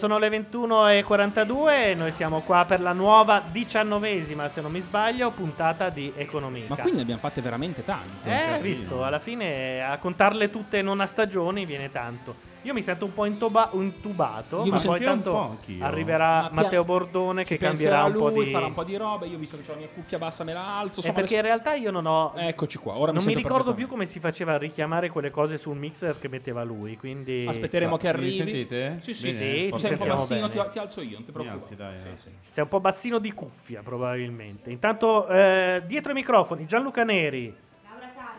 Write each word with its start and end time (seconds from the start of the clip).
sono 0.00 0.16
le 0.16 0.30
21.42 0.70 1.90
e 1.90 1.94
noi 1.96 2.12
siamo 2.12 2.42
qua 2.42 2.64
per 2.64 2.80
la 2.80 2.92
nuova 2.92 3.42
diciannovesima, 3.50 4.48
se 4.48 4.60
non 4.60 4.70
mi 4.70 4.80
sbaglio, 4.80 5.32
puntata 5.32 5.88
di 5.88 6.12
Economia. 6.14 6.66
Ma 6.68 6.76
qui 6.76 6.92
ne 6.92 7.00
abbiamo 7.00 7.20
fatte 7.20 7.40
veramente 7.40 7.82
tante. 7.82 8.28
Eh, 8.28 8.52
Casino. 8.52 8.60
visto, 8.62 9.04
alla 9.04 9.18
fine 9.18 9.82
a 9.82 9.98
contarle 9.98 10.48
tutte 10.48 10.80
non 10.80 11.00
a 11.00 11.06
stagioni 11.06 11.66
viene 11.66 11.90
tanto. 11.90 12.50
Io 12.62 12.74
mi 12.74 12.82
sento 12.82 13.06
un 13.06 13.14
po' 13.14 13.24
intoba- 13.24 13.70
intubato, 13.72 14.64
Io 14.64 14.72
ma 14.72 14.76
mi 14.76 14.82
poi 14.84 15.00
tanto 15.00 15.30
po' 15.32 15.56
arriverà 15.82 16.42
Ma 16.42 16.62
Matteo 16.62 16.84
Bordone 16.84 17.42
che 17.42 17.56
cambierà 17.56 18.04
un 18.04 18.12
po' 18.12 18.28
lui, 18.28 18.44
di... 18.44 18.50
farà 18.50 18.66
un 18.66 18.74
po' 18.74 18.84
di 18.84 18.96
roba. 18.96 19.24
Io 19.24 19.38
visto 19.38 19.56
che 19.56 19.62
ho 19.70 19.72
la 19.72 19.78
mia 19.78 19.88
cuffia 19.88 20.18
bassa, 20.18 20.44
me 20.44 20.52
la 20.52 20.78
alzo. 20.78 20.96
Eh, 20.96 20.96
insomma, 20.96 21.14
perché 21.14 21.36
in 21.36 21.42
realtà 21.42 21.74
io 21.74 21.90
non 21.90 22.04
ho... 22.04 22.34
Eccoci 22.36 22.76
qua, 22.76 22.96
ora 22.98 23.12
mi 23.12 23.16
non 23.18 23.26
mi 23.26 23.32
sento 23.32 23.48
ricordo 23.48 23.72
più 23.72 23.86
come 23.86 24.04
si 24.04 24.20
faceva 24.20 24.54
a 24.54 24.58
richiamare 24.58 25.08
quelle 25.08 25.30
cose 25.30 25.56
sul 25.56 25.76
mixer 25.76 26.18
che 26.18 26.28
metteva 26.28 26.62
lui, 26.62 26.98
quindi... 26.98 27.46
Aspetteremo 27.48 27.96
che 27.96 28.08
Mi 28.12 28.18
arrivi. 28.18 28.32
sentite? 28.32 28.98
Sì, 29.00 29.14
sì, 29.14 29.32
Bene, 29.32 29.38
sì, 29.38 29.68
forse 29.70 29.86
Sei 29.86 29.92
un 29.92 29.98
po' 29.98 30.04
sentiamo 30.04 30.14
bassino, 30.20 30.48
bene. 30.48 30.59
Ti, 30.64 30.70
ti 30.72 30.78
alzo 30.78 31.00
io, 31.02 31.12
non 31.14 31.24
ti 31.24 31.32
preoccupare. 31.32 31.60
alzi, 31.62 31.76
dai, 31.76 31.94
eh. 32.12 32.16
Sei 32.48 32.62
un 32.62 32.68
po' 32.68 32.80
bassino 32.80 33.18
di 33.18 33.32
cuffia, 33.32 33.82
probabilmente. 33.82 34.70
Intanto, 34.70 35.26
eh, 35.28 35.82
dietro 35.86 36.12
i 36.12 36.14
microfoni, 36.14 36.66
Gianluca 36.66 37.04
Neri. 37.04 37.56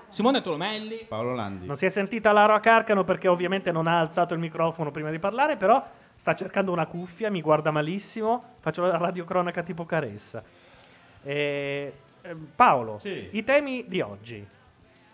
Simone 0.09 0.41
Tolomelli. 0.41 1.05
Paolo 1.07 1.33
Landi. 1.33 1.65
Non 1.65 1.77
si 1.77 1.85
è 1.85 1.89
sentita 1.89 2.33
Laura 2.33 2.59
Carcano 2.59 3.05
perché 3.05 3.29
ovviamente 3.29 3.71
non 3.71 3.87
ha 3.87 3.99
alzato 4.01 4.33
il 4.33 4.41
microfono 4.41 4.91
prima 4.91 5.09
di 5.09 5.19
parlare, 5.19 5.55
però 5.55 5.81
sta 6.15 6.35
cercando 6.35 6.73
una 6.73 6.85
cuffia, 6.85 7.31
mi 7.31 7.41
guarda 7.41 7.71
malissimo. 7.71 8.43
Faccio 8.59 8.85
la 8.85 8.97
radiocronaca 8.97 9.63
tipo 9.63 9.85
Caressa. 9.85 10.43
Eh, 11.23 11.93
eh, 12.23 12.35
Paolo, 12.55 12.99
Sì. 12.99 13.29
i 13.31 13.43
temi 13.45 13.85
di 13.87 14.01
oggi. 14.01 14.45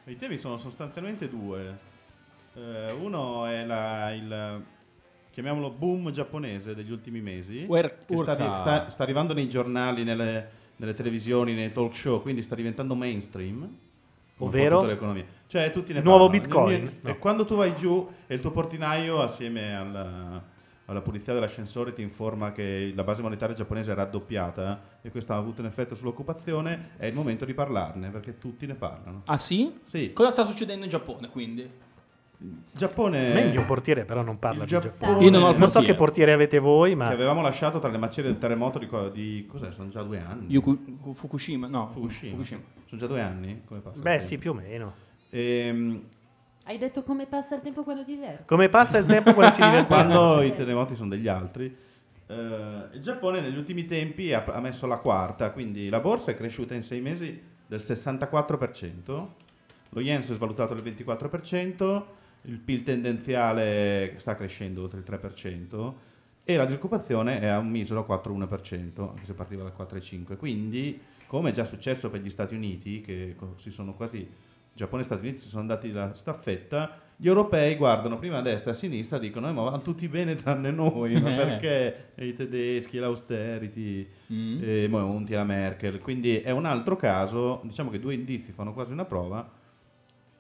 I 0.05 0.15
temi 0.15 0.37
sono 0.39 0.57
sostanzialmente 0.57 1.29
due. 1.29 1.77
Eh, 2.55 2.91
uno 2.93 3.45
è 3.45 3.65
la- 3.65 4.11
il 4.13 4.63
chiamiamolo 5.37 5.69
boom 5.69 6.09
giapponese 6.09 6.73
degli 6.73 6.91
ultimi 6.91 7.21
mesi, 7.21 7.63
Wer- 7.67 8.05
che 8.07 8.17
sta, 8.17 8.35
sta- 8.57 8.89
sta 8.89 9.03
arrivando 9.03 9.35
nei 9.35 9.47
giornali, 9.47 10.03
nelle, 10.03 10.49
nelle 10.77 10.95
televisioni, 10.95 11.53
nei 11.53 11.71
talk 11.71 11.93
show, 11.93 12.23
quindi 12.23 12.41
sta 12.41 12.55
diventando 12.55 12.95
mainstream. 12.95 13.69
Ovvero? 14.37 14.81
l'economia. 14.83 15.23
Cioè, 15.45 15.69
tutti 15.69 15.93
ne 15.93 15.99
Il 15.99 16.05
nuovo. 16.05 16.27
Bitcoin? 16.27 16.85
E 16.85 16.91
No. 17.01 17.17
quando 17.19 17.45
tu 17.45 17.55
vai 17.55 17.75
giù 17.75 18.09
e 18.25 18.33
il 18.33 18.41
tuo 18.41 18.49
portinaio, 18.49 19.21
assieme 19.21 19.75
alla, 19.75 20.43
alla 20.85 21.01
pulizia 21.01 21.33
dell'ascensore, 21.35 21.93
ti 21.93 22.01
informa 22.01 22.51
che 22.51 22.91
la 22.95 23.03
base 23.03 23.21
monetaria 23.21 23.53
giapponese 23.55 23.91
è 23.91 23.95
raddoppiata 23.95 24.81
e 25.03 25.11
questo 25.11 25.33
ha 25.33 25.37
avuto 25.37 25.61
un 25.61 25.67
effetto 25.67 25.93
sull'occupazione, 25.93 26.93
è 26.97 27.05
il 27.05 27.13
momento 27.13 27.45
di 27.45 27.53
parlarne, 27.53 28.09
perché 28.09 28.39
tutti 28.39 28.65
ne 28.65 28.73
parlano. 28.73 29.21
Ah 29.25 29.37
sì? 29.37 29.71
Sì. 29.83 30.13
Cosa 30.13 30.31
sta 30.31 30.45
succedendo 30.45 30.83
in 30.83 30.89
Giappone 30.89 31.29
quindi? 31.29 31.85
Giappone... 32.39 33.33
Me 33.33 33.41
il 33.41 33.51
mio 33.51 33.65
portiere 33.65 34.05
però 34.05 34.21
non 34.21 34.37
parla 34.37 34.63
Il 34.63 34.65
di 34.65 34.71
Giappone- 34.71 34.93
Giappone. 34.99 35.23
Io 35.23 35.31
non 35.31 35.41
ho 35.43 35.49
il 35.51 35.69
so 35.71 35.81
che 35.81 35.95
portiere 35.95 36.33
avete 36.33 36.59
voi, 36.59 36.95
ma... 36.95 37.07
Che 37.07 37.13
avevamo 37.13 37.41
lasciato 37.41 37.79
tra 37.79 37.89
le 37.89 37.97
macerie 37.97 38.29
del 38.29 38.39
terremoto 38.39 38.77
di, 38.77 38.85
co- 38.87 39.09
di 39.09 39.45
cos'è? 39.49 39.71
Sono 39.71 39.89
già 39.89 40.03
due 40.03 40.19
anni. 40.19 40.45
Yuku- 40.49 41.13
Fukushima, 41.15 41.67
no. 41.67 41.89
Fukushima. 41.91 42.43
Sono 42.85 43.01
già 43.01 43.07
due 43.07 43.21
anni? 43.21 43.63
Come 43.65 43.79
passa 43.79 44.01
Beh, 44.01 44.21
sì, 44.21 44.37
più 44.37 44.51
o 44.51 44.53
meno. 44.53 44.93
Ehm, 45.31 46.01
Hai 46.65 46.77
detto 46.77 47.01
come 47.03 47.25
passa 47.25 47.55
il 47.55 47.61
tempo 47.61 47.83
quando 47.83 48.03
ti 48.03 48.13
diverti? 48.15 48.43
Come 48.45 48.69
passa 48.69 48.97
il 48.99 49.05
tempo 49.05 49.33
quando 49.33 49.55
ci 49.55 49.61
divertiamo? 49.61 49.85
quando 50.13 50.41
i 50.43 50.51
terremoti 50.51 50.95
sono 50.95 51.09
degli 51.09 51.27
altri. 51.27 51.75
Eh, 52.29 52.33
il 52.93 52.99
Giappone 53.01 53.39
negli 53.41 53.57
ultimi 53.57 53.85
tempi 53.85 54.33
ha, 54.33 54.43
ha 54.45 54.59
messo 54.59 54.85
la 54.85 54.97
quarta, 54.97 55.51
quindi 55.51 55.89
la 55.89 55.99
borsa 56.01 56.31
è 56.31 56.35
cresciuta 56.35 56.73
in 56.75 56.83
sei 56.83 56.99
mesi 57.01 57.41
del 57.65 57.79
64%, 57.79 59.27
lo 59.89 59.99
yen 60.01 60.21
si 60.23 60.31
è 60.31 60.35
svalutato 60.35 60.73
del 60.73 60.83
24%, 60.93 62.03
il 62.47 62.59
PIL 62.59 62.83
tendenziale 62.83 64.15
sta 64.17 64.35
crescendo 64.35 64.83
oltre 64.83 64.99
il 64.99 65.05
3% 65.07 65.93
e 66.43 66.55
la 66.55 66.65
disoccupazione 66.65 67.39
è 67.39 67.47
a 67.47 67.57
un 67.59 67.69
misero 67.69 68.05
4,1%, 68.09 69.09
anche 69.09 69.25
se 69.25 69.33
partiva 69.33 69.63
dal 69.63 69.73
4,5%. 69.77 70.37
Quindi, 70.37 70.99
come 71.27 71.49
è 71.49 71.53
già 71.53 71.65
successo 71.65 72.09
per 72.09 72.21
gli 72.21 72.29
Stati 72.29 72.55
Uniti, 72.55 73.01
che 73.01 73.35
si 73.57 73.69
sono 73.71 73.93
quasi 73.93 74.27
Giappone 74.73 75.01
e 75.01 75.05
Stati 75.05 75.21
Uniti 75.25 75.39
si 75.41 75.49
sono 75.49 75.65
dati 75.65 75.91
la 75.91 76.13
staffetta, 76.13 76.99
gli 77.17 77.25
europei 77.27 77.75
guardano 77.75 78.19
prima 78.19 78.37
a 78.37 78.41
destra 78.41 78.69
e 78.69 78.73
a 78.73 78.77
sinistra 78.77 79.17
e 79.17 79.19
dicono: 79.21 79.49
"Eh, 79.49 79.51
Ma 79.51 79.63
vanno 79.63 79.81
tutti 79.81 80.07
bene 80.07 80.35
tranne 80.35 80.69
noi, 80.71 81.19
ma 81.19 81.31
Eh. 81.33 81.35
perché 81.35 82.05
i 82.23 82.31
tedeschi, 82.33 82.97
l'austerity, 82.99 84.07
Mm. 84.31 84.59
e 84.61 84.87
Monti 84.87 85.33
e 85.33 85.35
la 85.35 85.43
Merkel. 85.43 85.99
Quindi 85.99 86.37
è 86.37 86.51
un 86.51 86.65
altro 86.65 86.95
caso, 86.95 87.59
diciamo 87.65 87.89
che 87.89 87.99
due 87.99 88.13
indizi 88.13 88.51
fanno 88.51 88.71
quasi 88.71 88.93
una 88.93 89.05
prova. 89.05 89.49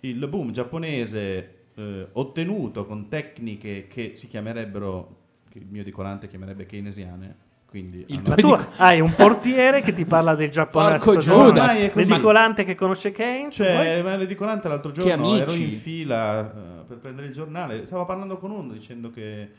Il 0.01 0.25
boom 0.27 0.51
giapponese 0.51 1.56
eh, 1.77 2.07
ottenuto 2.13 2.85
con 2.85 3.07
tecniche 3.07 3.87
che 3.87 4.11
si 4.15 4.27
chiamerebbero, 4.27 5.15
che 5.49 5.59
il 5.59 5.67
mio 5.69 5.81
edicolante 5.81 6.27
chiamerebbe 6.27 6.65
keynesiane. 6.65 7.45
Quindi 7.67 8.05
Il 8.07 8.21
Ma 8.25 8.35
tu 8.35 8.57
hai 8.77 9.01
un 9.01 9.13
portiere 9.13 9.81
che 9.81 9.93
ti 9.93 10.05
parla 10.05 10.35
del 10.35 10.49
Giappone. 10.49 10.99
L'edicolante 11.93 12.63
che 12.63 12.75
conosce 12.75 13.11
Keynes. 13.11 13.55
Cioè, 13.55 14.01
ma 14.01 14.15
l'edicolante 14.15 14.67
l'altro 14.67 14.91
giorno 14.91 15.35
ero 15.35 15.51
in 15.53 15.71
fila 15.73 16.49
eh, 16.49 16.83
per 16.87 16.97
prendere 16.97 17.27
il 17.27 17.33
giornale, 17.33 17.85
stavo 17.85 18.05
parlando 18.05 18.37
con 18.37 18.51
uno 18.51 18.71
dicendo 18.71 19.11
che 19.11 19.49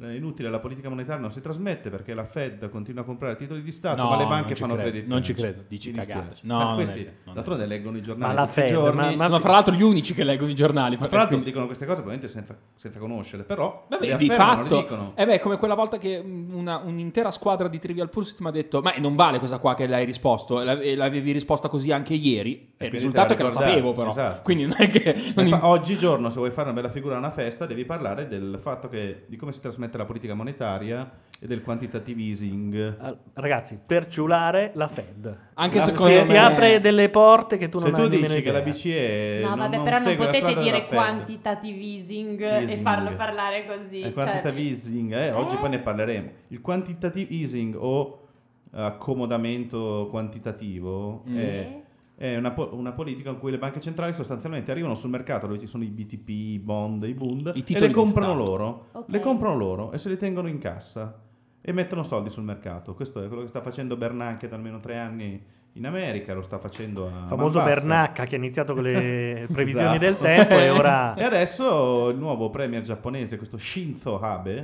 è 0.00 0.12
inutile, 0.12 0.48
la 0.50 0.58
politica 0.60 0.88
monetaria 0.88 1.20
non 1.20 1.32
si 1.32 1.40
trasmette 1.40 1.90
perché 1.90 2.14
la 2.14 2.24
Fed 2.24 2.68
continua 2.70 3.02
a 3.02 3.04
comprare 3.04 3.36
titoli 3.36 3.62
di 3.62 3.72
Stato, 3.72 4.00
No, 4.02 4.10
ma 4.10 4.16
le 4.16 4.26
banche 4.26 4.54
fanno 4.56 4.74
credo, 4.74 4.90
credit. 4.90 5.08
non 5.08 5.22
ci 5.22 5.34
credo, 5.34 5.62
dici 5.68 5.90
cagate. 5.90 6.28
dispiace. 6.28 6.40
No, 6.46 6.56
Ma 6.58 6.64
non 6.64 6.72
è 6.72 6.84
questi, 6.84 7.04
è 7.04 7.12
d'altronde 7.32 7.66
leggono 7.66 7.96
i 7.96 8.02
giornali 8.02 8.34
Ma 8.34 8.40
la 8.40 8.46
Fed, 8.46 8.66
giorni. 8.68 8.96
ma- 9.00 9.14
ma- 9.16 9.24
Sono 9.24 9.40
fra 9.40 9.50
l'altro 9.52 9.74
gli 9.74 9.82
unici 9.82 10.14
che 10.14 10.24
leggono 10.24 10.50
i 10.50 10.54
giornali. 10.54 10.96
Ma 10.98 11.06
fra 11.06 11.16
l'altro 11.18 11.26
quindi- 11.34 11.46
dicono 11.46 11.66
queste 11.66 11.84
cose 11.86 12.00
probabilmente 12.02 12.32
senza, 12.32 12.56
senza 12.76 12.98
conoscere, 12.98 13.42
però 13.44 13.86
Vabbè, 13.88 14.06
le 14.06 14.16
di 14.16 14.28
fatto, 14.30 14.76
dicono. 14.82 15.12
eh 15.14 15.26
beh, 15.26 15.40
come 15.40 15.56
quella 15.56 15.74
volta 15.74 15.98
che 15.98 16.22
mm, 16.22 16.54
una- 16.54 16.78
un'intera 16.84 17.30
squadra 17.30 17.68
di 17.68 17.78
Trivial 17.78 18.10
Pursuit 18.10 18.40
mi 18.40 18.48
ha 18.48 18.52
detto: 18.52 18.80
Ma 18.82 18.92
non 18.98 19.14
vale 19.16 19.38
questa 19.38 19.58
qua 19.58 19.74
che 19.74 19.86
l'hai 19.86 20.04
risposto, 20.04 20.60
e 20.60 20.94
l'avevi 20.94 21.32
risposta 21.32 21.68
così 21.68 21.92
anche 21.92 22.14
ieri. 22.14 22.52
E 22.52 22.84
il 22.84 22.90
quindi 22.90 22.96
risultato 22.98 23.32
è 23.32 23.36
che 23.36 23.42
la 23.42 23.50
sapevo, 23.50 23.92
però. 23.92 24.10
esatto. 24.10 24.42
Quindi 24.42 24.66
non 24.66 24.76
è 24.78 24.90
che. 24.90 25.32
non 25.34 25.58
oggigiorno, 25.62 26.28
se 26.30 26.36
vuoi 26.38 26.50
fare 26.50 26.70
una 26.70 26.80
bella 26.80 26.92
figura 26.92 27.14
a 27.14 27.18
una 27.18 27.30
festa, 27.30 27.66
devi 27.66 27.84
parlare 27.84 28.28
del 28.28 28.58
fatto 28.60 28.88
che, 28.88 29.24
di 29.26 29.36
come 29.36 29.52
si 29.52 29.60
trasmette 29.60 29.87
la 29.96 30.04
politica 30.04 30.34
monetaria 30.34 31.10
e 31.40 31.46
del 31.46 31.62
quantitative 31.62 32.20
easing. 32.20 32.96
Ragazzi, 33.34 33.78
per 33.86 34.08
ciulare 34.08 34.72
la 34.74 34.88
Fed. 34.88 35.36
Anche 35.54 35.78
La 35.78 35.84
secondo 35.84 36.12
Fed 36.12 36.26
Ti 36.26 36.32
me. 36.32 36.38
apre 36.38 36.80
delle 36.80 37.08
porte 37.10 37.56
che 37.58 37.68
tu 37.68 37.78
Se 37.78 37.90
non 37.90 38.00
tu 38.02 38.08
dici 38.08 38.42
che 38.42 38.50
la. 38.50 38.60
BCE 38.60 39.38
No, 39.42 39.48
non, 39.50 39.58
vabbè, 39.58 39.76
non 39.76 39.84
però 39.84 39.98
non 40.00 40.16
potete 40.16 40.54
dire 40.54 40.70
della 40.80 40.84
quantitative 40.88 41.80
easing, 41.80 42.40
e 42.40 42.46
Easing. 42.62 42.82
farlo 42.82 43.14
parlare 43.14 43.64
così. 43.66 44.00
cioè- 44.02 44.12
quantitative 44.12 44.60
easing, 44.68 45.12
eh, 45.12 45.30
oggi 45.30 45.54
Eh? 45.54 45.58
poi 45.58 45.68
ne 45.70 45.78
parleremo. 45.78 46.30
Il 46.48 46.60
quantitative 46.60 47.32
easing 47.32 47.76
o 47.78 48.26
accomodamento 48.72 50.08
quantitativo 50.10 51.22
Sì. 51.24 51.38
è, 51.38 51.80
è 52.20 52.36
una, 52.36 52.50
po- 52.50 52.70
una 52.72 52.90
politica 52.90 53.30
in 53.30 53.38
cui 53.38 53.52
le 53.52 53.58
banche 53.58 53.80
centrali 53.80 54.12
sostanzialmente 54.12 54.72
arrivano 54.72 54.94
sul 54.96 55.08
mercato 55.08 55.46
dove 55.46 55.58
ci 55.60 55.68
sono 55.68 55.84
i 55.84 55.88
BTP, 55.88 56.28
i 56.28 56.58
bond, 56.58 57.04
i 57.04 57.14
Bund 57.14 57.52
I 57.54 57.64
e 57.72 57.78
le 57.78 57.90
comprano 57.90 58.34
loro. 58.34 58.86
Ok. 58.92 59.04
Le 59.08 59.20
comprano 59.20 59.56
loro 59.56 59.92
e 59.92 59.98
se 59.98 60.08
le 60.08 60.16
tengono 60.16 60.48
in 60.48 60.58
cassa 60.58 61.20
e 61.60 61.72
mettono 61.72 62.02
soldi 62.02 62.28
sul 62.28 62.42
mercato. 62.42 62.94
Questo 62.94 63.22
è 63.22 63.28
quello 63.28 63.42
che 63.42 63.48
sta 63.48 63.60
facendo 63.60 63.96
Bernanke 63.96 64.48
da 64.48 64.56
almeno 64.56 64.78
tre 64.78 64.98
anni 64.98 65.40
in 65.74 65.86
America, 65.86 66.34
lo 66.34 66.42
sta 66.42 66.58
facendo 66.58 67.06
a 67.06 67.08
Il 67.22 67.26
famoso 67.28 67.58
man 67.58 67.66
bassa. 67.68 67.78
Bernacca 67.80 68.24
che 68.24 68.34
ha 68.34 68.38
iniziato 68.38 68.74
con 68.74 68.82
le 68.82 69.46
previsioni 69.52 69.84
Esatto. 69.86 69.98
del 70.04 70.16
tempo 70.18 70.54
e 70.54 70.70
ora... 70.70 71.14
E 71.18 71.22
adesso 71.22 72.08
il 72.08 72.16
nuovo 72.18 72.50
premier 72.50 72.82
giapponese, 72.82 73.36
questo 73.36 73.58
Shinzo 73.58 74.18
Abe, 74.18 74.58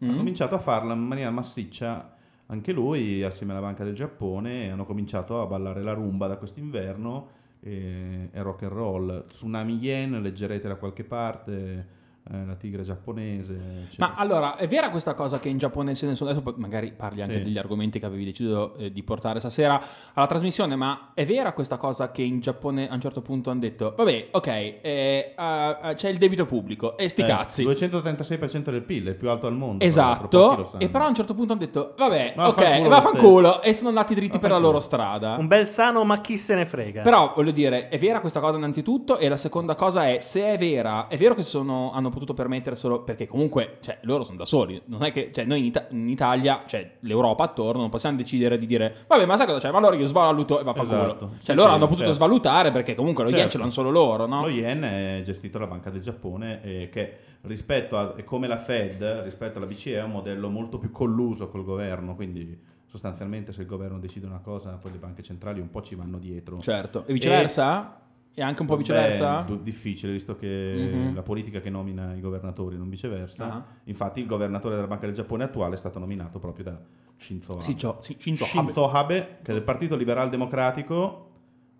ha 0.00 0.04
Mm. 0.04 0.16
cominciato 0.16 0.54
a 0.54 0.58
farla 0.58 0.92
in 0.94 1.00
maniera 1.00 1.30
massiccia 1.30 2.15
anche 2.46 2.72
lui, 2.72 3.22
assieme 3.22 3.52
alla 3.52 3.60
Banca 3.60 3.84
del 3.84 3.94
Giappone, 3.94 4.70
hanno 4.70 4.84
cominciato 4.84 5.40
a 5.40 5.46
ballare 5.46 5.82
la 5.82 5.92
rumba 5.92 6.26
da 6.26 6.36
quest'inverno 6.36 7.28
e, 7.60 8.28
e 8.32 8.42
rock 8.42 8.62
and 8.62 8.72
roll. 8.72 9.26
Tsunami 9.26 9.76
yen, 9.78 10.20
leggerete 10.20 10.68
da 10.68 10.76
qualche 10.76 11.04
parte, 11.04 11.52
eh, 11.52 11.84
la 12.28 12.54
tigre 12.54 12.82
giapponese. 12.82 13.54
eccetera. 13.86 14.08
Ma 14.08 14.14
allora, 14.16 14.56
è 14.56 14.66
vera 14.66 14.90
questa 14.90 15.14
cosa 15.14 15.38
che 15.38 15.48
in 15.48 15.58
Giappone 15.58 15.94
se 15.94 16.06
ne 16.06 16.14
sono... 16.16 16.30
Adesso 16.30 16.54
magari 16.56 16.92
parli 16.92 17.22
anche 17.22 17.36
Sì. 17.38 17.42
degli 17.42 17.58
argomenti 17.58 17.98
che 18.00 18.06
avevi 18.06 18.24
deciso 18.24 18.74
eh, 18.76 18.90
di 18.90 19.02
portare 19.02 19.38
stasera 19.38 19.80
alla 20.12 20.26
trasmissione, 20.26 20.74
ma 20.76 21.10
è 21.14 21.24
vera 21.24 21.52
questa 21.52 21.76
cosa 21.76 22.10
che 22.10 22.22
in 22.22 22.40
Giappone 22.40 22.88
a 22.88 22.94
un 22.94 23.00
certo 23.00 23.22
punto 23.22 23.50
hanno 23.50 23.60
detto, 23.60 23.94
vabbè, 23.96 24.28
ok, 24.32 24.46
eh, 24.46 25.32
ah, 25.36 25.92
c'è 25.94 26.08
il 26.08 26.18
debito 26.18 26.46
pubblico, 26.46 26.96
e 26.96 27.08
sti 27.08 27.22
Eh, 27.22 27.24
cazzi. 27.26 27.64
236% 27.64 28.70
del 28.70 28.82
PIL, 28.82 29.06
è 29.06 29.08
il 29.10 29.16
più 29.16 29.30
alto 29.30 29.46
al 29.46 29.54
mondo. 29.54 29.84
Esatto, 29.84 30.72
e 30.78 30.88
però 30.88 31.04
a 31.04 31.08
un 31.08 31.14
certo 31.14 31.34
punto 31.34 31.52
hanno 31.52 31.60
detto, 31.60 31.94
vabbè, 31.96 32.34
Vaffanculo 32.36 32.76
ok, 32.76 32.82
lo 32.82 32.88
vaffanculo, 32.88 33.62
e 33.62 33.72
sono 33.72 33.88
andati 33.90 34.14
dritti 34.14 34.38
per 34.38 34.50
la 34.50 34.58
loro 34.58 34.80
strada. 34.80 35.36
Un 35.38 35.46
bel 35.46 35.66
sano 35.66 36.04
ma 36.04 36.20
chi 36.20 36.36
se 36.36 36.54
ne 36.54 36.66
frega. 36.66 37.02
Però 37.02 37.32
voglio 37.34 37.50
dire, 37.52 37.88
è 37.88 37.98
vera 37.98 38.20
questa 38.20 38.40
cosa 38.40 38.56
innanzitutto 38.56 39.16
e 39.18 39.28
la 39.28 39.36
seconda 39.36 39.74
cosa 39.74 40.08
è 40.08 40.18
se 40.20 40.44
è 40.46 40.58
vera, 40.58 41.08
è 41.08 41.16
vero 41.16 41.34
che 41.34 41.42
sono, 41.42 41.92
hanno 41.92 42.10
potuto 42.16 42.32
permettere 42.34 42.76
solo 42.76 43.02
perché 43.02 43.26
comunque 43.26 43.76
cioè, 43.80 43.98
loro 44.02 44.24
sono 44.24 44.38
da 44.38 44.46
soli, 44.46 44.80
non 44.86 45.02
è 45.04 45.12
che 45.12 45.30
cioè, 45.32 45.44
noi 45.44 45.58
in, 45.58 45.64
Ita- 45.66 45.86
in 45.90 46.08
Italia, 46.08 46.62
cioè 46.66 46.92
l'Europa 47.00 47.44
attorno, 47.44 47.82
non 47.82 47.90
possiamo 47.90 48.16
decidere 48.16 48.58
di 48.58 48.64
dire 48.64 49.04
vabbè 49.06 49.26
ma 49.26 49.36
sai 49.36 49.46
cosa 49.46 49.58
c'è, 49.58 49.70
ma 49.70 49.78
allora 49.78 49.94
io 49.96 50.06
svaluto 50.06 50.58
e 50.58 50.62
va 50.64 50.72
a 50.74 50.80
Esatto. 50.80 51.28
Cioè 51.28 51.38
Sì, 51.40 51.54
loro 51.54 51.68
sì, 51.68 51.74
hanno 51.74 51.84
potuto 51.84 51.98
certo. 52.04 52.12
svalutare 52.14 52.70
perché 52.70 52.94
comunque 52.94 53.24
lo 53.24 53.28
yen 53.28 53.38
Certo. 53.40 53.52
ce 53.52 53.58
l'hanno 53.58 53.70
solo 53.70 53.90
loro, 53.90 54.26
no? 54.26 54.40
Lo 54.42 54.48
yen 54.48 54.82
è 54.82 55.20
gestito 55.22 55.58
dalla 55.58 55.70
Banca 55.70 55.90
del 55.90 56.00
Giappone 56.00 56.62
e 56.62 56.88
che 56.90 57.16
rispetto 57.42 57.98
a 57.98 58.14
come 58.24 58.46
la 58.46 58.56
Fed, 58.56 59.02
rispetto 59.22 59.58
alla 59.58 59.66
BCE 59.66 59.98
è 59.98 60.02
un 60.02 60.12
modello 60.12 60.48
molto 60.48 60.78
più 60.78 60.90
colluso 60.90 61.48
col 61.48 61.64
governo, 61.64 62.14
quindi 62.14 62.58
sostanzialmente 62.86 63.52
se 63.52 63.60
il 63.62 63.66
governo 63.66 63.98
decide 63.98 64.26
una 64.26 64.40
cosa 64.40 64.70
poi 64.80 64.92
le 64.92 64.98
banche 64.98 65.22
centrali 65.22 65.60
un 65.60 65.70
po' 65.70 65.82
ci 65.82 65.94
vanno 65.94 66.18
dietro. 66.18 66.60
Certo, 66.60 67.04
e 67.06 67.12
viceversa? 67.12 67.98
E 68.00 68.04
anche 68.42 68.60
un 68.62 68.66
po' 68.68 68.76
viceversa? 68.76 69.42
Beh, 69.42 69.62
difficile 69.62 70.12
visto 70.12 70.36
che 70.36 70.90
Mhm. 70.92 71.14
la 71.14 71.22
politica 71.22 71.60
che 71.60 71.70
nomina 71.70 72.14
i 72.14 72.20
governatori, 72.20 72.76
non 72.76 72.88
viceversa. 72.88 73.44
Ah. 73.52 73.64
Infatti 73.84 74.20
il 74.20 74.26
governatore 74.26 74.74
della 74.74 74.86
Banca 74.86 75.06
del 75.06 75.14
Giappone 75.14 75.44
attuale 75.44 75.74
è 75.74 75.78
stato 75.78 75.98
nominato 75.98 76.38
proprio 76.38 76.64
da 76.64 76.78
Shinzo 77.16 77.52
Abe. 77.54 77.62
Sì, 77.62 77.74
Gio- 77.76 77.96
sì, 78.00 78.16
Shinzo 78.18 78.44
Abe. 78.44 78.52
Shinzo 78.52 78.90
Abe, 78.90 79.38
che 79.42 79.50
è 79.50 79.54
del 79.54 79.62
Partito 79.62 79.96
Liberal 79.96 80.28
Democratico, 80.28 81.22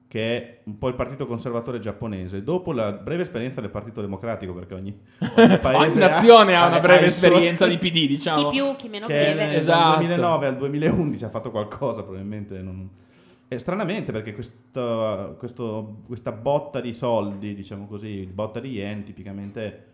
che 0.08 0.20
è 0.36 0.60
un 0.64 0.78
po' 0.78 0.86
il 0.88 0.94
partito 0.94 1.26
conservatore 1.26 1.78
giapponese. 1.80 2.42
Dopo 2.44 2.72
la 2.72 2.92
breve 2.92 3.22
esperienza 3.22 3.60
del 3.60 3.70
Partito 3.70 4.00
Democratico, 4.00 4.54
perché 4.54 4.74
ogni, 4.74 4.96
ogni 5.36 5.58
paese 5.58 5.90
Ogni 5.90 5.98
nazione 5.98 6.54
ha 6.54 6.68
una 6.68 6.78
breve 6.80 7.10
suo- 7.10 7.26
esperienza 7.26 7.66
di 7.66 7.76
PD, 7.78 8.06
diciamo. 8.06 8.48
Chi 8.50 8.56
più, 8.56 8.76
chi 8.76 8.88
meno 8.88 9.06
che 9.08 9.12
breve. 9.34 9.56
Esatto. 9.56 9.88
dal 9.88 9.96
2009 9.98 10.46
al 10.46 10.56
2011 10.56 11.24
ha 11.24 11.28
fatto 11.28 11.50
qualcosa, 11.50 12.02
probabilmente 12.02 12.62
non... 12.62 12.88
E 13.48 13.58
stranamente 13.58 14.10
perché 14.10 14.34
questo- 14.34 15.36
questo- 15.38 16.02
questa 16.06 16.32
botta 16.32 16.80
di 16.80 16.92
soldi, 16.92 17.54
diciamo 17.54 17.86
così, 17.86 18.26
botta 18.26 18.58
di 18.58 18.70
yen 18.70 19.04
tipicamente 19.04 19.84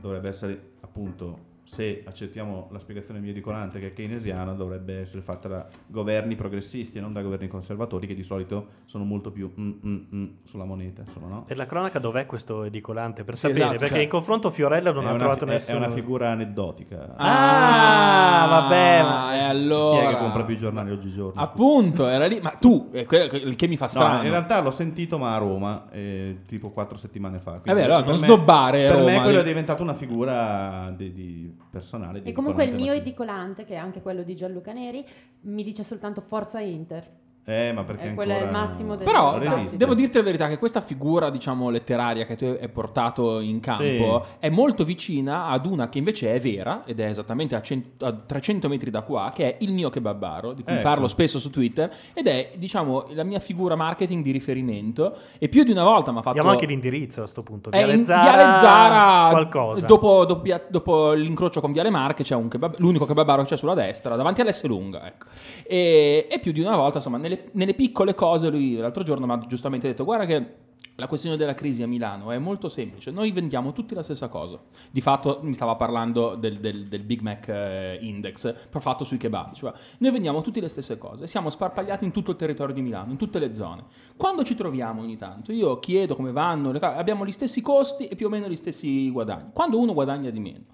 dovrebbe 0.00 0.28
essere 0.28 0.72
appunto 0.80 1.47
se 1.70 2.02
accettiamo 2.06 2.68
la 2.72 2.78
spiegazione 2.78 3.20
mia 3.20 3.34
di 3.34 3.40
Colante 3.42 3.78
che 3.78 3.88
è 3.88 3.92
keynesiana 3.92 4.52
dovrebbe 4.54 5.00
essere 5.02 5.20
fatta 5.20 5.48
da 5.48 5.66
governi 5.86 6.34
progressisti 6.34 6.96
e 6.96 7.00
non 7.02 7.12
da 7.12 7.20
governi 7.20 7.46
conservatori 7.46 8.06
che 8.06 8.14
di 8.14 8.22
solito 8.22 8.68
sono 8.86 9.04
molto 9.04 9.30
più 9.30 9.52
mm, 9.60 9.70
mm, 9.86 9.96
mm 10.14 10.24
sulla 10.44 10.64
moneta 10.64 11.02
insomma, 11.02 11.26
no? 11.28 11.44
E 11.46 11.54
la 11.54 11.66
cronaca 11.66 11.98
dov'è 11.98 12.24
questo 12.24 12.64
edicolante? 12.64 13.22
Per 13.22 13.34
Sì, 13.34 13.40
sapere, 13.48 13.60
esatto, 13.60 13.76
perché 13.80 13.94
cioè- 13.96 14.02
in 14.04 14.08
confronto 14.08 14.48
Fiorello 14.48 14.92
non 14.92 15.06
ha 15.06 15.10
una, 15.10 15.18
trovato 15.18 15.44
fi- 15.44 15.50
è- 15.50 15.54
nessuno. 15.56 15.76
è 15.76 15.80
una 15.80 15.90
figura 15.90 16.30
aneddotica 16.30 17.14
Ah, 17.16 18.46
vabbè, 18.48 19.02
ma- 19.02 19.34
E 19.34 19.38
chi 19.38 19.44
allora... 19.44 20.08
è 20.08 20.12
che 20.14 20.18
compra 20.18 20.44
più 20.44 20.56
giornali 20.56 20.90
oggigiorno? 20.90 21.38
Appunto, 21.40 22.06
era 22.08 22.26
lì. 22.26 22.40
Ma 22.40 22.50
tu, 22.58 22.88
è 22.92 23.04
quello 23.04 23.26
che- 23.28 23.36
il 23.36 23.56
che 23.56 23.66
mi 23.66 23.76
fa 23.76 23.84
No, 23.84 23.90
strano. 23.90 24.22
in 24.22 24.30
realtà 24.30 24.60
l'ho 24.60 24.70
sentito 24.70 25.18
ma 25.18 25.34
a 25.34 25.38
Roma, 25.38 25.90
eh, 25.90 26.38
tipo 26.46 26.70
quattro 26.70 26.96
settimane 26.96 27.38
fa. 27.40 27.60
Beh, 27.62 27.70
allora, 27.72 27.96
per 27.96 28.04
non 28.06 28.12
me- 28.20 28.26
snobbare 28.26 28.82
Per 28.86 28.92
Roma, 28.92 29.04
me 29.04 29.16
quello 29.20 29.36
lì. 29.36 29.42
è 29.42 29.44
diventato 29.46 29.82
una 29.82 29.94
figura 29.94 30.92
di, 30.96 31.12
di 31.12 31.56
personale. 31.70 32.22
E 32.22 32.32
comunque 32.32 32.64
il 32.64 32.74
mio 32.74 32.92
edicolante, 32.92 33.64
che 33.64 33.74
è 33.74 33.78
anche 33.78 34.00
quello 34.00 34.22
di 34.22 34.34
Gianluca 34.34 34.72
Neri, 34.72 35.04
mi 35.42 35.62
dice 35.62 35.82
soltanto 35.82 36.20
Forza 36.20 36.60
Inter. 36.60 37.10
Eh, 37.50 37.72
ma 37.72 37.82
perché 37.82 38.08
Eh, 38.10 38.14
quello 38.14 38.32
è 38.32 38.36
il 38.36 38.42
ancora- 38.44 38.60
massimo 38.60 38.94
del- 38.94 39.06
Però 39.06 39.38
resiste. 39.38 39.76
devo 39.78 39.94
dirti 39.94 40.18
la 40.18 40.22
verità 40.22 40.48
che 40.48 40.58
questa 40.58 40.82
figura, 40.82 41.30
diciamo, 41.30 41.70
letteraria 41.70 42.26
che 42.26 42.36
tu 42.36 42.44
hai 42.44 42.68
portato 42.68 43.40
in 43.40 43.58
campo 43.60 44.26
è 44.38 44.50
molto 44.50 44.84
vicina 44.84 45.46
ad 45.46 45.64
una 45.64 45.88
che 45.88 45.96
invece 45.96 46.34
è 46.34 46.38
vera 46.40 46.82
ed 46.84 47.00
è 47.00 47.06
esattamente 47.08 47.54
a, 47.54 47.62
cent- 47.62 48.02
a 48.02 48.12
300 48.12 48.68
metri 48.68 48.90
da 48.90 49.00
qua, 49.00 49.32
che 49.34 49.44
è 49.44 49.56
il 49.60 49.72
mio 49.72 49.88
kebabaro, 49.88 50.52
di 50.52 50.62
cui 50.62 50.74
Ecco. 50.74 50.82
parlo 50.82 51.08
spesso 51.08 51.38
su 51.38 51.48
Twitter, 51.50 51.90
ed 52.12 52.26
è, 52.26 52.50
diciamo, 52.56 53.06
la 53.14 53.24
mia 53.24 53.38
figura 53.38 53.74
marketing 53.76 54.22
di 54.22 54.30
riferimento 54.30 55.16
e 55.38 55.48
più 55.48 55.64
di 55.64 55.70
una 55.70 55.84
volta 55.84 56.12
mi 56.12 56.18
ha 56.18 56.20
fatto... 56.20 56.34
Diamo 56.34 56.50
anche 56.50 56.66
l'indirizzo 56.66 57.22
a 57.22 57.26
sto 57.26 57.42
punto. 57.42 57.70
È 57.70 57.76
Viale 57.78 57.94
in 57.94 58.04
Zara, 58.04 58.22
Viale 58.22 58.58
Zara, 58.58 59.28
qualcosa. 59.30 59.86
Dopo, 59.86 60.24
dopo 60.26 60.46
dopo 60.70 61.12
l'incrocio 61.12 61.60
con 61.62 61.72
Viale 61.72 61.88
Marche 61.88 62.22
c'è 62.24 62.34
un 62.34 62.48
kebab- 62.48 62.78
l'unico 62.78 63.06
kebabaro 63.06 63.42
che 63.42 63.48
c'è 63.48 63.56
sulla 63.56 63.72
destra, 63.74 64.16
davanti 64.16 64.42
all'S 64.42 64.64
lunga. 64.64 65.06
Ecco. 65.06 65.26
E, 65.66 66.26
e 66.30 66.38
più 66.40 66.52
di 66.52 66.60
una 66.60 66.76
volta, 66.76 66.96
insomma, 66.98 67.16
nelle, 67.16 67.37
nelle 67.52 67.74
piccole 67.74 68.14
cose, 68.14 68.48
lui 68.50 68.76
l'altro 68.76 69.02
giorno 69.02 69.26
mi 69.26 69.32
ha 69.32 69.38
giustamente 69.46 69.86
detto: 69.88 70.04
Guarda 70.04 70.24
che. 70.26 70.66
La 71.00 71.06
questione 71.06 71.36
della 71.36 71.54
crisi 71.54 71.84
a 71.84 71.86
Milano 71.86 72.32
è 72.32 72.38
molto 72.38 72.68
semplice, 72.68 73.12
noi 73.12 73.30
vendiamo 73.30 73.70
tutti 73.72 73.94
la 73.94 74.02
stessa 74.02 74.26
cosa. 74.26 74.60
Di 74.90 75.00
fatto 75.00 75.38
mi 75.42 75.54
stava 75.54 75.76
parlando 75.76 76.34
del, 76.34 76.58
del- 76.58 76.88
del 76.88 77.04
Big 77.04 77.20
Mac 77.20 77.46
eh, 77.46 77.98
Index, 78.00 78.52
però 78.68 78.80
fatto 78.80 79.04
sui 79.04 79.16
kebab. 79.16 79.54
Cioè, 79.54 79.72
noi 79.98 80.10
vendiamo 80.10 80.40
tutte 80.40 80.60
le 80.60 80.66
stesse 80.68 80.98
cose, 80.98 81.28
siamo 81.28 81.50
sparpagliati 81.50 82.04
in 82.04 82.10
tutto 82.10 82.32
il 82.32 82.36
territorio 82.36 82.74
di 82.74 82.82
Milano, 82.82 83.12
in 83.12 83.16
tutte 83.16 83.38
le 83.38 83.54
zone. 83.54 83.84
Quando 84.16 84.42
ci 84.42 84.56
troviamo 84.56 85.00
ogni 85.02 85.16
tanto, 85.16 85.52
io 85.52 85.78
chiedo 85.78 86.16
come 86.16 86.32
vanno, 86.32 86.70
abbiamo 86.70 87.24
gli 87.24 87.32
stessi 87.32 87.60
costi 87.60 88.08
e 88.08 88.16
più 88.16 88.26
o 88.26 88.30
meno 88.30 88.48
gli 88.48 88.56
stessi 88.56 89.08
guadagni. 89.10 89.50
Quando 89.52 89.78
uno 89.78 89.94
guadagna 89.94 90.30
di 90.30 90.40
meno 90.40 90.64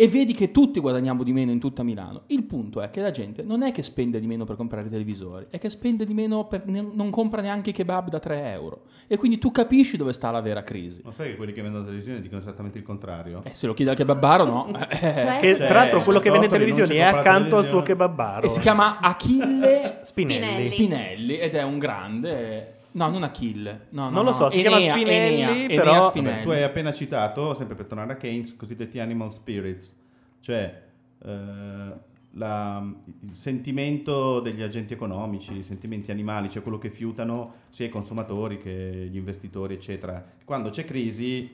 e 0.00 0.06
vedi 0.06 0.32
che 0.32 0.52
tutti 0.52 0.78
guadagniamo 0.78 1.24
di 1.24 1.32
meno 1.32 1.50
in 1.50 1.58
tutta 1.58 1.82
Milano, 1.82 2.22
il 2.28 2.44
punto 2.44 2.80
è 2.80 2.88
che 2.90 3.00
la 3.00 3.10
gente 3.10 3.42
non 3.42 3.62
è 3.64 3.72
che 3.72 3.82
spende 3.82 4.20
di 4.20 4.28
meno 4.28 4.44
per 4.44 4.54
comprare 4.54 4.86
i 4.86 4.90
televisori, 4.90 5.46
è 5.50 5.58
che 5.58 5.68
spende 5.70 6.06
di 6.06 6.14
meno 6.14 6.46
per 6.46 6.64
ne- 6.66 6.86
non 6.92 7.10
compra 7.10 7.40
neanche 7.42 7.70
i 7.70 7.72
kebab 7.72 8.08
da 8.08 8.20
3 8.20 8.52
euro. 8.52 8.82
E 9.08 9.16
quindi 9.16 9.38
tu 9.38 9.50
capisci 9.50 9.96
dove 9.96 10.12
sta 10.12 10.30
la 10.30 10.40
vera 10.40 10.62
crisi. 10.62 11.00
Ma 11.04 11.10
sai 11.10 11.30
che 11.30 11.36
quelli 11.36 11.52
che 11.52 11.62
vendono 11.62 11.80
la 11.80 11.86
televisione 11.86 12.20
dicono 12.20 12.40
esattamente 12.40 12.78
il 12.78 12.84
contrario? 12.84 13.40
Eh, 13.42 13.54
se 13.54 13.66
lo 13.66 13.74
chiede 13.74 13.90
al 13.90 13.96
kebabaro, 13.96 14.44
no. 14.44 14.66
Eh, 14.88 14.96
Cioè? 14.96 15.38
Che 15.40 15.56
Cioè, 15.56 15.66
tra 15.66 15.78
l'altro 15.80 16.04
quello 16.04 16.20
che 16.20 16.30
vende 16.30 16.46
in 16.46 16.52
piuttosto 16.52 16.74
televisione 16.74 17.00
è 17.00 17.18
accanto 17.18 17.56
al 17.56 17.66
suo 17.66 17.82
kebabaro. 17.82 18.46
e 18.46 18.48
si 18.48 18.60
chiama 18.60 19.00
Achille 19.00 20.00
Spinelli. 20.04 20.04
Spinelli. 20.04 20.68
Spinelli 20.68 21.38
ed 21.38 21.54
è 21.56 21.62
un 21.64 21.78
grande. 21.78 22.76
No, 22.92 23.08
non 23.10 23.22
Achille. 23.22 23.86
No, 23.90 24.04
no, 24.04 24.10
Non 24.10 24.24
lo 24.24 24.30
no. 24.30 24.36
so, 24.36 24.50
si 24.50 24.60
Enea, 24.60 24.76
chiama 24.78 25.00
Spinelli, 25.00 25.40
Enea, 25.42 25.66
però- 25.68 25.90
Enea 25.90 26.00
Spinelli. 26.02 26.32
Vabbè, 26.34 26.44
tu 26.44 26.50
hai 26.50 26.62
appena 26.62 26.92
citato, 26.92 27.54
sempre 27.54 27.74
per 27.76 27.86
tornare 27.86 28.12
a 28.12 28.16
Keynes, 28.16 28.56
cosiddetti 28.56 28.98
animal 28.98 29.32
spirits, 29.32 29.94
cioè 30.40 30.82
eh, 31.24 31.92
la- 32.32 32.94
il 33.20 33.34
sentimento 33.36 34.40
degli 34.40 34.62
agenti 34.62 34.92
economici, 34.94 35.56
i 35.58 35.62
sentimenti 35.62 36.10
animali, 36.10 36.48
cioè 36.48 36.62
quello 36.62 36.78
che 36.78 36.90
fiutano 36.90 37.54
sia 37.70 37.86
i 37.86 37.90
consumatori 37.90 38.58
che 38.58 39.08
gli 39.10 39.16
investitori, 39.16 39.74
eccetera. 39.74 40.24
Quando 40.44 40.70
c'è 40.70 40.84
crisi, 40.84 41.50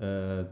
eh, 0.00 0.46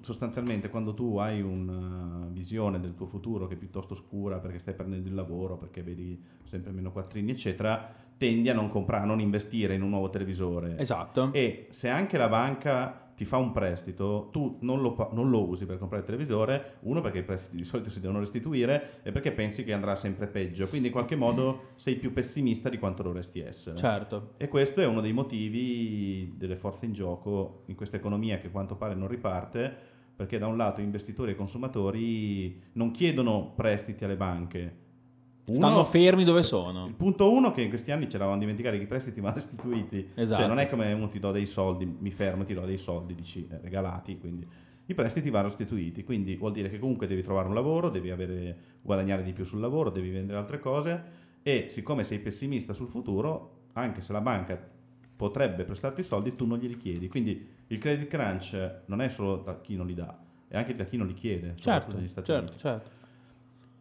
sostanzialmente 0.00 0.68
quando 0.68 0.94
tu 0.94 1.16
hai 1.18 1.40
una 1.40 2.26
visione 2.30 2.80
del 2.80 2.94
tuo 2.94 3.06
futuro 3.06 3.46
che 3.46 3.54
è 3.54 3.56
piuttosto 3.56 3.94
scura 3.94 4.38
perché 4.38 4.58
stai 4.58 4.74
perdendo 4.74 5.08
il 5.08 5.14
lavoro, 5.14 5.56
perché 5.56 5.82
vedi 5.82 6.20
sempre 6.44 6.72
meno 6.72 6.90
quattrini, 6.90 7.30
eccetera, 7.30 7.92
tendi 8.22 8.48
a 8.48 8.54
non 8.54 8.68
comprare, 8.68 9.02
a 9.02 9.06
non 9.06 9.18
investire 9.18 9.74
in 9.74 9.82
un 9.82 9.90
nuovo 9.90 10.08
televisore. 10.08 10.78
Esatto. 10.78 11.32
E 11.32 11.66
se 11.70 11.88
anche 11.88 12.16
la 12.16 12.28
banca 12.28 13.10
ti 13.16 13.24
fa 13.24 13.36
un 13.36 13.50
prestito, 13.50 14.28
tu 14.30 14.58
non 14.60 14.80
lo, 14.80 15.10
non 15.12 15.28
lo 15.28 15.48
usi 15.48 15.66
per 15.66 15.76
comprare 15.76 16.02
il 16.02 16.08
televisore, 16.08 16.74
uno 16.82 17.00
perché 17.00 17.18
i 17.18 17.22
prestiti 17.24 17.56
di 17.56 17.64
solito 17.64 17.90
si 17.90 17.98
devono 17.98 18.20
restituire 18.20 19.00
e 19.02 19.10
perché 19.10 19.32
pensi 19.32 19.64
che 19.64 19.72
andrà 19.72 19.96
sempre 19.96 20.28
peggio, 20.28 20.68
quindi 20.68 20.86
in 20.86 20.92
qualche 20.92 21.16
modo 21.16 21.70
sei 21.74 21.96
più 21.96 22.12
pessimista 22.12 22.68
di 22.68 22.78
quanto 22.78 23.02
dovresti 23.02 23.40
essere. 23.40 23.76
Certo. 23.76 24.34
E 24.36 24.46
questo 24.46 24.80
è 24.80 24.86
uno 24.86 25.00
dei 25.00 25.12
motivi 25.12 26.34
delle 26.36 26.54
forze 26.54 26.86
in 26.86 26.92
gioco 26.92 27.64
in 27.66 27.74
questa 27.74 27.96
economia 27.96 28.38
che 28.38 28.46
a 28.46 28.50
quanto 28.50 28.76
pare 28.76 28.94
non 28.94 29.08
riparte, 29.08 29.74
perché 30.14 30.38
da 30.38 30.46
un 30.46 30.56
lato 30.56 30.80
investitori 30.80 31.32
e 31.32 31.34
consumatori 31.34 32.62
non 32.74 32.92
chiedono 32.92 33.52
prestiti 33.56 34.04
alle 34.04 34.16
banche. 34.16 34.81
Uno- 35.44 35.56
Stanno 35.56 35.84
fermi 35.84 36.22
dove 36.24 36.38
il 36.40 36.44
sono. 36.44 36.92
punto 36.96 37.32
uno 37.32 37.50
che 37.52 37.62
in 37.62 37.68
questi 37.68 37.90
anni 37.90 38.08
ci 38.08 38.14
eravamo 38.16 38.38
dimenticati 38.38 38.76
che 38.76 38.84
i 38.84 38.86
prestiti 38.86 39.20
vanno 39.20 39.34
restituiti. 39.42 40.10
Esatto. 40.14 40.38
Cioè 40.40 40.48
non 40.48 40.58
è 40.58 40.68
come 40.68 40.92
uno 40.92 41.08
ti 41.08 41.18
do 41.18 41.32
dei 41.32 41.46
soldi, 41.46 41.84
mi 41.84 42.10
fermo, 42.10 42.44
ti 42.44 42.54
do 42.54 42.64
dei 42.64 42.78
soldi, 42.78 43.14
dici 43.14 43.46
eh, 43.50 43.58
regalati, 43.60 44.18
quindi 44.18 44.46
i 44.86 44.94
prestiti 44.94 45.30
vanno 45.30 45.46
restituiti, 45.46 46.04
quindi 46.04 46.36
vuol 46.36 46.52
dire 46.52 46.68
che 46.68 46.78
comunque 46.78 47.06
devi 47.06 47.22
trovare 47.22 47.48
un 47.48 47.54
lavoro, 47.54 47.88
devi 47.88 48.10
avere, 48.10 48.56
guadagnare 48.82 49.22
di 49.22 49.32
più 49.32 49.44
sul 49.44 49.60
lavoro, 49.60 49.90
devi 49.90 50.10
vendere 50.10 50.38
altre 50.38 50.58
cose 50.60 51.02
e 51.42 51.66
siccome 51.70 52.04
sei 52.04 52.18
pessimista 52.20 52.72
sul 52.72 52.88
futuro 52.88 53.60
anche 53.74 54.00
se 54.00 54.12
la 54.12 54.20
banca 54.20 54.60
potrebbe 55.16 55.64
prestarti 55.64 56.00
i 56.02 56.04
soldi, 56.04 56.34
tu 56.36 56.46
non 56.46 56.58
glieli 56.58 56.76
chiedi. 56.76 57.08
Quindi 57.08 57.48
il 57.68 57.78
credit 57.78 58.08
crunch 58.08 58.80
non 58.86 59.00
è 59.00 59.08
solo 59.08 59.36
da 59.36 59.60
chi 59.60 59.76
non 59.76 59.86
li 59.86 59.94
dà, 59.94 60.16
è 60.48 60.56
anche 60.56 60.74
da 60.76 60.84
chi 60.84 60.96
non 60.96 61.06
li 61.08 61.14
chiede. 61.14 61.54
Certo, 61.56 61.96
negli 61.96 62.08
Stati 62.08 62.26
certo, 62.26 62.42
Uniti. 62.44 62.58
certo. 62.58 62.90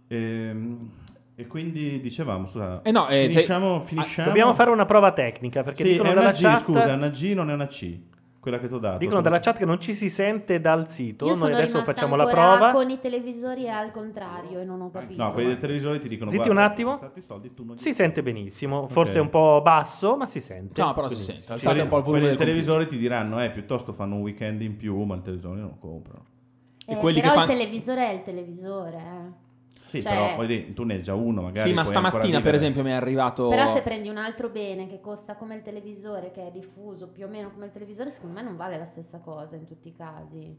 Ehm, 0.08 0.90
E, 1.36 1.48
quindi 1.48 2.00
dicevamo, 2.02 2.46
scusa, 2.46 2.82
Eh 2.84 2.92
no, 2.92 3.08
eh, 3.08 3.28
finisciamo, 3.30 3.80
te- 3.80 3.86
finisciamo. 3.86 4.28
Dobbiamo 4.28 4.54
fare 4.54 4.70
una 4.70 4.86
prova 4.86 5.12
tecnica 5.12 5.64
perché 5.64 5.84
Sì, 5.84 5.92
dicono 5.92 6.10
è 6.10 6.12
una 6.12 6.22
dalla 6.22 6.34
G, 6.34 6.42
chat 6.42 6.62
scusa, 6.62 6.90
è 6.90 6.94
una 6.94 7.10
G, 7.10 7.34
non 7.34 7.50
è 7.50 7.54
una 7.54 7.68
C. 7.68 8.00
Quella 8.40 8.58
che 8.60 8.68
ti 8.68 8.74
ho 8.74 8.80
dato. 8.80 8.98
Dicono 8.98 9.22
dalla 9.22 9.40
chat 9.40 9.58
che 9.58 9.66
non 9.66 9.80
ci 9.80 9.94
si 9.94 10.10
sente 10.10 10.60
dal 10.60 10.90
sito. 10.90 11.26
Io 11.28 11.36
Noi 11.36 11.54
adesso 11.54 11.84
facciamo 11.84 12.16
la 12.16 12.26
prova. 12.26 12.72
con 12.72 12.90
i 12.90 13.00
televisori 13.00 13.70
al 13.70 13.92
contrario 13.92 14.60
e 14.60 14.64
non 14.66 14.82
ho 14.82 14.90
capito. 14.90 15.22
No, 15.24 15.32
quelli 15.32 15.50
del 15.50 15.60
televisore 15.60 16.00
ti 16.00 16.08
dicono 16.08 16.32
Zitti 16.32 16.50
un 16.50 16.58
attimo. 16.58 17.00
soldi, 17.26 17.54
tu 17.54 17.64
non 17.64 17.76
gli 17.76 17.80
Si 17.82 17.94
sente 17.94 18.24
benissimo, 18.24 18.88
forse 18.88 19.20
Ok. 19.20 19.26
un 19.26 19.30
po' 19.30 19.62
basso, 19.64 20.18
ma 20.18 20.26
si 20.26 20.40
sente. 20.40 20.82
No, 20.82 20.92
però 20.96 21.08
si 21.10 21.14
Quindi 21.14 21.32
sente. 21.34 21.46
ci 21.46 21.52
Alzate 21.52 21.82
un 21.82 21.88
po' 21.88 21.98
il 21.98 22.04
Quelli 22.04 22.20
volume 22.20 22.28
del 22.30 22.38
del 22.38 22.46
televisore 22.48 22.86
ti 22.88 22.98
diranno, 22.98 23.44
eh, 23.44 23.52
piuttosto 23.52 23.94
fanno 23.94 24.16
un 24.16 24.22
weekend 24.22 24.62
in 24.62 24.76
più, 24.76 25.00
ma 25.04 25.14
il 25.16 25.22
televisore 25.22 25.60
non 25.60 25.70
lo 25.70 25.78
comprano. 25.80 26.26
Eh, 26.88 26.96
quelli 26.98 27.22
però 27.22 27.34
che 27.34 27.40
il 27.42 27.46
fan- 27.48 27.58
televisore 27.58 28.10
è 28.10 28.14
il 28.14 28.24
televisore. 28.24 28.98
eh. 28.98 29.50
Sì, 29.92 30.02
Cioè- 30.02 30.36
però 30.36 30.46
dire, 30.46 30.72
tu 30.72 30.86
ne 30.86 30.94
hai 30.94 31.02
già 31.04 31.14
uno, 31.16 31.42
magari. 31.42 31.68
Sì, 31.68 31.76
ma 31.76 31.84
stamattina, 31.84 32.40
per 32.40 32.54
esempio, 32.54 32.82
mi 32.82 32.92
è 32.92 32.94
arrivato. 32.94 33.50
Però 33.50 33.74
se 33.76 33.82
prendi 33.82 34.08
un 34.08 34.16
altro 34.16 34.48
bene 34.48 34.88
che 34.88 35.02
costa 35.02 35.36
come 35.36 35.56
il 35.56 35.62
televisore, 35.62 36.32
che 36.32 36.48
è 36.48 36.50
diffuso 36.52 37.10
più 37.10 37.26
o 37.26 37.28
meno 37.28 37.52
come 37.52 37.66
il 37.66 37.72
televisore, 37.74 38.10
secondo 38.10 38.36
me 38.36 38.42
non 38.42 38.56
vale 38.56 38.78
la 38.78 38.86
stessa 38.86 39.20
cosa 39.20 39.58
in 39.58 39.66
tutti 39.66 39.90
i 39.90 39.94
casi. 39.94 40.58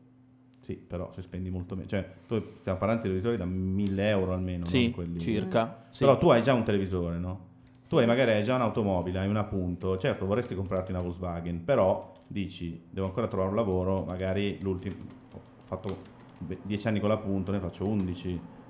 Sì, 0.61 0.75
però 0.75 1.11
se 1.15 1.23
spendi 1.23 1.49
molto 1.49 1.75
meno. 1.77 1.89
Cioè, 1.89 2.07
tu 2.27 2.43
stiamo 2.61 2.77
parlando 2.79 3.05
di 3.05 3.09
televisori 3.09 3.39
da 3.39 3.47
1000 3.47 4.11
euro 4.11 4.35
almeno. 4.35 4.67
Sì, 4.67 4.83
non 4.83 4.93
quelli- 4.93 5.19
circa. 5.19 5.87
Sì. 5.89 6.05
Però 6.05 6.19
tu 6.19 6.29
hai 6.29 6.43
già 6.43 6.53
un 6.53 6.63
televisore, 6.65 7.17
no? 7.17 7.49
Tu 7.89 7.97
Sì. 7.97 8.03
hai 8.03 8.07
magari 8.07 8.33
hai 8.33 8.43
già 8.43 8.55
un'automobile, 8.57 9.19
hai 9.19 9.29
una 9.29 9.45
punto. 9.45 9.97
Certo, 9.97 10.27
vorresti 10.27 10.55
comprarti 10.55 10.91
una 10.93 11.01
Volkswagen, 11.01 11.65
però 11.65 12.13
dici, 12.27 12.85
devo 12.91 13.07
ancora 13.07 13.29
trovare 13.29 13.49
un 13.49 13.57
lavoro, 13.57 14.05
magari 14.05 14.59
l'ultimo... 14.61 14.95
Ho 15.33 15.41
fatto 15.63 15.97
10 16.39 16.87
anni 16.87 17.01
con 17.01 17.09
la 17.09 17.17
punto, 17.17 17.51
ne 17.51 17.61
faccio 17.61 17.89
11. 17.89 18.61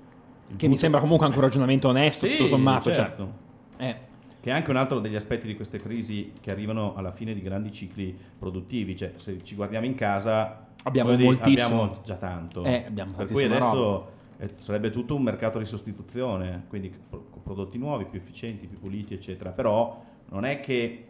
Che 0.55 0.67
mi 0.67 0.75
sembra 0.77 0.99
comunque 0.99 1.25
anche 1.25 1.37
un 1.37 1.43
ragionamento 1.45 1.87
onesto, 1.87 2.27
Sì, 2.27 2.37
tutto 2.37 2.47
sommato. 2.49 2.83
cioè. 2.83 2.93
certo. 2.93 3.33
Eh, 3.77 3.95
Che 4.39 4.49
è 4.49 4.53
anche 4.53 4.69
un 4.69 4.75
altro 4.75 4.99
degli 4.99 5.15
aspetti 5.15 5.47
di 5.47 5.55
queste 5.55 5.79
crisi 5.79 6.33
che 6.41 6.51
arrivano 6.51 6.95
alla 6.95 7.11
fine 7.11 7.33
di 7.33 7.41
grandi 7.41 7.71
cicli 7.71 8.15
produttivi. 8.37 8.95
Cioè, 8.95 9.13
se 9.15 9.41
ci 9.43 9.55
guardiamo 9.55 9.85
in 9.85 9.95
casa, 9.95 10.67
Abbiamo 10.83 11.15
dire, 11.15 11.23
moltissimo. 11.23 11.83
abbiamo 11.83 12.01
già 12.03 12.15
tanto. 12.15 12.63
Eh, 12.65 12.83
abbiamo 12.85 13.13
per 13.13 13.31
cui 13.31 13.43
adesso 13.45 14.09
eh, 14.37 14.53
sarebbe 14.57 14.91
tutto 14.91 15.15
un 15.15 15.21
mercato 15.23 15.59
di 15.59 15.65
sostituzione, 15.65 16.65
quindi 16.67 16.93
pro- 17.09 17.25
prodotti 17.41 17.77
nuovi, 17.77 18.03
più 18.05 18.19
efficienti, 18.19 18.67
più 18.67 18.77
puliti, 18.79 19.13
eccetera. 19.13 19.51
Però 19.51 20.03
non 20.29 20.43
è 20.43 20.59
che 20.59 21.05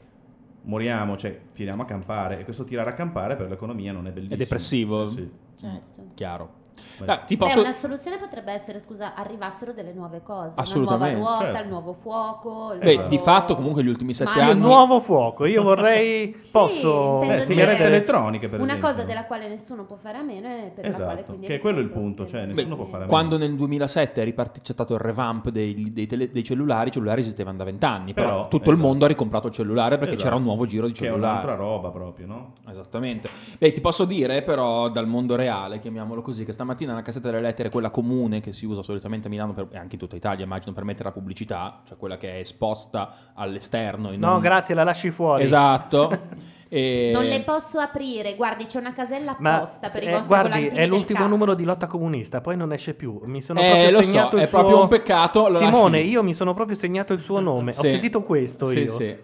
moriamo, 0.65 1.17
cioè 1.17 1.39
tiriamo 1.53 1.81
a 1.81 1.85
campare 1.85 2.39
e 2.39 2.43
questo 2.43 2.63
tirare 2.63 2.91
a 2.91 2.93
campare 2.93 3.35
per 3.35 3.49
l'economia 3.49 3.91
non 3.91 4.05
è 4.07 4.11
bellissimo. 4.11 4.35
È 4.35 4.37
depressivo. 4.37 5.03
Eh 5.05 5.07
sì. 5.09 5.29
Certo. 5.59 6.03
chiaro. 6.13 6.61
Beh, 6.97 7.11
Ah, 7.11 7.17
ti 7.17 7.35
Beh, 7.35 7.45
posso... 7.45 7.59
una 7.59 7.71
soluzione 7.71 8.17
potrebbe 8.17 8.51
essere, 8.53 8.81
scusa, 8.85 9.13
arrivassero 9.15 9.71
delle 9.73 9.93
nuove 9.93 10.21
cose. 10.23 10.51
Assolutamente. 10.55 11.15
Una 11.15 11.23
nuova 11.23 11.37
ruota, 11.37 11.45
Certo. 11.53 11.63
il 11.63 11.69
nuovo 11.69 11.93
fuoco. 11.93 12.73
il 12.73 12.79
Beh, 12.79 12.93
nuovo- 12.95 13.09
di 13.09 13.17
fatto, 13.17 13.55
comunque, 13.55 13.83
gli 13.83 13.87
ultimi 13.89 14.13
sette 14.13 14.37
Ma- 14.39 14.43
Il 14.45 14.51
anni. 14.51 14.59
nuovo 14.61 14.99
fuoco, 14.99 15.45
io 15.45 15.63
vorrei. 15.63 16.35
Sì, 16.43 16.51
posso. 16.51 17.19
Beh, 17.19 17.25
dire- 17.27 17.41
sigarette 17.41 17.83
elettroniche, 17.83 18.47
per 18.47 18.59
Una 18.59 18.73
esempio. 18.73 18.91
cosa 18.91 19.03
della 19.03 19.23
quale 19.25 19.47
nessuno 19.47 19.85
può 19.85 19.95
fare 19.95 20.17
a 20.17 20.21
meno 20.21 20.47
e 20.47 20.71
per 20.73 20.87
la 20.87 20.95
quale 20.95 21.11
Esatto, 21.13 21.23
quindi 21.25 21.47
che 21.47 21.55
è 21.55 21.59
quello 21.59 21.79
il 21.79 21.89
punto, 21.89 22.25
cioè 22.27 22.45
nessuno 22.45 22.75
può 22.75 22.85
fare 22.85 22.95
a 23.03 23.05
meno. 23.05 23.09
Quando 23.09 23.37
nel 23.37 23.55
2007 23.55 24.21
è 24.21 24.23
riparti- 24.23 24.61
c'è 24.61 24.71
stato 24.71 24.93
il 24.93 24.99
revamp 24.99 25.49
dei, 25.49 25.91
dei 25.91 26.05
tele- 26.05 26.31
dei 26.31 26.43
cellulari, 26.43 26.89
i 26.89 26.91
cellulari 26.91 27.21
esistevano 27.21 27.57
da 27.57 27.63
vent'anni, 27.63 28.13
però, 28.13 28.27
Però, 28.27 28.41
tutto 28.47 28.69
il 28.69 28.73
esatto. 28.75 28.87
mondo 28.87 29.05
ha 29.05 29.07
ricomprato 29.07 29.47
il 29.47 29.53
cellulare 29.53 29.97
perché 29.97 30.13
Esatto. 30.13 30.23
c'era 30.23 30.35
un 30.35 30.43
nuovo 30.43 30.65
giro 30.65 30.85
di 30.87 30.93
Che 30.93 30.99
è 30.99 31.09
cellulari. 31.09 31.31
un'altra 31.45 31.55
roba 31.55 31.89
proprio, 31.89 32.27
no? 32.27 32.51
Esattamente. 32.69 33.29
Beh, 33.57 33.71
ti 33.71 33.81
posso 33.81 34.05
dire 34.05 34.41
però 34.43 34.89
dal 34.89 35.07
mondo 35.07 35.35
reale, 35.35 35.79
chiamiamolo 35.79 36.21
così, 36.21 36.45
che 36.45 36.53
stamattina 36.63 36.91
nella 36.91 37.03
cassetta 37.03 37.29
delle 37.29 37.41
lettere, 37.41 37.69
quella 37.69 37.89
comune 37.89 38.41
che 38.41 38.53
si 38.53 38.65
usa 38.65 38.81
solitamente 38.81 39.27
a 39.27 39.29
Milano 39.29 39.53
per- 39.53 39.67
e 39.71 39.77
anche 39.77 39.95
in 39.95 39.99
tutta 39.99 40.15
Italia, 40.15 40.43
immagino, 40.45 40.73
per 40.73 40.83
mettere 40.83 41.05
la 41.05 41.11
pubblicità, 41.11 41.81
cioè 41.87 41.97
quella 41.97 42.17
che 42.17 42.33
è 42.35 42.39
esposta 42.39 43.31
all'esterno. 43.35 44.11
e 44.11 44.17
No, 44.17 44.31
non- 44.31 44.41
grazie, 44.41 44.73
la 44.75 44.83
lasci 44.83 45.11
fuori. 45.11 45.43
Esatto. 45.43 46.51
E- 46.73 47.11
Non 47.13 47.25
le 47.25 47.41
posso 47.41 47.77
aprire, 47.77 48.33
guardi, 48.35 48.65
c'è 48.65 48.79
una 48.79 48.93
casella 48.93 49.35
Ma 49.37 49.57
apposta 49.57 49.89
per 49.89 50.01
i 50.01 50.07
eh, 50.07 50.09
vostri 50.09 50.27
guardi, 50.27 50.65
è 50.69 50.87
l'ultimo 50.87 51.19
cazzo. 51.19 51.29
numero 51.29 51.53
di 51.53 51.65
lotta 51.65 51.85
comunista, 51.85 52.41
poi 52.41 52.57
non 52.57 52.73
esce 52.73 52.95
più. 52.95 53.21
Mi 53.25 53.43
sono 53.43 53.59
Eh, 53.59 53.69
proprio 53.69 53.91
lo 53.91 54.01
so, 54.01 54.09
segnato 54.09 54.35
il 54.37 54.41
è 54.41 54.45
suo... 54.47 54.57
proprio 54.57 54.81
un 54.81 54.87
peccato, 54.87 55.53
Simone, 55.55 55.97
lasci- 55.99 56.11
io 56.11 56.23
mi 56.23 56.33
sono 56.33 56.55
proprio 56.55 56.75
segnato 56.75 57.13
il 57.13 57.19
suo 57.21 57.39
nome. 57.39 57.69
Ho 57.69 57.73
Sì. 57.75 57.89
sentito 57.89 58.23
questo 58.23 58.65
Sì, 58.65 58.79
io. 58.79 58.91
sì. 58.91 59.15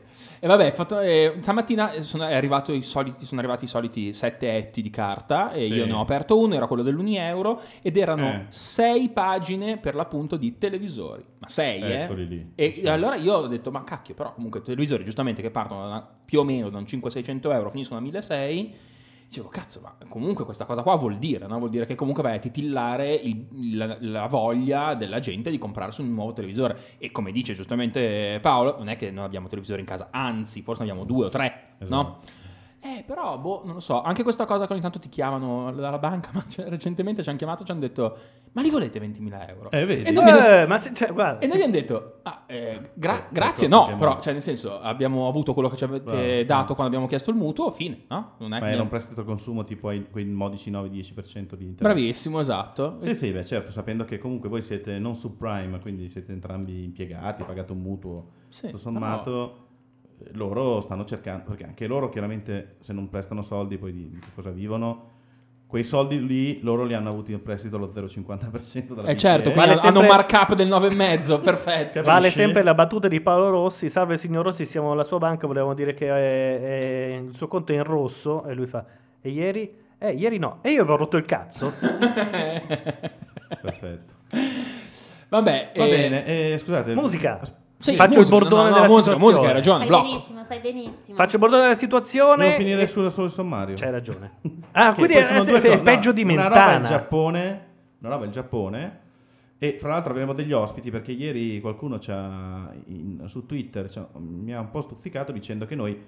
E 0.41 0.47
vabbè, 0.47 0.71
fatto- 0.71 0.99
eh, 0.99 1.35
stamattina 1.39 2.01
sono, 2.01 2.25
è 2.25 2.33
arrivato 2.33 2.71
i 2.71 2.81
soliti, 2.81 3.25
sono 3.25 3.39
arrivati 3.41 3.65
i 3.65 3.67
soliti 3.67 4.13
sette 4.13 4.55
etti 4.55 4.81
di 4.81 4.89
carta 4.89 5.51
e 5.51 5.65
Sì. 5.65 5.73
io 5.73 5.85
ne 5.85 5.91
ho 5.93 5.99
aperto 5.99 6.39
uno, 6.39 6.55
era 6.55 6.65
quello 6.65 6.81
dell'Unieuro 6.83 7.61
ed 7.81 7.97
erano 7.97 8.27
Eh. 8.27 8.45
sei 8.47 9.09
pagine 9.09 9.77
per 9.77 9.95
l'appunto 9.95 10.37
di 10.37 10.57
televisori. 10.57 11.23
Ma 11.39 11.49
sei, 11.49 11.81
eh? 11.81 12.01
Eccoli 12.03 12.27
lì. 12.27 12.51
E 12.55 12.73
Sì. 12.77 12.87
allora 12.87 13.15
io 13.15 13.33
ho 13.33 13.47
detto, 13.47 13.69
ma 13.71 13.83
cacchio, 13.83 14.13
però 14.13 14.33
comunque 14.33 14.61
televisori 14.61 15.03
giustamente 15.03 15.41
che 15.41 15.51
partono 15.51 15.87
da 15.89 16.07
più 16.25 16.39
o 16.39 16.43
meno 16.43 16.69
da 16.69 16.77
un 16.77 16.85
500-600 16.85 17.51
euro, 17.51 17.69
finiscono 17.69 17.99
a 17.99 18.01
1600, 18.01 18.75
dicevo, 19.29 19.47
cazzo, 19.47 19.79
ma 19.83 19.95
comunque 20.07 20.43
questa 20.43 20.65
cosa 20.65 20.81
qua 20.81 20.95
vuol 20.95 21.17
dire, 21.17 21.45
no? 21.45 21.59
Vuol 21.59 21.69
dire 21.69 21.85
che 21.85 21.93
comunque 21.93 22.23
vai 22.23 22.35
a 22.37 22.39
titillare 22.39 23.13
il- 23.13 23.77
la, 23.77 23.95
la 23.99 24.25
voglia 24.25 24.95
della 24.95 25.19
gente 25.19 25.51
di 25.51 25.59
comprarsi 25.59 26.01
un 26.01 26.11
nuovo 26.13 26.33
televisore. 26.33 26.77
E 26.97 27.11
come 27.11 27.31
dice 27.31 27.53
giustamente 27.53 28.39
Paolo, 28.41 28.75
non 28.79 28.89
è 28.89 28.95
che 28.97 29.11
non 29.11 29.23
abbiamo 29.23 29.47
televisori 29.47 29.81
in 29.81 29.85
casa, 29.85 30.07
anzi, 30.11 30.63
forse 30.63 30.83
ne 30.83 30.89
abbiamo 30.89 31.07
due 31.07 31.25
o 31.25 31.29
tre, 31.29 31.75
no? 31.89 32.19
Eh, 32.81 33.03
però, 33.05 33.37
boh, 33.37 33.61
non 33.65 33.73
lo 33.73 33.79
so, 33.81 34.01
anche 34.01 34.23
questa 34.23 34.45
cosa 34.45 34.65
che 34.65 34.71
ogni 34.71 34.81
tanto 34.81 34.99
ti 34.99 35.09
chiamano 35.09 35.69
dalla 35.73 35.97
banca, 35.97 36.29
ma 36.33 36.43
cioè, 36.47 36.69
recentemente 36.69 37.21
ci 37.23 37.29
hanno 37.29 37.37
chiamato 37.37 37.63
e 37.63 37.65
ci 37.65 37.71
hanno 37.71 37.81
detto, 37.81 38.17
ma 38.53 38.61
li 38.61 38.69
volete 38.69 38.99
20.000 38.99 39.49
euro? 39.49 39.69
Eh, 39.71 39.85
vedi? 39.85 40.03
E 40.03 40.11
noi 40.11 40.23
abbiamo- 40.29 40.47
Eh, 40.47 40.65
ma 40.65 40.79
se- 40.79 40.93
cioè, 40.93 41.11
guarda, 41.11 41.39
e 41.39 41.45
noi 41.47 41.55
abbiamo 41.55 41.73
detto, 41.73 42.19
ah, 42.23 42.43
eh, 42.47 42.91
gra- 42.93 43.17
Eh, 43.27 43.31
grazie, 43.31 43.67
ecco, 43.67 43.75
no, 43.75 43.85
perché 43.87 43.99
però, 43.99 44.19
cioè, 44.21 44.33
nel 44.33 44.41
senso, 44.41 44.79
abbiamo 44.79 45.27
avuto 45.27 45.53
quello 45.53 45.67
che 45.67 45.75
ci 45.75 45.83
avete 45.83 46.03
Bravo. 46.05 46.43
dato 46.45 46.73
quando 46.75 46.85
abbiamo 46.85 47.07
chiesto 47.07 47.31
il 47.31 47.35
mutuo, 47.35 47.69
fine, 47.71 48.05
no? 48.07 48.35
Non 48.37 48.53
è 48.53 48.59
Ma 48.61 48.69
era 48.69 48.81
un 48.81 48.87
prestito 48.87 49.25
consumo 49.25 49.65
tipo 49.65 49.89
ai 49.89 50.07
quei 50.09 50.23
modici 50.25 50.71
9-10% 50.71 51.55
di 51.57 51.65
interesse. 51.65 51.75
Bravissimo, 51.83 52.39
esatto. 52.39 52.95
Sì, 53.01 53.13
sì, 53.13 53.31
beh, 53.31 53.43
certo, 53.45 53.71
sapendo 53.71 54.05
che 54.05 54.17
comunque 54.19 54.47
voi 54.47 54.61
siete 54.61 54.97
non 54.99 55.15
subprime, 55.15 55.79
quindi 55.79 56.07
siete 56.07 56.31
entrambi 56.31 56.83
impiegati, 56.85 57.43
pagate 57.43 57.73
un 57.73 57.79
mutuo, 57.79 58.29
Sì, 58.47 58.67
tutto 58.67 58.77
sommato, 58.77 59.43
eh, 59.45 59.67
loro 60.33 60.81
stanno 60.81 61.05
cercando, 61.05 61.43
perché 61.47 61.63
anche 61.65 61.87
loro 61.87 62.09
chiaramente 62.09 62.75
se 62.79 62.93
non 62.93 63.09
prestano 63.09 63.41
soldi 63.41 63.77
poi 63.77 63.91
di, 63.93 64.09
di 64.09 64.19
cosa 64.35 64.49
vivono, 64.51 65.17
quei 65.67 65.83
soldi 65.83 66.25
lì 66.25 66.61
loro 66.61 66.83
li 66.83 66.95
hanno 66.95 67.09
avuti 67.09 67.31
in 67.31 67.43
prestito 67.43 67.75
allo 67.75 67.87
0,50% 67.87 68.93
dalla 68.95 69.09
Eh 69.09 69.13
BCE. 69.13 69.17
certo, 69.17 69.51
quindi 69.51 69.59
Vale 69.59 69.71
hanno 69.73 69.79
sempre- 69.81 70.01
un 70.01 70.07
markup 70.07 70.53
del 70.55 70.67
9,5, 70.67 71.41
perfetto. 71.41 71.83
Capisci? 71.93 72.01
Vale 72.03 72.29
sempre 72.31 72.63
la 72.63 72.73
battuta 72.73 73.07
di 73.07 73.21
Paolo 73.21 73.49
Rossi. 73.51 73.87
Salve 73.87 74.17
signor 74.17 74.45
Rossi, 74.45 74.65
siamo 74.65 74.95
la 74.95 75.03
sua 75.03 75.19
banca. 75.19 75.45
Volevamo 75.45 75.75
dire 75.75 75.93
che 75.93 76.07
è- 76.07 76.61
è- 76.61 77.15
il 77.23 77.35
suo 77.35 77.47
conto 77.47 77.71
è 77.71 77.75
in 77.75 77.83
rosso. 77.83 78.43
E 78.45 78.53
lui 78.55 78.65
fa: 78.65 78.83
E 79.21 79.29
ieri? 79.29 79.71
Eh, 79.99 80.13
ieri 80.13 80.39
no. 80.39 80.57
E 80.63 80.71
io 80.71 80.81
avevo 80.81 80.97
rotto 80.97 81.17
il 81.17 81.25
cazzo. 81.25 81.71
Perfetto. 83.61 84.13
Vabbè, 85.29 85.71
Va 85.75 85.85
eh, 85.85 85.89
bene, 85.89 86.25
eh, 86.25 86.57
scusate. 86.57 86.95
Musica. 86.95 87.39
Sì, 87.79 87.95
Faccio 87.95 88.17
musica, 88.19 88.35
il 88.35 88.41
bordone 88.41 88.61
no, 88.63 88.69
no, 88.69 88.73
della 88.75 88.87
musica, 88.87 89.01
situazione. 89.15 89.25
musica, 89.25 89.47
hai 89.47 89.53
ragione, 89.53 89.77
Fai 89.79 89.87
blocco. 89.87 90.03
benissimo, 90.09 90.45
fai 90.45 90.59
benissimo. 90.59 91.15
Faccio 91.17 91.33
il 91.35 91.41
bordone 91.41 91.61
della 91.63 91.77
situazione. 91.77 92.43
Devo 92.43 92.55
finire 92.57 92.81
e- 92.81 92.87
scusa 92.87 93.09
solo 93.09 93.25
il 93.27 93.31
sommario. 93.31 93.75
C'hai 93.75 93.91
ragione. 93.91 94.31
Ah, 94.71 94.93
quindi 94.93 95.13
è, 95.13 95.25
sono 95.25 95.41
è- 95.41 95.45
due 95.45 95.57
è 95.61 95.61
cose. 95.71 95.81
peggio 95.81 96.09
No, 96.09 96.15
di 96.15 96.21
Una 96.23 96.43
roba 96.43 96.55
Mentana. 96.55 96.87
Giappone, 96.87 97.67
una 98.01 98.09
roba 98.11 98.25
il 98.25 98.31
Giappone. 98.31 98.99
E 99.57 99.77
fra 99.79 99.89
l'altro 99.89 100.11
avremo 100.11 100.33
degli 100.33 100.51
ospiti 100.53 100.89
perché 100.91 101.11
ieri 101.11 101.59
qualcuno 101.59 101.99
ci 101.99 102.11
ha 102.11 102.69
in- 102.87 103.23
su 103.27 103.45
Twitter 103.45 103.89
mi 104.17 104.53
ha 104.53 104.59
un 104.59 104.69
po' 104.69 104.79
stuzzicato 104.81 105.31
dicendo 105.33 105.65
che 105.65 105.75
noi 105.75 106.01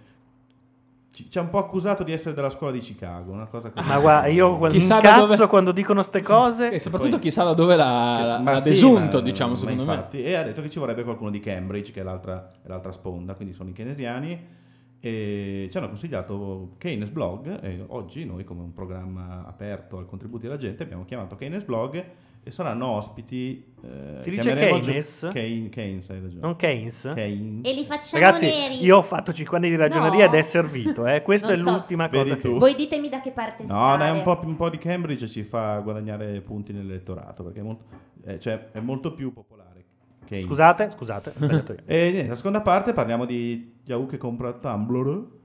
ci, 1.11 1.29
ci 1.29 1.37
ha 1.37 1.41
un 1.41 1.49
po' 1.49 1.57
accusato 1.57 2.03
di 2.03 2.11
essere 2.11 2.33
della 2.33 2.49
scuola 2.49 2.71
di 2.71 2.79
Chicago, 2.79 3.31
una 3.31 3.45
cosa 3.47 3.69
così. 3.69 3.87
Ma 3.87 3.99
guarda, 3.99 4.27
io 4.27 4.57
quando 4.57 4.77
Chissà 4.77 4.99
da 4.99 5.09
incazzo 5.09 5.25
dove- 5.35 5.47
quando 5.47 5.71
dicono 5.71 6.01
ste 6.03 6.21
cose. 6.21 6.71
E 6.71 6.79
soprattutto 6.79 7.11
Poi- 7.11 7.19
chissà 7.21 7.43
da 7.43 7.53
dove 7.53 7.75
l'ha, 7.75 8.39
l'ha 8.43 8.59
sì, 8.61 8.69
desunto, 8.69 9.17
ma- 9.17 9.23
diciamo, 9.23 9.51
ma 9.51 9.57
secondo 9.57 9.83
me. 9.85 9.93
infatti. 9.93 10.23
E 10.23 10.35
ha 10.35 10.43
detto 10.43 10.61
che 10.61 10.69
ci 10.69 10.79
vorrebbe 10.79 11.03
qualcuno 11.03 11.29
di 11.29 11.39
Cambridge, 11.39 11.91
che 11.91 11.99
è 12.01 12.03
l'altra, 12.03 12.51
è 12.63 12.67
l'altra 12.67 12.91
sponda, 12.91 13.33
quindi 13.35 13.53
sono 13.53 13.69
i 13.69 13.73
keynesiani. 13.73 14.59
E 15.03 15.67
ci 15.71 15.77
hanno 15.77 15.87
consigliato 15.87 16.75
Keynes 16.77 17.09
Blog 17.09 17.63
e 17.63 17.83
oggi 17.87 18.23
noi 18.23 18.43
come 18.43 18.61
un 18.61 18.71
programma 18.71 19.43
aperto 19.47 19.97
al 19.97 20.05
contributo 20.05 20.43
della 20.43 20.57
gente 20.57 20.83
abbiamo 20.83 21.05
chiamato 21.05 21.35
Keynes 21.35 21.63
Blog 21.63 22.03
e 22.43 22.49
saranno 22.49 22.87
ospiti 22.87 23.63
eh, 23.83 24.15
Si 24.21 24.29
dice 24.31 24.53
Keynes? 24.55 25.19
Gio- 25.21 25.27
Keyn- 25.29 25.69
Keynes 25.69 26.09
hai 26.09 26.19
ragione 26.21 26.41
Non 26.41 26.55
Keynes? 26.55 27.11
Keynes. 27.13 27.67
E 27.69 27.73
li 27.73 27.83
facciamo 27.83 28.23
Ragazzi, 28.23 28.45
neri. 28.45 28.83
io 28.83 28.97
ho 28.97 29.01
fatto 29.03 29.31
5 29.31 29.57
anni 29.57 29.69
di 29.69 29.75
ragioneria 29.75 30.25
No. 30.27 30.33
ed 30.33 30.39
è 30.39 30.41
servito. 30.41 31.05
Eh. 31.05 31.21
Questa 31.21 31.49
Non 31.51 31.55
è 31.59 31.61
so. 31.63 31.71
l'ultima 31.71 32.07
Vedi 32.07 32.29
cosa. 32.29 32.41
tu. 32.41 32.57
Voi 32.57 32.73
ditemi 32.75 33.09
da 33.09 33.21
che 33.21 33.31
parte 33.31 33.63
No, 33.63 33.69
stare. 33.69 33.97
dai, 33.99 34.11
un 34.17 34.23
po', 34.23 34.39
un 34.43 34.55
po' 34.55 34.69
di 34.69 34.77
Cambridge 34.77 35.27
ci 35.27 35.43
fa 35.43 35.77
guadagnare 35.79 36.41
punti 36.41 36.73
nell'elettorato 36.73 37.43
perché 37.43 37.59
è 37.59 37.63
molto, 37.63 37.83
eh, 38.25 38.39
cioè, 38.39 38.69
è 38.71 38.79
molto 38.79 39.13
più 39.13 39.31
popolare 39.33 39.85
Keynes. 40.25 40.47
Scusate, 40.47 40.89
scusate. 40.89 41.33
E 41.85 42.09
niente, 42.11 42.27
la 42.29 42.35
seconda 42.35 42.61
parte 42.61 42.93
parliamo 42.93 43.25
di 43.25 43.75
Yahoo 43.85 44.05
che 44.07 44.17
compra 44.17 44.51
Tumblr. 44.53 45.39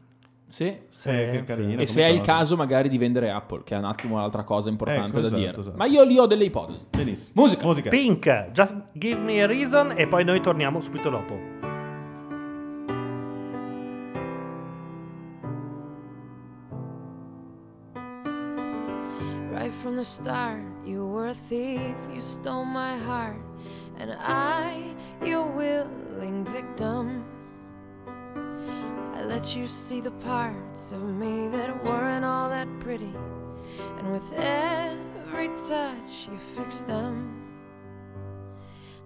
Sì. 0.48 0.74
Sì, 0.90 1.08
Eh, 1.08 1.30
che 1.32 1.44
carino. 1.44 1.80
E 1.80 1.86
se 1.86 2.02
è 2.02 2.06
il 2.06 2.20
caso 2.22 2.56
magari 2.56 2.88
di 2.88 2.96
vendere 2.98 3.30
Apple, 3.30 3.62
che 3.64 3.74
è 3.74 3.78
un 3.78 3.84
attimo 3.84 4.14
un'altra 4.14 4.44
cosa 4.44 4.68
importante 4.68 5.08
Ecco, 5.18 5.20
da 5.20 5.26
esatto, 5.26 5.40
dire. 5.42 5.58
esatto. 5.60 5.76
Ma 5.76 5.84
io 5.86 6.04
lì 6.04 6.18
ho 6.18 6.26
delle 6.26 6.44
ipotesi. 6.44 6.86
Benissimo. 6.90 7.42
Musica. 7.42 7.66
Musica. 7.66 7.90
Pink, 7.90 8.50
Just 8.52 8.74
Give 8.92 9.20
Me 9.20 9.42
a 9.42 9.46
Reason 9.46 9.92
e 9.96 10.06
poi 10.06 10.24
noi 10.24 10.40
torniamo 10.40 10.80
subito 10.80 11.10
dopo. 11.10 11.34
Right 19.52 19.72
from 19.72 19.96
the 19.96 20.04
start, 20.04 20.62
you 20.84 21.06
were 21.06 21.28
a 21.28 21.34
thief, 21.34 21.96
you 22.12 22.20
stole 22.20 22.64
my 22.64 22.96
heart, 22.96 23.40
and 23.98 24.12
I, 24.20 24.94
your 25.24 25.46
willing 25.46 26.44
victim. 26.44 27.24
Let 29.28 29.54
you 29.54 29.66
see 29.66 30.00
the 30.00 30.12
parts 30.12 30.92
of 30.92 31.02
me 31.02 31.48
that 31.48 31.84
weren't 31.84 32.24
all 32.24 32.48
that 32.48 32.68
pretty, 32.80 33.12
and 33.98 34.10
with 34.12 34.32
every 34.32 35.48
touch, 35.68 36.28
you 36.30 36.38
fixed 36.38 36.86
them. 36.86 37.42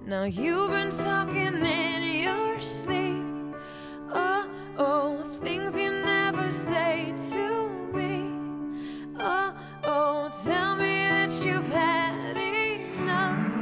Now 0.05 0.25
you've 0.25 0.71
been 0.71 0.91
talking 0.91 1.65
in 1.65 2.23
your 2.23 2.61
sleep. 2.61 3.25
Oh, 4.13 4.49
oh, 4.79 5.23
things 5.43 5.77
you 5.77 5.91
never 5.91 6.51
say 6.53 7.13
to 7.33 7.69
me. 7.93 8.31
Oh, 9.19 9.55
oh, 9.85 10.31
tell 10.45 10.77
me 10.77 11.09
that 11.09 11.33
you've 11.45 11.73
had 11.73 12.37
enough 12.37 13.57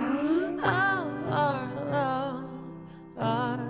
of 0.62 1.32
our 1.32 1.70
love, 1.86 2.50
our 3.16 3.67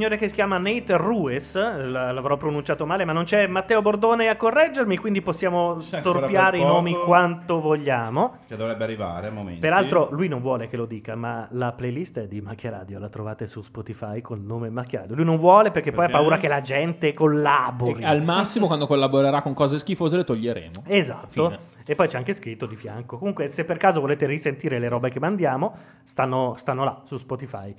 signore 0.00 0.16
che 0.16 0.28
si 0.28 0.34
chiama 0.34 0.56
Nate 0.56 0.96
Ruiz, 0.96 1.54
l- 1.56 1.90
l'avrò 1.90 2.38
pronunciato 2.38 2.86
male, 2.86 3.04
ma 3.04 3.12
non 3.12 3.24
c'è 3.24 3.46
Matteo 3.46 3.82
Bordone 3.82 4.30
a 4.30 4.36
correggermi, 4.36 4.96
quindi 4.96 5.20
possiamo 5.20 5.78
storpiare 5.78 6.56
i 6.56 6.62
nomi 6.62 6.94
quanto 6.94 7.60
vogliamo. 7.60 8.38
Che 8.48 8.56
dovrebbe 8.56 8.82
arrivare 8.82 9.26
a 9.26 9.30
momenti. 9.30 9.60
Peraltro 9.60 10.08
lui 10.10 10.26
non 10.26 10.40
vuole 10.40 10.68
che 10.68 10.78
lo 10.78 10.86
dica, 10.86 11.16
ma 11.16 11.46
la 11.50 11.72
playlist 11.72 12.20
è 12.20 12.28
di 12.28 12.40
Macchia 12.40 12.70
Radio, 12.70 12.98
la 12.98 13.10
trovate 13.10 13.46
su 13.46 13.60
Spotify 13.60 14.22
col 14.22 14.40
nome 14.40 14.70
Macchia 14.70 15.00
Radio. 15.00 15.16
Lui 15.16 15.26
non 15.26 15.36
vuole 15.36 15.70
perché, 15.70 15.90
poi 15.90 16.04
ha 16.04 16.08
Perché? 16.08 16.22
paura 16.22 16.38
che 16.38 16.48
la 16.48 16.62
gente 16.62 17.12
collabori. 17.12 18.00
E 18.00 18.06
al 18.06 18.22
massimo, 18.22 18.66
quando 18.68 18.86
collaborerà 18.86 19.42
con 19.42 19.52
cose 19.52 19.78
schifose, 19.78 20.16
le 20.16 20.24
toglieremo. 20.24 20.84
Esatto. 20.86 21.28
Fine. 21.28 21.58
E 21.84 21.94
poi 21.94 22.06
c'è 22.06 22.18
anche 22.18 22.34
scritto 22.34 22.66
di 22.66 22.76
fianco. 22.76 23.18
Comunque, 23.18 23.48
se 23.48 23.64
per 23.64 23.76
caso 23.76 24.00
volete 24.00 24.24
risentire 24.24 24.78
le 24.78 24.88
robe 24.88 25.10
che 25.10 25.18
mandiamo, 25.18 25.74
stanno, 26.04 26.54
stanno 26.56 26.84
là 26.84 27.02
su 27.04 27.16
Spotify. 27.18 27.74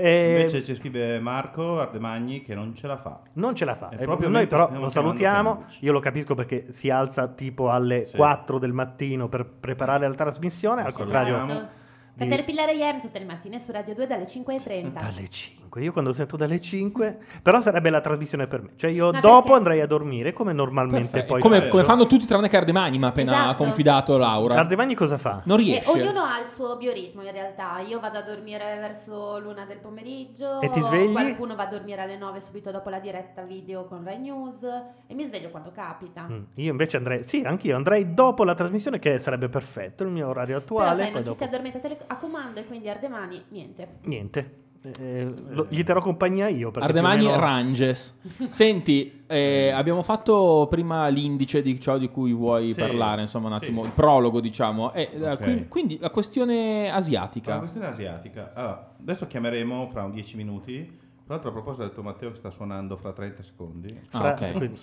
E 0.00 0.30
Invece 0.30 0.62
ci 0.62 0.76
scrive 0.76 1.18
Marco 1.18 1.80
Ardemagni 1.80 2.42
che 2.42 2.54
non 2.54 2.72
ce 2.76 2.86
la 2.86 2.96
fa. 2.96 3.20
non 3.32 3.54
ce 3.56 3.64
la 3.64 3.74
fa. 3.74 3.88
È 3.88 3.96
E 4.02 4.04
proprio 4.04 4.28
Noi 4.28 4.46
però 4.46 4.70
lo 4.70 4.88
salutiamo. 4.90 5.64
Io 5.80 5.90
lo 5.92 5.98
capisco 5.98 6.34
perché 6.34 6.66
si 6.70 6.88
alza 6.88 7.26
tipo 7.26 7.68
alle 7.70 8.04
Sì. 8.04 8.16
4 8.16 8.58
del 8.58 8.72
mattino 8.72 9.28
per 9.28 9.44
preparare 9.44 10.06
la 10.06 10.14
trasmissione. 10.14 10.82
Al 10.84 10.92
contrario. 10.92 11.34
Esatto. 11.44 11.68
di- 12.14 12.28
Caterpillar 12.28 12.68
AM 12.68 13.00
tutte 13.00 13.18
le 13.18 13.24
mattine 13.24 13.58
su 13.60 13.70
Radio 13.72 13.94
2 13.94 14.06
dalle 14.06 14.24
5.30. 14.26 15.00
dalle 15.00 15.28
5. 15.28 15.57
5. 15.68 15.82
Io 15.82 15.92
quando 15.92 16.12
sento 16.12 16.36
dalle 16.36 16.60
5, 16.60 17.18
però 17.42 17.60
sarebbe 17.60 17.90
la 17.90 18.00
trasmissione 18.00 18.46
per 18.46 18.62
me. 18.62 18.70
Cioè 18.76 18.90
io 18.90 19.10
Ma 19.12 19.20
dopo 19.20 19.42
perché? 19.42 19.56
andrei 19.56 19.80
a 19.82 19.86
dormire 19.86 20.32
come 20.32 20.52
normalmente 20.52 21.08
Perfetto. 21.10 21.32
poi 21.34 21.40
come, 21.42 21.68
come 21.68 21.84
fanno 21.84 22.06
tutti 22.06 22.26
tranne 22.26 22.48
Cardemani, 22.48 22.98
ma 22.98 23.08
appena 23.08 23.32
Esatto. 23.32 23.50
ha 23.50 23.54
confidato 23.54 24.16
Laura. 24.16 24.54
Cardemagni 24.54 24.94
cosa 24.94 25.18
fa? 25.18 25.42
Non 25.44 25.60
E 25.60 25.62
riesce. 25.62 25.90
ognuno 25.90 26.22
ha 26.22 26.40
il 26.40 26.46
suo 26.48 26.76
bioritmo 26.76 27.22
in 27.22 27.30
realtà. 27.32 27.80
Io 27.80 28.00
vado 28.00 28.18
a 28.18 28.22
dormire 28.22 28.76
verso 28.80 29.38
l'una 29.38 29.64
del 29.66 29.78
pomeriggio. 29.78 30.60
E 30.60 30.70
ti 30.70 30.80
svegli? 30.80 31.12
Qualcuno 31.12 31.54
va 31.54 31.64
a 31.64 31.66
dormire 31.66 32.02
alle 32.02 32.16
9 32.16 32.40
subito 32.40 32.70
dopo 32.70 32.88
la 32.88 32.98
diretta 32.98 33.42
video 33.42 33.84
con 33.84 34.02
Rai 34.04 34.18
News. 34.18 34.62
E 35.06 35.14
mi 35.14 35.24
sveglio 35.24 35.50
quando 35.50 35.70
capita. 35.74 36.26
Mm, 36.28 36.42
Io 36.54 36.70
invece 36.70 36.96
andrei, 36.96 37.24
sì, 37.24 37.42
anch'io 37.44 37.76
andrei 37.76 38.14
dopo 38.14 38.44
la 38.44 38.54
trasmissione 38.54 38.98
che 38.98 39.18
sarebbe 39.18 39.48
perfetto, 39.48 40.02
il 40.02 40.10
mio 40.10 40.28
orario 40.28 40.60
Però 40.60 40.78
attuale. 40.78 41.02
sai, 41.02 41.12
poi 41.12 41.12
non 41.12 41.22
ci 41.22 41.28
dopo- 41.28 41.36
si 41.38 41.44
addormenta 41.44 41.78
tele- 41.78 41.98
a 42.06 42.16
comando 42.16 42.60
e 42.60 42.66
quindi 42.66 42.88
Ardemani, 42.88 43.44
niente. 43.48 43.88
Niente. 44.04 44.52
Eh, 44.80 45.32
lo- 45.48 45.66
gli 45.68 45.82
terrò 45.82 46.00
compagnia 46.00 46.48
io. 46.48 46.70
perché 46.70 46.86
Ardemani 46.86 47.24
meno- 47.26 47.38
Ranges. 47.38 48.18
Senti, 48.48 49.24
eh, 49.26 49.70
abbiamo 49.70 50.02
fatto 50.02 50.66
prima 50.70 51.08
l'indice 51.08 51.62
di 51.62 51.80
ciò 51.80 51.98
di 51.98 52.08
cui 52.08 52.32
vuoi 52.32 52.72
Sì, 52.72 52.78
parlare, 52.80 53.22
insomma, 53.22 53.48
un 53.48 53.58
sì. 53.58 53.64
attimo, 53.64 53.84
il 53.84 53.90
prologo, 53.90 54.40
diciamo. 54.40 54.92
Eh, 54.92 55.10
eh, 55.12 55.30
Ok. 55.30 55.42
quin- 55.42 55.68
quindi 55.68 55.98
la 55.98 56.10
questione 56.10 56.90
asiatica. 56.90 57.54
La 57.54 57.58
questione 57.58 57.86
asiatica. 57.88 58.52
Allora, 58.54 58.94
adesso 59.00 59.26
chiameremo 59.26 59.88
fra 59.88 60.04
un 60.04 60.12
10 60.12 60.36
minuti. 60.36 60.84
Tra 61.24 61.34
l'altro, 61.34 61.50
a 61.50 61.52
proposito, 61.52 61.84
ha 61.84 61.88
detto 61.88 62.02
Matteo 62.02 62.30
che 62.30 62.36
sta 62.36 62.48
suonando 62.50 62.96
fra 62.96 63.12
30 63.12 63.42
secondi. 63.42 63.98
Ah, 64.12 64.18
Fra- 64.18 64.30
ok. 64.32 64.52
quindi- 64.56 64.78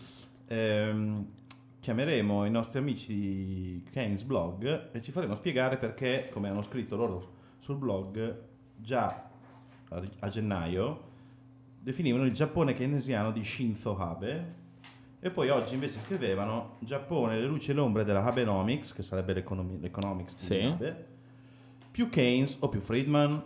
Ehm, 0.47 1.25
chiameremo 1.79 2.45
i 2.45 2.51
nostri 2.51 2.79
amici 2.79 3.13
di 3.15 3.83
Keynes 3.91 4.23
Blog 4.23 4.89
e 4.91 5.01
ci 5.01 5.11
faremo 5.11 5.33
spiegare 5.35 5.77
perché, 5.77 6.29
come 6.31 6.49
hanno 6.49 6.61
scritto 6.61 6.95
loro 6.95 7.31
sul 7.59 7.77
blog, 7.77 8.41
già 8.75 9.24
a, 9.95 10.03
a 10.19 10.29
gennaio 10.29 11.13
definivano 11.79 12.25
il 12.25 12.31
Giappone 12.33 12.73
keynesiano 12.73 13.31
di 13.31 13.43
Shinzo 13.43 13.97
Abe 13.97 14.63
e 15.19 15.29
poi 15.31 15.49
oggi 15.49 15.73
invece 15.73 15.99
scrivevano 16.01 16.77
Giappone, 16.79 17.39
le 17.39 17.45
luci 17.45 17.71
e 17.71 17.73
le 17.73 17.79
ombre 17.79 18.03
della 18.03 18.23
Abenomics, 18.23 18.93
che 18.93 19.01
sarebbe 19.01 19.33
l'economi- 19.33 19.79
l'economics 19.79 20.35
di 20.39 20.45
Sì. 20.45 20.59
Abe, 20.59 21.05
più 21.89 22.09
Keynes 22.09 22.57
o 22.59 22.69
più 22.69 22.79
Friedman. 22.79 23.41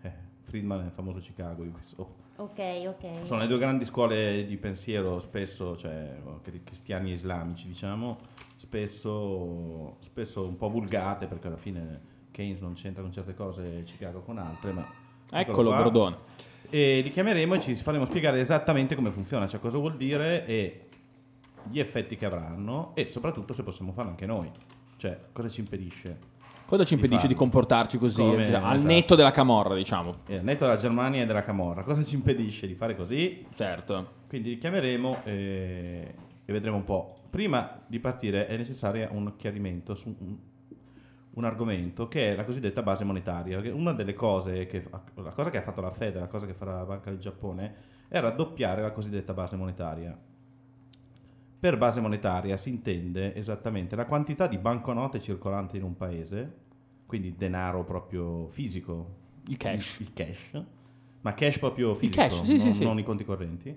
Eh, 0.00 0.12
Friedman 0.42 0.82
è 0.82 0.84
il 0.86 0.90
famoso 0.90 1.18
Chicago 1.18 1.62
di 1.62 1.70
questo. 1.70 2.26
Ok, 2.36 2.58
ok. 2.86 3.26
Sono 3.26 3.40
le 3.40 3.46
due 3.46 3.58
grandi 3.58 3.84
scuole 3.84 4.46
di 4.46 4.56
pensiero, 4.56 5.18
spesso, 5.18 5.76
cioè 5.76 6.20
cri- 6.42 6.62
cristiani 6.62 7.10
e 7.10 7.14
islamici, 7.14 7.66
diciamo, 7.66 8.16
spesso, 8.56 9.96
spesso 9.98 10.46
un 10.46 10.56
po' 10.56 10.68
vulgate 10.70 11.26
perché 11.26 11.48
alla 11.48 11.56
fine 11.56 12.00
Keynes 12.30 12.60
non 12.60 12.74
c'entra 12.74 13.02
con 13.02 13.12
certe 13.12 13.34
cose, 13.34 13.82
Chicago 13.84 14.20
con 14.20 14.38
altre, 14.38 14.72
ma... 14.72 15.06
Eccolo, 15.30 15.70
qua. 15.70 15.80
Brodone. 15.80 16.16
E 16.70 17.00
li 17.02 17.10
chiameremo 17.10 17.54
e 17.54 17.60
ci 17.60 17.74
faremo 17.76 18.04
spiegare 18.04 18.40
esattamente 18.40 18.94
come 18.94 19.10
funziona, 19.10 19.46
cioè 19.46 19.58
cosa 19.60 19.78
vuol 19.78 19.96
dire 19.96 20.44
e 20.46 20.88
gli 21.70 21.78
effetti 21.80 22.16
che 22.16 22.26
avranno 22.26 22.92
e 22.94 23.08
soprattutto 23.08 23.52
se 23.52 23.62
possiamo 23.62 23.92
farlo 23.92 24.10
anche 24.10 24.26
noi, 24.26 24.50
cioè 24.96 25.18
cosa 25.32 25.48
ci 25.48 25.60
impedisce. 25.60 26.36
Cosa 26.66 26.84
ci 26.84 26.96
Di 26.96 27.00
impedisce 27.00 27.26
di 27.26 27.32
farlo. 27.32 27.50
comportarci 27.50 27.96
così, 27.96 28.20
Come- 28.20 28.44
cioè, 28.44 28.56
al 28.56 28.76
esatto. 28.76 28.92
netto 28.92 29.14
della 29.14 29.30
camorra, 29.30 29.74
diciamo? 29.74 30.16
E 30.26 30.36
al 30.36 30.44
netto 30.44 30.66
della 30.66 30.76
Germania 30.76 31.22
e 31.22 31.26
della 31.26 31.42
Camorra, 31.42 31.82
cosa 31.82 32.02
ci 32.02 32.14
impedisce 32.14 32.66
di 32.66 32.74
fare 32.74 32.94
così? 32.94 33.46
Certo. 33.56 34.16
Quindi 34.28 34.50
li 34.50 34.58
chiameremo 34.58 35.20
e, 35.24 36.14
e 36.44 36.52
vedremo 36.52 36.76
un 36.76 36.84
po'. 36.84 37.14
Prima 37.30 37.80
di 37.86 37.98
partire 38.00 38.46
è 38.46 38.56
necessario 38.58 39.08
un 39.12 39.32
chiarimento 39.36 39.94
su 39.94 40.14
un, 40.18 40.36
un 41.38 41.44
argomento 41.44 42.08
che 42.08 42.32
è 42.32 42.36
la 42.36 42.44
cosiddetta 42.44 42.82
base 42.82 43.04
monetaria. 43.04 43.60
Una 43.72 43.92
delle 43.92 44.14
cose 44.14 44.66
che 44.66 44.84
la 45.14 45.30
cosa 45.30 45.50
che 45.50 45.58
ha 45.58 45.62
fatto 45.62 45.80
la 45.80 45.90
Fed, 45.90 46.16
la 46.16 46.26
cosa 46.26 46.46
che 46.46 46.52
farà 46.52 46.76
la 46.78 46.84
Banca 46.84 47.10
del 47.10 47.20
Giappone 47.20 47.74
è 48.08 48.18
raddoppiare 48.18 48.82
la 48.82 48.90
cosiddetta 48.90 49.32
base 49.32 49.56
monetaria. 49.56 50.18
Per 51.60 51.76
base 51.76 52.00
monetaria 52.00 52.56
si 52.56 52.70
intende 52.70 53.34
esattamente 53.36 53.94
la 53.94 54.06
quantità 54.06 54.48
di 54.48 54.58
banconote 54.58 55.20
circolanti 55.20 55.76
in 55.76 55.84
un 55.84 55.96
paese, 55.96 56.54
quindi 57.06 57.34
denaro 57.36 57.84
proprio 57.84 58.48
fisico, 58.48 59.14
Il 59.46 59.56
cash. 59.56 59.98
il, 60.00 60.06
il 60.06 60.12
cash, 60.12 60.64
ma 61.20 61.34
cash 61.34 61.58
proprio 61.58 61.94
fisico, 61.94 62.20
cash, 62.20 62.42
sì, 62.42 62.58
sì, 62.58 62.64
non, 62.64 62.72
sì. 62.72 62.84
non 62.84 62.98
i 62.98 63.02
conti 63.04 63.24
correnti, 63.24 63.76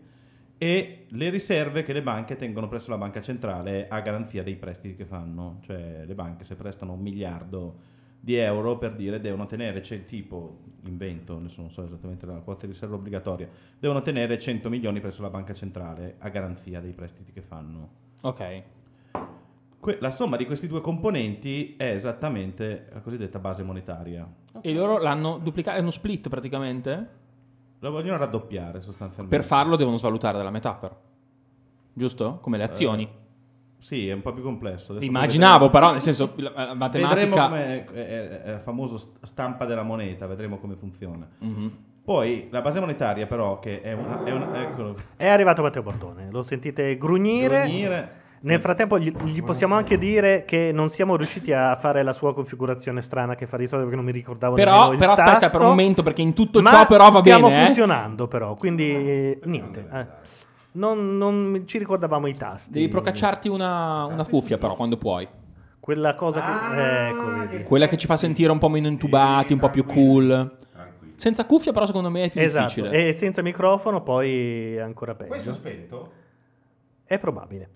e 0.64 1.06
le 1.08 1.30
riserve 1.32 1.82
che 1.82 1.92
le 1.92 2.04
banche 2.04 2.36
tengono 2.36 2.68
presso 2.68 2.92
la 2.92 2.98
banca 3.00 3.20
centrale 3.20 3.88
a 3.88 4.00
garanzia 4.02 4.44
dei 4.44 4.56
prestiti 4.56 4.96
che 4.96 5.06
fanno. 5.06 5.58
Cioè 5.64 6.04
le 6.06 6.14
banche 6.14 6.46
se 6.46 6.54
prestano 6.54 6.94
un 6.94 7.00
miliardo 7.00 7.80
di 8.20 8.36
euro 8.36 8.78
per 8.78 8.94
dire 8.94 9.20
devono 9.20 9.48
tenere, 9.48 9.80
c'è 9.80 10.06
tipo, 10.06 10.60
invento, 10.84 11.38
adesso 11.38 11.62
non 11.62 11.72
so 11.72 11.84
esattamente 11.84 12.28
la 12.28 12.36
quota 12.42 12.68
di 12.68 12.74
riserva 12.74 12.94
obbligatoria, 12.94 13.50
devono 13.80 14.04
tenere 14.04 14.38
100 14.38 14.70
milioni 14.70 15.00
presso 15.00 15.24
la 15.24 15.32
banca 15.32 15.56
centrale 15.56 16.18
a 16.20 16.30
garanzia 16.30 16.80
dei 16.80 16.94
prestiti 16.94 17.32
che 17.32 17.42
fanno. 17.42 17.90
Ok. 18.22 18.64
Que- 19.80 19.98
la 20.00 20.12
somma 20.12 20.38
di 20.38 20.46
questi 20.46 20.68
due 20.68 20.82
componenti 20.82 21.74
è 21.76 21.86
esattamente 21.86 22.88
la 22.94 23.00
cosiddetta 23.00 23.40
base 23.40 23.64
monetaria. 23.64 24.32
E 24.62 24.74
loro 24.74 25.00
l'hanno 25.00 25.40
duplicato, 25.40 25.80
è 25.80 25.82
uno 25.82 25.90
split 25.90 26.30
praticamente? 26.30 27.21
La 27.82 27.90
vogliono 27.90 28.18
raddoppiare 28.18 28.82
sostanzialmente. 28.82 29.36
Per 29.36 29.46
farlo 29.46 29.76
devono 29.76 29.98
svalutare 29.98 30.38
dalla 30.38 30.50
metà 30.52 30.74
però. 30.74 30.96
Giusto? 31.94 32.38
Come 32.42 32.58
le 32.58 32.64
azioni. 32.64 33.08
Sì, 33.78 34.08
è 34.08 34.14
un 34.14 34.22
po' 34.22 34.32
più 34.34 34.44
complesso. 34.44 34.92
Adesso 34.92 35.08
Immaginavo, 35.08 35.66
vedremo- 35.66 35.72
però, 35.72 35.92
nel 35.92 36.02
senso, 36.02 36.34
la, 36.36 36.52
la 36.54 36.74
Vedremo 36.74 36.76
matematica... 36.76 37.44
come 37.46 37.86
è, 37.86 38.44
è- 38.54 38.58
famoso 38.60 38.98
st- 38.98 39.26
stampa 39.26 39.66
della 39.66 39.82
moneta, 39.82 40.28
vedremo 40.28 40.60
come 40.60 40.76
funziona. 40.76 41.28
Mhm. 41.40 41.78
Poi 42.04 42.48
la 42.52 42.62
base 42.62 42.80
monetaria, 42.80 43.26
però, 43.26 43.60
che 43.60 43.82
è 43.82 43.94
una. 43.94 44.24
È 44.24 44.32
una 44.32 44.62
eccolo, 44.62 44.96
È 45.16 45.28
arrivato 45.28 45.62
Matteo 45.64 45.82
Bordone, 45.82 46.30
lo 46.32 46.42
sentite 46.44 46.96
grugnire. 46.98 47.62
grugnire. 47.62 48.21
Nel 48.44 48.60
frattempo 48.60 48.98
gli, 48.98 49.12
gli 49.26 49.44
possiamo 49.44 49.76
anche 49.76 50.00
dire 50.00 50.46
che 50.46 50.72
non 50.74 50.90
siamo 50.90 51.16
riusciti 51.16 51.54
a 51.54 51.76
fare 51.76 52.02
la 52.02 52.12
sua 52.14 52.34
configurazione 52.34 53.02
strana 53.04 53.36
che 53.36 53.46
fa 53.46 53.56
di 53.56 53.68
solito 53.68 53.88
perché 53.88 53.96
non 54.02 54.06
mi 54.06 54.12
ricordavo 54.18 54.56
Però, 54.56 54.72
nemmeno 54.72 54.92
il 54.94 54.98
però 54.98 55.12
aspetta 55.12 55.32
tasto. 55.40 55.52
per 55.58 55.62
un 55.62 55.68
momento, 55.68 56.02
perché 56.02 56.22
in 56.24 56.34
tutto 56.34 56.64
ciò 56.64 56.88
però 56.88 57.12
va 57.12 57.20
stiamo 57.20 57.48
bene, 57.50 57.62
eh. 57.62 57.66
funzionando 57.66 58.28
però, 58.28 58.56
quindi 58.56 58.90
eh, 58.90 59.40
niente. 59.44 59.88
eh. 59.94 60.06
Non, 60.74 61.18
non 61.18 61.64
ci 61.66 61.78
ricordavamo 61.78 62.26
i 62.28 62.36
tasti. 62.36 62.72
Devi 62.72 62.88
procacciarti 62.88 63.48
una, 63.48 64.06
una 64.06 64.26
cuffia 64.26 64.58
però 64.58 64.74
quando 64.74 64.98
puoi. 64.98 65.28
Quella 65.80 66.16
cosa 66.16 66.42
che... 66.42 67.08
ecco, 67.10 67.32
vedi. 67.36 67.64
Quella 67.64 67.88
che 67.88 67.98
ci 67.98 68.08
fa 68.08 68.18
sentire 68.18 68.52
un 68.52 68.58
po' 68.58 68.70
meno 68.70 68.88
intubati, 68.88 69.54
un 69.54 69.60
po' 69.60 69.70
più 69.70 69.86
cool. 69.86 70.58
Senza 71.16 71.46
cuffia 71.46 71.72
però 71.72 71.86
secondo 71.86 72.10
me 72.10 72.24
è 72.24 72.30
più 72.32 72.42
Esatto, 72.42 72.74
difficile. 72.82 73.10
e 73.10 73.14
senza 73.14 73.44
microfono 73.44 74.02
poi 74.02 74.76
è 74.76 74.80
ancora 74.80 75.14
peggio. 75.14 75.30
Questo 75.30 75.54
spento? 75.54 76.12
È 77.04 77.20
probabile. 77.20 77.70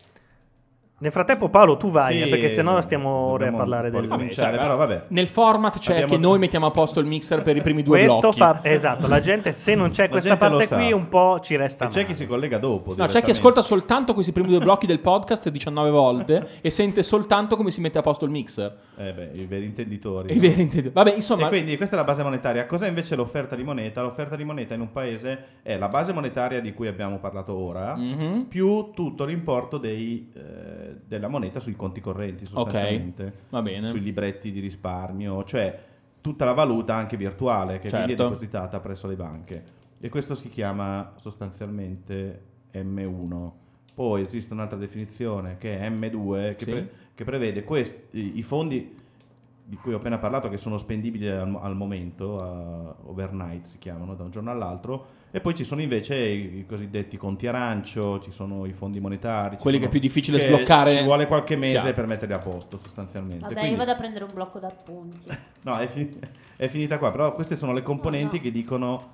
Nel 0.98 1.12
frattempo 1.12 1.50
Paolo 1.50 1.76
tu 1.76 1.90
vai, 1.92 2.16
Sì, 2.20 2.22
eh, 2.24 2.30
perché 2.30 2.50
sennò 2.50 2.80
stiamo 2.80 3.10
ore 3.10 3.48
a 3.50 3.52
parlare 3.52 3.92
del... 3.92 4.04
ricominciare, 4.04 4.56
Cioè, 4.56 4.64
però 4.64 4.78
vabbè. 4.78 5.04
Nel 5.10 5.28
format 5.28 5.78
c'è 5.78 5.92
Abbiamo- 5.92 6.14
che 6.14 6.18
noi 6.18 6.40
mettiamo 6.40 6.68
a 6.68 6.72
posto 6.72 7.02
il 7.02 7.06
mixer 7.06 7.42
per 7.44 7.58
i 7.58 7.62
primi 7.62 7.84
due 7.84 7.98
Questo 8.00 8.20
blocchi. 8.20 8.38
fa... 8.38 8.60
Esatto, 8.62 9.08
la 9.08 9.20
gente 9.20 9.52
se 9.52 9.76
non 9.76 9.90
c'è 9.90 10.04
La 10.04 10.10
questa 10.10 10.38
parte 10.38 10.68
qui 10.70 10.94
un 10.94 11.10
po' 11.10 11.40
ci 11.42 11.58
resta 11.58 11.88
E 11.88 11.90
c'è 11.90 12.06
chi 12.06 12.16
si 12.16 12.26
collega 12.26 12.60
dopo. 12.60 12.96
No, 12.96 13.08
c'è 13.08 13.22
chi 13.22 13.32
ascolta 13.32 13.62
soltanto 13.62 14.14
questi 14.14 14.32
primi 14.32 14.48
due 14.48 14.60
blocchi 14.60 14.86
del 14.88 15.00
podcast 15.00 15.50
19 15.50 15.90
volte 15.90 16.48
e 16.62 16.70
sente 16.72 17.04
soltanto 17.04 17.58
come 17.58 17.72
si 17.72 17.82
mette 17.82 17.98
a 17.98 18.02
posto 18.02 18.24
il 18.24 18.32
mixer. 18.32 18.74
Eh 18.96 19.12
beh, 19.12 19.32
i 19.34 19.46
veri 19.46 19.66
intenditori. 19.66 20.34
I 20.34 20.40
veri 20.40 20.62
intenditori. 20.62 20.94
Vabbè, 20.94 21.14
insomma, 21.14 21.48
E 21.48 21.50
quindi 21.50 21.76
questa 21.76 21.96
è 21.96 22.00
la 22.00 22.06
base 22.06 22.24
monetaria. 22.24 22.66
Cos'è 22.66 22.88
invece 22.88 23.18
l'offerta 23.18 23.58
di 23.58 23.64
moneta? 23.64 24.02
L'offerta 24.02 24.38
di 24.38 24.46
moneta 24.46 24.74
in 24.74 24.80
un 24.80 24.92
paese 24.94 25.44
è 25.62 25.78
la 25.78 25.90
base 25.90 26.14
monetaria 26.14 26.62
di 26.62 26.74
cui 26.74 26.88
abbiamo 26.88 27.18
parlato 27.20 27.54
ora, 27.54 27.96
Mhm. 27.96 28.46
più 28.48 28.92
tutto 28.94 29.26
l'importo 29.26 29.78
dei, 29.78 30.32
eh, 30.34 30.85
della 31.06 31.28
moneta 31.28 31.60
sui 31.60 31.76
conti 31.76 32.02
correnti 32.02 32.46
sostanzialmente. 32.46 33.34
va 33.50 33.62
bene. 33.62 33.88
Sui 33.88 34.02
libretti 34.02 34.52
di 34.52 34.60
risparmio, 34.60 35.44
cioè 35.44 35.80
tutta 36.22 36.46
la 36.46 36.54
valuta 36.54 36.96
anche 36.96 37.18
virtuale 37.18 37.80
che 37.80 37.90
Certo. 37.90 38.16
depositata 38.16 38.80
presso 38.80 39.08
le 39.08 39.16
banche. 39.16 39.64
E 40.00 40.10
questo 40.10 40.36
si 40.36 40.50
chiama 40.50 41.14
sostanzialmente 41.18 42.42
M1. 42.74 43.52
Poi 43.94 44.24
esiste 44.24 44.54
un'altra 44.54 44.78
definizione 44.78 45.58
che 45.58 45.80
è 45.80 45.90
M2 45.90 46.56
che, 46.56 46.66
Sì. 46.66 46.72
pre- 46.72 46.90
che 47.16 47.24
prevede 47.24 47.64
questi, 47.64 48.38
i 48.38 48.42
fondi 48.42 48.94
di 49.68 49.78
cui 49.78 49.94
ho 49.94 49.98
appena 49.98 50.20
parlato 50.20 50.48
che 50.48 50.58
sono 50.58 50.78
spendibili 50.78 51.28
al, 51.28 51.58
al 51.60 51.76
momento, 51.76 52.40
a- 52.42 52.96
overnight 53.10 53.66
si 53.66 53.80
chiamano, 53.80 54.14
da 54.14 54.24
un 54.24 54.30
giorno 54.30 54.52
all'altro, 54.52 55.08
e 55.32 55.42
poi 55.42 55.56
ci 55.56 55.64
sono 55.64 55.82
invece 55.82 56.16
i, 56.18 56.58
i 56.60 56.66
cosiddetti 56.68 57.18
conti 57.18 57.48
arancio, 57.48 58.20
ci 58.20 58.32
sono 58.32 58.66
i 58.66 58.74
fondi 58.74 59.00
monetari, 59.00 59.58
Quelli 59.58 59.80
che 59.80 59.86
è 59.86 59.90
più 59.90 60.00
difficile 60.00 60.40
sbloccare. 60.40 60.98
Ci 60.98 61.04
vuole 61.04 61.26
qualche 61.28 61.56
mese 61.56 61.80
Chiaro. 61.80 61.94
per 61.94 62.06
metterli 62.06 62.34
a 62.36 62.40
posto 62.40 62.78
sostanzialmente. 62.78 63.40
Vabbè, 63.42 63.54
Quindi- 63.54 63.72
io 63.72 63.78
vado 63.78 63.92
a 63.92 63.96
prendere 63.96 64.24
un 64.26 64.32
blocco 64.34 64.60
d'appunti. 64.60 65.26
No, 65.66 65.78
è, 65.78 65.88
fi- 65.88 66.16
è 66.58 66.68
finita 66.68 67.00
qua, 67.00 67.10
però 67.10 67.34
queste 67.34 67.56
sono 67.56 67.74
le 67.74 67.82
componenti 67.82 68.36
No, 68.36 68.38
no. 68.38 68.42
che 68.44 68.52
dicono 68.52 69.12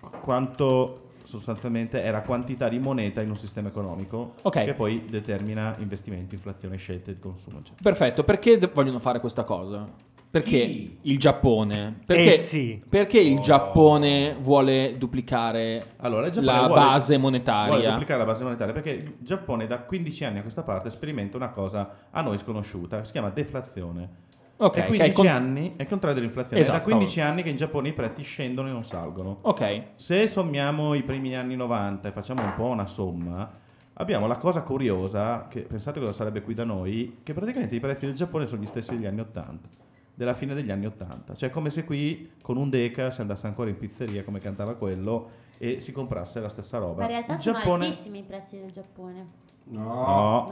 qu- 0.00 0.20
quanto 0.20 1.10
sostanzialmente 1.38 2.02
è 2.02 2.10
la 2.10 2.22
quantità 2.22 2.68
di 2.68 2.78
moneta 2.78 3.20
in 3.20 3.30
un 3.30 3.36
sistema 3.36 3.68
economico 3.68 4.34
Ok. 4.42 4.64
che 4.64 4.74
poi 4.74 5.04
determina 5.08 5.74
investimenti, 5.78 6.34
inflazione, 6.34 6.76
scelte 6.76 7.14
di 7.14 7.20
consumo, 7.20 7.58
eccetera. 7.58 7.80
perfetto. 7.82 8.24
Perché 8.24 8.58
vogliono 8.72 8.98
fare 8.98 9.20
questa 9.20 9.44
cosa? 9.44 9.88
Perché 10.32 10.90
il 11.02 11.18
Giappone? 11.18 12.00
Perché, 12.06 12.34
Eh 12.34 12.38
sì. 12.38 12.82
perché 12.88 13.20
il 13.20 13.38
Giappone 13.40 14.34
vuole 14.40 14.96
duplicare 14.96 15.82
Allora, 15.98 16.26
la 16.32 16.66
vuole- 16.66 16.74
base 16.74 17.18
Vuole 17.18 17.18
monetaria? 17.18 17.90
duplicare 17.90 18.18
la 18.18 18.24
base 18.24 18.42
monetaria 18.42 18.72
perché 18.72 18.90
il 18.92 19.14
Giappone 19.18 19.66
da 19.66 19.80
15 19.80 20.24
anni 20.24 20.38
a 20.38 20.40
questa 20.40 20.62
parte 20.62 20.88
sperimenta 20.88 21.36
una 21.36 21.50
cosa 21.50 22.06
a 22.10 22.22
noi 22.22 22.38
sconosciuta, 22.38 23.04
si 23.04 23.12
chiama 23.12 23.28
deflazione. 23.28 24.08
Ok, 24.64 24.76
è 24.76 24.80
che 24.80 24.82
è 24.82 24.86
15 24.86 25.08
il 25.08 25.14
con- 25.14 25.26
anni, 25.26 25.72
è 25.76 25.82
il 25.82 25.88
contrario 25.88 26.14
dell'inflazione. 26.16 26.60
Esatto. 26.62 26.76
È 26.76 26.80
da 26.80 26.84
15 26.84 27.20
anni 27.20 27.42
che 27.42 27.48
in 27.50 27.56
Giappone 27.56 27.88
i 27.88 27.92
prezzi 27.92 28.22
scendono 28.22 28.68
e 28.68 28.72
non 28.72 28.84
salgono. 28.84 29.36
Ok. 29.42 29.82
Se 29.96 30.28
sommiamo 30.28 30.94
i 30.94 31.02
primi 31.02 31.34
anni 31.36 31.56
90 31.56 32.08
e 32.08 32.12
facciamo 32.12 32.42
un 32.42 32.54
po' 32.54 32.64
una 32.66 32.86
somma, 32.86 33.50
abbiamo 33.94 34.26
la 34.26 34.36
cosa 34.36 34.62
curiosa, 34.62 35.46
che 35.48 35.60
pensate 35.62 35.98
cosa 36.00 36.12
sarebbe 36.12 36.42
qui 36.42 36.54
da 36.54 36.64
noi, 36.64 37.18
che 37.22 37.32
praticamente 37.34 37.74
i 37.74 37.80
prezzi 37.80 38.06
del 38.06 38.14
Giappone 38.14 38.46
sono 38.46 38.62
gli 38.62 38.66
stessi 38.66 38.92
degli 38.94 39.06
anni 39.06 39.20
80, 39.20 39.68
della 40.14 40.34
fine 40.34 40.54
degli 40.54 40.70
anni 40.70 40.86
80. 40.86 41.34
Cioè 41.34 41.48
è 41.48 41.52
come 41.52 41.70
se 41.70 41.84
qui 41.84 42.32
con 42.42 42.56
un 42.56 42.70
deca 42.70 43.10
si 43.10 43.20
andasse 43.20 43.46
ancora 43.46 43.68
in 43.70 43.76
pizzeria 43.76 44.22
come 44.24 44.38
cantava 44.38 44.74
quello 44.74 45.30
e 45.58 45.80
si 45.80 45.92
comprasse 45.92 46.40
la 46.40 46.48
stessa 46.48 46.78
roba. 46.78 46.98
Ma 47.00 47.04
in 47.04 47.08
realtà 47.10 47.34
Il 47.34 47.40
sono 47.40 47.58
Giappone- 47.58 47.86
altissimi 47.86 48.18
i 48.18 48.22
prezzi 48.22 48.58
del 48.58 48.70
Giappone. 48.70 49.26
No, 49.64 49.80
No, 49.82 50.48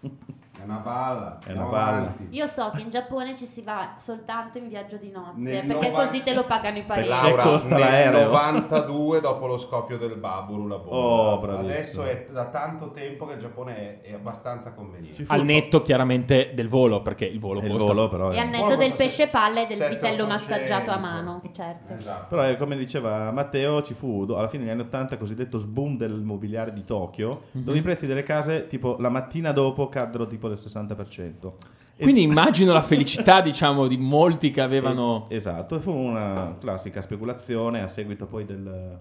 No, 0.00 0.10
è 0.58 0.62
una 0.64 0.76
balla. 0.76 1.38
È 1.44 1.52
una 1.52 1.64
balla. 1.64 2.12
io 2.30 2.46
so 2.46 2.70
che 2.74 2.80
in 2.82 2.90
Giappone 2.90 3.36
ci 3.36 3.44
si 3.44 3.62
va 3.62 3.94
soltanto 3.98 4.58
in 4.58 4.68
viaggio 4.68 4.96
di 4.96 5.10
nozze, 5.10 5.40
Nel 5.40 5.66
perché 5.66 5.90
nova- 5.90 6.06
così 6.06 6.22
te 6.22 6.32
lo 6.34 6.44
pagano 6.44 6.78
i 6.78 6.82
parenti. 6.82 7.08
Laura, 7.08 7.42
Che 7.42 7.48
costa 7.48 7.68
nel 7.76 7.78
l'aereo. 7.80 8.24
92 8.30 9.20
dopo 9.20 9.46
lo 9.46 9.56
scoppio 9.58 9.98
del 9.98 10.14
Baburu 10.16 10.66
la 10.68 10.76
bomba. 10.78 10.94
Oh, 10.96 11.38
bravissimo. 11.38 12.02
Adesso 12.02 12.04
è 12.04 12.26
da 12.32 12.44
tanto 12.46 12.90
tempo 12.92 13.26
che 13.26 13.32
il 13.34 13.38
Giappone 13.38 14.00
è, 14.02 14.10
è 14.10 14.12
abbastanza 14.14 14.72
conveniente. 14.72 15.24
Al 15.28 15.40
il- 15.40 15.44
netto 15.44 15.82
chiaramente 15.82 16.52
del 16.54 16.68
volo, 16.68 17.02
perché 17.02 17.24
il 17.26 17.38
volo 17.40 17.60
il 17.60 17.70
costa. 17.70 17.84
volo 17.92 18.08
però 18.08 18.30
E 18.30 18.36
è- 18.36 18.38
al 18.38 18.48
netto 18.48 18.76
del 18.76 18.92
pesce 18.92 19.28
palla 19.28 19.62
e 19.62 19.66
del 19.66 19.76
700, 19.76 20.06
vitello 20.06 20.26
massaggiato 20.26 20.90
a 20.90 20.98
mano, 20.98 21.42
certo. 21.52 21.92
Esatto. 21.94 22.26
Però 22.28 22.46
eh, 22.48 22.56
come 22.56 22.76
diceva 22.76 23.30
Matteo, 23.32 23.82
ci 23.82 23.94
fu 23.94 24.24
alla 24.30 24.48
fine 24.48 24.62
degli 24.64 24.72
anni 24.72 24.82
80 24.82 25.14
il 25.14 25.20
cosiddetto 25.20 25.58
boom 25.66 25.96
del 25.96 26.12
mobiliare 26.22 26.72
di 26.72 26.84
Tokyo, 26.84 27.42
Mhm. 27.52 27.62
dove 27.64 27.78
i 27.78 27.82
prezzi 27.82 28.06
delle 28.06 28.22
case 28.22 28.66
tipo 28.66 28.96
la 28.98 29.08
mattina 29.08 29.52
dopo 29.52 29.88
caddero 29.88 30.26
tipo 30.26 30.43
del 30.48 30.58
60%. 30.60 31.52
E- 31.96 32.02
Quindi 32.02 32.22
immagino 32.22 32.72
la 32.72 32.82
felicità, 32.82 33.40
diciamo, 33.40 33.86
di 33.86 33.96
molti 33.96 34.50
che 34.50 34.60
avevano... 34.60 35.26
e- 35.28 35.36
esatto, 35.36 35.76
e 35.76 35.80
fu 35.80 35.92
una 35.92 36.56
classica 36.58 37.00
speculazione 37.02 37.82
a 37.82 37.88
seguito 37.88 38.26
poi 38.26 38.44
del... 38.44 38.98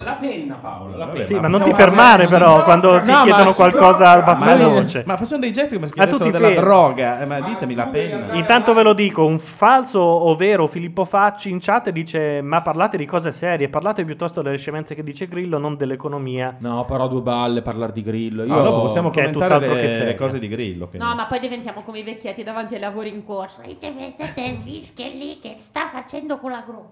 La 0.00 0.12
penna, 0.12 0.54
Paolo, 0.54 0.96
la 0.96 1.08
penna. 1.08 1.24
Sì, 1.24 1.34
ma, 1.34 1.40
ma 1.40 1.48
non 1.48 1.60
ti 1.62 1.72
fermare 1.72 2.24
parlare- 2.26 2.28
però 2.28 2.58
si 2.58 2.62
quando 2.62 3.00
ti 3.02 3.10
No, 3.10 3.16
ma 3.16 3.22
chiedono 3.24 3.50
si 3.50 3.54
qualcosa 3.56 4.10
a 4.12 4.22
bassa 4.22 4.54
Ma- 4.56 4.68
voce. 4.68 5.02
Ma 5.04 5.16
facciamo 5.16 5.40
dei 5.40 5.52
gesti 5.52 5.74
come 5.74 5.86
Ah, 5.88 5.90
chiedessero 5.92 6.24
ti 6.24 6.30
della 6.30 6.46
fermi. 6.46 6.62
droga, 6.62 7.20
eh, 7.20 7.26
ma 7.26 7.40
Ma 7.40 7.46
ditemi 7.48 7.74
la 7.74 7.86
penna. 7.88 8.32
Intanto 8.34 8.74
ve 8.74 8.82
lo 8.84 8.92
dico, 8.92 9.26
un 9.26 9.40
falso 9.40 9.98
o 9.98 10.36
vero 10.36 10.68
Filippo 10.68 11.04
Facci 11.04 11.50
in 11.50 11.58
chat 11.58 11.90
dice 11.90 12.40
ma 12.42 12.62
parlate 12.62 12.96
di 12.96 13.06
cose 13.06 13.32
serie, 13.32 13.68
parlate 13.68 14.04
piuttosto 14.04 14.40
delle 14.40 14.56
scemenze 14.56 14.94
che 14.94 15.02
dice 15.02 15.26
Grillo, 15.26 15.58
non 15.58 15.76
dell'economia. 15.76 16.54
No, 16.60 16.84
però 16.84 17.08
due 17.08 17.20
balle 17.22 17.62
parlare 17.62 17.90
di 17.90 18.02
grillo. 18.02 18.44
Io... 18.44 18.54
No, 18.54 18.62
dopo 18.62 18.82
possiamo 18.82 19.10
Che 19.10 19.24
commentare 19.24 19.54
tutt'altro 19.56 19.80
che 19.82 19.98
le, 19.98 20.04
le 20.04 20.14
cose 20.14 20.38
di 20.38 20.46
Grillo. 20.46 20.88
che- 20.88 20.98
No, 20.98 21.12
ma 21.16 21.26
poi 21.26 21.40
diventiamo 21.40 21.82
come 21.82 21.98
i 21.98 22.02
vecchietti 22.04 22.44
davanti 22.44 22.74
ai 22.74 22.80
lavori 22.80 23.08
in 23.12 23.24
corso. 23.24 23.62
Dice, 23.66 23.90
mettete 23.90 24.40
il 24.42 24.60
whisky 24.64 25.18
lì 25.18 25.40
che 25.42 25.56
sta 25.58 25.88
facendo 25.92 26.38
con 26.38 26.52
la 26.52 26.62
gru. 26.64 26.86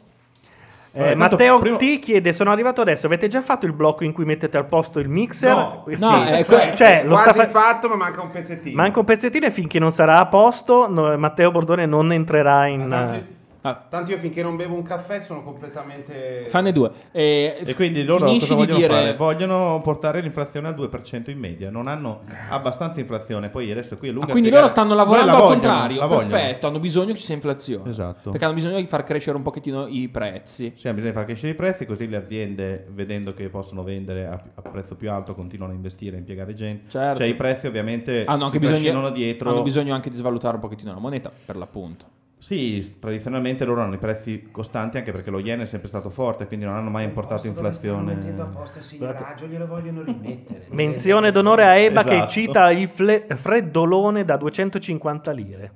Eh, 0.99 1.15
Matteo 1.15 1.59
prima- 1.59 1.77
T 1.77 1.99
chiede: 1.99 2.33
Sono 2.33 2.51
arrivato 2.51 2.81
adesso. 2.81 3.05
Avete 3.07 3.29
già 3.29 3.43
fatto 3.43 3.67
il 3.67 3.73
blocco 3.73 4.03
in 4.05 4.13
cui 4.13 4.25
mettete 4.25 4.57
al 4.57 4.67
posto 4.67 4.99
il 4.99 5.09
mixer? 5.11 5.55
No, 5.55 5.85
Eh, 5.89 5.97
no, 5.99 6.13
sì. 6.13 6.23
è 6.33 6.45
cioè, 6.45 6.73
cioè, 6.75 7.03
lo 7.05 7.17
sta 7.17 7.33
quasi 7.33 7.39
fa- 7.41 7.61
fatto, 7.61 7.89
ma 7.89 7.97
manca 7.97 8.23
un 8.23 8.31
pezzettino. 8.31 8.75
Manca 8.77 8.99
un 9.01 9.05
pezzettino 9.05 9.47
e 9.47 9.51
finché 9.51 9.79
non 9.79 9.93
sarà 9.93 10.19
a 10.19 10.27
posto, 10.27 10.89
no, 10.91 11.17
Matteo 11.19 11.51
Bordone 11.51 11.85
non 11.87 12.13
entrerà 12.13 12.67
in. 12.67 13.35
Tanto, 13.67 13.81
Ah. 13.81 13.87
tanto 13.89 14.11
io 14.13 14.19
finché 14.19 14.43
non 14.43 14.57
bevo 14.57 14.75
un 14.75 14.83
caffè 14.83 15.19
sono 15.19 15.43
completamente... 15.43 16.45
Fanne 16.49 16.73
due. 16.73 16.91
E, 17.13 17.63
E 17.65 17.75
quindi 17.75 18.05
loro 18.05 18.27
cosa 18.27 18.47
di 18.47 18.55
vogliono 18.55 18.79
dire... 18.79 18.93
fare? 18.93 19.15
Vogliono 19.15 19.81
portare 19.83 20.21
l'inflazione 20.21 20.69
al 20.69 20.75
2% 20.75 21.31
in 21.31 21.39
media. 21.39 21.71
Non 21.71 21.89
hanno 21.89 22.23
abbastanza 22.51 23.01
inflazione. 23.01 23.49
Poi 23.51 23.71
adesso 23.71 23.97
qui 23.97 24.09
è 24.09 24.11
lunga 24.13 24.27
Ah, 24.29 24.31
quindi 24.31 24.51
loro 24.51 24.69
stanno 24.69 24.95
lavorando 24.95 25.27
la 25.27 25.33
al 25.33 25.39
vogliono, 25.43 25.61
contrario. 25.61 26.07
Perfetto, 26.09 26.67
hanno 26.69 26.79
bisogno 26.79 27.13
che 27.13 27.19
ci 27.19 27.25
sia 27.25 27.35
inflazione. 27.35 27.89
Esatto. 27.91 28.31
Perché 28.31 28.45
hanno 28.45 28.55
bisogno 28.55 28.77
di 28.77 28.87
far 28.87 29.03
crescere 29.05 29.37
un 29.37 29.43
pochettino 29.43 29.87
i 29.89 30.09
prezzi. 30.09 30.73
Sì, 30.77 30.93
bisogna 30.93 31.13
far 31.13 31.25
crescere 31.25 31.53
i 31.53 31.55
prezzi, 31.57 31.87
così 31.87 32.09
le 32.09 32.17
aziende, 32.17 32.85
vedendo 32.93 33.35
che 33.35 33.49
possono 33.49 33.83
vendere 33.83 34.27
a, 34.27 34.41
a 34.55 34.63
prezzo 34.63 34.95
più 34.97 35.11
alto, 35.11 35.35
continuano 35.35 35.73
a 35.73 35.75
investire 35.77 36.17
e 36.17 36.19
impiegare 36.19 36.55
gente. 36.55 36.91
Certo. 36.91 37.19
Cioè 37.19 37.27
i 37.27 37.35
prezzi 37.35 37.67
ovviamente 37.67 38.25
Hanno 38.25 38.39
si 38.41 38.45
anche 38.47 38.59
bisogno, 38.59 38.79
trascinano 38.81 39.11
dietro. 39.11 39.51
hanno 39.51 39.63
bisogno 39.63 39.95
anche 39.95 40.11
di 40.11 40.17
svalutare 40.17 40.55
un 40.55 40.61
pochettino 40.61 40.93
la 40.93 40.99
moneta, 41.01 41.31
per 41.45 41.57
l'appunto. 41.57 42.05
Sì, 42.39 42.97
tradizionalmente 43.01 43.65
loro 43.65 43.81
hanno 43.81 43.95
i 43.95 43.99
prezzi 43.99 44.49
costanti 44.53 44.99
anche 44.99 45.11
perché 45.11 45.31
lo 45.31 45.39
yen 45.41 45.61
è 45.61 45.65
sempre 45.65 45.89
stato 45.89 46.11
forte, 46.11 46.47
quindi 46.47 46.67
non 46.67 46.75
hanno 46.77 46.91
mai 46.91 47.05
importato 47.05 47.47
inflazione. 47.47 48.15
mettendo 48.15 48.43
apposta 48.43 48.79
il 48.79 48.85
signoraggio, 48.85 49.47
glielo 49.47 49.67
vogliono 49.67 50.03
rimettere. 50.03 50.67
Menzione 50.69 51.33
d'onore 51.33 51.65
a 51.65 51.77
Eba 51.77 52.03
che 52.05 52.15
Esatto. 52.15 52.31
cita 52.31 52.71
il 52.71 52.87
fle- 52.89 53.27
freddolone 53.35 54.25
da 54.25 54.37
250 54.37 55.31
lire. 55.33 55.73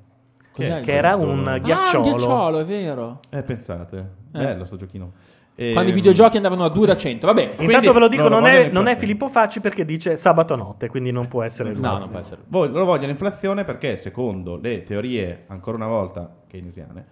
Cos'è 0.53 0.81
Che 0.83 0.93
era 0.93 1.13
freddolone? 1.17 1.41
un 1.41 1.49
Ah, 1.49 1.59
ghiacciolo. 1.59 2.05
un 2.05 2.17
ghiacciolo, 2.17 2.59
è 2.59 2.65
vero. 2.67 3.21
Eh, 3.31 3.43
pensate, 3.43 3.97
Eh. 4.33 4.39
bello 4.39 4.65
sto 4.67 4.77
giochino. 4.77 5.13
E- 5.61 5.73
Quando 5.75 5.91
i 5.91 5.93
videogiochi 5.93 6.37
andavano 6.37 6.65
a 6.65 6.71
2 6.71 6.87
da 6.87 6.97
100. 6.97 7.27
Vabbè, 7.27 7.43
Intanto 7.43 7.65
Quindi 7.67 7.89
ve 7.89 7.99
lo 7.99 8.09
dico, 8.09 8.29
non, 8.29 8.41
vogliono 8.41 8.65
è, 8.65 8.71
non 8.71 8.87
è. 8.87 8.97
Filippo 8.97 9.29
Facci 9.29 9.61
perché 9.61 9.85
dice 9.85 10.17
sabato 10.17 10.57
notte, 10.57 10.89
quindi 10.89 11.11
non 11.11 11.29
può 11.29 11.43
essere 11.43 11.75
lui. 11.75 11.83
no, 11.83 11.99
non 11.99 12.09
può 12.09 12.19
essere. 12.19 12.41
Voi- 12.49 12.71
loro 12.71 12.87
vogliono 12.87 13.11
inflazione 13.11 13.65
perché, 13.65 13.99
secondo 13.99 14.57
le 14.57 14.83
teorie, 14.85 15.45
ancora 15.49 15.77
una 15.77 15.87
volta 15.87 16.35
keynesiane, 16.47 17.05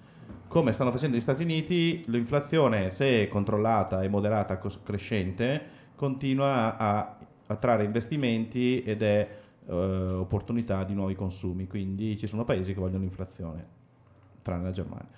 come 0.49 0.73
stanno 0.73 0.91
facendo 0.91 1.19
gli 1.19 1.21
Stati 1.21 1.43
Uniti, 1.43 2.05
l'inflazione, 2.07 2.89
se 2.89 3.29
controllata 3.29 4.03
e 4.03 4.09
moderata 4.09 4.57
cos- 4.57 4.81
crescente, 4.83 5.63
continua 5.95 6.79
a 6.79 7.17
attrarre 7.49 7.85
investimenti 7.85 8.83
ed 8.83 9.03
è 9.03 9.29
eh, 9.69 9.75
opportunità 9.75 10.85
di 10.85 10.95
nuovi 10.95 11.15
consumi. 11.15 11.67
Quindi 11.67 12.17
ci 12.17 12.27
sono 12.27 12.47
paesi 12.47 12.73
che 12.73 12.81
vogliono 12.81 13.01
l'inflazione, 13.03 13.67
tranne 14.41 14.63
la 14.65 14.71
Germania. 14.71 15.09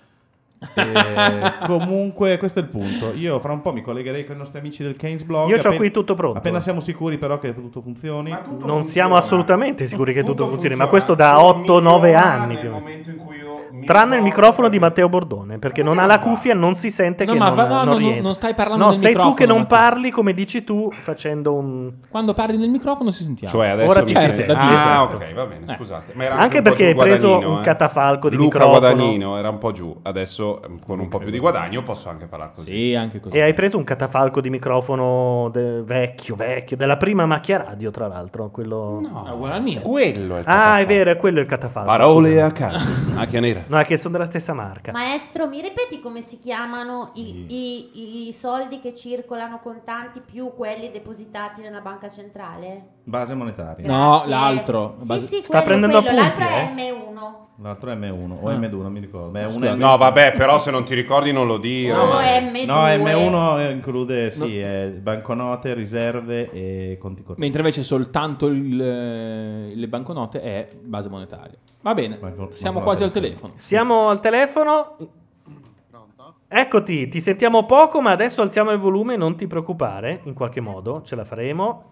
E 0.75 1.53
comunque 1.65 2.37
questo 2.37 2.59
è 2.59 2.61
il 2.61 2.67
punto. 2.69 3.13
Io 3.15 3.39
fra 3.39 3.51
un 3.51 3.61
po' 3.61 3.73
mi 3.73 3.81
collegherei 3.81 4.25
con 4.25 4.35
i 4.35 4.37
nostri 4.37 4.59
amici 4.59 4.83
del 4.83 4.95
Keynes 4.95 5.23
Blog. 5.23 5.49
Io 5.49 5.55
c'ho 5.55 5.61
Appena- 5.61 5.75
qui 5.77 5.91
tutto 5.91 6.13
pronto. 6.13 6.37
Appena 6.37 6.59
siamo 6.59 6.79
sicuri 6.79 7.17
però 7.17 7.39
che 7.39 7.53
tutto 7.55 7.81
funzioni. 7.81 8.29
Ma 8.29 8.37
tutto 8.37 8.49
Non 8.51 8.59
funziona. 8.59 8.83
siamo 8.83 9.15
assolutamente 9.15 9.85
sicuri 9.87 10.13
che 10.13 10.23
tutto 10.23 10.47
funzioni, 10.47 10.75
ma 10.75 10.87
funziona. 10.87 10.89
questo 10.89 11.15
da 11.15 11.35
Solo 11.39 11.81
8-9 11.81 12.01
migliora 12.03 12.23
anni 12.23 12.47
nel 12.53 12.59
più 12.59 12.69
momento 12.71 13.09
in 13.09 13.17
cui 13.17 13.35
io 13.37 13.50
Tranne 13.85 14.15
il 14.17 14.21
microfono 14.23 14.69
di 14.69 14.79
Matteo 14.79 15.09
Bordone, 15.09 15.57
perché 15.59 15.83
non 15.83 15.97
ha 15.99 16.05
la 16.05 16.19
cuffia, 16.19 16.53
non 16.53 16.75
si 16.75 16.89
sente 16.91 17.25
No, 17.25 17.33
che 17.33 17.37
ma 17.37 17.45
non, 17.47 17.55
fa- 17.55 17.67
no, 17.67 17.75
non 17.75 17.85
no, 17.85 17.97
rientra. 17.97 18.21
non 18.21 18.33
stai 18.33 18.53
parlando 18.53 18.83
No, 18.85 18.89
nel 18.91 18.99
sei 18.99 19.13
tu 19.13 19.33
che 19.33 19.45
non 19.45 19.59
Matteo. 19.61 19.77
parli, 19.77 20.09
come 20.11 20.33
dici 20.33 20.63
tu, 20.63 20.89
facendo 20.91 21.53
un... 21.53 21.91
Quando 22.09 22.33
parli 22.33 22.57
nel 22.57 22.69
microfono 22.69 23.11
si 23.11 23.23
sentiamo. 23.23 23.53
Cioè 23.53 23.67
adesso 23.69 23.89
Ora 23.89 24.01
mi 24.01 24.07
ci 24.07 24.15
si 24.17 24.31
sente. 24.31 24.51
Ah, 24.51 24.69
Esatto. 24.71 25.15
ok, 25.15 25.33
va 25.33 25.45
bene, 25.45 25.65
Eh. 25.67 25.75
scusate. 25.75 26.11
Ma 26.15 26.23
era 26.25 26.35
Anche 26.35 26.57
po' 26.61 26.69
perché 26.69 26.85
hai 26.87 26.95
preso 26.95 27.37
un 27.37 27.57
eh. 27.59 27.61
catafalco 27.61 28.29
di 28.29 28.35
Luca 28.35 28.59
microfono. 28.59 28.79
Guadagnino 28.79 29.37
era 29.37 29.49
un 29.49 29.57
po' 29.57 29.71
giù, 29.71 29.95
adesso 30.03 30.61
eh, 30.61 30.67
con 30.85 30.99
un 30.99 31.07
po' 31.07 31.17
più 31.19 31.29
di 31.29 31.39
guadagno 31.39 31.83
posso 31.83 32.09
anche 32.09 32.25
parlare 32.25 32.51
così. 32.55 32.67
Sì, 32.67 32.95
anche 32.95 33.19
così. 33.19 33.35
E 33.35 33.41
hai 33.41 33.53
preso 33.53 33.77
un 33.77 33.83
catafalco 33.83 34.41
di 34.41 34.49
microfono 34.49 35.49
de- 35.51 35.81
vecchio, 35.83 36.35
vecchio, 36.35 36.75
della 36.77 36.97
prima 36.97 37.25
macchia 37.25 37.57
radio, 37.57 37.91
tra 37.91 38.07
l'altro. 38.07 38.49
Quello... 38.49 38.99
No, 39.01 39.25
Ah, 39.25 39.33
quello 39.81 40.35
è 40.35 40.39
il 40.39 40.45
Ah, 40.45 40.79
è 40.79 40.83
catafalco. 40.85 40.87
vero, 40.87 41.11
è 41.11 41.15
quello 41.17 41.39
il 41.39 41.45
catafalco. 41.45 41.87
Parole 41.89 42.41
a 42.41 42.51
caso. 42.51 42.83
Macchia 43.13 43.39
nera. 43.39 43.63
No, 43.71 43.79
è 43.79 43.85
che 43.85 43.97
sono 43.97 44.11
della 44.17 44.25
stessa 44.25 44.51
marca. 44.51 44.91
Maestro, 44.91 45.47
mi 45.47 45.61
ripeti 45.61 46.01
come 46.01 46.21
si 46.21 46.39
chiamano 46.41 47.11
i, 47.15 47.45
i- 47.47 48.27
i 48.27 48.33
soldi 48.33 48.81
che 48.81 48.93
circolano 48.93 49.59
contanti 49.59 50.19
più 50.19 50.51
quelli 50.53 50.91
depositati 50.91 51.61
nella 51.61 51.79
banca 51.79 52.09
centrale? 52.09 52.99
Base 53.03 53.33
monetaria. 53.33 53.87
No, 53.87 54.09
Grazie. 54.25 54.29
l'altro. 54.29 54.95
Sì, 54.99 55.05
Base- 55.07 55.27
sì, 55.27 55.35
Sta 55.43 55.61
quello, 55.61 55.63
prendendo 55.65 56.01
quello. 56.01 56.19
L'altro 56.21 56.43
appunti, 56.43 56.81
è 56.81 56.91
M1. 56.91 57.09
L'altro 57.63 57.89
è 57.91 57.95
M1 57.95 58.31
o 58.41 58.49
Ah. 58.49 58.53
M2, 58.55 58.81
non 58.81 58.91
mi 58.91 58.99
ricordo. 58.99 59.29
Ma 59.31 59.39
è 59.41 59.45
un 59.45 59.51
Scusa, 59.53 59.75
M- 59.75 59.77
No, 59.79 59.97
vabbè, 59.97 60.31
però 60.33 60.57
se 60.59 60.71
non 60.71 60.83
ti 60.83 60.95
ricordi 60.95 61.31
non 61.31 61.45
lo 61.47 61.57
dire. 61.57 61.93
O 61.93 62.19
M2. 62.19 62.65
No, 62.65 62.85
M1 62.87 63.71
include 63.71 64.31
sì, 64.31 64.59
eh, 64.59 64.89
banconote, 64.99 65.73
riserve 65.73 66.49
e 66.51 66.97
conti 66.99 67.21
correnti. 67.21 67.41
Mentre 67.41 67.59
invece 67.59 67.83
soltanto 67.83 68.47
il- 68.47 68.81
eh, 68.81 69.75
le 69.75 69.87
banconote 69.87 70.41
è 70.41 70.67
base 70.81 71.09
monetaria. 71.09 71.57
Va 71.81 71.93
bene, 71.93 72.17
Banco- 72.17 72.49
siamo 72.53 72.81
quasi 72.81 73.03
al 73.03 73.11
telefono. 73.11 73.53
Siamo 73.57 74.09
al 74.09 74.19
telefono. 74.19 74.95
Eccoti, 76.53 77.07
ti 77.07 77.21
sentiamo 77.21 77.65
poco, 77.65 78.01
ma 78.01 78.11
adesso 78.11 78.41
alziamo 78.41 78.71
il 78.71 78.79
volume, 78.79 79.15
non 79.15 79.37
ti 79.37 79.47
preoccupare, 79.47 80.19
in 80.23 80.33
qualche 80.33 80.59
modo 80.59 81.01
ce 81.03 81.15
la 81.15 81.23
faremo. 81.23 81.83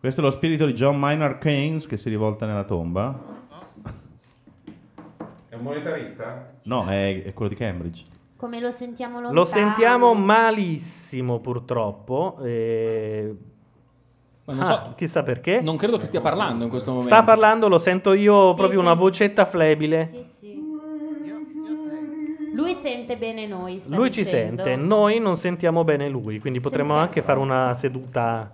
Questo 0.00 0.20
è 0.20 0.24
lo 0.24 0.30
spirito 0.30 0.64
di 0.64 0.72
John 0.72 0.98
Maynard 0.98 1.38
Keynes 1.38 1.86
che 1.86 1.98
si 1.98 2.08
rivolta 2.08 2.46
nella 2.46 2.64
tomba. 2.64 3.38
È 5.48 5.54
un 5.54 5.60
monetarista? 5.62 6.54
No, 6.64 6.86
è, 6.86 7.22
è 7.22 7.34
quello 7.34 7.50
di 7.50 7.56
Cambridge. 7.56 8.04
Come 8.36 8.60
lo 8.60 8.70
sentiamo 8.70 9.16
lontano? 9.20 9.34
Lo 9.38 9.44
sentiamo 9.44 10.14
malissimo, 10.14 11.38
purtroppo. 11.40 12.38
e- 12.42 13.34
Ma 14.44 14.54
non, 14.54 14.62
Ah, 14.62 14.82
so, 14.86 14.94
chissà 14.96 15.22
perché. 15.22 15.60
non 15.60 15.76
credo 15.76 15.98
che 15.98 16.06
stia 16.06 16.22
parlando 16.22 16.64
in 16.64 16.70
questo 16.70 16.92
momento. 16.92 17.12
Sta 17.14 17.22
parlando, 17.22 17.68
lo 17.68 17.78
sento 17.78 18.14
io 18.14 18.50
Sì, 18.52 18.56
proprio 18.56 18.80
sì. 18.80 18.84
una 18.86 18.94
vocetta 18.94 19.44
flebile. 19.44 20.06
Sì, 20.10 20.22
sì. 20.22 20.38
sente 22.80 23.16
bene 23.18 23.46
noi. 23.46 23.82
Lui 23.88 24.10
ci 24.10 24.22
dicendo. 24.24 24.62
sente, 24.62 24.76
noi 24.82 25.18
non 25.18 25.36
sentiamo 25.36 25.84
bene 25.84 26.08
lui, 26.08 26.38
quindi 26.38 26.60
potremmo 26.60 26.90
Senza- 26.94 27.02
anche 27.06 27.20
fare 27.20 27.38
una 27.38 27.74
seduta 27.74 28.50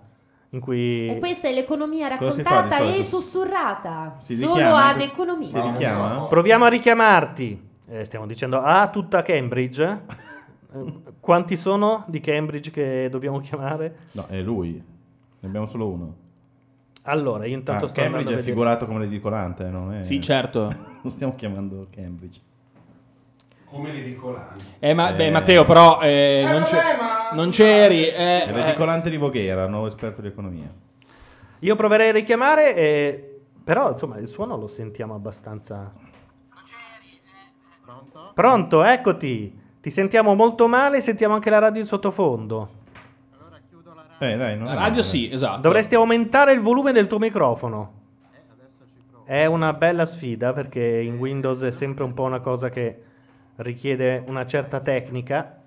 cui... 0.60 1.08
E 1.08 1.18
questa 1.18 1.48
è 1.48 1.52
l'economia 1.52 2.08
raccontata 2.08 2.78
e 2.78 3.02
sussurrata. 3.02 4.16
Si 4.18 4.36
Solo 4.36 4.54
richiama? 4.54 4.86
ad 4.88 5.00
economia. 5.00 5.46
Si 5.46 5.60
richiama? 5.60 6.26
Proviamo 6.28 6.64
a 6.64 6.68
richiamarti. 6.68 7.68
Eh, 7.88 8.04
stiamo 8.04 8.26
dicendo 8.26 8.60
a 8.60 8.88
tutta 8.88 9.22
Cambridge. 9.22 10.04
Eh, 10.72 10.92
Quanti 11.20 11.56
sono 11.56 12.04
di 12.08 12.18
Cambridge 12.20 12.70
che 12.72 13.08
dobbiamo 13.08 13.38
chiamare? 13.38 13.96
No, 14.12 14.26
è 14.28 14.40
lui. 14.42 14.72
Ne 14.72 15.48
abbiamo 15.48 15.64
solo 15.64 15.88
uno. 15.88 16.14
Allora, 17.02 17.46
io 17.46 17.54
intanto 17.54 17.84
Ah, 17.84 17.88
sto 17.88 18.00
Cambridge 18.00 18.36
è 18.36 18.42
figurato 18.42 18.84
come 18.84 18.98
l'edicolante, 18.98 19.64
non 19.70 19.94
è... 19.94 20.02
Sì, 20.02 20.20
certo. 20.20 20.64
non 21.02 21.10
stiamo 21.10 21.34
chiamando 21.36 21.86
Cambridge. 21.90 22.40
Come 23.70 23.92
l'edicolante. 23.92 24.64
Eh, 24.78 24.94
ma, 24.94 25.10
Eh. 25.10 25.14
beh, 25.14 25.30
Matteo, 25.30 25.64
però 25.64 26.00
eh, 26.00 26.44
non, 26.48 26.62
c'è- 26.62 26.96
non 27.34 27.50
c'eri. 27.50 28.06
eh, 28.08 28.44
l'edicolante 28.52 29.10
di 29.10 29.16
Voghera, 29.16 29.66
nuovo 29.66 29.86
esperto 29.88 30.20
di 30.20 30.28
economia. 30.28 30.72
Io 31.60 31.74
proverei 31.74 32.10
a 32.10 32.12
richiamare, 32.12 32.74
eh, 32.76 33.38
però 33.64 33.90
insomma 33.90 34.18
il 34.18 34.28
suono 34.28 34.56
lo 34.56 34.66
sentiamo 34.68 35.14
abbastanza. 35.14 35.92
Pronto, 38.34 38.84
eccoti. 38.84 39.64
Ti 39.80 39.90
sentiamo 39.90 40.34
molto 40.34 40.68
male, 40.68 41.00
sentiamo 41.00 41.34
anche 41.34 41.48
la 41.50 41.58
radio 41.58 41.80
in 41.80 41.86
sottofondo. 41.86 42.84
Eh, 44.18 44.36
dai, 44.36 44.56
non 44.56 44.66
La 44.66 44.74
radio 44.74 44.90
male. 44.90 45.02
sì, 45.02 45.30
esatto. 45.30 45.60
Dovresti 45.60 45.94
aumentare 45.94 46.52
il 46.52 46.60
volume 46.60 46.92
del 46.92 47.06
tuo 47.06 47.18
microfono. 47.18 47.92
È 49.24 49.44
una 49.46 49.72
bella 49.72 50.06
sfida 50.06 50.52
perché 50.52 50.80
in 50.80 51.16
Windows 51.18 51.62
è 51.62 51.70
sempre 51.72 52.04
un 52.04 52.14
po' 52.14 52.24
una 52.24 52.40
cosa 52.40 52.68
che 52.70 53.02
richiede 53.56 54.24
una 54.26 54.46
certa 54.46 54.80
tecnica. 54.80 55.60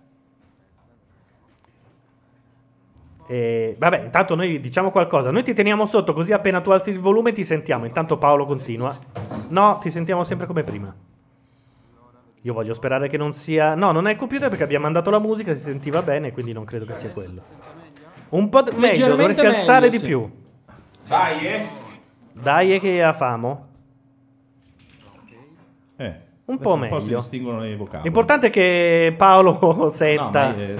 E, 3.27 3.75
vabbè, 3.77 4.03
intanto 4.05 4.35
noi 4.35 4.59
diciamo 4.59 4.91
qualcosa. 4.91 5.31
Noi 5.31 5.43
ti 5.43 5.53
teniamo 5.53 5.85
sotto 5.85 6.13
così 6.13 6.33
appena 6.33 6.61
tu 6.61 6.71
alzi 6.71 6.89
il 6.89 6.99
volume 6.99 7.31
ti 7.31 7.43
sentiamo. 7.43 7.85
Intanto 7.85 8.17
Paolo 8.17 8.45
continua. 8.45 8.97
No, 9.49 9.77
ti 9.79 9.91
sentiamo 9.91 10.23
sempre 10.23 10.47
come 10.47 10.63
prima. 10.63 10.93
Io 12.43 12.53
voglio 12.53 12.73
sperare 12.73 13.09
che 13.09 13.17
non 13.17 13.33
sia... 13.33 13.75
No, 13.75 13.91
non 13.91 14.07
è 14.07 14.11
il 14.11 14.17
computer 14.17 14.47
perché 14.47 14.63
abbiamo 14.63 14.85
mandato 14.85 15.09
la 15.09 15.19
musica, 15.19 15.53
si 15.53 15.59
sentiva 15.59 16.01
bene, 16.01 16.31
quindi 16.31 16.53
non 16.53 16.63
credo 16.63 16.85
che 16.85 16.95
sia 16.95 17.11
quello. 17.11 17.41
Un 18.29 18.49
po' 18.49 18.61
d- 18.61 18.73
meglio, 18.73 19.07
dovresti 19.07 19.45
alzare 19.45 19.87
meglio, 19.87 19.91
di 19.91 19.97
sì. 19.97 20.05
più. 20.05 20.31
Dai, 21.05 21.45
eh. 21.45 21.67
Dai, 22.31 22.71
è 22.71 22.79
che 22.79 23.03
ha 23.03 23.11
famo. 23.13 23.68
Un 26.49 26.57
po' 26.57 26.73
Un 26.73 26.87
po' 26.89 26.99
si 26.99 27.05
meglio. 27.05 27.17
distinguono 27.19 27.65
i 27.65 27.75
vocaboli. 27.75 28.03
L'importante 28.03 28.47
è 28.47 28.49
che 28.49 29.13
Paolo 29.15 29.59
No, 29.61 29.89
senta. 29.89 30.47
ma, 30.47 30.55
eh, 30.55 30.75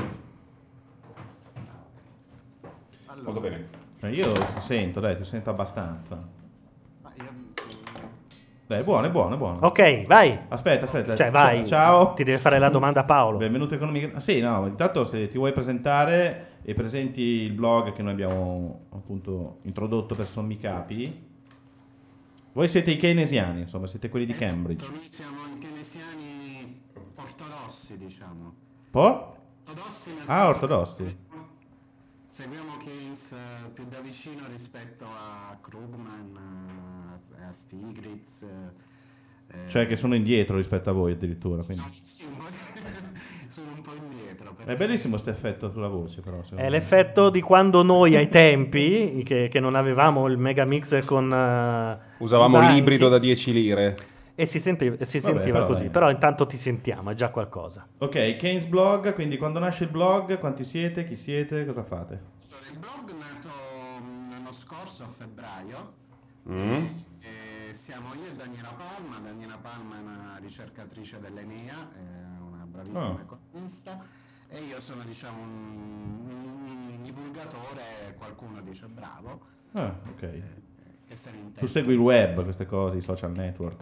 Molto 3.23 3.39
bene. 3.39 3.67
eh, 4.01 4.09
io 4.09 4.31
ti 4.31 4.61
sento, 4.61 4.99
dai, 4.99 5.15
ti 5.17 5.25
sento 5.25 5.49
abbastanza. 5.51 6.37
Dai, 8.65 8.81
è 8.81 8.83
buono, 8.83 9.07
è 9.07 9.09
buono, 9.09 9.33
è 9.33 9.37
buono. 9.37 9.57
Ok, 9.61 10.05
vai. 10.05 10.37
Aspetta, 10.47 10.85
aspetta. 10.85 11.15
Cioè, 11.15 11.31
vai. 11.31 11.65
Ciao. 11.65 12.13
Ti 12.13 12.23
deve 12.23 12.37
fare 12.37 12.59
la 12.59 12.69
domanda 12.69 12.99
a 13.01 13.03
Paolo. 13.03 13.37
Benvenuto 13.37 13.73
Economica. 13.75 14.17
Ah, 14.17 14.19
sì, 14.19 14.39
no, 14.41 14.65
intanto 14.67 15.03
se 15.03 15.27
ti 15.27 15.37
vuoi 15.37 15.53
presentare 15.53 16.57
e 16.63 16.73
presenti 16.75 17.21
il 17.21 17.51
blog 17.53 17.93
che 17.93 18.03
noi 18.03 18.11
abbiamo 18.11 18.81
appunto 18.93 19.57
introdotto 19.63 20.13
per 20.15 20.27
sommi 20.27 20.57
capi. 20.57 21.27
Voi 22.59 22.67
siete 22.67 22.91
i 22.91 22.97
keynesiani, 22.97 23.61
insomma, 23.61 23.87
siete 23.87 24.09
quelli 24.09 24.25
di 24.25 24.33
Cambridge. 24.33 24.89
Noi 24.91 25.07
siamo 25.07 25.45
i 25.47 25.57
keynesiani 25.59 26.81
ortodossi, 27.15 27.95
diciamo. 27.95 28.53
Po'? 28.91 29.37
Ortodossi 29.65 30.13
Ah, 30.25 30.49
ortodossi. 30.49 31.17
Seguiamo 32.25 32.75
Keynes 32.75 33.31
eh, 33.31 33.69
più 33.71 33.85
da 33.87 34.01
vicino 34.01 34.45
rispetto 34.49 35.05
a 35.05 35.57
Krugman, 35.61 37.19
eh, 37.37 37.43
a 37.45 37.53
Stiglitz. 37.53 38.45
Cioè 39.67 39.87
che 39.87 39.95
sono 39.95 40.15
indietro 40.15 40.57
rispetto 40.57 40.89
a 40.89 40.93
voi 40.93 41.13
addirittura. 41.13 41.63
Quindi. 41.63 41.83
sono 43.47 43.71
un 43.75 43.81
po' 43.81 43.91
indietro. 43.93 44.55
È 44.65 44.75
bellissimo 44.75 45.11
questo 45.13 45.29
effetto 45.29 45.69
sulla 45.71 45.87
voce, 45.87 46.21
però. 46.21 46.41
È 46.41 46.53
me. 46.55 46.69
l'effetto 46.69 47.29
di 47.29 47.41
quando 47.41 47.81
noi 47.83 48.15
ai 48.15 48.29
tempi, 48.29 49.21
che, 49.25 49.47
che 49.49 49.59
non 49.59 49.75
avevamo 49.75 50.27
il 50.27 50.37
mega 50.37 50.65
mixer 50.65 51.03
con... 51.05 51.31
eh, 51.31 51.97
Usavamo 52.17 52.59
banchi, 52.59 52.73
l'ibrido 52.73 53.09
da 53.09 53.17
10 53.17 53.51
lire. 53.53 53.97
E 54.35 54.45
si, 54.45 54.59
sente- 54.59 54.95
e 54.97 55.05
si 55.05 55.19
Vabbè, 55.19 55.33
sentiva 55.33 55.57
però 55.57 55.67
così. 55.67 55.81
dai. 55.83 55.89
Però 55.91 56.09
intanto 56.09 56.45
ti 56.47 56.57
sentiamo, 56.57 57.09
è 57.09 57.13
già 57.13 57.29
qualcosa. 57.29 57.85
Ok, 57.97 58.37
Keynes 58.37 58.65
blog, 58.67 59.13
quindi 59.13 59.37
quando 59.37 59.59
nasce 59.59 59.83
il 59.85 59.89
blog, 59.89 60.37
quanti 60.39 60.63
siete, 60.63 61.05
chi 61.05 61.15
siete, 61.17 61.65
cosa 61.65 61.83
fate? 61.83 62.21
Il 62.71 62.77
blog 62.79 63.09
è 63.11 63.15
nato 63.17 63.49
mm, 64.01 64.29
l'anno 64.31 64.51
scorso 64.53 65.03
a 65.03 65.07
febbraio. 65.07 65.93
Mm. 66.49 66.85
E 67.19 67.27
siamo 67.73 68.13
io 68.15 68.27
e 68.27 68.33
Daniela 68.35 68.69
Palma. 68.73 69.17
Daniela 69.19 69.57
Palma 69.57 69.97
è 69.97 69.99
una 70.01 70.37
ricercatrice 70.41 71.19
dell'Enea, 71.19 71.75
è 71.93 72.39
una 72.41 72.65
bravissima 72.65 73.17
Ah. 73.17 73.21
economista. 73.21 74.03
E 74.47 74.61
io 74.61 74.79
sono 74.79 75.03
diciamo 75.03 75.41
un, 75.41 76.25
un 76.27 76.99
divulgatore, 77.03 78.15
qualcuno 78.17 78.61
dice 78.61 78.87
bravo. 78.87 79.39
Ah, 79.73 79.95
ok. 80.09 80.41
Intende. 81.11 81.59
Tu 81.59 81.67
segui 81.67 81.93
il 81.93 81.99
web, 81.99 82.43
queste 82.43 82.65
cose, 82.65 82.97
i 82.97 83.01
social 83.01 83.31
network. 83.31 83.81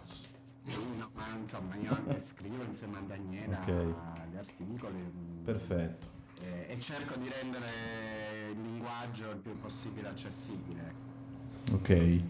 No, 0.96 1.10
ma 1.14 1.26
insomma 1.38 1.74
io 1.76 1.92
anche 1.92 2.18
scrivo 2.24 2.62
insieme 2.64 2.98
a 2.98 3.00
Daniela 3.00 3.60
Ok. 3.60 3.68
gli 4.30 4.36
articoli. 4.36 5.42
Perfetto. 5.44 6.06
E, 6.40 6.66
e 6.68 6.80
cerco 6.80 7.18
di 7.18 7.28
rendere 7.28 7.66
il 8.52 8.60
linguaggio 8.62 9.30
il 9.30 9.38
più 9.38 9.58
possibile 9.58 10.08
accessibile. 10.08 10.94
Ok. 11.72 12.20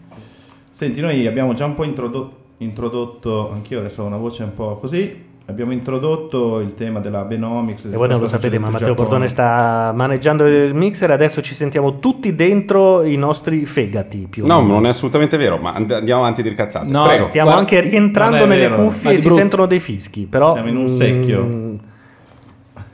Senti, 0.71 1.01
noi 1.01 1.25
abbiamo 1.27 1.53
già 1.53 1.65
un 1.65 1.75
po' 1.75 1.83
introdo- 1.83 2.31
introdotto, 2.57 3.51
anch'io 3.51 3.79
adesso 3.79 4.03
ho 4.03 4.05
una 4.05 4.17
voce 4.17 4.43
un 4.43 4.53
po' 4.53 4.77
così, 4.77 5.27
abbiamo 5.45 5.71
introdotto 5.73 6.59
il 6.59 6.73
tema 6.75 6.99
della 6.99 7.23
Benomics. 7.23 7.85
E 7.85 7.97
voi 7.97 8.07
non 8.07 8.19
lo 8.19 8.27
sapete, 8.27 8.59
ma 8.59 8.69
Matteo 8.69 8.93
Bordone 8.93 9.27
sta 9.27 9.91
maneggiando 9.93 10.45
il 10.45 10.73
mixer. 10.73 11.11
Adesso 11.11 11.41
ci 11.41 11.55
sentiamo 11.55 11.97
tutti 11.97 12.35
dentro 12.35 13.03
i 13.03 13.15
nostri 13.17 13.65
fegati. 13.65 14.27
Più 14.29 14.45
No, 14.45 14.61
non 14.61 14.85
è 14.85 14.89
assolutamente 14.89 15.37
vero, 15.37 15.57
ma 15.57 15.73
and- 15.73 15.91
andiamo 15.91 16.21
avanti 16.21 16.41
di 16.43 16.49
ricazzate. 16.49 16.89
No, 16.91 17.03
Prego. 17.03 17.25
stiamo 17.27 17.49
anche 17.51 17.79
rientrando 17.81 18.45
nelle 18.45 18.69
vero. 18.69 18.83
cuffie 18.83 19.11
e 19.13 19.15
si 19.17 19.21
brutto. 19.23 19.39
sentono 19.39 19.65
dei 19.65 19.79
fischi. 19.79 20.27
Però, 20.27 20.53
Siamo 20.53 20.69
in 20.69 20.77
un 20.77 20.83
mm, 20.83 20.87
secchio. 20.87 21.49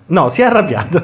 No, 0.07 0.29
si 0.29 0.41
è 0.41 0.45
arrabbiato. 0.45 1.01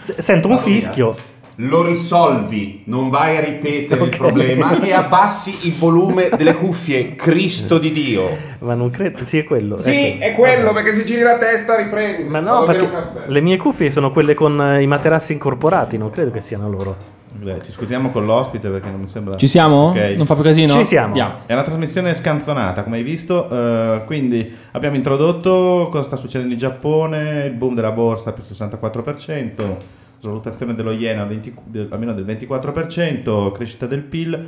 Sento 0.00 0.48
un 0.48 0.58
fischio. 0.58 1.14
Lo 1.60 1.84
risolvi, 1.84 2.82
non 2.84 3.10
vai 3.10 3.36
a 3.36 3.40
ripetere 3.40 4.00
Ok. 4.02 4.12
il 4.12 4.16
problema 4.16 4.80
e 4.80 4.92
abbassi 4.92 5.66
il 5.66 5.72
volume 5.72 6.28
delle 6.36 6.54
cuffie. 6.54 7.16
Cristo 7.16 7.78
di 7.78 7.90
Dio. 7.90 8.36
Ma 8.60 8.74
non 8.74 8.90
credo, 8.90 9.24
sì, 9.24 9.38
è 9.38 9.44
quello. 9.44 9.74
Sì, 9.76 9.90
ecco. 9.90 10.24
è 10.24 10.32
quello, 10.34 10.72
perché 10.72 10.94
se 10.94 11.02
giri 11.04 11.22
la 11.22 11.36
testa 11.36 11.74
riprendi. 11.76 12.22
Ma 12.28 12.38
no, 12.38 12.62
perché 12.64 12.88
le 13.26 13.40
mie 13.40 13.56
cuffie 13.56 13.90
sono 13.90 14.12
quelle 14.12 14.34
con 14.34 14.60
eh, 14.60 14.82
i 14.82 14.86
materassi 14.86 15.32
incorporati, 15.32 15.98
non 15.98 16.10
credo 16.10 16.30
che 16.30 16.38
siano 16.40 16.70
loro. 16.70 16.96
Beh, 17.40 17.60
ci 17.64 17.72
scusiamo 17.72 18.10
con 18.10 18.24
l'ospite 18.24 18.68
perché 18.68 18.88
non 18.90 19.00
mi 19.00 19.08
sembra... 19.08 19.36
Ci 19.36 19.48
siamo? 19.48 19.88
Ok. 19.88 20.14
Non 20.16 20.26
fa 20.26 20.34
più 20.34 20.44
casino? 20.44 20.72
Ci 20.72 20.84
siamo. 20.84 21.06
Andiamo. 21.08 21.34
È 21.46 21.52
una 21.54 21.62
trasmissione 21.62 22.14
scanzonata, 22.14 22.84
come 22.84 22.98
hai 22.98 23.02
visto. 23.02 23.48
eh, 23.50 24.02
quindi 24.06 24.48
abbiamo 24.72 24.94
introdotto 24.94 25.88
cosa 25.90 26.04
sta 26.04 26.16
succedendo 26.16 26.52
in 26.52 26.58
Giappone, 26.58 27.44
il 27.46 27.52
boom 27.52 27.74
della 27.74 27.90
borsa 27.92 28.32
più 28.32 28.42
64%, 28.44 29.76
svalutazione 30.18 30.74
dello 30.74 30.90
20 30.90 31.54
del- 31.64 31.88
almeno 31.90 32.12
del 32.12 32.24
24%, 32.24 33.52
crescita 33.52 33.86
del 33.86 34.02
PIL. 34.02 34.46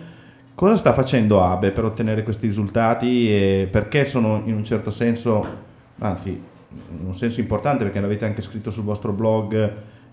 Cosa 0.54 0.76
sta 0.76 0.92
facendo 0.92 1.42
Abe 1.42 1.70
per 1.70 1.84
ottenere 1.84 2.22
questi 2.22 2.46
risultati 2.46 3.32
e 3.32 3.68
perché 3.70 4.04
sono 4.04 4.42
in 4.44 4.54
un 4.54 4.64
certo 4.64 4.90
senso, 4.90 5.46
anzi, 5.98 6.28
in 6.30 7.06
un 7.06 7.14
senso 7.14 7.40
importante 7.40 7.84
perché 7.84 8.00
l'avete 8.00 8.24
anche 8.24 8.42
scritto 8.42 8.70
sul 8.70 8.84
vostro 8.84 9.12
blog, 9.12 9.54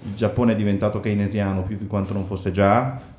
il 0.03 0.13
Giappone 0.13 0.53
è 0.53 0.55
diventato 0.55 0.99
keynesiano 0.99 1.63
più 1.63 1.77
di 1.77 1.87
quanto 1.87 2.13
non 2.13 2.25
fosse 2.25 2.51
già? 2.51 3.15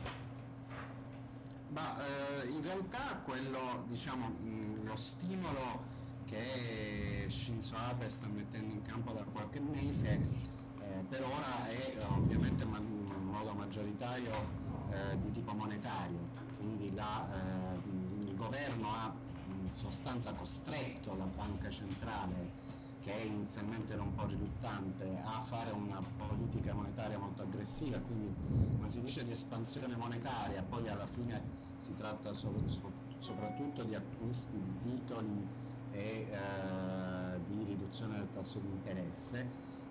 Governo 18.89 18.95
ha 18.95 19.13
in 19.51 19.71
sostanza 19.71 20.33
costretto 20.33 21.15
la 21.17 21.25
banca 21.25 21.71
centrale 21.71 22.67
che 23.01 23.13
inizialmente 23.13 23.93
era 23.93 24.03
un 24.03 24.15
po' 24.15 24.27
riluttante 24.27 25.07
a 25.23 25.41
fare 25.41 25.71
una 25.71 26.03
politica 26.17 26.75
monetaria 26.75 27.19
molto 27.19 27.43
aggressiva, 27.43 27.99
quindi 27.99 28.35
come 28.75 28.89
si 28.89 29.01
dice 29.01 29.25
di 29.25 29.31
espansione 29.31 29.97
monetaria, 29.97 30.63
poi 30.63 30.89
alla 30.89 31.07
fine 31.07 31.41
si 31.77 31.95
tratta 31.97 32.33
so- 32.33 32.53
so- 32.67 32.93
soprattutto 33.19 33.85
di 33.85 33.95
acquisti 33.95 34.59
di 34.61 34.91
titoli 34.91 35.47
e 35.93 36.29
eh, 36.31 37.41
di 37.47 37.65
riduzione 37.65 38.19
del 38.19 38.29
tasso 38.33 38.59
di 38.59 38.69
interesse, 38.69 39.47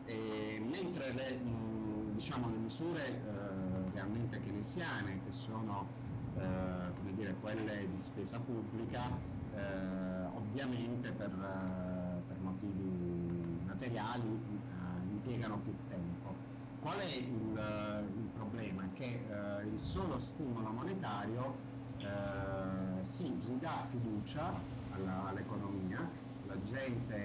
e 0.06 0.62
mentre 0.70 1.14
le, 1.14 1.38
mh, 1.38 2.14
diciamo, 2.14 2.50
le 2.50 2.58
misure 2.58 3.08
eh, 3.08 3.92
realmente 3.94 4.40
keynesiane, 4.40 5.22
che 5.26 5.32
sono 5.32 5.88
eh, 6.38 6.92
dire, 7.18 7.36
quelle 7.42 7.88
di 7.90 8.00
spesa 8.00 8.40
pubblica, 8.40 9.10
eh, 9.52 10.26
ovviamente 10.36 11.12
per, 11.12 11.32
eh, 11.32 12.22
per 12.28 12.38
motivi 12.42 13.60
materiali 13.66 14.28
eh, 14.28 15.10
impiegano 15.10 15.58
più 15.58 15.74
tempo. 15.90 16.36
Qual 16.80 16.98
è 16.98 17.16
il, 17.16 18.14
il 18.16 18.30
problema? 18.34 18.88
Che 18.94 19.26
eh, 19.28 19.66
il 19.66 19.80
solo 19.80 20.20
stimolo 20.20 20.70
monetario 20.70 21.56
eh, 21.98 23.04
sì, 23.04 23.36
ridà 23.48 23.72
fiducia 23.88 24.54
all'economia, 24.92 26.08
la 26.46 26.62
gente 26.62 27.18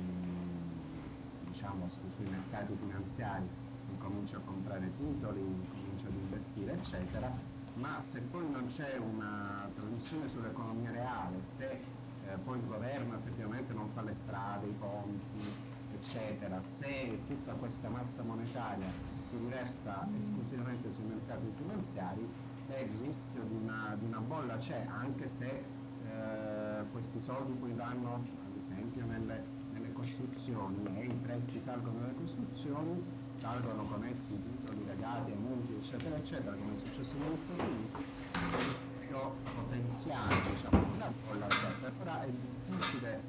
mh, 0.00 1.46
diciamo, 1.46 1.88
su- 1.88 2.08
sui 2.08 2.28
mercati 2.28 2.74
finanziari 2.74 3.48
incomincia 3.90 4.36
a 4.36 4.40
comprare 4.40 4.90
titoli, 4.92 5.40
incomincia 5.40 6.08
ad 6.08 6.14
investire, 6.14 6.72
eccetera, 6.72 7.32
ma 7.80 8.00
se 8.00 8.20
poi 8.20 8.48
non 8.50 8.66
c'è 8.66 8.98
una 8.98 9.68
trasmissione 9.74 10.28
sull'economia 10.28 10.90
reale, 10.90 11.42
se 11.42 11.80
eh, 12.26 12.36
poi 12.44 12.58
il 12.58 12.66
governo 12.66 13.14
effettivamente 13.16 13.72
non 13.72 13.88
fa 13.88 14.02
le 14.02 14.12
strade, 14.12 14.66
i 14.66 14.74
ponti, 14.78 15.40
eccetera, 15.92 16.60
se 16.60 17.20
tutta 17.26 17.54
questa 17.54 17.88
massa 17.88 18.22
monetaria 18.22 18.86
si 19.28 19.36
riversa 19.38 20.06
esclusivamente 20.16 20.92
sui 20.92 21.04
mercati 21.04 21.50
finanziari, 21.56 22.28
eh, 22.68 22.82
il 22.82 23.04
rischio 23.04 23.42
di 23.44 23.54
una, 23.54 23.96
di 23.98 24.04
una 24.04 24.20
bolla 24.20 24.58
c'è, 24.58 24.86
anche 24.88 25.28
se 25.28 25.64
eh, 26.04 26.84
questi 26.92 27.18
soldi 27.18 27.52
poi 27.54 27.72
vanno, 27.72 28.14
ad 28.14 28.56
esempio, 28.58 29.06
nelle, 29.06 29.42
nelle 29.72 29.92
costruzioni 29.92 30.84
e 30.98 31.06
i 31.06 31.18
prezzi 31.22 31.58
salgono 31.58 32.00
nelle 32.00 32.14
costruzioni, 32.14 33.02
salgono 33.32 33.84
con 33.84 34.04
essi 34.04 34.34
i 34.34 34.42
titoli 34.42 34.84
legati 34.84 35.30
ai 35.30 35.38
mutui, 35.38 35.69
eccetera, 35.80 36.16
eccetera, 36.16 36.52
come 36.52 36.74
è 36.74 36.76
successo 36.76 37.14
negli 37.16 37.38
Stati 37.42 37.70
Uniti, 37.70 38.04
il 38.32 38.76
rischio 38.84 39.32
potenziale, 39.56 40.34
diciamo, 40.52 40.84
di 40.90 40.96
una 40.96 41.12
bolla 41.26 41.46
c'è, 41.46 41.90
però 41.98 42.20
è 42.20 42.28
difficile 42.28 43.20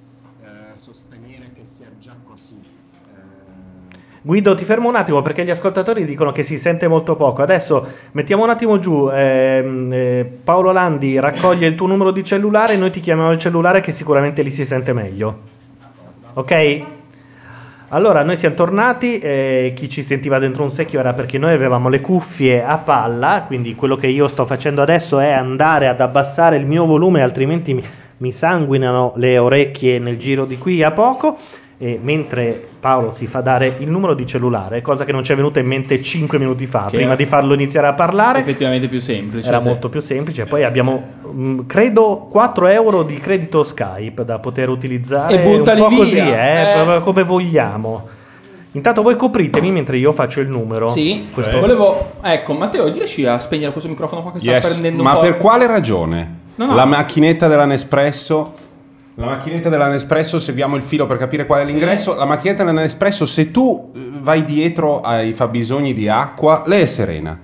eh, 0.43 0.78
sostenere 0.78 1.52
che 1.54 1.64
sia 1.64 1.88
già 1.97 2.14
così. 2.24 2.60
Eh, 2.60 3.99
Guido, 4.22 4.54
ti 4.54 4.66
fermo 4.66 4.89
un 4.89 4.95
attimo 4.95 5.22
perché 5.22 5.43
gli 5.45 5.49
ascoltatori 5.49 6.06
dicono 6.06 6.32
che 6.32 6.43
si 6.43 6.60
sente 6.60 6.88
molto 6.88 7.16
poco. 7.16 7.41
Adesso 7.41 7.88
mettiamo 8.12 8.43
un 8.43 8.49
attimo 8.49 8.78
giù. 8.78 9.10
ehm, 9.10 9.91
eh, 9.91 10.39
Paolo 10.43 10.72
Landi 10.72 11.20
raccoglie 11.20 11.68
il 11.68 11.76
tuo 11.76 11.88
numero 11.88 12.12
di 12.12 12.24
cellulare 12.24 12.74
e 12.74 12.78
noi 12.78 12.91
ti 12.91 12.99
chiamiamo 12.99 13.32
il 13.32 13.39
cellulare 13.39 13.82
che 13.82 13.91
sicuramente 13.93 14.43
lì 14.43 14.52
si 14.52 14.66
sente 14.66 14.93
meglio. 14.93 15.39
Ok? 16.34 16.84
Allora, 17.94 18.24
noi 18.24 18.38
siamo 18.38 18.56
tornati. 18.56 19.20
eh, 19.20 19.74
chi 19.76 19.89
ci 19.89 20.02
sentiva 20.02 20.39
dentro 20.39 20.64
un 20.64 20.72
secchio 20.72 21.02
era 21.02 21.12
perché 21.12 21.38
noi 21.38 21.52
avevamo 21.52 21.89
le 21.89 22.00
cuffie 22.00 22.64
a 22.64 22.78
palla. 22.78 23.44
Quindi 23.46 23.76
quello 23.76 23.98
che 23.98 24.08
io 24.08 24.30
sto 24.30 24.46
facendo 24.46 24.82
adesso 24.82 25.20
è 25.20 25.32
andare 25.32 25.89
ad 25.89 26.00
abbassare 26.00 26.56
il 26.56 26.66
mio 26.66 26.86
volume, 26.86 27.22
altrimenti 27.22 27.74
mi, 27.74 27.84
mi 28.20 28.32
sanguinano 28.32 29.12
le 29.18 29.38
orecchie 29.38 30.00
nel 30.00 30.18
giro 30.18 30.46
di 30.46 30.58
qui 30.58 30.82
a 30.84 30.92
poco. 30.92 31.38
E 31.84 32.00
mentre 32.00 32.64
Paolo 32.80 33.10
si 33.10 33.26
fa 33.26 33.42
dare 33.42 33.74
il 33.80 33.90
numero 33.90 34.14
di 34.14 34.28
cellulare, 34.28 34.84
cosa 34.84 35.04
che 35.04 35.12
non 35.12 35.24
ci 35.24 35.32
è 35.32 35.36
venuta 35.36 35.60
in 35.60 35.66
mente 35.66 36.00
5 36.00 36.38
minuti 36.38 36.68
fa, 36.68 36.86
Che 36.88 36.98
prima 36.98 37.16
di 37.16 37.26
farlo 37.26 37.56
iniziare 37.56 37.88
a 37.88 37.94
parlare. 37.94 38.38
Effettivamente 38.42 38.88
più 38.88 39.00
semplice. 39.00 39.48
Era 39.48 39.60
sì. 39.60 39.68
molto 39.68 39.90
più 39.90 40.00
semplice. 40.00 40.46
Poi 40.46 40.64
abbiamo, 40.64 41.04
mh, 41.32 41.62
credo, 41.66 42.28
4 42.30 42.68
euro 42.68 43.02
di 43.02 43.18
credito 43.18 43.64
Skype 43.64 44.24
da 44.24 44.38
poter 44.38 44.70
utilizzare. 44.70 45.34
E 45.34 45.40
buttali 45.40 45.82
un 45.82 45.88
po' 45.88 46.04
via. 46.04 46.04
così, 46.04 46.18
eh, 46.20 46.96
Eh. 46.98 47.00
come 47.00 47.24
vogliamo. 47.24 48.08
Intanto 48.74 49.02
voi 49.02 49.16
copritemi 49.16 49.72
mentre 49.72 49.98
io 49.98 50.12
faccio 50.12 50.40
il 50.40 50.50
numero. 50.50 50.88
Sì, 50.88 51.30
Questo- 51.34 51.60
volevo. 51.60 52.12
Ecco, 52.22 52.54
Matteo, 52.54 52.92
riesci 52.92 53.26
a 53.26 53.40
spegnere 53.40 53.72
questo 53.72 53.90
microfono 53.90 54.22
qua 54.22 54.32
che 54.34 54.38
sta 54.40 54.52
Yes, 54.52 54.70
prendendo 54.70 55.02
un 55.02 55.08
ma 55.10 55.16
po'. 55.16 55.22
per 55.22 55.38
quale 55.38 55.66
ragione? 55.66 56.36
No, 56.58 56.68
no. 56.68 56.76
La 56.76 56.86
macchinetta 56.86 57.48
della 57.48 57.66
Nespresso. 57.66 58.54
La 59.22 59.28
macchinetta 59.28 59.70
della 59.70 59.88
Nespresso, 59.88 60.40
seguiamo 60.40 60.76
il 60.76 60.82
filo 60.82 61.06
per 61.06 61.18
capire 61.18 61.46
qual 61.46 61.62
è 61.62 61.64
l'ingresso. 61.64 62.16
La 62.16 62.26
macchinetta 62.26 62.64
della 62.64 62.82
Nespresso, 62.82 63.24
se 63.28 63.52
tu 63.52 63.92
eh, 63.94 64.00
vai 64.20 64.44
dietro 64.44 65.02
ai 65.02 65.34
fabbisogni 65.34 65.94
di 65.94 66.10
acqua, 66.10 66.64
lei 66.66 66.82
è 66.82 66.86
serena. 66.88 67.40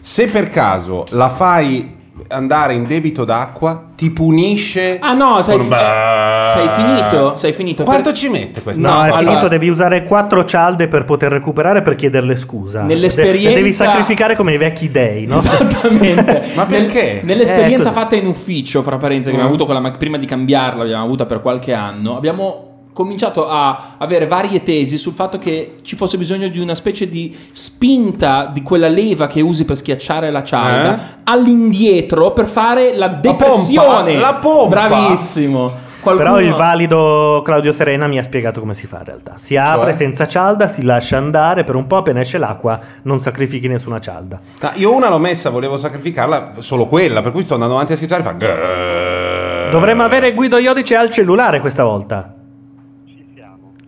Se 0.00 0.26
per 0.26 0.48
caso 0.48 1.06
la 1.10 1.28
fai 1.28 1.98
andare 2.28 2.74
in 2.74 2.86
debito 2.86 3.24
d'acqua, 3.24 3.84
ti 3.96 4.10
punisce. 4.10 4.98
Ah 5.00 5.12
no, 5.14 5.42
sei, 5.42 5.56
con- 5.56 5.66
fi- 5.66 6.50
sei 6.52 6.68
finito? 6.68 7.36
Sei 7.36 7.52
finito. 7.52 7.84
Quanto 7.84 8.10
Per- 8.10 8.18
ci 8.18 8.28
mette 8.28 8.62
questa? 8.62 8.80
No, 8.80 9.04
è 9.04 9.08
allora- 9.08 9.18
finito, 9.18 9.48
devi 9.48 9.68
usare 9.68 10.04
4 10.04 10.44
cialde 10.44 10.88
per 10.88 11.04
poter 11.04 11.32
recuperare 11.32 11.82
per 11.82 11.94
chiederle 11.96 12.36
scusa. 12.36 12.82
Nell'esperienza- 12.82 13.48
De- 13.50 13.54
devi 13.54 13.72
sacrificare 13.72 14.36
come 14.36 14.54
i 14.54 14.56
vecchi 14.58 14.90
dei, 14.90 15.26
no? 15.26 15.36
Esattamente. 15.36 16.48
Ma 16.56 16.66
perché? 16.66 17.20
Nell'esperienza 17.24 17.90
Eh, 17.90 17.92
fatta 17.92 18.16
in 18.16 18.26
ufficio, 18.26 18.82
fra 18.82 18.96
parentesi, 18.96 19.30
che 19.30 19.36
abbiamo 19.36 19.50
Mm. 19.50 19.54
avuto 19.54 19.66
con 19.66 19.82
la 19.82 19.90
prima 19.96 20.16
di 20.16 20.26
cambiarla, 20.26 20.82
l'abbiamo 20.82 21.04
avuta 21.04 21.26
per 21.26 21.40
qualche 21.40 21.72
anno, 21.72 22.16
abbiamo 22.16 22.68
cominciato 23.02 23.48
a 23.48 23.94
avere 23.98 24.26
varie 24.26 24.62
tesi 24.62 24.98
sul 24.98 25.12
fatto 25.12 25.38
che 25.38 25.76
ci 25.82 25.96
fosse 25.96 26.16
bisogno 26.18 26.48
di 26.48 26.58
una 26.58 26.74
specie 26.74 27.08
di 27.08 27.34
spinta 27.52 28.50
di 28.52 28.62
quella 28.62 28.88
leva 28.88 29.26
che 29.26 29.40
usi 29.40 29.64
per 29.64 29.76
schiacciare 29.76 30.30
la 30.30 30.42
cialda 30.44 30.94
Eh? 30.96 31.00
all'indietro 31.24 32.32
per 32.32 32.46
fare 32.46 32.94
la 32.96 33.08
depressione. 33.08 34.16
la 34.18 34.34
pompa. 34.34 34.86
Bravissimo. 34.88 35.88
Qualcuno- 36.00 36.32
Però 36.32 36.40
il 36.40 36.54
valido 36.54 37.42
Claudio 37.44 37.72
Serena 37.72 38.06
mi 38.06 38.18
ha 38.18 38.22
spiegato 38.22 38.58
come 38.60 38.72
si 38.72 38.86
fa 38.86 38.98
in 39.00 39.04
realtà. 39.04 39.34
Si 39.38 39.54
apre 39.56 39.90
Cioè? 39.90 39.98
senza 39.98 40.26
cialda, 40.26 40.66
si 40.68 40.82
lascia 40.82 41.18
andare 41.18 41.62
per 41.62 41.74
un 41.74 41.86
po', 41.86 41.98
appena 41.98 42.20
esce 42.20 42.38
l'acqua 42.38 42.80
non 43.02 43.18
sacrifichi 43.18 43.68
nessuna 43.68 44.00
cialda. 44.00 44.40
Ah, 44.60 44.72
Io 44.76 44.94
una 44.94 45.10
l'ho 45.10 45.18
messa, 45.18 45.50
volevo 45.50 45.76
sacrificarla, 45.76 46.52
solo 46.60 46.86
quella, 46.86 47.20
per 47.20 47.32
cui 47.32 47.42
sto 47.42 47.52
andando 47.52 47.74
avanti 47.74 47.92
a 47.92 47.96
schiacciare 47.96 48.22
e 48.22 48.24
fa. 48.24 49.70
Dovremmo 49.72 50.02
avere 50.02 50.32
Guido 50.32 50.56
Iodice 50.56 50.96
al 50.96 51.10
cellulare 51.10 51.60
questa 51.60 51.84
volta. 51.84 52.34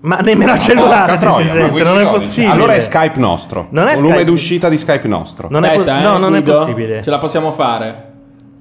Ma 0.03 0.19
nemmeno 0.19 0.53
al 0.53 0.59
cellulare 0.59 1.17
ti 1.17 1.27
si 1.27 1.45
sente, 1.49 1.83
non 1.83 2.01
è 2.01 2.07
possibile. 2.07 2.53
Allora 2.53 2.75
è 2.75 2.81
Skype 2.81 3.19
nostro. 3.21 3.67
Non 3.71 3.87
è 3.89 3.95
Volume 3.95 4.09
Skype. 4.15 4.25
d'uscita 4.31 4.69
di 4.69 4.79
Skype 4.79 5.09
nostro. 5.09 5.49
Non 5.51 5.65
è 5.65 5.75
po- 5.75 5.81
Aspetta, 5.81 5.99
eh, 6.01 6.03
no, 6.03 6.19
non 6.19 6.35
è 6.35 6.43
Guido, 6.43 6.59
possibile. 6.59 7.03
Ce 7.03 7.11
la 7.11 7.19
possiamo 7.19 7.53
fare. 7.53 8.11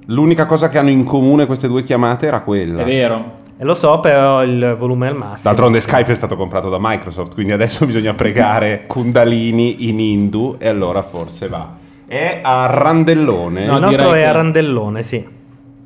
L'unica 0.06 0.46
cosa 0.46 0.68
che 0.68 0.78
hanno 0.78 0.90
in 0.90 1.04
comune 1.04 1.46
queste 1.46 1.66
due 1.68 1.82
chiamate 1.82 2.26
era 2.26 2.40
quella. 2.42 2.82
È 2.82 2.84
vero. 2.84 3.40
E 3.58 3.64
lo 3.64 3.74
so, 3.74 4.00
però 4.00 4.42
il 4.42 4.74
volume 4.78 5.06
è 5.06 5.10
al 5.10 5.16
massimo. 5.16 5.40
D'altronde 5.50 5.80
Skype 5.80 6.10
è 6.10 6.14
stato 6.14 6.36
comprato 6.36 6.68
da 6.68 6.78
Microsoft, 6.80 7.34
quindi 7.34 7.52
adesso 7.52 7.86
bisogna 7.86 8.14
pregare 8.14 8.84
Kundalini 8.86 9.88
in 9.88 10.00
Hindu 10.00 10.56
e 10.58 10.68
allora 10.68 11.02
forse 11.02 11.48
va. 11.48 11.68
È 12.06 12.40
a 12.42 12.66
Randellone. 12.66 13.66
No, 13.66 13.76
il 13.76 13.80
nostro 13.82 14.02
direi 14.04 14.20
è 14.20 14.24
che- 14.24 14.28
a 14.28 14.32
Randellone, 14.32 15.02
sì. 15.02 15.26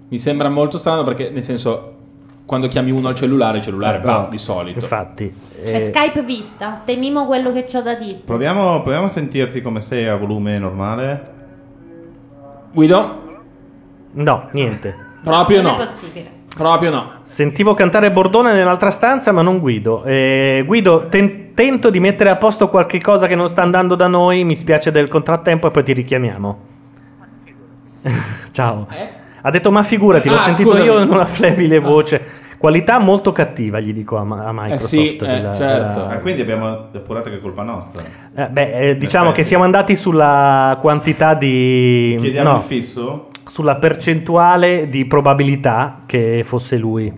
Mi 0.08 0.18
sembra 0.18 0.48
molto 0.48 0.78
strano 0.78 1.02
perché, 1.02 1.30
nel 1.30 1.42
senso, 1.42 1.95
quando 2.46 2.68
chiami 2.68 2.92
uno 2.92 3.08
al 3.08 3.14
cellulare, 3.16 3.58
il 3.58 3.64
cellulare 3.64 3.98
Eh, 3.98 4.02
va 4.02 4.20
no, 4.20 4.28
di 4.30 4.38
solito. 4.38 4.78
Infatti. 4.78 5.34
È 5.62 5.74
eh, 5.74 5.80
Skype 5.80 6.22
vista. 6.22 6.80
Temimo 6.84 7.26
quello 7.26 7.52
che 7.52 7.64
c'ho 7.64 7.82
da 7.82 7.94
dire. 7.94 8.20
Proviamo, 8.24 8.82
proviamo 8.82 9.06
a 9.06 9.10
sentirti 9.10 9.60
come 9.60 9.80
sei 9.80 10.06
a 10.06 10.16
volume 10.16 10.56
normale. 10.58 11.34
Guido? 12.72 13.24
no, 14.12 14.48
niente. 14.52 14.94
Proprio 15.24 15.60
non 15.60 15.76
no. 15.76 15.82
è 15.82 15.86
possibile. 15.86 16.30
Proprio 16.56 16.90
no. 16.90 17.10
Sentivo 17.24 17.74
cantare 17.74 18.12
Bordone 18.12 18.52
nell'altra 18.52 18.92
stanza, 18.92 19.32
ma 19.32 19.42
non 19.42 19.58
Guido. 19.58 20.04
Eh, 20.04 20.62
Guido, 20.64 21.08
ten- 21.08 21.52
tento 21.52 21.90
di 21.90 21.98
mettere 21.98 22.30
a 22.30 22.36
posto 22.36 22.68
qualche 22.68 23.00
cosa 23.00 23.26
che 23.26 23.34
non 23.34 23.48
sta 23.48 23.62
andando 23.62 23.96
da 23.96 24.06
noi. 24.06 24.44
Mi 24.44 24.54
spiace 24.54 24.92
del 24.92 25.08
contrattempo 25.08 25.66
e 25.66 25.70
poi 25.72 25.82
ti 25.82 25.92
richiamiamo. 25.92 26.58
Ciao. 28.52 28.86
Ha 29.46 29.50
detto 29.50 29.70
ma 29.70 29.84
figurati, 29.84 30.28
l'ho 30.28 30.36
Ah, 30.38 30.40
sentito 30.42 30.70
scusami. 30.70 30.86
io 30.88 30.98
in 31.00 31.08
una 31.08 31.24
flebile 31.24 31.78
voce. 31.78 32.20
Qualità 32.58 32.98
molto 32.98 33.30
cattiva, 33.32 33.78
gli 33.78 33.92
dico 33.92 34.16
a, 34.16 34.22
a 34.22 34.50
Microsoft. 34.52 34.86
sì, 34.86 35.14
eh, 35.14 35.26
della- 35.26 35.54
certo. 35.54 36.00
della- 36.00 36.10
Ah, 36.14 36.18
quindi 36.18 36.40
abbiamo 36.40 36.86
depurato 36.90 37.28
che 37.28 37.36
è 37.36 37.40
colpa 37.40 37.62
nostra. 37.62 38.02
Eh, 38.34 38.48
beh, 38.48 38.62
eh, 38.72 38.96
diciamo 38.96 39.26
Perfetto. 39.26 39.30
che 39.32 39.44
siamo 39.44 39.62
andati 39.62 39.94
sulla 39.94 40.76
quantità 40.80 41.34
di... 41.34 42.16
Chiediamo 42.18 42.50
no, 42.50 42.56
il 42.56 42.62
fisso? 42.62 43.28
sulla 43.46 43.76
percentuale 43.76 44.88
di 44.88 45.04
probabilità 45.04 46.00
che 46.06 46.42
fosse 46.44 46.76
lui. 46.76 47.12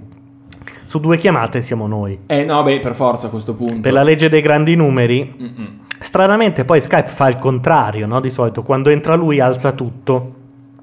Su 0.84 1.00
due 1.00 1.16
chiamate 1.16 1.62
siamo 1.62 1.86
noi. 1.86 2.18
Eh 2.26 2.44
no, 2.44 2.62
beh, 2.62 2.80
per 2.80 2.94
forza 2.94 3.28
a 3.28 3.30
questo 3.30 3.54
punto. 3.54 3.80
Per 3.80 3.92
la 3.92 4.02
legge 4.02 4.28
dei 4.28 4.40
grandi 4.42 4.74
numeri, 4.74 5.34
Mm-mm. 5.40 5.78
stranamente 6.00 6.64
poi 6.66 6.80
Skype 6.82 7.08
fa 7.08 7.28
il 7.28 7.38
contrario, 7.38 8.06
no? 8.06 8.20
Di 8.20 8.30
solito 8.30 8.62
quando 8.62 8.90
entra 8.90 9.14
lui 9.14 9.40
alza 9.40 9.72
tutto. 9.72 10.32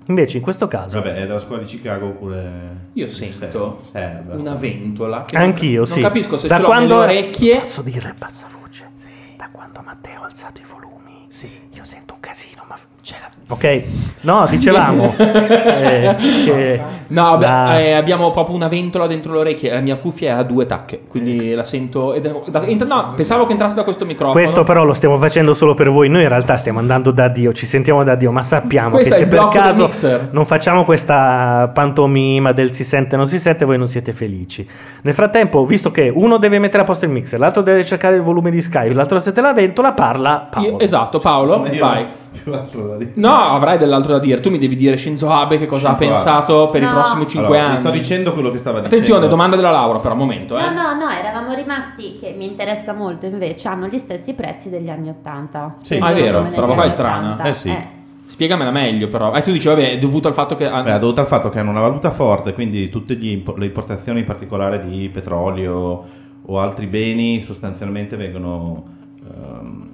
Invece 0.08 0.38
in 0.38 0.44
questo 0.44 0.68
caso... 0.68 1.00
Vabbè, 1.02 1.16
è 1.16 1.26
dalla 1.28 1.40
scuola 1.40 1.62
di 1.62 1.68
Chicago 1.68 2.08
oppure... 2.08 2.50
Io 2.94 3.08
sento 3.10 3.80
Serve. 3.82 4.36
una 4.36 4.54
ventola. 4.54 5.26
Che 5.26 5.36
Anch'io, 5.36 5.78
non, 5.78 5.86
sì. 5.88 6.00
Non 6.02 6.10
capisco 6.10 6.38
se 6.38 6.48
Da 6.48 6.56
ce 6.56 6.62
l'ho 6.62 6.68
quando- 6.68 7.00
nelle 7.00 7.18
orecchie. 7.20 7.60
Posso 7.60 7.82
dire 7.82 8.10
a 8.10 8.16
bassa 8.18 8.48
voce? 8.60 8.90
Da 9.36 9.50
quando 9.52 9.82
Matteo 9.84 10.22
ha 10.22 10.26
alzato 10.26 10.62
i 10.62 10.66
volumi. 10.70 11.05
Sì, 11.28 11.50
io 11.74 11.84
sento 11.84 12.14
un 12.14 12.20
casino, 12.20 12.64
ma 12.68 12.76
c'è 13.04 13.16
la... 13.20 13.30
Ok, 13.48 13.84
no, 14.22 14.46
dicevamo 14.50 15.14
eh, 15.20 16.16
che 16.46 16.82
No, 17.08 17.38
beh, 17.38 17.46
la- 17.46 17.80
eh, 17.80 17.92
abbiamo 17.92 18.32
proprio 18.32 18.56
una 18.56 18.68
ventola 18.68 19.06
dentro 19.06 19.34
le 19.34 19.40
orecchie. 19.40 19.72
La 19.72 19.80
mia 19.82 19.98
cuffia 19.98 20.38
ha 20.38 20.44
due 20.44 20.66
tacche, 20.66 21.02
quindi 21.08 21.54
la 21.54 21.64
sento. 21.64 22.14
ed 22.14 22.26
è- 22.26 22.34
da- 22.48 22.64
entra- 22.66 22.88
no, 22.88 23.12
pensavo 23.16 23.46
che 23.46 23.52
entrasse 23.52 23.76
da 23.76 23.84
questo 23.84 24.06
microfono. 24.06 24.34
Questo 24.40 24.64
però 24.64 24.84
lo 24.84 24.94
stiamo 24.94 25.16
facendo 25.18 25.54
solo 25.54 25.76
per 25.76 25.90
voi. 25.92 26.10
Noi 26.10 26.24
in 26.24 26.30
realtà 26.30 26.58
stiamo 26.58 26.80
andando 26.80 27.12
da 27.12 27.28
Dio, 27.28 27.54
ci 27.54 27.68
sentiamo 27.68 28.04
da 28.04 28.16
Dio, 28.16 28.32
ma 28.32 28.42
sappiamo 28.42 28.90
Questo 28.92 29.14
che 29.14 29.16
è 29.22 29.24
se 29.24 29.28
per 29.28 29.48
caso 29.50 29.90
non 30.32 30.46
facciamo 30.46 30.84
questa 30.84 31.70
pantomima 31.74 32.52
del 32.54 32.74
si 32.74 32.84
sente 32.84 33.16
non 33.16 33.28
si 33.28 33.38
sente, 33.40 33.66
voi 33.66 33.78
non 33.78 33.88
siete 33.88 34.12
felici. 34.14 34.68
Nel 35.04 35.14
frattempo, 35.14 35.64
visto 35.66 35.92
che 35.92 36.12
uno 36.14 36.38
deve 36.38 36.58
mettere 36.58 36.82
a 36.82 36.86
posto 36.86 37.06
il 37.06 37.12
mixer, 37.12 37.38
l'altro 37.38 37.62
deve 37.62 37.86
cercare 37.86 38.16
il 38.16 38.24
volume 38.24 38.50
di 38.50 38.62
Skype, 38.62 38.94
l'altro 38.96 39.20
sente 39.20 39.42
la 39.42 39.54
ventola, 39.54 39.94
parla 39.94 40.48
Paolo. 40.50 40.68
Io- 40.70 40.80
esatto, 40.80 41.15
Paolo, 41.20 41.66
Io 41.72 41.80
vai. 41.84 42.06
più 42.44 42.54
altro 42.54 42.88
da 42.88 42.96
dire. 42.98 43.12
No, 43.16 43.34
avrai 43.36 43.78
dell'altro 43.78 44.14
da 44.14 44.20
dire. 44.20 44.40
Tu 44.40 44.50
mi 44.50 44.58
devi 44.58 44.76
dire 44.76 44.98
Shinzo 44.98 45.30
Abe 45.32 45.58
che 45.58 45.66
cosa 45.66 45.88
Shinzo 45.96 46.04
ha 46.04 46.08
pensato 46.08 46.70
per 46.70 46.82
i 46.82 46.86
No. 46.86 46.92
prossimi 46.92 47.28
5 47.28 47.48
Allora, 47.56 47.68
anni. 47.72 47.78
sto 47.78 47.90
dicendo 47.92 48.34
quello 48.34 48.52
che 48.52 48.58
stava 48.58 48.78
dicendo. 48.80 48.96
Attenzione, 48.96 49.28
domanda 49.28 49.56
della 49.56 49.72
Laura, 49.72 50.00
però, 50.00 50.14
un 50.14 50.20
momento, 50.20 50.58
eh. 50.58 50.62
No, 50.62 50.70
no, 50.72 51.06
no, 51.06 51.10
eravamo 51.10 51.54
rimasti, 51.54 52.18
che 52.20 52.34
mi 52.38 52.46
interessa 52.48 52.94
molto 52.94 53.26
invece, 53.26 53.68
hanno 53.68 53.88
gli 53.88 53.98
stessi 53.98 54.34
prezzi 54.34 54.70
degli 54.70 54.90
anni 54.90 55.10
80. 55.10 55.74
Sì. 55.82 55.98
Ah, 56.02 56.10
è 56.10 56.14
vero, 56.14 56.42
questa 56.42 56.62
roba 56.62 56.74
qua 56.74 56.84
è 56.84 56.90
strana. 56.90 57.32
80, 57.34 57.44
Eh 57.50 57.54
sì. 57.54 57.76
Spiegamela 58.28 58.72
meglio, 58.72 59.08
però. 59.08 59.32
Eh, 59.36 59.42
tu 59.44 59.52
dici, 59.52 59.68
vabbè, 59.68 59.92
è 59.92 59.98
dovuto 60.00 60.28
al 60.28 60.34
fatto 60.34 60.56
che. 60.56 60.68
Beh, 60.68 60.96
è 60.96 61.00
dovuto 61.00 61.22
al 61.22 61.28
fatto 61.28 61.50
che 61.50 61.60
hanno 61.60 61.70
una 61.70 61.82
valuta 61.82 62.10
forte, 62.10 62.54
quindi 62.54 62.90
tutte 62.90 63.14
gli 63.16 63.28
impo- 63.30 63.54
le 63.56 63.66
importazioni, 63.66 64.22
in 64.22 64.26
particolare 64.26 64.84
di 64.84 65.10
petrolio 65.14 66.04
o 66.48 66.60
altri 66.60 66.88
beni, 66.88 67.42
sostanzialmente 67.42 68.16
vengono. 68.18 68.84
ehm, 69.28 69.85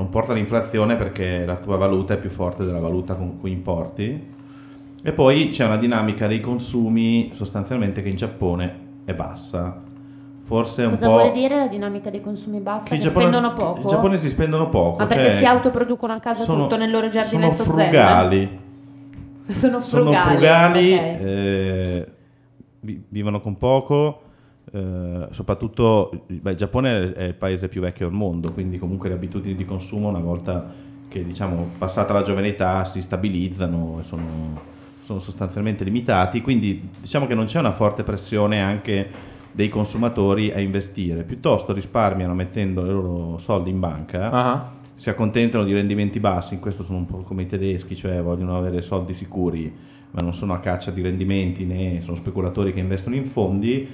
non 0.00 0.08
portano 0.08 0.38
inflazione 0.38 0.96
perché 0.96 1.44
la 1.44 1.56
tua 1.56 1.76
valuta 1.76 2.14
è 2.14 2.18
più 2.18 2.30
forte 2.30 2.64
della 2.64 2.78
valuta 2.80 3.14
con 3.14 3.36
cui 3.38 3.50
importi. 3.52 4.38
E 5.02 5.12
poi 5.12 5.48
c'è 5.48 5.66
una 5.66 5.76
dinamica 5.76 6.26
dei 6.26 6.40
consumi 6.40 7.28
sostanzialmente 7.32 8.02
che 8.02 8.08
in 8.08 8.16
Giappone 8.16 8.74
è 9.04 9.12
bassa. 9.14 9.82
Forse 10.42 10.82
un 10.84 10.90
Cosa 10.90 11.06
po'. 11.06 11.12
vuol 11.18 11.32
dire 11.32 11.54
la 11.56 11.66
dinamica 11.68 12.08
dei 12.10 12.20
consumi 12.22 12.60
bassa? 12.60 12.88
Che 12.88 12.96
Che, 12.96 13.02
giappone- 13.02 13.26
spendono 13.26 13.52
poco? 13.54 13.80
I 13.80 13.86
giapponesi 13.86 14.28
spendono 14.30 14.68
poco. 14.70 14.98
Ma 14.98 15.06
perché 15.06 15.26
cioè 15.28 15.36
si 15.36 15.44
autoproducono 15.44 16.12
a 16.14 16.18
casa 16.18 16.42
sono- 16.42 16.62
tutto 16.62 16.76
nel 16.78 16.90
loro 16.90 17.10
Sono 17.10 17.20
giardinetto 17.22 17.62
zen? 17.62 17.72
frugali. 17.72 18.58
Sono 19.50 19.80
sono 19.80 20.10
frugali. 20.12 20.36
frugali, 20.38 20.92
ok. 20.94 21.00
eh, 21.20 22.06
vi- 22.80 23.02
vivono 23.08 23.40
con 23.40 23.58
poco, 23.58 24.22
eh, 24.72 25.28
soprattutto 25.32 26.24
beh, 26.26 26.50
il 26.50 26.56
Giappone 26.56 27.12
è 27.12 27.24
il 27.24 27.34
paese 27.34 27.68
più 27.68 27.80
vecchio 27.80 28.06
al 28.06 28.12
mondo, 28.12 28.52
quindi 28.52 28.78
comunque 28.78 29.08
le 29.08 29.16
abitudini 29.16 29.56
di 29.56 29.64
consumo 29.64 30.08
una 30.08 30.20
volta 30.20 30.88
che 31.08 31.24
diciamo 31.24 31.70
passata 31.76 32.12
la 32.12 32.22
giovane 32.22 32.48
età 32.48 32.84
si 32.84 33.00
stabilizzano 33.00 33.98
e 33.98 34.02
sono, 34.04 34.60
sono 35.02 35.18
sostanzialmente 35.18 35.82
limitati, 35.82 36.40
quindi 36.40 36.88
diciamo 37.00 37.26
che 37.26 37.34
non 37.34 37.46
c'è 37.46 37.58
una 37.58 37.72
forte 37.72 38.04
pressione 38.04 38.60
anche 38.60 39.10
dei 39.50 39.68
consumatori 39.68 40.52
a 40.52 40.60
investire, 40.60 41.24
piuttosto 41.24 41.72
risparmiano 41.72 42.32
mettendo 42.34 42.84
i 42.84 42.90
loro 42.90 43.38
soldi 43.38 43.70
in 43.70 43.80
banca 43.80 44.30
Ah. 44.30 44.70
si 44.94 45.10
accontentano 45.10 45.64
di 45.64 45.72
rendimenti 45.72 46.20
bassi, 46.20 46.54
in 46.54 46.60
questo 46.60 46.84
sono 46.84 46.98
un 46.98 47.06
po' 47.06 47.22
come 47.22 47.42
i 47.42 47.46
tedeschi, 47.46 47.96
cioè 47.96 48.22
vogliono 48.22 48.56
avere 48.56 48.80
soldi 48.80 49.14
sicuri, 49.14 49.74
ma 50.12 50.20
non 50.22 50.32
sono 50.32 50.52
a 50.52 50.60
caccia 50.60 50.92
di 50.92 51.02
rendimenti 51.02 51.64
né 51.64 52.00
sono 52.00 52.16
speculatori 52.16 52.72
che 52.72 52.78
investono 52.78 53.16
in 53.16 53.24
fondi 53.24 53.88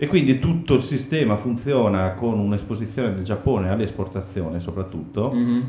e 0.00 0.06
quindi 0.06 0.38
tutto 0.38 0.74
il 0.74 0.80
sistema 0.82 1.34
funziona 1.34 2.12
con 2.12 2.38
un'esposizione 2.38 3.12
del 3.12 3.24
Giappone 3.24 3.68
all'esportazione 3.68 4.60
soprattutto, 4.60 5.32
Mhm. 5.34 5.62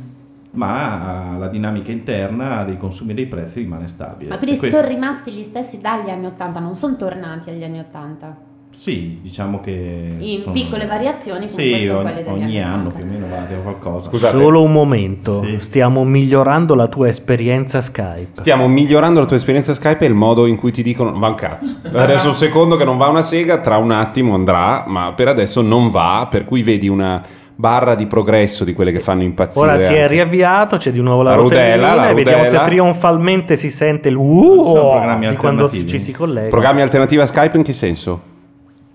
ma 0.51 1.35
la 1.37 1.47
dinamica 1.47 1.91
interna 1.91 2.63
dei 2.63 2.77
consumi 2.77 3.11
e 3.11 3.13
dei 3.15 3.25
prezzi 3.25 3.59
rimane 3.61 3.87
stabile. 3.87 4.29
Ma 4.29 4.37
quindi 4.37 4.57
questo- 4.57 4.77
sono 4.77 4.87
rimasti 4.87 5.31
gli 5.31 5.43
stessi 5.43 5.79
dagli 5.79 6.09
anni 6.09 6.27
80, 6.27 6.59
non 6.59 6.75
sono 6.75 6.95
tornati 6.95 7.49
agli 7.49 7.63
anni 7.63 7.79
80. 7.79 8.47
Sì, 8.79 9.19
diciamo 9.21 9.59
che... 9.59 10.15
In 10.19 10.39
sono- 10.39 10.53
piccole 10.53 10.85
variazioni 10.85 11.49
Sì, 11.49 11.83
sono 11.85 11.99
ogni, 11.99 12.23
ogni 12.27 12.63
anno 12.63 12.87
80. 12.87 12.95
più 12.95 13.03
o 13.03 13.07
meno 13.11 13.27
va 13.27 13.61
qualcosa. 13.61 14.29
Solo 14.29 14.63
un 14.63 14.71
momento, 14.71 15.45
stiamo 15.57 16.05
migliorando 16.05 16.75
la 16.75 16.87
tua 16.87 17.09
esperienza 17.09 17.81
Skype. 17.81 18.29
Stiamo 18.39 18.69
migliorando 18.69 19.19
la 19.19 19.25
tua 19.25 19.35
esperienza 19.35 19.73
Skype 19.73 20.05
e 20.05 20.07
il 20.07 20.13
modo 20.13 20.45
in 20.45 20.55
cui 20.55 20.71
ti 20.71 20.81
dicono 20.81 21.11
va 21.19 21.27
un 21.27 21.35
cazzo. 21.35 21.75
Adesso 21.91 22.29
un 22.29 22.35
secondo 22.35 22.77
che 22.77 22.85
non 22.85 22.95
va 22.95 23.09
una 23.09 23.21
sega, 23.21 23.57
tra 23.57 23.75
un 23.75 23.91
attimo 23.91 24.33
andrà, 24.33 24.85
ma 24.87 25.11
per 25.11 25.27
adesso 25.27 25.61
non 25.61 25.89
va, 25.89 26.29
per 26.31 26.45
cui 26.45 26.63
vedi 26.63 26.87
una 26.87 27.21
barra 27.55 27.95
di 27.95 28.05
progresso 28.05 28.63
di 28.63 28.71
quelle 28.71 28.93
che 28.93 29.01
fanno 29.01 29.23
impazzire. 29.23 29.65
Ora 29.65 29.77
si 29.77 29.93
è 29.93 30.07
riavviato, 30.07 30.77
c'è 30.77 30.91
di 30.91 31.01
nuovo 31.01 31.21
la, 31.21 31.31
La 31.31 31.35
rudella, 31.35 31.95
la 31.95 32.09
e 32.11 32.13
vediamo 32.13 32.45
se 32.45 32.57
trionfalmente 32.63 33.57
si 33.57 33.69
sente 33.69 34.07
il 34.07 34.15
uh 34.15 35.17
di 35.19 35.35
quando 35.35 35.69
ci 35.69 35.99
si 35.99 36.13
collega. 36.13 36.47
Programmi 36.47 36.81
alternativi 36.81 37.21
a 37.21 37.25
Skype 37.25 37.57
in 37.57 37.63
che 37.63 37.73
senso? 37.73 38.37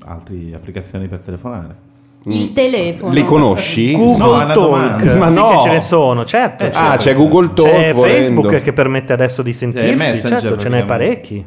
Altre 0.06 0.34
applicazioni 0.54 1.06
per 1.08 1.20
telefonare. 1.20 1.76
Il 2.26 2.52
telefono. 2.54 3.12
Li 3.12 3.24
conosci? 3.24 3.92
Google 3.92 4.46
No, 4.46 4.54
Talk. 4.54 5.02
Ma 5.16 5.28
sì 5.30 5.34
no. 5.36 5.48
che 5.50 5.58
ce 5.62 5.70
ne 5.72 5.80
sono, 5.80 6.24
certo. 6.24 6.64
Ah, 6.64 6.70
certo. 6.70 6.96
c'è 7.04 7.14
Google 7.14 7.52
Talk. 7.52 7.70
C'è 7.70 7.92
volendo. 7.92 8.16
Facebook 8.42 8.62
che 8.62 8.72
permette 8.72 9.12
adesso 9.12 9.42
di 9.42 9.52
sentirsi, 9.52 9.94
Messenger, 9.94 10.40
certo, 10.40 10.56
ce 10.58 10.68
n'è 10.70 10.84
parecchi. 10.84 11.44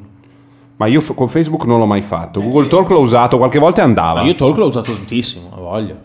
Ma 0.75 0.85
io 0.85 1.01
f- 1.01 1.15
con 1.15 1.27
Facebook 1.27 1.65
non 1.65 1.79
l'ho 1.79 1.87
mai 1.87 2.03
fatto. 2.03 2.41
Google 2.43 2.67
Talk 2.67 2.89
l'ho 2.89 2.99
usato, 2.99 3.37
qualche 3.37 3.57
volta 3.57 3.81
andava. 3.81 4.21
Ma 4.21 4.27
io 4.27 4.35
Talk 4.35 4.55
l'ho 4.57 4.65
usato 4.67 4.91
tantissimo, 4.93 5.49
a 5.55 5.59
voglia. 5.59 5.95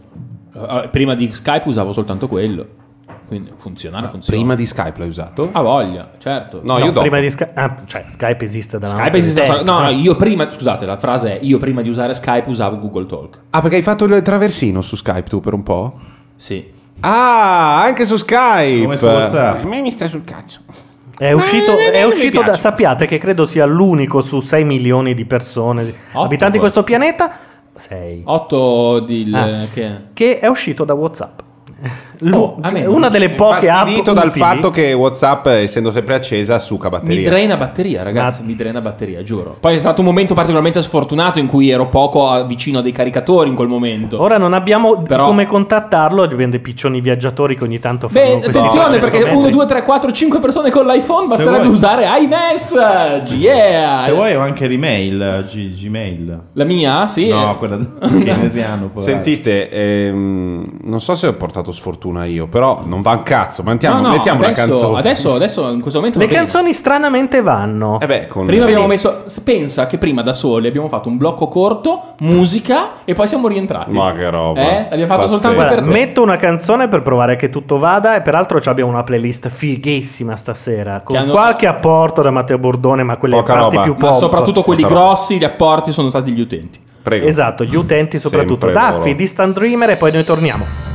Eh, 0.54 0.88
Prima 0.90 1.14
di 1.14 1.30
Skype 1.32 1.68
usavo 1.68 1.92
soltanto 1.92 2.26
quello. 2.26 2.66
Quindi 3.32 3.52
funzionare 3.56 4.08
funziona. 4.08 4.38
Prima 4.38 4.54
di 4.54 4.66
Skype 4.66 4.98
l'hai 4.98 5.08
usato? 5.08 5.48
A 5.52 5.62
voglia, 5.62 6.10
certo. 6.18 6.60
No, 6.62 6.76
io 6.78 6.86
dopo. 6.92 7.00
prima 7.00 7.18
di 7.18 7.30
Sky- 7.30 7.48
ah, 7.54 7.76
cioè, 7.86 8.04
Skype 8.08 8.44
esiste 8.44 8.78
da 8.78 8.86
Skype 8.86 9.16
esiste 9.16 9.40
da 9.40 9.46
tempo, 9.54 9.62
No, 9.72 9.80
no, 9.80 9.88
eh. 9.88 9.92
io 9.94 10.16
prima, 10.16 10.50
scusate, 10.50 10.84
la 10.84 10.98
frase 10.98 11.38
è 11.40 11.42
io 11.42 11.56
prima 11.56 11.80
di 11.80 11.88
usare 11.88 12.12
Skype 12.12 12.48
usavo 12.50 12.78
Google 12.78 13.06
Talk. 13.06 13.38
Ah, 13.50 13.62
perché 13.62 13.76
hai 13.76 13.82
fatto 13.82 14.04
il 14.04 14.20
traversino 14.20 14.82
su 14.82 14.96
Skype 14.96 15.28
tu 15.30 15.40
per 15.40 15.54
un 15.54 15.62
po'? 15.62 15.98
Sì. 16.36 16.62
Ah, 17.00 17.82
anche 17.82 18.04
su 18.04 18.16
Skype. 18.16 18.82
Come 18.82 18.96
su 18.98 19.06
WhatsApp. 19.06 19.64
A 19.64 19.66
me 19.68 19.80
mi 19.80 19.90
sta 19.90 20.06
sul 20.06 20.24
cazzo. 20.24 20.60
È 21.16 21.32
uscito, 21.32 21.72
non- 21.72 21.80
è 21.94 22.04
uscito 22.04 22.42
da, 22.42 22.52
sappiate 22.54 23.06
che 23.06 23.16
credo 23.16 23.46
sia 23.46 23.64
l'unico 23.64 24.20
su 24.20 24.40
6 24.40 24.64
milioni 24.64 25.14
di 25.14 25.24
persone, 25.24 25.82
abitanti 26.12 26.52
di 26.54 26.58
questo 26.58 26.82
pianeta, 26.82 27.30
6, 27.76 28.22
8 28.26 29.00
di 29.00 29.30
Ah. 29.32 29.66
che 29.72 29.90
che 30.12 30.38
è 30.38 30.48
uscito 30.48 30.84
da 30.84 30.92
WhatsApp. 30.94 31.40
Lu- 32.20 32.36
Oh, 32.38 32.58
a 32.60 32.70
me 32.70 32.80
cioè, 32.80 32.86
una 32.88 33.08
delle 33.08 33.30
poche 33.30 33.68
app 33.68 33.80
Infastidito 33.88 34.12
dal 34.12 34.28
utili. 34.28 34.44
fatto 34.44 34.70
che 34.70 34.92
WhatsApp, 34.92 35.46
essendo 35.48 35.90
sempre 35.90 36.14
accesa, 36.14 36.58
succa 36.60 36.84
mi 36.88 36.90
batteria. 36.98 37.28
drena 37.30 37.56
batteria, 37.56 38.02
ragazzi, 38.04 38.42
mi 38.44 38.54
drena 38.54 38.80
batteria, 38.80 39.22
giuro. 39.22 39.56
Poi 39.58 39.74
è 39.76 39.78
stato 39.80 40.00
un 40.02 40.06
momento 40.06 40.32
particolarmente 40.34 40.80
sfortunato 40.82 41.40
in 41.40 41.46
cui 41.48 41.70
ero 41.70 41.88
poco 41.88 42.28
a- 42.28 42.44
vicino 42.44 42.78
a 42.78 42.82
dei 42.82 42.92
caricatori 42.92 43.48
in 43.48 43.56
quel 43.56 43.66
momento. 43.68 44.20
Ora 44.22 44.38
non 44.38 44.52
abbiamo 44.54 45.02
Però- 45.02 45.26
come 45.26 45.46
contattarlo, 45.46 46.22
abbiamo 46.22 46.50
dei 46.50 46.60
piccioni 46.60 47.00
viaggiatori 47.00 47.56
che 47.56 47.64
ogni 47.64 47.80
tanto 47.80 48.08
fanno 48.08 48.24
Beh, 48.24 48.32
attenzione 48.34 48.68
400 48.68 48.98
perché 49.00 49.18
metri. 49.24 49.34
1, 49.36 49.50
2, 49.50 49.66
3, 49.66 49.82
4, 49.82 50.12
5 50.12 50.38
persone 50.38 50.70
con 50.70 50.86
l'iPhone 50.86 51.26
basterebbe 51.26 51.58
vuoi- 51.64 51.72
usare 51.74 52.06
iMessage. 52.20 53.34
Yeah! 53.34 54.04
Se 54.04 54.12
vuoi 54.12 54.34
ho 54.34 54.40
anche 54.40 54.68
l'email, 54.68 55.44
G- 55.50 55.74
Gmail. 55.82 56.40
La 56.52 56.64
mia? 56.64 57.08
Sì. 57.08 57.28
No, 57.28 57.56
quella 57.58 57.78
keynesiano. 57.98 58.90
Sentite, 58.94 59.68
ehm, 59.70 60.64
non 60.84 61.00
so 61.00 61.14
se 61.16 61.26
ho 61.26 61.32
portato 61.34 61.71
sfortuna 61.72 62.24
io, 62.24 62.46
però 62.46 62.82
non 62.84 63.00
va 63.02 63.12
un 63.12 63.22
cazzo. 63.22 63.62
Ma 63.62 63.72
mettiamo, 63.72 64.00
No, 64.00 64.06
no, 64.08 64.12
mettiamo 64.12 64.44
adesso, 64.44 64.62
una 64.62 64.70
canzone. 64.70 64.98
Adesso, 64.98 65.34
adesso 65.34 65.68
in 65.70 65.80
questo 65.80 65.98
momento 65.98 66.18
Le 66.20 66.26
canzoni 66.28 66.72
stranamente 66.72 67.40
vanno. 67.42 67.98
Eh 68.00 68.06
beh, 68.06 68.26
con- 68.28 68.46
Prima 68.46 68.64
abbiamo 68.64 68.86
messo. 68.86 69.24
Pensa 69.42 69.86
che 69.86 69.98
prima 69.98 70.22
da 70.22 70.34
soli 70.34 70.68
abbiamo 70.68 70.88
fatto 70.88 71.08
un 71.08 71.16
blocco 71.16 71.48
corto, 71.48 72.14
musica 72.20 72.90
e 73.04 73.14
poi 73.14 73.26
siamo 73.26 73.48
rientrati. 73.48 73.94
Ma 73.96 74.12
che 74.12 74.30
roba. 74.30 74.60
Eh? 74.60 74.86
L'abbiamo 74.90 75.06
fatto 75.06 75.20
Pazzesco. 75.22 75.26
soltanto 75.40 75.56
Guarda, 75.56 75.74
per 75.74 75.84
te. 75.84 75.90
metto 75.90 76.22
una 76.22 76.36
canzone 76.36 76.88
per 76.88 77.02
provare 77.02 77.36
che 77.36 77.50
tutto 77.50 77.78
vada 77.78 78.14
e 78.16 78.22
peraltro 78.22 78.60
ci 78.60 78.68
abbiamo 78.68 78.90
una 78.90 79.02
playlist 79.02 79.48
fighissima 79.48 80.36
stasera 80.36 81.00
con 81.02 81.16
hanno- 81.16 81.32
qualche 81.32 81.66
apporto 81.66 82.22
da 82.22 82.30
Matteo 82.30 82.58
Bordone 82.58 83.02
ma 83.02 83.16
quelle 83.16 83.36
Poca 83.36 83.54
parti 83.54 83.76
roba. 83.76 83.82
più 83.84 83.96
Ma 83.98 84.10
pop 84.10 84.18
soprattutto 84.18 84.62
quelli 84.62 84.82
Poca 84.82 84.94
roba. 84.94 85.06
grossi, 85.06 85.38
gli 85.38 85.44
apporti 85.44 85.92
sono 85.92 86.08
stati 86.08 86.32
gli 86.32 86.40
utenti. 86.40 86.80
Prego. 87.02 87.26
esatto 87.26 87.64
gli 87.64 87.74
utenti 87.74 88.20
soprattutto 88.20 88.66
Sempre 88.66 88.80
Daffy 88.80 88.98
loro. 89.06 89.14
Distant 89.16 89.54
Dreamer 89.56 89.90
e 89.90 89.96
poi 89.96 90.12
noi 90.12 90.22
torniamo 90.24 90.91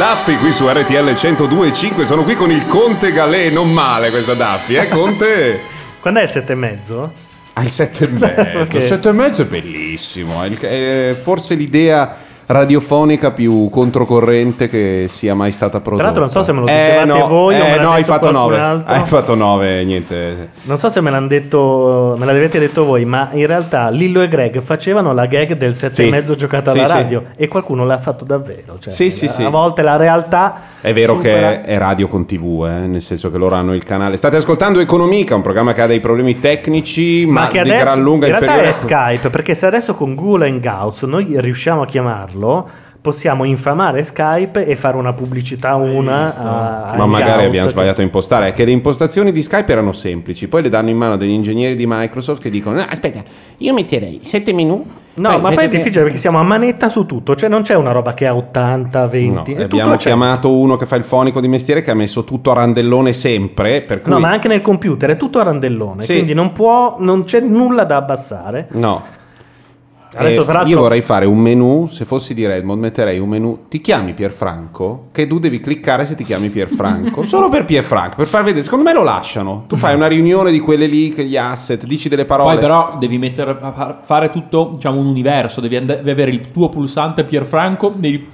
Daffi 0.00 0.38
qui 0.38 0.50
su 0.50 0.66
RTL 0.66 1.10
102.5. 1.10 2.04
Sono 2.04 2.22
qui 2.22 2.34
con 2.34 2.50
il 2.50 2.66
Conte 2.66 3.12
Galè. 3.12 3.50
Non 3.50 3.70
male 3.70 4.08
questa 4.08 4.32
Daffi, 4.32 4.72
eh, 4.76 4.88
Conte? 4.88 5.60
Quando 6.00 6.20
è 6.20 6.22
il 6.22 6.30
sette 6.30 6.52
e 6.52 6.56
mezzo? 6.56 7.12
Al 7.52 7.68
7 7.68 8.04
e 8.04 8.08
mezzo. 8.08 8.78
Il 8.78 8.82
7 8.82 9.08
e 9.10 9.12
mezzo 9.12 9.42
è 9.42 9.44
bellissimo. 9.44 10.42
È, 10.42 10.46
il- 10.46 10.58
è 10.58 11.18
forse 11.20 11.54
l'idea 11.54 12.16
radiofonica 12.50 13.30
più 13.30 13.68
controcorrente 13.70 14.68
che 14.68 15.04
sia 15.08 15.34
mai 15.34 15.52
stata 15.52 15.80
prodotta. 15.80 16.02
l'altro 16.04 16.22
non 16.22 16.30
so 16.32 16.42
se 16.42 16.52
me 16.52 16.60
lo 16.60 16.66
Eh, 16.66 16.76
dicevate 16.76 17.06
no, 17.06 17.26
voi 17.28 17.54
eh, 17.56 17.78
no, 17.78 17.90
hai 17.92 18.02
fatto 18.04 18.30
qualcun 18.30 18.52
9. 18.56 18.58
altro. 18.58 18.92
Hai 18.94 19.04
fatto 19.06 19.34
9, 19.34 19.84
niente. 19.84 20.50
Non 20.62 20.76
so 20.76 20.88
se 20.88 21.00
me 21.00 21.10
l'hanno 21.10 21.28
detto, 21.28 22.16
me 22.18 22.26
l'avete 22.26 22.58
detto 22.58 22.84
voi, 22.84 23.04
ma 23.04 23.28
in 23.32 23.46
realtà 23.46 23.88
Lillo 23.90 24.20
e 24.22 24.28
Greg 24.28 24.60
facevano 24.60 25.12
la 25.12 25.26
gag 25.26 25.52
del 25.56 25.74
sette 25.74 25.94
Sì. 25.94 26.06
e 26.06 26.10
mezzo 26.10 26.34
giocata 26.34 26.72
Sì, 26.72 26.78
alla 26.78 26.86
sì. 26.88 26.92
radio 26.94 27.22
e 27.36 27.48
qualcuno 27.48 27.84
l'ha 27.84 27.98
fatto 27.98 28.24
davvero. 28.24 28.78
Cioè, 28.78 28.92
Sì, 28.92 29.10
sì, 29.10 29.26
a 29.26 29.28
sì. 29.30 29.44
volte 29.44 29.82
la 29.82 29.96
realtà 29.96 30.60
È 30.80 30.92
vero 30.92 31.14
supera- 31.14 31.60
che 31.60 31.62
è 31.62 31.78
radio 31.78 32.08
con 32.08 32.26
TV, 32.26 32.66
eh, 32.66 32.86
nel 32.86 33.00
senso 33.02 33.30
che 33.30 33.38
loro 33.38 33.54
hanno 33.54 33.74
il 33.74 33.84
canale. 33.84 34.16
State 34.16 34.36
ascoltando 34.36 34.80
Economica, 34.80 35.34
un 35.34 35.42
programma 35.42 35.72
che 35.72 35.82
ha 35.82 35.86
dei 35.86 36.00
problemi 36.00 36.40
tecnici, 36.40 37.26
ma, 37.26 37.42
Ma 37.42 37.46
che 37.48 37.62
di 37.62 37.70
adesso 37.70 37.84
gran 37.84 38.02
lunga 38.02 38.26
in 38.26 38.32
realtà 38.32 38.52
inferiore. 38.54 38.76
è 38.76 38.78
Skype, 38.78 39.30
perché 39.30 39.54
se 39.54 39.66
adesso 39.66 39.94
con 39.94 40.14
Google 40.14 40.46
Hangouts 40.48 41.02
noi 41.02 41.34
riusciamo 41.38 41.82
a 41.82 41.86
chiamarlo, 41.86 42.39
possiamo 43.00 43.44
infamare 43.44 44.02
Skype 44.02 44.66
e 44.66 44.76
fare 44.76 44.96
una 44.96 45.12
pubblicità 45.14 45.74
una 45.74 46.36
a, 46.36 46.82
a 46.90 46.96
Ma 46.96 47.06
magari 47.06 47.44
abbiamo 47.44 47.68
sbagliato 47.68 48.00
a 48.00 48.04
impostare. 48.04 48.48
È 48.48 48.52
che 48.52 48.64
le 48.64 48.72
impostazioni 48.72 49.32
di 49.32 49.42
Skype 49.42 49.72
erano 49.72 49.92
semplici, 49.92 50.48
poi 50.48 50.62
le 50.62 50.68
danno 50.68 50.90
in 50.90 50.96
mano 50.96 51.16
degli 51.16 51.30
ingegneri 51.30 51.76
di 51.76 51.86
Microsoft 51.86 52.42
che 52.42 52.50
dicono: 52.50 52.80
"Ah, 52.80 52.86
aspetta, 52.90 53.22
io 53.58 53.72
metterei 53.72 54.20
7 54.22 54.52
menu. 54.52 54.84
No, 55.12 55.38
ma 55.38 55.50
poi 55.50 55.64
è 55.64 55.68
difficile 55.68 56.04
perché 56.04 56.18
siamo 56.18 56.38
a 56.38 56.42
manetta 56.42 56.88
su 56.88 57.04
tutto, 57.04 57.34
cioè 57.34 57.48
non 57.48 57.62
c'è 57.62 57.74
una 57.74 57.90
roba 57.90 58.14
che 58.14 58.26
ha 58.26 58.34
80, 58.34 59.06
20, 59.06 59.54
No, 59.54 59.62
abbiamo 59.64 59.96
chiamato 59.96 60.50
uno 60.50 60.76
che 60.76 60.86
fa 60.86 60.96
il 60.96 61.04
fonico 61.04 61.40
di 61.40 61.48
mestiere 61.48 61.82
che 61.82 61.90
ha 61.90 61.94
messo 61.94 62.24
tutto 62.24 62.52
a 62.52 62.54
randellone 62.54 63.12
sempre. 63.12 63.84
Cui 63.84 64.00
No, 64.04 64.18
ma 64.18 64.30
anche 64.30 64.48
nel 64.48 64.62
computer 64.62 65.10
è 65.10 65.16
tutto 65.16 65.40
a 65.40 65.42
randellone, 65.42 66.00
Sì. 66.00 66.14
quindi 66.14 66.32
non 66.32 66.52
può, 66.52 66.96
non 67.00 67.24
c'è 67.24 67.40
nulla 67.40 67.84
da 67.84 67.96
abbassare. 67.96 68.68
No. 68.72 69.02
Adesso, 70.14 70.42
Eh, 70.42 70.44
peraltro- 70.44 70.70
Io 70.70 70.78
vorrei 70.80 71.00
fare 71.02 71.24
un 71.26 71.38
menu, 71.38 71.86
se 71.86 72.04
fossi 72.04 72.34
di 72.34 72.46
Redmond 72.46 72.80
metterei 72.80 73.18
un 73.18 73.28
menu, 73.28 73.58
ti 73.68 73.80
chiami 73.80 74.12
Pierfranco? 74.14 75.08
Che 75.12 75.26
tu 75.26 75.38
devi 75.38 75.60
cliccare 75.60 76.04
se 76.04 76.14
ti 76.16 76.24
chiami 76.24 76.48
Pierfranco, 76.48 77.22
solo 77.24 77.48
per 77.48 77.64
Pierfranco, 77.64 78.16
per 78.16 78.26
far 78.26 78.42
vedere, 78.42 78.64
secondo 78.64 78.84
me 78.84 78.92
lo 78.92 79.02
lasciano. 79.04 79.64
Tu 79.68 79.76
fai 79.76 79.94
una 79.94 80.06
riunione 80.08 80.50
di 80.50 80.58
quelle 80.58 80.86
lì, 80.86 81.12
che 81.12 81.24
gli 81.24 81.36
asset, 81.36 81.84
dici 81.86 82.08
delle 82.08 82.24
parole. 82.24 82.52
Poi 82.52 82.58
però 82.60 82.96
devi 82.98 83.18
mettere, 83.18 83.56
fare 84.02 84.30
tutto 84.30 84.70
diciamo 84.74 84.98
un 84.98 85.06
universo, 85.06 85.60
devi, 85.60 85.76
and- 85.76 85.96
devi 85.96 86.10
avere 86.10 86.30
il 86.32 86.50
tuo 86.50 86.68
pulsante 86.68 87.24
Pierfranco 87.24 87.92
nei 87.96 88.26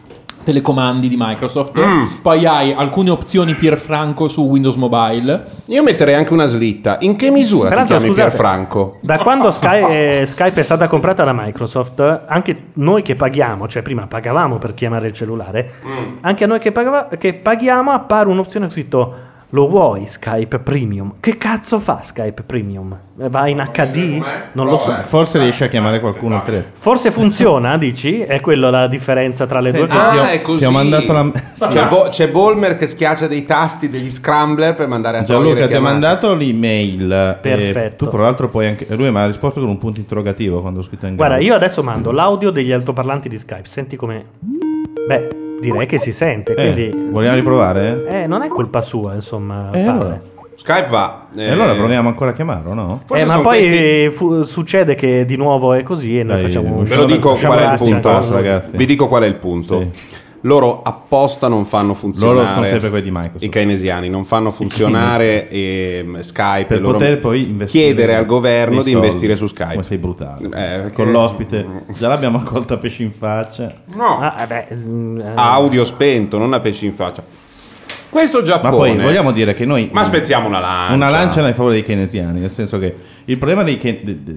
telecomandi 0.47 1.09
di 1.09 1.17
Microsoft, 1.19 1.77
Mm. 1.81 2.05
poi 2.23 2.47
hai 2.47 2.73
alcune 2.73 3.11
opzioni 3.11 3.55
Pierfranco 3.57 4.29
su 4.29 4.43
Windows 4.45 4.77
Mobile. 4.77 5.45
Io 5.67 5.83
metterei 5.83 6.15
anche 6.15 6.33
una 6.33 6.47
slitta. 6.47 6.99
In 7.01 7.17
che 7.17 7.31
misura 7.33 7.65
ti 7.65 7.71
Peraltro, 7.71 7.97
chiami 7.97 8.13
scusate, 8.13 8.29
Pierfranco? 8.29 8.99
Da 9.01 9.19
quando 9.19 9.51
Sky- 9.51 9.85
eh, 10.21 10.23
Skype 10.25 10.61
è 10.61 10.63
stata 10.63 10.87
comprata 10.87 11.25
da 11.25 11.33
Microsoft, 11.33 12.23
anche 12.29 12.67
noi 12.75 13.03
che 13.03 13.17
paghiamo, 13.17 13.67
cioè 13.67 13.83
prima 13.83 14.07
pagavamo 14.07 14.59
per 14.59 14.75
chiamare 14.75 15.09
il 15.09 15.13
cellulare, 15.13 15.73
anche 16.21 16.45
a 16.45 16.47
noi 16.47 16.61
che, 16.61 16.71
pagava- 16.71 17.09
che 17.19 17.35
paghiamo 17.35 17.91
appare 17.91 18.29
un'opzione 18.29 18.71
scritto 18.71 19.15
lo 19.57 19.69
vuoi 19.69 20.07
Skype 20.07 20.59
Premium? 20.59 21.15
Che 21.19 21.39
cazzo 21.39 21.79
fa 21.79 22.01
Skype 22.03 22.43
Premium? 22.43 22.95
Eh, 23.19 23.29
Va 23.31 23.49
in 23.49 23.65
HD? 23.73 24.23
Non 24.53 24.67
lo 24.67 24.77
so. 24.77 24.93
Forse 25.03 25.39
riesci 25.39 25.65
a 25.65 25.69
chiamare 25.69 25.99
qualcuno 26.01 26.35
al 26.37 26.43
telefono. 26.45 26.73
Forse 26.77 27.11
funziona, 27.13 27.79
dici? 27.79 28.21
È 28.21 28.41
quella 28.41 28.69
la 28.69 28.87
differenza 28.87 29.47
tra 29.47 29.61
le 29.61 29.73
due 29.73 29.87
cose? 29.87 30.11
ti 30.11 30.17
ho- 30.19 30.23
Ah, 30.23 30.31
è 30.31 30.41
così. 30.43 30.59
ti 30.59 30.65
ho 30.67 30.71
mandato 30.71 31.13
la- 31.13 31.31
C'è, 31.33 31.71
Sì. 31.71 31.89
Bo- 31.89 32.09
c'è 32.11 32.29
Bolmer 32.31 32.75
che 32.75 32.87
schiaccia 32.87 33.27
dei 33.27 33.45
tasti, 33.47 33.89
degli 33.89 34.11
scrambler 34.11 34.75
per 34.75 34.87
mandare 34.89 35.19
a 35.19 35.23
togliere 35.23 35.45
Gianluca 35.45 35.63
ti 35.67 35.73
chiamate. 35.73 35.93
mandato 35.93 36.35
l'email. 36.35 37.11
e 37.13 37.39
Perfetto. 37.41 38.05
tu, 38.05 38.11
tra 38.11 38.21
l'altro, 38.23 38.49
poi 38.51 38.67
anche. 38.67 38.87
Lui 38.91 39.11
mi 39.11 39.17
ha 39.19 39.27
risposto 39.27 39.61
con 39.61 39.69
un 39.71 39.79
punto 39.79 39.99
interrogativo 40.01 40.61
quando 40.61 40.81
ho 40.81 40.83
scritto 40.83 41.07
in 41.07 41.17
Guarda, 41.17 41.39
io 41.39 41.55
adesso 41.55 41.83
mando 41.83 42.13
l'audio 42.13 42.51
degli 42.51 42.73
altoparlanti 42.73 43.29
di 43.31 43.39
Skype. 43.39 43.67
Senti 43.67 43.97
come. 43.97 44.25
Beh, 45.09 45.29
direi 45.61 45.87
che 45.87 45.99
si 45.99 46.13
sente. 46.13 46.53
Eh, 46.55 46.73
Quindi. 46.73 47.09
vogliamo 47.11 47.37
riprovare? 47.37 48.05
Eh, 48.07 48.27
non 48.27 48.43
è 48.43 48.49
colpa 48.49 48.81
sua, 48.81 49.15
insomma. 49.15 49.71
Eh, 49.73 49.87
allora. 49.87 50.21
Skype 50.57 50.89
va. 50.89 51.27
E 51.37 51.51
allora 51.51 51.75
proviamo 51.75 52.09
ancora 52.09 52.31
a 52.31 52.33
chiamarlo, 52.33 52.73
no? 52.73 53.03
Eh, 53.13 53.25
ma 53.27 53.41
poi 53.41 54.09
fu- 54.11 54.43
succede 54.43 54.95
che 54.95 55.25
di 55.27 55.37
nuovo 55.37 55.75
è 55.75 55.83
così 55.83 56.19
e 56.19 56.23
noi 56.23 56.37
Dai, 56.37 56.45
facciamo 56.47 56.77
un 56.77 56.85
Ve 56.85 56.97
lo 56.97 57.05
dico 57.05 57.35
qual 57.35 57.59
è 57.59 57.73
il 57.73 57.79
punto, 57.79 58.33
ragazzi. 58.33 58.77
Vi 58.77 58.87
dico 58.87 59.07
qual 59.07 59.23
è 59.25 59.27
il 59.27 59.35
punto. 59.35 59.91
Loro 60.43 60.83
apposta 60.83 61.49
non 61.49 61.65
fanno 61.65 61.95
funzionare 61.95 62.35
Loro 62.37 62.49
sono 62.49 62.65
sempre 62.67 62.89
quelli 62.91 63.05
di 63.05 63.11
Microsoft. 63.11 63.43
i 63.43 63.49
keynesiani, 63.49 64.09
non 64.09 64.25
fanno 64.25 64.51
funzionare 64.51 65.49
ehm, 65.49 66.21
Skype 66.21 66.67
Per 66.67 66.77
e 66.77 66.81
loro 66.81 66.93
poter 66.99 67.19
poi 67.21 67.57
chiedere 67.67 68.15
al 68.15 68.27
governo 68.27 68.83
di 68.83 68.93
investire 68.93 69.35
su 69.35 69.47
Skype. 69.47 69.73
Come 69.73 69.83
sei 69.83 69.99
brutale. 69.99 70.45
Eh, 70.47 70.49
perché- 70.51 70.93
Con 70.93 71.11
l'ospite. 71.11 71.67
Già 71.99 72.09
l'abbiamo 72.09 72.39
accolta 72.39 72.75
a 72.75 72.77
pesci 72.79 73.03
in 73.03 73.13
faccia. 73.13 73.73
No. 73.95 74.21
Ah, 74.21 74.43
eh 74.43 74.47
beh, 74.47 74.67
eh. 74.69 75.33
Audio 75.35 75.85
spento, 75.85 76.39
non 76.39 76.53
a 76.53 76.61
pesci 76.61 76.87
in 76.87 76.93
faccia. 76.93 77.23
Questo 78.09 78.39
Ma 78.39 78.45
Giappone. 78.45 78.77
poi 78.77 78.97
vogliamo 78.97 79.31
dire 79.33 79.53
che 79.53 79.65
noi. 79.67 79.91
Ma 79.93 80.05
spezziamo 80.05 80.47
una 80.47 80.61
lancia. 80.61 80.95
Una 80.95 81.11
lancia 81.11 81.47
in 81.47 81.53
favore 81.55 81.75
dei 81.75 81.83
keynesiani, 81.83 82.41
nel 82.41 82.51
senso 82.51 82.79
che 82.79 82.95
il 83.25 83.37
problema 83.37 83.63
dei 83.63 83.79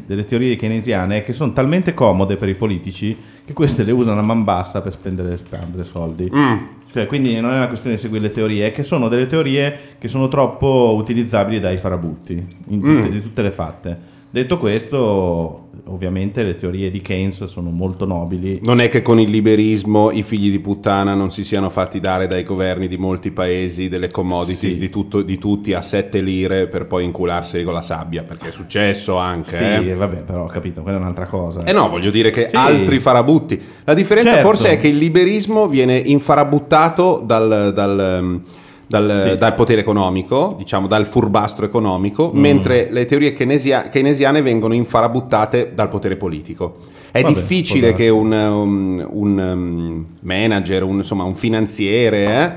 delle 0.06 0.26
teorie 0.26 0.56
keynesiane 0.56 1.18
è 1.18 1.24
che 1.24 1.34
sono 1.34 1.54
talmente 1.54 1.94
comode 1.94 2.36
per 2.36 2.50
i 2.50 2.56
politici 2.56 3.16
che 3.50 3.54
queste 3.56 3.84
le 3.84 3.92
usano 3.92 4.20
a 4.20 4.24
man 4.24 4.44
bassa 4.44 4.80
per 4.80 4.92
spendere, 4.92 5.36
spendere 5.36 5.84
soldi. 5.84 6.32
Mm. 6.32 6.58
Cioè, 6.92 7.08
quindi 7.08 7.40
non 7.40 7.50
è 7.52 7.56
una 7.56 7.68
questione 7.68 7.96
di 7.96 8.02
seguire 8.02 8.26
le 8.26 8.32
teorie, 8.32 8.68
è 8.68 8.72
che 8.72 8.84
sono 8.84 9.08
delle 9.08 9.26
teorie 9.26 9.76
che 9.98 10.08
sono 10.08 10.28
troppo 10.28 10.94
utilizzabili 10.96 11.60
dai 11.60 11.78
farabutti, 11.78 12.36
tutte, 12.70 12.92
Mm. 12.92 13.02
di 13.02 13.22
tutte 13.22 13.42
le 13.42 13.50
fatte. 13.52 13.98
Detto 14.32 14.58
questo, 14.58 15.70
ovviamente 15.86 16.44
le 16.44 16.54
teorie 16.54 16.92
di 16.92 17.02
Keynes 17.02 17.46
sono 17.46 17.72
molto 17.72 18.06
nobili. 18.06 18.60
Non 18.64 18.80
è 18.80 18.88
che 18.88 19.02
con 19.02 19.20
il 19.20 19.28
liberismo 19.28 20.12
i 20.12 20.22
figli 20.22 20.52
di 20.52 20.60
puttana 20.60 21.16
non 21.16 21.32
si 21.32 21.44
siano 21.44 21.72
fatti 21.72 22.00
dare 22.00 22.28
dai 22.28 22.44
governi 22.44 22.88
di 22.88 22.96
molti 22.96 23.32
paesi 23.32 23.90
delle 23.90 24.12
commodities 24.12 24.74
Sì. 24.74 24.78
di, 24.78 24.92
tutto- 24.92 25.24
di 25.24 25.40
tutti 25.40 25.74
a 25.74 25.82
7 25.82 26.22
lire 26.22 26.68
per 26.68 26.86
poi 26.86 27.06
incularseli 27.06 27.64
con 27.64 27.74
la 27.74 27.82
sabbia, 27.82 28.22
perché 28.22 28.50
è 28.50 28.52
successo 28.52 29.18
anche. 29.18 29.50
Sì, 29.50 29.64
eh. 29.90 29.96
vabbè, 29.96 30.18
però 30.22 30.44
ho 30.44 30.48
capito, 30.48 30.84
quella 30.84 30.98
è 30.98 31.02
un'altra 31.02 31.26
cosa. 31.26 31.64
Eh 31.64 31.72
no, 31.74 31.90
voglio 31.90 32.12
dire 32.12 32.30
che 32.30 32.50
Sì. 32.50 32.56
altri 32.56 33.00
farabutti. 33.00 33.60
La 33.84 33.96
differenza 33.96 34.30
Certo. 34.34 34.46
forse 34.46 34.70
è 34.70 34.78
che 34.78 34.90
il 34.90 34.98
liberismo 34.98 35.68
viene 35.68 35.98
infarabuttato 35.98 37.24
dal, 37.26 37.72
dal, 37.74 38.00
ehm, 38.00 38.42
dal- 38.90 39.28
Sì. 39.30 39.38
dal 39.38 39.54
potere 39.54 39.82
economico, 39.82 40.56
diciamo 40.58 40.88
dal 40.88 41.06
furbastro 41.06 41.64
economico, 41.66 42.32
Mm. 42.34 42.40
mentre 42.40 42.88
le 42.90 43.06
teorie 43.06 43.34
keynesia- 43.34 43.84
keynesiane 43.88 44.42
vengono 44.42 44.74
infarabuttate 44.74 45.72
dal 45.76 45.90
potere 45.90 46.16
politico. 46.16 46.78
È 47.12 47.22
Vabbè, 47.22 47.34
difficile 47.34 47.94
che 47.94 48.10
un, 48.10 48.32
um, 48.32 49.08
un, 49.12 49.38
um, 49.40 50.06
manager, 50.22 50.84
un, 50.84 50.98
insomma, 50.98 51.24
un 51.24 51.36
finanziere 51.36 52.26
eh, 52.26 52.52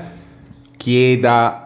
chieda 0.77 1.62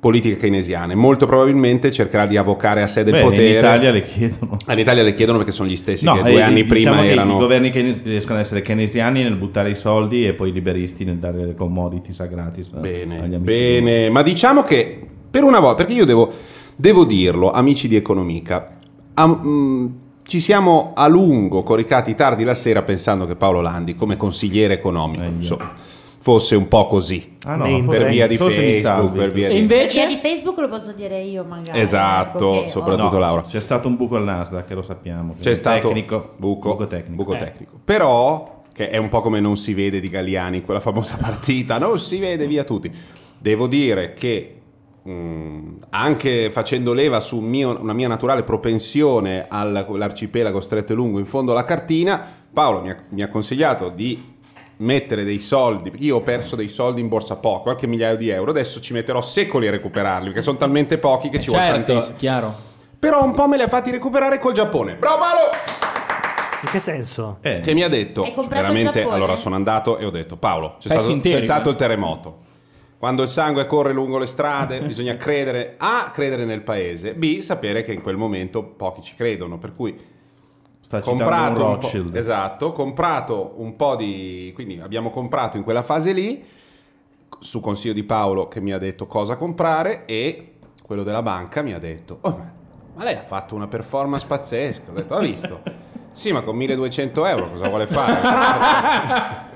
politiche 0.00 0.36
keynesiane. 0.36 0.94
Molto 0.94 1.26
probabilmente 1.26 1.92
cercherà 1.92 2.24
di 2.26 2.38
avvocare 2.38 2.80
a 2.80 2.86
sé 2.86 3.04
del 3.04 3.12
Beh, 3.12 3.20
potere. 3.22 3.50
in 3.50 3.56
Italia 3.58 3.90
le 3.90 4.02
chiedono. 4.02 4.56
Ah, 4.64 4.72
In 4.72 4.78
Italia 4.78 5.02
le 5.02 5.12
chiedono 5.12 5.36
perché 5.38 5.52
sono 5.52 5.68
gli 5.68 5.76
stessi 5.76 6.06
No, 6.06 6.14
che 6.14 6.20
eh, 6.28 6.32
due 6.32 6.42
anni 6.42 6.62
diciamo 6.64 6.96
prima 6.96 7.06
erano. 7.06 7.36
I 7.36 7.38
governi 7.38 7.70
che 7.70 8.00
riescono 8.02 8.38
ad 8.38 8.44
essere 8.44 8.62
keynesiani 8.62 9.22
nel 9.22 9.36
buttare 9.36 9.68
i 9.70 9.74
soldi 9.74 10.26
e 10.26 10.32
poi 10.32 10.48
i 10.48 10.52
liberisti 10.52 11.04
nel 11.04 11.18
dare 11.18 11.44
le 11.44 11.54
commodities 11.54 12.18
a 12.20 12.26
gratis. 12.26 12.70
eh, 12.74 12.78
Bene, 12.78 13.16
agli 13.22 13.34
amici 13.34 13.50
bene, 13.52 14.08
ma 14.08 14.22
diciamo 14.22 14.62
che 14.62 15.06
per 15.30 15.42
una 15.44 15.60
volta, 15.60 15.76
perché 15.84 15.92
io 15.92 16.06
devo, 16.06 16.32
devo 16.74 17.04
dirlo, 17.04 17.50
amici 17.50 17.86
di 17.86 17.96
Economica, 17.96 18.78
am- 19.14 19.32
mh, 19.32 19.94
ci 20.22 20.40
siamo 20.40 20.92
a 20.94 21.08
lungo 21.08 21.62
coricati 21.62 22.14
tardi 22.14 22.44
la 22.44 22.54
sera 22.54 22.82
pensando 22.82 23.26
che 23.26 23.34
Paolo 23.36 23.60
Landi, 23.60 23.94
come 23.96 24.16
consigliere 24.16 24.74
economico, 24.74 25.24
insomma, 25.24 25.72
fosse 26.22 26.54
un 26.54 26.68
po' 26.68 26.86
così. 26.86 27.36
Ah, 27.44 27.56
no, 27.56 27.64
Mentre- 27.64 27.98
per 27.98 28.08
via 28.10 28.26
di 28.26 28.36
forse 28.36 28.60
Facebook, 28.82 29.12
per 29.16 29.32
via 29.32 29.48
di... 29.48 29.56
Invece 29.56 29.98
via 30.06 30.08
di 30.14 30.16
Facebook 30.20 30.58
lo 30.58 30.68
posso 30.68 30.92
dire 30.92 31.18
io 31.20 31.44
magari. 31.44 31.80
Esatto, 31.80 32.52
ecco, 32.54 32.62
che 32.64 32.68
soprattutto 32.68 33.16
ho- 33.16 33.18
Laura. 33.18 33.42
C'è 33.42 33.60
stato 33.60 33.88
un 33.88 33.96
buco 33.96 34.16
al 34.16 34.24
Nasdaq, 34.24 34.66
che 34.66 34.74
lo 34.74 34.82
sappiamo. 34.82 35.34
C'è 35.40 35.54
stato 35.54 35.88
tecnico, 35.88 36.34
buco, 36.36 36.68
buco 36.70 36.86
tecnico. 36.86 37.22
buco 37.22 37.34
Eh. 37.34 37.38
tecnico. 37.38 37.80
Però, 37.82 38.62
che 38.72 38.90
è 38.90 38.98
un 38.98 39.08
po' 39.08 39.22
come 39.22 39.40
non 39.40 39.56
si 39.56 39.72
vede 39.72 39.98
di 39.98 40.08
Galliani 40.10 40.58
in 40.58 40.62
quella 40.62 40.80
famosa 40.80 41.16
partita, 41.20 41.78
non 41.78 41.98
si 41.98 42.18
vede 42.18 42.46
via 42.46 42.64
tutti. 42.64 42.92
Devo 43.40 43.66
dire 43.66 44.12
che 44.12 44.60
mh, 45.02 45.60
anche 45.88 46.50
facendo 46.50 46.92
leva 46.92 47.18
su 47.20 47.40
mio- 47.40 47.80
una 47.80 47.94
mia 47.94 48.08
naturale 48.08 48.42
propensione 48.42 49.46
all'arcipelago 49.48 50.60
stretto 50.60 50.92
e 50.92 50.96
lungo 50.96 51.18
in 51.18 51.24
fondo 51.24 51.52
alla 51.52 51.64
cartina, 51.64 52.22
Paolo 52.52 52.82
mi 52.82 52.90
ha, 52.90 52.96
mi 53.08 53.22
ha 53.22 53.28
consigliato 53.28 53.88
di 53.88 54.36
mettere 54.80 55.24
dei 55.24 55.38
soldi, 55.38 55.90
perché 55.90 56.04
io 56.04 56.16
ho 56.16 56.20
perso 56.20 56.56
dei 56.56 56.68
soldi 56.68 57.00
in 57.00 57.08
borsa 57.08 57.36
poco, 57.36 57.62
qualche 57.62 57.86
migliaio 57.86 58.16
di 58.16 58.28
euro, 58.28 58.50
adesso 58.50 58.80
ci 58.80 58.92
metterò 58.92 59.20
secoli 59.20 59.68
a 59.68 59.70
recuperarli, 59.70 60.26
perché 60.28 60.42
sono 60.42 60.56
talmente 60.56 60.98
pochi 60.98 61.28
che 61.28 61.38
ci 61.38 61.50
vuole 61.50 61.66
certo, 61.66 61.92
tantissimo. 61.92 62.18
chiaro. 62.18 62.68
Però 62.98 63.24
un 63.24 63.32
po' 63.32 63.48
me 63.48 63.56
li 63.56 63.62
ha 63.62 63.68
fatti 63.68 63.90
recuperare 63.90 64.38
col 64.38 64.52
Giappone. 64.52 64.96
Bravo 64.96 65.18
Paolo! 65.18 65.40
In 66.62 66.70
che 66.70 66.80
senso? 66.80 67.38
Che 67.40 67.72
mi 67.72 67.82
ha 67.82 67.88
detto, 67.88 68.26
veramente, 68.48 69.02
allora 69.02 69.34
sono 69.36 69.54
andato 69.54 69.96
e 69.96 70.04
ho 70.04 70.10
detto, 70.10 70.36
Paolo, 70.36 70.76
c'è 70.78 70.88
Pezzi 70.88 71.02
stato, 71.02 71.10
interi, 71.10 71.38
c'è 71.40 71.44
stato 71.44 71.68
eh. 71.68 71.72
il 71.72 71.78
terremoto. 71.78 72.38
Quando 72.98 73.22
il 73.22 73.28
sangue 73.28 73.64
corre 73.64 73.94
lungo 73.94 74.18
le 74.18 74.26
strade, 74.26 74.78
bisogna 74.84 75.16
credere, 75.16 75.76
A, 75.78 76.10
credere 76.12 76.44
nel 76.44 76.60
paese, 76.60 77.14
B, 77.14 77.38
sapere 77.38 77.82
che 77.82 77.94
in 77.94 78.02
quel 78.02 78.16
momento 78.16 78.62
pochi 78.62 79.00
ci 79.00 79.14
credono, 79.14 79.58
per 79.58 79.74
cui 79.74 79.98
Sta 80.90 81.00
comprato 81.02 81.62
Rothschild. 81.62 82.16
esatto, 82.16 82.72
comprato 82.72 83.52
un 83.58 83.76
po' 83.76 83.94
di 83.94 84.50
quindi 84.56 84.80
abbiamo 84.80 85.10
comprato 85.10 85.56
in 85.56 85.62
quella 85.62 85.82
fase 85.82 86.10
lì 86.12 86.44
su 87.38 87.60
consiglio 87.60 87.94
di 87.94 88.02
Paolo 88.02 88.48
che 88.48 88.60
mi 88.60 88.72
ha 88.72 88.78
detto 88.78 89.06
cosa 89.06 89.36
comprare 89.36 90.04
e 90.06 90.54
quello 90.82 91.04
della 91.04 91.22
banca 91.22 91.62
mi 91.62 91.72
ha 91.74 91.78
detto 91.78 92.18
"Oh, 92.22 92.30
ma- 92.30 92.52
ma 92.94 93.04
lei 93.04 93.14
ha 93.14 93.22
fatto 93.22 93.54
una 93.54 93.68
performance 93.68 94.26
pazzesca 94.26 94.90
ho 94.90 94.94
detto 94.94 95.14
ha 95.14 95.20
visto 95.20 95.60
sì 96.10 96.32
ma 96.32 96.40
con 96.42 96.56
1200 96.56 97.24
euro 97.24 97.50
cosa 97.50 97.68
vuole 97.68 97.86
fare 97.86 99.46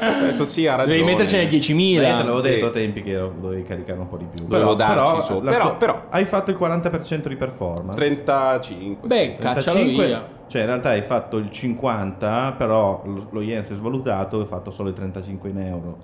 ho 0.00 0.20
detto 0.22 0.44
sì 0.44 0.66
ha 0.66 0.74
ragione 0.76 0.96
Devi 0.96 1.08
mettercene 1.08 1.48
10.000. 1.48 1.94
Eh, 1.94 2.00
te 2.00 2.02
l'avevo 2.02 2.40
Sì. 2.42 2.48
detto 2.48 2.66
a 2.66 2.70
tempi 2.70 3.02
che 3.02 3.12
dovevi 3.12 3.62
caricare 3.62 3.98
un 3.98 4.08
po' 4.08 4.16
di 4.16 4.26
più. 4.34 4.46
Però, 4.46 4.74
su. 5.22 5.40
la 5.40 5.50
Però- 5.52 5.64
sua- 5.66 5.74
però- 5.74 6.02
hai 6.10 6.24
fatto 6.24 6.50
il 6.50 6.56
40% 6.56 7.28
di 7.28 7.36
performance. 7.36 7.94
35 7.94 9.06
Beh, 9.08 9.36
caccialo 9.38 9.76
35, 9.78 10.06
via. 10.06 10.28
Cioè, 10.46 10.60
in 10.60 10.66
realtà 10.66 10.90
hai 10.90 11.02
fatto 11.02 11.36
il 11.38 11.50
50, 11.50 12.54
però 12.56 13.02
lo, 13.04 13.28
lo 13.30 13.40
yen 13.40 13.64
si 13.64 13.72
è 13.72 13.76
svalutato 13.76 14.38
e 14.38 14.40
hai 14.42 14.46
fatto 14.46 14.70
solo 14.70 14.88
il 14.90 14.94
35 14.94 15.48
in 15.50 15.58
euro. 15.58 15.98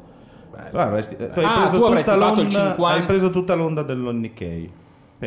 Però 0.70 0.82
avresti- 0.82 1.16
tu 1.16 1.22
hai, 1.38 1.44
Ah, 1.44 1.60
preso 1.60 1.78
tu 1.80 1.86
tutta 1.86 2.00
fatto 2.02 2.12
il 2.12 2.18
l'onda, 2.18 2.50
50. 2.50 2.86
hai 2.86 3.02
preso 3.04 3.30
tutta 3.30 3.54
l'onda 3.54 3.82
dello 3.82 4.10
Nikkei. 4.10 4.70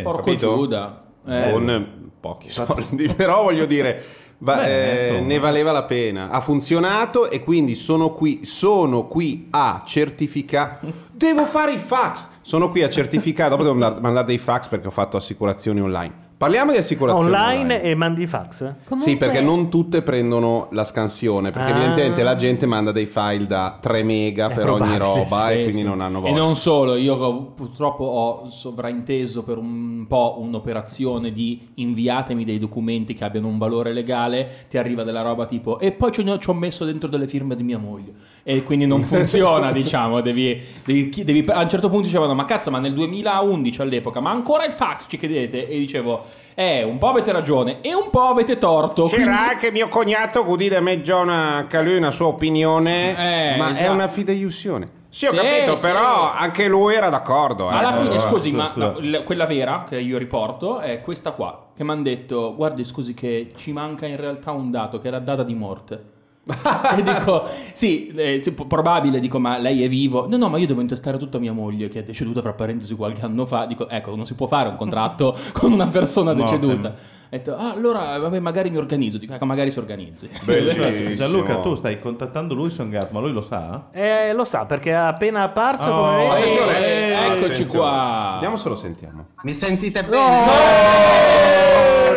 Porco 0.02 0.18
capito? 0.24 0.56
Giuda. 0.56 1.02
Eh. 1.26 1.52
con 1.52 1.88
pochi 2.20 2.50
soldi 2.50 3.08
però 3.16 3.44
voglio 3.44 3.66
dire 3.66 4.02
va- 4.44 4.56
Beh, 4.58 5.16
eh, 5.18 5.20
ne 5.22 5.40
valeva 5.40 5.72
la 5.72 5.84
pena. 5.84 6.30
Ha 6.30 6.42
funzionato 6.42 7.30
e 7.30 7.42
quindi 7.44 7.76
sono 7.76 8.12
qui 8.12 8.44
sono 8.44 9.06
qui 9.06 9.48
a 9.52 9.82
certificare 9.86 10.80
devo 11.12 11.46
fare 11.46 11.72
i 11.74 11.78
fax. 11.78 12.30
Sono 12.42 12.70
qui 12.70 12.84
a 12.84 12.90
certificare 12.90 13.50
dopo 13.50 13.64
devo 13.64 13.76
mandare 13.76 14.26
dei 14.26 14.38
fax 14.38 14.68
perché 14.68 14.88
ho 14.88 14.92
fatto 14.92 15.18
assicurazioni 15.18 15.80
online 15.82 16.23
parliamo 16.44 16.74
di 16.74 16.78
assicurazioni 16.78 17.34
Online 17.34 17.82
e 17.82 17.96
mandi 17.96 18.28
fax? 18.28 18.74
Sì, 18.96 19.16
perché 19.16 19.40
non 19.40 19.70
tutte 19.70 20.02
prendono 20.02 20.68
la 20.72 20.84
scansione, 20.84 21.52
perché 21.52 21.72
Ah. 21.72 21.76
evidentemente 21.78 22.22
la 22.22 22.36
gente 22.36 22.66
manda 22.66 22.92
dei 22.92 23.06
file 23.06 23.48
da 23.48 23.78
3 23.80 24.04
mega 24.04 24.50
È 24.50 24.54
per 24.54 24.70
ogni 24.70 24.98
roba 24.98 25.48
sì, 25.48 25.54
e 25.54 25.56
quindi 25.62 25.72
sì. 25.78 25.84
non 25.84 26.02
hanno 26.02 26.18
E 26.18 26.22
voglia. 26.24 26.36
non 26.36 26.56
solo, 26.58 26.96
io 26.96 27.44
purtroppo 27.56 28.04
ho 28.04 28.50
sovrainteso 28.50 29.44
per 29.44 29.58
un 29.58 30.04
po' 30.06 30.36
un'operazione 30.40 31.32
di 31.32 31.70
inviatemi 31.76 32.44
dei 32.44 32.60
documenti 32.60 33.14
che 33.14 33.24
abbiano 33.24 33.48
un 33.48 33.58
valore 33.58 33.94
legale, 33.94 34.66
ti 34.70 34.78
arriva 34.78 35.04
della 35.04 35.22
roba 35.22 35.46
tipo 35.46 35.80
e 35.80 35.94
poi 35.94 36.12
ci 36.12 36.20
ho, 36.28 36.38
ci 36.40 36.50
ho 36.50 36.54
messo 36.54 36.84
dentro 36.84 37.08
delle 37.08 37.26
firme 37.28 37.56
di 37.56 37.64
mia 37.64 37.78
moglie 37.78 38.12
e 38.44 38.64
quindi 38.64 38.86
non 38.86 39.02
funziona, 39.08 39.72
diciamo, 39.72 40.20
devi, 40.20 40.60
devi- 40.84 41.24
devi- 41.24 41.46
a 41.50 41.62
un 41.62 41.70
certo 41.70 41.88
punto 41.88 42.06
dicevano 42.08 42.34
ma 42.34 42.44
cazzo 42.44 42.70
ma 42.70 42.80
nel 42.80 42.94
2011 42.94 43.82
all'epoca 43.82 44.20
ma 44.20 44.32
ancora 44.32 44.66
il 44.66 44.74
fax 44.74 45.06
ci 45.08 45.18
chiedete 45.18 45.70
e 45.70 45.78
dicevo 45.80 46.26
eh 46.56 46.84
un 46.84 46.98
po' 46.98 47.10
avete 47.10 47.32
ragione 47.32 47.82
e 47.82 47.94
un 47.94 48.10
po' 48.10 48.28
avete 48.28 48.58
torto. 48.58 49.06
C'era 49.06 49.24
quindi- 49.24 49.50
anche 49.52 49.72
mio 49.72 49.88
cognato 49.88 50.46
che 50.46 50.70
da 50.70 50.80
mezzogiorna 50.82 51.34
anche 51.34 51.82
lui 51.82 51.98
una 51.98 52.12
sua 52.12 52.28
opinione, 52.28 53.54
Eh, 53.54 53.58
ma 53.58 53.70
è 53.70 53.72
esatto. 53.72 53.92
una 53.92 54.08
fideiussione. 54.08 55.02
Sì, 55.10 55.28
ho 55.28 55.30
Sì, 55.30 55.36
capito, 55.36 55.76
sì. 55.76 55.82
però 55.84 56.34
anche 56.34 56.68
lui 56.68 56.96
era 56.96 57.10
d'accordo. 57.10 57.66
Ma 57.70 57.78
alla 57.78 58.00
eh. 58.00 58.04
fine, 58.04 58.20
scusi, 58.20 58.52
ma 58.52 58.72
no, 58.76 58.96
quella 59.24 59.46
vera 59.46 59.86
che 59.88 60.00
io 60.00 60.18
riporto 60.18 60.80
è 60.80 61.02
questa 61.02 61.32
qua, 61.34 61.68
che 61.76 61.84
mi 61.84 61.92
hanno 61.92 62.02
detto, 62.02 62.56
guardi 62.56 62.84
scusi 62.84 63.14
che 63.14 63.52
ci 63.56 63.72
manca 63.74 64.08
in 64.08 64.18
realtà 64.18 64.52
un 64.52 64.72
dato, 64.72 65.00
che 65.00 65.10
è 65.10 65.12
la 65.12 65.20
data 65.20 65.44
di 65.44 65.54
morte. 65.54 66.12
e 66.98 67.02
dico, 67.04 67.48
sì, 67.72 68.08
eh, 68.08 68.40
sì, 68.42 68.52
probabile, 68.52 69.22
dico, 69.22 69.40
ma 69.40 69.58
lei 69.58 69.82
è 69.82 69.88
vivo? 69.88 70.28
No, 70.28 70.36
no, 70.36 70.50
ma 70.50 70.58
io 70.58 70.68
devo 70.68 70.82
intestare 70.82 71.18
tutta 71.18 71.40
mia 71.40 71.54
moglie 71.54 71.88
che 71.88 72.00
è 72.00 72.04
deceduta 72.04 72.42
fra 72.42 72.52
parentesi 72.52 72.96
qualche 72.96 73.24
anno 73.24 73.46
fa. 73.46 73.66
Dico, 73.66 73.88
ecco, 73.88 74.14
non 74.16 74.26
si 74.26 74.34
può 74.34 74.46
fare 74.48 74.68
un 74.68 74.76
contratto 74.76 75.38
con 75.54 75.72
una 75.72 75.88
persona 75.88 76.34
deceduta. 76.34 76.90
Ho 76.90 76.94
detto, 77.30 77.56
ah, 77.56 77.72
allora, 77.72 78.18
vabbè, 78.18 78.40
magari 78.40 78.70
mi 78.70 78.76
organizzo. 78.78 79.18
Dico, 79.18 79.34
ecco, 79.34 79.46
magari 79.46 79.72
si 79.72 79.80
organizzi. 79.80 80.30
Cioè, 80.46 81.14
Gianluca, 81.14 81.60
tu 81.60 81.76
stai 81.76 82.00
contattando 82.02 82.54
lui 82.54 82.70
Songat, 82.70 83.12
ma 83.12 83.22
lui 83.22 83.32
lo 83.32 83.42
sa? 83.42 83.88
Eh, 83.94 84.34
lo 84.34 84.44
sa 84.44 84.66
perché 84.66 84.90
è 84.92 84.96
appena 84.96 85.44
apparso 85.44 85.90
Oh, 85.90 86.12
come 86.12 86.30
attenzione, 86.30 86.78
Eh, 86.78 87.12
eccoci 87.14 87.44
Attenzione. 87.44 87.70
qua. 87.70 88.32
Vediamo 88.34 88.58
se 88.58 88.70
lo 88.70 88.76
sentiamo. 88.76 89.26
Mi 89.44 89.54
sentite 89.54 90.00
Oh, 90.02 90.10
bene? 90.10 90.46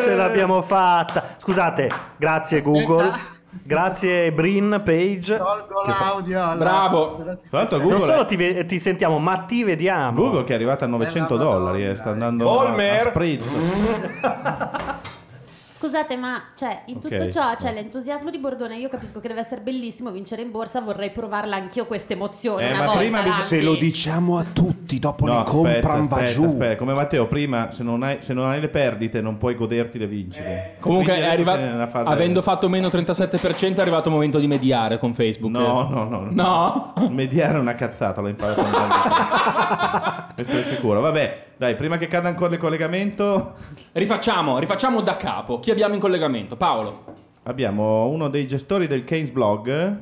ce 0.02 0.14
l'abbiamo 0.14 0.60
fatta. 0.62 1.36
Scusate, 1.38 1.88
grazie 2.16 2.60
Google. 2.60 3.34
Grazie 3.62 4.32
Brin 4.32 4.80
Page. 4.84 5.36
Tolgo 5.36 5.82
l'audio. 5.86 6.42
alla- 6.42 6.54
Bravo. 6.54 7.16
Tra 7.16 7.34
l'altro 7.58 7.78
Non 7.78 7.88
Google, 7.88 8.06
solo 8.06 8.24
ti, 8.26 8.36
ve- 8.36 8.64
ti 8.66 8.78
sentiamo, 8.78 9.18
ma 9.18 9.38
ti 9.38 9.64
vediamo. 9.64 10.12
Google 10.20 10.44
che 10.44 10.52
è 10.52 10.54
arrivata 10.54 10.84
a 10.84 10.88
900 10.88 11.36
Bella 11.36 11.50
dollari 11.50 11.78
e 11.82 11.86
Madonna. 11.88 12.00
sta 12.00 12.10
andando 12.10 12.50
a, 12.50 12.52
Olmer. 12.64 13.06
a 13.06 13.10
spritz. 13.10 13.46
Scusate, 15.78 16.16
ma 16.16 16.42
cioè, 16.56 16.84
in 16.86 17.00
tutto 17.00 17.14
Ok, 17.16 17.28
ciò 17.28 17.54
c'è 17.54 17.70
l'entusiasmo 17.70 18.30
di 18.30 18.38
Bordone. 18.38 18.78
Io 18.78 18.88
capisco 18.88 19.20
che 19.20 19.28
deve 19.28 19.40
essere 19.40 19.60
bellissimo 19.60 20.10
vincere 20.10 20.40
in 20.40 20.50
borsa. 20.50 20.80
Vorrei 20.80 21.10
provarla 21.10 21.56
anch'io 21.56 21.84
questa 21.84 22.14
emozione. 22.14 22.62
Eh, 22.62 22.68
una 22.70 22.78
ma 22.78 22.84
volta, 22.86 22.98
prima 23.00 23.22
Lanzi. 23.22 23.40
Se 23.42 23.60
lo 23.60 23.74
diciamo 23.74 24.38
a 24.38 24.44
tutti, 24.50 24.98
dopo 24.98 25.26
No, 25.26 25.32
li 25.32 25.38
aspetta, 25.40 25.54
comprano, 25.58 26.06
va 26.08 26.16
aspetta, 26.16 26.32
giù. 26.32 26.44
aspetta. 26.44 26.76
Come 26.76 26.94
Matteo, 26.94 27.26
prima 27.26 27.70
se 27.72 27.82
non, 27.82 28.02
hai, 28.04 28.16
se 28.20 28.32
non 28.32 28.48
hai 28.48 28.58
le 28.60 28.68
perdite 28.68 29.20
non 29.20 29.36
puoi 29.36 29.54
goderti 29.54 29.98
le 29.98 30.06
vincite. 30.06 30.76
Comunque, 30.80 31.12
Quindi 31.12 31.28
è 31.28 31.32
adesso 31.34 31.50
arriva- 31.50 31.62
sei 31.66 31.72
nella 31.74 31.88
fase- 31.88 32.10
avendo 32.10 32.40
fatto 32.40 32.68
meno 32.70 32.88
37%, 32.88 33.76
è 33.76 33.80
arrivato 33.82 34.08
il 34.08 34.14
momento 34.14 34.38
di 34.38 34.46
mediare 34.46 34.98
con 34.98 35.12
Facebook. 35.12 35.52
No, 35.52 35.88
no, 35.90 36.04
no. 36.08 36.28
No? 36.30 36.94
Mediare 37.10 37.58
è 37.58 37.60
una 37.60 37.74
cazzata, 37.74 38.22
l'ho 38.22 38.28
imparato. 38.28 38.64
Questo 40.34 40.56
è 40.56 40.62
sicuro. 40.62 41.00
Vabbè, 41.00 41.44
dai, 41.56 41.74
prima 41.76 41.96
che 41.96 42.06
cada 42.06 42.28
ancora 42.28 42.54
il 42.54 42.60
collegamento, 42.60 43.54
Rifacciamo, 43.92 44.58
rifacciamo 44.58 45.00
da 45.00 45.16
capo. 45.16 45.58
Chi 45.58 45.70
abbiamo 45.70 45.94
in 45.94 46.00
collegamento? 46.00 46.56
Paolo. 46.56 47.04
abbiamo 47.44 48.08
uno 48.08 48.28
dei 48.28 48.46
gestori 48.46 48.86
del 48.86 49.04
Keynes 49.04 49.30
Blog. 49.30 50.00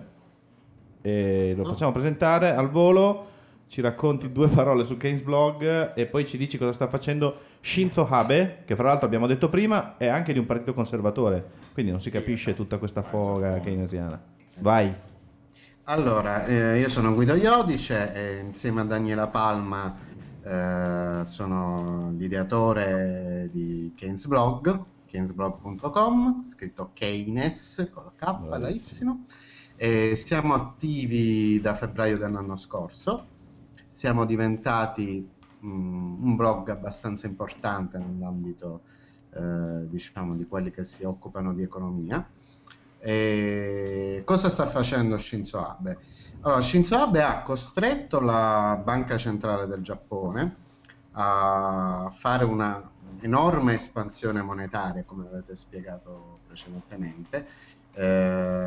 E 1.00 1.52
lo 1.56 1.64
facciamo 1.64 1.92
presentare 1.92 2.54
al 2.54 2.70
volo. 2.70 3.28
Ci 3.68 3.80
racconti 3.80 4.32
due 4.32 4.48
parole 4.48 4.84
su 4.84 4.96
Keynes 4.96 5.22
Blog 5.22 5.92
e 5.94 6.06
poi 6.06 6.26
ci 6.26 6.36
dici 6.36 6.58
cosa 6.58 6.72
sta 6.72 6.88
facendo 6.88 7.38
Shinzo 7.60 8.06
Abe, 8.08 8.62
che 8.64 8.76
fra 8.76 8.88
l'altro 8.88 9.06
abbiamo 9.06 9.26
detto 9.26 9.48
prima 9.48 9.96
è 9.96 10.06
anche 10.06 10.32
di 10.32 10.38
un 10.38 10.46
partito 10.46 10.74
conservatore, 10.74 11.44
quindi 11.72 11.90
non 11.90 12.00
si 12.00 12.10
capisce 12.10 12.54
tutta 12.54 12.78
questa 12.78 13.02
foga 13.02 13.58
keynesiana. 13.60 14.20
Vai. 14.58 14.94
Allora, 15.84 16.46
eh, 16.46 16.78
io 16.78 16.88
sono 16.88 17.14
Guido 17.14 17.34
Iodice 17.34 18.12
e 18.14 18.38
insieme 18.38 18.82
a 18.82 18.84
Daniela 18.84 19.26
Palma 19.26 20.03
eh, 20.44 21.22
sono 21.24 22.12
l'ideatore 22.16 23.48
di 23.50 23.92
Keynes 23.96 24.26
Blog, 24.26 24.78
keynesblog.com, 25.06 26.44
scritto 26.44 26.90
Keynes 26.92 27.90
con 27.90 28.04
la 28.04 28.12
K 28.14 28.54
e 28.54 28.58
la 28.58 28.68
Y. 28.68 28.82
E 29.76 30.16
siamo 30.16 30.52
attivi 30.52 31.58
da 31.62 31.74
febbraio 31.74 32.18
dell'anno 32.18 32.56
scorso. 32.56 33.26
Siamo 33.88 34.26
diventati 34.26 35.26
mm, 35.64 36.24
un 36.24 36.36
blog 36.36 36.68
abbastanza 36.68 37.26
importante 37.26 37.96
nell'ambito, 37.96 38.82
eh, 39.30 39.88
diciamo, 39.88 40.34
di 40.36 40.46
quelli 40.46 40.70
che 40.70 40.84
si 40.84 41.04
occupano 41.04 41.54
di 41.54 41.62
economia. 41.62 42.28
E 42.98 44.22
cosa 44.24 44.50
sta 44.50 44.66
facendo 44.66 45.16
Shinzo 45.16 45.64
Abe? 45.64 45.98
Allora, 46.46 46.60
Shinzo 46.60 46.96
Abe 46.96 47.22
ha 47.22 47.42
costretto 47.42 48.20
la 48.20 48.78
Banca 48.84 49.16
Centrale 49.16 49.66
del 49.66 49.80
Giappone 49.80 50.56
a 51.12 52.10
fare 52.12 52.44
una 52.44 52.92
enorme 53.20 53.72
espansione 53.76 54.42
monetaria, 54.42 55.04
come 55.04 55.26
avete 55.26 55.54
spiegato 55.56 56.40
precedentemente, 56.46 57.48
eh, 57.94 58.04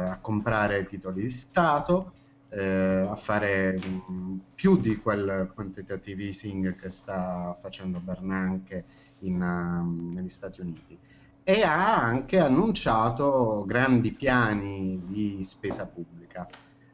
a 0.09 0.17
comprare 0.19 0.88
titoli 0.88 1.21
di 1.21 1.30
Stato, 1.30 2.13
eh, 2.49 3.05
a 3.07 3.15
fare 3.15 3.78
mh, 3.78 4.39
più 4.55 4.78
di 4.78 4.95
quel 4.95 5.51
quantitative 5.53 6.23
easing 6.23 6.75
che 6.75 6.89
sta 6.89 7.55
facendo 7.61 7.99
Bernanke 7.99 8.86
in, 9.19 9.39
um, 9.39 10.13
negli 10.15 10.30
Stati 10.30 10.61
Uniti 10.61 10.99
e 11.43 11.61
ha 11.61 11.95
anche 12.01 12.39
annunciato 12.39 13.63
grandi 13.67 14.13
piani 14.13 14.99
di 15.05 15.43
spesa 15.43 15.86
pubblica. 15.88 16.16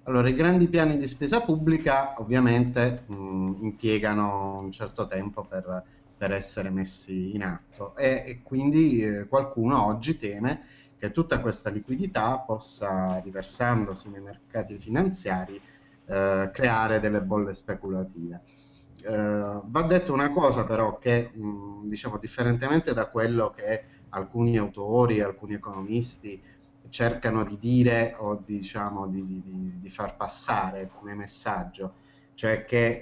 Allora, 0.05 0.27
i 0.27 0.33
grandi 0.33 0.67
piani 0.67 0.97
di 0.97 1.07
spesa 1.07 1.41
pubblica 1.41 2.15
ovviamente 2.17 3.03
mh, 3.07 3.59
impiegano 3.61 4.57
un 4.59 4.69
certo 4.71 5.05
tempo 5.05 5.45
per, 5.45 5.81
per 6.15 6.31
essere 6.33 6.69
messi 6.69 7.33
in 7.33 7.43
atto 7.43 7.95
e, 7.95 8.23
e 8.25 8.41
quindi 8.41 9.01
eh, 9.01 9.27
qualcuno 9.27 9.85
oggi 9.85 10.17
teme 10.17 10.65
che 10.97 11.11
tutta 11.11 11.39
questa 11.39 11.69
liquidità 11.69 12.39
possa, 12.39 13.19
riversandosi 13.19 14.09
nei 14.09 14.21
mercati 14.21 14.77
finanziari, 14.77 15.61
eh, 16.05 16.49
creare 16.51 16.99
delle 16.99 17.21
bolle 17.21 17.53
speculative. 17.53 18.43
Eh, 19.05 19.61
va 19.63 19.81
detto 19.83 20.13
una 20.13 20.29
cosa 20.31 20.65
però 20.65 20.97
che, 20.97 21.31
mh, 21.33 21.87
diciamo, 21.87 22.17
differentemente 22.17 22.93
da 22.93 23.09
quello 23.09 23.49
che 23.51 23.85
alcuni 24.09 24.57
autori, 24.57 25.21
alcuni 25.21 25.53
economisti 25.55 26.41
cercano 26.93 27.43
di 27.43 27.57
dire 27.57 28.15
o 28.19 28.35
di, 28.35 28.57
diciamo, 28.59 29.07
di, 29.07 29.25
di- 29.25 29.79
di 29.79 29.89
far 29.89 30.15
passare 30.15 30.91
come 30.93 31.15
messaggio, 31.15 31.95
cioè 32.35 32.65
che 32.65 32.99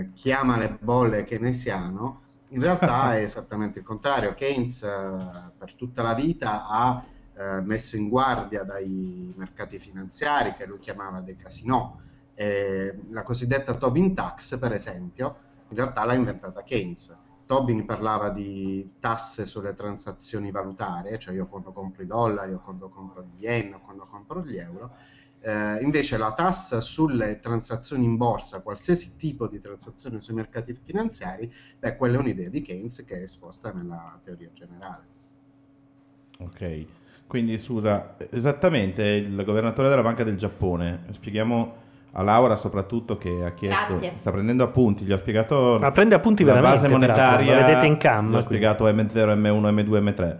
eh, 0.00 0.12
chi 0.12 0.32
ama 0.32 0.58
le 0.58 0.76
bolle 0.78 1.24
keynesiano, 1.24 2.24
in 2.48 2.60
realtà 2.60 3.14
è 3.16 3.22
esattamente 3.22 3.78
il 3.78 3.86
contrario. 3.86 4.34
Keynes 4.34 4.82
eh, 4.82 5.52
per 5.56 5.74
tutta 5.74 6.02
la 6.02 6.12
vita 6.14 6.66
ha 6.68 7.02
eh, 7.34 7.60
messo 7.62 7.96
in 7.96 8.08
guardia 8.10 8.64
dai 8.64 9.32
mercati 9.34 9.78
finanziari 9.78 10.52
che 10.52 10.66
lui 10.66 10.78
chiamava 10.78 11.20
dei 11.22 11.36
casinò. 11.36 11.96
Eh, 12.34 13.00
la 13.10 13.22
cosiddetta 13.22 13.76
Tobin 13.76 14.14
tax, 14.14 14.58
per 14.58 14.72
esempio, 14.72 15.38
in 15.68 15.76
realtà 15.76 16.04
l'ha 16.04 16.12
inventata 16.14 16.62
Keynes. 16.62 17.16
Tobin 17.46 17.86
parlava 17.86 18.30
di 18.30 18.94
tasse 18.98 19.46
sulle 19.46 19.72
transazioni 19.72 20.50
valutarie, 20.50 21.16
cioè 21.18 21.32
io 21.34 21.46
quando 21.46 21.72
compro 21.72 22.02
i 22.02 22.06
dollari 22.06 22.52
o 22.52 22.60
quando 22.60 22.88
compro 22.88 23.22
gli 23.22 23.44
yen 23.44 23.74
o 23.74 23.80
quando 23.80 24.04
compro 24.04 24.44
gli 24.44 24.56
euro. 24.56 24.96
Eh, 25.38 25.80
invece 25.80 26.16
la 26.16 26.32
tassa 26.32 26.80
sulle 26.80 27.38
transazioni 27.38 28.04
in 28.04 28.16
borsa, 28.16 28.62
qualsiasi 28.62 29.16
tipo 29.16 29.46
di 29.46 29.60
transazione 29.60 30.20
sui 30.20 30.34
mercati 30.34 30.74
finanziari, 30.74 31.52
beh, 31.78 31.96
quella 31.96 32.16
è 32.16 32.18
un'idea 32.18 32.48
di 32.48 32.60
Keynes 32.62 33.04
che 33.04 33.18
è 33.18 33.22
esposta 33.22 33.70
nella 33.72 34.18
teoria 34.24 34.50
generale. 34.52 35.04
Ok, 36.40 36.86
quindi 37.28 37.58
scusa, 37.58 38.16
esattamente 38.30 39.04
il 39.04 39.44
governatore 39.44 39.88
della 39.88 40.02
Banca 40.02 40.24
del 40.24 40.36
Giappone, 40.36 41.04
spieghiamo 41.12 41.84
a 42.18 42.22
Laura 42.22 42.56
soprattutto 42.56 43.18
che 43.18 43.44
ha 43.44 43.50
chiesto, 43.52 43.88
Grazie. 43.88 44.12
sta 44.20 44.30
prendendo 44.30 44.64
appunti, 44.64 45.04
gli 45.04 45.12
ho 45.12 45.18
spiegato 45.18 45.76
Ma 45.78 45.90
prende 45.90 46.14
appunti 46.14 46.44
la 46.44 46.54
veramente, 46.54 46.80
base 46.80 46.92
monetaria, 46.92 47.54
la 47.60 47.66
vedete 47.66 47.86
in 47.86 47.96
cam, 47.98 48.24
gli 48.24 48.28
ho 48.28 48.42
quindi. 48.44 48.44
spiegato 48.46 48.86
M0, 48.88 49.36
M1, 49.36 49.74
M2, 49.74 50.02
M3. 50.02 50.36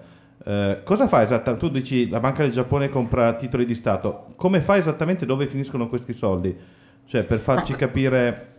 Eh, 0.48 0.80
cosa 0.84 1.06
fa 1.06 1.22
esattamente? 1.22 1.66
Tu 1.66 1.72
dici 1.72 2.08
la 2.08 2.20
Banca 2.20 2.42
del 2.42 2.52
Giappone 2.52 2.88
compra 2.88 3.34
titoli 3.34 3.66
di 3.66 3.74
Stato, 3.74 4.26
come 4.36 4.60
fa 4.60 4.76
esattamente 4.76 5.26
dove 5.26 5.46
finiscono 5.46 5.88
questi 5.88 6.12
soldi? 6.14 6.56
Cioè 7.04 7.24
per 7.24 7.40
farci 7.40 7.74
capire 7.74 8.54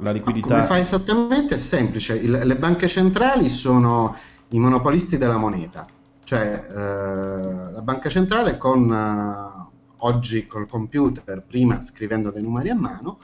la 0.00 0.10
liquidità... 0.12 0.48
Come 0.48 0.62
fa 0.62 0.78
esattamente? 0.78 1.54
È 1.54 1.58
semplice. 1.58 2.14
Il- 2.14 2.40
le 2.44 2.56
banche 2.56 2.88
centrali 2.88 3.48
sono 3.48 4.14
i 4.50 4.58
monopolisti 4.58 5.16
della 5.18 5.38
moneta. 5.38 5.86
Cioè, 6.22 6.62
eh, 6.68 7.72
la 7.72 7.80
banca 7.82 8.08
centrale 8.08 8.56
con, 8.56 8.92
eh, 8.92 9.59
oggi 10.00 10.46
col 10.46 10.68
computer, 10.68 11.42
prima 11.42 11.80
scrivendo 11.80 12.30
dei 12.30 12.42
numeri 12.42 12.68
a 12.70 12.74
mano, 12.74 13.18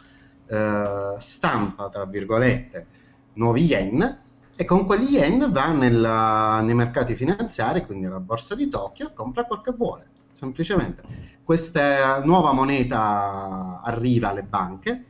eh, 0.49 1.16
stampa, 1.18 1.89
tra 1.89 2.05
virgolette, 2.07 2.87
nuovi 3.35 3.64
yen 3.64 4.18
e 4.55 4.64
con 4.64 4.87
quegli 4.87 5.16
yen 5.16 5.51
va 5.53 5.72
nella- 5.72 6.61
nei 6.62 6.74
mercati 6.74 7.14
finanziari, 7.14 7.85
quindi 7.85 8.07
alla 8.07 8.20
borsa 8.20 8.55
di 8.55 8.68
Tokyo, 8.68 9.09
e 9.09 9.12
compra 9.12 9.45
quel 9.45 9.61
che 9.61 9.72
vuole, 9.72 10.07
semplicemente. 10.31 11.03
Questa 11.43 12.22
nuova 12.24 12.53
moneta 12.53 13.81
arriva 13.83 14.31
alle 14.31 14.43
banche. 14.43 15.05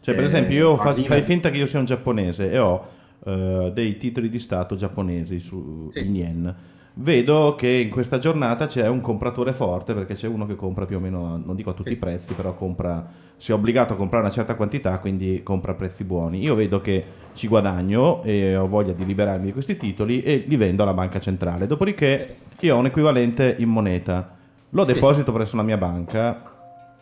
Cioè, 0.00 0.14
per 0.14 0.24
eh, 0.24 0.26
esempio, 0.26 0.56
io 0.56 0.76
fa- 0.76 0.94
fai 0.94 1.22
finta 1.22 1.50
che 1.50 1.58
io 1.58 1.66
sia 1.66 1.78
un 1.78 1.84
giapponese 1.84 2.50
e 2.50 2.58
ho 2.58 2.88
eh, 3.24 3.70
dei 3.74 3.96
titoli 3.96 4.28
di 4.28 4.38
Stato 4.38 4.76
giapponesi 4.76 5.40
su 5.40 5.88
in 5.94 6.14
yen. 6.14 6.56
Vedo 6.98 7.56
che 7.56 7.68
in 7.68 7.90
questa 7.90 8.16
giornata 8.16 8.66
c'è 8.66 8.88
un 8.88 9.02
compratore 9.02 9.52
forte 9.52 9.92
perché 9.92 10.14
c'è 10.14 10.26
uno 10.26 10.46
che 10.46 10.56
compra 10.56 10.86
più 10.86 10.96
o 10.96 11.00
meno, 11.00 11.38
non 11.44 11.54
dico 11.54 11.68
a 11.68 11.72
tutti 11.74 11.92
i 11.92 11.96
prezzi, 11.96 12.32
però 12.32 12.54
compra, 12.54 13.06
si 13.36 13.50
è 13.50 13.54
obbligato 13.54 13.92
a 13.92 13.96
comprare 13.96 14.24
una 14.24 14.32
certa 14.32 14.54
quantità, 14.54 14.98
quindi 14.98 15.42
compra 15.42 15.72
a 15.72 15.74
prezzi 15.74 16.04
buoni. 16.04 16.40
Io 16.40 16.54
vedo 16.54 16.80
che 16.80 17.04
ci 17.34 17.48
guadagno 17.48 18.22
e 18.22 18.56
ho 18.56 18.66
voglia 18.66 18.94
di 18.94 19.04
liberarmi 19.04 19.44
di 19.44 19.52
questi 19.52 19.76
titoli 19.76 20.22
e 20.22 20.44
li 20.46 20.56
vendo 20.56 20.84
alla 20.84 20.94
banca 20.94 21.20
centrale. 21.20 21.66
Dopodiché 21.66 22.36
io 22.60 22.74
ho 22.74 22.78
un 22.78 22.86
equivalente 22.86 23.56
in 23.58 23.68
moneta, 23.68 24.34
lo 24.70 24.84
Sì. 24.86 24.94
deposito 24.94 25.32
presso 25.32 25.54
la 25.56 25.62
mia 25.62 25.76
banca 25.76 26.50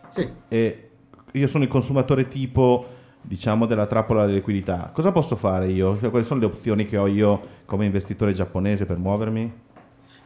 Sì. 0.09 0.29
e 0.49 0.89
io 1.31 1.47
sono 1.47 1.63
il 1.63 1.71
consumatore 1.71 2.27
tipo 2.27 2.85
diciamo 3.21 3.65
della 3.65 3.87
trappola 3.87 4.23
della 4.27 4.35
liquidità 4.35 4.91
cosa 4.93 5.13
posso 5.13 5.35
fare 5.37 5.71
io? 5.71 5.99
Cioè, 6.01 6.11
quali 6.11 6.25
sono 6.27 6.41
le 6.41 6.47
opzioni 6.47 6.85
che 6.85 6.99
ho 6.99 7.07
io 7.07 7.41
come 7.65 7.85
investitore 7.87 8.33
giapponese 8.35 8.85
per 8.87 8.99
muovermi? 8.99 9.53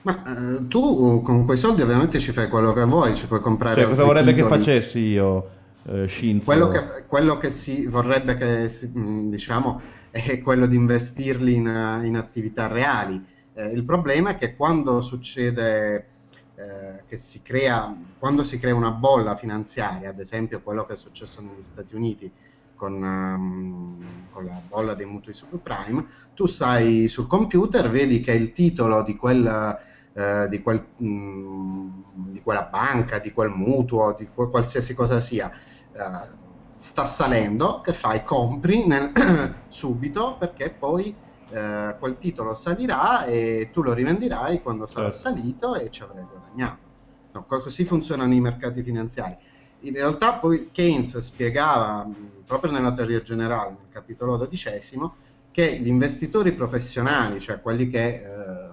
Ma 0.09 0.57
eh, 0.57 0.69
tu 0.69 1.21
con 1.21 1.45
quei 1.45 1.59
soldi 1.59 1.83
ovviamente 1.83 2.19
ci 2.19 2.33
fai 2.33 2.49
quello 2.49 2.73
che 2.73 2.85
vuoi, 2.85 3.15
ci 3.15 3.27
puoi 3.27 3.41
comprare 3.41 3.79
Cioè, 3.83 3.91
cosa 3.91 4.05
vorrebbe 4.05 4.33
che 4.33 4.43
titoli. 4.43 4.59
facessi 4.59 5.01
io 5.01 5.51
eh, 5.87 6.09
Shinzo? 6.09 6.47
Quello 6.47 6.69
che, 6.69 7.05
quello 7.07 7.37
che 7.37 7.51
si 7.51 7.87
vorrebbe 7.87 8.35
che, 8.35 8.89
mh, 8.91 9.29
diciamo, 9.29 9.81
è 10.11 10.41
quello 10.41 10.65
di 10.65 10.77
investirli 10.77 11.53
in, 11.55 12.01
in 12.05 12.17
attività 12.17 12.69
reali. 12.69 13.23
Eh, 13.53 13.67
il 13.67 13.85
problema 13.85 14.31
è 14.31 14.37
che 14.37 14.57
quando 14.57 15.03
succede 15.03 16.07
eh, 16.55 17.03
che 17.07 17.17
si 17.19 17.43
crea, 17.43 17.95
quando 18.19 18.45
si 18.45 18.59
crea 18.59 18.75
una 18.75 18.93
bolla 18.93 19.37
finanziaria, 19.37 20.09
ad 20.09 20.21
esempio 20.21 20.63
quello 20.63 20.87
che 20.87 20.95
è 20.95 20.97
successo 20.97 21.43
negli 21.43 21.61
Stati 21.61 21.95
Uniti 21.95 22.33
con, 22.75 23.05
ehm, 23.05 24.29
con 24.31 24.47
la 24.47 24.59
bolla 24.67 24.95
dei 24.95 25.05
mutui 25.05 25.35
subprime, 25.35 26.07
tu 26.35 26.47
stai 26.47 27.09
sul 27.09 27.27
computer, 27.27 27.91
vedi 27.91 28.21
che 28.21 28.33
il 28.33 28.53
titolo 28.53 29.03
di 29.03 29.15
quel 29.15 29.87
eh, 30.19 30.49
di, 30.49 30.61
quel, 30.63 30.93
mh, 30.97 32.31
di 32.31 32.41
quella 32.43 32.65
banca, 32.65 33.19
di 33.19 33.33
quel 33.33 33.51
mutuo, 33.51 34.15
di 34.19 34.27
quel- 34.29 34.49
qualsiasi 34.51 34.95
cosa 34.95 35.21
sia, 35.21 35.51
eh, 35.51 36.37
sta 36.73 37.07
salendo, 37.07 37.81
che 37.81 37.93
fai? 37.93 38.23
Compri 38.23 38.87
nel- 38.87 39.13
subito 39.69 40.37
perché 40.39 40.75
poi 40.75 41.17
eh, 41.51 41.97
quel 41.99 42.19
titolo 42.19 42.55
salirà 42.55 43.25
e 43.25 43.71
tu 43.73 43.83
lo 43.83 43.93
rivenderai 43.93 44.61
quando 44.61 44.87
sarà 44.87 45.11
salito 45.11 45.75
e 45.77 45.91
ci 45.91 46.03
avrai 46.03 46.25
guadagnato. 46.25 46.87
No, 47.33 47.45
co- 47.47 47.61
così 47.61 47.85
funzionano 47.85 48.33
i 48.35 48.41
mercati 48.41 48.83
finanziari. 48.83 49.37
In 49.83 49.93
realtà 49.95 50.39
poi 50.39 50.71
Keynes 50.73 51.19
spiegava 51.19 52.05
mh, 52.05 52.43
proprio 52.45 52.73
nella 52.73 52.93
teoria 52.93 53.23
generale, 53.23 53.75
nel 53.79 53.89
capitolo 53.89 54.37
dodicesimo, 54.37 55.17
che 55.51 55.79
gli 55.79 55.89
investitori 55.89 56.53
professionali, 56.53 57.41
cioè 57.41 57.61
quelli 57.61 57.87
che, 57.89 58.23
eh, 58.23 58.68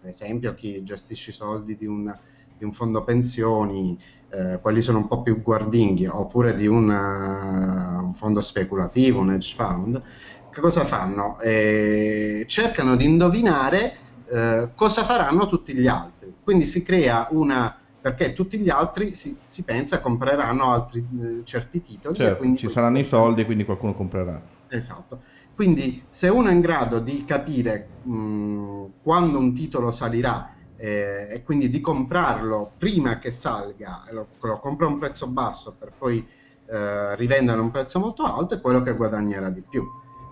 per 0.00 0.08
esempio, 0.08 0.54
chi 0.54 0.82
gestisce 0.82 1.30
i 1.30 1.34
soldi 1.34 1.76
di 1.76 1.84
un, 1.84 2.12
di 2.56 2.64
un 2.64 2.72
fondo 2.72 3.04
pensioni, 3.04 4.00
eh, 4.30 4.58
quelli 4.60 4.80
sono 4.80 4.98
un 4.98 5.06
po' 5.06 5.20
più 5.20 5.42
guardinghi, 5.42 6.06
oppure 6.06 6.54
di 6.54 6.66
un, 6.66 6.90
eh, 6.90 8.02
un 8.02 8.14
fondo 8.14 8.40
speculativo, 8.40 9.20
un 9.20 9.32
hedge 9.32 9.54
fund, 9.54 10.02
che 10.48 10.60
cosa 10.62 10.86
fanno? 10.86 11.38
Eh, 11.40 12.44
cercano 12.48 12.96
di 12.96 13.04
indovinare 13.04 13.96
eh, 14.32 14.70
cosa 14.74 15.04
faranno 15.04 15.46
tutti 15.46 15.74
gli 15.74 15.86
altri. 15.86 16.34
Quindi 16.42 16.64
si 16.64 16.82
crea 16.82 17.28
una 17.32 17.76
perché 18.00 18.32
tutti 18.32 18.58
gli 18.58 18.70
altri 18.70 19.14
si, 19.14 19.36
si 19.44 19.62
pensa 19.62 20.00
compreranno 20.00 20.72
altri 20.72 21.06
eh, 21.20 21.44
certi 21.44 21.82
titoli 21.82 22.14
e 22.14 22.18
Certo, 22.18 22.36
quindi 22.38 22.56
ci 22.56 22.70
saranno 22.70 22.98
i 22.98 23.04
soldi 23.04 23.44
quindi 23.44 23.66
qualcuno 23.66 23.92
comprerà 23.92 24.40
Esatto. 24.70 25.22
Quindi 25.60 26.06
se 26.08 26.28
uno 26.30 26.48
è 26.48 26.52
in 26.52 26.62
grado 26.62 27.00
di 27.00 27.22
capire 27.26 27.90
mh, 28.04 28.92
quando 29.02 29.36
un 29.36 29.52
titolo 29.52 29.90
salirà 29.90 30.54
eh, 30.74 31.28
e 31.30 31.42
quindi 31.42 31.68
di 31.68 31.82
comprarlo 31.82 32.72
prima 32.78 33.18
che 33.18 33.30
salga, 33.30 34.04
lo, 34.12 34.28
lo 34.40 34.58
compra 34.58 34.86
a 34.86 34.88
un 34.88 34.98
prezzo 34.98 35.26
basso 35.26 35.76
per 35.78 35.92
poi 35.98 36.26
eh, 36.66 37.14
rivendere 37.14 37.58
a 37.58 37.60
un 37.60 37.70
prezzo 37.70 37.98
molto 37.98 38.22
alto, 38.22 38.54
è 38.54 38.60
quello 38.62 38.80
che 38.80 38.96
guadagnerà 38.96 39.50
di 39.50 39.60
più. 39.60 39.84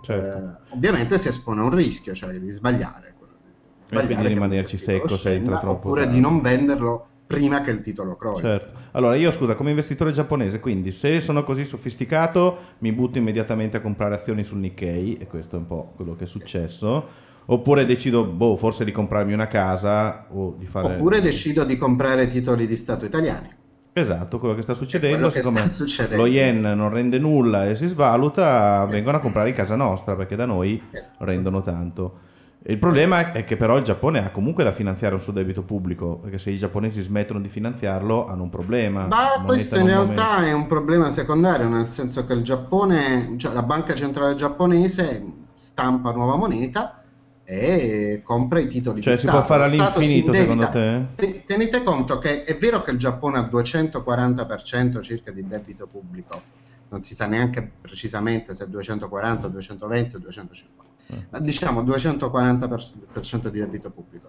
Certo. 0.02 0.38
Eh, 0.72 0.74
ovviamente 0.74 1.18
si 1.18 1.28
espone 1.28 1.60
a 1.60 1.64
un 1.64 1.74
rischio, 1.74 2.14
cioè 2.14 2.38
di 2.38 2.50
sbagliare. 2.50 3.14
di- 3.18 3.26
di 3.26 3.96
e 3.96 3.96
quindi 3.96 4.04
sbagliare 4.06 4.22
che 4.22 4.28
rimanerci 4.32 4.78
secco 4.78 5.14
se 5.14 5.34
entra 5.34 5.58
troppo 5.58 5.88
Oppure 5.88 6.04
tardi. 6.04 6.14
di 6.16 6.22
non 6.22 6.40
venderlo 6.40 7.08
prima 7.28 7.60
che 7.60 7.70
il 7.70 7.80
titolo 7.82 8.16
crolli. 8.16 8.40
Certo. 8.40 8.72
Allora, 8.92 9.14
io 9.14 9.30
scusa, 9.30 9.54
come 9.54 9.70
investitore 9.70 10.10
giapponese, 10.10 10.58
quindi 10.58 10.90
se 10.90 11.20
sono 11.20 11.44
così 11.44 11.64
sofisticato, 11.64 12.58
mi 12.78 12.90
butto 12.92 13.18
immediatamente 13.18 13.76
a 13.76 13.80
comprare 13.80 14.16
azioni 14.16 14.42
sul 14.42 14.58
Nikkei, 14.58 15.18
e 15.20 15.26
questo 15.26 15.54
è 15.54 15.58
un 15.58 15.66
po' 15.66 15.92
quello 15.94 16.16
che 16.16 16.24
è 16.24 16.26
successo. 16.26 17.26
Oppure 17.50 17.86
decido, 17.86 18.24
boh, 18.24 18.56
forse 18.56 18.84
di 18.84 18.92
comprarmi 18.92 19.32
una 19.32 19.46
casa 19.46 20.26
o 20.30 20.54
di 20.58 20.66
fare. 20.66 20.94
Oppure 20.94 21.20
decido 21.20 21.64
di 21.64 21.76
comprare 21.76 22.26
titoli 22.26 22.66
di 22.66 22.76
Stato 22.76 23.04
italiani. 23.04 23.48
Esatto, 23.92 24.38
quello 24.38 24.54
che 24.54 24.62
sta 24.62 24.74
succedendo, 24.74 25.28
che 25.28 25.38
siccome 25.38 25.60
sta 25.60 25.68
succedendo. 25.68 26.22
lo 26.22 26.28
yen 26.28 26.60
non 26.60 26.88
rende 26.90 27.18
nulla 27.18 27.66
e 27.66 27.74
si 27.74 27.86
svaluta, 27.86 28.86
vengono 28.88 29.16
a 29.16 29.20
comprare 29.20 29.48
in 29.48 29.54
casa 29.54 29.76
nostra 29.76 30.14
perché 30.14 30.36
da 30.36 30.44
noi 30.44 30.80
Esatto. 30.90 31.24
rendono 31.24 31.62
tanto. 31.62 32.18
Il 32.64 32.78
problema 32.78 33.32
è 33.32 33.44
che 33.44 33.56
però 33.56 33.76
il 33.78 33.84
Giappone 33.84 34.18
ha 34.24 34.30
comunque 34.30 34.64
da 34.64 34.72
finanziare 34.72 35.14
un 35.14 35.20
suo 35.20 35.32
debito 35.32 35.62
pubblico, 35.62 36.16
perché 36.16 36.38
se 36.38 36.50
i 36.50 36.56
giapponesi 36.58 37.00
smettono 37.00 37.40
di 37.40 37.48
finanziarlo 37.48 38.26
hanno 38.26 38.42
un 38.42 38.50
problema. 38.50 39.06
Ma 39.06 39.42
questo 39.46 39.78
in 39.78 39.86
realtà 39.86 40.30
aumenta. 40.32 40.46
è 40.46 40.52
un 40.52 40.66
problema 40.66 41.10
secondario, 41.10 41.68
nel 41.68 41.86
senso 41.88 42.24
che 42.24 42.32
il 42.34 42.42
Giappone, 42.42 43.34
cioè 43.38 43.54
la 43.54 43.62
banca 43.62 43.94
centrale 43.94 44.34
giapponese 44.34 45.24
stampa 45.54 46.10
nuova 46.12 46.36
moneta 46.36 47.02
e 47.44 48.20
compra 48.22 48.58
i 48.58 48.66
titoli 48.66 49.00
Cioè 49.00 49.14
di 49.14 49.18
si 49.18 49.26
Stato. 49.26 49.38
può 49.38 49.46
fare 49.46 49.62
Lo 49.70 49.74
Stato 49.74 49.90
si 49.92 49.96
all'infinito 49.98 50.32
secondo 50.34 50.68
te? 50.68 51.06
Te- 51.14 51.42
Tenete 51.46 51.82
conto 51.82 52.18
che 52.18 52.44
è 52.44 52.56
vero 52.58 52.82
che 52.82 52.90
il 52.90 52.98
Giappone 52.98 53.38
ha 53.38 53.48
240% 53.50 55.00
circa 55.02 55.30
di 55.30 55.46
debito 55.46 55.86
pubblico, 55.86 56.42
non 56.90 57.02
si 57.02 57.14
sa 57.14 57.26
neanche 57.26 57.70
precisamente 57.80 58.52
se 58.52 58.64
è 58.64 58.66
240, 58.68 59.48
220 59.48 60.16
o 60.16 60.18
250, 60.18 60.82
Eh. 60.82 60.86
ma 60.86 60.87
diciamo 61.40 61.82
240% 61.82 63.48
di 63.48 63.58
debito 63.58 63.90
pubblico. 63.90 64.28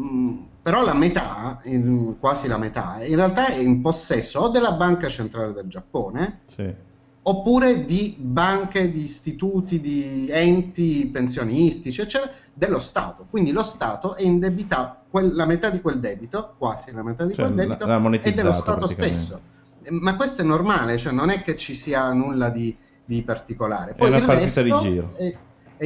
Mm, 0.00 0.38
però 0.62 0.84
la 0.84 0.94
metà, 0.94 1.60
in- 1.64 2.16
quasi 2.18 2.48
la 2.48 2.58
metà, 2.58 2.98
in 3.04 3.16
realtà 3.16 3.46
è 3.48 3.58
in 3.58 3.80
possesso 3.80 4.40
o 4.40 4.48
della 4.48 4.72
Banca 4.72 5.08
Centrale 5.08 5.52
del 5.52 5.66
Giappone 5.68 6.40
Sì. 6.46 6.74
oppure 7.22 7.84
di 7.84 8.16
banche, 8.18 8.90
di 8.90 9.02
istituti, 9.02 9.80
di 9.80 10.28
enti 10.30 11.06
pensionistici, 11.06 12.00
eccetera, 12.00 12.32
dello 12.52 12.80
Stato. 12.80 13.26
Quindi 13.30 13.52
lo 13.52 13.62
Stato 13.62 14.16
è 14.16 14.22
indebitato, 14.22 15.02
quel- 15.10 15.34
la 15.34 15.46
metà 15.46 15.70
di 15.70 15.80
quel 15.80 16.00
debito, 16.00 16.54
quasi 16.58 16.90
la 16.92 17.02
metà 17.04 17.24
di 17.24 17.34
Cioè, 17.34 17.44
quel 17.44 17.54
debito, 17.56 17.86
è 18.20 18.32
dello 18.32 18.52
Stato 18.52 18.86
stesso. 18.88 19.40
Eh, 19.82 19.90
Ma 19.92 20.16
questo 20.16 20.42
è 20.42 20.44
normale, 20.44 20.96
cioè 20.96 21.12
non 21.12 21.30
è 21.30 21.40
che 21.42 21.56
ci 21.56 21.74
sia 21.74 22.12
nulla 22.12 22.48
di, 22.50 22.76
di 23.04 23.22
particolare. 23.22 23.94
Poi 23.94 24.08
una 24.08 24.18
il 24.18 24.24
partita 24.24 24.62
di 24.62 24.70
resto 24.70 24.82
giro. 24.88 25.14
È, 25.16 25.22
è 25.22 25.36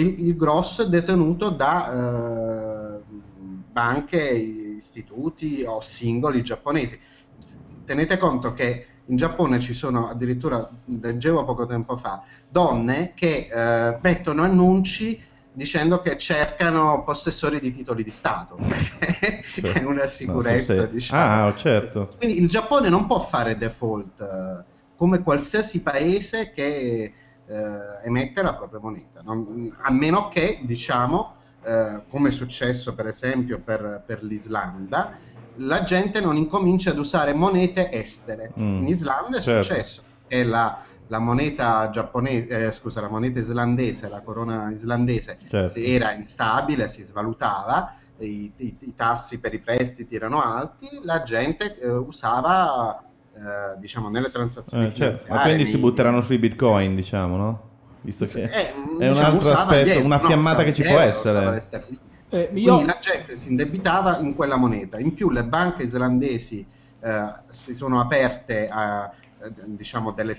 il, 0.01 0.27
il 0.29 0.37
grosso 0.37 0.83
è 0.83 0.89
detenuto 0.89 1.51
da 1.51 1.93
eh, 1.93 3.01
banche, 3.71 4.21
istituti 4.21 5.65
o 5.67 5.81
singoli 5.81 6.43
giapponesi. 6.43 6.99
Tenete 7.85 8.19
conto 8.19 8.53
che 8.53 8.87
in 9.07 9.17
Giappone 9.17 9.59
ci 9.61 9.73
sono 9.73 10.09
addirittura, 10.09 10.69
leggevo 10.85 11.45
poco 11.45 11.67
tempo 11.67 11.97
fa, 11.97 12.23
donne 12.49 13.13
che 13.15 13.49
eh, 13.51 13.99
mettono 14.03 14.43
annunci 14.43 15.23
dicendo 15.51 15.99
che 16.01 16.17
cercano 16.19 17.03
possessori 17.03 17.59
di 17.59 17.71
titoli 17.71 18.05
di 18.05 18.11
Stato, 18.11 18.57
perché 18.61 19.81
è 19.81 19.85
una 19.85 20.07
sicurezza, 20.07 20.75
so 20.75 20.81
se- 20.83 20.91
diciamo. 20.91 21.47
Ah, 21.47 21.57
certo. 21.57 22.15
Quindi 22.17 22.41
il 22.41 22.49
Giappone 22.49 22.89
non 22.89 23.07
può 23.07 23.19
fare 23.21 23.57
default 23.57 24.21
eh, 24.21 24.65
come 24.95 25.23
qualsiasi 25.23 25.83
paese 25.83 26.53
che 26.53 27.13
eh, 27.49 28.07
emette 28.07 28.43
la 28.43 28.55
propria 28.55 28.79
moneta, 28.81 29.21
non- 29.23 29.75
a 29.83 29.91
meno 29.91 30.29
che, 30.29 30.61
diciamo, 30.63 31.35
eh, 31.65 32.03
come 32.09 32.29
è 32.29 32.33
successo 32.33 32.95
per 32.95 33.07
esempio 33.07 33.59
per, 33.61 34.03
per 34.07 34.23
l'Islanda, 34.23 35.19
la 35.61 35.83
gente 35.83 36.21
non 36.21 36.37
incomincia 36.37 36.91
ad 36.91 36.99
usare 36.99 37.33
monete 37.33 37.91
estere. 37.91 38.53
Mm. 38.59 38.77
In 38.77 38.87
Islanda 38.87 39.39
è 39.39 39.41
Certo. 39.41 39.63
successo 39.63 40.03
che 40.27 40.45
la, 40.45 40.85
la 41.09 41.19
moneta 41.19 41.89
giapponese, 41.91 42.67
eh, 42.67 42.73
scusa, 42.73 43.01
la 43.01 43.09
moneta 43.09 43.39
islandese, 43.41 44.09
la 44.09 44.21
corona 44.21 44.71
islandese 44.71 45.39
Certo. 45.49 45.79
era 45.79 46.13
instabile, 46.13 46.87
si 46.87 47.03
svalutava, 47.03 47.93
i, 48.19 48.53
i- 48.57 48.77
i 48.81 48.95
tassi 48.95 49.41
per 49.41 49.55
i 49.55 49.59
prestiti 49.61 50.15
erano 50.17 50.43
alti, 50.43 50.87
la 51.03 51.23
gente 51.23 51.79
eh, 51.79 51.89
usava, 51.91 53.03
eh, 53.39 53.79
diciamo, 53.79 54.09
nelle 54.09 54.31
transazioni 54.31 54.85
Eh, 54.87 54.89
certo. 54.89 55.03
finanziarie. 55.05 55.37
Ma 55.37 55.43
quindi 55.43 55.67
si 55.67 55.73
nei- 55.73 55.81
butteranno 55.81 56.21
sui 56.23 56.39
bitcoin, 56.39 56.95
diciamo, 56.95 57.37
no? 57.37 57.67
Visto 58.01 58.25
che 58.27 58.45
eh, 58.45 58.51
è 58.51 58.75
un 58.77 58.97
diciamo, 58.99 59.27
altro 59.27 59.39
usava 59.39 59.63
gli 59.63 59.75
aspetto, 59.75 59.91
euro, 59.91 60.05
una 60.07 60.17
no, 60.17 60.23
fiammata 60.27 60.57
usava 60.57 60.71
che 60.71 60.75
ci 60.75 60.83
può 60.83 60.99
essere. 60.99 61.63
Eh, 62.31 62.49
Quindi 62.49 62.63
io- 62.63 62.85
la 62.85 62.99
gente 63.01 63.37
si 63.37 63.49
indebitava 63.49 64.19
in 64.19 64.35
quella 64.35 64.57
moneta. 64.57 64.99
In 64.99 65.15
più, 65.15 65.31
le 65.31 65.45
banche 65.45 65.85
islandesi 65.85 66.69
eh, 67.01 67.33
si 67.49 67.75
sono 67.75 68.01
aperte 68.01 68.69
a 68.69 69.11
eh, 69.41 69.53
diciamo 69.67 70.13
delle, 70.13 70.37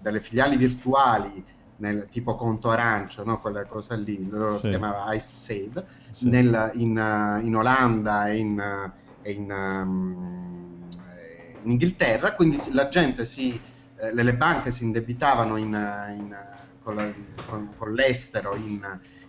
delle 0.00 0.20
filiali 0.20 0.56
virtuali 0.56 1.44
nel 1.76 2.08
tipo 2.10 2.34
conto 2.34 2.68
arancio, 2.68 3.24
no? 3.24 3.38
quella 3.40 3.64
cosa 3.66 3.94
lì, 3.96 4.26
loro 4.28 4.56
Sì. 4.58 4.64
si 4.64 4.68
chiamava 4.68 5.14
Ice 5.14 5.34
Save, 5.36 5.86
Sì. 6.12 6.28
nel- 6.28 6.70
in, 6.74 7.40
in 7.42 7.56
Olanda 7.56 8.28
e 8.28 8.36
in, 8.36 8.62
in, 9.22 9.50
ehm, 9.50 10.69
eh, 10.69 10.69
in 11.62 11.70
Inghilterra, 11.72 12.34
quindi 12.34 12.58
la 12.72 12.88
gente 12.88 13.24
si, 13.24 13.60
eh, 14.00 14.14
le, 14.14 14.22
le 14.22 14.34
banche 14.34 14.70
si 14.70 14.84
indebitavano 14.84 15.56
in, 15.56 15.66
in, 16.16 16.36
con, 16.82 16.94
la- 16.94 17.12
con- 17.46 17.74
con 17.76 17.92
l'estero 17.92 18.54
in, 18.56 18.80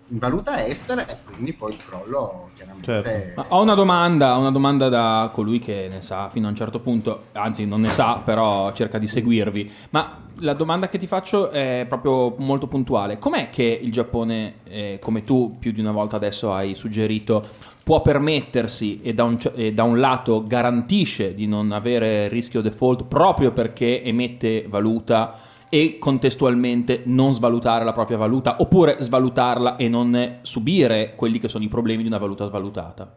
in 0.07 0.17
valuta 0.17 0.65
estera 0.65 1.05
e 1.07 1.17
quindi 1.23 1.53
poi 1.53 1.71
il 1.73 1.77
crollo 1.85 2.51
chiaramente 2.55 3.03
Certo. 3.03 3.41
Ma 3.41 3.45
ho 3.49 3.61
una 3.61 3.75
domanda, 3.75 4.37
ho 4.37 4.39
una 4.39 4.51
domanda 4.51 4.89
da 4.89 5.29
colui 5.33 5.59
che 5.59 5.87
ne 5.91 6.01
sa 6.01 6.29
fino 6.29 6.47
a 6.47 6.49
un 6.49 6.55
certo 6.55 6.79
punto, 6.79 7.25
anzi 7.33 7.65
non 7.65 7.81
ne 7.81 7.91
sa, 7.91 8.21
però 8.23 8.71
cerca 8.73 8.97
di 8.97 9.07
seguirvi. 9.07 9.71
Ma 9.91 10.17
la 10.39 10.53
domanda 10.53 10.87
che 10.89 10.97
ti 10.97 11.05
faccio 11.07 11.51
è 11.51 11.85
proprio 11.87 12.35
molto 12.39 12.67
puntuale. 12.67 13.19
Com'è 13.19 13.49
che 13.49 13.63
il 13.81 13.91
Giappone, 13.91 14.55
eh, 14.63 14.97
come 15.01 15.23
tu 15.23 15.57
più 15.59 15.71
di 15.71 15.79
una 15.79 15.91
volta 15.91 16.15
adesso 16.15 16.51
hai 16.51 16.73
suggerito, 16.73 17.45
può 17.83 18.01
permettersi 18.01 19.01
e 19.01 19.13
da 19.13 19.23
un, 19.23 19.37
e 19.55 19.73
da 19.73 19.83
un 19.83 19.99
lato 19.99 20.43
garantisce 20.45 21.33
di 21.33 21.47
non 21.47 21.71
avere 21.71 22.27
rischio 22.27 22.61
default 22.61 23.05
proprio 23.05 23.51
perché 23.51 24.03
emette 24.03 24.65
valuta 24.67 25.35
e 25.67 25.97
contestualmente 25.99 27.01
non 27.05 27.33
svalutare 27.33 27.85
la 27.85 27.93
propria 27.93 28.17
valuta 28.17 28.57
oppure 28.59 28.97
svalutarla 28.99 29.77
e 29.77 29.87
non 29.87 30.39
subire 30.41 31.13
quelli 31.15 31.39
che 31.39 31.47
sono 31.47 31.63
i 31.63 31.69
problemi 31.69 32.01
di 32.01 32.07
una 32.07 32.17
valuta 32.17 32.45
svalutata. 32.45 33.15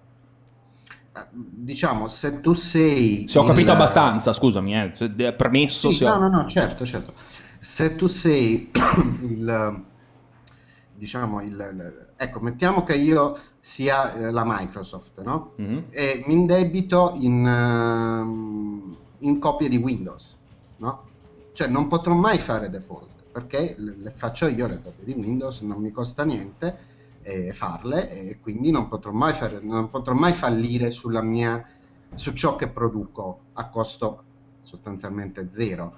diciamo 1.30 2.08
se 2.08 2.40
tu 2.40 2.52
sei 2.52 3.26
Se 3.28 3.38
ho 3.38 3.44
capito 3.44 3.70
il- 3.70 3.76
abbastanza, 3.76 4.32
scusami, 4.32 4.74
eh, 4.74 4.92
eh, 5.16 5.32
premesso 5.32 5.90
Sì, 5.90 5.96
se 5.96 6.04
ho- 6.04 6.16
no, 6.16 6.28
no, 6.28 6.42
no, 6.42 6.48
certo, 6.48 6.84
certo. 6.84 7.12
Se 7.58 7.94
tu 7.96 8.06
sei 8.06 8.70
il, 9.22 9.82
diciamo, 10.94 11.40
il- 11.42 12.03
ecco, 12.16 12.40
mettiamo 12.40 12.84
che 12.84 12.94
io 12.94 13.38
sia 13.58 14.12
eh, 14.14 14.30
la 14.30 14.44
Microsoft, 14.44 15.22
no? 15.22 15.52
Mhm. 15.56 15.86
E 15.90 16.22
mi 16.26 16.34
indebito 16.34 17.12
in, 17.14 17.46
ehm, 17.46 18.96
in 19.20 19.38
copie 19.38 19.68
di 19.68 19.76
Windows, 19.76 20.36
no? 20.76 21.08
Cioè 21.52 21.68
non 21.68 21.88
potrò 21.88 22.14
mai 22.14 22.38
fare 22.38 22.68
default, 22.68 23.22
perché 23.30 23.74
le, 23.78 24.12
faccio 24.14 24.46
io 24.48 24.66
le 24.66 24.80
copie 24.82 25.04
di 25.04 25.12
Windows, 25.12 25.60
non 25.60 25.80
mi 25.80 25.90
costa 25.90 26.24
niente 26.24 26.92
eh, 27.22 27.52
farle 27.52 28.10
e 28.10 28.38
quindi 28.40 28.70
non 28.70 28.88
potrò 28.88 29.10
mai 29.12 29.32
fare, 29.32 29.60
non 29.62 29.88
potrò 29.88 30.14
mai 30.14 30.32
fallire 30.32 30.90
sulla 30.90 31.22
mia, 31.22 31.66
su 32.14 32.32
ciò 32.32 32.56
che 32.56 32.68
produco 32.68 33.44
a 33.54 33.68
costo 33.68 34.24
sostanzialmente 34.62 35.48
zero. 35.52 35.96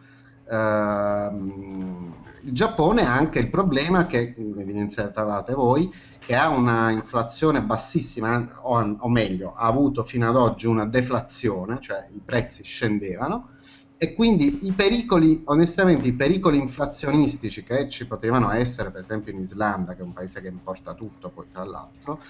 Ehm, 0.48 2.14
il 2.42 2.52
Giappone 2.52 3.04
ha 3.04 3.12
anche 3.12 3.40
il 3.40 3.50
problema 3.50 4.06
che 4.06 4.34
evidenziavate 4.36 5.52
voi, 5.52 5.92
che 6.18 6.36
ha 6.36 6.48
una 6.48 6.90
inflazione 6.90 7.60
bassissima, 7.60 8.60
o, 8.62 8.96
o 8.98 9.08
meglio, 9.08 9.52
ha 9.54 9.66
avuto 9.66 10.04
fino 10.04 10.28
ad 10.28 10.36
oggi 10.36 10.66
una 10.66 10.86
deflazione, 10.86 11.80
cioè 11.80 12.06
i 12.14 12.20
prezzi 12.24 12.62
scendevano, 12.62 13.50
e 13.98 14.14
quindi 14.14 14.66
i 14.66 14.72
pericoli, 14.72 15.42
onestamente, 15.46 16.06
i 16.06 16.12
pericoli 16.12 16.58
inflazionistici 16.58 17.64
che 17.64 17.88
ci 17.88 18.06
potevano 18.06 18.52
essere, 18.52 18.90
per 18.90 19.00
esempio 19.00 19.32
in 19.32 19.40
Islanda, 19.40 19.94
che 19.94 20.02
è 20.02 20.04
un 20.04 20.12
paese 20.12 20.40
che 20.40 20.48
importa 20.48 20.94
tutto, 20.94 21.30
poi 21.30 21.46
tra 21.50 21.64
l'altro, 21.64 22.20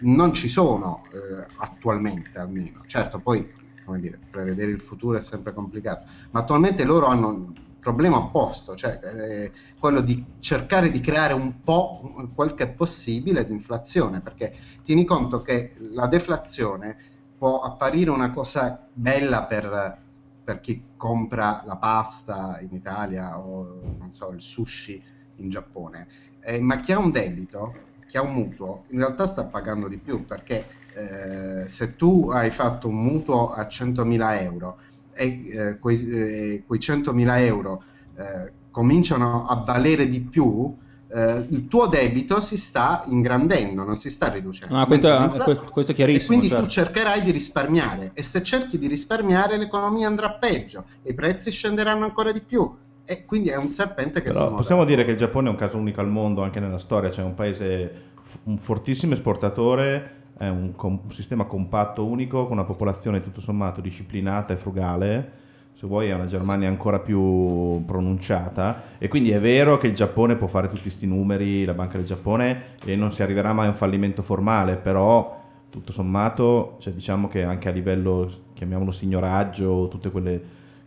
non 0.00 0.32
ci 0.34 0.48
sono 0.48 1.04
eh, 1.12 1.46
attualmente 1.56 2.38
almeno. 2.38 2.82
Certo, 2.86 3.20
poi, 3.20 3.50
come 3.84 3.98
dire, 4.00 4.20
prevedere 4.30 4.70
il 4.70 4.80
futuro 4.80 5.16
è 5.16 5.20
sempre 5.20 5.52
complicato, 5.52 6.06
ma 6.30 6.40
attualmente 6.40 6.84
loro 6.84 7.06
hanno 7.06 7.52
problema 7.84 8.16
opposto, 8.16 8.74
cioè 8.74 8.98
eh, 9.02 9.52
quello 9.78 10.00
di 10.00 10.24
cercare 10.40 10.90
di 10.90 11.00
creare 11.00 11.34
un 11.34 11.62
po' 11.62 12.30
quel 12.34 12.54
che 12.54 12.64
è 12.64 12.72
possibile 12.72 13.44
di 13.44 13.52
inflazione, 13.52 14.20
perché 14.20 14.56
tieni 14.82 15.04
conto 15.04 15.42
che 15.42 15.74
la 15.92 16.06
deflazione 16.06 16.96
può 17.36 17.60
apparire 17.60 18.08
una 18.08 18.32
cosa 18.32 18.88
bella 18.90 19.42
per, 19.42 19.98
per 20.42 20.60
chi 20.60 20.82
compra 20.96 21.62
la 21.66 21.76
pasta 21.76 22.58
in 22.62 22.70
Italia 22.72 23.38
o 23.38 24.08
so, 24.12 24.30
il 24.30 24.40
sushi 24.40 25.02
in 25.36 25.50
Giappone, 25.50 26.08
Eh, 26.40 26.60
ma 26.60 26.80
chi 26.80 26.92
ha 26.92 26.98
un 26.98 27.10
debito, 27.10 27.74
chi 28.08 28.16
ha 28.16 28.22
un 28.22 28.32
mutuo, 28.32 28.84
in 28.88 28.98
realtà 28.98 29.26
sta 29.26 29.44
pagando 29.44 29.88
di 29.88 29.98
più 29.98 30.24
perché 30.24 30.66
eh, 30.94 31.66
se 31.66 31.96
tu 31.96 32.30
hai 32.30 32.50
fatto 32.50 32.88
un 32.88 32.96
mutuo 32.96 33.52
a 33.52 33.66
100.000 33.66 34.40
euro 34.42 34.78
e 35.14 35.48
eh, 35.50 35.78
quei, 35.78 36.08
eh, 36.08 36.64
quei 36.66 36.78
100.000 36.80 37.38
euro 37.40 37.82
eh, 38.16 38.52
cominciano 38.70 39.46
a 39.46 39.62
valere 39.64 40.08
di 40.08 40.20
più, 40.20 40.76
eh, 41.14 41.46
il 41.50 41.68
tuo 41.68 41.86
debito 41.86 42.40
si 42.40 42.56
sta 42.56 43.04
ingrandendo, 43.06 43.84
non 43.84 43.96
si 43.96 44.10
sta 44.10 44.28
riducendo. 44.28 44.76
Ah, 44.76 44.86
questo, 44.86 45.08
Mentre 45.08 45.56
questo- 45.70 45.92
è 45.92 45.94
chiarissimo. 45.94 46.24
e 46.24 46.26
quindi 46.26 46.48
certo. 46.48 46.64
tu 46.64 46.70
cercherai 46.70 47.22
di 47.22 47.30
risparmiare 47.30 48.10
e 48.14 48.22
se 48.22 48.42
cerchi 48.42 48.78
di 48.78 48.88
risparmiare 48.88 49.56
l'economia 49.56 50.08
andrà 50.08 50.32
peggio 50.32 50.86
e 51.02 51.10
i 51.10 51.14
prezzi 51.14 51.50
scenderanno 51.52 52.04
ancora 52.04 52.32
di 52.32 52.40
più 52.40 52.68
e 53.06 53.24
quindi 53.26 53.50
è 53.50 53.56
un 53.56 53.70
serpente 53.70 54.20
che 54.22 54.28
si 54.28 54.32
Però 54.32 54.46
muove. 54.46 54.56
possiamo 54.56 54.84
dire 54.84 55.04
che 55.04 55.12
il 55.12 55.16
Giappone 55.16 55.48
è 55.48 55.50
un 55.50 55.56
caso 55.56 55.76
unico 55.76 56.00
al 56.00 56.08
mondo 56.08 56.42
anche 56.42 56.58
nella 56.58 56.78
storia, 56.78 57.10
cioè 57.10 57.24
un 57.24 57.34
paese 57.34 58.12
un 58.44 58.58
fortissimo 58.58 59.12
esportatore, 59.12 60.22
è 60.36 60.48
un, 60.48 60.72
com- 60.74 61.00
un 61.04 61.10
sistema 61.12 61.44
compatto 61.44 62.04
unico 62.04 62.44
con 62.44 62.52
una 62.52 62.64
popolazione 62.64 63.20
tutto 63.20 63.40
sommato 63.40 63.80
disciplinata 63.80 64.52
e 64.52 64.56
frugale, 64.56 65.32
se 65.74 65.86
vuoi 65.86 66.08
è 66.08 66.14
una 66.14 66.26
Germania 66.26 66.68
ancora 66.68 66.98
più 66.98 67.84
pronunciata. 67.84 68.82
E 68.98 69.08
quindi 69.08 69.30
è 69.30 69.40
vero 69.40 69.78
che 69.78 69.88
il 69.88 69.94
Giappone 69.94 70.36
può 70.36 70.46
fare 70.46 70.68
tutti 70.68 70.82
questi 70.82 71.06
numeri, 71.06 71.64
la 71.64 71.74
Banca 71.74 71.96
del 71.96 72.06
Giappone 72.06 72.76
e 72.84 72.96
non 72.96 73.12
si 73.12 73.22
arriverà 73.22 73.52
mai 73.52 73.66
a 73.66 73.70
un 73.70 73.74
fallimento 73.74 74.22
formale, 74.22 74.76
però 74.76 75.42
tutto 75.70 75.92
sommato 75.92 76.76
cioè, 76.78 76.92
diciamo 76.92 77.26
che 77.26 77.42
anche 77.42 77.68
a 77.68 77.72
livello, 77.72 78.30
chiamiamolo 78.54 78.92
signoraggio, 78.92 79.88
tutti 79.88 80.08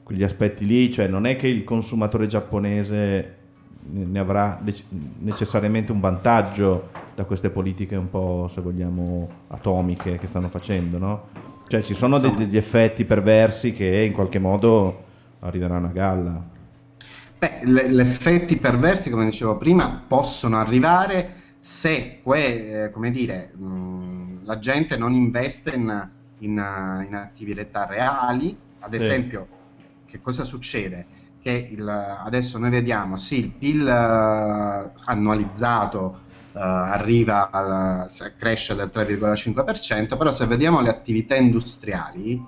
quegli 0.04 0.24
aspetti 0.24 0.66
lì, 0.66 0.92
cioè 0.92 1.08
non 1.08 1.26
è 1.26 1.36
che 1.36 1.48
il 1.48 1.66
consumatore 1.66 2.28
giapponese 2.28 3.36
ne 3.90 4.20
avrà 4.20 4.60
necessariamente 5.20 5.92
un 5.92 6.00
vantaggio 6.00 6.90
da 7.16 7.24
queste 7.24 7.50
politiche 7.50 7.96
un 7.96 8.10
po', 8.10 8.50
se 8.52 8.62
vogliamo, 8.62 9.28
atomiche 9.48 10.18
che 10.20 10.28
stanno 10.28 10.50
facendo, 10.50 10.98
no? 10.98 11.28
Cioè 11.68 11.82
ci 11.82 11.96
sono 11.96 12.20
de- 12.20 12.34
degli 12.34 12.58
effetti 12.58 13.06
perversi 13.06 13.72
che 13.72 14.04
in 14.04 14.14
qualche 14.14 14.40
modo 14.40 15.04
arriveranno 15.40 15.88
a 15.88 15.92
galla. 15.92 16.44
Beh, 17.40 17.60
gli 17.64 18.00
effetti 18.00 18.58
perversi, 18.58 19.10
come 19.10 19.26
dicevo 19.26 19.58
prima, 19.58 20.04
possono 20.08 20.58
arrivare 20.58 21.36
se, 21.60 22.20
que- 22.24 22.86
eh, 22.86 22.92
come 22.92 23.12
dire, 23.12 23.52
mh, 23.56 24.44
la 24.46 24.58
gente 24.60 24.98
non 24.98 25.14
investe 25.14 25.72
in, 25.76 26.10
in, 26.40 26.52
in 27.08 27.16
attività 27.16 27.86
reali. 27.86 28.58
Ad 28.80 28.94
Sì. 28.94 28.96
esempio, 28.96 29.48
che 30.06 30.20
cosa 30.22 30.44
succede? 30.44 31.06
Che 31.48 31.70
il- 31.72 31.88
adesso 31.88 32.58
noi 32.58 32.70
vediamo, 32.70 33.16
sì, 33.16 33.40
il 33.40 33.56
PIL 33.56 33.88
eh, 33.88 34.92
annualizzato 35.06 36.20
eh, 36.52 36.60
arriva 36.60 37.50
al, 37.52 38.10
se- 38.10 38.36
cresce 38.36 38.76
del 38.76 38.90
3,5%, 38.92 40.18
però 40.18 40.30
se 40.34 40.46
vediamo 40.46 40.82
le 40.82 40.90
attività 40.90 41.38
industriali, 41.38 42.44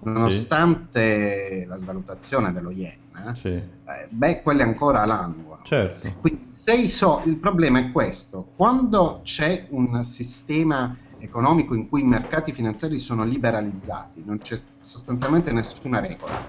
nonostante 0.00 1.64
la 1.68 1.76
svalutazione 1.76 2.50
dello 2.50 2.72
yen, 2.72 2.98
Sì, 3.34 3.48
eh, 3.50 4.08
beh, 4.10 4.42
quelle 4.42 4.64
ancora 4.64 5.04
languono. 5.04 5.62
certo. 5.62 6.08
Quindi, 6.20 6.88
so- 6.88 7.22
il 7.26 7.38
problema 7.38 7.78
è 7.78 7.92
questo: 7.92 8.52
quando 8.56 9.20
c'è 9.22 9.68
un 9.70 10.02
sistema 10.02 10.96
economico 11.16 11.74
in 11.74 11.88
cui 11.88 12.00
i 12.00 12.04
mercati 12.04 12.52
finanziari 12.52 12.98
sono 12.98 13.24
liberalizzati, 13.24 14.24
non 14.24 14.40
c'è 14.40 14.56
sostanzialmente 14.80 15.52
nessuna 15.52 16.00
regola, 16.00 16.44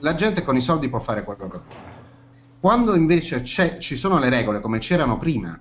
la 0.00 0.14
gente 0.14 0.42
con 0.42 0.56
i 0.56 0.60
soldi 0.60 0.88
può 0.88 0.98
fare 0.98 1.24
quello 1.24 1.48
che 1.48 1.58
vuole. 1.58 1.88
Quando 2.58 2.94
invece 2.94 3.44
ci 3.44 3.96
sono 3.96 4.18
le 4.18 4.28
regole 4.28 4.60
come 4.60 4.78
c'erano 4.78 5.16
prima, 5.16 5.58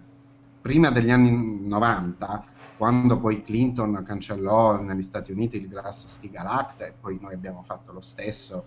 prima 0.59 0.89
degli 0.91 1.11
anni 1.11 1.65
90, 1.65 2.43
quando 2.75 3.19
poi 3.19 3.41
Clinton 3.41 4.03
cancellò 4.03 4.81
negli 4.81 5.01
Stati 5.01 5.31
Uniti 5.31 5.57
il 5.57 5.67
Glass-Steagall 5.67 6.45
Act 6.47 6.81
e 6.81 6.97
poi 6.99 7.17
noi 7.21 7.33
abbiamo 7.33 7.63
fatto 7.63 7.91
lo 7.93 8.01
stesso, 8.01 8.65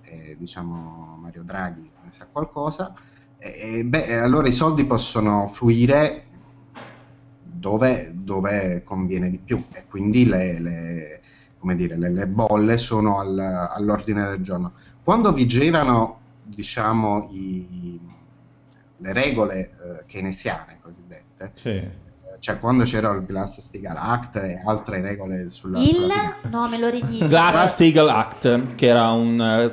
eh, 0.00 0.36
diciamo 0.36 1.16
Mario 1.18 1.42
Draghi 1.42 1.92
ne 2.00 2.10
sa 2.10 2.28
qualcosa, 2.28 2.94
e, 3.36 3.84
beh, 3.84 4.18
allora 4.18 4.48
i 4.48 4.52
soldi 4.52 4.86
possono 4.86 5.46
fluire 5.46 6.28
dove, 7.38 8.10
dove 8.14 8.82
conviene 8.82 9.30
di 9.30 9.38
più 9.40 9.68
e 9.72 9.86
quindi 9.86 10.26
le, 10.26 10.58
le- 10.60 11.20
dire, 11.74 11.96
le, 11.96 12.10
le 12.10 12.28
bolle 12.28 12.78
sono 12.78 13.18
al- 13.18 13.38
all'ordine 13.38 14.24
del 14.28 14.42
giorno. 14.42 14.74
Quando 15.06 15.30
vigevano 15.32 16.18
diciamo, 16.42 17.28
i- 17.30 18.00
le 18.96 19.12
regole 19.12 19.60
eh, 19.60 20.04
keynesiane 20.06 20.78
cosiddette, 20.82 21.52
Sì. 21.54 21.68
eh, 21.68 21.90
cioè 22.40 22.58
quando 22.58 22.82
c'era 22.82 23.12
il 23.12 23.24
Glass-Steagall 23.24 23.96
Act 23.96 24.34
e 24.38 24.60
altre 24.66 25.00
regole 25.00 25.48
sulla, 25.50 25.78
Il 25.78 25.90
sulla 25.90 26.34
no, 26.50 26.66
me 26.68 26.76
lo 26.78 26.88
ridici. 26.88 27.22
Glass-Steagall 27.28 28.08
Act, 28.08 28.74
che 28.74 28.86
era 28.86 29.12
un... 29.12 29.40
eh, 29.40 29.72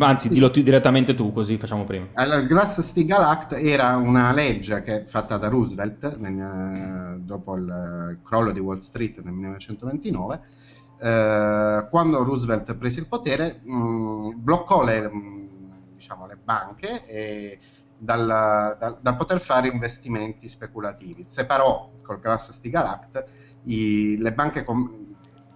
anzi, 0.00 0.28
dillo 0.28 0.50
tu 0.50 0.60
direttamente 0.60 1.14
tu, 1.14 1.32
così 1.32 1.56
facciamo 1.56 1.84
prima. 1.84 2.08
Allora, 2.12 2.40
il 2.42 2.46
Glass-Steagall 2.46 3.22
Act 3.22 3.52
era 3.54 3.96
una 3.96 4.32
legge 4.32 4.82
che 4.82 5.04
fatta 5.06 5.38
da 5.38 5.48
Roosevelt 5.48 6.18
nel- 6.18 7.14
eh, 7.16 7.20
dopo 7.20 7.56
il, 7.56 7.62
il 8.10 8.18
crollo 8.22 8.50
di 8.52 8.60
Wall 8.60 8.80
Street 8.80 9.22
nel 9.22 9.32
1929. 9.32 10.40
Eh, 11.00 11.86
quando 11.90 12.24
Roosevelt 12.24 12.74
prese 12.76 13.00
il 13.00 13.08
potere, 13.08 13.60
mh, 13.62 14.32
bloccò 14.36 14.84
le, 14.84 15.08
mh, 15.08 15.94
diciamo, 15.94 16.26
le 16.26 16.36
banche 16.42 17.04
e 17.06 17.58
dal, 17.96 18.76
dal- 18.78 18.98
dal 19.00 19.16
poter 19.16 19.40
fare 19.40 19.68
investimenti 19.68 20.48
speculativi. 20.48 21.24
Separò 21.26 21.92
col 22.02 22.20
Glass-Steagall 22.20 22.86
Act 22.86 23.24
i- 23.62 24.16
le 24.18 24.32
banche 24.32 24.64
com- 24.64 25.02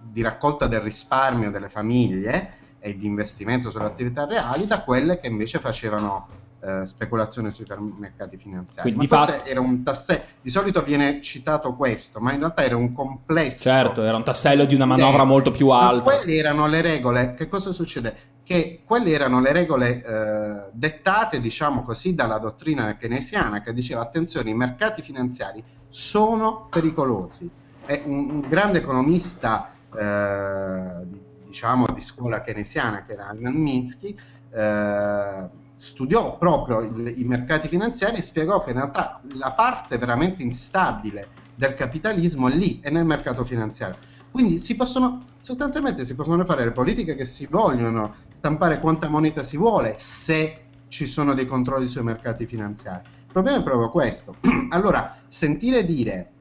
di 0.01 0.21
raccolta 0.21 0.65
del 0.67 0.79
risparmio 0.79 1.51
delle 1.51 1.69
famiglie 1.69 2.55
e 2.79 2.95
di 2.95 3.05
investimento 3.05 3.69
sulle 3.69 3.85
attività 3.85 4.25
reali 4.25 4.65
da 4.65 4.81
quelle 4.83 5.19
che 5.19 5.27
invece 5.27 5.59
facevano 5.59 6.27
eh, 6.61 6.85
speculazione 6.85 7.51
sui 7.51 7.65
mercati 7.97 8.37
finanziari. 8.37 8.91
Quindi 8.91 9.07
ma 9.09 9.25
di 9.25 9.31
questo 9.31 9.49
era 9.49 9.59
un 9.61 9.83
tassello, 9.83 10.23
di 10.41 10.49
solito 10.49 10.81
viene 10.81 11.21
citato 11.21 11.73
questo, 11.75 12.19
ma 12.19 12.33
in 12.33 12.39
realtà 12.39 12.63
era 12.63 12.75
un 12.75 12.93
complesso. 12.93 13.63
Certo, 13.63 14.03
era 14.03 14.17
un 14.17 14.23
tassello 14.23 14.65
di 14.65 14.75
una 14.75 14.85
manovra 14.85 15.23
molto 15.23 15.51
più 15.51 15.69
alta. 15.69 16.03
quelle 16.03 16.35
erano 16.35 16.67
le 16.67 16.81
regole. 16.81 17.33
Che 17.33 17.47
cosa 17.47 17.71
succede? 17.71 18.15
Che 18.43 18.81
quelle 18.83 19.11
erano 19.11 19.39
le 19.39 19.51
regole 19.51 20.03
eh, 20.03 20.69
dettate, 20.73 21.39
diciamo 21.39 21.83
così, 21.83 22.15
dalla 22.15 22.39
dottrina 22.39 22.97
keynesiana 22.97 23.61
che 23.61 23.73
diceva 23.73 24.01
attenzione, 24.01 24.49
i 24.49 24.55
mercati 24.55 25.01
finanziari 25.01 25.63
sono 25.87 26.67
pericolosi. 26.69 27.49
E 27.85 28.01
un, 28.05 28.29
un 28.29 28.45
grande 28.47 28.79
economista, 28.79 29.71
eh, 29.97 31.05
di- 31.05 31.21
diciamo, 31.45 31.85
di 31.93 32.01
scuola 32.01 32.41
keynesiana, 32.41 33.05
che 33.05 33.13
era 33.13 33.27
Alman 33.27 33.53
Minsky, 33.53 34.15
eh, 34.51 35.67
studiò 35.79 36.37
proprio 36.37 36.81
il- 36.81 37.13
i 37.19 37.23
mercati 37.23 37.69
finanziari 37.69 38.17
e 38.17 38.21
spiegò 38.21 38.61
che 38.61 38.71
in 38.71 38.75
realtà 38.75 39.21
la 39.35 39.53
parte 39.53 39.97
veramente 39.97 40.43
instabile 40.43 41.29
del 41.55 41.73
capitalismo 41.73 42.49
è 42.49 42.53
lì, 42.53 42.81
è 42.81 42.89
nel 42.89 43.05
mercato 43.05 43.45
finanziario. 43.45 43.95
Quindi 44.29 44.57
si 44.57 44.75
possono, 44.75 45.23
sostanzialmente 45.39 46.03
si 46.03 46.15
possono 46.15 46.43
fare 46.43 46.65
le 46.65 46.73
politiche 46.73 47.15
che 47.15 47.23
si 47.23 47.47
vogliono, 47.49 48.13
stampare 48.33 48.81
quanta 48.81 49.07
moneta 49.07 49.41
si 49.41 49.55
vuole, 49.55 49.95
se 49.97 50.63
ci 50.89 51.05
sono 51.05 51.33
dei 51.33 51.45
controlli 51.45 51.87
sui 51.87 52.03
mercati 52.03 52.45
finanziari. 52.45 53.07
Il 53.27 53.31
problema 53.31 53.59
è 53.59 53.63
proprio 53.63 53.89
questo. 53.89 54.35
allora, 54.71 55.15
sentire 55.29 55.85
dire, 55.85 56.31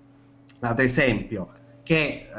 ad 0.61 0.81
esempio, 0.81 1.53
che 1.85 2.27
eh, 2.27 2.31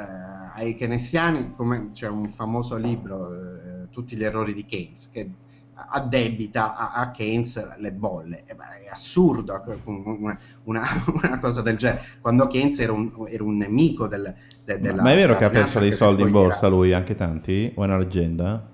ai 0.53 0.75
keynesiani, 0.75 1.53
come 1.55 1.91
c'è 1.93 2.09
un 2.09 2.27
famoso 2.27 2.75
libro, 2.75 3.33
eh, 3.33 3.67
Tutti 3.89 4.15
gli 4.15 4.23
errori 4.23 4.53
di 4.53 4.65
Keynes, 4.65 5.09
che 5.11 5.31
addebita 5.87 6.75
a, 6.75 6.91
a 6.93 7.11
Keynes 7.11 7.77
le 7.77 7.91
bolle. 7.93 8.43
Eh, 8.45 8.55
beh, 8.55 8.85
è 8.85 8.89
assurdo 8.91 9.61
una, 9.85 10.37
una- 10.63 10.81
una 11.23 11.39
cosa 11.39 11.61
del 11.61 11.77
genere, 11.77 12.01
quando 12.21 12.47
Keynes 12.47 12.79
era 12.79 12.91
un, 12.91 13.11
era 13.27 13.43
un 13.43 13.57
nemico 13.57 14.07
del, 14.07 14.33
de- 14.63 14.79
della 14.79 15.01
Ma 15.01 15.11
è 15.11 15.15
vero 15.15 15.37
che 15.37 15.45
ha 15.45 15.49
perso 15.49 15.79
dei 15.79 15.93
soldi 15.93 16.21
in 16.23 16.31
borsa 16.31 16.59
era- 16.65 16.69
lui, 16.69 16.93
anche 16.93 17.15
tanti? 17.15 17.71
O 17.75 17.83
è 17.83 17.85
una 17.85 17.97
leggenda? 17.97 18.67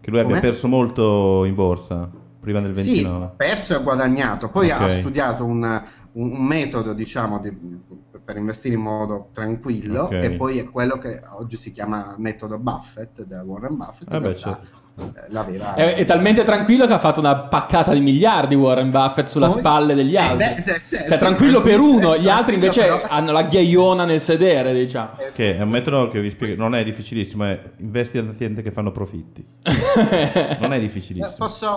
Che 0.00 0.10
lui 0.10 0.20
abbia 0.20 0.36
Come? 0.36 0.48
perso 0.48 0.68
molto 0.68 1.44
in 1.44 1.54
borsa 1.54 2.08
prima 2.40 2.60
del 2.60 2.74
Sì, 2.76 2.92
29? 3.02 3.24
ha 3.24 3.28
perso 3.28 3.72
e 3.72 3.76
ha 3.76 3.80
guadagnato. 3.80 4.48
Poi 4.48 4.70
ha 4.70 4.82
Ok. 4.82 4.90
studiato 5.00 5.44
un, 5.44 5.82
un- 6.12 6.44
metodo, 6.46 6.92
diciamo, 6.94 7.38
di- 7.40 7.54
per 8.24 8.36
investire 8.36 8.74
in 8.74 8.80
modo 8.82 9.28
tranquillo, 9.32 10.02
Ok. 10.04 10.18
che 10.18 10.32
poi 10.36 10.58
è 10.58 10.70
quello 10.70 10.96
che 10.98 11.20
oggi 11.38 11.56
si 11.56 11.72
chiama 11.72 12.14
metodo 12.18 12.58
Buffett, 12.58 13.22
da 13.24 13.42
Warren 13.42 13.76
Buffett. 13.76 14.12
Ah, 14.12 14.20
beh, 14.20 14.36
certo. 14.36 14.66
Eh, 14.98 15.24
l'aveva... 15.28 15.74
È, 15.74 15.94
è 15.94 16.04
talmente 16.04 16.44
tranquillo 16.44 16.86
che 16.86 16.92
ha 16.92 16.98
fatto 16.98 17.20
una 17.20 17.36
paccata 17.36 17.92
di 17.92 18.00
miliardi 18.00 18.54
Warren 18.54 18.90
Buffett 18.90 19.26
sulla 19.28 19.46
Poi- 19.46 19.58
spalle 19.58 19.94
degli 19.94 20.14
Eh, 20.14 20.18
altri. 20.18 20.36
beh, 20.54 20.62
cioè, 20.64 20.80
Cioè, 20.80 21.08
sì, 21.12 21.18
tranquillo 21.18 21.60
per 21.60 21.80
uno, 21.80 22.16
gli 22.16 22.28
altri 22.28 22.54
invece 22.54 22.82
però- 22.82 23.00
hanno 23.08 23.32
la 23.32 23.42
ghiaiona 23.42 24.04
nel 24.04 24.20
sedere, 24.20 24.72
diciamo. 24.74 25.10
Che 25.34 25.56
è 25.56 25.60
un 25.62 25.68
metodo 25.68 26.08
che 26.08 26.20
vi 26.20 26.30
spiego, 26.30 26.60
non 26.60 26.74
è 26.74 26.82
difficilissimo, 26.84 27.44
è 27.44 27.60
investi 27.78 28.18
in 28.18 28.28
aziende 28.28 28.62
che 28.62 28.70
fanno 28.70 28.92
profitti. 28.92 29.44
non 30.60 30.72
è 30.72 30.76
Eh, 30.76 30.80
difficilissimo. 30.80 31.34
Posso, 31.36 31.76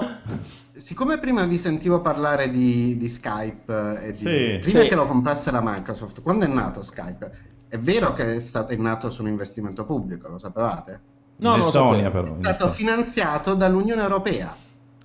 siccome 0.73 1.19
prima 1.19 1.43
vi 1.43 1.57
sentivo 1.57 2.02
parlare 2.02 2.49
di, 2.49 2.98
di 2.98 3.07
Skype 3.07 3.99
eh, 4.02 4.07
e 4.07 4.11
di, 4.14 4.18
Sì. 4.18 4.57
prima 4.61 4.81
Sì. 4.81 4.88
che 4.88 4.95
lo 4.95 5.06
comprasse 5.06 5.52
la 5.52 5.61
Microsoft, 5.64 6.22
quando 6.22 6.45
è 6.45 6.48
nato 6.48 6.81
Skype? 6.84 7.31
È 7.68 7.77
vero 7.77 8.11
che 8.14 8.35
è 8.35 8.39
stato 8.41 8.73
è 8.73 8.76
nato 8.76 9.10
su 9.10 9.22
un 9.22 9.30
investimento 9.30 9.85
pubblico, 9.85 10.27
lo 10.27 10.38
sapevate? 10.38 10.99
No, 11.41 11.55
in 11.55 11.59
Estonia 11.61 12.09
però. 12.11 12.27
È 12.27 12.30
stato 12.41 12.49
Estonia. 12.68 12.73
finanziato 12.73 13.53
dall'Unione 13.55 14.01
Europea. 14.01 14.55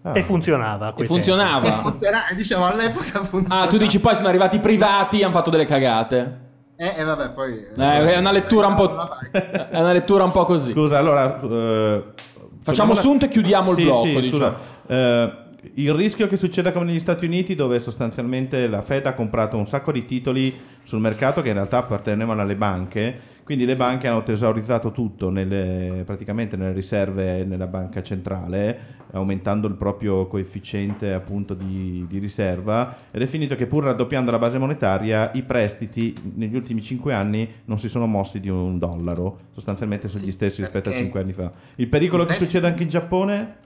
Ah. 0.02 0.16
E 0.16 0.22
funzionava. 0.22 0.90
E 0.90 0.92
quei 0.92 1.04
E 1.04 1.08
funzionava. 1.08 1.66
funziona, 1.72 2.18
dicevo 2.34 2.64
all'epoca 2.66 3.22
funzionava. 3.24 3.66
Ah, 3.66 3.70
tu 3.70 3.76
dici 3.76 3.98
poi 4.00 4.14
sono 4.14 4.28
arrivati 4.28 4.56
i 4.56 4.60
privati 4.60 5.20
e 5.20 5.24
hanno 5.24 5.32
fatto 5.32 5.50
delle 5.50 5.64
cagate. 5.64 6.40
Eh, 6.76 6.92
e 6.98 7.02
vabbè, 7.04 7.30
poi... 7.30 7.54
Eh, 7.76 8.12
è 8.14 8.18
una 8.18 8.30
lettura 8.32 8.66
un 8.66 8.74
po'. 8.74 8.94
È 9.32 9.80
una 9.80 9.92
lettura 9.92 10.24
un 10.24 10.30
po' 10.30 10.44
così. 10.44 10.72
Scusa, 10.72 10.98
allora... 10.98 11.40
eh, 11.40 12.04
Facciamo 12.60 12.94
sunto 12.94 13.24
e 13.24 13.28
chiudiamo 13.28 13.70
il 13.70 13.76
Sì, 13.76 13.82
blocco, 13.84 14.04
sì, 14.06 14.20
diciamo. 14.20 14.30
scusa. 14.30 14.54
Eh, 14.86 15.32
il 15.76 15.94
rischio 15.94 16.26
che 16.28 16.36
succeda 16.36 16.70
come 16.72 16.84
negli 16.84 17.00
Stati 17.00 17.24
Uniti, 17.24 17.54
dove 17.54 17.78
sostanzialmente 17.80 18.68
la 18.68 18.82
Fed 18.82 19.06
ha 19.06 19.14
comprato 19.14 19.56
un 19.56 19.66
sacco 19.66 19.90
di 19.90 20.04
titoli 20.04 20.54
sul 20.84 21.00
mercato 21.00 21.40
che 21.42 21.48
in 21.48 21.54
realtà 21.54 21.78
appartenevano 21.78 22.42
alle 22.42 22.56
banche, 22.56 23.20
quindi 23.46 23.64
le 23.64 23.76
banche 23.76 24.08
hanno 24.08 24.24
tesaurizzato 24.24 24.90
tutto 24.90 25.30
nelle- 25.30 26.02
praticamente 26.04 26.56
nelle 26.56 26.72
riserve 26.72 27.44
nella 27.44 27.68
banca 27.68 28.02
centrale, 28.02 29.04
aumentando 29.12 29.68
il 29.68 29.74
proprio 29.74 30.26
coefficiente 30.26 31.12
appunto 31.12 31.54
di, 31.54 32.04
di 32.08 32.18
riserva 32.18 32.92
ed 33.12 33.22
è 33.22 33.26
finito 33.26 33.54
che 33.54 33.66
pur 33.68 33.84
raddoppiando 33.84 34.32
la 34.32 34.40
base 34.40 34.58
monetaria 34.58 35.30
i 35.34 35.44
prestiti 35.44 36.12
negli 36.34 36.56
ultimi 36.56 36.82
5 36.82 37.14
anni 37.14 37.48
non 37.66 37.78
si 37.78 37.88
sono 37.88 38.06
mossi 38.08 38.40
di 38.40 38.48
un 38.48 38.80
dollaro, 38.80 39.38
sostanzialmente 39.54 40.08
sono 40.08 40.18
Sì, 40.22 40.26
gli 40.26 40.32
stessi 40.32 40.62
rispetto 40.62 40.88
a 40.88 40.90
perché 40.92 41.04
5 41.04 41.20
anni 41.20 41.32
fa. 41.32 41.52
Il 41.76 41.86
pericolo 41.86 42.22
i 42.24 42.26
che 42.26 42.32
prestiti- 42.32 42.50
succeda 42.50 42.66
anche 42.72 42.82
in 42.82 42.88
Giappone? 42.88 43.56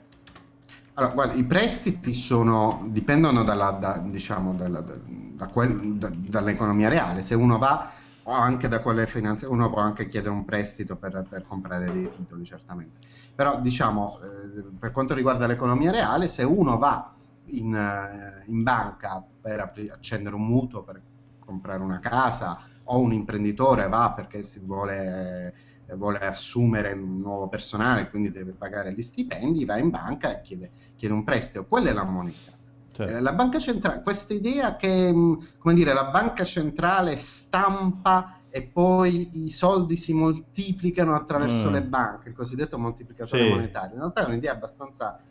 Allora, 0.93 1.15
guarda, 1.15 1.33
i 1.33 1.45
prestiti 1.45 2.13
sono, 2.13 2.87
dipendono 2.91 3.45
dalla, 3.45 3.71
da- 3.81 4.03
diciamo, 4.07 4.53
dalla- 4.53 4.81
da- 4.83 4.99
da 5.07 5.47
quel- 5.47 5.95
da- 5.95 6.11
dall'economia 6.15 6.91
reale. 6.91 7.21
Se 7.23 7.35
uno 7.35 7.57
va, 7.57 7.93
anche 8.33 8.69
da 8.69 8.81
quelle 8.81 9.07
finanze, 9.07 9.47
uno 9.47 9.71
può 9.71 9.81
anche 9.81 10.07
chiedere 10.07 10.33
un 10.33 10.45
prestito 10.45 10.97
per, 10.97 11.27
per 11.29 11.43
comprare 11.43 11.91
dei 11.91 12.09
titoli, 12.09 12.45
certamente. 12.45 12.99
Però, 13.35 13.61
diciamo, 13.61 14.19
eh, 14.21 14.65
per 14.79 14.93
quanto 14.93 15.15
riguarda 15.15 15.47
l'economia 15.47 15.91
reale, 15.91 16.29
se 16.29 16.43
uno 16.43 16.79
va 16.79 17.15
in, 17.45 17.75
eh, 17.75 18.45
in 18.47 18.63
banca 18.63 19.25
per 19.41 19.61
apri- 19.61 19.89
accendere 19.89 20.35
un 20.35 20.47
mutuo, 20.47 20.83
per 20.83 21.03
comprare 21.39 21.83
una 21.83 21.99
casa, 21.99 22.59
o 22.85 23.01
un 23.01 23.13
imprenditore 23.13 23.89
va 23.89 24.13
perché 24.15 24.43
si 24.45 24.61
vuole, 24.61 25.55
eh, 25.87 25.95
vuole 25.97 26.19
assumere 26.19 26.93
un 26.93 27.21
nuovo 27.21 27.49
personale, 27.49 28.11
quindi 28.11 28.31
deve 28.31 28.53
pagare 28.53 28.93
gli 28.93 29.03
stipendi, 29.03 29.65
va 29.65 29.79
in 29.79 29.91
banca 29.91 30.33
e 30.33 30.41
chiede, 30.41 30.73
chiede 30.97 31.15
un 31.15 31.25
prestito. 31.25 31.67
Quella 31.67 31.91
è 31.91 31.93
la 31.93 32.05
moneta. 32.05 32.60
Certo. 32.93 33.13
Eh, 33.17 33.21
La 33.21 33.33
banca 33.33 33.59
centrale, 33.59 34.03
questa 34.03 34.35
idea 34.35 34.77
che, 34.77 35.13
mh, 35.13 35.55
come 35.59 35.75
dire, 35.75 35.93
la 35.93 36.11
banca 36.11 36.45
centrale 36.45 37.17
stampa 37.17 38.43
e 38.49 38.69
poi 38.69 39.45
i 39.45 39.51
soldi 39.51 39.97
si 39.97 40.13
moltiplicano 40.13 41.15
attraverso 41.15 41.69
Mm. 41.69 41.73
le 41.73 41.83
banche, 41.85 42.29
il 42.31 42.35
cosiddetto 42.35 42.79
moltiplicatore 42.79 43.43
Sì. 43.45 43.49
monetario, 43.49 43.93
in 43.95 44.01
realtà 44.01 44.23
è 44.25 44.29
un'idea 44.29 44.53
abbastanza 44.53 45.25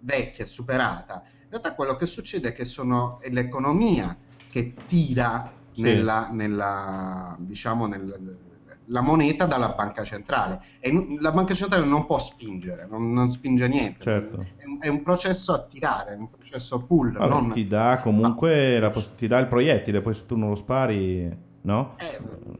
vecchia, 0.00 0.44
superata. 0.46 1.22
In 1.42 1.48
realtà 1.60 1.74
quello 1.74 1.94
che 1.96 2.06
succede 2.06 2.48
è 2.48 2.52
che 2.52 2.64
sono, 2.64 3.20
è 3.20 3.30
l'economia 3.30 4.18
che 4.48 4.82
tira 4.84 5.56
Sì. 5.70 5.80
nella, 5.82 6.28
nella, 6.32 7.36
diciamo, 7.38 7.86
nel- 7.86 8.40
la 8.86 9.00
moneta 9.00 9.46
dalla 9.46 9.70
banca 9.70 10.04
centrale. 10.04 10.60
E 10.80 11.16
la 11.20 11.32
banca 11.32 11.54
centrale 11.54 11.86
non 11.86 12.06
può 12.06 12.18
spingere, 12.18 12.86
non, 12.90 13.12
non 13.12 13.28
spinge 13.28 13.66
niente. 13.68 14.02
Certo. 14.02 14.40
È, 14.56 14.64
un- 14.64 14.78
è 14.80 14.88
un 14.88 15.02
processo 15.02 15.52
a 15.52 15.62
tirare, 15.62 16.12
è 16.14 16.16
un 16.16 16.28
processo 16.30 16.82
pull. 16.84 17.12
Vabbè, 17.12 17.28
non- 17.28 17.50
ti 17.50 17.66
dà 17.66 18.00
comunque 18.02 18.78
la 18.78 18.90
ti 19.16 19.26
dà 19.26 19.38
il 19.38 19.46
proiettile, 19.46 20.00
poi 20.00 20.14
se 20.14 20.26
tu 20.26 20.36
non 20.36 20.50
lo 20.50 20.54
spari, 20.54 21.52
no? 21.62 21.96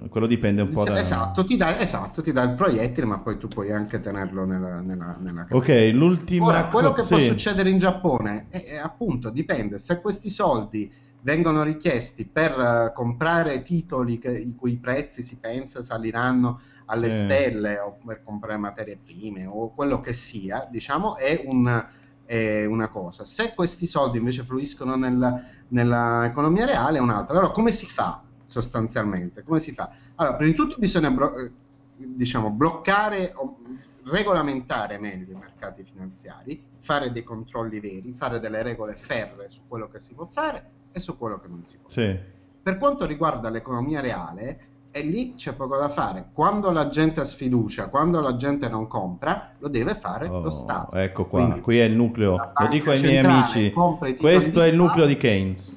Quello 0.08 0.26
dipende 0.26 0.62
un 0.62 0.68
po' 0.68 0.84
da... 0.84 0.98
Esatto 0.98 1.44
ti, 1.44 1.56
dà, 1.56 1.78
esatto, 1.78 2.22
ti 2.22 2.32
dà 2.32 2.42
il 2.42 2.54
proiettile, 2.54 3.06
ma 3.06 3.18
poi 3.18 3.38
tu 3.38 3.48
puoi 3.48 3.70
anche 3.72 4.00
tenerlo 4.00 4.44
nella, 4.44 4.80
nella, 4.80 5.16
nella 5.18 5.46
Ok, 5.50 5.90
l'ultima 5.92 6.46
Ora, 6.46 6.66
quello 6.66 6.88
co- 6.88 7.02
che 7.02 7.08
può 7.08 7.18
sì. 7.18 7.26
succedere 7.26 7.68
in 7.68 7.78
Giappone 7.78 8.46
è, 8.48 8.62
è 8.64 8.76
appunto 8.76 9.30
dipende 9.30 9.78
se 9.78 10.00
questi 10.00 10.30
soldi 10.30 10.90
vengono 11.24 11.62
richiesti 11.62 12.26
per 12.26 12.50
eh, 12.58 12.92
comprare 12.94 13.62
titoli 13.62 14.18
che- 14.18 14.36
i 14.38 14.54
cui 14.54 14.78
prezzi 14.78 15.22
si 15.22 15.38
pensa 15.38 15.80
saliranno 15.82 16.60
alle 16.86 17.08
Sì. 17.08 17.16
stelle 17.20 17.78
o 17.78 17.96
per 18.04 18.22
comprare 18.22 18.58
materie 18.58 18.98
prime 19.02 19.46
o 19.46 19.72
quello 19.72 19.98
che 20.00 20.12
sia, 20.12 20.68
diciamo, 20.70 21.16
è, 21.16 21.42
un- 21.46 21.88
è 22.22 22.66
una 22.66 22.88
cosa. 22.88 23.24
Se 23.24 23.54
questi 23.54 23.86
soldi 23.86 24.18
invece 24.18 24.44
fluiscono 24.44 24.96
nel- 24.96 25.52
nella 25.68 26.26
economia 26.26 26.66
reale 26.66 26.98
è 26.98 27.00
un'altra. 27.00 27.34
Allora, 27.38 27.52
come 27.52 27.72
si 27.72 27.86
fa 27.86 28.22
sostanzialmente? 28.44 29.42
Come 29.42 29.60
si 29.60 29.72
fa? 29.72 29.90
Allora, 30.16 30.36
prima 30.36 30.50
di 30.50 30.56
tutto 30.56 30.76
bisogna 30.78 31.10
blo- 31.10 31.34
eh, 31.38 31.52
diciamo, 31.96 32.50
bloccare 32.50 33.32
o 33.36 33.56
regolamentare 34.04 34.98
meglio 34.98 35.32
i 35.32 35.36
mercati 35.38 35.84
finanziari, 35.84 36.62
fare 36.78 37.10
dei 37.12 37.22
controlli 37.22 37.80
veri, 37.80 38.12
fare 38.12 38.38
delle 38.40 38.62
regole 38.62 38.94
ferre 38.94 39.48
su 39.48 39.62
quello 39.66 39.88
che 39.88 39.98
si 40.00 40.12
può 40.12 40.26
fare 40.26 40.73
e 40.96 41.00
su 41.00 41.18
quello 41.18 41.40
che 41.40 41.48
non 41.48 41.64
si 41.64 41.76
può. 41.78 41.88
Sì. 41.90 42.16
Per 42.62 42.78
quanto 42.78 43.04
riguarda 43.04 43.50
l'economia 43.50 44.00
reale, 44.00 44.58
e 44.92 45.02
lì 45.02 45.34
c'è 45.34 45.54
poco 45.54 45.76
da 45.76 45.88
fare. 45.88 46.26
Quando 46.32 46.70
la 46.70 46.88
gente 46.88 47.20
ha 47.20 47.24
sfiducia, 47.24 47.88
quando 47.88 48.20
la 48.20 48.36
gente 48.36 48.68
non 48.68 48.86
compra, 48.86 49.50
lo 49.58 49.66
deve 49.68 49.96
fare 49.96 50.28
lo 50.28 50.50
Stato. 50.50 50.94
Ecco 50.96 51.26
qua, 51.26 51.40
Quindi, 51.40 51.60
qui 51.60 51.78
è 51.80 51.82
il 51.84 51.94
nucleo. 51.96 52.36
Lo 52.56 52.66
dico 52.68 52.90
ai 52.92 53.00
miei 53.00 53.18
amici. 53.18 53.72
Questo 54.16 54.50
di 54.50 54.58
è 54.60 54.64
il 54.66 54.76
nucleo 54.76 55.04
di 55.04 55.16
Keynes. 55.16 55.76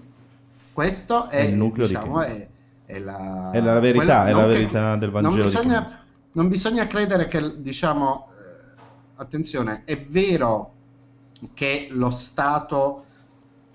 Questo 0.71 1.27
è, 1.29 1.37
È 1.37 1.41
il 1.41 1.55
nucleo 1.55 1.87
di 1.87 1.95
diciamo, 1.95 2.17
Keynes. 2.19 2.39
è, 2.39 2.47
è 2.85 2.99
la, 2.99 3.49
È 3.51 3.59
la 3.59 3.79
verità, 3.79 4.03
quella- 4.05 4.25
è 4.27 4.31
la 4.31 4.39
non 4.41 4.51
che- 4.51 4.57
verità 4.57 4.95
del 4.97 5.09
Vangelo 5.09 5.35
non 5.35 5.43
di 5.43 5.51
bisogna, 5.51 5.99
non 6.33 6.47
bisogna 6.47 6.85
credere 6.87 7.27
che, 7.27 7.59
diciamo, 7.59 8.27
eh, 8.37 8.81
attenzione, 9.15 9.81
è 9.85 9.99
vero 9.99 10.73
che 11.55 11.87
lo 11.89 12.11
Stato 12.11 13.03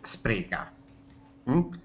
spreca? 0.00 0.70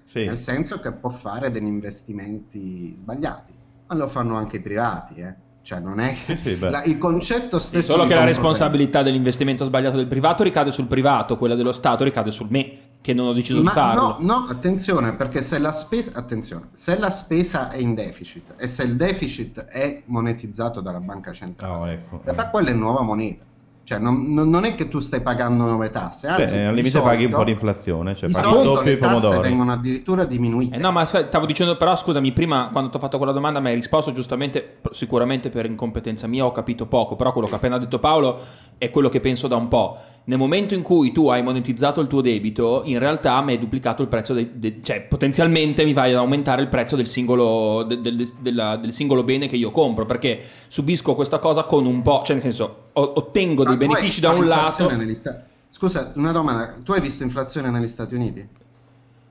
Sì. 0.04 0.24
nel 0.24 0.38
senso 0.38 0.78
che 0.80 0.92
può 0.92 1.10
fare 1.10 1.50
degli 1.50 1.66
investimenti 1.66 2.94
sbagliati, 2.96 3.52
ma 3.88 3.94
lo 3.96 4.08
fanno 4.08 4.36
anche 4.36 4.56
i 4.56 4.60
privati, 4.60 5.14
eh. 5.20 5.34
Cioè, 5.60 5.80
non 5.80 6.00
è 6.00 6.14
sì, 6.14 6.58
la- 6.60 6.82
il 6.84 6.96
concetto 6.96 7.58
stesso 7.58 7.92
Solo 7.92 8.04
di 8.04 8.08
che 8.08 8.14
la 8.14 8.24
responsabilità 8.24 9.02
dell'investimento 9.02 9.64
sbagliato 9.66 9.96
del 9.96 10.06
privato 10.06 10.42
ricade 10.42 10.70
sul 10.70 10.86
privato, 10.86 11.36
quella 11.36 11.54
dello 11.54 11.72
Stato 11.72 12.04
ricade 12.04 12.30
sul 12.30 12.46
me, 12.48 12.78
che 13.02 13.12
non 13.12 13.26
ho 13.26 13.32
deciso 13.34 13.60
Ma 13.60 13.70
di 13.70 13.76
farlo. 13.76 14.00
no, 14.00 14.16
no, 14.20 14.46
attenzione, 14.48 15.12
perché 15.12 15.42
se 15.42 15.58
la 15.58 15.72
spesa, 15.72 16.12
attenzione, 16.18 16.68
se 16.72 16.98
la 16.98 17.10
spesa 17.10 17.68
è 17.70 17.76
in 17.76 17.94
deficit 17.94 18.54
e 18.56 18.66
se 18.66 18.84
il 18.84 18.96
deficit 18.96 19.60
è 19.66 20.02
monetizzato 20.06 20.80
dalla 20.80 21.00
banca 21.00 21.32
centrale, 21.34 21.92
ecco. 21.92 22.14
in 22.14 22.20
realtà 22.22 22.48
quella 22.48 22.70
è 22.70 22.72
nuova 22.74 23.02
moneta. 23.02 23.44
Cioè, 23.88 23.98
non, 23.98 24.34
non- 24.34 24.64
è 24.66 24.74
che 24.74 24.86
tu 24.90 24.98
stai 25.00 25.22
pagando 25.22 25.64
nuove 25.64 25.88
tasse, 25.88 26.26
anzi, 26.26 26.56
Beh, 26.56 26.66
al 26.66 26.74
limite 26.74 27.00
paghi 27.00 27.24
un 27.24 27.30
solito- 27.32 27.36
po' 27.38 27.44
di 27.44 27.50
inflazione, 27.52 28.14
cioè 28.14 28.28
paghi 28.28 28.46
il 28.46 28.52
solito 28.52 28.74
doppio 28.74 28.90
i 28.90 28.94
le 28.94 29.00
tasse 29.00 29.14
pomodori. 29.20 29.48
vengono 29.48 29.72
addirittura 29.72 30.24
diminuite. 30.24 30.76
Eh 30.76 30.78
no, 30.78 30.92
ma 30.92 31.06
stavo 31.06 31.46
dicendo, 31.46 31.74
però 31.78 31.96
scusami, 31.96 32.32
prima 32.32 32.68
quando 32.70 32.90
ti 32.90 32.96
ho 32.98 33.00
fatto 33.00 33.16
quella 33.16 33.32
domanda 33.32 33.60
mi 33.60 33.68
hai 33.68 33.74
risposto 33.76 34.12
giustamente, 34.12 34.76
sicuramente 34.90 35.48
per 35.48 35.64
incompetenza 35.64 36.26
mia 36.26 36.44
ho 36.44 36.52
capito 36.52 36.84
poco, 36.84 37.16
però 37.16 37.32
quello 37.32 37.46
che 37.48 37.54
ha 37.54 37.56
appena 37.56 37.78
detto 37.78 37.98
Paolo 37.98 38.38
è 38.76 38.90
quello 38.90 39.08
che 39.08 39.20
penso 39.20 39.48
da 39.48 39.56
un 39.56 39.68
po'. 39.68 39.96
Nel 40.24 40.36
momento 40.36 40.74
in 40.74 40.82
cui 40.82 41.10
tu 41.10 41.28
hai 41.28 41.42
monetizzato 41.42 42.02
il 42.02 42.06
tuo 42.06 42.20
debito, 42.20 42.82
in 42.84 42.98
realtà 42.98 43.40
mi 43.40 43.52
hai 43.52 43.58
duplicato 43.58 44.02
il 44.02 44.08
prezzo, 44.08 44.34
dei- 44.34 44.50
de- 44.52 44.80
cioè 44.82 45.00
potenzialmente 45.00 45.86
mi 45.86 45.94
vai 45.94 46.10
ad 46.10 46.18
aumentare 46.18 46.60
il 46.60 46.68
prezzo 46.68 46.94
del 46.94 47.06
singolo, 47.06 47.82
de- 47.84 48.02
del- 48.02 48.28
della- 48.38 48.76
del 48.76 48.92
singolo 48.92 49.22
bene 49.24 49.46
che 49.46 49.56
io 49.56 49.70
compro, 49.70 50.04
perché 50.04 50.38
subisco 50.68 51.14
questa 51.14 51.38
cosa 51.38 51.62
con 51.64 51.86
un 51.86 52.02
po', 52.02 52.20
cioè 52.26 52.34
nel 52.34 52.42
senso, 52.42 52.87
ottengo 53.00 53.64
dei 53.64 53.76
Ma 53.76 53.86
benefici 53.86 54.20
da 54.20 54.30
un 54.32 54.46
lato... 54.46 54.62
l'inflazione 54.66 54.96
negli 55.04 55.14
Sta- 55.14 55.42
Scusa, 55.70 56.12
una 56.16 56.32
domanda, 56.32 56.74
tu 56.82 56.92
hai 56.92 57.00
visto 57.00 57.22
inflazione 57.22 57.70
negli 57.70 57.88
Stati 57.88 58.14
Uniti? 58.14 58.46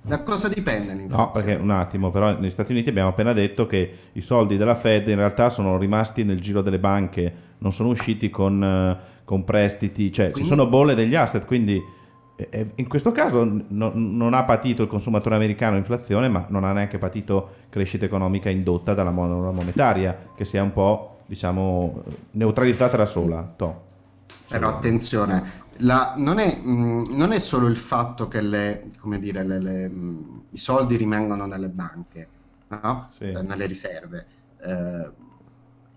Da 0.02 0.24
cosa 0.24 0.48
dipende 0.48 0.94
l'inflazione? 0.94 1.24
No, 1.26 1.30
perché 1.32 1.54
un 1.62 1.72
attimo, 1.72 2.12
però 2.12 2.38
negli 2.38 2.50
Stati 2.52 2.72
Uniti 2.72 2.90
abbiamo 2.90 3.10
appena 3.10 3.34
detto 3.34 3.66
che 3.66 3.92
i 4.14 4.22
soldi 4.22 4.56
della 4.56 4.76
Fed 4.76 5.08
in 5.10 5.16
realtà 5.16 5.50
sono 5.50 5.78
rimasti 5.78 6.24
nel 6.24 6.40
giro 6.40 6.62
delle 6.62 6.80
banche, 6.80 7.34
non 7.58 7.74
sono 7.74 7.90
usciti 7.90 8.30
con, 8.30 8.64
eh, 8.64 8.98
con 9.26 9.44
prestiti, 9.44 10.12
cioè 10.12 10.28
ci 10.28 10.32
Quindi- 10.34 10.50
sono 10.50 10.68
bolle 10.68 10.96
degli 10.96 11.16
asset, 11.16 11.46
quindi 11.46 11.82
eh, 12.38 12.48
eh, 12.52 12.72
in 12.76 12.88
questo 12.88 13.12
caso 13.12 13.44
no- 13.68 13.92
non 13.96 14.34
ha 14.36 14.44
patito 14.44 14.84
il 14.84 14.88
consumatore 14.88 15.36
americano 15.36 15.76
inflazione, 15.76 16.30
ma 16.30 16.46
non 16.50 16.64
ha 16.64 16.72
neanche 16.72 17.00
patito 17.00 17.50
crescita 17.70 18.06
economica 18.06 18.50
indotta 18.50 18.94
dalla 18.94 19.12
manovra 19.12 19.52
monetaria, 19.52 20.16
che 20.36 20.46
si 20.46 20.56
è 20.56 20.62
un 20.62 20.72
po', 20.72 21.17
diciamo, 21.28 22.04
neutralizzata 22.32 22.98
da 22.98 23.06
sola. 23.06 23.54
Toh. 23.56 23.86
Però 24.48 24.68
attenzione, 24.70 25.66
la- 25.78 26.14
non, 26.18 26.40
è, 26.40 26.58
mh, 26.58 27.16
non 27.16 27.32
è 27.34 27.40
solo 27.40 27.68
il 27.68 27.78
fatto 27.78 28.28
che 28.28 28.42
le- 28.42 28.88
come 28.98 29.20
dire, 29.20 29.44
le- 29.44 29.60
le, 29.60 29.88
mh, 29.90 30.44
i 30.52 30.58
soldi 30.58 30.96
rimangono 30.96 31.46
nelle 31.46 31.70
banche, 31.70 32.28
no? 32.70 33.10
Sì. 33.18 33.26
Eh, 33.32 33.42
nelle 33.42 33.66
riserve. 33.66 34.28
Eh, 34.62 34.72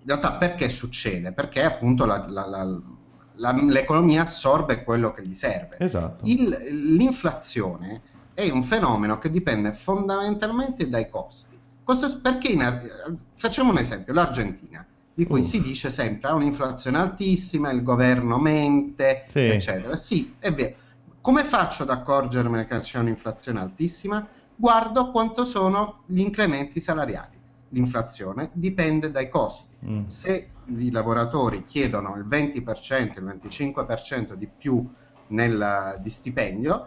in 0.02 0.06
realtà 0.06 0.32
perché 0.32 0.68
succede? 0.68 1.32
Perché 1.32 1.62
appunto 1.62 2.04
la- 2.04 2.26
la- 2.28 3.52
l'economia 3.52 4.22
assorbe 4.22 4.84
quello 4.84 5.12
che 5.12 5.24
gli 5.26 5.34
serve. 5.34 5.76
Esatto. 5.78 6.26
Il- 6.26 6.56
l'inflazione 6.96 8.02
è 8.34 8.50
un 8.50 8.62
fenomeno 8.64 9.18
che 9.18 9.30
dipende 9.30 9.72
fondamentalmente 9.72 10.88
dai 10.88 11.08
costi. 11.08 11.58
Cosa- 11.82 12.18
perché 12.20 12.48
in 12.48 12.90
facciamo 13.34 13.70
un 13.70 13.78
esempio, 13.78 14.12
l'Argentina, 14.12 14.84
di 15.14 15.26
cui 15.26 15.40
Uh. 15.40 15.44
si 15.44 15.60
dice 15.60 15.90
sempre 15.90 16.30
ha 16.30 16.34
un'inflazione 16.34 16.98
altissima, 16.98 17.70
il 17.70 17.82
governo 17.82 18.38
mente, 18.38 19.26
Sì. 19.28 19.40
eccetera. 19.40 19.96
Sì, 19.96 20.34
è 20.38 20.52
vero. 20.52 20.74
Come 21.20 21.44
faccio 21.44 21.82
ad 21.82 21.90
accorgermi 21.90 22.64
che 22.64 22.78
c'è 22.78 22.98
un'inflazione 22.98 23.60
altissima? 23.60 24.26
Guardo 24.56 25.10
quanto 25.10 25.44
sono 25.44 26.00
gli 26.06 26.20
incrementi 26.20 26.80
salariali. 26.80 27.38
L'inflazione 27.70 28.50
dipende 28.52 29.10
dai 29.10 29.28
costi. 29.28 29.74
Mm. 29.86 30.06
Se 30.06 30.50
i 30.76 30.90
lavoratori 30.90 31.64
chiedono 31.64 32.16
il 32.16 32.26
20%, 32.26 33.18
il 33.18 33.24
25% 33.24 34.32
di 34.34 34.48
più 34.48 34.88
nel, 35.28 35.98
di 36.00 36.10
stipendio, 36.10 36.86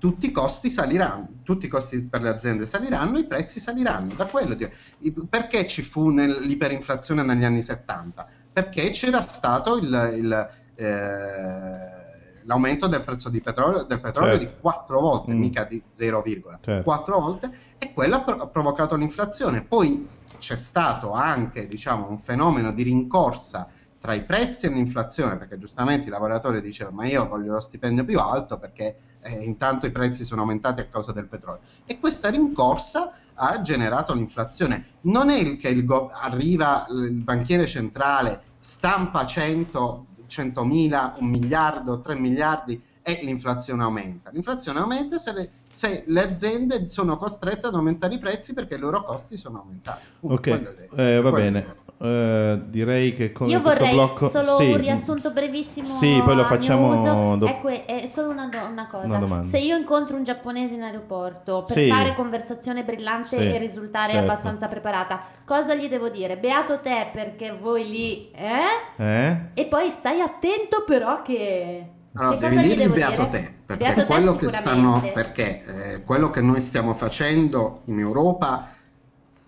tutti 0.00 0.26
i 0.26 0.32
costi 0.32 0.70
saliranno, 0.70 1.28
tutti 1.44 1.66
i 1.66 1.68
costi 1.68 2.08
per 2.08 2.22
le 2.22 2.30
aziende 2.30 2.64
saliranno, 2.64 3.18
i 3.18 3.26
prezzi 3.26 3.60
saliranno. 3.60 4.14
Da 4.14 4.24
quello 4.24 4.54
di- 4.54 4.68
i- 5.00 5.12
perché 5.28 5.66
ci 5.68 5.82
fu 5.82 6.08
nel- 6.08 6.38
l'iperinflazione 6.40 7.22
negli 7.22 7.44
anni 7.44 7.62
70? 7.62 8.26
Perché 8.50 8.90
c'era 8.92 9.20
stato 9.20 9.76
il- 9.76 10.10
il, 10.16 10.48
eh, 10.74 12.42
l'aumento 12.44 12.86
del 12.86 13.02
prezzo 13.04 13.28
di 13.28 13.40
petrolio, 13.40 13.82
del 13.82 14.00
petrolio 14.00 14.38
Certo. 14.38 14.46
di 14.54 14.60
4 14.60 15.00
volte, 15.00 15.32
Mm. 15.32 15.38
mica 15.38 15.64
di 15.64 15.82
0, 15.90 16.22
Certo. 16.24 16.82
4 16.82 17.20
volte, 17.20 17.50
e 17.78 17.92
quello 17.92 18.16
ha 18.24 18.46
provocato 18.46 18.96
l'inflazione. 18.96 19.62
Poi 19.62 20.08
c'è 20.38 20.56
stato 20.56 21.12
anche 21.12 21.66
diciamo, 21.66 22.08
un 22.08 22.18
fenomeno 22.18 22.72
di 22.72 22.82
rincorsa 22.84 23.68
tra 24.00 24.14
i 24.14 24.24
prezzi 24.24 24.64
e 24.64 24.70
l'inflazione, 24.70 25.36
perché 25.36 25.58
giustamente 25.58 26.06
i 26.06 26.10
lavoratori 26.10 26.62
dicevano 26.62 26.96
ma 26.96 27.06
io 27.06 27.28
voglio 27.28 27.52
lo 27.52 27.60
stipendio 27.60 28.02
più 28.06 28.18
alto 28.18 28.58
perché 28.58 28.96
eh, 29.22 29.42
intanto 29.42 29.86
i 29.86 29.90
prezzi 29.90 30.24
sono 30.24 30.42
aumentati 30.42 30.80
a 30.80 30.86
causa 30.86 31.12
del 31.12 31.26
petrolio. 31.26 31.60
E 31.84 31.98
questa 31.98 32.30
rincorsa 32.30 33.12
ha 33.34 33.60
generato 33.62 34.14
l'inflazione. 34.14 34.84
Non 35.02 35.30
è 35.30 35.38
il 35.38 35.56
che 35.56 35.68
il 35.68 35.84
go- 35.84 36.10
arriva 36.12 36.86
il 36.90 37.20
banchiere 37.22 37.66
centrale, 37.66 38.42
stampa 38.58 39.24
100, 39.24 40.06
100.000, 40.28 41.14
un 41.18 41.28
miliardo, 41.28 42.00
3 42.00 42.14
miliardi 42.16 42.82
e 43.02 43.20
l'inflazione 43.22 43.82
aumenta. 43.82 44.30
L'inflazione 44.30 44.80
aumenta 44.80 45.18
se 45.18 45.32
le, 45.32 45.50
se 45.70 46.04
le 46.06 46.22
aziende 46.22 46.86
sono 46.88 47.16
costrette 47.16 47.68
ad 47.68 47.74
aumentare 47.74 48.14
i 48.14 48.18
prezzi 48.18 48.52
perché 48.52 48.74
i 48.74 48.78
loro 48.78 49.02
costi 49.02 49.36
sono 49.36 49.60
aumentati. 49.60 50.04
Punto. 50.20 50.34
Ok, 50.34 50.88
eh, 50.96 51.20
va 51.20 51.30
bene. 51.30 51.76
Eh, 52.02 52.62
direi 52.68 53.12
che 53.12 53.30
con 53.30 53.46
Io 53.50 53.60
vorrei 53.60 53.92
blocco 53.92 54.30
solo 54.30 54.56
sì, 54.56 54.70
un 54.70 54.78
riassunto 54.78 55.32
brevissimo. 55.32 55.86
Sì, 55.86 56.18
poi 56.24 56.34
lo 56.34 56.44
facciamo 56.44 57.36
dopo. 57.36 57.46
Ecco, 57.46 57.68
è, 57.68 58.08
solo 58.10 58.30
una, 58.30 58.46
do- 58.46 58.66
una 58.70 58.88
cosa. 58.90 59.04
Una 59.04 59.18
domanda. 59.18 59.46
Se 59.46 59.58
io 59.58 59.76
incontro 59.76 60.16
un 60.16 60.24
giapponese 60.24 60.74
in 60.74 60.82
aeroporto 60.82 61.64
per 61.64 61.76
Sì. 61.76 61.90
fare 61.90 62.14
conversazione 62.14 62.84
brillante 62.84 63.38
Sì, 63.38 63.46
e 63.54 63.58
risultare 63.58 64.12
certo. 64.12 64.30
abbastanza 64.30 64.66
preparata, 64.68 65.20
cosa 65.44 65.74
gli 65.74 65.88
devo 65.88 66.08
dire? 66.08 66.38
Beato 66.38 66.80
te 66.80 67.08
perché 67.12 67.52
voi 67.52 67.86
lì, 67.90 68.30
eh? 68.30 69.04
Eh? 69.04 69.36
E 69.52 69.66
poi 69.66 69.90
stai 69.90 70.22
attento 70.22 70.84
però 70.86 71.20
che... 71.20 71.84
Allora, 72.14 72.38
che 72.38 72.48
devi 72.48 72.62
dirgli 72.62 72.88
beato 72.88 73.26
dire? 73.26 73.28
te, 73.42 73.54
perché 73.66 73.84
Beato 73.84 74.00
te 74.00 74.06
quello 74.06 74.34
che 74.36 74.48
stanno 74.48 75.10
perché 75.12 75.62
eh, 75.64 76.02
quello 76.02 76.30
che 76.30 76.40
noi 76.40 76.60
stiamo 76.60 76.94
facendo 76.94 77.82
in 77.84 78.00
Europa 78.00 78.68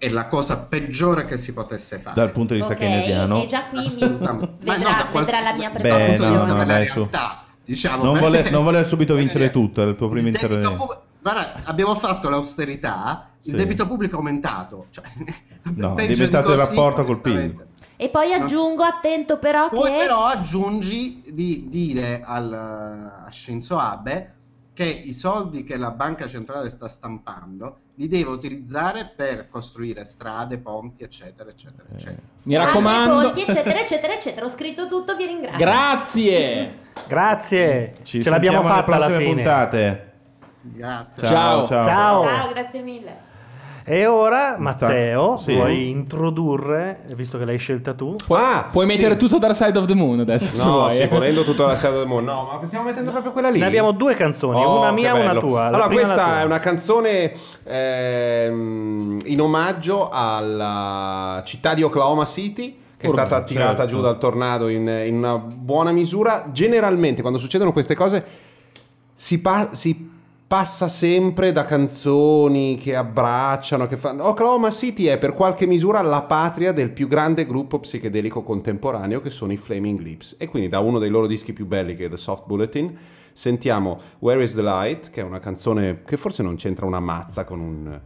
è 0.03 0.09
la 0.09 0.27
cosa 0.27 0.57
peggiore 0.59 1.25
che 1.27 1.37
si 1.39 1.53
potesse 1.53 1.99
fare. 1.99 2.17
Dal 2.17 2.33
punto 2.33 2.55
di 2.55 2.59
vista 2.59 2.75
Ok, 2.75 2.81
keynesiano. 2.81 3.45
e 3.45 3.47
già 3.47 3.67
qui 3.67 3.79
mi 3.89 3.99
vedrà, 4.01 4.33
no, 4.33 4.51
quals- 5.13 5.27
vedrà 5.27 5.41
la 5.43 5.53
mia 5.53 5.71
dal 5.71 5.81
Beh, 5.81 5.89
preparazione. 5.89 6.31
vista 6.33 6.47
no, 6.47 6.53
della 6.55 6.65
dai, 6.65 6.87
realtà, 6.89 7.45
diciamo, 7.65 8.03
Non 8.03 8.19
voler, 8.19 8.51
non 8.51 8.65
voler 8.65 8.85
subito 8.85 9.15
vincere 9.15 9.51
tutto, 9.51 9.81
era 9.81 9.91
il 9.91 9.97
tuo 9.97 10.09
primo 10.09 10.27
il 10.27 10.35
intervento. 10.35 10.75
pub- 10.75 11.01
Guarda, 11.21 11.53
abbiamo 11.67 11.95
fatto 11.95 12.29
l'austerità, 12.29 13.29
il 13.45 13.51
Sì. 13.51 13.57
debito 13.57 13.87
pubblico 13.87 14.17
è 14.17 14.19
aumentato. 14.19 14.87
Cioè, 14.91 15.05
No, 15.77 15.95
è 15.95 16.07
diventato 16.09 16.51
il 16.51 16.59
rapporto 16.59 17.05
col 17.05 17.21
PIL. 17.21 17.67
E 17.95 18.09
poi 18.09 18.33
aggiungo, 18.33 18.83
attento 18.83 19.39
però 19.39 19.69
Poi 19.69 19.89
che... 19.89 19.97
però 19.99 20.25
aggiungi 20.25 21.23
di 21.29 21.69
dire 21.69 22.23
al, 22.25 22.53
a 22.53 23.29
Shinzo 23.31 23.79
Abe 23.79 24.35
che 24.75 24.85
i 24.85 25.13
soldi 25.13 25.65
che 25.65 25.77
la 25.77 25.91
banca 25.91 26.27
centrale 26.27 26.71
sta 26.71 26.89
stampando 26.89 27.79
li 27.97 28.09
deve 28.09 28.31
utilizzare 28.31 29.13
per 29.15 29.49
costruire 29.51 30.03
strade, 30.05 30.57
ponti, 30.59 31.03
eccetera, 31.05 31.51
eccetera, 31.51 31.85
Eh. 31.91 31.95
eccetera. 31.95 32.23
Mi 32.23 32.41
Strade, 32.55 32.65
raccomando. 32.65 33.21
ponti, 33.23 33.41
eccetera, 33.43 33.81
eccetera, 33.81 34.15
eccetera. 34.15 34.47
Ho 34.47 34.51
scritto 34.51 34.89
tutto, 34.89 35.15
vi 35.15 35.27
ringrazio. 35.27 35.59
Grazie. 35.59 36.79
Grazie. 37.07 37.95
Ci 38.03 38.23
Ce 38.23 38.31
l'abbiamo 38.31 38.63
fatta 38.63 38.95
alla 38.95 39.11
fine. 39.11 39.35
puntate. 39.35 40.13
Grazie. 40.63 41.27
Ciao, 41.27 41.67
ciao. 41.67 41.83
Ciao. 41.85 42.23
Ciao, 42.25 42.49
grazie 42.53 42.83
mille. 42.83 43.31
E 43.85 44.07
ora, 44.07 44.57
Matteo, 44.59 45.37
Sì. 45.37 45.55
vuoi 45.55 45.89
introdurre, 45.91 47.01
visto 47.17 47.37
che 47.37 47.45
l'hai 47.45 47.59
scelta 47.59 47.95
tu? 47.95 48.15
Pu- 48.15 48.33
Ah, 48.35 48.69
puoi 48.71 48.87
sì. 48.87 48.95
mettere 48.95 49.17
tutto 49.17 49.39
Dark 49.39 49.57
Side 49.57 49.77
of 49.77 49.87
the 49.87 49.95
Moon 49.95 50.21
adesso. 50.21 50.65
No, 50.65 50.89
sì, 50.89 51.03
eh. 51.03 51.09
volendo 51.09 51.43
tutto 51.43 51.67
la 51.67 51.75
Shadow 51.75 51.99
of 51.99 52.03
the 52.05 52.09
Moon. 52.09 52.25
No, 52.33 52.49
ma 52.61 52.65
stiamo 52.67 52.85
mettendo 52.85 53.11
proprio 53.11 53.33
quella 53.33 53.51
lì. 53.51 53.59
Ne 53.59 53.67
abbiamo 53.67 53.91
due 53.93 54.15
canzoni, 54.15 54.63
Oh, 54.63 54.79
una 54.79 54.93
mia 54.93 55.17
e 55.17 55.21
una 55.25 55.39
tua. 55.41 55.61
La 55.63 55.67
Allora, 55.67 55.89
questa 55.89 56.15
tua. 56.15 56.41
è 56.41 56.45
una 56.45 56.61
canzone 56.61 57.33
ehm, 57.65 59.19
in 59.25 59.41
omaggio 59.41 60.09
alla 60.11 61.43
città 61.45 61.75
di 61.75 61.83
Oklahoma 61.83 62.25
City. 62.25 62.79
Che 63.03 63.09
è 63.09 63.11
stata 63.11 63.43
tirata 63.43 63.79
certo. 63.79 63.87
giù 63.97 64.01
dal 64.01 64.17
tornado 64.17 64.69
in, 64.69 64.87
in 65.07 65.17
una 65.17 65.37
buona 65.37 65.91
misura. 65.91 66.45
Generalmente, 66.53 67.21
quando 67.21 67.37
succedono 67.37 67.73
queste 67.73 67.97
cose, 67.97 68.25
si, 69.13 69.41
pa- 69.41 69.71
si 69.73 70.09
passa 70.53 70.87
sempre 70.87 71.51
da 71.51 71.65
canzoni 71.65 72.77
che 72.77 72.95
abbracciano, 72.95 73.87
che 73.87 73.97
fanno... 73.97 74.27
Oklahoma 74.27 74.69
City 74.69 75.07
è 75.07 75.17
per 75.17 75.33
qualche 75.33 75.67
misura 75.67 76.03
la 76.03 76.25
patria 76.25 76.73
del 76.73 76.91
più 76.91 77.09
grande 77.09 77.47
gruppo 77.47 77.81
psichedelico 77.81 78.43
contemporaneo 78.43 79.23
che 79.23 79.31
sono 79.31 79.53
i 79.53 79.57
Flaming 79.57 80.01
Lips. 80.01 80.37
E 80.39 80.49
quindi 80.49 80.69
da 80.69 80.81
uno 80.81 80.99
dei 80.99 81.09
loro 81.09 81.27
dischi 81.27 81.55
più 81.55 81.65
belli 81.65 81.97
che 81.97 82.05
è 82.05 82.11
The 82.11 82.19
Soft 82.19 82.45
Bulletin 82.45 82.95
sentiamo 83.33 83.99
Where 84.19 84.43
is 84.43 84.53
the 84.53 84.61
Light, 84.61 85.09
che 85.09 85.23
è 85.23 85.25
una 85.25 85.39
canzone 85.39 86.03
che 86.05 86.19
forse 86.19 86.43
non 86.43 86.57
c'entra 86.57 86.85
una 86.85 87.01
mazza 87.01 87.45
con 87.45 87.59
un, 87.59 88.01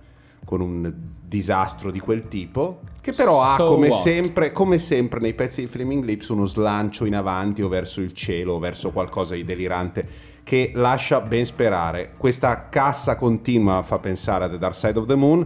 con 0.44 0.60
un 0.60 0.92
disastro 1.26 1.90
di 1.90 1.98
quel 1.98 2.28
tipo, 2.28 2.82
che 3.00 3.10
però 3.10 3.42
ha 3.42 3.56
So 3.56 3.64
come 3.64 3.90
sempre, 3.90 4.52
come 4.52 4.78
sempre 4.78 5.18
nei 5.18 5.34
pezzi 5.34 5.62
di 5.62 5.66
Flaming 5.66 6.04
Lips 6.04 6.28
uno 6.28 6.44
slancio 6.44 7.06
in 7.06 7.16
avanti 7.16 7.62
o 7.62 7.68
verso 7.68 8.00
il 8.00 8.12
cielo 8.12 8.52
o 8.52 8.58
verso 8.60 8.92
qualcosa 8.92 9.34
di 9.34 9.42
delirante 9.42 10.34
che 10.46 10.70
lascia 10.74 11.20
ben 11.20 11.44
sperare. 11.44 12.12
Questa 12.16 12.68
cassa 12.68 13.16
continua 13.16 13.82
fa 13.82 13.98
pensare 13.98 14.44
a 14.44 14.48
The 14.48 14.58
Dark 14.58 14.76
Side 14.76 14.96
of 14.96 15.06
the 15.06 15.16
Moon. 15.16 15.44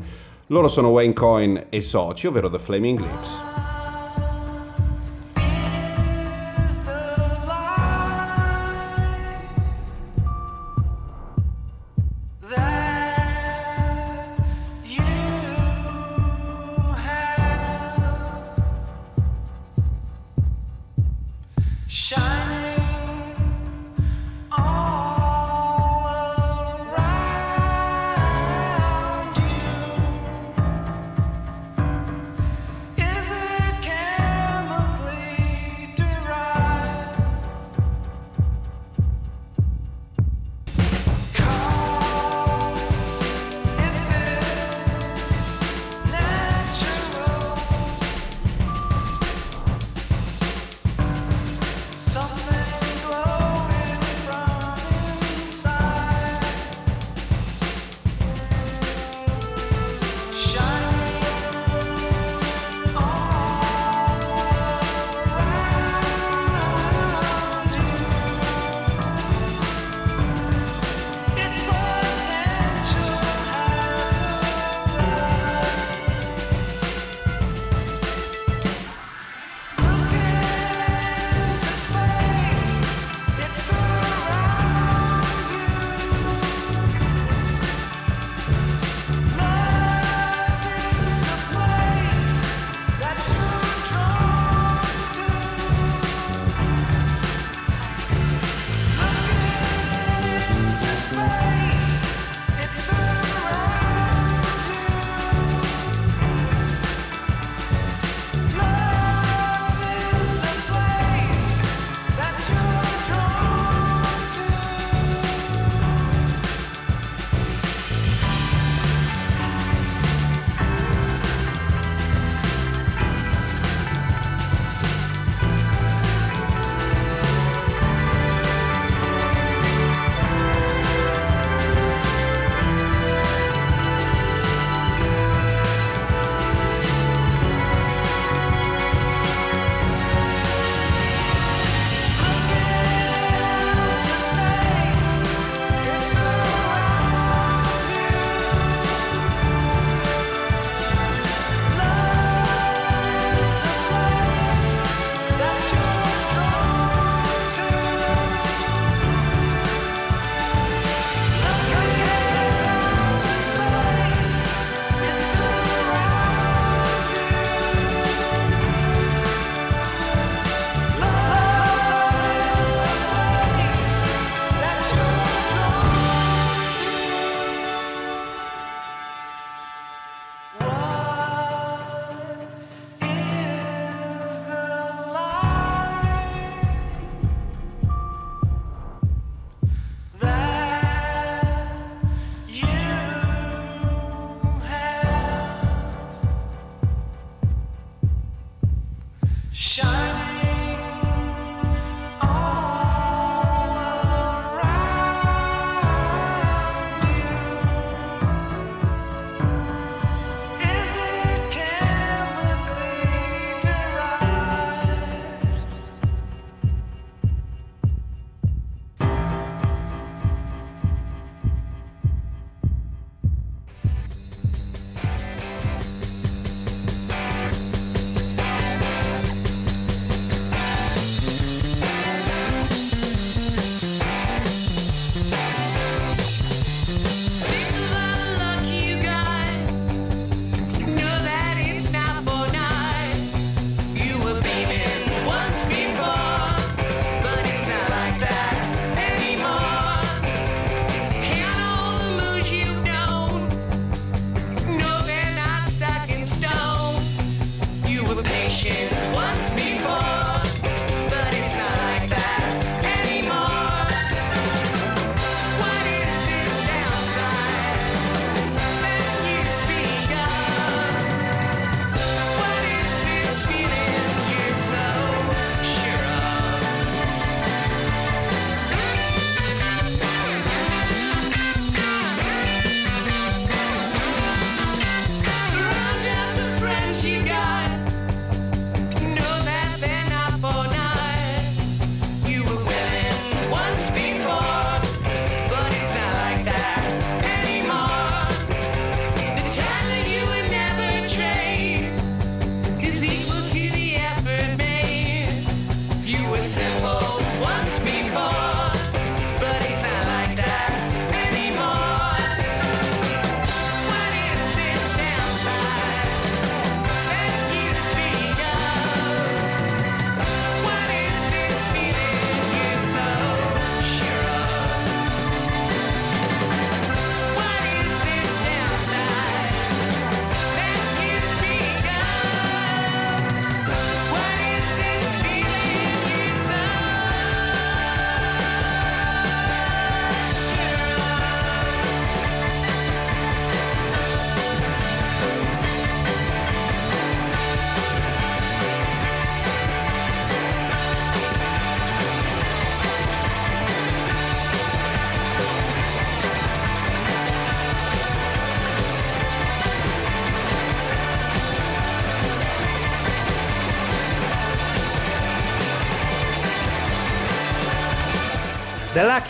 Loro 0.48 0.68
sono 0.68 0.88
Wayne 0.88 1.14
Coyne 1.14 1.66
e 1.70 1.80
soci, 1.80 2.26
ovvero 2.26 2.50
The 2.50 2.58
Flaming 2.58 2.98
Lips. 2.98 3.79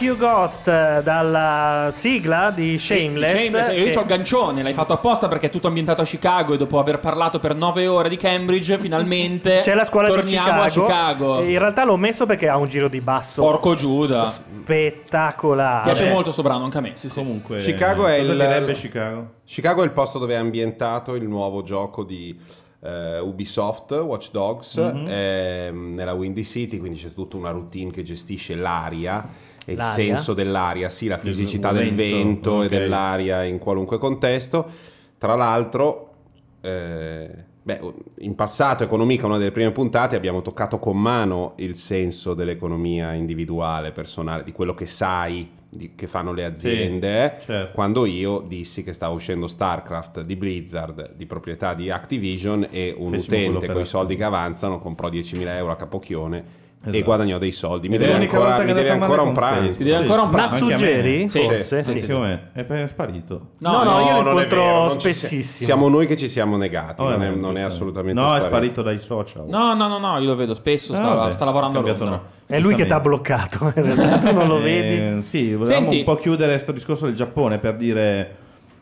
You 0.03 0.17
Got 0.17 0.67
eh, 0.69 1.01
dalla 1.03 1.91
sigla 1.93 2.51
di 2.51 2.79
Shameless. 2.79 3.33
Shameless, 3.33 3.69
e 3.69 3.79
io 3.79 3.85
che- 3.87 3.93
c'ho 3.95 4.01
il 4.01 4.07
gancione, 4.07 4.63
l'hai 4.63 4.73
fatto 4.73 4.93
apposta 4.93 5.29
perché 5.29 5.47
è 5.47 5.51
tutto 5.51 5.67
ambientato 5.67 6.03
a 6.03 6.05
Chicago 6.05 6.55
e 6.55 6.57
dopo 6.57 6.79
aver 6.79 6.99
parlato 7.01 7.39
per 7.39 7.55
nove 7.55 7.87
ore 7.87 8.09
di 8.09 8.17
Cambridge, 8.17 8.79
finalmente 8.79 9.61
C'è 9.63 9.75
la 9.75 9.85
scuola 9.85 10.09
torniamo 10.09 10.63
di 10.65 10.69
Chicago. 10.71 11.35
a 11.35 11.37
Chicago. 11.39 11.43
In 11.43 11.59
realtà 11.59 11.85
l'ho 11.85 11.97
messo 11.97 12.27
perché 12.27 12.49
ha 12.49 12.57
un 12.57 12.67
giro 12.69 12.89
di 12.89 13.01
basso 13.01 13.43
Porco 13.43 13.75
Giuda. 13.75 14.25
spettacolare. 14.25 15.85
Piace 15.85 16.11
molto 16.11 16.33
sto 16.33 16.43
brano 16.43 16.65
anche 16.65 16.79
a 16.79 16.81
me. 16.81 16.93
Sì, 16.95 17.09
sì. 17.11 17.19
Comunque, 17.21 17.59
Chicago 17.59 18.07
è 18.07 18.19
cosa 18.21 18.33
il 18.33 18.39
direbbe 18.39 18.73
Chicago? 18.73 19.27
Chicago 19.45 19.83
è 19.83 19.85
il 19.85 19.93
posto 19.93 20.19
dove 20.19 20.35
è 20.35 20.37
ambientato 20.37 21.15
il 21.15 21.27
nuovo 21.29 21.63
gioco 21.63 22.05
di 22.05 22.39
eh, 22.83 23.19
Ubisoft, 23.19 23.91
Watch 23.93 24.31
Dogs, 24.31 24.77
Mhm. 24.79 25.07
ehm, 25.09 25.95
nella 25.95 26.13
Windy 26.15 26.43
City, 26.43 26.79
quindi 26.79 26.99
c'è 26.99 27.13
tutta 27.13 27.37
una 27.37 27.51
routine 27.51 27.91
che 27.91 28.03
gestisce 28.03 28.55
l'aria 28.55 29.49
e 29.71 29.75
il 29.75 29.83
senso 29.83 30.35
dell'aria, 30.35 30.89
sì, 30.89 31.07
la 31.07 31.19
fisicità 31.19 31.73
del 31.73 31.95
vento, 31.95 32.17
vento 32.17 32.51
ok. 32.53 32.65
e 32.65 32.69
dell'aria 32.69 33.45
in 33.45 33.59
qualunque 33.59 33.99
contesto. 33.99 34.69
Tra 35.17 35.37
l'altro, 35.37 36.15
eh, 36.61 37.31
beh, 37.63 37.81
in 38.19 38.35
passato, 38.35 38.83
Economica, 38.83 39.27
una 39.27 39.39
delle 39.39 39.53
prime 39.53 39.71
puntate, 39.71 40.17
abbiamo 40.17 40.43
toccato 40.43 40.79
con 40.79 40.99
mano 40.99 41.53
il 41.57 41.77
senso 41.77 42.35
dell'economia 42.35 43.13
individuale, 43.13 43.93
personale, 43.93 44.43
di 44.43 44.53
quello 44.53 44.75
che 44.75 44.87
sai 44.87 45.49
di- 45.69 45.93
che 45.95 46.09
fanno 46.09 46.33
le 46.33 46.45
aziende. 46.45 47.37
eh. 47.37 47.41
certo. 47.41 47.73
Quando 47.73 48.05
io 48.05 48.41
dissi 48.41 48.83
che 48.83 48.93
stava 48.93 49.15
uscendo 49.15 49.47
StarCraft 49.47 50.23
di 50.23 50.35
Blizzard, 50.35 51.15
di 51.15 51.27
proprietà 51.27 51.75
di 51.75 51.91
Activision, 51.91 52.67
e 52.71 52.93
un 52.97 53.13
Fecimo 53.13 53.57
utente 53.59 53.73
con 53.73 53.83
i 53.83 53.87
soldi 53.87 54.17
che 54.17 54.25
avanzano 54.25 54.79
comprò 54.79 55.09
10.000 55.09 55.47
euro 55.57 55.71
a 55.71 55.77
capocchione. 55.77 56.69
E 56.83 56.89
Esatto. 56.89 57.05
guadagnò 57.05 57.37
dei 57.37 57.53
soldi. 57.53 57.91
Mi 57.91 57.99
deve 57.99 58.15
ancora, 58.15 58.57
mi 58.63 58.71
è 58.71 58.75
deve 58.75 58.89
ancora 58.89 59.21
un 59.21 59.35
pranzo. 59.35 59.77
Ti 59.77 59.85
deve 59.85 59.97
ancora 59.97 60.23
un 60.23 60.31
pranzo. 60.31 60.59
Suggeri? 60.71 61.29
Sì, 61.29 61.43
Forse? 61.43 61.83
sì, 61.83 61.93
Sì, 61.93 61.99
sì. 62.07 62.11
È 62.11 62.61
appena 62.61 62.87
sparito. 62.87 63.49
No, 63.59 63.83
no, 63.85 64.01
io 64.01 64.23
lo 64.23 64.33
non 64.33 64.43
incontro 64.43 64.87
non 64.87 64.99
spessissimo. 64.99 65.65
Siamo 65.67 65.89
noi 65.91 66.07
che 66.07 66.17
ci 66.17 66.27
siamo 66.27 66.57
negati, 66.57 67.03
Oh, 67.03 67.11
non, 67.11 67.23
è, 67.23 67.27
vabbè, 67.29 67.39
non 67.39 67.59
è 67.59 67.61
assolutamente 67.61 68.19
No, 68.19 68.29
è 68.29 68.41
sparito. 68.41 68.49
sparito 68.49 68.83
dai 68.83 68.99
social. 68.99 69.47
No, 69.47 69.75
no, 69.75 69.89
no, 69.89 69.99
no, 69.99 70.19
io 70.19 70.27
lo 70.27 70.35
vedo 70.37 70.55
spesso, 70.55 70.95
sta, 70.95 71.11
Ah, 71.11 71.15
vabbè, 71.17 71.33
sta 71.33 71.45
lavorando 71.45 71.81
a 71.81 71.95
no. 71.99 72.23
È 72.47 72.59
lui 72.59 72.75
che 72.75 72.87
ti 72.87 72.93
ha 72.93 73.01
bloccato, 73.01 73.73
in 73.77 73.83
realtà 73.95 74.19
tu 74.31 74.35
non 74.35 74.47
lo 74.49 74.59
Eh, 74.59 74.63
vedi. 74.63 75.23
Sì, 75.23 75.55
volevamo 75.55 75.83
Senti- 75.83 75.99
un 75.99 76.05
po' 76.05 76.15
chiudere 76.17 76.53
questo 76.53 76.73
discorso 76.73 77.05
del 77.05 77.15
Giappone 77.15 77.59
per 77.59 77.77
dire 77.77 78.37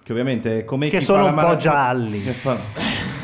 che 0.04 0.12
ovviamente 0.12 0.64
come 0.64 0.88
Che 0.88 0.98
chi 0.98 1.04
sono 1.04 1.18
fa 1.18 1.24
la 1.24 1.30
un 1.30 1.34
po' 1.34 1.42
mara- 1.42 1.56
gialli. 1.56 2.22
che 2.22 2.30
fa- 2.30 2.56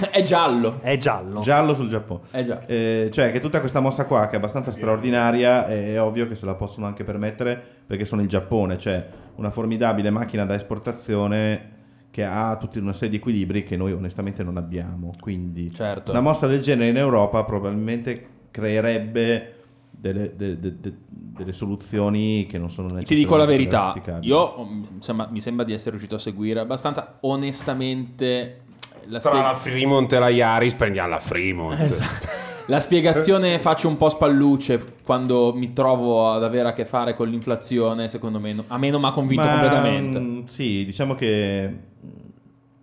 È 0.10 0.22
giallo. 0.22 0.80
È 0.80 0.96
giallo. 0.96 1.40
giallo 1.40 1.74
sul 1.74 1.88
Giappone. 1.88 2.44
Già. 2.44 2.66
Eh, 2.66 3.08
cioè 3.12 3.32
che 3.32 3.40
tutta 3.40 3.60
questa 3.60 3.80
mossa 3.80 4.04
qua 4.06 4.26
che 4.26 4.34
è 4.34 4.36
abbastanza 4.36 4.70
straordinaria 4.70 5.66
è, 5.66 5.92
è 5.92 6.00
ovvio 6.00 6.26
che 6.28 6.34
se 6.34 6.46
la 6.46 6.54
possono 6.54 6.86
anche 6.86 7.04
permettere 7.04 7.62
perché 7.86 8.04
sono 8.04 8.22
il 8.22 8.28
Giappone, 8.28 8.78
cioè 8.78 9.06
una 9.36 9.50
formidabile 9.50 10.10
macchina 10.10 10.44
da 10.44 10.54
esportazione 10.54 11.72
che 12.10 12.24
ha 12.24 12.56
tutta 12.60 12.78
una 12.78 12.92
serie 12.92 13.08
di 13.10 13.16
equilibri 13.16 13.64
che 13.64 13.76
noi 13.76 13.92
onestamente 13.92 14.42
non 14.44 14.56
abbiamo. 14.56 15.12
Quindi 15.18 15.72
Certo. 15.72 16.12
una 16.12 16.20
mossa 16.20 16.46
del 16.46 16.60
genere 16.60 16.90
in 16.90 16.96
Europa 16.96 17.42
probabilmente 17.42 18.26
creerebbe 18.52 19.54
delle, 19.90 20.36
de- 20.36 20.60
de- 20.60 20.78
de- 20.80 20.94
delle 21.08 21.52
soluzioni 21.52 22.46
che 22.48 22.58
non 22.58 22.70
sono 22.70 22.88
necessarie. 22.88 23.16
Ti 23.16 23.22
dico 23.24 23.36
la 23.36 23.44
verità, 23.44 23.94
io 24.20 24.64
mm, 24.64 24.84
insomma, 24.96 25.26
mi 25.30 25.40
sembra 25.40 25.64
di 25.64 25.72
essere 25.72 25.90
riuscito 25.90 26.14
a 26.14 26.18
seguire 26.18 26.60
abbastanza 26.60 27.16
onestamente 27.22 28.60
la, 29.09 29.18
Tra 29.18 29.40
la 29.40 29.55
Fremont 29.55 30.12
e 30.12 30.18
la 30.18 30.28
Yaris 30.28 30.74
prendiamo 30.74 31.09
la 31.10 31.20
Fremont. 31.20 31.78
Esatto. 31.81 32.26
la 32.68 32.81
spiegazione 32.81 33.59
faccio 33.59 33.89
un 33.89 33.97
po' 33.97 34.09
spalluce 34.09 34.94
quando 35.05 35.52
mi 35.55 35.72
trovo 35.72 36.31
ad 36.31 36.43
avere 36.43 36.68
a 36.68 36.72
che 36.72 36.85
fare 36.85 37.14
con 37.14 37.28
l'inflazione, 37.28 38.09
secondo 38.09 38.40
me 38.40 38.55
a 38.68 38.78
me 38.78 38.90
non 38.90 39.01
mi 39.01 39.06
ha 39.06 39.12
convinto 39.12 39.44
Ma, 39.44 39.51
completamente. 39.51 40.18
mm, 40.18 40.44
Sì, 40.47 40.85
diciamo 40.85 41.14
che 41.14 41.68
mm, 41.68 42.09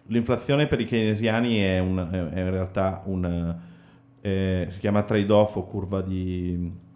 l'inflazione 0.08 0.68
per 0.68 0.80
i 0.82 0.86
keynesiani 0.86 1.58
è, 1.60 1.80
un- 1.80 2.08
è- 2.12 2.36
è 2.36 2.40
in 2.42 2.50
realtà 2.52 3.02
un... 3.06 3.56
eh, 4.22 4.68
si 4.72 4.78
chiama 4.80 5.02
trade-off 5.04 5.56
o 5.56 5.66
curva 5.66 6.02
di... 6.02 6.90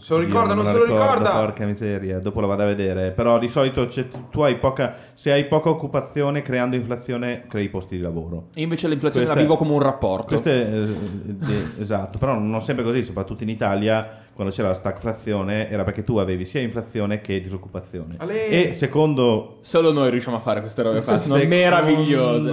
Non 0.00 0.08
se 0.08 0.14
lo 0.14 0.20
ricorda, 0.20 0.54
non 0.54 0.64
me 0.64 0.70
se 0.70 0.78
lo 0.78 0.84
ricordo, 0.84 1.04
ricorda. 1.18 1.38
Porca 1.40 1.66
miseria, 1.66 2.18
dopo 2.20 2.40
la 2.40 2.46
vado 2.46 2.62
a 2.62 2.66
vedere. 2.66 3.10
Però 3.10 3.38
di 3.38 3.48
solito 3.50 3.86
c'è- 3.86 4.06
tu 4.30 4.40
hai 4.40 4.56
poca... 4.56 4.94
Se 5.12 5.30
hai 5.30 5.44
poca 5.44 5.68
occupazione, 5.68 6.40
creando 6.40 6.74
inflazione, 6.74 7.44
crei 7.46 7.68
posti 7.68 7.96
di 7.96 8.02
lavoro. 8.02 8.46
Io 8.54 8.62
invece 8.62 8.88
l'inflazione 8.88 9.26
Questa 9.26 9.42
la 9.42 9.46
vivo 9.46 9.58
come 9.58 9.72
un 9.74 9.82
rapporto. 9.82 10.26
Questo 10.28 10.48
è 10.48 10.52
eh, 10.54 11.82
esatto, 11.82 12.16
però 12.18 12.38
non 12.38 12.62
sempre 12.62 12.82
così, 12.82 13.04
soprattutto 13.04 13.42
in 13.42 13.50
Italia, 13.50 14.08
quando 14.32 14.54
c'era 14.54 14.68
la 14.68 14.74
stagflazione, 14.74 15.68
era 15.68 15.84
perché 15.84 16.02
tu 16.02 16.16
avevi 16.16 16.46
sia 16.46 16.60
inflazione 16.62 17.20
che 17.20 17.38
disoccupazione. 17.42 18.14
Ale! 18.18 18.46
E 18.48 18.72
secondo 18.72 19.58
Solo 19.60 19.92
noi 19.92 20.08
riusciamo 20.10 20.38
a 20.38 20.40
fare 20.40 20.60
queste 20.60 20.80
robe 20.82 21.02
qua, 21.02 21.18
sono 21.18 21.34
secondo- 21.38 21.54
meravigliose. 21.54 22.50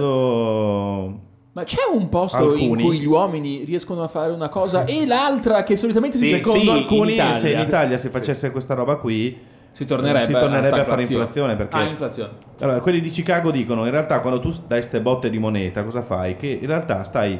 Ma 1.58 1.64
c'è 1.64 1.78
un 1.92 2.08
posto 2.08 2.36
Alcuni. 2.52 2.82
in 2.82 2.86
cui 2.86 3.00
gli 3.00 3.04
uomini 3.04 3.64
riescono 3.64 4.00
a 4.04 4.06
fare 4.06 4.30
una 4.32 4.48
cosa 4.48 4.84
e 4.84 5.04
l'altra 5.06 5.64
che 5.64 5.76
solitamente 5.76 6.16
si 6.16 6.26
Sì, 6.28 6.30
fa 6.30 6.36
secondo 6.36 6.70
in 6.70 6.76
alcuni, 6.76 7.12
Italia. 7.14 7.40
se 7.40 7.50
in 7.50 7.58
Italia 7.58 7.98
si 7.98 8.08
facesse 8.08 8.52
questa 8.52 8.74
roba 8.74 8.94
qui, 8.94 9.36
Si 9.72 9.84
tornerebbe, 9.84 10.24
si 10.24 10.32
tornerebbe 10.32 10.80
a 10.80 10.84
fare 10.84 11.02
inflazione. 11.02 11.56
Perché 11.56 11.76
Ah, 11.76 11.82
inflazione. 11.88 12.30
Allora, 12.60 12.78
quelli 12.80 13.00
di 13.00 13.10
Chicago 13.10 13.50
dicono: 13.50 13.84
in 13.86 13.90
realtà, 13.90 14.20
quando 14.20 14.38
tu 14.38 14.54
dai 14.68 14.82
ste 14.82 15.00
botte 15.00 15.30
di 15.30 15.38
moneta, 15.38 15.82
cosa 15.82 16.00
fai? 16.00 16.36
Che 16.36 16.46
in 16.46 16.66
realtà 16.68 17.02
stai 17.02 17.36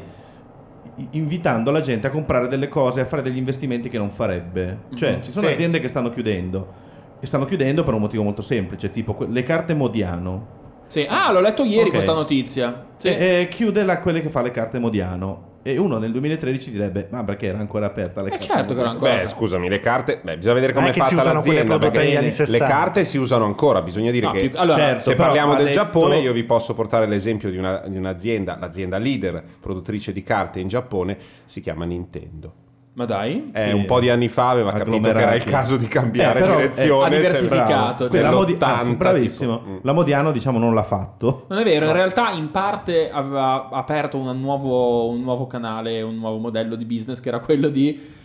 invitando 1.11 1.71
la 1.71 1.79
gente 1.79 2.07
a 2.07 2.09
comprare 2.09 2.49
delle 2.49 2.67
cose, 2.67 2.99
a 2.99 3.05
fare 3.05 3.21
degli 3.21 3.37
investimenti 3.37 3.87
che 3.87 3.97
non 3.97 4.09
farebbe. 4.09 4.79
Cioè, 4.95 5.13
Mhm. 5.15 5.21
ci 5.23 5.31
sono 5.31 5.47
Sì. 5.47 5.53
aziende 5.53 5.79
che 5.79 5.87
stanno 5.87 6.09
chiudendo. 6.09 6.73
E 7.21 7.25
stanno 7.25 7.45
chiudendo 7.45 7.83
per 7.85 7.93
un 7.93 8.01
motivo 8.01 8.23
molto 8.23 8.41
semplice, 8.41 8.89
tipo 8.89 9.15
le 9.29 9.43
carte 9.43 9.73
Modiano. 9.73 10.57
Sì. 10.89 11.05
Ah, 11.07 11.31
l'ho 11.31 11.39
letto 11.39 11.63
ieri 11.63 11.87
Ok. 11.87 11.93
questa 11.93 12.13
notizia. 12.13 12.85
Sì. 12.97 13.07
E, 13.07 13.41
e 13.41 13.47
chiude 13.47 13.83
la, 13.83 13.99
quelle 13.99 14.21
che 14.21 14.29
fa 14.29 14.41
le 14.41 14.51
carte 14.51 14.77
Modiano. 14.79 15.47
E 15.61 15.77
uno 15.77 15.97
nel 15.99 16.11
2013 16.11 16.71
direbbe: 16.71 17.07
Ma 17.11 17.23
perché 17.23 17.47
era 17.47 17.59
ancora 17.59 17.85
aperta 17.85 18.21
le 18.21 18.29
Eh, 18.29 18.31
carte? 18.31 18.45
certo 18.45 18.73
che 18.73 18.79
era 18.79 18.93
Modiano?" 18.93 19.07
ancora 19.13 19.29
Beh, 19.29 19.37
scusami, 19.37 19.69
le 19.69 19.79
carte, 19.79 20.19
beh, 20.23 20.37
bisogna 20.37 20.53
vedere 20.55 20.73
come 20.73 20.89
è 20.89 20.93
fatta 20.93 21.21
l'azienda. 21.33 21.77
Perché 21.77 22.21
le 22.21 22.31
60. 22.31 22.65
carte 22.65 23.03
si 23.03 23.17
usano 23.17 23.45
ancora. 23.45 23.81
Bisogna 23.81 24.09
dire 24.09 24.25
No, 24.25 24.31
che 24.31 24.49
più- 24.49 24.57
allora, 24.59 24.77
Certo, 24.79 25.01
se 25.01 25.15
parliamo 25.15 25.53
del 25.55 25.65
detto- 25.65 25.77
Giappone, 25.77 26.17
io 26.19 26.33
vi 26.33 26.43
posso 26.43 26.73
portare 26.73 27.05
l'esempio 27.07 27.51
di, 27.51 27.57
una- 27.57 27.83
di 27.87 27.97
un'azienda, 27.97 28.57
l'azienda 28.59 28.97
leader 28.97 29.43
produttrice 29.59 30.11
di 30.11 30.23
carte 30.23 30.59
in 30.59 30.67
Giappone, 30.69 31.17
si 31.45 31.61
chiama 31.61 31.85
Nintendo. 31.85 32.53
Ma 32.99 33.05
dai. 33.05 33.49
Eh, 33.53 33.67
Sì. 33.69 33.71
un 33.71 33.85
po' 33.85 34.01
di 34.01 34.09
anni 34.09 34.27
fa 34.27 34.49
aveva 34.49 34.73
capito 34.73 34.99
che 34.99 35.21
era 35.21 35.33
il 35.33 35.43
caso 35.45 35.77
di 35.77 35.87
cambiare 35.87 36.39
Eh, 36.39 36.41
però, 36.41 36.53
eh, 36.55 36.57
direzione. 36.57 37.05
ha 37.05 37.17
diversificato, 37.17 37.97
cioè, 38.03 38.09
Quella 38.09 38.31
Modi- 38.31 38.51
nell'80, 38.57 38.91
ah, 38.91 38.93
bravissimo. 38.93 39.57
tipo. 39.59 39.69
Mm. 39.71 39.77
La 39.83 39.93
Modiano, 39.93 40.31
diciamo, 40.33 40.59
non 40.59 40.73
l'ha 40.73 40.83
fatto. 40.83 41.45
Non 41.47 41.59
è 41.59 41.63
vero, 41.63 41.85
in 41.85 41.93
realtà 41.93 42.31
in 42.31 42.51
parte 42.51 43.09
aveva 43.09 43.69
aperto 43.69 44.17
nuovo, 44.33 45.07
un 45.07 45.21
nuovo 45.21 45.47
canale, 45.47 46.01
un 46.01 46.17
nuovo 46.17 46.39
modello 46.39 46.75
di 46.75 46.83
business 46.83 47.21
che 47.21 47.29
era 47.29 47.39
quello 47.39 47.69
di 47.69 48.17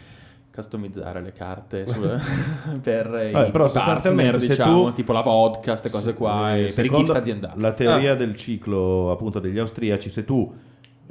customizzare 0.53 1.21
le 1.23 1.33
carte 1.33 1.87
su- 1.87 2.01
per 2.83 3.09
Vabbè, 3.31 3.47
i 3.47 3.51
però 3.53 3.71
partner, 3.71 4.37
diciamo, 4.39 4.87
tu- 4.87 4.93
tipo 4.93 5.13
la 5.13 5.21
vodka, 5.21 5.71
queste 5.71 5.91
cose 5.91 6.15
qua, 6.15 6.57
Eh, 6.57 6.65
e 6.65 6.73
per 6.73 6.85
i 6.85 6.91
gift 6.91 7.15
aziendali. 7.15 7.61
La 7.61 7.71
teoria 7.73 8.13
Ah. 8.13 8.17
del 8.17 8.35
ciclo 8.35 9.13
appunto 9.13 9.39
degli 9.39 9.59
austriaci, 9.61 10.11
se 10.11 10.25
tu 10.25 10.53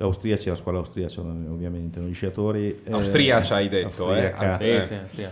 austriaci, 0.05 0.49
la 0.49 0.55
scuola 0.55 0.77
austriaca 0.79 1.21
ovviamente, 1.21 1.99
no? 1.99 2.07
gli 2.07 2.13
sciatori 2.13 2.81
eh, 2.83 2.91
Austriaca 2.91 3.55
hai 3.55 3.69
detto, 3.69 4.13
eh? 4.13 4.31
austriaca. 4.35 4.59
Eh. 4.59 4.81
sì, 4.81 4.95
sì. 5.15 5.25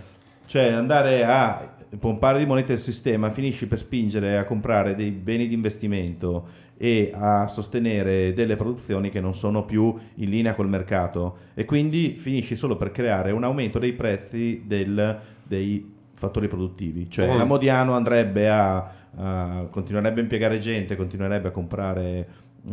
Cioè 0.45 0.71
andare 0.71 1.23
a 1.23 1.75
pompare 1.99 2.39
di 2.39 2.45
monete 2.45 2.73
il 2.73 2.79
sistema 2.79 3.29
finisci 3.29 3.67
per 3.67 3.77
spingere 3.77 4.37
a 4.37 4.43
comprare 4.45 4.95
dei 4.95 5.11
beni 5.11 5.47
di 5.47 5.53
investimento 5.53 6.47
e 6.77 7.11
a 7.13 7.47
sostenere 7.47 8.33
delle 8.33 8.55
produzioni 8.55 9.09
che 9.09 9.19
non 9.19 9.35
sono 9.35 9.65
più 9.65 9.95
in 10.15 10.29
linea 10.29 10.53
col 10.53 10.67
mercato 10.67 11.37
e 11.53 11.63
quindi 11.65 12.15
finisci 12.17 12.55
solo 12.55 12.75
per 12.75 12.91
creare 12.91 13.31
un 13.31 13.43
aumento 13.43 13.77
dei 13.79 13.93
prezzi 13.93 14.63
del- 14.65 15.19
dei 15.43 15.93
fattori 16.13 16.47
produttivi. 16.47 17.09
Cioè 17.09 17.31
Mm. 17.33 17.37
la 17.37 17.43
Modiano 17.43 17.93
andrebbe 17.93 18.49
a, 18.49 18.91
a- 19.15 19.67
continuerebbe 19.69 20.19
a 20.19 20.23
impiegare 20.23 20.59
gente, 20.59 20.95
continuerebbe 20.95 21.49
a 21.49 21.51
comprare 21.51 22.03
eh, 22.03 22.25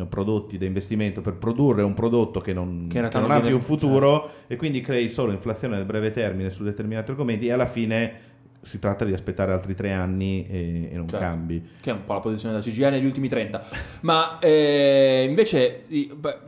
prodotti 0.08 0.58
da 0.58 0.66
investimento 0.66 1.20
per 1.20 1.34
produrre 1.34 1.82
un 1.82 1.94
prodotto 1.94 2.40
che 2.40 2.52
non, 2.52 2.88
Che 2.90 3.08
che 3.08 3.18
non 3.18 3.30
ha 3.30 3.40
più 3.40 3.54
un 3.54 3.60
futuro 3.60 4.30
e 4.46 4.56
quindi 4.56 4.80
crei 4.80 5.08
solo 5.08 5.32
inflazione 5.32 5.76
nel 5.76 5.86
breve 5.86 6.10
termine 6.10 6.50
su 6.50 6.62
determinati 6.62 7.10
argomenti 7.10 7.46
e 7.46 7.52
alla 7.52 7.66
fine 7.66 8.26
si 8.60 8.78
tratta 8.78 9.04
di 9.04 9.12
aspettare 9.12 9.52
altri 9.52 9.74
tre 9.74 9.92
anni 9.92 10.46
e, 10.46 10.88
e 10.92 10.96
non 10.96 11.08
Certo. 11.08 11.24
cambi. 11.24 11.66
Che 11.80 11.90
è 11.90 11.92
un 11.92 12.04
po' 12.04 12.12
la 12.14 12.20
posizione 12.20 12.54
della 12.54 12.64
CGL 12.64 12.90
negli 12.90 13.06
ultimi 13.06 13.28
30. 13.28 13.64
Ma 14.00 14.38
eh, 14.40 15.24
invece 15.28 15.84
beh, 15.88 16.38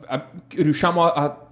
riusciamo 0.57 1.05
a, 1.05 1.13
a- 1.13 1.45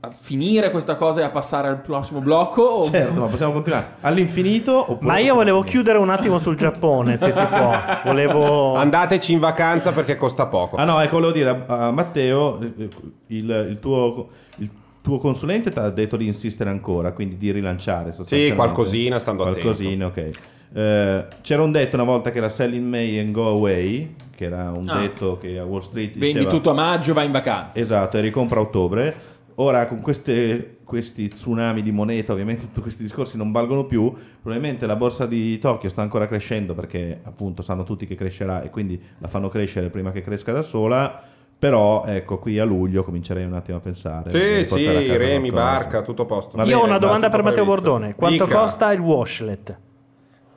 a 0.00 0.10
finire 0.12 0.70
questa 0.70 0.94
cosa 0.94 1.22
e 1.22 1.24
a 1.24 1.30
passare 1.30 1.66
al 1.68 1.80
prossimo 1.80 2.20
blocco? 2.20 2.62
o- 2.62 2.88
Certo, 2.90 3.20
ma 3.20 3.26
possiamo 3.26 3.52
continuare 3.52 3.94
all'infinito 4.02 4.78
oppure 4.92 5.06
Ma 5.12 5.18
io 5.18 5.34
volevo 5.34 5.62
chiudere 5.62 5.98
un 5.98 6.08
attimo 6.08 6.38
sul 6.38 6.56
Giappone, 6.56 7.16
se 7.16 7.32
si 7.32 7.44
può. 7.44 7.72
Volevo... 8.04 8.74
Andateci 8.76 9.32
in 9.32 9.40
vacanza 9.40 9.90
perché 9.92 10.16
costa 10.16 10.46
poco. 10.46 10.76
Ah 10.76 10.84
no, 10.84 11.00
ecco, 11.00 11.14
volevo 11.16 11.32
dire 11.32 11.64
a, 11.66 11.86
a 11.86 11.90
Matteo, 11.90 12.60
eh, 12.60 12.88
il, 13.28 13.66
il 13.70 13.78
tuo, 13.80 14.28
il 14.58 14.70
tuo 15.02 15.18
consulente 15.18 15.72
ti 15.72 15.78
ha 15.80 15.90
detto 15.90 16.16
di 16.16 16.26
insistere 16.26 16.70
ancora, 16.70 17.10
quindi 17.12 17.36
di 17.36 17.50
rilanciare. 17.50 18.10
sostanzialmente. 18.10 18.54
qualcosina, 18.54 19.18
stando 19.18 19.42
attento. 19.42 19.60
Qualcosina, 19.60 20.06
ok. 20.06 20.30
Eh, 20.74 21.24
c'era 21.40 21.62
un 21.62 21.72
detto 21.72 21.96
una 21.96 22.04
volta 22.04 22.30
che 22.30 22.38
era 22.38 22.48
sell 22.48 22.72
in 22.74 22.86
May 22.88 23.18
and 23.18 23.32
go 23.32 23.48
away, 23.48 24.14
che 24.36 24.44
era 24.44 24.70
un 24.70 24.88
Ah. 24.88 24.98
detto 25.00 25.38
che 25.38 25.58
a 25.58 25.64
Wall 25.64 25.80
Street 25.80 26.12
Vendi 26.18 26.34
diceva- 26.34 26.50
tutto 26.50 26.70
a 26.70 26.74
maggio, 26.74 27.14
vai 27.14 27.26
in 27.26 27.32
vacanza. 27.32 27.80
Esatto, 27.80 28.16
e 28.16 28.20
ricompra 28.20 28.60
a 28.60 28.62
ottobre. 28.62 29.16
Ora 29.60 29.86
con 29.86 30.00
queste- 30.00 30.76
questi 30.84 31.26
tsunami 31.28 31.82
di 31.82 31.90
moneta, 31.90 32.32
ovviamente 32.32 32.62
tutti 32.66 32.80
questi 32.80 33.02
discorsi 33.02 33.36
non 33.36 33.50
valgono 33.50 33.86
più. 33.86 34.12
Probabilmente 34.40 34.86
la 34.86 34.94
borsa 34.94 35.26
di 35.26 35.58
Tokyo 35.58 35.88
sta 35.88 36.00
ancora 36.00 36.28
crescendo 36.28 36.74
perché 36.74 37.18
appunto 37.24 37.60
sanno 37.62 37.82
tutti 37.82 38.06
che 38.06 38.14
crescerà 38.14 38.62
e 38.62 38.70
quindi 38.70 39.00
la 39.18 39.26
fanno 39.26 39.48
crescere 39.48 39.90
prima 39.90 40.12
che 40.12 40.22
cresca 40.22 40.52
da 40.52 40.62
sola. 40.62 41.20
Però 41.58 42.04
ecco, 42.06 42.38
qui 42.38 42.56
a 42.60 42.64
luglio 42.64 43.02
comincerei 43.02 43.44
un 43.44 43.54
attimo 43.54 43.78
a 43.78 43.80
pensare. 43.80 44.30
Sì, 44.30 44.64
sì, 44.64 45.16
Remi, 45.16 45.50
barca, 45.50 46.02
tutto 46.02 46.22
a 46.22 46.26
posto. 46.26 46.56
Va 46.56 46.62
Io 46.62 46.68
bene, 46.68 46.80
ho 46.82 46.84
una 46.84 46.98
domanda 46.98 47.28
per 47.28 47.42
Matteo 47.42 47.64
previsto. 47.64 47.90
Bordone. 47.90 48.14
Quanto 48.14 48.44
Dica. 48.44 48.58
costa 48.60 48.92
il 48.92 49.00
washlet? 49.00 49.78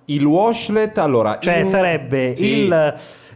Il 0.05 0.25
washlet, 0.25 0.97
allora... 0.99 1.39
Cioè 1.39 1.57
in- 1.57 1.67
sarebbe 1.67 2.35
Sì. 2.35 2.45
il, 2.45 2.95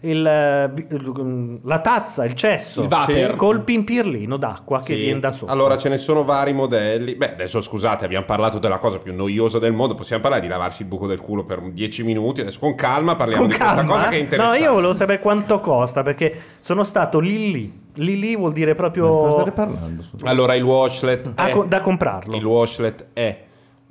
il- 0.09 0.85
il- 0.89 1.59
la 1.63 1.79
tazza, 1.79 2.23
il 2.25 2.33
cesso 2.33 2.83
Il. 2.83 2.97
Sì. 3.05 3.33
col 3.35 3.61
pimpirlino 3.61 4.37
d'acqua 4.37 4.77
che 4.79 4.95
Sì. 4.95 5.01
viene 5.01 5.19
da 5.19 5.31
sopra. 5.31 5.53
Allora 5.53 5.77
ce 5.77 5.89
ne 5.89 5.97
sono 5.97 6.23
vari 6.23 6.53
modelli. 6.53 7.15
Beh, 7.15 7.33
adesso 7.33 7.59
scusate, 7.61 8.05
abbiamo 8.05 8.25
parlato 8.25 8.59
della 8.59 8.77
cosa 8.77 8.99
più 8.99 9.13
noiosa 9.15 9.59
del 9.59 9.73
mondo. 9.73 9.95
Possiamo 9.95 10.21
parlare 10.21 10.41
di 10.43 10.47
lavarsi 10.47 10.83
il 10.83 10.87
buco 10.87 11.07
del 11.07 11.19
culo 11.19 11.43
per 11.43 11.61
10 11.71 12.03
minuti. 12.03 12.41
Adesso 12.41 12.59
con 12.59 12.75
calma 12.75 13.15
parliamo 13.15 13.41
Con 13.41 13.51
di 13.51 13.57
questa 13.57 13.75
calma, 13.75 13.91
cosa 13.91 14.03
che 14.09 14.15
è 14.15 14.17
No, 14.17 14.23
interessante. 14.23 14.59
io 14.59 14.73
volevo 14.73 14.93
sapere 14.93 15.19
quanto 15.19 15.59
costa 15.59 16.03
perché 16.03 16.39
sono 16.59 16.83
stato 16.83 17.19
lì 17.19 17.51
lì. 17.51 17.83
Lì 17.97 18.19
lì 18.19 18.35
vuol 18.35 18.51
dire 18.51 18.75
proprio 18.75 19.07
Cosa 19.07 19.31
state 19.31 19.51
parlando? 19.51 20.03
Allora, 20.23 20.53
il 20.55 20.63
washlet 20.63 21.31
Ah, 21.35 21.47
è, 21.47 21.51
co- 21.51 21.63
da 21.63 21.79
comprarlo. 21.81 22.35
il 22.35 22.43
washlet 22.45 23.07
è 23.13 23.37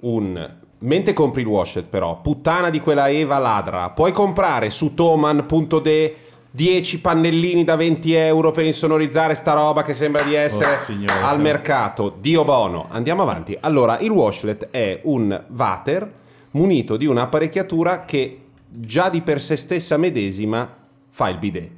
un 0.01 0.57
mentre 0.85 1.13
compri 1.13 1.41
il 1.43 1.47
washlet 1.47 1.87
però, 1.87 2.21
puttana 2.21 2.71
di 2.71 2.81
quella 2.81 3.09
Eva 3.09 3.39
ladra, 3.39 3.91
puoi 3.91 4.13
comprare 4.13 4.71
su 4.71 4.95
toman.de 4.95 6.17
10 6.51 7.01
pannellini 7.01 7.65
da 7.65 7.75
20 7.75 8.13
euro 8.15 8.53
per 8.53 8.65
insonorizzare 8.65 9.35
sta 9.35 9.55
roba 9.55 9.83
che 9.83 9.93
sembra 9.93 10.23
di 10.23 10.35
essere 10.35 10.77
Oh, 11.21 11.27
al 11.27 11.41
mercato. 11.41 12.15
Dio 12.21 12.45
bono. 12.45 12.87
Andiamo 12.91 13.23
avanti. 13.23 13.57
Allora, 13.61 13.99
il 13.99 14.11
washlet 14.11 14.69
è 14.71 15.01
un 15.03 15.45
water 15.57 16.13
munito 16.53 16.97
di 16.97 17.07
un'apparecchiatura 17.07 18.05
che 18.05 18.41
già 18.69 19.09
di 19.09 19.21
per 19.23 19.41
sé 19.41 19.57
stessa 19.57 19.97
medesima 19.97 20.73
fa 21.11 21.29
il 21.29 21.39
bidet. 21.39 21.71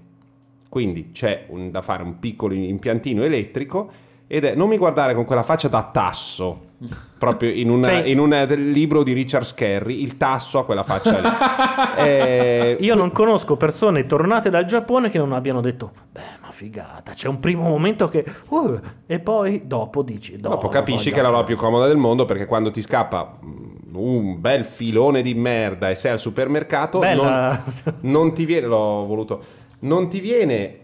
Quindi 0.69 1.11
c'è 1.13 1.47
un- 1.49 1.71
da 1.71 1.81
fare 1.81 2.03
un 2.03 2.19
piccolo 2.19 2.53
impiantino 2.53 3.23
elettrico 3.25 3.91
ed 4.27 4.45
è, 4.45 4.55
non 4.55 4.69
mi 4.69 4.77
guardare 4.77 5.15
con 5.15 5.25
quella 5.25 5.43
faccia 5.43 5.69
da 5.69 5.85
tasso, 5.91 6.65
proprio 7.19 7.51
in, 7.51 7.71
una- 7.71 7.89
Cioè- 7.89 8.05
in 8.07 8.19
un 8.19 8.31
libro 8.73 9.03
di 9.03 9.13
Richard 9.13 9.45
Scarry, 9.45 10.03
il 10.03 10.17
tasso 10.17 10.59
a 10.59 10.65
quella 10.65 10.83
faccia 10.83 11.19
lì. 11.19 11.29
Eh, 11.97 12.77
Io 12.81 12.95
non 12.95 13.11
conosco 13.13 13.57
persone 13.57 14.07
tornate 14.07 14.51
dal 14.51 14.65
Giappone 14.67 15.09
che 15.09 15.17
non 15.19 15.33
abbiano 15.33 15.61
detto, 15.63 15.93
beh, 16.13 16.21
ma 16.43 16.51
figata, 16.51 17.13
c'è 17.13 17.29
un 17.29 17.41
primo 17.41 17.63
momento 17.63 18.09
che... 18.09 18.25
uh", 18.49 18.79
e 19.07 19.19
poi 19.19 19.63
dopo 19.67 20.03
dici... 20.03 20.39
"No, 20.41 20.51
Dopo 20.51 20.67
la 20.67 20.73
capisci 20.73 21.11
che 21.11 21.19
è 21.19 21.23
la 21.23 21.29
roba 21.29 21.41
casa". 21.43 21.53
più 21.55 21.57
comoda 21.57 21.87
del 21.87 21.97
mondo 21.97 22.25
perché 22.27 22.45
quando 22.47 22.71
ti 22.71 22.83
scappa 22.83 23.39
mm, 23.43 23.95
un 23.95 24.41
bel 24.41 24.65
filone 24.67 25.23
di 25.23 25.33
merda 25.35 25.89
e 25.89 25.95
sei 25.95 26.13
al 26.13 26.19
supermercato 26.19 27.03
non, 27.03 27.63
non 28.01 28.33
ti 28.35 28.45
viene, 28.45 28.67
l'ho 28.67 29.05
voluto, 29.07 29.43
non 29.81 30.09
ti 30.09 30.21
viene 30.21 30.81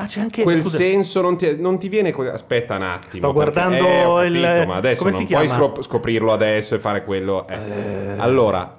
Ah, 0.00 0.06
c'è 0.06 0.20
anche... 0.20 0.42
quel 0.42 0.62
scusa, 0.62 0.76
senso, 0.76 1.20
non 1.20 1.36
ti, 1.36 1.56
non 1.58 1.78
ti 1.78 1.88
viene... 1.88 2.10
Aspetta 2.10 2.76
un 2.76 2.82
attimo. 2.82 3.30
Sto 3.30 3.32
perché- 3.32 3.52
guardando 3.60 3.86
eh, 3.88 4.04
ho 4.04 4.14
capito, 4.16 4.36
il- 4.38 4.64
Ma 4.66 4.74
adesso 4.76 5.02
come 5.04 5.16
non 5.16 5.26
puoi 5.26 5.48
scop- 5.48 5.82
scoprirlo 5.82 6.32
adesso 6.32 6.74
e 6.74 6.78
fare 6.78 7.04
quello. 7.04 7.46
eh. 7.48 8.14
Allora, 8.16 8.72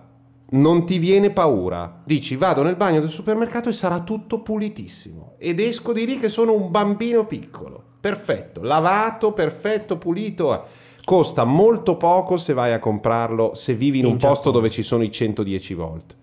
non 0.51 0.85
ti 0.85 0.97
viene 0.97 1.29
paura. 1.31 2.01
Dici, 2.05 2.35
vado 2.35 2.63
nel 2.63 2.75
bagno 2.75 2.99
del 3.01 3.09
supermercato 3.09 3.69
e 3.69 3.73
sarà 3.73 3.99
tutto 3.99 4.39
pulitissimo. 4.41 5.33
Ed 5.37 5.59
esco 5.59 5.91
di 5.93 6.05
lì 6.05 6.17
che 6.17 6.29
sono 6.29 6.53
un 6.53 6.71
bambino 6.71 7.25
piccolo. 7.25 7.83
Perfetto, 7.99 8.61
lavato, 8.63 9.33
perfetto, 9.33 9.97
pulito. 9.97 10.63
Costa 11.03 11.43
molto 11.43 11.97
poco 11.97 12.37
se 12.37 12.53
vai 12.53 12.71
a 12.71 12.79
comprarlo, 12.79 13.55
se 13.55 13.73
vivi 13.73 13.99
in, 13.99 14.05
In 14.05 14.11
un 14.11 14.17
posto 14.17 14.35
Giappone. 14.35 14.53
dove 14.55 14.69
ci 14.69 14.83
sono 14.83 15.03
i 15.03 15.11
110 15.11 15.73
volt. 15.73 16.15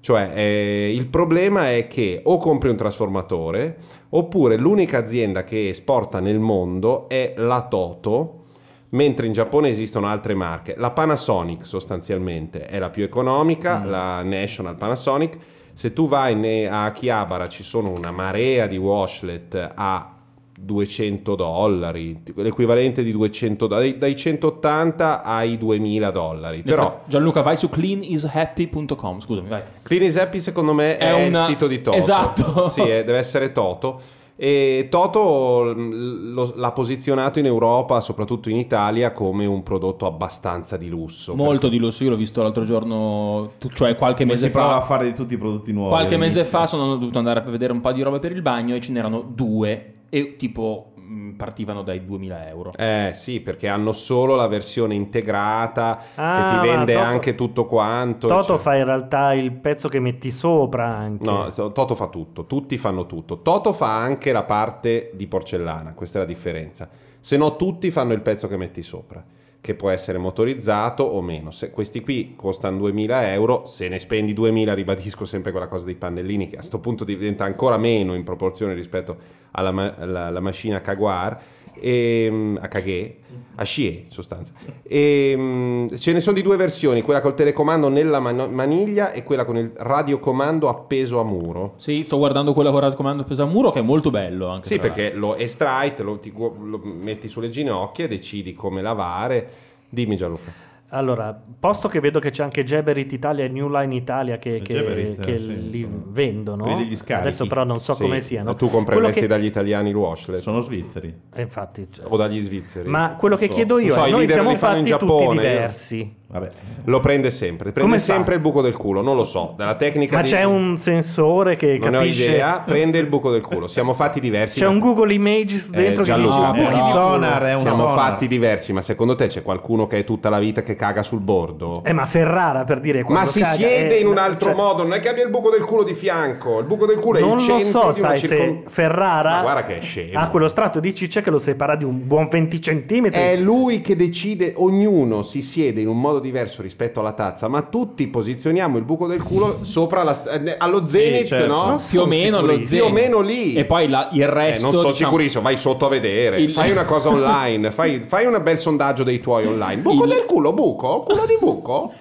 Cioè, 0.00 0.30
eh, 0.34 0.92
il 0.94 1.06
problema 1.06 1.70
è 1.72 1.86
che 1.86 2.20
o 2.24 2.38
compri 2.38 2.70
un 2.70 2.76
trasformatore, 2.76 3.76
oppure 4.10 4.56
l'unica 4.56 4.98
azienda 4.98 5.44
che 5.44 5.68
esporta 5.68 6.20
nel 6.20 6.38
mondo 6.38 7.08
è 7.08 7.34
la 7.36 7.66
Toto, 7.68 8.44
mentre 8.90 9.26
in 9.26 9.32
Giappone 9.32 9.68
esistono 9.68 10.06
altre 10.06 10.34
marche. 10.34 10.74
La 10.76 10.90
Panasonic 10.90 11.66
sostanzialmente 11.66 12.66
è 12.66 12.78
la 12.78 12.90
più 12.90 13.04
economica, 13.04 13.84
la 13.84 14.22
National 14.22 14.76
Panasonic. 14.76 15.38
Se 15.72 15.92
tu 15.92 16.08
vai 16.08 16.66
a 16.66 16.84
Akihabara 16.84 17.48
ci 17.48 17.62
sono 17.62 17.90
una 17.90 18.10
marea 18.10 18.66
di 18.66 18.76
washlet 18.76 19.72
a 19.74 20.19
200 20.62 21.34
dollari, 21.34 22.20
l'equivalente 22.34 23.02
di 23.02 23.12
200 23.12 23.66
dai, 23.66 23.98
dai 23.98 24.14
180 24.14 25.22
ai 25.22 25.56
2000 25.58 26.10
dollari. 26.10 26.62
Però 26.62 27.02
Gianluca, 27.06 27.40
vai 27.42 27.56
su 27.56 27.68
cleanishappy.com. 27.68 29.20
Scusami, 29.20 29.48
vai. 29.48 29.62
Clean 29.82 30.02
is 30.02 30.16
Happy 30.16 30.38
secondo 30.40 30.72
me 30.74 30.96
è, 30.96 31.08
È 31.14 31.26
una- 31.26 31.40
il 31.40 31.44
sito 31.46 31.66
di 31.66 31.80
Toto. 31.82 31.96
Esatto. 31.96 32.68
Sì, 32.68 32.80
eh, 32.82 33.04
deve 33.04 33.18
essere 33.18 33.52
Toto. 33.52 34.00
E 34.42 34.86
Toto 34.90 35.64
l- 35.64 36.32
lo- 36.32 36.52
l'ha 36.56 36.72
posizionato 36.72 37.38
in 37.38 37.44
Europa, 37.46 38.00
soprattutto 38.00 38.48
in 38.48 38.56
Italia, 38.56 39.12
come 39.12 39.44
un 39.44 39.62
prodotto 39.62 40.06
abbastanza 40.06 40.76
di 40.78 40.88
lusso. 40.88 41.34
Molto 41.34 41.68
di 41.68 41.76
lusso, 41.78 42.04
io 42.04 42.10
l'ho 42.10 42.16
visto 42.16 42.40
l'altro 42.42 42.64
giorno, 42.64 43.52
tu- 43.58 43.68
cioè 43.68 43.96
qualche 43.96 44.24
mese 44.24 44.46
si 44.46 44.52
prova 44.52 44.76
a 44.76 44.80
fa. 44.80 44.86
fare 44.86 45.04
di 45.06 45.12
tutti 45.14 45.34
i 45.34 45.38
prodotti 45.38 45.72
nuovi. 45.72 45.90
Qualche 45.90 46.16
mese 46.16 46.38
all'inizio. 46.40 46.58
fa 46.58 46.66
sono 46.66 46.96
dovuto 46.96 47.18
andare 47.18 47.40
a 47.40 47.42
vedere 47.42 47.72
un 47.72 47.80
po' 47.82 47.92
di 47.92 48.00
roba 48.02 48.18
per 48.18 48.32
il 48.32 48.40
bagno 48.40 48.74
e 48.74 48.80
ce 48.80 48.92
n'erano 48.92 49.20
due 49.20 49.94
e 50.10 50.36
tipo 50.36 50.92
mh, 50.96 51.30
partivano 51.36 51.82
dai 51.82 52.04
2000 52.04 52.48
euro. 52.48 52.72
Eh 52.76 53.10
sì, 53.14 53.40
perché 53.40 53.68
hanno 53.68 53.92
solo 53.92 54.34
la 54.34 54.46
versione 54.48 54.94
integrata 54.94 56.00
Ah, 56.14 56.34
che 56.50 56.54
ti 56.60 56.68
vende 56.68 56.92
Toto- 56.92 57.04
anche 57.04 57.34
tutto 57.34 57.66
quanto. 57.66 58.28
Toto 58.28 58.42
cioè- 58.42 58.58
fa 58.58 58.76
in 58.76 58.84
realtà 58.84 59.32
il 59.32 59.52
pezzo 59.52 59.88
che 59.88 59.98
metti 60.00 60.30
sopra 60.30 60.86
anche. 60.94 61.24
No, 61.24 61.48
Toto 61.72 61.94
fa 61.94 62.08
tutto, 62.08 62.46
tutti 62.46 62.76
fanno 62.76 63.06
tutto. 63.06 63.40
Toto 63.40 63.72
fa 63.72 63.96
anche 63.96 64.32
la 64.32 64.42
parte 64.44 65.10
di 65.14 65.26
porcellana, 65.26 65.94
questa 65.94 66.18
è 66.18 66.20
la 66.22 66.26
differenza. 66.28 66.88
Se 67.18 67.36
no 67.36 67.56
tutti 67.56 67.90
fanno 67.90 68.12
il 68.12 68.20
pezzo 68.20 68.48
che 68.48 68.56
metti 68.56 68.82
sopra, 68.82 69.22
che 69.60 69.74
può 69.74 69.90
essere 69.90 70.18
motorizzato 70.18 71.02
o 71.02 71.20
meno. 71.20 71.50
Se 71.50 71.70
questi 71.70 72.00
qui 72.00 72.34
costano 72.36 72.78
2000 72.78 73.32
euro, 73.32 73.66
se 73.66 73.88
ne 73.88 73.98
spendi 73.98 74.32
2000, 74.32 74.72
ribadisco 74.74 75.24
sempre 75.24 75.50
quella 75.50 75.66
cosa 75.66 75.84
dei 75.84 75.94
pannellini, 75.96 76.46
che 76.48 76.54
a 76.54 76.58
questo 76.58 76.78
punto 76.80 77.04
diventa 77.04 77.44
ancora 77.44 77.76
meno 77.76 78.14
in 78.14 78.24
proporzione 78.24 78.74
rispetto 78.74 79.16
alla, 79.52 79.94
alla- 79.98 80.26
alla 80.26 80.40
macchina 80.40 80.80
Kaguar. 80.80 81.40
E, 81.80 82.54
a 82.60 82.68
Kaghe, 82.68 83.16
a 83.56 83.64
Shie 83.64 84.02
in 84.04 84.10
sostanza. 84.10 84.52
E, 84.82 85.34
mm, 85.38 85.86
ce 85.94 86.12
ne 86.12 86.20
sono 86.20 86.36
di 86.36 86.42
due 86.42 86.56
versioni, 86.56 87.02
quella 87.02 87.20
col 87.20 87.34
telecomando 87.34 87.88
nella 87.88 88.20
man- 88.20 88.52
maniglia 88.52 89.12
e 89.12 89.22
quella 89.22 89.44
con 89.44 89.56
il 89.56 89.72
radiocomando 89.74 90.68
appeso 90.68 91.20
a 91.20 91.24
muro. 91.24 91.74
Sì, 91.76 92.02
sto 92.04 92.18
guardando 92.18 92.52
quella 92.52 92.70
con 92.70 92.84
il 92.84 92.94
comando 92.94 93.24
peso 93.24 93.42
a 93.42 93.46
muro 93.46 93.70
che 93.70 93.80
è 93.80 93.82
molto 93.82 94.10
bello 94.10 94.48
anche. 94.48 94.66
Sì, 94.66 94.78
perché 94.78 95.12
lo 95.12 95.36
estrai, 95.36 95.92
lo, 95.98 96.18
ti 96.18 96.32
lo 96.34 96.80
metti 96.82 97.28
sulle 97.28 97.48
ginocchia 97.48 98.06
decidi 98.06 98.54
come 98.54 98.82
lavare. 98.82 99.48
Dimmi 99.88 100.16
Gianluca. 100.16 100.68
Allora, 100.92 101.40
posto 101.60 101.86
che 101.86 102.00
vedo 102.00 102.18
che 102.18 102.30
c'è 102.30 102.42
anche 102.42 102.64
Jabberit 102.64 103.12
Italia 103.12 103.44
e 103.44 103.48
New 103.48 103.68
Line 103.70 103.94
Italia 103.94 104.38
che, 104.38 104.60
che- 104.60 104.74
Jabberit, 104.74 105.20
che 105.20 105.34
eh, 105.34 105.38
sì, 105.38 105.70
li 105.70 105.82
sono- 105.82 106.02
vendono. 106.08 106.64
Adesso 106.64 107.46
però 107.46 107.62
non 107.64 107.78
so 107.80 107.94
Sì, 107.94 108.02
come 108.02 108.20
siano. 108.20 108.54
Tu 108.54 108.66
Quello 108.68 108.76
compreresti 108.84 109.20
che- 109.20 109.26
dagli 109.28 109.44
italiani 109.44 109.90
il 109.90 109.94
washlet 109.94 110.40
Sono 110.40 110.60
svizzeri. 110.60 111.14
eh, 111.32 111.40
infatti, 111.42 111.86
cioè- 111.90 112.06
o 112.08 112.16
dagli 112.16 112.40
svizzeri. 112.40 112.88
Ma 112.88 113.14
quello 113.16 113.36
che 113.36 113.46
so. 113.46 113.54
chiedo 113.54 113.78
io 113.78 113.94
so, 113.94 114.04
è, 114.04 114.10
noi 114.10 114.26
siamo 114.28 114.54
fanno 114.56 114.78
in 114.78 114.86
fatti 114.86 114.98
tutti 114.98 115.12
Giappone, 115.12 115.34
io- 115.42 115.48
diversi. 115.48 116.18
Vabbè. 116.32 116.50
Lo 116.84 117.00
prende 117.00 117.28
sempre, 117.30 117.72
prende 117.72 117.80
Come 117.80 117.98
fa? 117.98 118.12
sempre 118.12 118.34
il 118.36 118.40
buco 118.40 118.62
del 118.62 118.76
culo, 118.76 119.00
non 119.02 119.16
lo 119.16 119.24
so. 119.24 119.54
Dalla 119.56 119.74
tecnica 119.74 120.14
Ma 120.16 120.22
di- 120.22 120.28
c'è 120.28 120.44
un 120.44 120.78
sensore 120.78 121.56
che 121.56 121.78
Non 121.82 121.90
capisce... 121.92 122.26
ho 122.26 122.30
idea, 122.30 122.62
prende 122.64 122.98
il 122.98 123.06
buco 123.08 123.30
del 123.32 123.40
culo. 123.40 123.66
Siamo 123.66 123.94
fatti 123.94 124.20
diversi. 124.20 124.60
C'è 124.60 124.66
ma- 124.66 124.70
un 124.70 124.78
Google 124.78 125.12
Images 125.12 125.70
Eh, 125.72 125.76
dentro 125.76 126.04
che 126.04 126.14
dice 126.14 126.38
"Ah, 126.38 126.52
è 126.52 126.56
buchi 126.56 126.60
un 126.60 126.66
di 126.72 126.78
culo". 126.78 126.92
sonar, 126.92 127.42
è 127.42 127.54
un 127.54 127.60
Siamo 127.62 127.86
sonar. 127.88 127.98
fatti 127.98 128.28
diversi, 128.28 128.72
ma 128.72 128.80
secondo 128.80 129.16
te 129.16 129.26
c'è 129.26 129.42
qualcuno 129.42 129.86
che 129.88 129.98
è 129.98 130.04
tutta 130.04 130.28
la 130.28 130.38
vita 130.38 130.62
che 130.62 130.76
caga 130.76 131.02
sul 131.02 131.18
bordo? 131.20 131.82
Eh, 131.84 131.92
ma 131.92 132.06
Ferrara 132.06 132.62
per 132.64 132.78
dire 132.78 133.04
Ma 133.08 133.24
si 133.24 133.40
caga, 133.40 133.52
siede 133.54 133.96
eh, 133.96 134.00
in 134.00 134.06
un 134.06 134.14
no, 134.14 134.20
altro 134.20 134.50
cioè, 134.50 134.56
modo, 134.56 134.84
non 134.84 134.92
è 134.92 135.00
che 135.00 135.08
abbia 135.08 135.24
il 135.24 135.30
buco 135.30 135.50
del 135.50 135.64
culo 135.64 135.82
di 135.82 135.94
fianco. 135.94 136.60
Il 136.60 136.66
buco 136.66 136.86
del 136.86 136.98
culo 137.00 137.18
è 137.18 137.22
Non 137.22 137.30
il 137.30 137.34
lo 137.34 137.40
centro 137.58 137.80
so, 137.88 137.92
di 137.92 137.98
una 138.00 138.08
sai, 138.10 138.18
circon- 138.18 138.62
se 138.64 138.70
Ferrara 138.70 139.30
Ma 139.36 139.40
guarda 139.42 139.64
che 139.64 139.78
è 139.78 139.80
scemo. 139.80 140.18
ha 140.18 140.28
quello 140.28 140.46
strato 140.46 140.78
di 140.78 140.94
ciccia 140.94 141.22
che 141.22 141.30
lo 141.30 141.40
separa 141.40 141.74
di 141.74 141.82
un 141.84 142.06
buon 142.06 142.28
20 142.28 142.60
centimetri. 142.62 143.20
È 143.20 143.34
lui 143.36 143.80
che 143.80 143.96
decide, 143.96 144.52
ognuno 144.56 145.22
si 145.22 145.42
siede 145.42 145.80
in 145.80 145.88
un 145.88 145.98
modo 146.00 146.18
diverso 146.20 146.62
rispetto 146.62 147.00
alla 147.00 147.12
tazza, 147.12 147.48
ma 147.48 147.62
tutti 147.62 148.06
posizioniamo 148.06 148.78
il 148.78 148.84
buco 148.84 149.06
del 149.08 149.22
culo 149.22 149.58
sopra 149.62 150.02
la 150.04 150.14
st- 150.14 150.28
eh, 150.28 150.54
allo 150.58 150.86
zenith, 150.86 151.26
certo. 151.26 151.46
no? 151.48 151.80
Più 151.88 152.00
o 152.02 152.06
meno 152.06 152.40
lo 152.40 152.48
sicurissimo. 152.48 152.84
Più 152.84 152.90
o 152.90 152.92
meno 152.94 153.20
lì. 153.20 153.54
E 153.54 153.64
poi 153.64 153.88
la- 153.88 154.08
il 154.12 154.22
Eh, 154.22 154.30
resto. 154.30 154.62
non 154.64 154.72
sono 154.72 154.88
diciamo- 154.90 155.08
sicurissimo, 155.10 155.42
vai 155.42 155.56
sotto 155.56 155.86
a 155.86 155.88
vedere. 155.88 156.40
Il- 156.40 156.52
Fai 156.52 156.70
una 156.70 156.84
cosa 156.84 157.08
online, 157.10 157.70
fai, 157.72 158.00
fai 158.00 158.26
un 158.26 158.38
bel 158.42 158.58
sondaggio 158.58 159.02
dei 159.02 159.18
tuoi 159.20 159.46
online. 159.46 159.80
Buco 159.82 160.04
Il- 160.04 160.10
del 160.10 160.24
culo, 160.26 160.52
buco? 160.52 161.02
Culo 161.02 161.26
di 161.26 161.36
buco? 161.40 161.92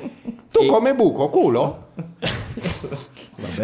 Tu 0.51 0.61
Tu 0.61 0.65
come 0.65 0.93
buco, 0.93 1.29
culo? 1.29 1.77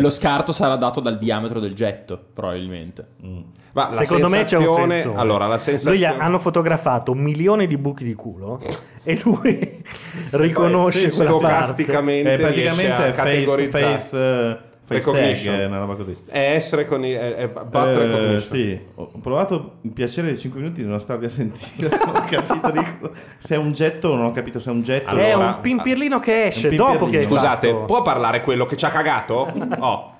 Lo 0.01 0.09
scarto 0.09 0.51
sarà 0.51 0.75
dato 0.75 0.99
dal 0.99 1.17
diametro 1.17 1.59
del 1.59 1.73
getto, 1.73 2.19
probabilmente. 2.33 3.05
Ma 3.73 3.89
la 3.91 4.03
Secondo 4.03 4.29
me 4.29 4.43
c'è 4.45 4.55
un 4.57 4.63
sensazione- 4.63 4.93
sensore. 4.93 5.19
allora, 5.19 5.45
la 5.47 5.53
Lui 5.55 5.59
sensazione- 5.59 6.05
ha- 6.05 6.23
hanno 6.23 6.39
fotografato 6.39 7.11
un 7.11 7.19
milione 7.19 7.67
di 7.67 7.77
buchi 7.77 8.05
di 8.05 8.13
culo 8.13 8.61
e 9.03 9.19
lui 9.23 9.83
riconosce 10.31 11.09
Sì, 11.09 11.15
quella 11.15 11.31
parte. 11.31 11.47
stocasticamente 11.47 12.33
Eh, 12.33 12.37
praticamente 12.37 13.07
è 13.07 13.11
face, 13.11 13.15
categorizzare. 13.15 13.83
face, 13.97 14.17
eh, 14.17 14.57
face 14.85 15.11
Recognition. 15.11 15.53
tag, 15.55 15.63
è 15.63 15.67
una 15.67 15.79
roba 15.79 15.95
così. 15.95 16.15
È 16.25 16.57
S 16.59 16.73
recogni- 16.75 17.11
è, 17.13 17.35
è 17.35 17.47
butt 17.47 17.73
Eh, 17.87 17.97
recognition. 17.97 18.39
sì, 18.41 18.79
ho 18.95 19.11
provato 19.21 19.73
il 19.81 19.91
piacere 19.91 20.31
di 20.31 20.37
5 20.37 20.59
minuti 20.61 20.81
di 20.83 20.87
non 20.87 20.99
starvi 20.99 21.25
a 21.25 21.29
sentire. 21.29 21.89
non 22.05 22.15
ho 22.15 22.25
capito 22.29 22.71
di 22.71 22.85
se 23.37 23.55
è 23.55 23.57
un 23.57 23.71
getto, 23.71 24.15
non 24.15 24.25
ho 24.25 24.31
capito 24.31 24.59
se 24.59 24.69
è 24.69 24.73
un 24.73 24.81
getto. 24.83 25.15
è 25.15 25.31
Allora- 25.31 25.55
un 25.55 25.61
pimpirlino 25.61 26.19
che 26.19 26.45
esce 26.45 26.67
Un 26.69 26.75
dopo 26.75 26.91
pimpirlino. 26.91 27.19
che 27.21 27.27
Scusate, 27.27 27.71
fatto. 27.71 27.85
può 27.85 28.01
parlare 28.01 28.41
quello 28.41 28.65
che 28.65 28.77
ci 28.77 28.85
ha 28.85 28.89
cagato? 28.89 29.51
Oh. 29.79 30.13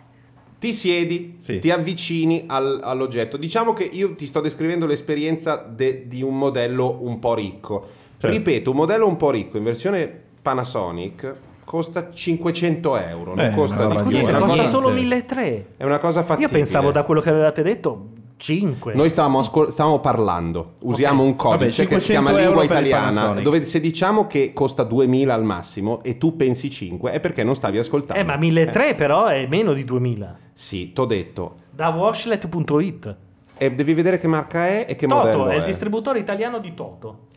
Ti 0.57 0.71
siedi, 0.73 1.35
ti 1.59 1.69
avvicini 1.69 2.45
al- 2.47 2.79
all'oggetto. 2.81 3.37
Diciamo 3.37 3.73
che 3.73 3.83
io 3.83 4.15
ti 4.15 4.25
sto 4.25 4.39
descrivendo 4.41 4.87
l'esperienza 4.87 5.57
de- 5.57 6.07
di 6.07 6.23
un 6.23 6.35
modello 6.37 6.97
un 7.01 7.19
po' 7.19 7.35
ricco. 7.35 7.87
Certo. 8.17 8.35
Ripeto, 8.35 8.71
un 8.71 8.77
modello 8.77 9.05
un 9.07 9.15
po' 9.17 9.29
ricco 9.29 9.57
in 9.57 9.63
versione 9.63 10.09
Panasonic 10.41 11.33
costa 11.65 12.09
500 12.11 12.97
euro. 12.97 13.35
Non 13.35 13.45
Eh, 13.45 13.51
costa 13.51 13.87
più. 13.87 13.99
Scusate, 13.99 14.31
costa 14.33 14.47
cosa- 14.57 14.65
solo 14.69 14.89
1.300. 14.91 15.65
È 15.77 15.83
una 15.83 15.97
cosa 15.97 16.23
fattibile. 16.23 16.51
Io 16.51 16.57
pensavo 16.57 16.91
da 16.91 17.03
quello 17.03 17.19
che 17.21 17.29
avevate 17.29 17.61
detto 17.63 18.05
5. 18.37 18.93
Noi 18.93 19.09
stavamo, 19.09 19.39
ascol- 19.39 19.71
stavamo 19.71 19.99
parlando, 19.99 20.73
usiamo 20.81 21.21
Ok. 21.23 21.27
un 21.29 21.35
codice 21.35 21.83
Vabbè, 21.83 21.95
che 21.95 21.99
si 22.01 22.11
chiama 22.11 22.29
500 22.31 22.59
lingua 22.59 22.63
italiana, 22.79 23.41
dove 23.41 23.63
se 23.65 23.79
diciamo 23.79 24.27
che 24.27 24.51
costa 24.53 24.83
2000 24.83 25.33
al 25.33 25.43
massimo 25.43 26.03
e 26.03 26.17
tu 26.17 26.35
pensi 26.35 26.69
5 26.69 27.11
è 27.11 27.19
perché 27.19 27.43
non 27.43 27.55
stavi 27.55 27.77
ascoltando. 27.77 28.21
Eh, 28.21 28.25
ma 28.25 28.35
1.300 28.37 28.95
però 28.95 29.25
è 29.27 29.47
meno 29.47 29.73
di 29.73 29.83
2.000. 29.85 30.35
Sì, 30.53 30.91
t'ho 30.93 31.05
detto. 31.05 31.55
Da 31.71 31.89
washlet.it. 31.89 33.15
E 33.57 33.71
devi 33.71 33.93
vedere 33.93 34.19
che 34.19 34.27
marca 34.27 34.67
è 34.67 34.85
e 34.87 34.95
che 34.97 35.07
modello 35.07 35.37
Toto 35.43 35.49
è 35.51 35.53
è. 35.53 35.57
il 35.59 35.63
distributore 35.63 36.19
italiano 36.19 36.59
di 36.59 36.73
Toto. 36.73 37.27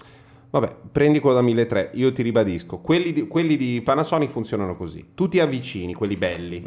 Vabbè, 0.51 0.75
prendi 0.91 1.21
quello 1.21 1.37
da 1.37 1.43
1300, 1.43 1.97
io 1.99 2.13
ti 2.13 2.23
ribadisco, 2.23 2.79
quelli 2.79 3.13
di, 3.13 3.27
quelli 3.27 3.57
di 3.57 3.83
Panasonic 3.83 4.31
funzionano 4.31 4.77
così. 4.77 5.11
Tu 5.15 5.29
ti 5.29 5.41
avvicini, 5.41 5.93
quelli 5.93 6.17
belli. 6.17 6.63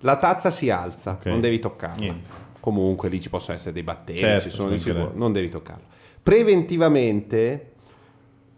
La 0.00 0.16
tazza 0.16 0.50
si 0.50 0.70
alza, 0.70 1.18
non 1.24 1.40
devi 1.40 1.58
toccarla. 1.58 2.14
Comunque 2.58 3.08
lì 3.08 3.20
ci 3.20 3.28
possono 3.28 3.56
essere 3.56 3.72
dei 3.72 3.84
batteri, 3.84 4.18
Certo, 4.18 4.42
ci 4.42 4.50
sono 4.50 4.70
di 4.70 4.78
sicuro, 4.78 5.12
non 5.14 5.32
devi 5.32 5.48
toccarlo. 5.48 5.84
Preventivamente 6.22 7.72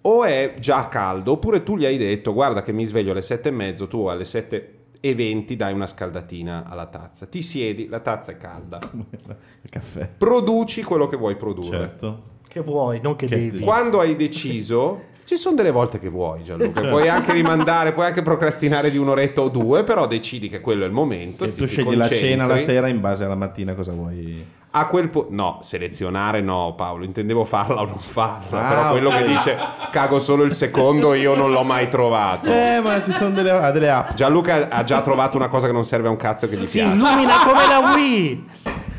o 0.00 0.24
è 0.24 0.54
già 0.58 0.88
caldo 0.88 1.32
oppure 1.32 1.62
tu 1.62 1.76
gli 1.76 1.84
hai 1.84 1.98
detto 1.98 2.32
guarda 2.32 2.62
che 2.62 2.72
mi 2.72 2.86
sveglio 2.86 3.10
alle 3.10 3.20
7 3.20 3.48
e 3.48 3.52
mezzo, 3.52 3.86
tu 3.86 4.06
alle 4.06 4.24
7 4.24 4.74
e 5.00 5.14
20 5.14 5.56
dai 5.56 5.72
una 5.74 5.86
scaldatina 5.86 6.64
alla 6.66 6.86
tazza. 6.86 7.26
Ti 7.26 7.42
siedi, 7.42 7.88
la 7.88 8.00
tazza 8.00 8.32
è 8.32 8.36
calda. 8.36 8.78
Il 9.60 9.70
caffè. 9.70 10.08
Produci 10.16 10.82
quello 10.82 11.06
che 11.06 11.16
vuoi 11.16 11.36
produrre. 11.36 11.78
Certo. 11.78 12.22
Che 12.48 12.60
vuoi, 12.60 13.00
non 13.02 13.14
che, 13.16 13.26
devi. 13.26 13.60
Quando 13.60 14.00
hai 14.00 14.16
deciso, 14.16 15.02
ci 15.24 15.36
sono 15.36 15.54
delle 15.56 15.70
volte 15.70 15.98
che 15.98 16.08
vuoi, 16.08 16.42
Gianluca. 16.42 16.80
Certo. 16.80 16.88
Puoi 16.96 17.08
anche 17.08 17.32
rimandare, 17.32 17.92
puoi 17.92 18.06
anche 18.06 18.22
procrastinare 18.22 18.90
di 18.90 18.96
un'oretta 18.98 19.42
o 19.42 19.48
due, 19.48 19.84
però 19.84 20.06
decidi 20.06 20.48
che 20.48 20.60
quello 20.60 20.84
è 20.84 20.86
il 20.86 20.92
momento. 20.92 21.44
E 21.44 21.50
ti- 21.50 21.58
tu 21.58 21.64
ti 21.66 21.70
scegli 21.70 21.94
la 21.94 22.08
cena 22.08 22.42
la 22.44 22.48
concentri. 22.54 22.74
sera 22.74 22.88
in 22.88 23.00
base 23.00 23.24
alla 23.24 23.34
mattina 23.36 23.74
cosa 23.74 23.92
vuoi. 23.92 24.56
A 24.70 24.86
quel 24.86 25.08
punto, 25.08 25.28
no, 25.30 25.58
selezionare 25.62 26.42
no, 26.42 26.74
Paolo. 26.76 27.02
Intendevo 27.04 27.44
farla 27.44 27.80
o 27.80 27.86
non 27.86 27.98
farla. 27.98 28.66
Ah, 28.66 28.68
però 28.68 28.90
quello 28.90 29.08
ok. 29.08 29.16
che 29.16 29.26
dice 29.26 29.58
cago 29.90 30.18
solo 30.18 30.42
il 30.44 30.52
secondo, 30.52 31.14
io 31.14 31.34
non 31.34 31.50
l'ho 31.50 31.62
mai 31.62 31.88
trovato. 31.88 32.50
Eh, 32.50 32.78
ma 32.82 33.00
ci 33.00 33.10
sono 33.12 33.30
delle, 33.30 33.70
delle 33.72 33.88
app. 33.90 34.12
Gianluca 34.12 34.68
ha 34.68 34.82
già 34.84 35.00
trovato 35.00 35.36
una 35.38 35.48
cosa 35.48 35.66
che 35.66 35.72
non 35.72 35.86
serve 35.86 36.08
a 36.08 36.10
un 36.10 36.16
cazzo 36.18 36.48
che 36.48 36.56
gli 36.56 36.66
Si 36.66 36.78
piace. 36.78 36.94
illumina 36.96 37.34
come 37.46 37.66
la 37.66 37.92
Wii. 37.94 38.48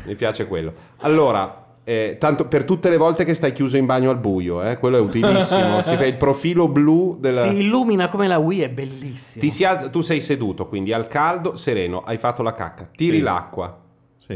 Mi 0.06 0.14
piace 0.16 0.48
quello. 0.48 0.72
Allora, 0.98 1.66
eh, 1.90 2.16
tanto 2.20 2.46
per 2.46 2.62
tutte 2.64 2.88
le 2.88 2.96
volte 2.96 3.24
che 3.24 3.34
stai 3.34 3.50
chiuso 3.50 3.76
in 3.76 3.84
bagno 3.84 4.10
al 4.10 4.18
buio, 4.18 4.62
eh, 4.62 4.78
quello 4.78 4.96
è 4.96 5.00
utilissimo. 5.00 5.82
si 5.82 5.96
fa 5.96 6.06
il 6.06 6.14
profilo 6.16 6.68
blu 6.68 7.16
della... 7.18 7.42
Si 7.42 7.56
illumina 7.56 8.08
come 8.08 8.28
la 8.28 8.38
Wii, 8.38 8.60
è 8.60 8.68
bellissimo. 8.68 9.40
Ti 9.42 9.50
si 9.50 9.64
alza- 9.64 9.88
tu 9.88 10.00
sei 10.00 10.20
seduto, 10.20 10.68
quindi 10.68 10.92
al 10.92 11.08
caldo, 11.08 11.56
sereno, 11.56 12.02
hai 12.02 12.16
fatto 12.16 12.42
la 12.42 12.54
cacca, 12.54 12.88
tiri 12.94 13.16
Sì. 13.16 13.22
l'acqua, 13.22 13.76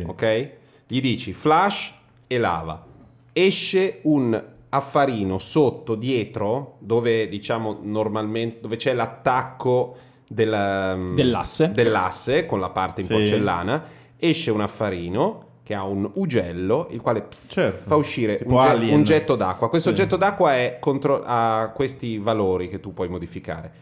ok? 0.06 0.50
Gli 0.88 1.00
dici 1.00 1.32
flash 1.32 1.94
e 2.26 2.38
lava. 2.38 2.84
Esce 3.32 4.00
un 4.02 4.42
affarino 4.70 5.38
sotto, 5.38 5.94
dietro, 5.94 6.76
dove 6.80 7.28
diciamo 7.28 7.78
normalmente, 7.82 8.58
dove 8.62 8.74
c'è 8.74 8.92
l'attacco 8.94 9.96
della- 10.28 10.96
Dell'asse. 11.14 11.70
dell'asse 11.72 12.46
con 12.46 12.58
la 12.58 12.70
parte 12.70 13.02
in 13.02 13.06
Sì. 13.06 13.12
porcellana, 13.12 13.84
esce 14.18 14.50
un 14.50 14.60
affarino 14.60 15.42
che 15.64 15.72
ha 15.74 15.82
un 15.82 16.08
ugello, 16.14 16.88
il 16.90 17.00
quale 17.00 17.22
pss, 17.22 17.46
Certo. 17.50 17.84
fa 17.86 17.96
uscire 17.96 18.38
un, 18.44 18.60
ge- 18.78 18.92
un 18.92 19.02
getto 19.02 19.34
d'acqua. 19.34 19.70
Questo 19.70 19.88
Sì. 19.88 19.94
getto 19.96 20.16
d'acqua 20.16 20.54
è 20.54 20.76
contro- 20.78 21.22
ha 21.24 21.72
questi 21.74 22.18
valori 22.18 22.68
che 22.68 22.80
tu 22.80 22.92
puoi 22.92 23.08
modificare. 23.08 23.72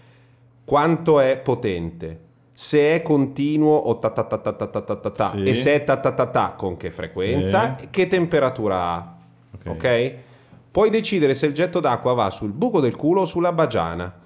Quanto 0.65 1.19
è 1.19 1.37
potente? 1.39 2.21
Se 2.53 2.95
è 2.95 3.03
continuo 3.03 3.75
o 3.75 3.99
ta 3.99 4.11
ta 4.11 4.23
ta 4.25 4.39
ta 4.39 4.53
ta 4.53 4.67
ta 4.69 4.81
ta 4.97 5.11
ta 5.11 5.31
Sì. 5.31 5.43
e 5.49 5.55
se 5.55 5.75
è 5.75 5.85
ta 5.85 5.97
ta 5.97 6.13
ta 6.13 6.27
ta 6.27 6.55
con 6.57 6.77
che 6.77 6.91
frequenza 6.91 7.77
Sì. 7.79 7.85
e 7.85 7.89
che 7.91 8.07
temperatura 8.07 8.79
ha. 8.81 9.17
Ok? 9.67 10.15
Puoi 10.71 10.89
decidere 10.89 11.35
se 11.35 11.47
il 11.47 11.53
getto 11.53 11.81
d'acqua 11.81 12.13
va 12.15 12.31
sul 12.31 12.53
buco 12.53 12.79
del 12.81 12.95
culo 12.95 13.23
o 13.23 13.25
sulla 13.25 13.53
bagiana. 13.53 14.21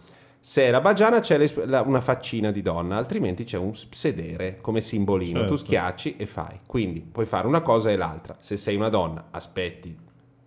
Se 0.48 0.62
è 0.62 0.70
la 0.70 0.80
bagiana 0.80 1.18
c'è 1.18 1.44
la- 1.64 1.82
una 1.82 2.00
faccina 2.00 2.52
di 2.52 2.62
donna, 2.62 2.96
altrimenti 2.96 3.42
c'è 3.42 3.56
un 3.58 3.72
sedere 3.74 4.58
come 4.60 4.80
simbolino. 4.80 5.40
Certo. 5.40 5.54
Tu 5.54 5.58
schiacci 5.58 6.14
e 6.18 6.24
fai. 6.26 6.60
Quindi 6.64 7.00
puoi 7.00 7.26
fare 7.26 7.48
una 7.48 7.62
cosa 7.62 7.90
e 7.90 7.96
l'altra. 7.96 8.36
Se 8.38 8.56
sei 8.56 8.76
una 8.76 8.88
donna, 8.88 9.24
aspetti 9.32 9.92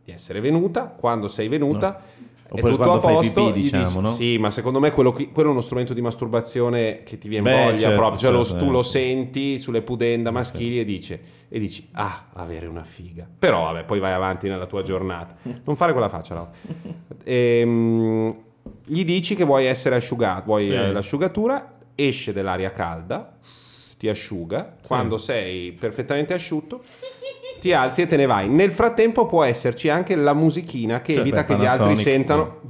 di 0.05 0.09
essere 0.13 0.39
venuta. 0.39 0.85
Quando 0.87 1.27
sei 1.27 1.49
venuta, 1.49 1.99
è 2.47 2.53
Oppure 2.53 2.71
tutto 2.77 2.93
a 2.93 2.97
posto. 2.99 3.45
pipì, 3.47 3.59
diciamo, 3.61 3.85
dici- 3.87 3.99
no? 3.99 4.05
Sì, 4.11 4.37
ma 4.37 4.49
secondo 4.51 4.79
me 4.79 4.91
quello, 4.91 5.11
quello 5.11 5.49
è 5.49 5.51
uno 5.51 5.59
strumento 5.59 5.93
di 5.93 5.99
masturbazione 5.99 7.03
che 7.03 7.17
ti 7.17 7.27
viene 7.27 7.51
Beh, 7.51 7.63
voglia 7.65 7.77
certo, 7.77 7.95
proprio. 7.97 8.19
Cioè 8.21 8.31
lo- 8.31 8.43
certo, 8.45 8.63
tu 8.63 8.69
eh. 8.69 8.71
lo 8.71 8.81
senti 8.81 9.57
sulle 9.57 9.81
pudenda 9.81 10.31
maschili 10.31 10.79
e, 10.79 10.85
dice, 10.85 11.21
e 11.49 11.59
dici, 11.59 11.89
ah, 11.91 12.27
avere 12.35 12.67
una 12.67 12.85
figa. 12.85 13.27
Però 13.37 13.63
vabbè, 13.65 13.83
poi 13.83 13.99
vai 13.99 14.13
avanti 14.13 14.47
nella 14.47 14.65
tua 14.65 14.81
giornata. 14.81 15.35
Non 15.65 15.75
fare 15.75 15.91
quella 15.91 16.07
faccia, 16.07 16.35
no. 16.35 16.51
Ehm, 17.25 18.47
gli 18.89 19.05
dici 19.05 19.35
che 19.35 19.43
vuoi 19.43 19.65
essere 19.65 19.95
asciugato, 19.95 20.43
vuoi 20.45 20.65
Sì. 20.65 20.73
eh, 20.73 20.91
l'asciugatura, 20.91 21.73
esce 21.95 22.33
dell'aria 22.33 22.71
calda, 22.71 23.33
ti 23.97 24.09
asciuga. 24.09 24.75
Quando 24.85 25.17
sei 25.17 25.71
perfettamente 25.73 26.33
asciutto, 26.33 26.81
ti 27.59 27.73
alzi 27.73 28.01
e 28.03 28.07
te 28.07 28.15
ne 28.15 28.25
vai. 28.25 28.47
Nel 28.47 28.71
frattempo 28.71 29.25
può 29.25 29.43
esserci 29.43 29.89
anche 29.89 30.15
la 30.15 30.33
musichina 30.33 31.01
che 31.01 31.11
Cioè, 31.13 31.21
evita 31.21 31.43
che 31.43 31.57
gli 31.57 31.65
altri 31.65 31.95
sentano. 31.97 32.61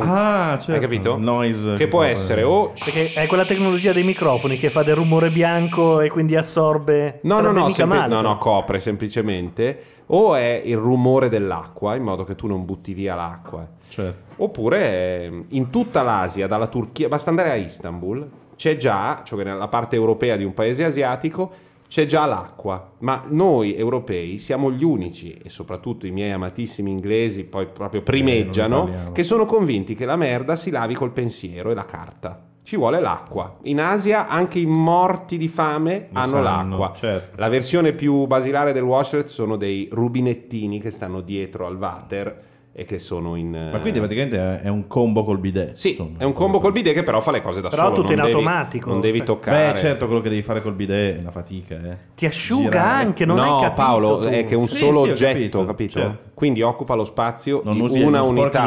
Ah, 0.00 0.56
certo. 0.58 0.72
Hai 0.72 0.80
capito? 0.80 1.16
Noise. 1.18 1.74
Che 1.74 1.88
può 1.88 2.02
essere 2.02 2.44
o 2.44 2.72
Perché 2.84 3.12
è 3.14 3.26
quella 3.26 3.44
tecnologia 3.44 3.92
dei 3.92 4.04
microfoni 4.04 4.56
che 4.56 4.70
fa 4.70 4.82
del 4.84 4.94
rumore 4.94 5.30
bianco 5.30 6.00
e 6.00 6.08
quindi 6.08 6.36
assorbe. 6.36 7.18
No, 7.24 7.40
no, 7.40 7.68
sarebbe 7.70 7.94
no, 7.94 8.00
male, 8.00 8.14
no, 8.14 8.20
no, 8.20 8.38
copre 8.38 8.78
semplicemente. 8.80 9.84
O 10.12 10.34
è 10.34 10.62
il 10.64 10.76
rumore 10.76 11.28
dell'acqua, 11.28 11.94
in 11.96 12.02
modo 12.02 12.24
che 12.24 12.34
tu 12.36 12.46
non 12.46 12.64
butti 12.64 12.94
via 12.94 13.14
l'acqua. 13.14 13.66
Certo. 13.88 14.29
Oppure 14.42 15.44
in 15.48 15.70
tutta 15.70 16.02
l'Asia, 16.02 16.46
dalla 16.46 16.66
Turchia, 16.66 17.08
basta 17.08 17.30
andare 17.30 17.50
a 17.50 17.54
Istanbul, 17.56 18.28
c'è 18.56 18.76
già, 18.76 19.20
cioè 19.24 19.44
nella 19.44 19.68
parte 19.68 19.96
europea 19.96 20.36
di 20.36 20.44
un 20.44 20.54
paese 20.54 20.84
asiatico, 20.84 21.50
c'è 21.88 22.06
già 22.06 22.24
l'acqua. 22.24 22.92
Ma 22.98 23.24
noi 23.28 23.74
europei 23.76 24.38
siamo 24.38 24.70
gli 24.72 24.84
unici, 24.84 25.32
e 25.32 25.48
soprattutto 25.48 26.06
i 26.06 26.10
miei 26.10 26.30
amatissimi 26.32 26.90
inglesi 26.90 27.44
poi 27.44 27.66
proprio 27.66 28.02
primeggiano, 28.02 28.76
Eh, 28.76 28.84
ne 28.84 28.90
parliamo. 28.90 29.12
che 29.12 29.22
sono 29.24 29.44
convinti 29.44 29.94
che 29.94 30.04
la 30.04 30.16
merda 30.16 30.56
si 30.56 30.70
lavi 30.70 30.94
col 30.94 31.10
pensiero 31.12 31.70
e 31.70 31.74
la 31.74 31.84
carta. 31.84 32.44
Ci 32.62 32.76
vuole 32.76 33.00
l'acqua. 33.00 33.56
In 33.62 33.80
Asia 33.80 34.28
anche 34.28 34.58
i 34.58 34.66
morti 34.66 35.36
di 35.36 35.48
fame 35.48 36.08
Lo 36.12 36.18
hanno 36.20 36.42
sanno, 36.42 36.78
l'acqua. 36.78 36.92
certo. 36.96 37.36
La 37.40 37.48
versione 37.48 37.92
più 37.92 38.26
basilare 38.26 38.72
del 38.72 38.82
washlet 38.84 39.26
sono 39.26 39.56
dei 39.56 39.88
rubinettini 39.90 40.78
che 40.78 40.90
stanno 40.90 41.20
dietro 41.20 41.66
al 41.66 41.76
water 41.76 42.48
e 42.80 42.84
che 42.86 42.98
sono 42.98 43.36
in... 43.36 43.54
eh, 43.54 43.70
Ma 43.72 43.78
quindi 43.80 43.98
praticamente 43.98 44.62
è- 44.62 44.68
un 44.68 44.86
combo 44.86 45.22
col 45.22 45.36
bidet. 45.38 45.74
Sì, 45.74 45.98
è 46.16 46.24
un 46.24 46.32
combo 46.32 46.60
col 46.60 46.72
bidet 46.72 46.94
che 46.94 47.02
però 47.02 47.20
fa 47.20 47.30
le 47.30 47.42
cose 47.42 47.60
da 47.60 47.68
Però 47.68 47.82
solo. 47.82 47.94
tutto 47.96 48.06
non 48.08 48.16
in 48.16 48.22
devi- 48.22 48.32
automatico. 48.32 48.88
Non 48.88 49.00
devi 49.02 49.18
Beh, 49.18 49.24
toccare. 49.26 49.72
Beh, 49.72 49.78
certo, 49.78 50.06
quello 50.06 50.22
che 50.22 50.30
devi 50.30 50.40
fare 50.40 50.62
col 50.62 50.72
bidet 50.72 51.16
è 51.16 51.20
una 51.20 51.30
fatica. 51.30 51.74
Eh. 51.74 51.96
Ti 52.14 52.24
asciuga 52.24 52.70
Girare. 52.70 53.04
anche, 53.04 53.24
non 53.26 53.36
no, 53.36 53.42
hai 53.42 53.62
capito. 53.64 53.82
Paolo, 53.82 54.18
tu. 54.20 54.24
è 54.24 54.44
che 54.44 54.54
è 54.54 54.58
un 54.58 54.66
Sì, 54.66 54.76
solo 54.78 55.04
sì, 55.04 55.10
oggetto, 55.10 55.32
capito, 55.34 55.64
capito? 55.66 55.98
certo. 56.00 56.18
Quindi 56.32 56.62
occupa 56.62 56.94
lo 56.94 57.04
spazio 57.04 57.60
Non 57.64 57.74
di 57.74 57.80
usi- 57.82 58.00
una 58.00 58.18
non 58.20 58.28
sporchi 58.34 58.56
unità. 58.56 58.62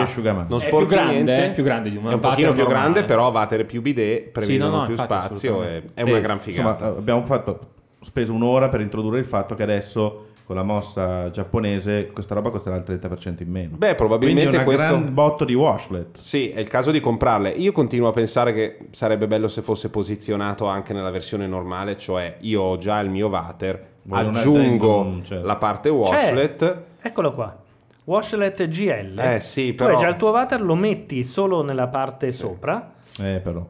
Non 0.48 0.58
È 0.60 0.60
sporchi 0.60 0.86
più 0.86 0.96
grande, 0.96 1.14
niente. 1.14 1.46
è 1.46 1.52
più 1.52 1.64
grande 1.64 1.90
di 1.90 1.98
un 1.98 2.08
È 2.08 2.14
un 2.14 2.20
pochino 2.20 2.52
più 2.52 2.62
normale. 2.62 2.82
grande, 2.92 3.04
però 3.06 3.32
water 3.32 3.66
più 3.66 3.82
bidet 3.82 4.30
prevedono 4.30 4.70
no, 4.70 4.78
no, 4.82 4.86
più 4.86 4.96
spazio. 4.96 5.64
È 5.64 5.82
una 6.04 6.18
Eh, 6.18 6.22
gran 6.22 6.40
figata. 6.40 6.70
Insomma, 6.86 6.98
abbiamo 7.00 7.26
fatto, 7.26 7.60
speso 8.02 8.32
un'ora 8.32 8.70
per 8.70 8.82
introdurre 8.82 9.18
il 9.18 9.26
fatto 9.26 9.56
che 9.56 9.64
adesso 9.64 10.26
con 10.46 10.56
la 10.56 10.64
mossa 10.64 11.32
giapponese, 11.32 12.08
questa 12.12 12.34
roba 12.36 12.50
costerà 12.50 12.76
il 12.76 12.84
30% 12.86 13.44
in 13.44 13.50
meno. 13.50 13.76
Beh, 13.78 13.96
probabilmente 13.96 14.42
Quindi 14.50 14.56
una 14.58 14.66
questo- 14.66 14.98
gran 15.00 15.14
botto 15.14 15.46
di 15.46 15.54
washlet. 15.54 16.18
Sì, 16.18 16.50
è 16.50 16.60
il 16.60 16.68
caso 16.68 16.92
di 16.92 17.00
comprarle. 17.00 17.50
Io 17.50 17.72
continuo 17.72 18.10
a 18.10 18.12
pensare 18.12 18.54
che 18.54 18.78
sarebbe 18.92 19.28
bello 19.28 19.48
se 19.48 19.62
fosse 19.62 19.90
posizionato 19.90 20.66
anche 20.66 20.94
nella 20.94 21.12
versione 21.12 21.48
normale, 21.48 21.98
cioè 21.98 22.38
io 22.42 22.62
ho 22.62 22.78
già 22.78 23.00
il 23.00 23.10
mio 23.10 23.30
water, 23.30 23.92
Voglio 24.04 24.28
un 24.28 24.36
aggiungo 24.36 25.20
certo. 25.24 25.46
la 25.46 25.56
parte 25.56 25.90
washlet. 25.90 26.82
Eccolo 27.02 27.34
qua. 27.34 27.58
Washlet 28.06 28.68
GL. 28.68 29.18
Eh, 29.18 29.40
sì, 29.40 29.70
Tu 29.70 29.84
però- 29.84 29.96
hai 29.96 30.02
già 30.02 30.08
il 30.10 30.18
tuo 30.18 30.32
water, 30.32 30.62
lo 30.62 30.76
metti 30.76 31.24
solo 31.24 31.64
nella 31.64 31.88
parte 31.88 32.32
sopra. 32.32 32.92
Eh, 33.22 33.40
però. 33.42 33.66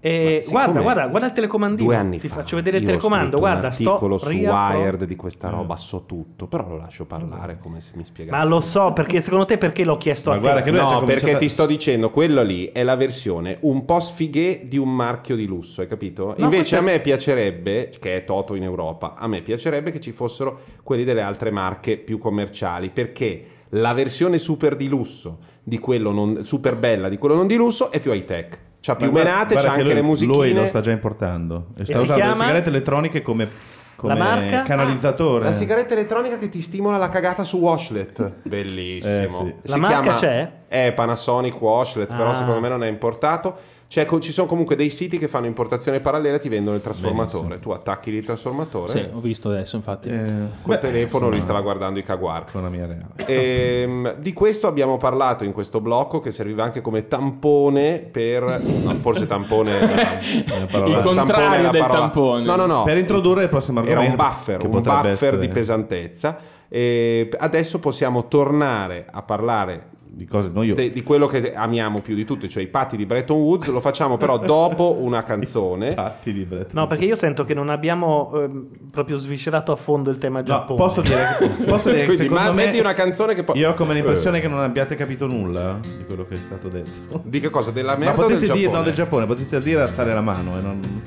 E 0.00 0.38
siccome 0.42 0.64
guarda, 0.64 0.80
guarda, 0.80 1.06
guarda 1.08 1.26
il 1.26 1.32
telecomandino. 1.32 1.88
Due 1.88 1.96
anni 1.96 2.18
Ti 2.20 2.28
fa 2.28 2.36
faccio 2.36 2.56
vedere 2.56 2.78
il 2.78 2.84
telecomando. 2.84 3.38
Guarda, 3.38 3.72
sto 3.72 3.88
articolo 3.90 4.18
su 4.18 4.28
riaffro- 4.28 4.78
Wired 4.78 5.04
di 5.04 5.16
questa 5.16 5.48
roba, 5.48 5.76
so 5.76 6.04
tutto, 6.06 6.46
però 6.46 6.68
lo 6.68 6.76
lascio 6.76 7.04
parlare 7.04 7.58
come 7.58 7.80
se 7.80 7.92
mi 7.96 8.04
spiegassi. 8.04 8.38
Ma 8.38 8.48
lo 8.48 8.60
so, 8.60 8.92
perché 8.92 9.20
secondo 9.20 9.44
te 9.44 9.58
perché 9.58 9.84
l'ho 9.84 9.96
chiesto 9.96 10.30
a 10.30 10.38
te? 10.38 10.70
no, 10.70 11.02
perché 11.02 11.36
ti 11.36 11.48
sto 11.48 11.66
dicendo, 11.66 12.10
quello 12.10 12.42
lì 12.42 12.70
è 12.72 12.84
la 12.84 12.94
versione 12.94 13.58
un 13.60 13.84
po' 13.84 13.98
sfighe 13.98 14.62
di 14.68 14.76
un 14.76 14.94
marchio 14.94 15.34
di 15.34 15.46
lusso, 15.46 15.80
hai 15.80 15.88
capito? 15.88 16.34
No, 16.36 16.44
Invece 16.44 16.76
questo 16.76 16.76
a 16.76 16.80
me 16.82 17.00
piacerebbe, 17.00 17.90
che 17.98 18.16
è 18.16 18.24
Toto 18.24 18.54
in 18.54 18.62
Europa, 18.62 19.14
a 19.16 19.26
me 19.26 19.42
piacerebbe 19.42 19.90
che 19.90 20.00
ci 20.00 20.12
fossero 20.12 20.60
quelli 20.84 21.02
delle 21.02 21.22
altre 21.22 21.50
marche 21.50 21.96
più 21.96 22.18
commerciali, 22.18 22.90
perché 22.90 23.44
la 23.70 23.92
versione 23.94 24.38
super 24.38 24.76
di 24.76 24.86
lusso 24.86 25.38
di 25.62 25.78
quello 25.78 26.12
non, 26.12 26.44
super 26.44 26.76
bella 26.76 27.08
di 27.08 27.18
quello 27.18 27.34
non 27.34 27.46
di 27.46 27.56
lusso 27.56 27.90
è 27.90 28.00
più 28.00 28.12
high 28.12 28.24
tech. 28.24 28.66
C'ha 28.80 28.94
più 28.96 29.10
guarda- 29.10 29.30
menate, 29.30 29.52
guarda 29.54 29.68
c'ha 29.70 29.74
che 29.74 29.80
anche 29.80 29.92
lui- 29.92 30.02
le 30.02 30.06
musichine. 30.06 30.36
Lui 30.36 30.52
lo 30.52 30.66
sta 30.66 30.80
già 30.80 30.90
importando. 30.90 31.66
E 31.76 31.84
sta 31.84 31.96
si 31.98 32.02
usando 32.02 32.12
le 32.14 32.20
chiama? 32.20 32.34
sigarette 32.40 32.68
elettroniche 32.68 33.22
come, 33.22 33.48
come 33.96 34.14
marca? 34.14 34.62
canalizzatore. 34.62 35.44
La 35.44 35.52
sigaretta 35.52 35.94
elettronica 35.94 36.38
che 36.38 36.48
ti 36.48 36.60
stimola 36.60 36.96
la 36.96 37.08
cagata 37.08 37.42
su 37.44 37.58
washlet. 37.58 38.32
Bellissimo. 38.44 39.24
Eh, 39.24 39.28
sì. 39.28 39.54
La 39.70 39.76
marca 39.76 40.14
c'è? 40.14 40.52
È 40.68 40.92
Panasonic 40.92 41.60
Washlet, 41.60 42.14
però 42.14 42.30
Ah. 42.30 42.34
secondo 42.34 42.60
me 42.60 42.68
non 42.68 42.84
è 42.84 42.88
importato. 42.88 43.56
C'è 43.88 44.04
co- 44.04 44.18
ci 44.20 44.32
sono 44.32 44.46
comunque 44.46 44.76
dei 44.76 44.90
siti 44.90 45.16
che 45.16 45.28
fanno 45.28 45.46
importazione 45.46 46.00
parallela 46.00 46.36
e 46.36 46.40
ti 46.40 46.50
vendono 46.50 46.76
il 46.76 46.82
trasformatore. 46.82 47.58
Tu 47.58 47.70
attacchi 47.70 48.10
il 48.10 48.24
trasformatore. 48.24 48.92
Sì, 48.92 49.08
ho 49.10 49.18
visto 49.18 49.48
adesso, 49.48 49.76
infatti. 49.76 50.10
Col 50.10 50.74
Beh, 50.74 50.78
telefono 50.78 51.28
lui 51.28 51.36
insomma, 51.38 51.52
stava 51.54 51.60
guardando 51.62 51.98
i. 51.98 52.04
Economia 52.48 52.84
reale. 52.86 53.06
Ehm, 53.24 54.14
di 54.18 54.34
questo 54.34 54.66
abbiamo 54.66 54.98
parlato 54.98 55.44
in 55.44 55.52
questo 55.52 55.80
blocco 55.80 56.20
che 56.20 56.30
serviva 56.30 56.64
anche 56.64 56.82
come 56.82 57.08
tampone 57.08 57.98
per 58.00 58.42
no, 58.62 58.94
forse 58.96 59.26
tampone 59.26 59.72
tampone 60.44 61.00
contrario 61.02 61.62
la 61.62 61.70
del 61.70 61.86
tampone. 61.86 62.44
no 62.44 62.56
no 62.56 62.66
no 62.66 62.82
Per 62.82 62.98
introdurre 62.98 63.44
il 63.44 63.48
prossimo 63.48 63.80
era 63.80 64.00
un 64.00 64.06
argomento. 64.06 64.22
buffer 64.22 64.64
un 64.64 64.70
buffer 64.82 65.06
essere- 65.06 65.38
di 65.38 65.48
pesantezza 65.48 66.36
e 66.68 67.30
adesso 67.38 67.78
possiamo 67.78 68.28
tornare 68.28 69.06
a 69.10 69.22
parlare 69.22 69.96
di 70.18 70.26
cose 70.26 70.50
noi 70.52 70.74
de- 70.74 70.90
di 70.90 71.02
quello 71.04 71.28
che 71.28 71.54
amiamo 71.54 72.00
più 72.00 72.16
di 72.16 72.24
tutto 72.24 72.48
cioè 72.48 72.64
i 72.64 72.66
patti 72.66 72.96
di 72.96 73.06
Bretton 73.06 73.38
Woods 73.38 73.68
lo 73.68 73.78
facciamo 73.78 74.16
però 74.16 74.36
dopo 74.42 74.96
una 75.00 75.22
canzone 75.22 75.94
patti 75.94 76.32
di 76.32 76.44
Bretton 76.44 76.70
No, 76.80 76.88
perché 76.88 77.04
io 77.04 77.14
sento 77.14 77.44
che 77.44 77.54
non 77.54 77.68
abbiamo 77.68 78.32
ehm, 78.34 78.66
proprio 78.90 79.16
sviscerato 79.16 79.70
a 79.70 79.76
fondo 79.76 80.10
il 80.10 80.18
tema 80.18 80.42
Giappone. 80.42 80.76
posso 80.76 81.00
dire, 81.02 81.20
posso 81.66 81.88
dire 81.90 82.00
che 82.00 82.06
Quindi, 82.06 82.24
secondo 82.24 82.42
ma 82.42 82.52
me 82.52 82.64
metti 82.64 82.78
una 82.80 82.94
canzone 82.94 83.34
che 83.34 83.44
poi 83.44 83.58
io 83.58 83.70
ho 83.70 83.74
come 83.74 83.94
l'impressione 83.94 84.40
che 84.40 84.48
non 84.48 84.58
abbiate 84.58 84.96
capito 84.96 85.26
nulla 85.28 85.78
di 85.80 86.04
quello 86.04 86.26
che 86.26 86.34
è 86.34 86.38
stato 86.38 86.68
detto. 86.68 87.22
di 87.24 87.38
che 87.38 87.48
cosa 87.50 87.70
della 87.70 87.92
Ma 87.92 87.98
merda 87.98 88.12
o 88.12 88.26
potete 88.26 88.40
del 88.40 88.50
dire 88.50 88.60
Giappone 88.62 88.78
no 88.78 88.82
del 88.84 88.94
Giappone, 88.94 89.26
potete 89.26 89.62
dire 89.62 89.82
alzare 89.82 90.12
la 90.12 90.20
mano 90.20 90.58
e 90.58 90.60
non 90.60 91.02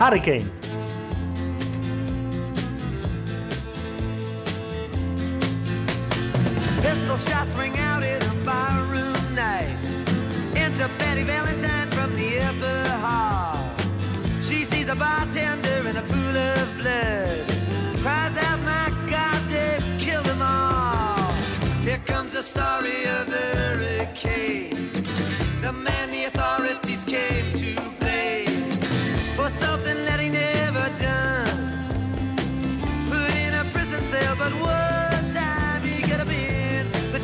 Hurricane. 0.00 0.67
Pistol 6.82 7.16
shots 7.16 7.54
ring 7.56 7.76
out 7.78 8.02
in 8.02 8.20
a 8.22 8.34
barroom 8.44 9.34
night. 9.34 9.84
Enter 10.54 10.88
Betty 10.98 11.22
Valentine 11.22 11.88
from 11.88 12.14
the 12.14 12.40
upper 12.40 12.88
hall. 13.04 13.58
She 14.42 14.64
sees 14.64 14.88
a 14.88 14.94
bartender 14.94 15.88
in 15.88 15.96
a 15.96 16.02
pool 16.02 16.36
of 16.36 16.78
blood. 16.78 17.38
Cries 18.02 18.36
out, 18.46 18.60
my 18.60 18.88
God, 19.10 19.40
they've 19.50 19.98
killed 19.98 20.26
them 20.26 20.42
all. 20.42 21.32
Here 21.82 22.02
comes 22.06 22.32
the 22.32 22.42
story 22.42 23.04
of 23.06 23.26
the 23.26 23.46
hurricane. 23.58 24.90
The 25.60 25.72
man 25.72 26.10
the 26.10 26.37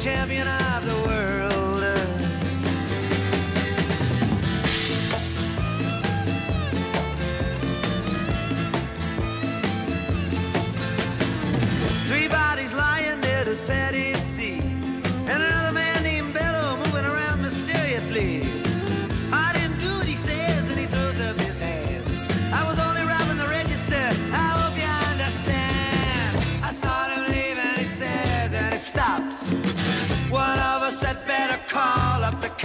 champion 0.04 0.46
of 0.46 0.63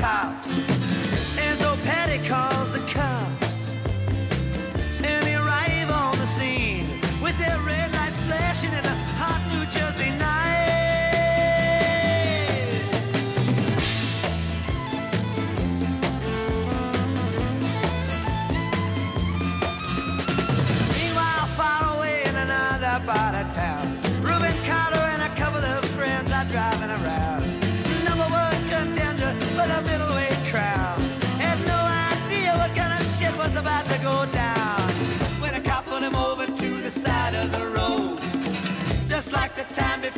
House. 0.02 0.79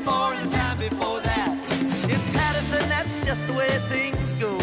Time 0.06 0.36
the 0.36 0.50
time 0.50 0.78
before 0.78 1.20
that. 1.22 1.58
In 2.04 2.20
Patterson, 2.34 2.88
that's 2.90 3.26
just 3.26 3.48
the 3.48 3.54
way 3.54 3.70
things 3.90 4.34
go. 4.34 4.58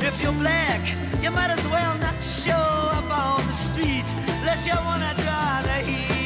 If 0.00 0.20
you're 0.22 0.32
black, 0.32 0.80
you 1.22 1.30
might 1.30 1.50
as 1.50 1.66
well 1.68 1.98
not 1.98 2.20
show 2.22 2.52
up 2.52 3.10
on 3.10 3.46
the 3.46 3.52
street 3.52 4.06
unless 4.40 4.66
you 4.66 4.74
wanna 4.84 5.12
draw 5.16 5.62
the 5.62 5.84
heat. 5.84 6.19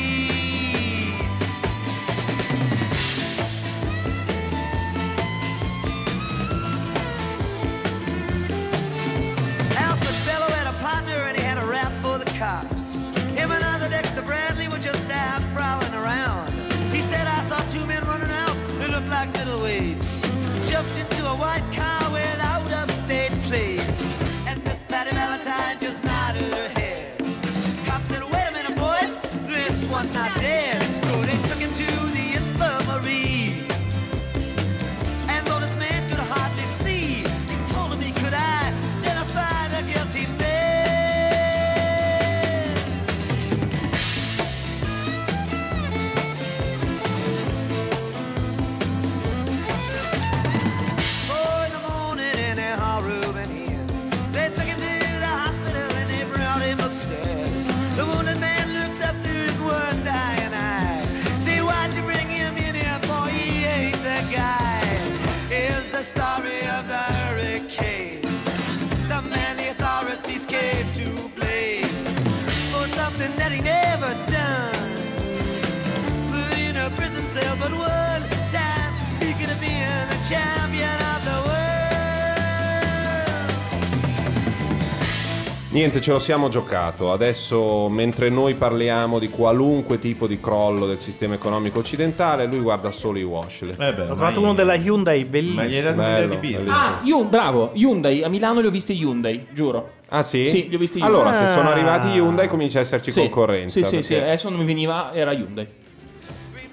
Niente, 85.74 86.01
ce 86.01 86.12
lo 86.12 86.20
siamo 86.20 86.48
giocato. 86.48 87.10
Adesso, 87.10 87.88
mentre 87.88 88.28
noi 88.28 88.55
parliamo 88.55 89.18
di 89.18 89.28
qualunque 89.28 89.98
tipo 89.98 90.28
di 90.28 90.38
crollo 90.38 90.86
del 90.86 91.01
sistema 91.01 91.34
economico 91.34 91.80
occidentale, 91.80 92.46
lui 92.46 92.60
guarda 92.60 92.92
solo 92.92 93.18
i 93.18 93.24
washlet. 93.24 93.80
Eh 93.80 93.92
beh, 93.92 94.02
Ho 94.02 94.14
trovato 94.14 94.40
uno 94.40 94.55
della 94.55 94.74
Hyundai 94.76 95.24
bellissimo. 95.24 95.62
Ma 95.62 95.66
gli 95.66 95.74
hai 95.74 95.82
dato 95.82 95.98
un'idea 96.01 96.26
di 96.26 96.36
business? 96.36 96.68
Ah, 96.78 97.01
Hyun- 97.02 97.28
bravo, 97.28 97.70
Hyundai. 97.74 98.22
A 98.22 98.28
Milano 98.28 98.60
li 98.60 98.68
ho 98.68 98.70
visti 98.70 98.92
Hyundai, 98.92 99.46
giuro. 99.52 99.90
Ah 100.10 100.22
sì? 100.22 100.48
Sì, 100.48 100.68
li 100.68 100.76
ho 100.76 100.78
visti 100.78 100.98
Hyundai. 100.98 101.20
Allora, 101.20 101.32
se 101.34 101.46
sono 101.46 101.68
Ah. 101.68 101.72
arrivati 101.72 102.06
Hyundai 102.06 102.46
comincia 102.46 102.78
a 102.78 102.82
esserci 102.82 103.10
Sì, 103.10 103.18
concorrenza. 103.18 103.76
Sì, 103.80 103.84
sì, 103.84 104.02
sì, 104.05 104.12
perché- 104.14 104.28
adesso 104.28 104.48
non 104.51 104.60
mi 104.60 104.66
veniva, 104.66 105.12
era 105.12 105.32
Hyundai. 105.32 105.66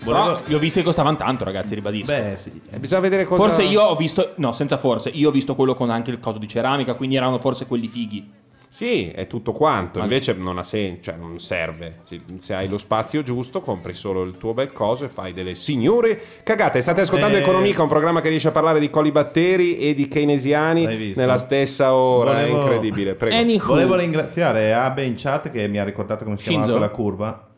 Volevo- 0.03 0.25
Però 0.25 0.41
li 0.45 0.53
ho 0.53 0.59
visti 0.59 0.79
che 0.79 0.85
costavano 0.85 1.15
tanto, 1.17 1.43
ragazzi, 1.43 1.73
ribadisco. 1.73 2.11
Beh, 2.11 2.33
sì. 2.37 2.51
Eh, 2.69 2.77
Bisogna 2.77 3.01
vedere 3.01 3.23
cosa... 3.25 3.41
Forse 3.41 3.63
io 3.63 3.81
ho 3.81 3.95
visto, 3.95 4.33
no, 4.35 4.51
senza 4.51 4.77
forse, 4.77 5.09
io 5.09 5.29
ho 5.29 5.31
visto 5.31 5.55
quello 5.55 5.73
con 5.73 5.89
anche 5.89 6.11
il 6.11 6.19
coso 6.19 6.37
di 6.37 6.47
ceramica, 6.47 6.93
quindi 6.93 7.15
erano 7.15 7.39
forse 7.39 7.65
quelli 7.65 7.87
fighi. 7.87 8.29
Sì, 8.73 9.09
è 9.09 9.27
tutto 9.27 9.51
quanto. 9.51 9.99
Ma- 9.99 10.05
Invece 10.05 10.31
non 10.33 10.57
ha 10.57 10.63
senso, 10.63 11.01
cioè 11.01 11.15
non 11.17 11.39
serve. 11.39 11.97
Se, 11.99 12.21
se 12.37 12.53
hai 12.53 12.69
lo 12.69 12.77
spazio 12.77 13.21
giusto, 13.21 13.59
compri 13.59 13.93
solo 13.93 14.23
il 14.23 14.37
tuo 14.37 14.53
bel 14.53 14.71
coso 14.71 15.03
e 15.03 15.09
fai 15.09 15.33
delle 15.33 15.55
signore 15.55 16.17
cagate. 16.41 16.79
State 16.79 17.01
ascoltando 17.01 17.35
Eh, 17.35 17.41
Economica, 17.41 17.83
un 17.83 17.89
programma 17.89 18.21
che 18.21 18.29
riesce 18.29 18.47
a 18.47 18.51
parlare 18.51 18.79
di 18.79 18.89
colibatteri 18.89 19.77
e 19.77 19.93
di 19.93 20.07
keynesiani 20.07 21.13
nella 21.15 21.35
stessa 21.35 21.93
ora. 21.93 22.31
Volevo- 22.31 22.55
È 22.59 22.61
incredibile. 22.61 23.15
Prego. 23.15 23.65
Volevo 23.65 23.95
ringraziare 23.97 24.73
Abe 24.73 25.03
in 25.03 25.15
chat 25.17 25.49
che 25.49 25.67
mi 25.67 25.77
ha 25.77 25.83
ricordato 25.83 26.23
come 26.23 26.37
si 26.37 26.43
chiamava 26.43 26.63
Shinzo? 26.63 26.79
quella 26.79 26.93
curva. 26.95 27.49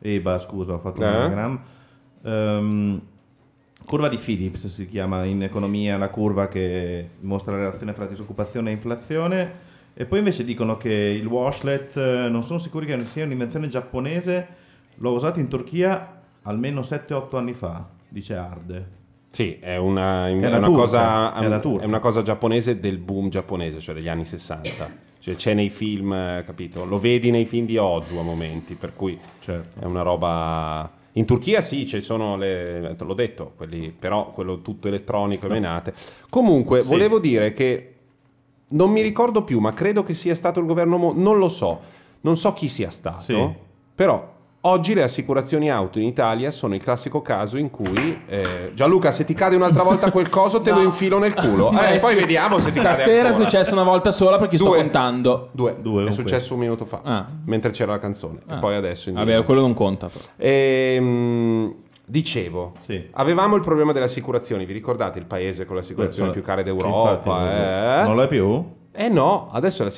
Eba, 0.00 0.38
scusa, 0.40 0.72
ho 0.72 0.78
fatto 0.80 1.00
un 1.00 1.06
Eh? 1.06 1.10
anagram. 1.14 1.60
Ehm, 2.24 3.00
curva 3.86 4.08
di 4.08 4.16
Phillips 4.16 4.66
si 4.66 4.86
chiama 4.88 5.22
in 5.26 5.44
economia 5.44 5.96
la 5.96 6.08
curva 6.08 6.48
che 6.48 7.08
mostra 7.20 7.52
la 7.52 7.58
relazione 7.58 7.92
fra 7.94 8.06
disoccupazione 8.06 8.70
e 8.70 8.72
inflazione. 8.72 9.68
E 9.94 10.06
poi 10.06 10.18
invece 10.18 10.44
dicono 10.44 10.76
che 10.76 10.92
il 10.92 11.26
washlet 11.26 11.96
eh, 11.96 12.28
non 12.28 12.42
sono 12.42 12.58
sicuri 12.58 12.86
che 12.86 13.04
sia 13.04 13.24
un'invenzione 13.24 13.68
giapponese. 13.68 14.46
L'ho 14.96 15.12
usato 15.12 15.40
in 15.40 15.48
Turchia 15.48 16.20
almeno 16.42 16.80
7-8 16.80 17.36
anni 17.36 17.52
fa, 17.54 17.86
dice 18.08 18.34
Arde. 18.34 18.98
Sì, 19.30 19.58
è 19.60 19.76
una, 19.76 20.26
è 20.26 20.32
una 20.32 20.58
turca, 20.60 20.70
cosa, 20.80 21.34
è 21.34 21.60
è 21.60 21.84
una 21.84 22.00
cosa 22.00 22.22
giapponese 22.22 22.80
del 22.80 22.98
boom 22.98 23.28
giapponese, 23.28 23.78
cioè 23.78 23.94
degli 23.94 24.08
anni 24.08 24.24
60. 24.24 25.08
Cioè 25.20 25.34
c'è 25.36 25.54
nei 25.54 25.70
film, 25.70 26.12
eh, 26.12 26.42
capito? 26.44 26.84
Lo 26.84 26.98
vedi 26.98 27.30
nei 27.30 27.44
film 27.44 27.66
di 27.66 27.76
Ozu 27.76 28.16
a 28.16 28.22
momenti, 28.22 28.74
per 28.74 28.94
cui 28.94 29.18
Certo. 29.38 29.80
è 29.80 29.84
una 29.84 30.02
roba... 30.02 30.90
In 31.14 31.26
Turchia 31.26 31.60
sì, 31.60 31.86
ci 31.86 32.00
sono 32.00 32.36
le... 32.36 32.94
te 32.96 33.04
l'ho 33.04 33.14
detto, 33.14 33.52
quelli, 33.56 33.94
però 33.96 34.30
quello 34.30 34.62
tutto 34.62 34.88
elettronico 34.88 35.46
e 35.46 35.48
menate. 35.50 35.92
Comunque, 36.28 36.82
Sì. 36.82 36.88
volevo 36.88 37.18
dire 37.18 37.52
che 37.52 37.94
non 38.70 38.90
mi 38.90 39.02
ricordo 39.02 39.42
più, 39.42 39.58
ma 39.60 39.72
credo 39.72 40.02
che 40.02 40.14
sia 40.14 40.34
stato 40.34 40.60
il 40.60 40.66
governo... 40.66 40.96
Mo- 40.96 41.12
non 41.16 41.38
lo 41.38 41.48
so, 41.48 41.80
non 42.22 42.36
so 42.36 42.52
chi 42.52 42.68
sia 42.68 42.90
stato, 42.90 43.20
Sì. 43.20 43.48
però... 43.94 44.38
Oggi 44.64 44.92
le 44.92 45.02
assicurazioni 45.02 45.70
auto 45.70 45.98
in 45.98 46.04
Italia 46.06 46.50
sono 46.50 46.74
il 46.74 46.82
classico 46.82 47.22
caso 47.22 47.56
in 47.56 47.70
cui 47.70 48.20
eh, 48.26 48.72
Gianluca, 48.74 49.10
se 49.10 49.24
ti 49.24 49.32
cade 49.32 49.56
un'altra 49.56 49.82
volta 49.82 50.10
quel 50.10 50.28
coso, 50.28 50.60
te 50.60 50.68
lo 50.72 50.80
No. 50.80 50.82
infilo 50.82 51.18
nel 51.18 51.32
culo. 51.32 51.70
Eh, 51.80 51.94
Eh, 51.94 51.98
poi 51.98 52.12
sì. 52.12 52.20
vediamo 52.20 52.58
se 52.58 52.70
ti 52.70 52.78
cade 52.78 52.96
Stasera 52.96 53.30
è 53.30 53.32
successo 53.32 53.72
una 53.72 53.84
volta 53.84 54.10
sola 54.10 54.36
perché 54.36 54.58
sto 54.58 54.66
Due. 54.68 54.76
contando. 54.76 55.48
Due, 55.52 55.76
Due, 55.80 56.08
è 56.08 56.10
successo 56.10 56.52
un 56.52 56.60
minuto 56.60 56.84
fa, 56.84 57.00
Ah. 57.02 57.26
mentre 57.46 57.70
c'era 57.70 57.92
la 57.92 57.98
canzone. 57.98 58.40
E 58.40 58.52
Ah. 58.52 58.58
poi 58.58 58.74
adesso 58.74 59.10
Vabbè, 59.10 59.44
quello 59.44 59.62
non 59.62 59.72
conta. 59.72 60.08
però. 60.08 60.24
Ehm, 60.36 61.74
dicevo, 62.10 62.74
Sì. 62.84 63.06
avevamo 63.12 63.54
il 63.56 63.62
problema 63.62 63.92
delle 63.92 64.06
assicurazioni. 64.06 64.64
Vi 64.66 64.72
ricordate 64.72 65.18
il 65.18 65.26
paese 65.26 65.64
con 65.64 65.76
le 65.76 65.82
assicurazioni 65.82 66.30
più 66.30 66.42
care 66.42 66.62
d'Europa? 66.62 67.12
infatti, 67.12 67.28
eh? 67.28 68.02
Non 68.04 68.16
lo 68.16 68.22
è 68.22 68.28
più? 68.28 68.64
Eh 68.92 69.08
no, 69.08 69.48
adesso 69.52 69.88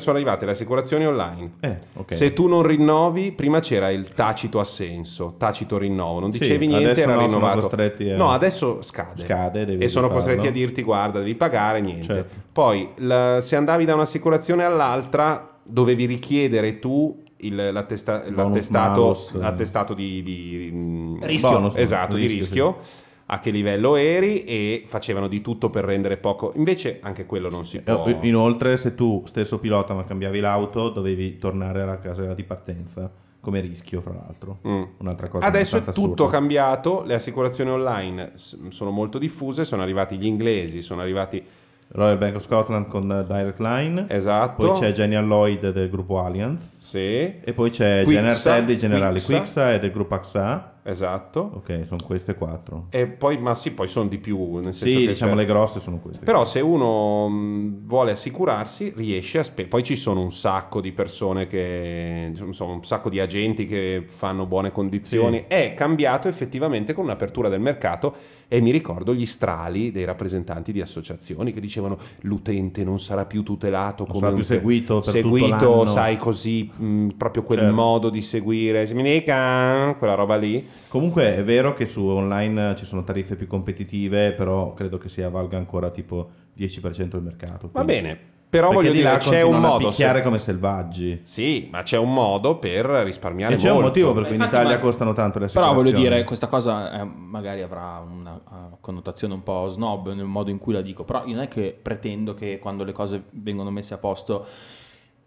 sono 0.00 0.16
arrivate 0.16 0.46
le 0.46 0.52
assicurazioni 0.52 1.06
online. 1.06 1.52
Eh, 1.60 1.76
ok. 1.96 2.14
Se 2.14 2.32
tu 2.32 2.48
non 2.48 2.62
rinnovi, 2.62 3.30
prima 3.32 3.60
c'era 3.60 3.90
il 3.90 4.08
tacito 4.08 4.58
assenso, 4.58 5.34
tacito 5.36 5.76
rinnovo, 5.76 6.18
non 6.18 6.32
Sì, 6.32 6.38
dicevi 6.38 6.66
niente, 6.66 6.86
adesso 6.90 7.08
era 7.10 7.14
no, 7.14 7.26
rinnovato. 7.26 7.66
a- 7.66 8.14
No, 8.16 8.30
adesso 8.30 8.80
scade. 8.80 9.20
Scade, 9.20 9.66
devi 9.66 9.84
e 9.84 9.88
sono 9.88 10.06
farlo. 10.06 10.22
costretti 10.22 10.46
a 10.46 10.50
dirti 10.50 10.82
guarda, 10.82 11.18
devi 11.18 11.34
pagare 11.34 11.80
niente. 11.80 12.02
Certo. 12.14 12.36
Poi 12.50 12.88
la- 12.96 13.40
se 13.42 13.54
andavi 13.54 13.84
da 13.84 13.92
un'assicurazione 13.94 14.64
all'altra, 14.64 15.56
dovevi 15.62 16.06
richiedere 16.06 16.78
tu 16.78 17.22
il- 17.38 17.70
l'attesta- 17.72 18.22
l'attestato, 18.30 19.16
l'attestato 19.34 19.94
di, 19.94 20.22
di- 20.22 20.70
mm, 20.72 21.22
Rischio. 21.22 21.50
Bonus, 21.50 21.76
esatto, 21.76 22.16
di 22.16 22.22
rischio, 22.26 22.66
rischio. 22.66 23.06
A 23.30 23.40
che 23.40 23.50
livello 23.50 23.96
eri 23.96 24.44
e 24.44 24.84
facevano 24.86 25.28
di 25.28 25.42
tutto 25.42 25.68
per 25.68 25.84
rendere 25.84 26.16
poco. 26.16 26.52
Invece 26.56 26.98
anche 27.02 27.26
quello 27.26 27.50
non 27.50 27.66
si 27.66 27.78
può. 27.82 28.06
Eh, 28.06 28.16
Inoltre, 28.22 28.76
se 28.78 28.94
tu 28.94 29.22
stesso 29.26 29.58
pilota 29.58 29.92
ma 29.92 30.04
cambiavi 30.04 30.40
l'auto, 30.40 30.88
dovevi 30.88 31.36
tornare 31.36 31.82
alla 31.82 31.98
casa 31.98 32.32
di 32.32 32.42
partenza 32.44 33.10
come 33.40 33.60
rischio, 33.60 34.00
fra 34.00 34.14
l'altro. 34.14 34.58
Mm. 34.66 34.82
Un'altra 34.98 35.28
cosa 35.28 35.44
Adesso 35.46 35.76
è 35.76 35.80
tutto 35.80 35.90
assurda. 35.90 36.28
cambiato, 36.28 37.02
le 37.04 37.14
assicurazioni 37.14 37.70
online 37.70 38.32
sono 38.36 38.90
molto 38.90 39.18
diffuse, 39.18 39.64
sono 39.64 39.82
arrivati 39.82 40.16
gli 40.16 40.26
inglesi, 40.26 40.80
sono 40.82 41.02
arrivati... 41.02 41.42
Royal 41.90 42.18
Bank 42.18 42.34
of 42.36 42.42
Scotland 42.42 42.86
con 42.88 43.10
eh, 43.10 43.24
Direct 43.26 43.60
Line. 43.60 44.06
Esatto. 44.08 44.72
Poi 44.72 44.78
c'è 44.78 44.92
Genial 44.92 45.26
Lloyd 45.26 45.70
del 45.70 45.88
gruppo 45.88 46.20
Allianz. 46.22 46.76
Sì, 46.88 46.98
E 47.44 47.52
poi 47.54 47.68
c'è 47.68 48.02
Quixa, 48.02 48.22
General 48.22 48.64
dei 48.64 48.78
generali 48.78 49.14
Quixa. 49.20 49.36
Quixa 49.36 49.72
e 49.74 49.78
del 49.78 49.90
gruppo 49.92 50.14
AXA. 50.14 50.76
esatto. 50.84 51.50
Ok, 51.56 51.80
sono 51.86 52.02
queste 52.02 52.34
quattro. 52.34 52.86
E 52.88 53.06
poi, 53.06 53.36
ma 53.36 53.54
sì, 53.54 53.72
poi 53.72 53.86
sono 53.88 54.08
di 54.08 54.16
più, 54.16 54.54
nel 54.54 54.72
senso 54.72 54.86
Sì, 54.98 55.00
che 55.04 55.08
diciamo 55.12 55.32
c'è- 55.32 55.36
le 55.38 55.44
grosse 55.44 55.80
sono 55.80 55.98
queste. 55.98 56.24
Però 56.24 56.44
se 56.44 56.60
uno 56.60 57.28
mh, 57.28 57.86
vuole 57.86 58.12
assicurarsi, 58.12 58.92
riesce 58.96 59.38
a 59.38 59.42
spe- 59.42 59.66
Poi 59.66 59.82
ci 59.82 59.96
sono 59.96 60.22
un 60.22 60.32
sacco 60.32 60.80
di 60.80 60.92
persone 60.92 61.46
che. 61.46 62.32
insomma, 62.34 62.72
un 62.72 62.82
sacco 62.84 63.10
di 63.10 63.20
agenti 63.20 63.66
che 63.66 64.04
fanno 64.06 64.46
buone 64.46 64.72
condizioni. 64.72 65.40
Sì. 65.40 65.44
È 65.54 65.74
cambiato 65.74 66.26
effettivamente 66.28 66.94
con 66.94 67.04
un'apertura 67.04 67.50
del 67.50 67.60
mercato. 67.60 68.14
E 68.50 68.60
mi 68.62 68.70
ricordo 68.70 69.14
gli 69.14 69.26
strali 69.26 69.90
dei 69.90 70.04
rappresentanti 70.06 70.72
di 70.72 70.80
associazioni 70.80 71.52
che 71.52 71.60
dicevano 71.60 71.98
l'utente 72.20 72.82
non 72.82 72.98
sarà 72.98 73.26
più 73.26 73.42
tutelato 73.42 74.04
Non 74.04 74.12
come 74.12 74.20
sarà 74.24 74.34
più 74.34 74.42
seguito 74.44 75.00
per 75.00 75.10
seguito, 75.10 75.84
sai 75.84 76.16
così, 76.16 76.70
mh, 76.74 77.08
proprio 77.18 77.42
quel 77.42 77.58
Certo. 77.58 77.74
modo 77.74 78.08
di 78.08 78.22
seguire. 78.22 78.86
Mi 78.94 79.02
dica 79.02 79.94
quella 79.98 80.14
roba 80.14 80.36
lì. 80.36 80.66
Comunque 80.88 81.36
è 81.36 81.44
vero 81.44 81.74
che 81.74 81.84
su 81.84 82.02
online 82.06 82.74
ci 82.76 82.86
sono 82.86 83.04
tariffe 83.04 83.36
più 83.36 83.46
competitive, 83.46 84.32
però 84.32 84.72
credo 84.72 84.96
che 84.96 85.10
sia 85.10 85.28
valga 85.28 85.58
ancora 85.58 85.90
tipo 85.90 86.30
10% 86.56 87.16
del 87.18 87.22
mercato. 87.22 87.68
Va 87.70 87.82
quindi- 87.84 88.02
bene. 88.02 88.18
Però 88.50 88.68
Perché 88.68 88.82
voglio 88.82 88.92
di 88.92 88.98
dire, 89.02 89.16
c'è 89.18 89.42
un 89.42 89.60
modo. 89.60 89.88
picchiare 89.88 90.18
se- 90.18 90.24
come 90.24 90.38
selvaggi. 90.38 91.20
Sì, 91.22 91.68
ma 91.70 91.82
c'è 91.82 91.98
un 91.98 92.12
modo 92.14 92.56
per 92.56 92.86
risparmiare 92.86 93.54
E 93.54 93.56
c'è 93.58 93.66
un 93.68 93.72
molto. 93.74 93.88
motivo 93.88 94.12
per 94.14 94.24
cui 94.26 94.36
in 94.36 94.42
Italia 94.42 94.76
ma- 94.76 94.80
costano 94.80 95.12
tanto 95.12 95.38
le 95.38 95.46
Però 95.48 95.66
assicurazioni. 95.66 95.92
voglio 95.92 96.08
dire, 96.10 96.24
questa 96.24 96.46
cosa 96.46 96.92
eh, 97.00 97.04
magari 97.04 97.60
avrà 97.60 97.98
una 98.10 98.36
eh, 98.36 98.76
connotazione 98.80 99.34
un 99.34 99.42
po' 99.42 99.68
snob 99.68 100.14
nel 100.14 100.24
modo 100.24 100.50
in 100.50 100.58
cui 100.58 100.72
la 100.72 100.80
dico, 100.80 101.04
però 101.04 101.24
io 101.26 101.34
non 101.34 101.42
è 101.44 101.48
che 101.48 101.78
pretendo 101.80 102.32
che 102.32 102.58
quando 102.58 102.84
le 102.84 102.92
cose 102.92 103.24
vengono 103.32 103.70
messe 103.70 103.92
a 103.92 103.98
posto 103.98 104.46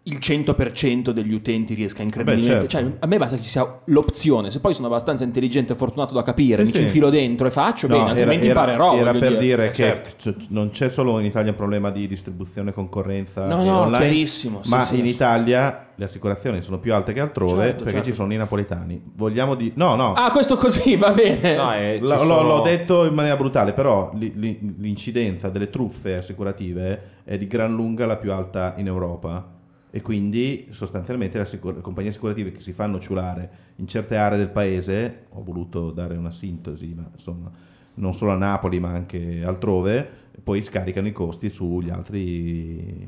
il 0.04 0.18
100% 0.20 1.10
degli 1.10 1.32
utenti 1.32 1.74
riesca 1.74 2.02
incredibilmente. 2.02 2.64
Beh, 2.64 2.68
certo. 2.68 2.88
Cioè, 2.90 2.96
a 3.00 3.06
me 3.06 3.18
basta 3.18 3.36
che 3.36 3.42
ci 3.42 3.48
sia 3.50 3.80
l'opzione. 3.84 4.50
Se 4.50 4.58
poi 4.58 4.74
sono 4.74 4.88
abbastanza 4.88 5.22
intelligente 5.22 5.74
e 5.74 5.76
fortunato 5.76 6.12
da 6.12 6.24
capire, 6.24 6.56
Sì, 6.56 6.62
mi 6.62 6.70
ci 6.72 6.76
sì. 6.78 6.82
infilo 6.82 7.08
dentro 7.08 7.46
e 7.46 7.50
faccio 7.52 7.86
No, 7.86 7.96
bene, 7.98 8.10
altrimenti 8.10 8.48
era, 8.48 8.60
imparerò. 8.60 8.96
Era 8.96 9.12
per 9.12 9.36
dire, 9.36 9.66
Eh, 9.66 9.68
che 9.68 9.74
certo. 9.74 10.32
c- 10.34 10.46
non 10.48 10.70
c'è 10.70 10.90
solo 10.90 11.20
in 11.20 11.26
Italia 11.26 11.50
un 11.52 11.56
problema 11.56 11.90
di 11.90 12.08
distribuzione, 12.08 12.72
concorrenza 12.72 13.46
No, 13.46 13.62
no, 13.62 13.78
online, 13.82 13.98
chiarissimo, 13.98 14.62
sì, 14.64 14.70
ma 14.70 14.80
sì. 14.80 14.98
in 14.98 15.06
Italia 15.06 15.86
le 15.94 16.04
assicurazioni 16.04 16.60
sono 16.62 16.80
più 16.80 16.92
alte 16.94 17.12
che 17.12 17.20
altrove 17.20 17.62
Certo, 17.66 17.76
perché 17.84 17.98
certo. 17.98 18.08
ci 18.08 18.12
sono 18.14 18.32
i 18.32 18.36
napoletani. 18.36 19.00
Vogliamo 19.14 19.54
di... 19.54 19.70
No, 19.76 19.94
no. 19.94 20.14
Ah, 20.14 20.32
questo 20.32 20.56
così 20.56 20.96
va 20.96 21.12
bene. 21.12 21.54
No, 21.54 21.72
eh, 21.74 21.98
ci 21.98 22.04
L- 22.04 22.08
l'ho, 22.08 22.18
sono- 22.18 22.42
l'ho 22.42 22.60
detto 22.62 23.04
in 23.06 23.14
maniera 23.14 23.36
brutale, 23.36 23.72
però 23.72 24.10
li- 24.14 24.32
li- 24.34 24.74
l'incidenza 24.78 25.48
delle 25.48 25.70
truffe 25.70 26.16
assicurative 26.16 27.02
è 27.22 27.38
di 27.38 27.46
gran 27.46 27.72
lunga 27.72 28.04
la 28.04 28.16
più 28.16 28.32
alta 28.32 28.74
in 28.78 28.88
Europa 28.88 29.60
e 29.94 30.00
quindi 30.00 30.68
sostanzialmente 30.70 31.36
le, 31.36 31.42
assicur- 31.42 31.82
compagnie 31.82 32.08
assicurative 32.08 32.50
che 32.50 32.60
si 32.60 32.72
fanno 32.72 32.98
ciulare 32.98 33.50
in 33.76 33.86
certe 33.86 34.16
aree 34.16 34.38
del 34.38 34.48
paese, 34.48 35.26
ho 35.28 35.42
voluto 35.44 35.90
dare 35.90 36.16
una 36.16 36.30
sintesi, 36.30 36.94
ma 36.94 37.10
insomma 37.12 37.50
non 37.94 38.14
solo 38.14 38.30
a 38.30 38.36
Napoli 38.36 38.80
ma 38.80 38.88
anche 38.88 39.44
altrove, 39.44 40.08
poi 40.42 40.62
scaricano 40.62 41.08
i 41.08 41.12
costi 41.12 41.50
sugli 41.50 41.90
altri, 41.90 43.06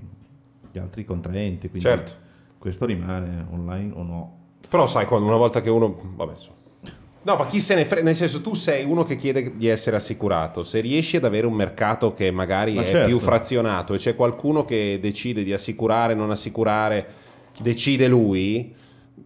gli 0.70 0.78
altri 0.78 1.06
contraenti. 1.06 1.70
Quindi 1.70 1.88
Certo. 1.88 2.12
questo 2.58 2.84
rimane 2.84 3.46
online 3.50 3.92
o 3.94 4.02
no? 4.02 4.38
Però 4.68 4.86
sai, 4.86 5.06
quando 5.06 5.26
una 5.26 5.36
volta 5.38 5.62
che 5.62 5.70
uno... 5.70 5.98
Vabbè, 6.16 6.32
insomma. 6.32 6.58
No, 7.24 7.36
ma 7.36 7.46
chi 7.46 7.58
se 7.58 7.74
ne 7.74 7.84
frega? 7.86 8.04
Nel 8.04 8.16
senso, 8.16 8.42
tu 8.42 8.54
sei 8.54 8.84
uno 8.84 9.04
che 9.04 9.16
chiede 9.16 9.56
di 9.56 9.66
essere 9.66 9.96
assicurato. 9.96 10.62
Se 10.62 10.80
riesci 10.80 11.16
ad 11.16 11.24
avere 11.24 11.46
un 11.46 11.54
mercato 11.54 12.12
che 12.12 12.30
magari 12.30 12.74
Ma 12.74 12.82
è 12.82 12.86
certo. 12.86 13.06
più 13.06 13.18
frazionato 13.18 13.94
e 13.94 13.98
c'è 13.98 14.14
qualcuno 14.14 14.64
che 14.64 14.98
decide 15.00 15.42
di 15.42 15.52
assicurare, 15.52 16.14
non 16.14 16.30
assicurare, 16.30 17.06
decide 17.58 18.08
lui, 18.08 18.74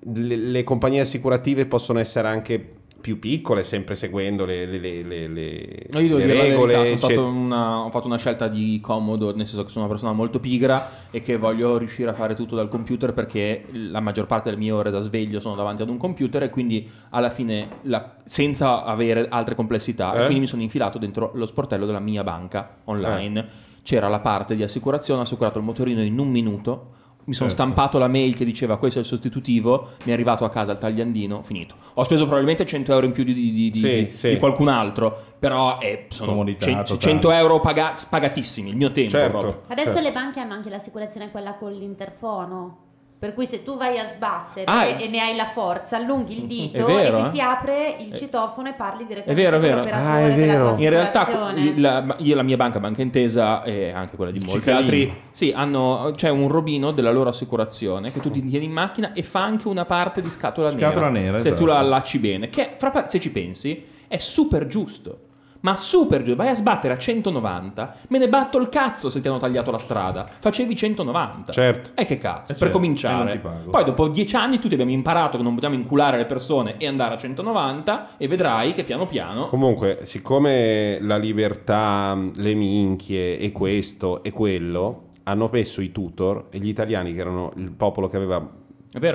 le, 0.01 0.37
le 0.37 0.65
compagnie 0.65 1.01
assicurative 1.01 1.67
possono 1.67 1.99
essere 1.99 2.29
anche 2.29 2.78
più 3.01 3.19
piccole, 3.19 3.63
sempre 3.63 3.95
seguendo 3.95 4.45
le, 4.45 4.67
le- 4.67 4.79
le- 5.03 5.29
le- 5.29 5.87
No, 5.91 6.01
io 6.01 6.09
devo 6.09 6.19
dire 6.21 6.35
la 6.35 6.43
regole. 6.43 6.73
verità, 6.75 6.85
sono 6.85 6.95
eccetera. 6.97 7.13
stato 7.13 7.27
una- 7.29 7.79
ho 7.85 7.91
fatto 7.91 8.07
una 8.07 8.19
scelta 8.19 8.49
di 8.49 8.81
comodo, 8.83 9.35
nel 9.37 9.47
senso 9.47 9.65
che 9.65 9.71
sono 9.71 9.85
una 9.85 9.93
persona 9.95 10.13
molto 10.13 10.41
pigra 10.41 10.91
e 11.11 11.21
che 11.23 11.37
voglio 11.37 11.79
riuscire 11.79 12.11
a 12.11 12.13
fare 12.13 12.35
tutto 12.35 12.57
dal 12.57 12.69
computer 12.69 13.13
perché 13.13 13.65
la 13.71 14.01
maggior 14.01 14.27
parte 14.27 14.51
delle 14.51 14.61
mie 14.61 14.73
ore 14.73 14.91
da 14.91 15.01
sveglio 15.01 15.39
sono 15.41 15.55
davanti 15.55 15.83
ad 15.83 15.89
un 15.89 15.97
computer 15.97 16.43
e 16.43 16.51
quindi 16.51 16.89
alla 17.11 17.31
fine, 17.31 17.69
la- 17.83 18.17
senza 18.25 18.85
avere 18.85 19.29
altre 19.29 19.55
complessità, 19.55 20.13
Eh? 20.15 20.25
quindi 20.25 20.41
mi 20.41 20.47
sono 20.49 20.63
infilato 20.63 20.99
dentro 20.99 21.31
lo 21.35 21.47
sportello 21.47 21.87
della 21.87 22.01
mia 22.01 22.25
banca 22.25 22.79
online. 22.85 23.47
C'era 23.83 24.09
la 24.09 24.21
parte 24.21 24.55
di 24.57 24.63
assicurazione, 24.63 25.21
ho 25.21 25.23
assicurato 25.23 25.59
il 25.59 25.65
motorino 25.65 26.03
in 26.03 26.19
un 26.19 26.29
minuto. 26.29 26.91
Mi 27.29 27.35
sono 27.35 27.51
Certo. 27.51 27.63
stampato 27.65 27.99
la 27.99 28.09
mail 28.09 28.35
che 28.35 28.47
diceva 28.47 28.79
questo 28.79 28.99
è 28.99 29.03
il 29.03 29.07
sostitutivo, 29.07 29.89
mi 30.05 30.11
è 30.13 30.15
arrivato 30.15 30.47
a 30.47 30.49
casa 30.49 30.73
il 30.73 30.79
tagliandino, 30.79 31.43
finito. 31.43 31.75
Ho 31.95 32.03
speso 32.03 32.23
probabilmente 32.23 32.65
100 32.65 32.91
euro 32.93 33.05
in 33.05 33.13
più 33.13 33.23
di, 33.23 33.35
di- 33.35 33.53
di- 33.71 33.79
Sì, 33.79 34.05
di- 34.07 34.13
sì. 34.13 34.29
di 34.31 34.39
qualcun 34.39 34.69
altro, 34.69 35.15
però 35.39 35.79
eh, 35.79 36.07
sono 36.09 36.43
cen- 36.57 36.79
totale. 36.85 36.99
100 36.99 37.31
euro 37.31 37.61
paga- 37.61 37.93
pagatissimi, 38.09 38.71
il 38.71 38.77
mio 38.77 38.91
tempo 38.93 39.11
Certo. 39.11 39.39
proprio. 39.39 39.61
Adesso 39.69 39.89
Certo. 39.93 40.03
le 40.03 40.13
banche 40.13 40.41
hanno 40.41 40.55
anche 40.55 40.71
l'assicurazione 40.71 41.31
quella 41.31 41.53
con 41.53 41.71
l'interfono. 41.73 42.79
Per 43.19 43.35
cui 43.35 43.47
se 43.47 43.65
tu 43.65 43.77
vai 43.77 43.99
a 43.99 44.05
sbattere 44.05 44.65
Ah, 44.67 44.85
e, 44.85 44.97
è- 44.97 45.09
ne 45.09 45.19
hai 45.21 45.35
la 45.35 45.47
forza, 45.47 45.97
allunghi 45.97 46.39
il 46.41 46.47
dito 46.47 46.77
È 46.77 46.83
vero, 46.85 47.19
e 47.19 47.23
ti 47.23 47.27
eh? 47.27 47.31
si 47.33 47.41
apre 47.41 47.97
il 47.99 48.15
citofono 48.15 48.69
e 48.69 48.75
parli 48.75 49.03
È 49.03 49.07
direttamente 49.07 49.43
vero, 49.43 49.57
è 49.57 49.59
con 49.59 49.69
vero. 49.69 49.77
l'operatore 49.81 50.09
Ah, 50.13 50.21
è 50.21 50.35
della 50.35 50.53
vero. 50.53 50.77
In 50.77 50.91
realtà 50.91 51.53
la, 51.77 52.17
io 52.19 52.35
la 52.37 52.43
mia 52.45 52.57
banca, 52.57 52.79
Banca 52.79 53.03
Intesa 53.03 53.65
e 53.65 53.91
anche 53.91 54.15
quella 54.15 54.31
di 54.31 54.39
molti 54.39 54.71
altri, 54.71 55.13
sì, 55.33 55.53
hanno, 55.53 56.13
c'è 56.15 56.29
un 56.29 56.47
robino 56.47 56.93
della 56.93 57.11
loro 57.11 57.31
assicurazione 57.31 58.13
che 58.13 58.21
tu 58.21 58.31
ti 58.31 58.45
tieni 58.45 58.67
in 58.67 58.73
macchina 58.73 59.13
e 59.13 59.25
fa 59.25 59.43
anche 59.43 59.67
una 59.67 59.85
parte 59.85 60.23
di 60.23 60.31
scatola, 60.31 60.71
Scatola 60.71 61.09
nera, 61.09 61.21
nera, 61.27 61.39
se 61.39 61.49
tu 61.49 61.55
esatto. 61.55 61.67
la 61.67 61.79
allacci 61.79 62.19
bene, 62.21 62.49
che 62.51 62.75
fra 62.79 63.09
se 63.09 63.19
ci 63.19 63.33
pensi 63.33 63.85
è 64.07 64.19
super 64.19 64.69
giusto. 64.69 65.19
Ma 65.61 65.75
super 65.75 66.23
giusto, 66.23 66.37
vai 66.43 66.51
a 66.51 66.55
sbattere 66.55 66.95
a 66.95 66.99
190, 66.99 67.95
me 68.09 68.19
ne 68.19 68.29
batto 68.29 68.59
il 68.59 68.69
cazzo 68.69 69.11
se 69.11 69.21
ti 69.21 69.27
hanno 69.29 69.39
tagliato 69.39 69.71
la 69.71 69.79
strada. 69.79 70.29
Facevi 70.39 70.77
190. 70.77 71.53
Certo. 71.53 71.91
E 71.95 72.05
che 72.05 72.17
cazzo, 72.19 72.53
Eh, 72.53 72.55
per 72.55 72.57
certo, 72.59 72.73
cominciare. 72.75 73.15
e 73.15 73.25
non 73.25 73.33
ti 73.33 73.39
pago. 73.39 73.71
Poi 73.71 73.85
dopo 73.85 74.09
dieci 74.09 74.37
anni 74.37 74.59
tutti 74.59 74.75
abbiamo 74.75 74.93
imparato 74.93 75.37
che 75.37 75.43
non 75.43 75.55
possiamo 75.55 75.75
inculare 75.75 76.17
le 76.17 76.27
persone 76.27 76.77
e 76.79 76.87
andare 76.87 77.15
a 77.15 77.19
190 77.19 78.11
e 78.17 78.29
vedrai 78.29 78.73
che 78.73 78.85
piano 78.85 79.07
piano 79.07 79.47
Comunque, 79.47 80.01
siccome 80.05 80.99
la 81.01 81.17
libertà, 81.17 82.17
le 82.37 82.55
minchie 82.55 83.39
e 83.39 83.51
questo 83.53 84.23
e 84.23 84.31
quello 84.31 85.07
hanno 85.25 85.49
messo 85.53 85.81
i 85.83 85.93
tutor 85.93 86.47
e 86.51 86.59
gli 86.59 86.69
italiani 86.69 87.13
che 87.13 87.21
erano 87.21 87.53
il 87.57 87.71
popolo 87.73 88.09
che 88.09 88.17
aveva. 88.17 88.67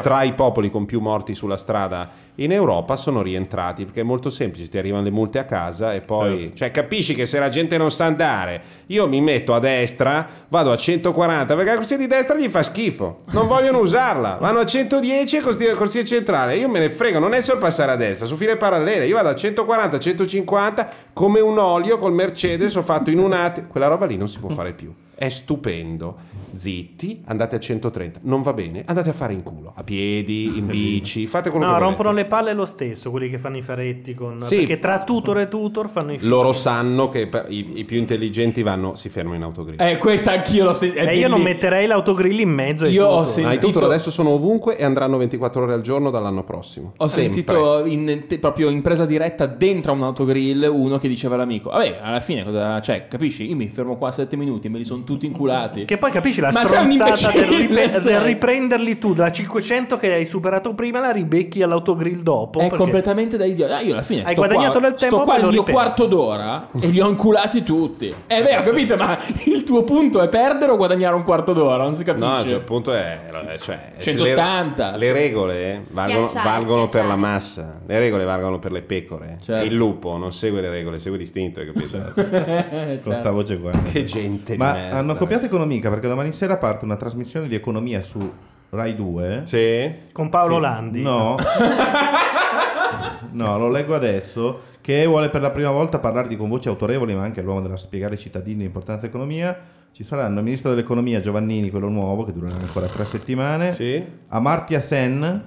Tra 0.01 0.21
i 0.21 0.33
popoli 0.33 0.69
con 0.69 0.85
più 0.85 0.99
morti 0.99 1.33
sulla 1.33 1.57
strada 1.57 2.07
in 2.35 2.51
Europa 2.51 2.95
sono 2.95 3.21
rientrati 3.23 3.85
perché 3.85 4.01
è 4.01 4.03
molto 4.03 4.29
semplice, 4.29 4.69
ti 4.69 4.77
arrivano 4.77 5.03
le 5.03 5.09
multe 5.09 5.39
a 5.39 5.45
casa 5.45 5.93
e 5.93 6.01
poi 6.01 6.39
Certo. 6.39 6.55
cioè 6.57 6.71
capisci 6.71 7.13
che 7.15 7.25
se 7.25 7.39
la 7.39 7.49
gente 7.49 7.77
non 7.77 7.89
sa 7.91 8.05
andare, 8.05 8.61
io 8.87 9.07
mi 9.07 9.19
metto 9.21 9.53
a 9.53 9.59
destra, 9.59 10.27
vado 10.47 10.71
a 10.71 10.77
140 10.77 11.55
perché 11.55 11.69
la 11.71 11.75
corsia 11.77 11.97
di 11.97 12.07
destra 12.07 12.37
gli 12.37 12.49
fa 12.49 12.61
schifo, 12.63 13.21
non 13.31 13.47
vogliono 13.47 13.79
usarla, 13.79 14.37
vanno 14.39 14.59
a 14.59 14.65
110 14.65 15.37
e 15.37 15.41
corsia, 15.41 15.75
corsia 15.75 16.03
centrale, 16.03 16.55
io 16.55 16.69
me 16.69 16.79
ne 16.79 16.89
frego, 16.89 17.19
non 17.19 17.33
è 17.33 17.41
sorpassare 17.41 17.91
a 17.91 17.95
destra, 17.95 18.27
su 18.27 18.35
file 18.35 18.57
parallele, 18.57 19.07
io 19.07 19.15
vado 19.15 19.29
a 19.29 19.35
140, 19.35 19.99
150 19.99 20.89
come 21.13 21.39
un 21.39 21.57
olio 21.57 21.97
col 21.97 22.13
Mercedes 22.13 22.75
ho 22.75 22.83
fatto 22.83 23.09
in 23.09 23.19
un 23.19 23.33
attimo, 23.33 23.67
quella 23.67 23.87
roba 23.87 24.05
lì 24.05 24.17
non 24.17 24.27
si 24.27 24.39
può 24.39 24.49
fare 24.49 24.73
più. 24.73 24.93
È 25.15 25.29
stupendo. 25.29 26.17
Zitti, 26.53 27.21
andate 27.25 27.55
a 27.55 27.59
130. 27.59 28.19
Non 28.23 28.41
va 28.41 28.53
bene, 28.53 28.83
andate 28.85 29.09
a 29.09 29.13
fare 29.13 29.33
in 29.33 29.43
culo. 29.43 29.73
A 29.75 29.83
piedi, 29.83 30.57
in 30.57 30.67
bici, 30.67 31.25
fate 31.27 31.49
quello 31.49 31.65
No, 31.65 31.71
che 31.73 31.79
volete. 31.79 31.95
rompono 31.97 32.15
le 32.15 32.25
palle 32.25 32.53
lo 32.53 32.65
stesso 32.65 33.09
quelli 33.11 33.29
che 33.29 33.37
fanno 33.37 33.57
i 33.57 33.61
faretti 33.61 34.13
con... 34.13 34.39
Sì. 34.39 34.57
Perché 34.57 34.79
tra 34.79 35.03
tutor 35.03 35.39
e 35.39 35.47
tutor 35.47 35.89
fanno 35.89 36.13
i 36.13 36.19
figli. 36.19 36.27
Loro 36.29 36.53
sanno 36.53 37.09
che 37.09 37.29
i, 37.49 37.79
i 37.79 37.83
più 37.85 37.97
intelligenti 37.97 38.61
vanno, 38.63 38.95
si 38.95 39.09
fermano 39.09 39.35
in 39.35 39.43
autogrill. 39.43 39.81
Eh, 39.81 39.97
questa 39.97 40.31
anch'io 40.31 40.65
l'ho 40.65 40.73
sentita. 40.73 41.01
E 41.09 41.17
io 41.17 41.27
non 41.27 41.41
metterei 41.41 41.87
l'autogrill 41.87 42.39
in 42.39 42.49
mezzo 42.49 42.85
ai 42.85 42.91
Io 42.91 43.05
ho 43.05 43.09
tutor. 43.09 43.27
sentito- 43.27 43.47
Ma 43.47 43.53
i 43.53 43.59
tutor 43.59 43.83
adesso 43.83 44.11
sono 44.11 44.29
ovunque 44.29 44.77
e 44.77 44.83
andranno 44.83 45.17
24 45.17 45.63
ore 45.63 45.73
al 45.73 45.81
giorno 45.81 46.09
dall'anno 46.09 46.43
prossimo. 46.43 46.93
Ho 46.97 47.07
Sempre. 47.07 47.33
sentito 47.33 47.85
in, 47.85 48.23
te- 48.27 48.39
proprio 48.39 48.69
in 48.69 48.81
presa 48.81 49.05
diretta 49.05 49.45
dentro 49.45 49.91
a 49.91 49.95
un 49.95 50.03
autogrill 50.03 50.69
uno 50.71 50.97
che 50.97 51.07
diceva 51.07 51.35
all'amico: 51.35 51.69
Vabbè, 51.69 51.99
alla 52.01 52.19
fine 52.21 52.43
cosa 52.43 52.79
cioè, 52.81 53.07
capisci? 53.07 53.49
Io 53.49 53.55
mi 53.55 53.67
fermo 53.69 53.97
qua 53.97 54.11
7 54.11 54.35
minuti 54.35 54.67
e 54.67 54.69
me 54.69 54.77
li 54.77 54.85
sono 54.85 55.03
tutti 55.03 55.25
inculati. 55.25 55.85
Che 55.85 55.97
poi 55.97 56.11
capisci 56.11 56.41
la 56.43 56.59
Ma 56.59 56.65
stronzata 56.65 57.31
del, 57.31 57.91
sei. 57.91 58.01
del 58.01 58.19
riprenderli 58.21 58.97
tu 58.97 59.13
da 59.13 59.31
500 59.31 59.97
che 59.97 60.13
hai 60.13 60.25
superato 60.25 60.73
prima, 60.73 60.99
la 60.99 61.11
ribecchi 61.11 61.61
all'autogrill 61.61 62.21
dopo. 62.21 62.59
È 62.59 62.69
completamente 62.69 63.37
da 63.37 63.45
idiota. 63.45 63.77
Ah, 63.77 63.81
io 63.81 63.93
alla 63.93 64.03
fine 64.03 64.21
Hai 64.23 64.31
sto 64.33 64.41
guadagnato 64.41 64.79
qua, 64.79 64.89
del 64.89 64.97
tempo, 64.99 65.15
sto 65.15 65.25
qua 65.25 65.37
il 65.37 65.43
lo 65.43 65.49
mio 65.49 65.63
quarto 65.63 66.05
d'ora 66.05 66.69
e 66.79 66.87
li 66.87 66.99
ho 66.99 67.07
inculati 67.07 67.63
tutti. 67.63 68.13
È 68.27 68.43
vero, 68.43 68.61
capite? 68.69 68.95
Ma 68.95 69.17
il 69.45 69.63
tuo 69.63 69.83
punto 69.83 70.21
è 70.21 70.27
perdere 70.29 70.71
o 70.71 70.77
guadagnare 70.77 71.15
un 71.15 71.23
quarto 71.23 71.53
d'ora? 71.53 71.83
Non 71.83 71.95
si 71.95 72.03
capisce. 72.03 72.27
No, 72.27 72.41
cioè, 72.41 72.53
il 72.53 72.61
punto 72.61 72.93
è... 72.93 73.21
Cioè, 73.59 73.93
180. 73.99 74.91
Le, 74.91 74.97
le 74.97 75.13
regole 75.13 75.83
valgono, 75.91 76.27
Schiacciare, 76.27 76.57
valgono 76.57 76.87
per 76.89 77.05
la 77.05 77.15
massa. 77.15 77.79
Le 77.85 77.99
regole 77.99 78.23
valgono 78.23 78.59
per 78.59 78.71
le 78.71 78.81
pecore. 78.81 79.37
Certo. 79.41 79.65
Il 79.65 79.73
lupo 79.73 80.17
non 80.17 80.31
segue 80.31 80.61
le 80.61 80.69
regole, 80.69 80.99
segue 80.99 81.17
l'istinto, 81.17 81.59
hai 81.59 81.71
capito? 81.71 81.97
Certo. 82.15 83.01
Con 83.09 83.13
sta 83.15 83.31
voce 83.31 83.59
qua. 83.59 83.71
che 83.91 84.03
gente 84.03 84.57
Ma 84.57 84.73
merda. 84.73 84.97
hanno 84.97 85.15
copiato 85.15 85.45
Economica 85.45 85.89
perché 85.89 86.07
domani 86.07 86.31
sera 86.33 86.57
parte 86.57 86.85
una 86.85 86.95
trasmissione 86.95 87.47
di 87.47 87.55
economia 87.55 88.01
su 88.01 88.31
Rai 88.69 88.95
2. 88.95 89.41
Sì? 89.45 89.93
Con 90.11 90.29
Paolo 90.29 90.55
Che- 90.55 90.61
Landi. 90.61 91.01
No. 91.01 91.37
no, 93.31 93.57
lo 93.57 93.69
leggo 93.69 93.95
adesso. 93.95 94.71
Che 94.81 95.05
vuole 95.05 95.29
per 95.29 95.41
la 95.41 95.51
prima 95.51 95.71
volta 95.71 95.99
parlare 95.99 96.27
di 96.27 96.35
con 96.35 96.49
voci 96.49 96.67
autorevoli, 96.67 97.15
ma 97.15 97.23
anche 97.23 97.41
l'uomo 97.41 97.61
della 97.61 97.77
spiegare 97.77 98.13
ai 98.15 98.19
cittadini 98.19 98.63
l'importanza 98.63 99.01
dell'economia. 99.01 99.57
Ci 99.91 100.03
saranno 100.03 100.39
il 100.39 100.43
ministro 100.43 100.71
dell'economia 100.71 101.19
Giovannini, 101.19 101.69
quello 101.69 101.87
nuovo, 101.87 102.23
che 102.23 102.33
durerà 102.33 102.55
ancora 102.55 102.87
tre 102.87 103.05
settimane. 103.05 103.71
Sì? 103.73 104.03
Amartya 104.29 104.81
Sen, 104.81 105.43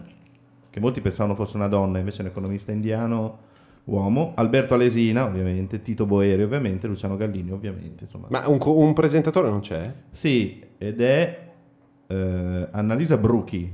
che 0.70 0.80
molti 0.80 1.00
pensavano 1.00 1.34
fosse 1.34 1.56
una 1.56 1.66
donna, 1.68 1.98
invece 1.98 2.18
è 2.18 2.20
un 2.22 2.28
economista 2.28 2.70
indiano 2.70 3.38
uomo. 3.86 4.32
Alberto 4.36 4.74
Alesina, 4.74 5.24
ovviamente. 5.24 5.82
Tito 5.82 6.06
Boeri, 6.06 6.42
ovviamente. 6.42 6.86
Luciano 6.86 7.16
Gallini, 7.16 7.50
ovviamente. 7.50 8.04
Insomma. 8.04 8.26
Ma 8.30 8.48
un, 8.48 8.58
un 8.62 8.92
presentatore 8.92 9.48
non 9.48 9.60
c'è? 9.60 9.82
Sì, 10.10 10.64
ed 10.78 11.00
è 11.00 11.48
eh, 12.06 12.68
Annalisa 12.70 13.16
Bruchi. 13.16 13.70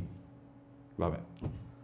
Vabbè. 0.95 1.19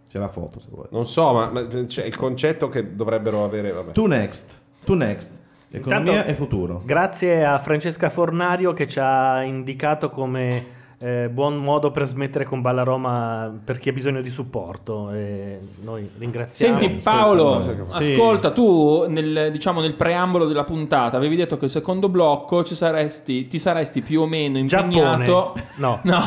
C'è 0.09 0.19
la 0.19 0.29
foto 0.29 0.59
se 0.61 0.69
vuoi. 0.71 0.87
Non 0.91 1.07
so, 1.07 1.35
ma, 1.35 1.51
ma 1.51 1.67
c'è 1.67 2.05
il 2.05 2.17
concetto 2.17 2.69
che 2.69 2.95
dovrebbero 2.95 3.45
avere... 3.45 3.73
Vabbè. 3.73 3.93
To 3.93 4.07
next. 4.07 4.61
To 4.85 4.95
next. 4.95 5.31
Economia 5.71 6.13
Intanto- 6.13 6.31
e 6.31 6.35
futuro. 6.35 6.83
Grazie 6.85 7.45
a 7.45 7.59
Francesca 7.59 8.09
Fornario 8.09 8.73
che 8.73 8.87
ci 8.87 8.99
ha 9.01 9.43
indicato 9.43 10.09
come 10.09 10.77
eh, 11.01 11.29
buon 11.33 11.57
modo 11.59 11.93
per 11.93 12.07
smettere 12.07 12.45
con 12.45 12.61
Balla 12.61 12.83
Roma 12.83 13.57
per 13.65 13.79
chi 13.79 13.89
ha 13.89 13.93
bisogno 13.93 14.20
di 14.20 14.31
supporto. 14.31 15.11
E 15.12 15.59
noi 15.83 16.11
ringraziamo. 16.19 16.79
Senti 16.79 17.01
Paolo, 17.03 17.61
Sì. 17.61 18.12
ascolta, 18.12 18.51
tu 18.51 19.05
nel, 19.09 19.51
diciamo, 19.53 19.81
nel 19.81 19.95
preambolo 19.95 20.47
della 20.47 20.65
puntata 20.65 21.16
avevi 21.16 21.37
detto 21.37 21.57
che 21.57 21.66
il 21.66 21.70
secondo 21.70 22.09
blocco 22.09 22.65
ci 22.65 22.75
saresti, 22.75 23.47
ti 23.47 23.59
saresti 23.61 24.03
più 24.03 24.23
o 24.23 24.27
meno 24.27 24.59
impegnato 24.59 25.55
No. 25.77 26.01
no, 26.05 26.20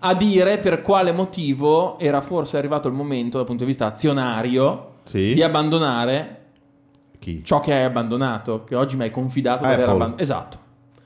a 0.00 0.14
dire 0.14 0.58
per 0.58 0.82
quale 0.82 1.12
motivo 1.12 1.98
era 1.98 2.20
forse 2.20 2.56
arrivato 2.58 2.88
il 2.88 2.94
momento 2.94 3.36
dal 3.36 3.46
punto 3.46 3.62
di 3.62 3.68
vista 3.70 3.86
azionario 3.86 4.94
Sì. 5.04 5.34
di 5.34 5.42
abbandonare 5.42 6.36
Chi? 7.20 7.44
ciò 7.44 7.60
che 7.60 7.72
hai 7.74 7.84
abbandonato, 7.84 8.64
che 8.64 8.74
oggi 8.74 8.96
mi 8.96 9.02
hai 9.04 9.10
confidato 9.10 9.62
di 9.64 9.68
aver 9.72 9.88
abbandonato. 9.88 10.22
Esatto. 10.22 10.58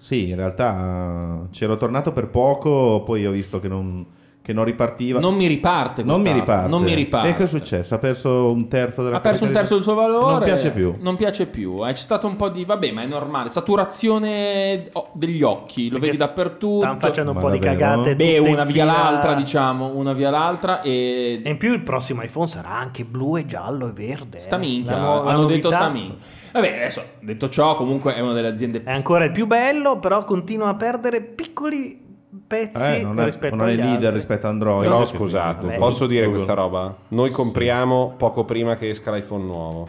Sì, 0.05 0.29
in 0.29 0.37
realtà 0.37 1.47
eh, 1.47 1.51
c'ero 1.51 1.79
tornato 1.79 2.13
per 2.13 2.29
poco, 2.29 3.03
poi 3.07 3.25
ho 3.25 3.31
visto 3.31 3.59
che 3.59 3.69
non, 3.69 4.05
che 4.43 4.53
non 4.53 4.67
ripartiva. 4.67 5.19
Non 5.19 5.35
mi 5.35 5.47
riparte 5.47 6.03
Non 6.03 6.21
mi 6.21 6.31
riparte. 6.31 6.69
non 6.69 6.83
mi 6.83 6.93
riparte. 6.93 7.31
E 7.31 7.33
che 7.33 7.45
è 7.45 7.47
successo? 7.47 7.95
Ha 7.95 7.99
perso 7.99 8.51
un 8.53 8.69
terzo 8.69 9.03
della 9.03 9.17
Ha 9.17 9.21
perso 9.21 9.45
un 9.45 9.53
terzo 9.53 9.73
del 9.73 9.83
suo 9.83 9.95
valore. 9.95 10.33
Non 10.33 10.43
piace 10.43 10.73
più. 10.73 10.95
Non 11.01 11.17
piace 11.17 11.47
più. 11.47 11.89
Eh, 11.89 11.93
C'è 11.93 12.03
stato 12.03 12.27
un 12.27 12.37
po' 12.37 12.51
di. 12.51 12.67
Vabbè, 12.67 12.93
ma 12.93 13.01
è 13.01 13.07
normale. 13.07 13.49
Saturazione 13.49 14.91
oh, 14.93 15.09
degli 15.15 15.41
occhi. 15.41 15.85
Lo 15.85 15.93
Perché 15.93 16.05
vedi 16.05 16.19
dappertutto. 16.19 16.81
Stanno 16.81 16.99
facendo 16.99 17.31
un 17.31 17.37
Ma 17.37 17.43
po' 17.43 17.51
di 17.51 17.59
davvero? 17.59 17.79
cagate. 17.79 18.15
Beh, 18.15 18.39
una 18.41 18.65
via 18.65 18.85
l'altra, 18.85 19.33
diciamo. 19.33 19.93
Una 19.95 20.13
via 20.13 20.29
l'altra. 20.29 20.83
E. 20.83 21.41
E 21.43 21.49
in 21.49 21.57
più 21.57 21.73
il 21.73 21.81
prossimo 21.81 22.23
iPhone 22.23 22.47
sarà 22.47 22.73
anche 22.73 23.07
blu 23.07 23.39
e 23.39 23.47
giallo 23.47 23.89
e 23.89 23.93
verde. 23.93 24.39
Sta 24.39 24.57
eh. 24.57 24.59
minchia. 24.59 24.99
La 24.99 25.21
Hanno 25.21 25.47
detto 25.47 25.71
novità 25.71 25.71
sta 25.71 25.89
minchia. 25.89 26.43
Vabbè, 26.55 26.69
adesso 26.77 27.03
detto 27.19 27.49
ciò, 27.49 27.75
comunque 27.75 28.15
è 28.15 28.21
una 28.21 28.33
delle 28.33 28.47
aziende. 28.47 28.83
È 28.85 28.93
ancora 28.93 29.25
il 29.25 29.33
più 29.33 29.47
bello, 29.49 29.99
però 29.99 30.23
continua 30.25 30.69
a 30.69 30.75
perdere 30.77 31.21
piccoli 31.21 32.01
pezzi 32.47 32.81
Eh, 32.81 33.03
non 33.03 33.19
è, 33.19 33.25
rispetto 33.25 33.57
non 33.57 33.69
è 33.69 33.75
leader 33.75 33.93
altri. 33.95 34.11
rispetto 34.13 34.47
a 34.47 34.51
Android. 34.51 34.83
Però 34.89 35.05
scusate, 35.05 35.67
Vabbè. 35.67 35.79
posso 35.79 36.07
dire 36.07 36.27
Google. 36.27 36.37
questa 36.45 36.55
roba? 36.55 36.97
Noi 37.09 37.31
compriamo 37.31 38.15
poco 38.17 38.45
prima 38.45 38.77
che 38.77 38.89
esca 38.89 39.11
l'iPhone 39.13 39.45
nuovo. 39.45 39.89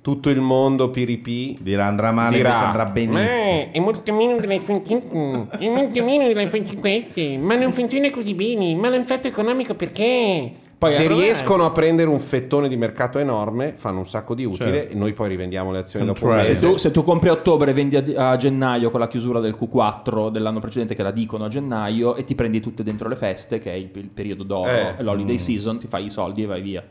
Tutto 0.00 0.30
il 0.30 0.40
mondo 0.40 0.88
PiriP 0.88 1.58
Dirà 1.60 1.84
andrà 1.86 2.12
male, 2.12 2.36
dirà 2.36 2.66
andrà 2.68 2.86
benissimo. 2.86 3.18
Ma 3.18 3.70
è 3.72 3.78
molto 3.80 4.14
meno 4.14 4.36
dell'iPhone 4.36 4.82
5, 4.86 5.46
è 5.58 5.68
molto 5.68 6.02
meno 6.04 6.26
dell'iPhone 6.28 6.64
5S, 6.64 7.38
ma 7.40 7.56
non 7.56 7.72
funziona 7.72 8.08
così 8.10 8.32
bene, 8.34 8.74
ma 8.76 8.88
l'hanno 8.88 9.02
fatto 9.02 9.26
economico 9.28 9.74
perché? 9.74 10.52
Poi 10.78 10.90
se 10.92 11.08
riescono 11.08 11.64
a 11.64 11.70
prendere 11.70 12.10
un 12.10 12.20
fettone 12.20 12.68
di 12.68 12.76
mercato 12.76 13.18
enorme, 13.18 13.72
fanno 13.76 13.98
un 13.98 14.06
sacco 14.06 14.34
di 14.34 14.44
utile 14.44 14.72
Certo. 14.80 14.92
e 14.92 14.94
noi 14.96 15.14
poi 15.14 15.28
rivendiamo 15.28 15.72
le 15.72 15.78
azioni 15.78 16.04
dopo 16.04 16.26
un 16.26 16.42
Se 16.42 16.54
tu, 16.58 16.76
se 16.76 16.90
tu 16.90 17.02
compri 17.02 17.30
a 17.30 17.32
ottobre 17.32 17.70
e 17.70 17.74
vendi 17.74 17.96
a, 17.96 18.30
a 18.30 18.36
gennaio 18.36 18.90
con 18.90 19.00
la 19.00 19.08
chiusura 19.08 19.40
del 19.40 19.56
Q4 19.58 20.28
dell'anno 20.28 20.60
precedente 20.60 20.94
che 20.94 21.02
la 21.02 21.12
dicono 21.12 21.46
a 21.46 21.48
gennaio 21.48 22.14
e 22.14 22.24
ti 22.24 22.34
prendi 22.34 22.60
tutte 22.60 22.82
dentro 22.82 23.08
le 23.08 23.16
feste 23.16 23.58
che 23.58 23.72
è 23.72 23.74
il, 23.74 23.88
il 23.94 24.08
periodo 24.12 24.42
d'oro 24.42 24.68
Eh. 24.70 24.94
l'holiday 24.98 25.36
Mm. 25.36 25.38
season 25.38 25.78
ti 25.78 25.86
fai 25.86 26.04
i 26.04 26.10
soldi 26.10 26.42
e 26.42 26.46
vai 26.46 26.60
via 26.60 26.82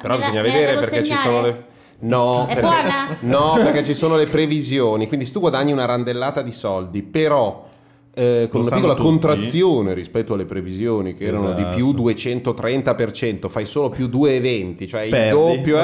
Però 0.00 0.14
Me 0.14 0.20
bisogna 0.20 0.42
me 0.42 0.50
vedere 0.50 0.78
perché 0.78 1.02
ci 1.02 1.14
segnare? 1.14 1.26
sono 1.26 1.40
le. 1.42 1.64
No 2.00 2.42
È 2.46 2.54
perché... 2.54 2.60
buona? 2.60 3.16
no, 3.20 3.52
perché 3.62 3.82
ci 3.82 3.94
sono 3.94 4.16
le 4.16 4.26
previsioni. 4.26 5.06
Quindi 5.06 5.24
se 5.26 5.32
tu 5.32 5.40
guadagni 5.40 5.72
una 5.72 5.84
randellata 5.86 6.40
di 6.42 6.50
soldi, 6.52 7.02
però 7.02 7.68
eh, 8.12 8.48
con 8.50 8.60
Lo 8.60 8.66
una 8.66 8.74
piccola 8.76 8.94
tutti. 8.94 9.06
contrazione 9.08 9.94
rispetto 9.94 10.34
alle 10.34 10.44
previsioni 10.44 11.14
che 11.14 11.24
erano 11.24 11.52
di 11.52 11.60
Esatto. 11.62 11.76
più 11.76 11.92
230%, 11.92 13.48
fai 13.48 13.66
solo 13.66 13.88
più 13.88 14.06
2,20, 14.08 14.86
cioè 14.88 15.02
il 15.02 15.10
Perdi, 15.10 15.30
doppio, 15.30 15.78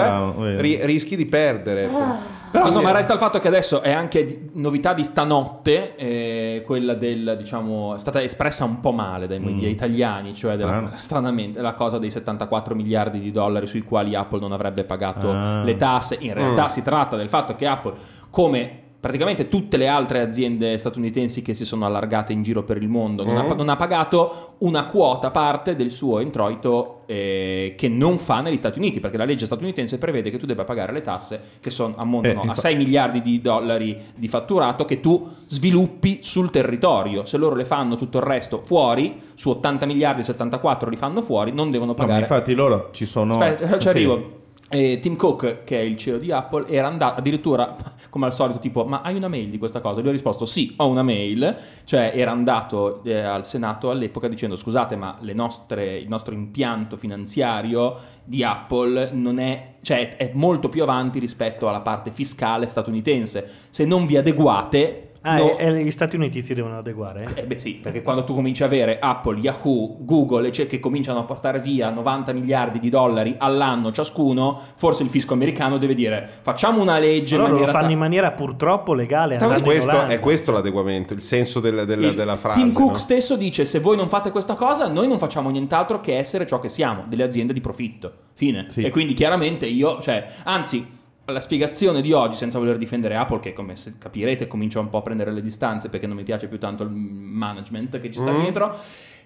eh, 0.44 0.60
ri- 0.60 0.78
rischi 0.84 1.14
di 1.16 1.26
perdere. 1.26 1.86
però 1.86 2.64
insomma 2.66 2.84
Quindi- 2.84 2.92
resta 2.92 3.12
il 3.12 3.18
fatto 3.18 3.38
che 3.38 3.48
adesso 3.48 3.82
è 3.82 3.92
anche 3.92 4.24
di- 4.24 4.38
novità 4.54 4.94
di 4.94 5.04
stanotte 5.04 5.94
eh, 5.96 6.62
quella 6.64 6.94
del 6.94 7.34
diciamo 7.38 7.94
è 7.94 7.98
stata 7.98 8.22
espressa 8.22 8.64
un 8.64 8.80
po' 8.80 8.92
male 8.92 9.26
dai 9.26 9.40
media 9.40 9.68
Mm. 9.68 9.72
italiani 9.72 10.34
cioè 10.34 10.56
della- 10.56 10.92
stranamente 10.98 11.60
la 11.60 11.74
cosa 11.74 11.98
dei 11.98 12.08
74 12.08 12.74
miliardi 12.74 13.18
di 13.20 13.30
dollari 13.30 13.66
sui 13.66 13.82
quali 13.82 14.14
Apple 14.14 14.40
non 14.40 14.52
avrebbe 14.52 14.84
pagato 14.84 15.30
Ah. 15.30 15.62
le 15.64 15.76
tasse 15.76 16.16
in 16.20 16.32
realtà 16.34 16.64
Mm. 16.64 16.68
si 16.68 16.82
tratta 16.82 17.16
del 17.16 17.28
fatto 17.28 17.54
che 17.56 17.66
Apple 17.66 17.94
come 18.30 18.80
praticamente 19.06 19.48
tutte 19.48 19.76
le 19.76 19.86
altre 19.86 20.20
aziende 20.20 20.76
statunitensi 20.78 21.40
che 21.40 21.54
si 21.54 21.64
sono 21.64 21.86
allargate 21.86 22.32
in 22.32 22.42
giro 22.42 22.64
per 22.64 22.76
il 22.78 22.88
mondo 22.88 23.22
non, 23.24 23.34
Mm. 23.34 23.38
ha, 23.50 23.54
non 23.54 23.68
ha 23.68 23.76
pagato 23.76 24.54
una 24.58 24.86
quota 24.86 25.30
parte 25.30 25.76
del 25.76 25.90
suo 25.92 26.18
introito 26.18 27.02
eh, 27.06 27.74
che 27.76 27.88
non 27.88 28.18
fa 28.18 28.40
negli 28.40 28.56
Stati 28.56 28.78
Uniti 28.80 28.98
perché 28.98 29.16
la 29.16 29.24
legge 29.24 29.44
statunitense 29.44 29.98
prevede 29.98 30.30
che 30.30 30.38
tu 30.38 30.46
debba 30.46 30.64
pagare 30.64 30.92
le 30.92 31.02
tasse 31.02 31.40
che 31.60 31.70
son- 31.70 31.94
ammontano 31.96 32.34
Eh, 32.34 32.38
a 32.40 32.42
infa- 32.46 32.54
6 32.60 32.74
miliardi 32.76 33.22
di 33.22 33.40
dollari 33.40 33.96
di 34.16 34.26
fatturato 34.26 34.84
che 34.84 34.98
tu 34.98 35.28
sviluppi 35.46 36.18
sul 36.22 36.50
territorio 36.50 37.24
se 37.24 37.36
loro 37.36 37.54
le 37.54 37.64
fanno 37.64 37.94
tutto 37.94 38.18
il 38.18 38.24
resto 38.24 38.62
fuori 38.64 39.20
su 39.34 39.50
80 39.50 39.86
miliardi 39.86 40.24
74 40.24 40.90
li 40.90 40.96
fanno 40.96 41.22
fuori 41.22 41.52
non 41.52 41.70
devono 41.70 41.92
No, 41.92 41.96
pagare 41.96 42.20
infatti 42.22 42.54
loro 42.54 42.88
ci 42.92 43.06
sono... 43.06 43.34
Aspetta, 43.34 43.72
ci 43.74 43.80
Sì. 43.82 43.88
arrivo. 43.88 44.44
Eh, 44.76 44.98
Tim 45.00 45.16
Cook, 45.16 45.64
che 45.64 45.80
è 45.80 45.82
il 45.82 45.96
CEO 45.96 46.18
di 46.18 46.30
Apple, 46.30 46.68
era 46.68 46.86
andato 46.86 47.20
addirittura 47.20 47.74
come 48.10 48.26
al 48.26 48.34
solito, 48.34 48.58
tipo: 48.58 48.84
Ma 48.84 49.00
hai 49.00 49.16
una 49.16 49.28
mail 49.28 49.48
di 49.48 49.56
questa 49.56 49.80
cosa? 49.80 50.00
Lui 50.00 50.10
ha 50.10 50.12
risposto: 50.12 50.44
Sì, 50.44 50.74
ho 50.76 50.86
una 50.86 51.02
mail. 51.02 51.56
Cioè, 51.84 52.12
era 52.14 52.30
andato 52.30 53.02
eh, 53.04 53.18
al 53.18 53.46
Senato 53.46 53.90
all'epoca 53.90 54.28
dicendo: 54.28 54.54
Scusate, 54.54 54.94
ma 54.94 55.18
nostre- 55.32 55.96
il 55.96 56.08
nostro 56.08 56.34
impianto 56.34 56.98
finanziario 56.98 57.96
di 58.22 58.44
Apple 58.44 59.12
non 59.12 59.38
è, 59.38 59.70
cioè, 59.80 60.16
è 60.16 60.32
molto 60.34 60.68
più 60.68 60.82
avanti 60.82 61.20
rispetto 61.20 61.68
alla 61.68 61.80
parte 61.80 62.10
fiscale 62.10 62.66
statunitense. 62.66 63.50
Se 63.70 63.86
non 63.86 64.04
vi 64.04 64.18
adeguate. 64.18 65.02
Ah, 65.28 65.38
no- 65.38 65.56
e, 65.58 65.66
e 65.66 65.84
gli 65.84 65.90
Stati 65.90 66.14
Uniti 66.16 66.40
si 66.42 66.54
devono 66.54 66.78
adeguare? 66.78 67.26
eh 67.34 67.42
beh 67.42 67.58
sì, 67.58 67.74
perché 67.82 68.02
quando 68.02 68.22
tu 68.24 68.32
cominci 68.34 68.62
a 68.62 68.66
avere 68.66 68.98
Apple, 69.00 69.38
Yahoo, 69.40 69.96
Google, 70.00 70.46
ecc- 70.48 70.66
che 70.68 70.78
cominciano 70.78 71.18
a 71.18 71.24
portare 71.24 71.58
via 71.58 71.90
90 71.90 72.32
miliardi 72.32 72.78
di 72.78 72.88
dollari 72.90 73.34
all'anno 73.38 73.90
ciascuno, 73.90 74.60
forse 74.74 75.02
il 75.02 75.08
fisco 75.10 75.34
americano 75.34 75.78
deve 75.78 75.94
dire 75.94 76.28
facciamo 76.42 76.80
una 76.80 76.98
legge 76.98 77.34
in 77.34 77.40
Loro 77.40 77.58
lo 77.58 77.66
fanno 77.66 77.86
ta- 77.86 77.90
in 77.92 77.98
maniera 77.98 78.30
purtroppo 78.30 78.94
legale. 78.94 79.36
Questo, 79.62 80.06
è 80.06 80.20
questo 80.20 80.52
l'adeguamento, 80.52 81.12
il 81.12 81.22
senso 81.22 81.58
del- 81.60 81.84
del- 81.86 82.02
Il 82.04 82.14
della 82.14 82.36
frase. 82.36 82.60
Tim 82.60 82.72
Cook 82.72 82.92
no? 82.92 82.98
stesso 82.98 83.36
dice 83.36 83.64
se 83.64 83.80
voi 83.80 83.96
non 83.96 84.08
fate 84.08 84.30
questa 84.30 84.54
cosa 84.54 84.86
noi 84.88 85.08
non 85.08 85.18
facciamo 85.18 85.50
nient'altro 85.50 86.00
che 86.00 86.16
essere 86.16 86.46
ciò 86.46 86.60
che 86.60 86.68
siamo, 86.68 87.04
delle 87.08 87.24
aziende 87.24 87.52
di 87.52 87.60
profitto. 87.60 88.12
Fine. 88.34 88.66
Sì. 88.68 88.82
E 88.82 88.90
quindi 88.90 89.14
chiaramente 89.14 89.66
io, 89.66 90.00
cioè, 90.00 90.24
anzi, 90.44 90.86
la 91.26 91.40
spiegazione 91.40 92.00
di 92.00 92.12
oggi, 92.12 92.36
senza 92.36 92.58
voler 92.58 92.78
difendere 92.78 93.16
Apple, 93.16 93.40
che 93.40 93.52
come 93.52 93.74
capirete 93.98 94.46
comincia 94.46 94.78
un 94.80 94.88
po' 94.88 94.98
a 94.98 95.02
prendere 95.02 95.32
le 95.32 95.40
distanze 95.40 95.88
perché 95.88 96.06
non 96.06 96.16
mi 96.16 96.22
piace 96.22 96.46
più 96.46 96.58
tanto 96.58 96.82
il 96.84 96.90
management 96.90 98.00
che 98.00 98.10
ci 98.10 98.20
sta 98.20 98.30
Mm. 98.32 98.40
dietro. 98.40 98.76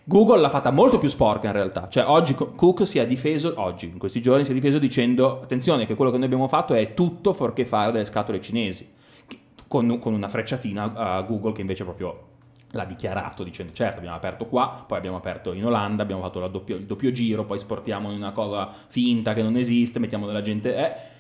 Google 0.05 0.41
l'ha 0.41 0.49
fatta 0.49 0.71
molto 0.71 0.99
più 0.99 1.09
sporca 1.09 1.47
in 1.49 1.53
realtà, 1.53 1.89
cioè 1.89 2.05
oggi 2.07 2.35
Co- 2.35 2.53
Cook 2.53 2.87
si 2.87 2.99
è 2.99 3.07
difeso, 3.07 3.53
oggi 3.57 3.87
in 3.87 3.99
questi 3.99 4.21
giorni 4.23 4.45
si 4.45 4.51
è 4.51 4.55
difeso 4.55 4.79
dicendo 4.79 5.43
attenzione 5.43 5.87
che 5.87 5.95
quello 5.95 6.11
che 6.11 6.17
noi 6.17 6.25
abbiamo 6.27 6.49
fatto 6.49 6.73
è 6.75 6.95
tutto 6.95 7.33
fuorché 7.35 7.67
fare 7.67 7.93
delle 7.93 8.07
scatole 8.07 8.41
cinesi, 8.41 8.89
con, 9.69 9.99
con 10.01 10.15
una 10.15 10.29
frecciatina 10.29 10.95
a 10.95 11.21
Google 11.21 11.53
che 11.53 11.61
invece 11.61 11.85
proprio 11.85 12.29
l'ha 12.73 12.85
dichiarato 12.85 13.43
dicendo 13.45 13.73
certo 13.73 13.99
abbiamo 13.99 14.17
aperto 14.17 14.47
qua, 14.47 14.85
poi 14.87 14.97
abbiamo 14.97 15.17
aperto 15.19 15.53
in 15.53 15.65
Olanda, 15.67 16.03
abbiamo 16.03 16.23
fatto 16.23 16.41
la 16.41 16.49
doppio- 16.49 16.77
il 16.77 16.87
doppio 16.87 17.13
giro, 17.13 17.45
poi 17.45 17.59
sportiamo 17.59 18.11
in 18.11 18.17
una 18.17 18.33
cosa 18.33 18.69
finta 18.89 19.35
che 19.35 19.43
non 19.43 19.55
esiste, 19.57 19.99
mettiamo 19.99 20.27
della 20.27 20.43
gente... 20.43 20.75
Eh. 20.77 21.19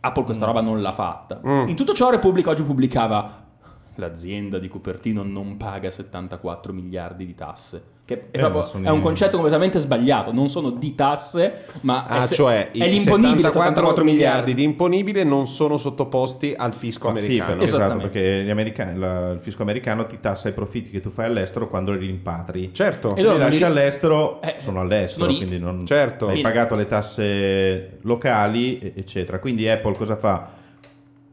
Apple 0.00 0.24
questa 0.24 0.46
roba 0.46 0.60
non 0.60 0.80
l'ha 0.80 0.92
fatta. 0.92 1.40
Mm. 1.46 1.68
In 1.68 1.76
tutto 1.76 1.92
ciò 1.92 2.10
Repubblica 2.10 2.50
oggi 2.50 2.62
pubblicava 2.62 3.48
l'azienda 3.96 4.58
di 4.58 4.68
Cupertino 4.68 5.22
non 5.22 5.56
paga 5.56 5.90
74 5.90 6.72
miliardi 6.72 7.26
di 7.26 7.34
tasse. 7.34 7.82
Che 8.10 8.22
è, 8.32 8.36
Eh, 8.38 8.38
proprio- 8.50 8.82
è 8.82 8.90
un 8.90 8.98
concetto 8.98 9.34
completamente 9.36 9.78
sbagliato, 9.78 10.32
non 10.32 10.48
sono 10.48 10.70
di 10.70 10.96
tasse, 10.96 11.66
ma 11.82 12.06
Ah, 12.06 12.22
è, 12.22 12.24
se- 12.24 12.34
cioè 12.34 12.70
è 12.72 12.88
l'imponibile 12.88 13.52
74 13.52 14.02
miliardi 14.02 14.52
di 14.52 14.64
imponibile 14.64 15.22
non 15.22 15.46
sono 15.46 15.76
sottoposti 15.76 16.52
al 16.56 16.74
fisco 16.74 17.06
Ah, 17.06 17.12
Sì, 17.20 17.26
americano. 17.26 17.52
per- 17.54 17.62
esatto, 17.62 17.96
perché 17.98 18.42
gli 18.42 18.50
americani- 18.50 18.98
la- 18.98 19.30
il 19.30 19.38
fisco 19.38 19.62
americano 19.62 20.06
ti 20.06 20.18
tassa 20.18 20.48
i 20.48 20.52
profitti 20.52 20.90
che 20.90 20.98
tu 20.98 21.10
fai 21.10 21.26
all'estero 21.26 21.68
quando 21.68 21.92
li 21.92 22.04
rimpatri. 22.04 22.70
Certo. 22.74 23.14
E 23.14 23.22
li 23.22 23.38
lasci 23.38 23.58
li- 23.58 23.64
all'estero, 23.64 24.42
Eh, 24.42 24.54
sono 24.58 24.80
all'estero, 24.80 25.26
sono 25.30 25.36
quindi 25.36 25.60
non 25.60 25.86
Certo. 25.86 26.26
hai 26.26 26.40
pagato 26.40 26.74
le 26.74 26.86
tasse 26.86 27.98
locali, 28.02 28.92
eccetera. 28.96 29.38
Quindi 29.38 29.68
Apple 29.68 29.96
cosa 29.96 30.16
fa? 30.16 30.48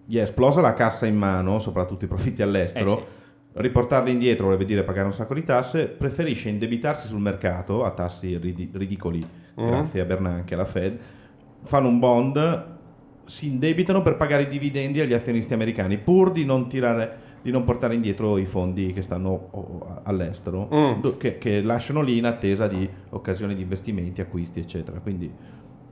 Gli 0.05 0.17
è 0.19 0.21
esplosa 0.21 0.61
la 0.61 0.73
cassa 0.73 1.07
in 1.07 1.17
mano, 1.17 1.59
soprattutto 1.59 2.05
i 2.05 2.07
profitti 2.07 2.43
all'estero. 2.43 2.93
Eh 2.93 2.97
sì. 2.97 3.15
Riportarli 3.59 4.11
indietro 4.11 4.45
vuol 4.47 4.63
dire 4.65 4.83
pagare 4.83 5.07
un 5.07 5.13
sacco 5.13 5.33
di 5.33 5.43
tasse, 5.43 5.87
preferisce 5.87 6.49
indebitarsi 6.49 7.07
sul 7.07 7.19
mercato 7.19 7.83
a 7.83 7.89
tassi 7.91 8.37
ridi- 8.37 8.69
ridicoli, 8.71 9.19
Mm. 9.59 9.65
grazie 9.67 10.01
a 10.01 10.05
Bernanke 10.05 10.51
e 10.51 10.55
alla 10.55 10.65
Fed, 10.65 10.97
fanno 11.63 11.87
un 11.87 11.97
bond, 11.97 12.65
si 13.25 13.47
indebitano 13.47 14.03
per 14.03 14.15
pagare 14.15 14.43
i 14.43 14.47
dividendi 14.47 15.01
agli 15.01 15.13
azionisti 15.13 15.53
americani, 15.53 15.97
pur 15.97 16.31
di 16.31 16.45
non 16.45 16.67
tirare 16.69 17.25
di 17.41 17.51
non 17.53 17.63
portare 17.63 17.95
indietro 17.95 18.37
i 18.37 18.45
fondi 18.45 18.91
che 18.91 19.01
stanno 19.01 20.01
all'estero, 20.03 20.67
Mm. 20.73 21.17
che, 21.17 21.37
che 21.37 21.61
lasciano 21.61 22.01
lì 22.01 22.17
in 22.17 22.25
attesa 22.25 22.67
di 22.67 22.87
occasioni 23.11 23.55
di 23.55 23.61
investimenti, 23.61 24.19
acquisti, 24.19 24.59
eccetera. 24.59 24.99
Quindi 24.99 25.31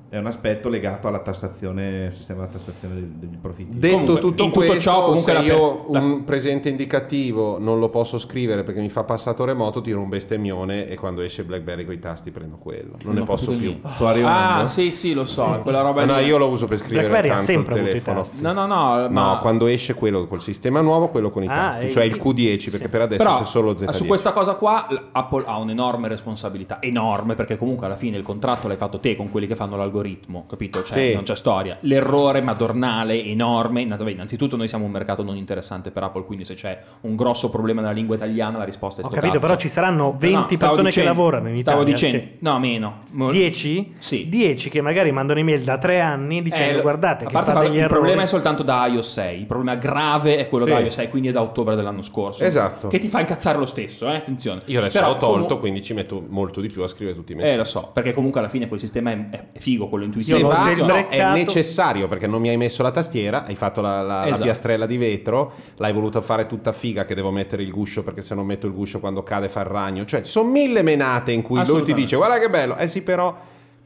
è 0.07 0.17
un 0.17 0.27
aspetto 0.27 0.69
legato 0.69 1.07
alla 1.07 1.19
tassazione, 1.19 2.09
sistema 2.11 2.45
di 2.45 2.51
tassazione 2.53 2.93
dei, 2.95 3.11
dei 3.17 3.37
profitti. 3.41 3.77
Detto 3.79 3.93
Comunque, 3.97 4.21
tutto 4.21 4.43
in 4.43 4.49
tutto 4.51 4.65
questo, 4.65 4.79
ciò, 4.79 5.03
comunque 5.03 5.21
se 5.21 5.33
la- 5.33 5.39
io 5.41 5.85
la- 5.91 5.99
un 5.99 6.23
presente 6.23 6.69
indicativo 6.69 7.57
non 7.59 7.79
lo 7.79 7.89
posso 7.89 8.17
scrivere 8.17 8.63
perché 8.63 8.79
mi 8.79 8.89
fa 8.89 9.03
passato 9.03 9.43
remoto, 9.43 9.81
tiro 9.81 9.99
un 9.99 10.07
bestemmione 10.09 10.87
e 10.87 10.95
quando 10.95 11.21
esce 11.21 11.43
BlackBerry 11.43 11.83
con 11.85 11.93
i 11.95 11.99
tasti 11.99 12.31
prendo 12.31 12.55
quello. 12.57 12.97
Non, 13.03 13.15
ne 13.15 13.21
ho 13.21 13.23
posso 13.25 13.51
più. 13.51 13.77
Sto 13.85 14.07
arrivando. 14.07 14.61
Ah, 14.61 14.65
sì, 14.65 14.91
sì, 14.91 15.13
lo 15.13 15.25
so, 15.25 15.59
quella 15.63 15.81
roba 15.81 16.05
No, 16.05 16.13
no, 16.13 16.19
lì. 16.19 16.25
io 16.27 16.37
lo 16.37 16.47
uso 16.47 16.67
per 16.67 16.77
scrivere 16.77 17.07
BlackBerry 17.09 17.29
ha 17.33 17.35
tanto 17.37 17.51
il 17.51 17.57
sempre 17.57 17.73
avuto 17.73 17.89
i 17.89 17.91
telefono. 17.91 18.21
tasti. 18.21 18.41
No, 18.41 18.53
no, 18.53 18.65
no, 18.65 19.09
ma 19.09 19.33
No, 19.33 19.39
quando 19.39 19.65
esce 19.67 19.93
quello 19.95 20.25
col 20.27 20.41
sistema 20.41 20.81
nuovo, 20.81 21.09
quello 21.09 21.29
con 21.29 21.43
i 21.43 21.47
Ah, 21.47 21.53
tasti, 21.55 21.89
cioè 21.91 22.03
il 22.05 22.15
Q10, 22.15 22.69
perché 22.71 22.87
per 22.89 23.01
adesso 23.01 23.23
Però 23.23 23.37
c'è 23.37 23.43
solo 23.45 23.73
Z10. 23.73 23.91
su 23.91 24.05
questa 24.05 24.31
cosa 24.31 24.55
qua 24.55 24.87
Apple 25.11 25.43
ha 25.45 25.57
un'enorme 25.57 26.07
responsabilità, 26.07 26.81
enorme, 26.81 27.35
perché 27.35 27.57
comunque 27.57 27.85
alla 27.85 27.95
fine 27.95 28.17
il 28.17 28.23
contratto 28.23 28.67
l'hai 28.67 28.77
fatto 28.77 28.99
te 28.99 29.15
con 29.17 29.29
quelli 29.29 29.47
che 29.47 29.55
fanno 29.55 29.75
l'algoritmo, 29.75 30.03
capito? 30.47 30.83
Cioè, 30.83 31.07
Sì. 31.09 31.13
non 31.13 31.23
c'è 31.23 31.35
storia. 31.35 31.77
L'errore 31.81 32.41
madornale, 32.41 33.23
enorme. 33.23 33.81
Innanzitutto 33.81 34.55
noi 34.55 34.67
siamo 34.67 34.85
un 34.85 34.91
mercato 34.91 35.23
non 35.23 35.35
interessante 35.35 35.91
per 35.91 36.03
Apple, 36.03 36.25
quindi 36.25 36.43
se 36.45 36.53
c'è 36.53 36.79
un 37.01 37.15
grosso 37.15 37.49
problema 37.49 37.81
nella 37.81 37.93
lingua 37.93 38.15
italiana 38.15 38.57
la 38.57 38.63
risposta 38.63 39.01
è 39.01 39.03
Ho 39.05 39.07
sto 39.07 39.15
capito, 39.15 39.33
cazzo. 39.37 39.47
però 39.47 39.59
ci 39.59 39.69
saranno 39.69 40.03
No, 40.05 40.15
20 40.17 40.55
stavo 40.55 40.71
persone 40.75 40.89
dicendo- 40.89 41.09
che 41.11 41.15
lavorano 41.17 41.49
in 41.49 41.57
Stavo 41.57 41.81
Italia. 41.81 41.93
dicendo, 41.93 42.17
che- 42.17 42.35
no, 42.39 42.59
meno. 42.59 42.93
Mo- 43.11 43.31
10? 43.31 43.93
Sì. 43.99 44.29
10 44.29 44.69
che 44.69 44.81
magari 44.81 45.11
mandano 45.11 45.39
email 45.39 45.61
da 45.63 45.77
tre 45.77 45.99
anni 46.01 46.41
dicendo 46.41 46.79
Eh, 46.79 46.81
guardate 46.81 47.25
a 47.25 47.27
che 47.27 47.33
fate 47.33 47.69
gli 47.69 47.77
il 47.77 47.87
problema 47.87 48.21
è 48.21 48.25
soltanto 48.25 48.63
da 48.63 48.85
iOS 48.87 49.11
6. 49.13 49.39
Il 49.39 49.45
problema 49.45 49.75
grave 49.75 50.37
è 50.37 50.47
quello 50.49 50.65
Sì. 50.65 50.71
da 50.71 50.79
iOS 50.79 50.93
6, 50.93 51.09
quindi 51.09 51.27
è 51.29 51.31
da 51.31 51.41
ottobre 51.41 51.75
dell'anno 51.75 52.01
scorso. 52.01 52.43
Esatto. 52.43 52.87
Che 52.87 52.99
ti 52.99 53.07
fa 53.07 53.19
incazzare 53.19 53.57
lo 53.57 53.65
stesso, 53.65 54.09
eh? 54.09 54.15
attenzione. 54.15 54.61
Io 54.65 54.79
adesso 54.79 54.99
Però 54.99 55.11
l'ho 55.13 55.17
tolto, 55.19 55.45
comu- 55.47 55.59
quindi 55.59 55.81
ci 55.83 55.93
metto 55.93 56.23
molto 56.27 56.61
di 56.61 56.67
più 56.67 56.81
a 56.83 56.87
scrivere 56.87 57.15
tutti 57.15 57.31
i 57.31 57.35
messaggi. 57.35 57.53
Eh, 57.53 57.57
lo 57.57 57.63
so, 57.65 57.89
perché 57.93 58.13
comunque 58.13 58.39
alla 58.39 58.49
fine 58.49 58.67
quel 58.67 58.79
sistema 58.79 59.11
è, 59.11 59.29
è- 59.29 59.43
è 59.53 59.59
figo, 59.85 59.89
quello 59.89 60.05
intuitivo. 60.05 60.37
Se 60.37 60.43
l'ho 60.43 60.49
va, 60.49 60.99
no, 61.01 61.07
è 61.07 61.31
necessario 61.31 62.07
perché 62.07 62.27
non 62.27 62.41
mi 62.41 62.49
hai 62.49 62.57
messo 62.57 62.83
la 62.83 62.91
tastiera, 62.91 63.45
hai 63.45 63.55
fatto 63.55 63.81
la, 63.81 64.01
la- 64.01 64.19
la 64.19 64.27
Esatto. 64.27 64.43
piastrella 64.43 64.85
di 64.85 64.97
vetro, 64.97 65.51
l'hai 65.77 65.93
voluta 65.93 66.21
fare 66.21 66.47
tutta 66.47 66.71
figa 66.71 67.05
che 67.05 67.15
devo 67.15 67.31
mettere 67.31 67.63
il 67.63 67.71
guscio 67.71 68.03
perché 68.03 68.21
se 68.21 68.35
non 68.35 68.45
metto 68.45 68.67
il 68.67 68.73
guscio 68.73 68.99
quando 68.99 69.23
cade 69.23 69.49
fa 69.49 69.61
il 69.61 69.67
ragno. 69.67 70.05
Cioè, 70.05 70.21
ci 70.21 70.31
sono 70.31 70.49
mille 70.49 70.81
menate 70.81 71.31
in 71.31 71.41
cui 71.41 71.65
lui 71.65 71.83
ti 71.83 71.93
dice 71.93 72.15
guarda 72.15 72.39
che 72.39 72.49
bello, 72.49 72.75
eh 72.77 72.87
sì 72.87 73.01
però 73.01 73.35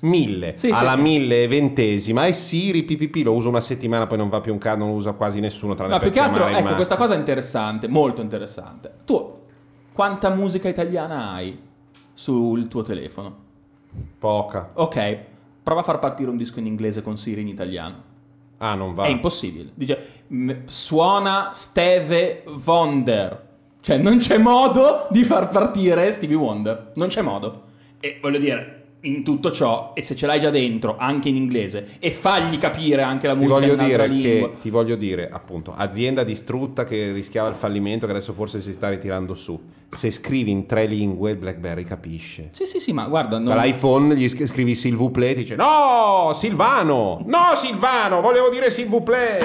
mille, 0.01 0.53
Sì, 0.55 0.71
sì, 0.71 0.73
alla 0.73 0.93
sì. 0.93 1.01
mille 1.01 1.43
e 1.43 1.47
ventesima 1.49 2.25
e 2.25 2.31
Siri 2.31 2.83
pipipì 2.83 3.21
lo 3.21 3.33
uso 3.33 3.49
una 3.49 3.59
settimana 3.59 4.07
poi 4.07 4.17
non 4.17 4.29
va 4.29 4.39
più 4.39 4.53
un 4.53 4.57
cazzo, 4.57 4.77
non 4.77 4.89
lo 4.89 4.93
usa 4.93 5.11
quasi 5.11 5.41
nessuno 5.41 5.73
tranne 5.75 5.91
Ma 5.93 5.99
per 5.99 6.09
più 6.09 6.19
che 6.19 6.25
altro, 6.25 6.47
ecco, 6.47 6.75
questa 6.75 6.95
cosa 6.95 7.15
interessante, 7.15 7.87
molto 7.89 8.21
interessante. 8.21 8.91
Tu, 9.05 9.37
quanta 9.91 10.29
musica 10.29 10.69
italiana 10.69 11.31
hai 11.31 11.59
sul 12.13 12.69
tuo 12.69 12.81
telefono? 12.81 13.35
Poca. 14.17 14.69
Ok, 14.73 15.17
Prova 15.69 15.83
a 15.83 15.85
far 15.85 15.99
partire 15.99 16.31
un 16.31 16.35
disco 16.37 16.57
in 16.57 16.65
inglese 16.65 17.03
con 17.03 17.15
Siri 17.19 17.41
in 17.41 17.47
italiano. 17.47 18.01
Ah, 18.57 18.73
non 18.73 18.95
va. 18.95 19.03
È 19.03 19.09
impossibile. 19.09 19.69
Dice, 19.75 20.23
"M- 20.29 20.63
suona 20.65 21.51
Steve 21.53 22.43
Wonder. 22.65 23.47
Cioè, 23.79 23.97
non 23.99 24.17
c'è 24.17 24.39
modo 24.39 25.05
di 25.11 25.23
far 25.23 25.47
partire 25.49 26.11
Stevie 26.11 26.35
Wonder. 26.37 26.93
Non 26.95 27.09
c'è 27.09 27.21
modo. 27.21 27.65
E 27.99 28.17
voglio 28.19 28.39
dire, 28.39 28.85
in 29.01 29.23
tutto 29.23 29.51
ciò, 29.51 29.91
e 29.93 30.01
se 30.01 30.15
ce 30.15 30.25
l'hai 30.25 30.39
già 30.39 30.49
dentro, 30.49 30.97
anche 30.97 31.29
in 31.29 31.35
inglese, 31.35 31.97
e 31.99 32.09
fagli 32.09 32.57
capire 32.57 33.03
anche 33.03 33.27
la 33.27 33.33
Ti 33.33 33.39
musica 33.39 33.59
voglio, 33.59 33.73
in 33.73 33.87
dire 33.87 34.07
lingua. 34.07 34.49
che, 34.49 34.57
ti 34.61 34.69
voglio 34.71 34.95
dire, 34.95 35.29
appunto, 35.29 35.75
azienda 35.75 36.23
distrutta 36.23 36.83
che 36.83 37.11
rischiava 37.11 37.47
il 37.47 37.53
fallimento, 37.55 38.07
che 38.07 38.11
adesso 38.13 38.33
forse 38.33 38.59
si 38.59 38.71
sta 38.71 38.89
ritirando 38.89 39.35
su. 39.35 39.61
Se 39.91 40.11
scrivi 40.11 40.51
in 40.51 40.65
tre 40.67 40.85
lingue, 40.85 41.31
il 41.31 41.37
Blackberry 41.37 41.83
capisce. 41.83 42.49
Sì, 42.51 42.65
sì, 42.65 42.79
sì, 42.79 42.93
ma 42.93 43.07
guarda, 43.07 43.39
non- 43.39 43.57
L'iPhone 43.57 44.15
gli 44.15 44.29
scri- 44.29 44.45
scrivi 44.45 44.75
s'il 44.75 44.95
vous 44.95 45.09
plaît, 45.11 45.33
ti 45.33 45.39
dice 45.41 45.55
no, 45.55 46.29
Silvano, 46.33 47.19
no 47.25 47.55
Silvano, 47.55 48.21
volevo 48.21 48.49
dire 48.49 48.69
s'il 48.69 48.87
vous 48.87 49.01
plaît. 49.03 49.43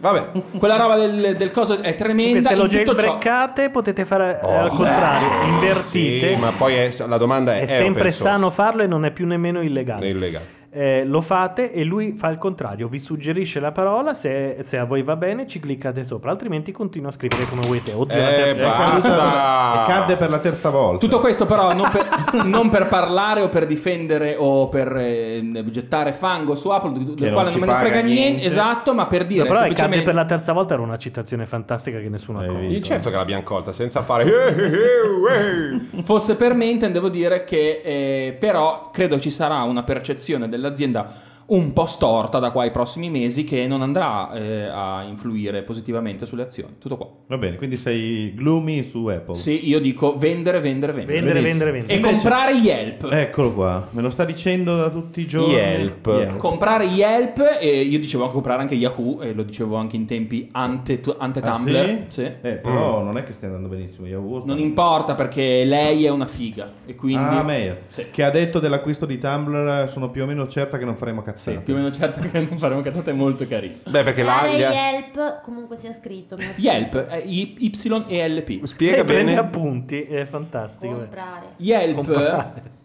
Vabbè. 0.00 0.30
quella 0.58 0.76
roba 0.76 0.96
del, 0.96 1.36
del 1.36 1.50
coso 1.50 1.80
è 1.80 1.94
tremenda. 1.94 2.48
se 2.48 2.54
lo 2.54 2.62
tutto 2.68 2.76
ciò- 2.76 2.84
jailbreakate 2.92 3.70
potete 3.70 4.04
fare 4.04 4.40
eh, 4.42 4.54
al 4.54 4.68
contrario, 4.70 5.28
invertite. 5.52 6.34
Sì, 6.34 6.36
ma 6.40 6.52
poi 6.52 6.74
è- 6.74 6.94
la 7.08 7.16
domanda 7.18 7.54
è, 7.56 7.60
è 7.60 7.62
è 7.64 7.66
sempre 7.66 8.10
sano 8.12 8.50
farlo 8.50 8.82
e 8.82 8.86
non 8.86 9.04
è 9.04 9.10
più 9.10 9.26
nemmeno 9.26 9.60
illegale. 9.62 10.06
È 10.06 10.10
illegale. 10.10 10.58
Eh, 10.72 11.04
lo 11.04 11.20
fate 11.20 11.72
e 11.72 11.82
lui 11.82 12.12
fa 12.12 12.28
il 12.28 12.38
contrario, 12.38 12.86
vi 12.86 13.00
suggerisce 13.00 13.58
la 13.58 13.72
parola, 13.72 14.14
se, 14.14 14.58
se 14.62 14.78
a 14.78 14.84
voi 14.84 15.02
va 15.02 15.16
bene 15.16 15.44
ci 15.46 15.58
cliccate 15.58 16.04
sopra, 16.04 16.30
altrimenti 16.30 16.70
continua 16.70 17.08
a 17.08 17.12
scrivere 17.12 17.44
come 17.46 17.66
vuoi 17.66 17.82
te. 17.82 17.92
Oddio, 17.92 18.16
la 18.16 18.30
Eh, 18.30 18.34
terza- 18.36 18.66
basta. 18.66 19.82
E 19.82 19.86
cadde 19.88 20.16
per 20.16 20.30
la 20.30 20.38
terza 20.38 20.70
volta. 20.70 20.98
Tutto 20.98 21.18
questo 21.18 21.44
però 21.44 21.72
non 21.74 21.90
per, 21.90 22.44
non 22.44 22.68
per 22.70 22.86
parlare 22.86 23.42
o 23.42 23.48
per 23.48 23.66
difendere 23.66 24.36
o 24.38 24.68
per 24.68 24.94
eh, 24.96 25.64
gettare 25.70 26.12
fango 26.12 26.54
su 26.54 26.68
Apple, 26.68 27.14
del 27.14 27.32
quale 27.32 27.50
non 27.50 27.58
me 27.58 27.66
ne 27.66 27.74
frega 27.74 28.00
niente, 28.00 28.20
niente. 28.20 28.44
esatto, 28.44 28.94
ma 28.94 29.06
per 29.06 29.26
dire 29.26 29.42
però 29.42 29.54
è 29.54 29.62
cadde 29.62 29.74
semplicemente... 29.74 30.04
per 30.04 30.14
la 30.14 30.24
terza 30.24 30.52
volta 30.52 30.74
era 30.74 30.82
una 30.84 30.98
citazione 30.98 31.46
fantastica 31.46 31.98
che 31.98 32.08
nessuno 32.08 32.38
ha 32.40 32.46
colto. 32.46 32.62
Il 32.62 32.82
certo 32.82 33.10
che 33.10 33.16
l'abbiamo 33.16 33.42
colta 33.42 33.72
senza 33.72 34.02
fare 34.02 34.24
eh, 34.24 34.62
eh, 34.62 35.98
eh. 35.98 36.02
Fosse 36.04 36.36
per 36.36 36.54
me, 36.54 36.66
intendevo 36.66 37.08
dire 37.08 37.42
che 37.42 37.80
eh, 37.82 38.36
però 38.38 38.90
credo 38.92 39.18
ci 39.18 39.30
sarà 39.30 39.62
una 39.62 39.82
percezione 39.82 40.48
dell'azienda 40.60 41.12
un 41.50 41.72
po' 41.72 41.86
storta 41.86 42.38
da 42.38 42.50
qua 42.50 42.62
ai 42.62 42.70
prossimi 42.70 43.10
mesi 43.10 43.44
che 43.44 43.66
non 43.66 43.82
andrà 43.82 44.32
eh, 44.32 44.66
a 44.68 45.02
influire 45.02 45.62
positivamente 45.62 46.24
sulle 46.26 46.42
azioni. 46.42 46.74
Tutto 46.78 46.96
qua. 46.96 47.08
Va 47.26 47.38
bene, 47.38 47.56
quindi 47.56 47.76
sei 47.76 48.32
gloomy 48.34 48.84
su 48.84 49.06
Apple. 49.06 49.34
Sì, 49.34 49.68
io 49.68 49.80
dico 49.80 50.14
vendere, 50.16 50.60
vendere, 50.60 50.92
vendere. 50.92 51.20
Vendere, 51.20 51.40
Benissimo. 51.40 51.64
vendere, 51.64 51.70
vendere. 51.72 51.92
E 51.92 51.96
Invece- 51.96 52.14
comprare 52.14 52.52
Yelp. 52.54 53.08
Eccolo 53.10 53.52
qua, 53.52 53.88
me 53.90 54.02
lo 54.02 54.10
sta 54.10 54.24
dicendo 54.24 54.76
da 54.76 54.90
tutti 54.90 55.20
i 55.22 55.26
giorni. 55.26 55.54
Yelp. 55.54 56.36
Comprare 56.36 56.84
Yelp 56.84 57.58
e 57.60 57.80
io 57.80 57.98
dicevo 57.98 58.22
anche 58.22 58.34
comprare 58.34 58.62
anche 58.62 58.74
Yahoo 58.76 59.20
e 59.20 59.32
lo 59.32 59.42
dicevo 59.42 59.74
anche 59.76 59.96
in 59.96 60.06
tempi 60.06 60.48
ante, 60.52 61.00
ante 61.18 61.40
Ah, 61.40 61.50
Tumblr. 61.50 62.04
sì? 62.08 62.20
Sì. 62.20 62.22
Eh, 62.42 62.54
però 62.56 63.02
non 63.02 63.16
è 63.18 63.24
che 63.24 63.32
stia 63.32 63.48
andando 63.48 63.68
benissimo. 63.68 64.06
Yahoo 64.06 64.44
Non 64.44 64.58
importa 64.60 65.14
perché 65.16 65.64
lei 65.64 66.04
è 66.04 66.10
una 66.10 66.26
figa 66.26 66.70
e 66.86 66.94
quindi 66.94 67.24
Ah, 67.36 67.42
Meyer, 67.42 67.82
Sì. 67.88 68.06
che 68.12 68.22
ha 68.22 68.30
detto 68.30 68.60
dell'acquisto 68.60 69.04
di 69.04 69.18
Tumblr, 69.18 69.88
sono 69.88 70.10
più 70.10 70.22
o 70.22 70.26
meno 70.26 70.46
certa 70.46 70.78
che 70.78 70.84
non 70.84 70.94
faremo 70.96 71.22
cazzate. 71.22 71.38
Sì, 71.40 71.58
più 71.58 71.72
o 71.74 71.76
meno 71.76 71.90
certo 71.90 72.20
che 72.20 72.40
non 72.40 72.58
faremo 72.58 72.82
cazzate 72.82 73.12
molto 73.12 73.46
carine. 73.46 73.78
Beh, 73.88 74.02
perché 74.02 74.22
là 74.22 74.38
Pare 74.40 74.56
gli 74.58 74.62
ha- 74.62 74.72
Yelp 74.72 75.40
comunque 75.42 75.76
sia 75.76 75.92
scritto. 75.92 76.36
Yelp 76.56 76.96
è 77.06 77.22
Y 77.24 77.54
y 77.58 77.70
e 78.08 78.28
L 78.28 78.42
P. 78.42 78.62
spiega 78.64 78.98
E 78.98 79.04
prendi 79.04 79.32
bene. 79.32 79.38
appunti, 79.40 80.02
è 80.02 80.24
fantastico. 80.26 80.94
comprare. 80.94 81.46
Yelp 81.56 81.94
Comprare. 81.94 82.78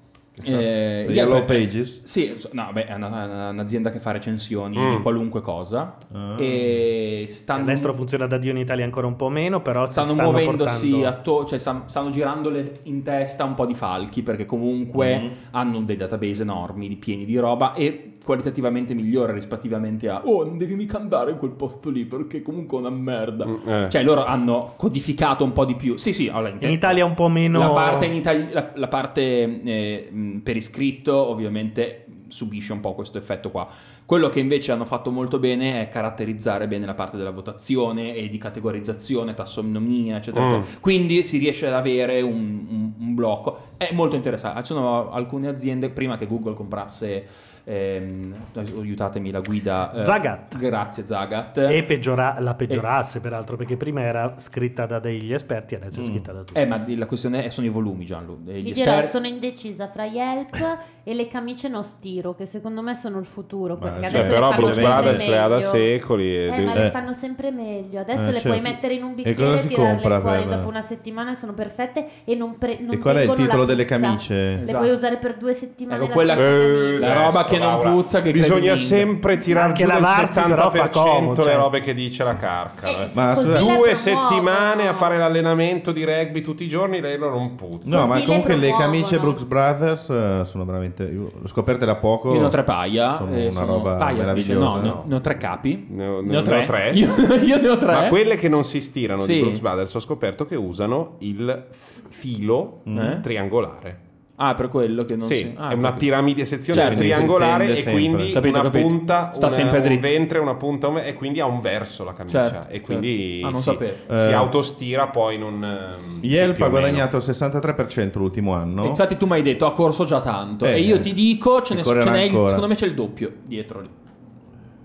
Eh, 0.43 1.05
Yelp 1.07 1.09
Yellow 1.15 1.37
è- 1.37 1.43
Pages. 1.43 2.01
Sì, 2.03 2.33
no, 2.51 2.69
beh, 2.73 2.85
è 2.87 2.93
una- 2.93 3.07
una- 3.07 3.49
un'azienda 3.49 3.91
che 3.91 3.99
fa 3.99 4.11
recensioni 4.11 4.77
Mm. 4.77 4.95
di 4.95 5.01
qualunque 5.01 5.41
cosa 5.41 5.95
Ah. 6.13 6.35
e 6.37 7.25
stanno 7.29 7.63
All'estero 7.65 7.93
funziona 7.93 8.27
da 8.27 8.37
Dio 8.37 8.51
in 8.51 8.57
Italia 8.57 8.83
ancora 8.85 9.07
un 9.07 9.15
po' 9.15 9.29
meno, 9.29 9.61
però 9.61 9.89
stanno, 9.89 10.13
stanno 10.13 10.29
muovendosi 10.31 10.89
portando- 10.89 11.07
atto- 11.07 11.45
cioè 11.45 11.59
stan- 11.59 11.83
stanno 11.87 12.09
girandole 12.09 12.79
in 12.83 13.01
testa 13.03 13.43
un 13.43 13.53
po' 13.53 13.65
di 13.65 13.75
falchi 13.75 14.23
perché 14.23 14.45
comunque 14.45 15.19
Mm. 15.19 15.27
hanno 15.51 15.81
dei 15.81 15.95
database 15.95 16.43
enormi 16.43 16.87
di 16.87 16.95
pieni 16.97 17.25
di 17.25 17.37
roba 17.37 17.73
e 17.73 18.11
qualitativamente 18.25 18.95
migliore 18.95 19.33
rispettivamente 19.33 20.09
a 20.09 20.23
oh 20.25 20.43
non 20.43 20.57
devi 20.57 20.73
mica 20.75 20.97
andare 20.97 21.29
in 21.29 21.37
quel 21.37 21.51
posto 21.51 21.91
lì 21.91 22.05
perché 22.05 22.41
comunque 22.41 22.77
è 22.77 22.81
una 22.81 22.89
merda 22.89 23.45
Mm, 23.45 23.55
eh. 23.67 23.87
cioè 23.91 24.01
loro 24.03 24.25
hanno 24.25 24.73
codificato 24.77 25.43
un 25.43 25.51
po' 25.51 25.63
di 25.63 25.75
più 25.75 25.95
sì 25.97 26.11
sì 26.11 26.27
allora, 26.27 26.49
In 26.59 26.71
Italia 26.71 27.05
un 27.05 27.13
po' 27.13 27.27
meno... 27.29 27.59
la 27.59 27.69
parte, 27.69 28.05
in 28.07 28.13
Itali- 28.13 28.47
la, 28.51 28.71
la 28.73 28.87
parte 28.87 29.21
eh, 29.63 30.09
mh, 30.33 30.39
per 30.39 30.55
iscritto 30.55 31.15
ovviamente 31.15 32.05
subisce 32.27 32.73
un 32.73 32.79
po' 32.79 32.93
questo 32.95 33.17
effetto 33.17 33.51
qua. 33.51 33.67
Quello 34.05 34.29
che 34.29 34.39
invece 34.39 34.71
hanno 34.71 34.85
fatto 34.85 35.11
molto 35.11 35.39
bene 35.39 35.81
è 35.81 35.87
caratterizzare 35.89 36.67
bene 36.67 36.85
la 36.85 36.93
parte 36.93 37.17
della 37.17 37.31
votazione 37.31 38.15
e 38.15 38.29
di 38.29 38.37
categorizzazione, 38.37 39.33
tassonomia, 39.33 40.17
eccetera. 40.17 40.45
Mm. 40.45 40.49
eccetera. 40.49 40.77
Quindi 40.79 41.23
si 41.23 41.37
riesce 41.37 41.67
ad 41.67 41.73
avere 41.73 42.21
un, 42.21 42.65
un- 42.69 42.91
un 42.99 43.13
blocco. 43.15 43.57
È 43.77 43.89
molto 43.93 44.15
interessante. 44.15 44.59
Ci 44.61 44.67
sono 44.67 45.11
alcune 45.11 45.47
aziende, 45.47 45.89
prima 45.89 46.17
che 46.17 46.27
Google 46.27 46.53
comprasse, 46.53 47.25
ehm, 47.65 48.33
aiutatemi, 48.77 49.31
la 49.31 49.41
guida... 49.41 49.91
eh, 49.91 50.03
Zagat. 50.03 50.57
Grazie 50.57 51.05
Zagat. 51.05 51.57
E 51.57 51.83
peggiora- 51.83 52.37
la 52.39 52.53
peggiorasse, 52.53 53.19
peraltro, 53.19 53.57
perché 53.57 53.75
prima 53.75 54.01
era 54.01 54.35
scritta 54.37 54.85
da 54.85 54.99
degli 54.99 55.33
esperti, 55.33 55.75
adesso 55.75 55.99
è 55.99 56.03
scritta 56.03 56.31
da 56.31 56.43
tutti. 56.43 56.59
Eh, 56.59 56.65
ma 56.65 56.83
la 56.87 57.05
questione 57.05 57.43
è, 57.43 57.49
sono 57.49 57.67
i 57.67 57.69
volumi, 57.69 58.05
Gianlu. 58.05 58.43
E 58.47 58.59
Gli 58.59 58.63
Vi 58.65 58.71
dirò, 58.73 59.01
sono 59.01 59.27
indecisa 59.27 59.89
fra 59.89 60.05
Yelp 60.05 60.77
e 61.03 61.13
le 61.13 61.27
camicie 61.27 61.67
no 61.67 61.81
stiro, 61.83 62.33
che 62.35 62.45
secondo 62.45 62.81
me 62.81 62.95
sono 62.95 63.19
il 63.19 63.25
futuro. 63.25 63.77
Perché 63.77 63.97
Cioè, 63.99 64.07
adesso 64.09 64.27
però 64.29 64.49
le 64.49 64.53
fanno 64.55 64.65
Bruce 64.65 64.73
sempre 64.73 64.91
Brothers 64.93 65.27
le 65.27 65.37
ha 65.39 65.47
da 65.47 65.59
secoli. 65.59 66.35
e 66.35 66.43
Eh, 66.55 66.61
ma 66.61 66.73
le 66.73 66.85
Eh. 66.87 66.91
fanno 66.91 67.13
sempre 67.13 67.51
meglio. 67.51 67.99
Adesso 67.99 68.21
Eh, 68.21 68.25
le 68.27 68.33
certo. 68.33 68.47
puoi 68.49 68.61
mettere 68.61 68.93
in 68.93 69.03
un 69.03 69.11
E 69.11 69.13
bicchiere, 69.15 69.35
cosa 69.37 69.57
si 69.57 69.67
tirarle 69.67 69.91
compra 69.91 70.21
fuori 70.21 70.43
per- 70.43 70.55
dopo 70.57 70.69
una 70.69 70.81
settimana 70.81 71.31
e 71.31 71.35
sono 71.35 71.53
perfette 71.53 72.07
e 72.23 72.35
non, 72.35 72.57
pre- 72.57 72.77
non 72.79 72.93
E 72.93 72.97
qual 72.99 73.15
è 73.17 73.21
il 73.23 73.33
titolo 73.33 73.65
delle 73.65 73.85
camicie? 73.85 74.33
Le 74.35 74.61
Esatto. 74.63 74.77
puoi 74.77 74.89
usare 74.91 75.17
per 75.17 75.35
due 75.35 75.53
settimane. 75.53 75.97
Ecco, 75.97 76.07
la 76.07 76.13
quella- 76.13 76.35
Eh. 76.35 76.97
La 76.99 77.13
roba 77.13 77.27
adesso, 77.39 77.47
che 77.57 77.63
non 77.63 77.73
Laura, 77.73 77.89
puzza, 77.91 78.21
che 78.21 78.31
Bisogna 78.31 78.75
sempre 78.75 79.37
tirar 79.37 79.65
Anche 79.69 79.83
giù 79.83 79.89
del 79.91 80.01
lavarsi, 80.01 80.41
però, 80.41 80.69
fa 80.69 80.83
70% 80.85 80.89
comodo, 80.91 81.41
le 81.43 81.47
cioè. 81.51 81.55
robe 81.61 81.79
che 81.81 81.93
dice 81.93 82.23
la 82.23 82.35
carca. 82.37 82.87
Eh, 82.87 83.03
eh. 83.03 83.09
Ma 83.13 83.33
così 83.33 83.47
le 83.47 83.57
Due 83.59 83.95
settimane 83.95 84.87
a 84.87 84.93
fare 84.93 85.17
l'allenamento 85.17 85.91
di 85.91 86.03
rugby 86.05 86.41
tutti 86.41 86.63
i 86.63 86.67
giorni, 86.67 86.99
lei 87.01 87.17
non 87.17 87.55
puzza. 87.55 87.89
No, 87.89 88.05
ma 88.05 88.13
Così 88.13 88.19
le 88.21 88.25
comunque 88.27 88.53
le 88.55 88.59
promuovono. 88.67 88.91
camicie 88.91 89.19
Brooks 89.19 89.43
Brothers 89.43 90.09
eh, 90.09 90.41
sono 90.45 90.65
veramente. 90.65 91.03
Io 91.03 91.31
l'ho 91.39 91.47
scoperte 91.47 91.85
da 91.85 91.95
poco. 91.95 92.33
Io 92.33 92.39
ne 92.39 92.45
ho 92.45 92.49
tre 92.49 92.63
paia. 92.63 93.15
Sono 93.17 93.31
eh, 93.33 93.41
una 93.43 93.51
sono- 93.51 93.65
roba 93.65 93.95
paia 93.95 94.25
si 94.27 94.33
dice, 94.33 94.53
meravigliosa. 94.53 94.77
no, 94.77 94.81
ne 94.83 94.89
ho- 94.89 95.03
ne 95.05 95.15
ho 95.15 95.21
tre 95.21 95.37
capi. 95.37 95.85
Ne 95.89 96.07
ho, 96.07 96.21
Ne 96.21 96.37
ho 96.37 96.41
tre. 96.41 96.89
Io, 96.93 97.59
ne 97.61 97.67
ho 97.69 97.77
tre. 97.77 97.91
Ma 97.93 98.07
quelle 98.07 98.35
che 98.37 98.49
non 98.49 98.63
si 98.63 98.79
stirano 98.81 99.21
Sì. 99.21 99.33
di 99.35 99.39
Brooks 99.41 99.59
Brothers 99.59 99.93
ho 99.93 99.99
scoperto 99.99 100.45
che 100.45 100.55
usano 100.55 101.15
il 101.19 101.65
f- 101.71 102.01
filo 102.09 102.81
Eh? 102.85 103.19
triangolare. 103.21 103.99
Ah, 104.37 104.53
per 104.53 104.67
quello 104.67 105.05
che 105.05 105.15
non 105.15 105.27
sì, 105.27 105.35
si... 105.37 105.53
ah, 105.55 105.69
è 105.69 105.73
una 105.75 105.89
capito. 105.89 105.97
piramide 106.05 106.43
sezione 106.43 106.81
Certo. 106.81 106.99
triangolare 106.99 107.77
e 107.77 107.83
quindi. 107.89 108.31
Capito, 108.33 108.59
una 108.59 108.69
capito. 108.69 108.87
punta, 108.87 109.31
Sta 109.33 109.45
una- 109.45 109.55
sempre 109.55 109.77
un 109.77 109.83
dritto. 109.85 110.01
ventre, 110.01 110.39
una 110.39 110.55
punta 110.55 110.87
un- 110.89 110.97
e 110.97 111.13
quindi 111.13 111.39
ha 111.39 111.45
un 111.45 111.61
verso 111.61 112.03
la 112.03 112.13
camicia 112.13 112.45
Certo, 112.49 112.67
e 112.73 112.81
quindi 112.81 113.39
certo. 113.41 113.47
Ah, 113.47 113.49
non 113.51 113.59
si, 113.61 113.63
sapevo. 113.63 113.93
si 114.13 114.29
Eh. 114.29 114.33
autostira 114.33 115.07
poi 115.07 115.37
non 115.37 115.95
sì, 116.19 116.27
Yelp 116.27 116.61
ha 116.61 116.67
guadagnato 116.67 117.15
il 117.15 117.23
63% 117.23 118.19
l'ultimo 118.19 118.53
anno. 118.53 118.85
Infatti 118.85 119.15
tu 119.15 119.25
mi 119.25 119.33
hai 119.33 119.41
detto 119.41 119.65
ha 119.67 119.71
corso 119.71 120.03
già 120.03 120.19
tanto 120.19 120.65
Eh, 120.65 120.71
e 120.73 120.79
io 120.81 120.99
ti 120.99 121.13
dico 121.13 121.61
ce 121.61 121.73
ne, 121.75 121.83
ce 121.83 121.93
n'è 121.93 122.23
il- 122.23 122.31
secondo 122.31 122.67
me 122.67 122.75
c'è 122.75 122.87
il 122.87 122.93
doppio 122.93 123.31
dietro 123.45 123.79
lì. 123.79 123.89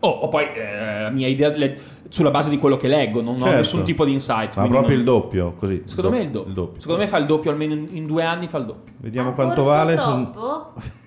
Oh, 0.03 0.09
o 0.09 0.29
poi 0.29 0.45
eh, 0.55 1.03
la 1.03 1.11
mia 1.11 1.27
idea 1.29 1.51
le- 1.55 1.79
sulla 2.09 2.31
base 2.31 2.49
di 2.51 2.59
quello 2.59 2.77
che 2.77 2.89
leggo, 2.89 3.21
non 3.21 3.35
ho 3.37 3.41
Certo. 3.41 3.57
nessun 3.57 3.83
tipo 3.85 4.05
di 4.05 4.13
insight. 4.13 4.57
Ma 4.57 4.67
proprio 4.67 4.91
non- 4.91 4.99
il 4.99 5.05
doppio, 5.05 5.55
così. 5.59 5.83
Secondo 5.85 6.11
me 6.11 6.19
è 6.21 6.25
il 6.25 6.31
doppio. 6.31 6.81
Secondo 6.81 7.01
me 7.03 7.07
fa 7.09 7.19
il 7.19 7.27
doppio 7.27 7.51
almeno 7.51 7.75
in, 7.75 7.89
in 7.93 8.07
due 8.07 8.25
anni 8.25 8.49
fa 8.49 8.59
il 8.59 8.65
doppio. 8.67 8.95
Vediamo 8.99 9.31
Ha 9.31 9.33
quanto 9.33 9.63
vale. 9.63 9.99
son- 9.99 10.33
troppo? 10.33 10.73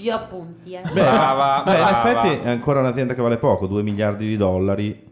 Io 0.00 0.14
appunti, 0.14 0.74
eh. 0.74 0.80
Beh, 0.82 0.92
Brava, 0.92 1.62
beh, 1.64 1.70
in 1.72 1.76
brava. 1.76 2.08
effetti 2.28 2.46
è 2.46 2.50
ancora 2.50 2.78
un'azienda 2.78 3.14
che 3.14 3.22
vale 3.22 3.36
poco, 3.38 3.66
2 3.66 3.82
miliardi 3.82 4.28
di 4.28 4.36
dollari. 4.36 5.07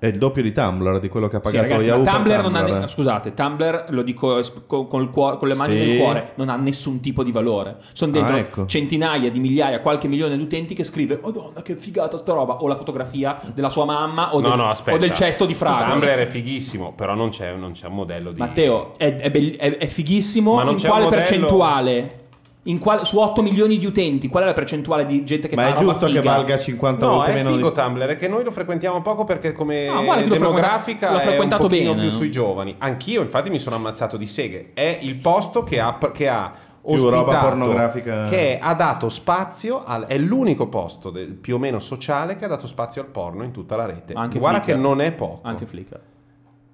È 0.00 0.06
il 0.06 0.16
doppio 0.16 0.40
di 0.42 0.50
Tumblr, 0.50 0.98
di 0.98 1.10
quello 1.10 1.28
che 1.28 1.36
ha 1.36 1.40
Sì, 1.44 1.50
pagato 1.56 1.68
ragazzi, 1.74 1.88
Yahoo 1.90 2.04
Tumblr 2.04 2.40
non 2.42 2.54
ha. 2.54 2.62
Tumblr. 2.62 2.78
ne- 2.80 2.88
scusate, 2.88 3.34
Tumblr 3.34 3.84
lo 3.90 4.00
dico 4.00 4.40
con, 4.66 4.88
col 4.88 5.10
cuore- 5.10 5.36
con 5.36 5.46
le 5.46 5.54
mani 5.54 5.78
Sì. 5.78 5.86
nel 5.88 5.98
cuore, 5.98 6.32
non 6.36 6.48
ha 6.48 6.56
nessun 6.56 7.00
tipo 7.00 7.22
di 7.22 7.30
valore. 7.30 7.76
Sono 7.92 8.10
dentro 8.10 8.34
Ah, 8.34 8.38
ecco. 8.38 8.64
centinaia 8.64 9.30
di 9.30 9.38
migliaia, 9.38 9.80
qualche 9.80 10.08
milione 10.08 10.38
di 10.38 10.42
utenti 10.42 10.74
che 10.74 10.84
scrive: 10.84 11.20
Madonna, 11.22 11.60
che 11.60 11.76
figata 11.76 12.16
sta 12.16 12.32
roba! 12.32 12.62
O 12.62 12.66
la 12.66 12.76
fotografia 12.76 13.38
della 13.52 13.68
sua 13.68 13.84
mamma 13.84 14.34
o, 14.34 14.40
No, 14.40 14.48
del, 14.48 14.56
no, 14.56 14.72
o 14.94 14.96
del 14.96 15.12
cesto 15.12 15.44
di 15.44 15.52
fragole. 15.52 15.90
Tumblr 15.90 16.08
è 16.16 16.26
fighissimo, 16.26 16.94
però 16.94 17.14
non 17.14 17.28
c'è, 17.28 17.54
non 17.54 17.72
c'è 17.72 17.86
un 17.88 17.94
modello 17.96 18.32
di 18.32 18.38
Matteo, 18.38 18.94
è, 18.96 19.14
è 19.16 19.30
bell- 19.30 19.56
è- 19.56 19.76
è 19.76 19.86
fighissimo. 19.86 20.54
Ma 20.54 20.62
non 20.62 20.72
in 20.72 20.78
c'è 20.78 20.88
quale 20.88 21.04
un 21.04 21.10
modello- 21.10 21.28
percentuale? 21.28 22.19
In 22.64 22.78
quale- 22.78 23.04
su 23.06 23.18
8 23.18 23.40
milioni 23.42 23.78
di 23.78 23.86
utenti, 23.86 24.28
qual 24.28 24.42
è 24.42 24.46
la 24.46 24.52
percentuale 24.52 25.06
di 25.06 25.24
gente 25.24 25.48
che 25.48 25.56
Ma 25.56 25.62
fa 25.62 25.68
è 25.68 25.72
roba 25.72 25.84
giusto 25.92 26.06
che 26.06 26.20
valga 26.20 26.58
50 26.58 27.06
No, 27.06 27.12
volte 27.14 27.30
è 27.30 27.34
meno 27.34 27.52
figo 27.54 27.70
di... 27.70 27.74
Tumblr, 27.74 28.06
è 28.06 28.16
che 28.18 28.28
noi 28.28 28.44
lo 28.44 28.50
frequentiamo 28.50 29.00
poco 29.00 29.24
perché 29.24 29.52
come 29.52 29.86
No, 29.86 30.04
guarda 30.04 30.22
che 30.22 30.28
l'ho 30.28 30.34
demografica 30.34 31.08
frequentato- 31.08 31.12
l'ho 31.12 31.18
è 31.18 31.22
un 31.22 31.28
frequentato 31.28 31.62
pochino 31.68 31.90
bene, 31.92 32.02
più 32.02 32.10
no? 32.10 32.16
sui 32.16 32.30
giovani. 32.30 32.74
Anch'io 32.78 33.22
infatti 33.22 33.48
mi 33.48 33.58
sono 33.58 33.76
ammazzato 33.76 34.16
di 34.18 34.26
seghe. 34.26 34.70
È 34.74 34.98
il 35.00 35.14
posto 35.16 35.62
che 35.62 35.80
ha, 35.80 35.96
che 36.12 36.28
ha 36.28 36.52
Più 36.82 36.96
roba 37.08 37.18
ospitato 37.20 37.46
pornografica. 37.48 38.28
che 38.28 38.58
ha 38.60 38.74
dato 38.74 39.08
spazio 39.08 39.82
al, 39.84 40.04
è 40.04 40.18
l'unico 40.18 40.66
posto 40.68 41.08
del- 41.10 41.32
più 41.32 41.54
o 41.54 41.58
meno 41.58 41.78
sociale 41.78 42.36
che 42.36 42.44
ha 42.44 42.48
dato 42.48 42.66
spazio 42.66 43.00
al 43.00 43.08
porno 43.08 43.42
in 43.42 43.52
tutta 43.52 43.74
la 43.76 43.86
rete. 43.86 44.12
Anche 44.12 44.38
Guarda 44.38 44.60
Flickr. 44.60 44.76
che 44.76 44.82
non 44.86 45.00
è 45.00 45.12
poco. 45.12 45.40
Anche 45.44 45.64
Flickr. 45.64 45.98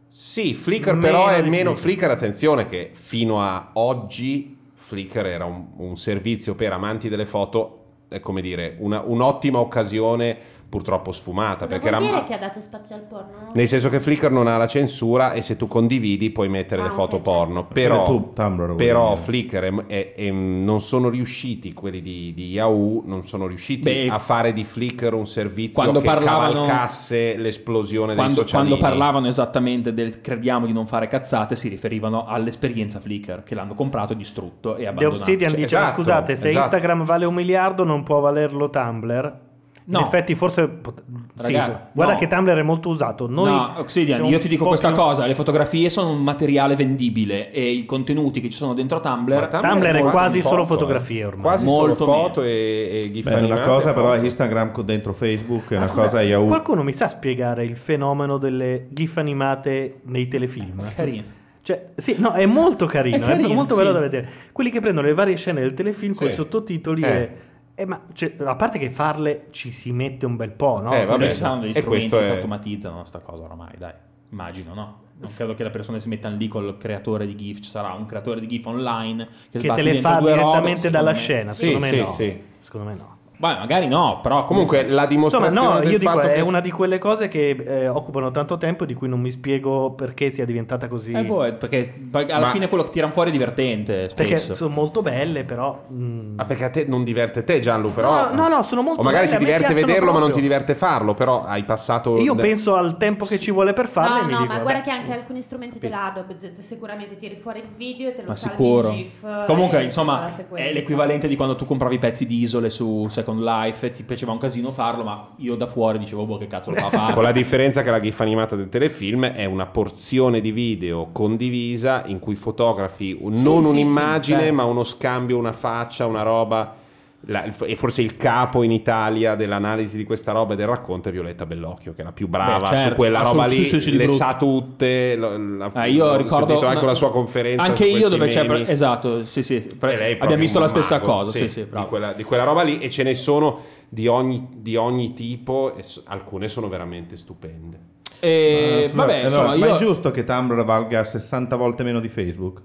Sì, 0.09 0.55
Flickr 0.55 0.95
Meno 0.95 1.01
però 1.01 1.27
è 1.29 1.43
meno 1.43 1.75
Flickr. 1.75 1.99
Flickr, 2.01 2.11
attenzione 2.11 2.67
che 2.67 2.91
fino 2.95 3.41
a 3.43 3.71
oggi 3.75 4.56
Flickr 4.87 5.27
era 5.27 5.45
un, 5.47 5.67
un 5.79 5.97
servizio 5.97 6.55
per 6.55 6.73
amanti 6.73 7.09
delle 7.09 7.27
foto, 7.27 8.05
è 8.09 8.21
come 8.21 8.41
dire, 8.41 8.77
una- 8.79 9.03
un'ottima 9.03 9.59
occasione 9.59 10.39
purtroppo 10.69 11.13
sfumata, 11.13 11.67
Cosa 11.67 11.79
perché 11.79 11.89
vuol 11.91 12.03
era 12.03 12.13
dire 12.15 12.25
che 12.27 12.35
ha 12.35 12.39
dato 12.39 12.61
spazio 12.61 12.95
al 12.97 13.03
porno? 13.03 13.51
nel 13.55 13.69
senso 13.69 13.89
che 13.89 14.01
Flickr 14.01 14.31
non 14.31 14.47
ha 14.49 14.57
la 14.57 14.67
censura 14.67 15.33
e 15.33 15.41
se 15.43 15.57
tu 15.57 15.69
condividi 15.69 16.31
puoi 16.31 16.49
mettere 16.49 16.83
le 16.83 16.89
Ah, 16.89 16.93
foto 16.93 17.17
ok, 17.17 17.23
porno. 17.23 17.65
Però, 17.67 18.07
tu, 18.07 18.33
Tumblr, 18.35 18.75
però. 18.75 19.15
Flickr 19.17 19.59
è- 19.63 19.87
è- 19.87 20.15
è- 20.15 20.31
non 20.31 20.81
sono 20.81 21.09
riusciti, 21.09 21.73
quelli 21.73 22.01
di, 22.01 22.33
di 22.35 22.51
Yahoo, 22.51 23.03
non 23.07 23.23
sono 23.23 23.47
riusciti 23.47 23.83
Beh, 23.83 24.09
a 24.09 24.19
fare 24.19 24.53
di 24.53 24.65
Flickr 24.65 25.15
un 25.15 25.27
servizio 25.27 25.93
che 25.93 26.01
parlavano- 26.01 26.53
cavalcasse 26.53 27.37
l'esplosione 27.37 28.09
dei 28.09 28.17
Quando, 28.17 28.35
socialini. 28.43 28.69
quando 28.71 28.87
parlavano 28.89 29.27
esattamente 29.29 29.95
del 29.95 30.21
crediamo 30.21 30.67
di 30.67 30.73
non 30.73 30.87
fare 30.87 31.07
cazzate, 31.09 31.57
si 31.57 31.69
riferivano 31.69 32.27
all'esperienza 32.27 33.01
Flickr 33.01 33.43
che 33.45 33.55
l'hanno 33.55 33.75
comprato, 33.75 34.15
distrutto 34.15 34.75
e 34.75 34.81
The 34.83 34.87
abbandonato. 34.89 35.21
Obsidian 35.21 35.51
Cioè, 35.51 35.59
diceva 35.61 35.83
esatto, 35.85 35.97
scusate 36.03 36.37
se 36.37 36.49
esatto. 36.49 36.65
Instagram 36.65 37.05
vale 37.05 37.25
un 37.25 37.35
miliardo 37.35 37.85
non 37.85 38.03
può 38.03 38.21
valerlo 38.21 38.69
Tumblr 38.71 39.45
No. 39.89 40.01
in 40.01 40.05
effetti 40.05 40.35
forse 40.35 40.67
pot- 40.67 41.01
sì, 41.39 41.53
Raga, 41.53 41.91
guarda 41.93 42.15
no. 42.15 42.19
che 42.19 42.27
Tumblr 42.27 42.57
è 42.59 42.63
molto 42.63 42.89
usato 42.89 43.29
Noi 43.29 43.49
no, 43.51 43.75
Obsidian, 43.77 44.25
io 44.25 44.39
ti 44.39 44.49
dico 44.49 44.65
questa 44.67 44.89
più- 44.89 44.97
cosa: 44.97 45.27
le 45.27 45.35
fotografie 45.37 45.91
sono 45.91 46.11
un 46.11 46.23
materiale 46.25 46.75
vendibile 46.75 47.53
e 47.53 47.71
i 47.71 47.85
contenuti 47.85 48.41
che 48.41 48.49
ci 48.51 48.57
sono 48.57 48.75
dentro 48.75 48.99
Tumblr. 48.99 49.47
Tumblr 49.49 49.69
Tumblr 49.71 49.95
è 49.95 50.03
quasi 50.03 50.43
solo 50.43 50.65
foto, 50.65 50.81
fotografie 50.81 51.21
eh. 51.21 51.25
ormai. 51.27 51.43
Quasi 51.43 51.65
Molto 51.67 51.95
solo 51.95 52.13
foto 52.13 52.43
e, 52.43 52.99
e 53.01 53.13
gif 53.13 53.25
Beh, 53.33 53.41
una 53.45 53.61
cosa 53.61 53.93
però 53.93 54.11
è 54.13 54.19
Instagram 54.25 54.73
con- 54.73 54.85
dentro 54.85 55.13
Facebook, 55.13 55.71
Ma 55.71 55.77
una 55.77 55.87
scusa, 55.87 56.03
cosa 56.03 56.21
è 56.21 56.25
Yahoo. 56.25 56.47
qualcuno 56.47 56.83
mi 56.83 56.93
sa 56.93 57.07
spiegare 57.09 57.65
il 57.65 57.77
fenomeno 57.77 58.39
delle 58.39 58.87
gif 58.91 59.17
animate 59.19 60.01
nei 60.07 60.27
telefilm 60.27 60.83
Carino. 60.97 61.23
Cioè, 61.63 61.89
sì, 61.97 62.15
no, 62.19 62.33
è 62.33 62.47
molto 62.47 62.87
carino, 62.87 63.17
È 63.17 63.21
è, 63.21 63.23
carino, 63.33 63.53
molto 63.55 63.75
sì. 63.75 63.81
bello 63.81 63.93
da 63.93 63.99
vedere. 64.01 64.29
Quelli 64.53 64.71
che 64.71 64.81
prendono 64.81 65.07
le 65.07 65.15
varie 65.15 65.37
scene 65.37 65.61
del 65.61 65.75
telefilm 65.75 66.15
con 66.15 66.27
Sì. 66.29 66.33
i 66.33 66.37
sottotitoli 66.37 67.03
Eh. 67.03 67.09
e... 67.09 67.31
eh, 67.79 67.87
ma 67.87 68.01
cioè, 68.15 68.35
a 68.45 68.57
parte 68.57 68.79
che 68.79 68.91
farle 68.91 69.49
ci 69.51 69.71
si 69.71 69.93
mette 69.93 70.25
un 70.27 70.35
bel 70.37 70.51
po', 70.51 70.81
no? 70.81 70.93
Eh, 70.95 71.01
Scusa, 71.01 71.11
vabbè, 71.51 71.61
degli 71.61 71.77
E 71.77 71.81
strumenti 71.81 72.17
è- 72.17 72.29
automatizzano 72.31 73.05
sta 73.05 73.21
cosa 73.21 73.45
oramai, 73.45 73.75
dai. 73.77 73.93
Immagino, 74.31 74.75
no? 74.75 75.05
Non 75.19 75.33
credo 75.35 75.55
che 75.55 75.63
le 75.63 75.71
persone 75.71 76.01
si 76.01 76.09
mettano 76.09 76.37
lì 76.37 76.49
col 76.49 76.77
creatore 76.79 77.27
di 77.27 77.37
GIF. 77.37 77.61
Ci 77.61 77.71
sarà 77.71 77.93
un 77.93 78.07
creatore 78.07 78.41
di 78.41 78.47
GIF 78.49 78.67
online 78.67 79.29
che, 79.51 79.59
che 79.61 79.73
te 79.73 79.83
le 79.83 80.01
fa 80.01 80.19
robe, 80.19 80.33
direttamente 80.33 80.77
secondo 80.81 80.97
dalla 80.99 81.13
me. 81.13 81.17
scena. 81.17 81.53
Sì, 81.53 81.67
secondo 81.67 81.87
me 81.87 81.93
sì, 81.93 81.99
no. 82.01 82.07
sì. 82.09 82.43
Secondo 82.61 82.87
me 82.89 82.95
no. 82.95 83.16
Beh, 83.39 83.55
magari 83.59 83.87
no, 83.87 84.21
però 84.23 84.45
Comunque 84.45 84.79
la 84.83 84.87
Insomma, 84.87 85.07
dimostrazione 85.07 85.75
no, 85.75 85.79
del 85.81 85.91
io 85.93 85.99
dico, 85.99 86.11
fatto 86.11 86.27
è 86.29 86.33
che 86.35 86.41
una 86.41 86.61
di 86.61 86.71
quelle 86.71 86.99
cose 86.99 87.29
che 87.29 87.51
eh, 87.51 87.87
occupano 87.89 88.31
tanto 88.31 88.57
tempo 88.57 88.85
e 88.85 88.87
di 88.87 88.95
cui 88.95 89.09
non 89.09 89.21
mi 89.21 89.31
spiego 89.31 89.91
perché 89.93 90.31
sia 90.31 90.45
diventata 90.47 90.89
così. 90.89 91.13
Eh, 91.13 91.23
boh, 91.25 91.53
perché 91.55 91.91
alla 92.11 92.39
Ma- 92.47 92.49
fine 92.51 92.69
quello 92.69 92.85
che 92.85 92.91
tirano 92.91 93.13
fuori 93.13 93.29
è 93.29 93.33
divertente. 93.33 94.09
perché 94.15 94.37
Spesso. 94.37 94.55
sono 94.55 94.75
molto 94.75 95.03
belle, 95.03 95.45
però. 95.45 95.85
mm, 95.93 96.39
Ah, 96.39 96.45
perché 96.47 96.65
a 96.65 96.71
te 96.71 96.85
non 96.87 97.05
diverte 97.05 97.45
te, 97.45 97.59
Gianlu, 97.61 97.93
però. 97.93 98.31
No, 98.31 98.35
no, 98.35 98.49
no, 98.49 98.63
sono 98.63 98.83
molto 98.83 99.01
O 99.01 99.05
magari 99.05 99.27
belle, 99.27 99.39
ti 99.39 99.45
diverte 99.45 99.75
vederlo, 99.75 100.13
ma 100.13 100.19
non 100.19 100.31
ti 100.31 100.41
proprio. 100.41 100.43
diverte 100.43 100.75
farlo. 100.75 101.15
Però 101.15 101.45
hai 101.45 101.65
passato. 101.65 102.19
Io 102.19 102.35
penso 102.35 102.75
al 102.77 102.97
tempo 102.97 103.25
che 103.27 103.37
ci 103.39 103.51
vuole 103.51 103.73
per 103.75 103.87
farle 103.89 104.21
No, 104.21 104.23
e 104.23 104.25
mi 104.27 104.33
no, 104.33 104.41
dico. 104.41 104.53
ma 104.55 104.59
guarda 104.61 104.81
che 104.81 104.91
anche 104.91 105.13
alcuni 105.13 105.43
strumenti 105.43 105.79
dell'Adobe 105.79 106.37
sicuramente 106.61 107.17
tiri 107.17 107.37
fuori 107.37 107.59
il 107.61 107.69
video 107.77 108.09
e 108.09 108.15
te 108.15 108.23
lo 108.23 108.29
Ma 108.29 108.35
salvi 108.37 108.57
sicuro. 108.57 108.89
in 108.89 108.95
GIF. 108.97 109.45
Comunque, 109.47 109.81
e 109.81 109.85
insomma, 109.85 110.31
è 110.55 110.73
l'equivalente 110.73 111.29
di 111.29 111.37
quando 111.37 111.55
tu 111.55 111.67
compravi 111.67 111.99
pezzi 111.99 112.25
di 112.27 112.41
isole 112.41 112.71
su 112.71 113.07
Second 113.09 113.25
Life 113.35 113.87
e 113.87 113.91
ti 113.91 114.03
piaceva 114.05 114.33
un 114.33 114.39
casino 114.39 114.71
farlo, 114.71 115.03
ma 115.05 115.29
io 115.37 115.55
da 115.57 115.67
fuori 115.67 115.99
dicevo, 115.99 116.25
boh, 116.27 116.39
che 116.39 116.47
cazzo 116.47 116.71
lo 116.71 116.77
fa 116.81 116.89
fare? 116.91 117.13
Con 117.15 117.23
la 117.23 117.33
differenza 117.33 117.83
che 117.83 117.91
la 117.91 118.01
GIF 118.01 118.21
animata 118.21 118.57
del 118.57 118.69
telefilm 118.69 119.27
è 119.27 119.45
una 119.45 119.67
porzione 119.67 120.41
di 120.41 120.53
video 120.53 121.09
condivisa 121.13 122.05
in 122.07 122.19
cui 122.19 122.35
fotografi 122.35 123.17
un- 123.21 123.35
Sì, 123.35 123.43
non 123.45 123.65
sì, 123.65 123.71
un'immagine, 123.71 124.47
sì, 124.47 124.51
ma 124.53 124.65
uno 124.65 124.83
scambio, 124.83 125.39
una 125.39 125.53
faccia, 125.53 126.07
una 126.07 126.23
roba. 126.23 126.85
La- 127.29 127.45
e 127.45 127.75
forse 127.77 128.03
il 128.03 128.15
capo 128.15 128.63
in 128.63 128.71
Italia 128.71 129.35
dell'analisi 129.35 129.97
di 129.97 130.05
questa 130.05 130.31
roba 130.31 130.53
e 130.53 130.57
del 130.57 130.69
racconto 130.69 131.09
è 131.09 131.13
Violetta 131.13 131.45
Bellocchio, 131.45 131.93
che 131.93 132.03
è 132.03 132.05
la 132.05 132.13
più 132.13 132.29
brava 132.29 132.69
Beh, 132.71 132.77
certo. 132.77 132.89
su 132.91 132.95
quella 132.95 133.19
Ah, 133.19 133.23
roba 133.25 133.49
su- 133.49 133.59
lì, 133.59 133.67
su- 133.67 133.81
su- 133.81 133.91
le 133.91 133.97
brutto. 133.97 134.13
sa 134.13 134.37
tutte. 134.37 135.17
lo- 135.17 135.37
la- 135.37 135.71
Ah, 135.75 135.87
io 135.87 136.07
ho 136.07 136.17
ricordo 136.17 136.47
sentito 136.47 136.67
anche 136.67 136.79
una- 136.79 136.87
la 136.93 136.95
sua 136.95 137.11
conferenza. 137.11 137.63
Anche 137.65 137.85
io 137.85 138.09
dove 138.09 138.29
c'è 138.29 138.47
memi. 138.47 138.65
esatto, 138.69 139.25
sì, 139.25 139.43
sì, 139.43 139.59
pre- 139.79 140.13
abbiamo 140.19 140.37
visto 140.37 140.59
la 140.61 140.69
stessa 140.69 140.99
mago, 140.99 141.07
cosa, 141.13 141.31
sì, 141.33 141.49
sì, 141.49 141.65
di, 141.69 141.85
quella, 141.89 142.13
di 142.13 142.23
quella 142.23 142.45
roba 142.45 142.63
lì 142.63 142.79
e 142.79 142.91
ce 142.91 143.03
ne 143.03 143.15
sono 143.15 143.59
di 143.89 144.07
ogni, 144.07 144.47
di 144.55 144.77
ogni 144.77 145.13
tipo 145.13 145.75
e 145.77 145.83
s- 145.83 146.03
alcune 146.07 146.47
sono 146.47 146.69
veramente 146.69 147.17
stupende. 147.17 147.79
E 148.21 148.89
Ma, 148.93 149.03
vabbè, 149.05 149.15
allora, 149.25 149.27
insomma, 149.29 149.57
ma 149.57 149.67
io 149.67 149.75
è 149.75 149.79
giusto 149.79 150.11
che 150.13 150.23
Tumblr 150.25 150.65
valga 150.65 151.03
60 151.05 151.57
volte 151.57 151.83
meno 151.83 151.99
di 152.01 152.09
Facebook? 152.09 152.61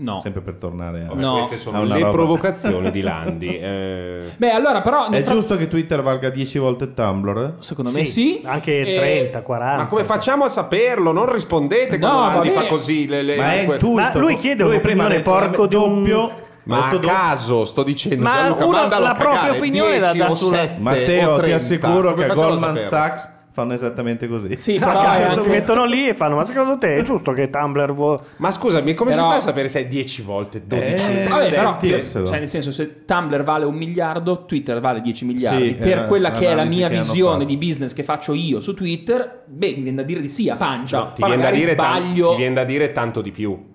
No. 0.00 0.20
Sempre 0.22 0.42
per 0.42 0.54
tornare 0.54 1.00
a, 1.02 1.08
Vabbè, 1.08 1.20
No. 1.20 1.34
Queste 1.38 1.56
sono 1.56 1.78
a 1.78 1.80
una 1.80 1.94
le 1.94 2.00
roba. 2.02 2.12
provocazioni 2.12 2.90
di 2.92 3.00
Landi. 3.00 3.48
eh. 3.58 4.20
Beh, 4.36 4.50
allora 4.50 4.80
però 4.80 5.08
È 5.10 5.20
fra- 5.22 5.32
giusto 5.34 5.56
che 5.56 5.66
Twitter 5.66 6.02
valga 6.02 6.30
10 6.30 6.58
volte 6.58 6.94
Tumblr? 6.94 7.54
secondo 7.58 7.90
me 7.90 8.04
sì, 8.04 8.40
Anche 8.44 8.80
E- 8.80 8.96
30, 8.96 9.42
40. 9.42 9.76
Ma 9.76 9.86
come 9.86 10.04
facciamo 10.04 10.44
a 10.44 10.48
saperlo? 10.48 11.10
Non 11.10 11.32
rispondete 11.32 11.98
quando 11.98 12.18
No, 12.20 12.26
Landi 12.26 12.48
vabbè. 12.50 12.60
fa 12.60 12.66
così. 12.68 13.08
Le, 13.08 13.22
le- 13.22 13.36
Ma 13.36 13.52
è 13.52 13.60
intuito. 13.62 13.92
Ma 13.94 14.16
lui 14.16 14.36
chiede 14.38 14.62
Lui 14.62 14.80
prima 14.80 15.08
detto, 15.08 15.30
porco 15.30 15.66
di 15.66 15.74
un- 15.74 16.02
doppio. 16.04 16.46
Ma 16.64 16.90
a 16.90 16.98
caso 16.98 17.64
sto 17.64 17.82
dicendo. 17.82 18.22
Ma 18.22 18.34
Gianluca, 18.34 18.64
uno 18.66 18.88
la 19.00 19.14
propria 19.14 19.40
cagare, 19.40 19.56
opinione 19.58 19.98
la 19.98 20.12
10 20.12 20.28
dà 20.28 20.34
sulla- 20.36 20.56
7 20.58 20.76
Matteo, 20.80 21.34
ti 21.36 21.40
30. 21.40 21.56
assicuro 21.56 22.12
Come 22.14 22.26
che 22.26 22.34
Goldman? 22.34 22.76
Sachs 22.76 23.30
fanno 23.58 23.72
esattamente 23.74 24.28
così. 24.28 24.56
Sì, 24.56 24.78
No, 24.78 24.86
però 24.86 25.00
che 25.00 25.06
a 25.06 25.10
è 25.10 25.10
un 25.10 25.16
certo 25.16 25.28
anche- 25.40 25.42
si 25.42 25.48
mettono 25.48 25.84
lì 25.84 26.08
e 26.08 26.14
fanno: 26.14 26.36
Ma 26.36 26.44
secondo 26.44 26.78
te 26.78 26.94
è 26.94 27.02
giusto 27.02 27.32
che 27.32 27.50
Tumblr 27.50 27.92
vuole. 27.92 28.20
Ma 28.36 28.50
scusami, 28.50 28.94
come 28.94 29.10
Però- 29.10 29.24
si 29.24 29.28
fa 29.30 29.36
a 29.36 29.40
sapere 29.40 29.68
se 29.68 29.80
è 29.80 29.86
10 29.86 30.22
volte, 30.22 30.62
12 30.66 30.86
Eh, 30.92 31.26
volte? 31.28 31.28
Vabbè, 31.28 31.98
però, 31.98 32.26
cioè, 32.26 32.38
nel 32.38 32.48
senso, 32.48 32.72
se 32.72 33.04
Tumblr 33.04 33.42
vale 33.42 33.64
un 33.64 33.74
miliardo, 33.74 34.44
Twitter 34.44 34.80
vale 34.80 35.00
10 35.00 35.24
miliardi. 35.24 35.66
Sì, 35.68 35.74
per 35.74 36.04
è 36.04 36.06
quella 36.06 36.30
che 36.30 36.46
è 36.46 36.54
la 36.54 36.64
mia 36.64 36.88
visione 36.88 37.44
di 37.44 37.56
business 37.56 37.92
che 37.92 38.04
faccio 38.04 38.32
io 38.34 38.60
su 38.60 38.74
Twitter, 38.74 39.42
beh, 39.46 39.74
mi 39.76 39.82
viene 39.82 39.96
da 39.96 40.02
dire 40.02 40.20
di 40.20 40.28
sì, 40.28 40.48
a 40.48 40.56
pancia. 40.56 41.12
Ti 41.14 41.20
Poi 41.20 41.30
viene, 41.30 41.42
da 41.42 41.50
dire 41.50 41.74
tan- 41.74 42.00
sbaglio. 42.02 42.30
ti 42.30 42.36
viene 42.36 42.54
da 42.54 42.64
dire 42.64 42.92
tanto 42.92 43.20
di 43.20 43.30
più. 43.30 43.67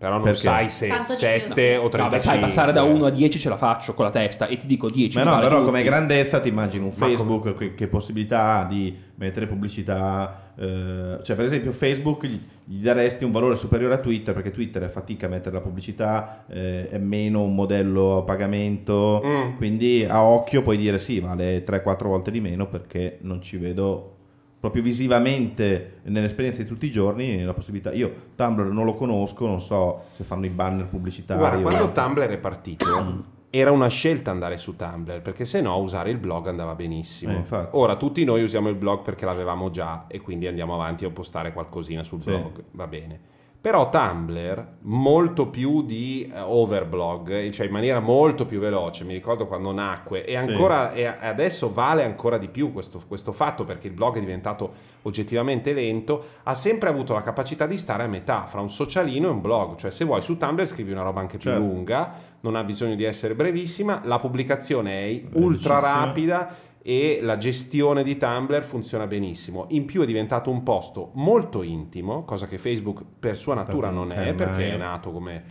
Però 0.00 0.14
non 0.14 0.22
Perché? 0.22 0.38
sai 0.38 0.68
se 0.70 0.88
Tanto 0.88 1.12
di 1.12 1.18
7 1.18 1.44
più, 1.52 1.54
sì. 1.54 1.60
o 1.74 1.82
No, 1.82 1.88
35. 1.90 2.08
beh, 2.08 2.18
sai, 2.20 2.38
passare 2.38 2.72
da 2.72 2.82
1 2.84 3.04
a 3.04 3.10
10 3.10 3.38
ce 3.38 3.48
la 3.50 3.58
faccio 3.58 3.92
con 3.92 4.06
la 4.06 4.10
testa 4.10 4.46
e 4.46 4.56
ti 4.56 4.66
dico 4.66 4.88
10. 4.88 5.18
Ma 5.18 5.24
no, 5.24 5.30
vale 5.32 5.42
però 5.42 5.56
tutti. 5.58 5.66
come 5.66 5.82
grandezza 5.82 6.40
ti 6.40 6.48
immagini 6.48 6.84
un 6.84 6.90
Facebook 6.92 7.54
che, 7.54 7.74
che 7.74 7.86
possibilità 7.86 8.60
ha 8.60 8.64
di 8.64 8.96
mettere 9.16 9.46
pubblicità, 9.46 10.52
eh, 10.56 11.18
cioè 11.22 11.36
per 11.36 11.44
esempio 11.44 11.72
Facebook 11.72 12.24
gli, 12.24 12.40
gli 12.64 12.80
daresti 12.82 13.24
un 13.24 13.30
valore 13.30 13.56
superiore 13.56 13.92
a 13.92 13.98
Twitter 13.98 14.32
perché 14.32 14.50
Twitter 14.50 14.82
è 14.84 14.88
fatica 14.88 15.26
a 15.26 15.28
mettere 15.28 15.56
la 15.56 15.60
pubblicità, 15.60 16.44
eh, 16.48 16.88
è 16.88 16.96
meno 16.96 17.42
un 17.42 17.54
modello 17.54 18.16
a 18.16 18.22
pagamento, 18.22 19.20
Mm. 19.22 19.56
quindi 19.58 20.06
a 20.08 20.24
occhio 20.24 20.62
puoi 20.62 20.78
dire 20.78 20.98
sì, 20.98 21.20
vale 21.20 21.62
3-4 21.62 22.08
volte 22.08 22.30
di 22.30 22.40
meno 22.40 22.66
perché 22.68 23.18
non 23.20 23.42
ci 23.42 23.58
vedo 23.58 24.14
proprio 24.60 24.82
visivamente 24.82 26.00
nell'esperienza 26.04 26.62
di 26.62 26.68
tutti 26.68 26.86
i 26.86 26.90
giorni 26.90 27.42
la 27.42 27.54
possibilità. 27.54 27.92
Io 27.92 28.14
Tumblr 28.36 28.66
non 28.70 28.84
lo 28.84 28.94
conosco, 28.94 29.46
non 29.46 29.60
so 29.60 30.02
se 30.12 30.22
fanno 30.22 30.44
i 30.44 30.50
banner 30.50 30.86
pubblicitari. 30.86 31.40
Guarda, 31.40 31.58
o- 31.58 31.62
quando 31.62 31.92
Tumblr 31.92 32.26
è 32.28 32.38
partito 32.38 33.24
era 33.52 33.70
una 33.72 33.88
scelta 33.88 34.30
andare 34.30 34.58
su 34.58 34.76
Tumblr 34.76 35.22
perché 35.22 35.44
se 35.44 35.60
no 35.60 35.76
usare 35.78 36.10
il 36.10 36.18
blog 36.18 36.46
andava 36.48 36.74
benissimo. 36.74 37.38
Eh. 37.38 37.68
Ora 37.72 37.96
tutti 37.96 38.22
noi 38.24 38.42
usiamo 38.42 38.68
il 38.68 38.76
blog 38.76 39.02
perché 39.02 39.24
l'avevamo 39.24 39.70
già 39.70 40.04
e 40.08 40.20
quindi 40.20 40.46
andiamo 40.46 40.74
avanti 40.74 41.04
a 41.06 41.10
postare 41.10 41.52
qualcosina 41.52 42.02
sul 42.02 42.20
Sì. 42.20 42.28
blog, 42.28 42.62
va 42.72 42.86
bene. 42.86 43.20
Però 43.60 43.90
Tumblr, 43.90 44.66
molto 44.82 45.48
più 45.48 45.82
di 45.82 46.30
eh, 46.34 46.40
overblog, 46.40 47.30
eh, 47.30 47.52
cioè 47.52 47.66
in 47.66 47.72
maniera 47.72 48.00
molto 48.00 48.46
più 48.46 48.58
veloce, 48.58 49.04
mi 49.04 49.12
ricordo 49.12 49.46
quando 49.46 49.70
nacque, 49.70 50.24
e, 50.24 50.34
ancora, 50.34 50.94
e 50.94 51.04
adesso 51.04 51.70
vale 51.70 52.02
ancora 52.02 52.38
di 52.38 52.48
più 52.48 52.72
questo, 52.72 53.02
questo 53.06 53.32
fatto 53.32 53.64
perché 53.64 53.88
il 53.88 53.92
blog 53.92 54.16
è 54.16 54.20
diventato 54.20 54.72
oggettivamente 55.02 55.74
lento, 55.74 56.24
ha 56.44 56.54
sempre 56.54 56.88
avuto 56.88 57.12
la 57.12 57.20
capacità 57.20 57.66
di 57.66 57.76
stare 57.76 58.04
a 58.04 58.06
metà 58.06 58.46
fra 58.46 58.62
un 58.62 58.70
socialino 58.70 59.28
e 59.28 59.30
un 59.30 59.42
blog, 59.42 59.76
cioè 59.76 59.90
se 59.90 60.06
vuoi 60.06 60.22
su 60.22 60.38
Tumblr 60.38 60.66
scrivi 60.66 60.92
una 60.92 61.02
roba 61.02 61.20
anche 61.20 61.36
più 61.36 61.50
Certo. 61.50 61.62
lunga, 61.62 62.12
non 62.40 62.56
ha 62.56 62.64
bisogno 62.64 62.94
di 62.94 63.04
essere 63.04 63.34
brevissima, 63.34 64.00
la 64.04 64.18
pubblicazione 64.18 65.06
è 65.06 65.22
ultra 65.34 65.80
rapida 65.80 66.68
e 66.82 67.18
la 67.22 67.36
gestione 67.36 68.02
di 68.02 68.16
Tumblr 68.16 68.62
funziona 68.62 69.06
benissimo. 69.06 69.66
In 69.70 69.84
più 69.84 70.02
è 70.02 70.06
diventato 70.06 70.50
un 70.50 70.62
posto 70.62 71.10
molto 71.14 71.62
intimo, 71.62 72.24
cosa 72.24 72.46
che 72.46 72.58
Facebook 72.58 73.02
per 73.18 73.36
sua 73.36 73.54
natura 73.54 73.90
non 73.90 74.12
è, 74.12 74.32
perché 74.34 74.72
è 74.72 74.76
nato 74.76 75.10
come, 75.10 75.44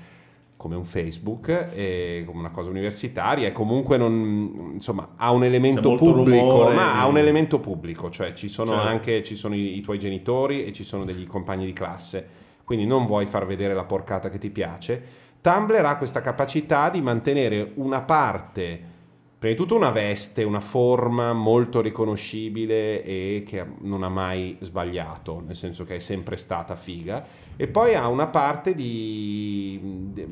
come 0.57 0.75
un 0.75 0.85
Facebook, 0.85 2.25
come 2.25 2.39
una 2.39 2.49
cosa 2.49 2.69
universitaria 2.71 3.47
e 3.47 3.51
comunque 3.51 3.97
non, 3.97 4.71
insomma, 4.73 5.09
ha 5.17 5.31
un 5.31 5.43
elemento 5.43 5.95
pubblico, 5.95 6.47
rumore, 6.47 6.73
ma 6.73 6.99
ha 6.99 7.05
un 7.05 7.17
elemento 7.17 7.59
pubblico, 7.59 8.09
cioè 8.09 8.33
ci 8.33 8.47
sono 8.47 8.71
Certo. 8.73 8.87
anche 8.87 9.23
ci 9.23 9.35
sono 9.35 9.53
i, 9.55 9.77
i 9.77 9.81
tuoi 9.81 9.99
genitori 9.99 10.65
e 10.65 10.71
ci 10.71 10.83
sono 10.83 11.05
degli 11.05 11.27
compagni 11.27 11.65
di 11.65 11.73
classe, 11.73 12.27
quindi 12.63 12.85
non 12.87 13.05
vuoi 13.05 13.27
far 13.27 13.45
vedere 13.45 13.75
la 13.75 13.85
porcata 13.85 14.29
che 14.29 14.39
ti 14.39 14.49
piace. 14.49 15.27
Tumblr 15.41 15.85
ha 15.85 15.95
questa 15.95 16.21
capacità 16.21 16.89
di 16.89 17.01
mantenere 17.01 17.71
una 17.75 18.01
parte, 18.01 18.97
prima 19.39 19.55
di 19.55 19.59
tutto 19.59 19.75
una 19.75 19.89
veste, 19.89 20.43
una 20.43 20.59
forma 20.59 21.31
molto 21.31 21.79
riconoscibile 21.79 23.01
e 23.03 23.43
che 23.47 23.65
non 23.79 24.03
ha 24.03 24.09
mai 24.09 24.57
sbagliato, 24.59 25.41
nel 25.45 25.55
senso 25.55 25.85
che 25.85 25.95
è 25.95 25.99
sempre 25.99 26.35
stata 26.35 26.75
figa, 26.75 27.25
e 27.55 27.67
poi 27.67 27.95
ha 27.95 28.09
una 28.09 28.27
parte 28.27 28.75
di, 28.75 29.79
di- 30.11 30.27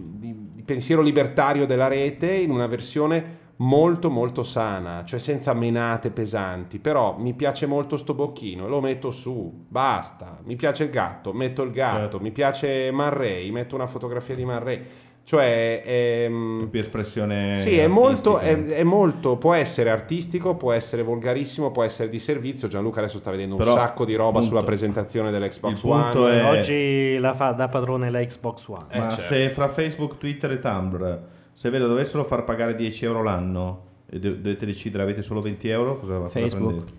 di 0.52 0.64
pensiero 0.64 1.02
libertario 1.02 1.66
della 1.66 1.88
rete 1.88 2.34
in 2.34 2.52
una 2.52 2.68
versione 2.68 3.46
molto 3.58 4.10
molto 4.10 4.44
sana, 4.44 5.04
cioè 5.04 5.20
senza 5.20 5.54
menate 5.54 6.12
pesanti, 6.12 6.78
però 6.78 7.18
mi 7.18 7.34
piace 7.34 7.66
molto 7.66 7.98
sto 7.98 8.14
bocchino, 8.14 8.68
lo 8.68 8.82
metto 8.82 9.10
su, 9.10 9.66
basta, 9.68 10.40
mi 10.44 10.56
piace 10.56 10.84
il 10.84 10.90
gatto, 10.90 11.34
metto 11.34 11.64
il 11.64 11.72
gatto, 11.72 12.20
mi 12.20 12.32
piace 12.32 12.92
Man 12.92 13.14
Ray, 13.14 13.50
metto 13.52 13.74
una 13.74 13.88
fotografia 13.88 14.36
di 14.36 14.46
Man 14.46 14.64
Ray, 14.64 14.84
cioè 15.28 15.84
è, 15.84 16.32
più 16.70 16.80
espressione 16.80 17.54
sì, 17.58 17.78
è 17.78 17.88
molto, 17.88 18.38
è, 18.38 18.64
è 18.64 18.84
molto, 18.84 19.36
può 19.36 19.54
essere 19.54 19.90
artistico, 19.90 20.56
può 20.56 20.72
essere 20.72 21.04
volgarissimo, 21.04 21.70
può 21.70 21.84
essere 21.84 22.08
di 22.08 22.18
servizio, 22.18 22.70
Gianluca 22.70 23.00
adesso 23.00 23.18
sta 23.18 23.30
vedendo 23.30 23.56
un 23.56 23.60
Però, 23.60 23.74
sacco 23.74 24.06
di 24.06 24.16
roba 24.16 24.40
punto. 24.40 24.46
sulla 24.48 24.64
presentazione 24.64 25.30
dell'Xbox 25.30 25.74
Il 25.74 25.82
punto 25.82 26.24
One, 26.24 26.40
è- 26.40 26.46
Oggi 26.46 27.18
la 27.18 27.34
fa 27.34 27.52
da 27.52 27.68
padrone 27.68 28.10
la 28.10 28.24
Xbox 28.24 28.68
One. 28.70 28.86
Ma 28.98 29.10
se 29.10 29.50
fra 29.50 29.68
Facebook, 29.68 30.18
Twitter 30.18 30.50
e 30.54 30.60
Tumblr, 30.60 31.22
se 31.52 31.70
ve 31.72 31.78
lo 31.80 31.88
dovessero 31.88 32.24
far 32.24 32.46
pagare 32.46 32.74
10 32.74 33.04
euro 33.04 33.22
l'anno 33.22 33.84
e 34.10 34.20
do- 34.20 34.30
dovete 34.34 34.66
decidere 34.66 35.04
avete 35.04 35.24
solo 35.24 35.42
20 35.42 35.68
euro, 35.68 36.00
cosa 36.00 36.14
cosa 36.20 36.30
Facebook. 36.30 36.72
prendete? 36.72 36.92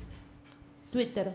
Twitter. 0.90 1.34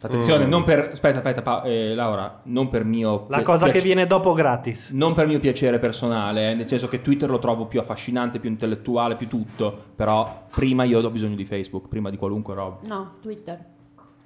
Attenzione, 0.00 0.46
Mm. 0.46 0.48
non 0.48 0.62
per. 0.64 0.90
Aspetta, 0.92 1.16
aspetta, 1.18 1.42
Pa- 1.42 1.62
eh, 1.64 1.94
Laura. 1.94 2.40
Non 2.44 2.68
per 2.68 2.84
mio. 2.84 3.26
La 3.28 3.38
pi- 3.38 3.42
cosa 3.42 3.64
che 3.66 3.72
piace- 3.72 3.86
viene 3.86 4.06
dopo 4.06 4.32
gratis. 4.32 4.90
Non 4.92 5.12
per 5.14 5.26
mio 5.26 5.40
piacere 5.40 5.78
personale, 5.80 6.50
eh, 6.50 6.54
nel 6.54 6.68
senso 6.68 6.86
che 6.88 7.00
Twitter 7.00 7.28
lo 7.28 7.38
trovo 7.40 7.66
più 7.66 7.80
affascinante, 7.80 8.38
più 8.38 8.48
intellettuale, 8.48 9.16
più 9.16 9.26
tutto. 9.26 9.76
Però 9.96 10.44
prima 10.50 10.84
io 10.84 11.00
ho 11.00 11.10
bisogno 11.10 11.34
di 11.34 11.44
Facebook, 11.44 11.88
prima 11.88 12.10
di 12.10 12.16
qualunque 12.16 12.54
roba. 12.54 12.78
No, 12.86 13.14
Twitter. 13.20 13.58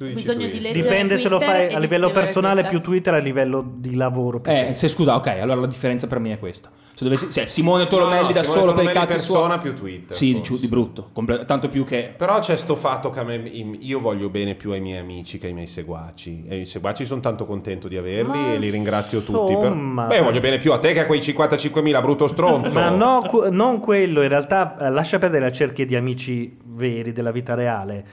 Tu 0.03 0.09
dici 0.15 0.27
bisogno 0.27 0.47
di 0.47 0.61
leggere 0.61 0.81
Dipende 0.83 1.19
se 1.19 1.29
lo 1.29 1.39
fai 1.41 1.73
a 1.73 1.79
livello 1.79 2.11
personale 2.11 2.65
più 2.65 2.81
Twitter, 2.81 3.15
a 3.15 3.19
livello 3.19 3.65
di 3.77 3.95
lavoro 3.95 4.41
più 4.41 4.51
Eh, 4.51 4.55
Facebook. 4.55 4.79
se 4.79 4.89
scusa, 4.89 5.15
ok, 5.17 5.27
allora 5.29 5.61
la 5.61 5.67
differenza 5.67 6.07
per 6.07 6.19
me 6.19 6.33
è 6.33 6.39
questa. 6.39 6.71
Se 6.95 7.05
dovessi, 7.05 7.33
se 7.33 7.47
Simone 7.49 7.87
Tolomelli 7.87 8.21
No, 8.21 8.27
no, 8.29 8.33
da 8.33 8.43
Simone 8.43 8.61
solo 8.61 8.73
per 8.75 8.83
i 8.83 8.87
Tolomelli 8.87 8.99
cazzi 8.99 9.17
persona 9.17 9.59
suoi. 9.59 9.73
più 9.73 9.75
Twitter, 9.81 10.15
Sì, 10.17 10.27
di, 10.27 10.33
forse. 10.39 10.59
di 10.61 10.69
brutto. 10.69 11.09
comple- 11.13 11.45
tanto 11.47 11.69
più 11.71 11.85
che. 11.85 12.13
Però 12.17 12.39
c'è 12.39 12.55
sto 12.57 12.77
fatto 12.77 13.11
che 13.11 13.21
a 13.21 13.25
me, 13.25 13.37
io 13.37 13.99
voglio 13.99 14.29
bene 14.29 14.55
più 14.55 14.73
ai 14.73 14.81
miei 14.81 14.99
amici 14.99 15.39
che 15.39 15.47
ai 15.47 15.53
miei 15.55 15.67
seguaci. 15.67 16.45
E 16.49 16.59
i 16.59 16.67
seguaci 16.67 17.07
sono 17.07 17.21
tanto 17.21 17.47
contento 17.47 17.89
di 17.89 17.97
averli 17.97 18.27
Ma 18.39 18.53
e 18.53 18.59
li 18.59 18.69
ringrazio 18.69 19.23
tutti. 19.23 19.55
Per... 19.55 19.65
insomma- 19.73 20.07
Beh, 20.07 20.21
voglio 20.21 20.41
bene 20.41 20.59
più 20.59 20.73
a 20.73 20.79
te 20.79 20.93
che 20.93 21.01
a 21.01 21.07
quei 21.07 21.21
55.000 21.21 22.01
brutto 22.03 22.29
stronzo. 22.29 22.73
Ma 22.79 22.91
no, 22.91 23.25
que- 23.27 23.49
non 23.51 23.81
quello, 23.81 24.21
in 24.23 24.29
realtà 24.29 24.77
eh, 24.79 24.91
lascia 24.91 25.19
perdere 25.19 25.45
la 25.45 25.53
cerchia 25.53 25.87
di 25.87 25.97
amici 25.97 26.57
veri 26.65 27.13
della 27.13 27.31
vita 27.33 27.55
reale. 27.55 28.05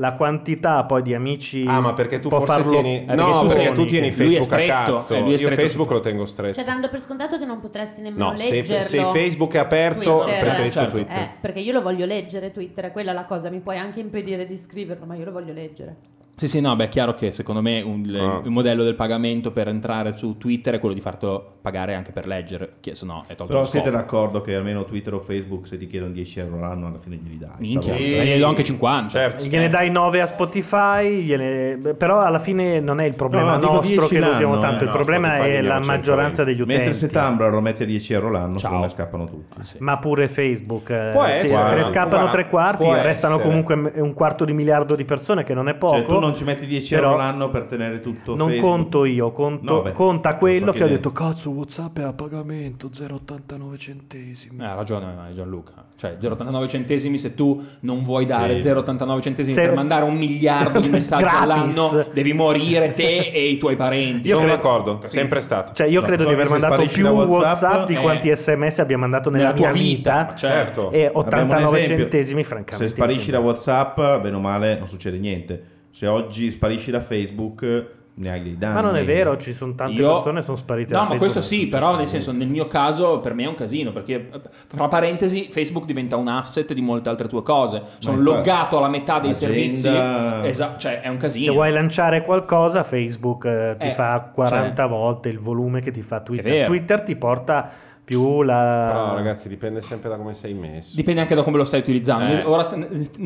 La 0.00 0.12
quantità 0.12 0.84
poi 0.84 1.02
di 1.02 1.12
amici 1.12 1.64
Ah, 1.66 1.80
ma 1.80 1.92
perché 1.92 2.20
tu 2.20 2.28
può 2.28 2.38
forse 2.40 2.52
farlo- 2.62 2.70
tieni... 2.70 3.04
eh, 3.04 3.14
no, 3.16 3.44
perché 3.46 3.72
tu 3.72 3.84
tieni 3.84 4.06
Lui 4.14 4.14
è 4.14 4.16
Facebook 4.16 4.44
stretto, 4.44 4.72
a 4.72 4.84
cazzo. 4.84 5.14
eh, 5.14 5.20
lui 5.20 5.34
è 5.34 5.40
Io 5.40 5.50
Facebook 5.50 5.90
lo 5.90 6.00
tengo 6.00 6.24
stretto. 6.24 6.54
Cioè, 6.54 6.64
dando 6.64 6.88
per 6.88 7.00
scontato 7.00 7.36
che 7.36 7.44
non 7.44 7.58
potresti 7.58 8.00
nemmeno 8.00 8.30
No, 8.30 8.36
se, 8.36 8.50
leggerlo. 8.50 8.82
se 8.84 9.02
Facebook 9.06 9.54
è 9.54 9.58
aperto, 9.58 10.20
Twitter. 10.20 10.38
preferisco 10.40 10.78
Certo. 10.80 10.94
Twitter. 10.94 11.16
Eh, 11.16 11.28
perché 11.40 11.58
io 11.58 11.72
lo 11.72 11.82
voglio 11.82 12.06
leggere 12.06 12.52
Twitter, 12.52 12.84
è 12.86 12.92
quella 12.92 13.12
la 13.12 13.24
cosa, 13.24 13.50
mi 13.50 13.58
puoi 13.58 13.76
anche 13.76 13.98
impedire 13.98 14.46
di 14.46 14.56
scriverlo, 14.56 15.04
ma 15.04 15.16
io 15.16 15.24
lo 15.24 15.32
voglio 15.32 15.52
leggere. 15.52 15.96
Sì, 16.36 16.46
sì, 16.46 16.60
no, 16.60 16.76
beh, 16.76 16.84
è 16.84 16.88
chiaro 16.88 17.14
che 17.16 17.32
secondo 17.32 17.60
me 17.60 17.80
un- 17.80 18.14
Ah. 18.14 18.40
il 18.44 18.50
modello 18.52 18.84
del 18.84 18.94
pagamento 18.94 19.50
per 19.50 19.66
entrare 19.66 20.16
su 20.16 20.36
Twitter 20.38 20.74
è 20.74 20.78
quello 20.78 20.94
di 20.94 21.00
farlo 21.00 21.57
pagare 21.68 21.92
anche 21.94 22.12
per 22.12 22.26
leggere, 22.26 22.72
che 22.80 22.94
se 22.94 23.04
no 23.04 23.24
è 23.26 23.34
tolto 23.34 23.52
Però 23.52 23.64
siete 23.66 23.90
d'accordo 23.90 24.40
che 24.40 24.54
almeno 24.54 24.84
Twitter 24.84 25.12
o 25.14 25.18
Facebook 25.18 25.66
se 25.66 25.76
ti 25.76 25.86
chiedono 25.86 26.12
10 26.12 26.40
euro 26.40 26.58
l'anno 26.60 26.86
alla 26.86 26.98
fine 26.98 27.16
glieli 27.16 27.36
dai? 27.38 27.50
Minchia, 27.58 27.94
sì. 27.94 28.04
volta. 28.08 28.24
gliene 28.24 28.38
do 28.38 28.46
anche 28.46 28.64
50. 28.64 29.08
Certo. 29.10 29.44
Gliene 29.44 29.68
dai 29.68 29.90
9 29.90 30.20
a 30.22 30.26
Spotify, 30.26 31.20
gliene- 31.22 31.94
però 31.94 32.20
alla 32.20 32.38
fine 32.38 32.80
non 32.80 33.00
è 33.00 33.04
il 33.04 33.14
problema 33.14 33.56
No, 33.56 33.66
no, 33.66 33.72
nostro 33.74 34.06
10 34.06 34.08
che 34.08 34.20
lo 34.20 34.30
usiamo 34.30 34.58
tanto, 34.60 34.78
eh, 34.80 34.84
il 34.84 34.90
no, 34.90 34.92
problema 34.96 35.28
Spotify 35.34 35.50
è 35.50 35.60
la 35.60 35.74
120. 35.74 35.86
maggioranza 35.86 36.44
degli 36.44 36.60
utenti. 36.60 36.74
Mentre 36.80 36.94
se 36.94 37.06
Tumblr 37.08 37.50
lo 37.50 37.60
mette 37.60 37.82
a 37.82 37.86
10 37.86 38.12
euro 38.14 38.30
l'anno, 38.30 38.48
Ciao. 38.52 38.58
secondo 38.58 38.82
me 38.84 38.88
scappano 38.88 39.26
tutti. 39.26 39.60
Ma 39.78 39.98
pure 39.98 40.28
Facebook, 40.28 40.88
eh, 40.90 41.10
Può 41.12 41.24
ti- 41.24 41.30
essere, 41.32 41.74
ne 41.76 41.82
scappano 41.82 42.08
guarda, 42.22 42.30
tre 42.30 42.48
quarti, 42.48 42.84
restano 42.90 43.34
essere. 43.34 43.48
comunque 43.48 43.92
un 44.00 44.14
quarto 44.14 44.44
di 44.46 44.52
miliardo 44.54 44.94
di 44.94 45.04
persone, 45.04 45.44
che 45.44 45.52
non 45.54 45.68
è 45.68 45.74
poco. 45.74 45.96
Cioè, 45.96 46.04
tu 46.06 46.18
non 46.18 46.34
ci 46.34 46.44
metti 46.44 46.66
10 46.66 46.94
però 46.94 47.08
euro 47.10 47.18
l'anno 47.18 47.50
per 47.50 47.64
tenere 47.64 48.00
tutto 48.00 48.34
Non 48.34 48.48
Facebook? 48.48 48.70
conto 48.72 49.04
io, 49.04 49.30
conto- 49.32 49.72
No, 49.74 49.82
beh, 49.82 49.92
conta 49.92 50.34
quello 50.36 50.72
che 50.72 50.84
ho 50.84 50.88
detto, 50.88 51.12
cazzo, 51.12 51.50
Whatsapp 51.58 51.98
è 51.98 52.02
a 52.02 52.12
pagamento, 52.12 52.88
0,89 52.88 53.76
centesimi. 53.76 54.62
Eh, 54.62 54.66
ha 54.66 54.74
ragione 54.74 55.12
eh, 55.30 55.34
Gianluca. 55.34 55.72
Cioè 55.96 56.16
0,89 56.20 56.68
centesimi 56.68 57.18
se 57.18 57.34
tu 57.34 57.60
non 57.80 58.02
vuoi 58.02 58.24
dare 58.24 58.60
Sì. 58.60 58.68
0,89 58.68 59.20
centesimi 59.20 59.54
Se- 59.54 59.62
per 59.62 59.74
mandare 59.74 60.04
un 60.04 60.14
miliardo 60.14 60.78
di 60.78 60.88
messaggi 60.90 61.24
all'anno, 61.28 62.06
devi 62.12 62.32
morire 62.32 62.92
te 62.92 63.30
e 63.34 63.48
i 63.48 63.58
tuoi 63.58 63.74
parenti. 63.74 64.28
Io 64.28 64.36
Sono 64.36 64.46
credo- 64.46 64.62
d'accordo, 64.62 65.00
sempre 65.06 65.40
stato. 65.40 65.72
Cioè, 65.72 65.88
io 65.88 66.00
No, 66.00 66.06
credo 66.06 66.22
di 66.24 66.28
so 66.30 66.34
aver 66.36 66.48
mandato 66.50 66.86
più 66.86 67.06
WhatsApp, 67.06 67.28
WhatsApp, 67.30 67.86
di 67.88 67.94
eh, 67.94 68.00
quanti 68.00 68.34
sms 68.36 68.78
abbia 68.78 68.98
mandato 68.98 69.30
nella, 69.30 69.44
nella 69.52 69.54
tua 69.56 69.70
vita, 69.72 70.18
vita. 70.22 70.34
certo. 70.36 70.90
E 70.92 71.06
Abbiamo 71.06 71.18
un 71.18 71.26
89 71.26 71.78
esempio. 71.80 72.02
centesimi, 72.04 72.44
francamente. 72.44 72.86
Se 72.86 72.94
sparisci 72.94 73.30
da. 73.32 73.40
WhatsApp, 73.40 73.96
bene 74.20 74.36
o 74.36 74.40
male, 74.40 74.78
non 74.78 74.86
succede 74.88 75.18
niente. 75.18 75.62
Se 75.90 76.06
oggi 76.06 76.52
sparisci 76.52 76.90
da 76.92 77.00
Facebook, 77.00 77.96
ne 78.18 78.30
hai 78.30 78.42
dei 78.42 78.58
danni. 78.58 78.74
Ma 78.74 78.80
non 78.80 78.96
è 78.96 79.04
vero, 79.04 79.36
ci 79.36 79.52
sono 79.52 79.74
tante 79.74 80.00
Io- 80.00 80.12
persone 80.12 80.38
che 80.40 80.44
sono 80.44 80.56
sparite 80.56 80.92
No, 80.92 80.98
da 81.00 81.04
ma 81.04 81.10
Facebook. 81.10 81.32
questo 81.32 81.54
sì, 81.54 81.66
però 81.66 81.96
nel 81.96 82.08
senso 82.08 82.32
nel 82.32 82.48
mio 82.48 82.66
caso 82.66 83.20
per 83.20 83.34
me 83.34 83.44
è 83.44 83.46
un 83.46 83.54
casino 83.54 83.92
perché 83.92 84.28
fra 84.68 84.88
parentesi 84.88 85.48
Facebook 85.50 85.84
diventa 85.86 86.16
un 86.16 86.28
asset 86.28 86.72
di 86.72 86.80
molte 86.80 87.08
altre 87.08 87.28
tue 87.28 87.42
cose. 87.42 87.82
Sono 87.98 88.18
loggato 88.20 88.78
alla 88.78 88.88
metà 88.88 89.18
dei 89.20 89.30
agenda- 89.30 89.54
servizi. 89.54 90.48
Esatto, 90.48 90.78
cioè 90.78 91.00
è 91.00 91.08
un 91.08 91.16
casino. 91.16 91.44
Se 91.46 91.50
vuoi 91.52 91.72
lanciare 91.72 92.22
qualcosa, 92.22 92.82
Facebook 92.82 93.44
eh, 93.44 93.76
ti 93.78 93.86
Eh, 93.88 93.92
fa 93.92 94.30
40 94.34 94.82
cioè- 94.82 94.88
volte 94.90 95.28
il 95.28 95.38
volume 95.38 95.80
che 95.80 95.90
ti 95.90 96.02
fa 96.02 96.20
Twitter. 96.20 96.66
Twitter 96.66 97.02
ti 97.02 97.16
porta 97.16 97.70
più 98.08 98.40
la... 98.40 98.88
Però 98.90 99.14
ragazzi, 99.14 99.48
dipende 99.50 99.82
sempre 99.82 100.08
da 100.08 100.16
come 100.16 100.32
sei 100.32 100.54
messo. 100.54 100.96
Dipende 100.96 101.20
anche 101.20 101.34
da 101.34 101.42
come 101.42 101.58
lo 101.58 101.66
stai 101.66 101.80
utilizzando. 101.80 102.32
Eh. 102.32 102.42
Ora 102.44 102.64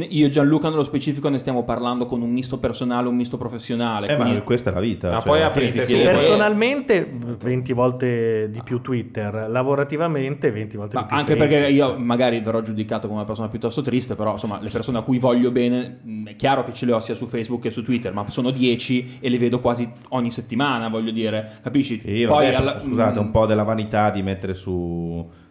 io 0.08 0.26
e 0.26 0.28
Gianluca 0.28 0.68
nello 0.68 0.82
specifico 0.82 1.28
ne 1.28 1.38
stiamo 1.38 1.62
parlando 1.62 2.06
con 2.06 2.20
un 2.20 2.30
misto 2.32 2.58
personale, 2.58 3.06
un 3.06 3.14
misto 3.14 3.36
professionale. 3.36 4.08
Eh, 4.08 4.16
ma 4.16 4.24
quindi- 4.24 4.42
questa 4.42 4.70
è 4.70 4.72
la 4.74 4.80
vita. 4.80 5.08
Ma 5.08 5.14
cioè, 5.18 5.22
poi 5.24 5.42
aprite 5.42 5.86
sì. 5.86 5.94
Personalmente 5.98 7.08
20 7.40 7.72
volte 7.72 8.48
di 8.50 8.60
più 8.64 8.80
Twitter, 8.80 9.46
lavorativamente 9.48 10.50
20 10.50 10.76
volte 10.76 10.96
Ma 10.96 11.02
di 11.02 11.06
più 11.08 11.16
anche 11.16 11.36
Facebook. 11.36 11.60
perché 11.60 11.72
io 11.72 11.96
magari 11.98 12.40
verrò 12.40 12.60
giudicato 12.60 13.02
come 13.06 13.18
una 13.18 13.26
persona 13.26 13.46
piuttosto 13.48 13.82
triste, 13.82 14.16
però 14.16 14.32
insomma 14.32 14.58
le 14.60 14.68
persone 14.70 14.98
a 14.98 15.02
cui 15.02 15.18
voglio 15.20 15.52
bene, 15.52 16.00
mh, 16.02 16.24
è 16.30 16.34
chiaro 16.36 16.64
che 16.64 16.72
ce 16.72 16.86
le 16.86 16.92
ho 16.92 16.98
sia 17.00 17.14
su 17.14 17.26
Facebook 17.26 17.62
che 17.62 17.70
su 17.70 17.84
Twitter, 17.84 18.12
ma 18.12 18.28
sono 18.30 18.50
10 18.50 19.18
e 19.20 19.28
le 19.28 19.38
vedo 19.38 19.60
quasi 19.60 19.88
ogni 20.08 20.32
settimana, 20.32 20.88
voglio 20.88 21.12
dire, 21.12 21.58
capisci? 21.62 22.00
Sì, 22.00 22.24
Poi 22.26 22.46
vabbè, 22.46 22.54
alla- 22.56 22.80
scusate, 22.80 23.20
mh, 23.20 23.22
un 23.22 23.30
po' 23.30 23.46
della 23.46 23.62
vanità 23.62 24.10
di 24.10 24.22
mettere 24.22 24.54
su 24.54 24.70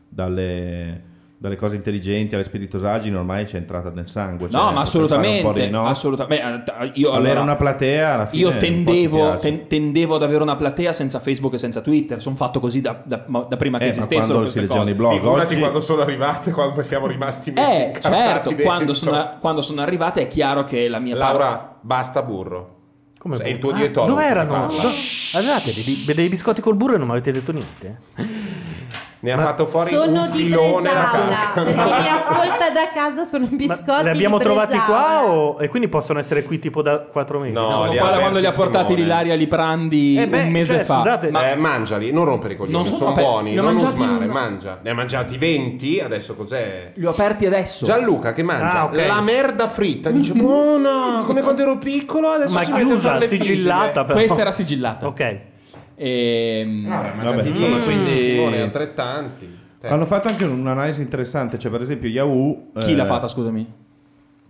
dalle, 0.08 1.02
dalle 1.38 1.56
cose 1.56 1.76
intelligenti 1.76 2.36
alle 2.36 2.44
spiritosaggini 2.44 3.16
ormai 3.16 3.46
c'è 3.46 3.58
entrata 3.58 3.90
nel 3.90 4.08
sangue. 4.08 4.50
cioè, 4.50 4.60
No, 4.60 4.72
ma 4.72 4.72
fare 4.72 4.74
un 4.74 4.76
po' 4.76 4.82
assolutamente, 4.82 5.66
di 5.66 5.70
no. 5.70 5.86
assolutamente. 5.88 6.74
Beh, 6.78 6.92
io, 6.96 7.10
Avere 7.12 7.28
allora, 7.30 7.42
una 7.42 7.56
platea 7.56 8.14
alla 8.14 8.26
fine 8.26 8.42
io 8.44 8.58
tendevo, 8.58 9.36
ten- 9.38 9.68
tendevo 9.68 10.16
ad 10.16 10.24
avere 10.24 10.44
una 10.44 10.56
platea 10.56 10.94
senza 10.94 11.20
Facebook 11.20 11.54
e 11.54 11.58
senza 11.58 11.82
Twitter. 11.82 12.22
Sono 12.22 12.36
fatto 12.36 12.60
così 12.60 12.82
da, 12.82 13.02
da- 13.04 13.26
da 13.48 13.56
prima 13.58 13.78
che 13.78 13.86
Eh, 13.86 13.90
esistessero 13.90 14.34
quando 14.34 14.50
si 14.50 14.60
leggevano 14.60 14.90
i 14.90 14.94
blog 14.94 15.24
oggi 15.26 15.58
quando 15.58 15.80
sono 15.80 16.02
arrivate, 16.02 16.52
quando 16.52 16.82
siamo 16.84 17.08
rimasti 17.08 17.52
messi 17.52 17.82
Eh, 17.82 17.94
certo, 18.00 18.54
quando 18.56 18.94
sono, 18.94 19.38
quando 19.40 19.62
sono 19.62 19.82
arrivate 19.82 20.22
è 20.22 20.28
chiaro 20.28 20.64
che 20.64 20.88
la 20.88 21.00
mia 21.00 21.16
parte- 21.16 21.38
Laura, 21.38 21.78
basta 21.82 22.22
burro. 22.22 22.76
Come 23.18 23.38
È 23.38 23.48
il 23.50 23.60
tuo 23.60 23.70
Ah, 23.72 23.76
dietologo. 23.76 24.14
Dove 24.14 24.24
che 24.26 24.32
erano? 24.32 24.50
parla. 24.50 24.82
Do- 24.82 24.90
Avevate 25.38 25.72
dei, 25.74 26.16
dei 26.16 26.28
biscotti 26.28 26.60
col 26.60 26.76
burro 26.76 26.96
e 26.96 26.98
non 26.98 27.06
mi 27.06 27.14
avete 27.14 27.32
detto 27.32 27.52
niente? 27.52 28.00
Ne 29.24 29.32
ha 29.34 29.38
fatto 29.38 29.68
fuori 29.68 29.92
Sono 29.92 30.24
un 30.24 30.32
di 30.32 30.38
filone 30.46 30.92
la 30.92 31.00
Bresaola, 31.02 31.30
casca. 31.30 31.62
per 31.64 31.74
chi 31.74 31.74
mi 31.74 32.08
ascolta 32.10 32.70
da 32.72 32.90
casa 32.92 33.24
sono 33.24 33.46
biscotti 33.52 33.92
Ma 33.92 34.02
li 34.02 34.10
abbiamo 34.10 34.38
di 34.40 34.44
trovati 34.44 34.78
qua 34.80 35.26
o- 35.32 35.58
e 35.60 35.68
quindi 35.70 35.90
possono 35.90 36.18
essere 36.18 36.42
qui 36.44 36.58
tipo 36.58 36.82
da 36.82 37.00
4 37.02 37.38
mesi? 37.40 37.54
No, 37.54 37.70
sono 37.72 37.92
li 37.92 37.98
qua 38.00 38.10
da 38.10 38.18
quando 38.18 38.40
li 38.40 38.48
ha 38.48 38.52
portati 38.52 38.86
Simone. 38.88 39.02
l'Ilaria 39.04 39.36
Liprandi 39.36 40.18
Eh 40.18 40.28
beh, 40.28 40.42
un 40.44 40.50
mese 40.50 40.74
cioè, 40.78 40.84
fa. 40.84 40.96
scusate, 40.98 41.30
Ma 41.30 41.52
Eh, 41.52 41.56
mangiali, 41.56 42.12
non 42.12 42.26
rompere 42.26 42.54
i 42.54 42.58
coglioni, 42.58 42.76
Non 42.78 42.86
sono, 42.88 42.98
sono 42.98 43.10
aperti, 43.12 43.30
buoni, 43.30 43.54
non 43.54 43.76
usmare, 43.76 44.26
in- 44.26 44.32
mangia. 44.32 44.80
Ne 44.82 44.90
ha 44.90 44.94
mangiati 44.96 45.38
20, 45.38 46.00
adesso 46.00 46.34
cos'è? 46.36 46.92
li 46.96 47.06
ho 47.06 47.10
aperti 47.12 47.46
adesso. 47.46 47.86
Gianluca 47.86 48.34
che 48.34 48.42
mangia 48.42 48.80
Ah, 48.80 48.86
ok. 48.86 49.06
la 49.06 49.22
merda 49.22 49.68
fritta, 49.68 50.10
dice 50.10 50.34
buona, 50.34 51.22
come 51.28 51.44
quando 51.44 51.62
ero 51.62 51.78
piccolo, 51.78 52.30
adesso 52.30 52.54
Ma 52.56 52.62
si 52.64 52.72
chiusa, 52.74 53.22
sigillata 53.28 54.04
però. 54.04 54.18
Questa 54.18 54.42
era 54.42 54.52
sigillata. 54.52 55.06
Ok. 55.06 55.38
Ehm, 56.04 56.88
Vabbè, 56.88 57.04
Vabbè, 57.12 57.16
mangiati 57.24 57.50
insomma, 57.50 57.76
10, 57.80 57.86
quindi- 57.86 58.30
Simone, 58.32 58.62
altrettanti. 58.62 59.60
Eh. 59.82 59.88
Hanno 59.88 60.06
fatto 60.06 60.28
anche 60.30 60.46
un'analisi 60.46 61.02
interessante, 61.02 61.60
cioè 61.60 61.70
per 61.72 61.82
esempio 61.82 62.10
Yahoo... 62.10 62.72
chi 62.80 62.92
eh, 62.92 62.96
l'ha 62.96 63.06
fatta, 63.06 63.28
scusami? 63.28 63.72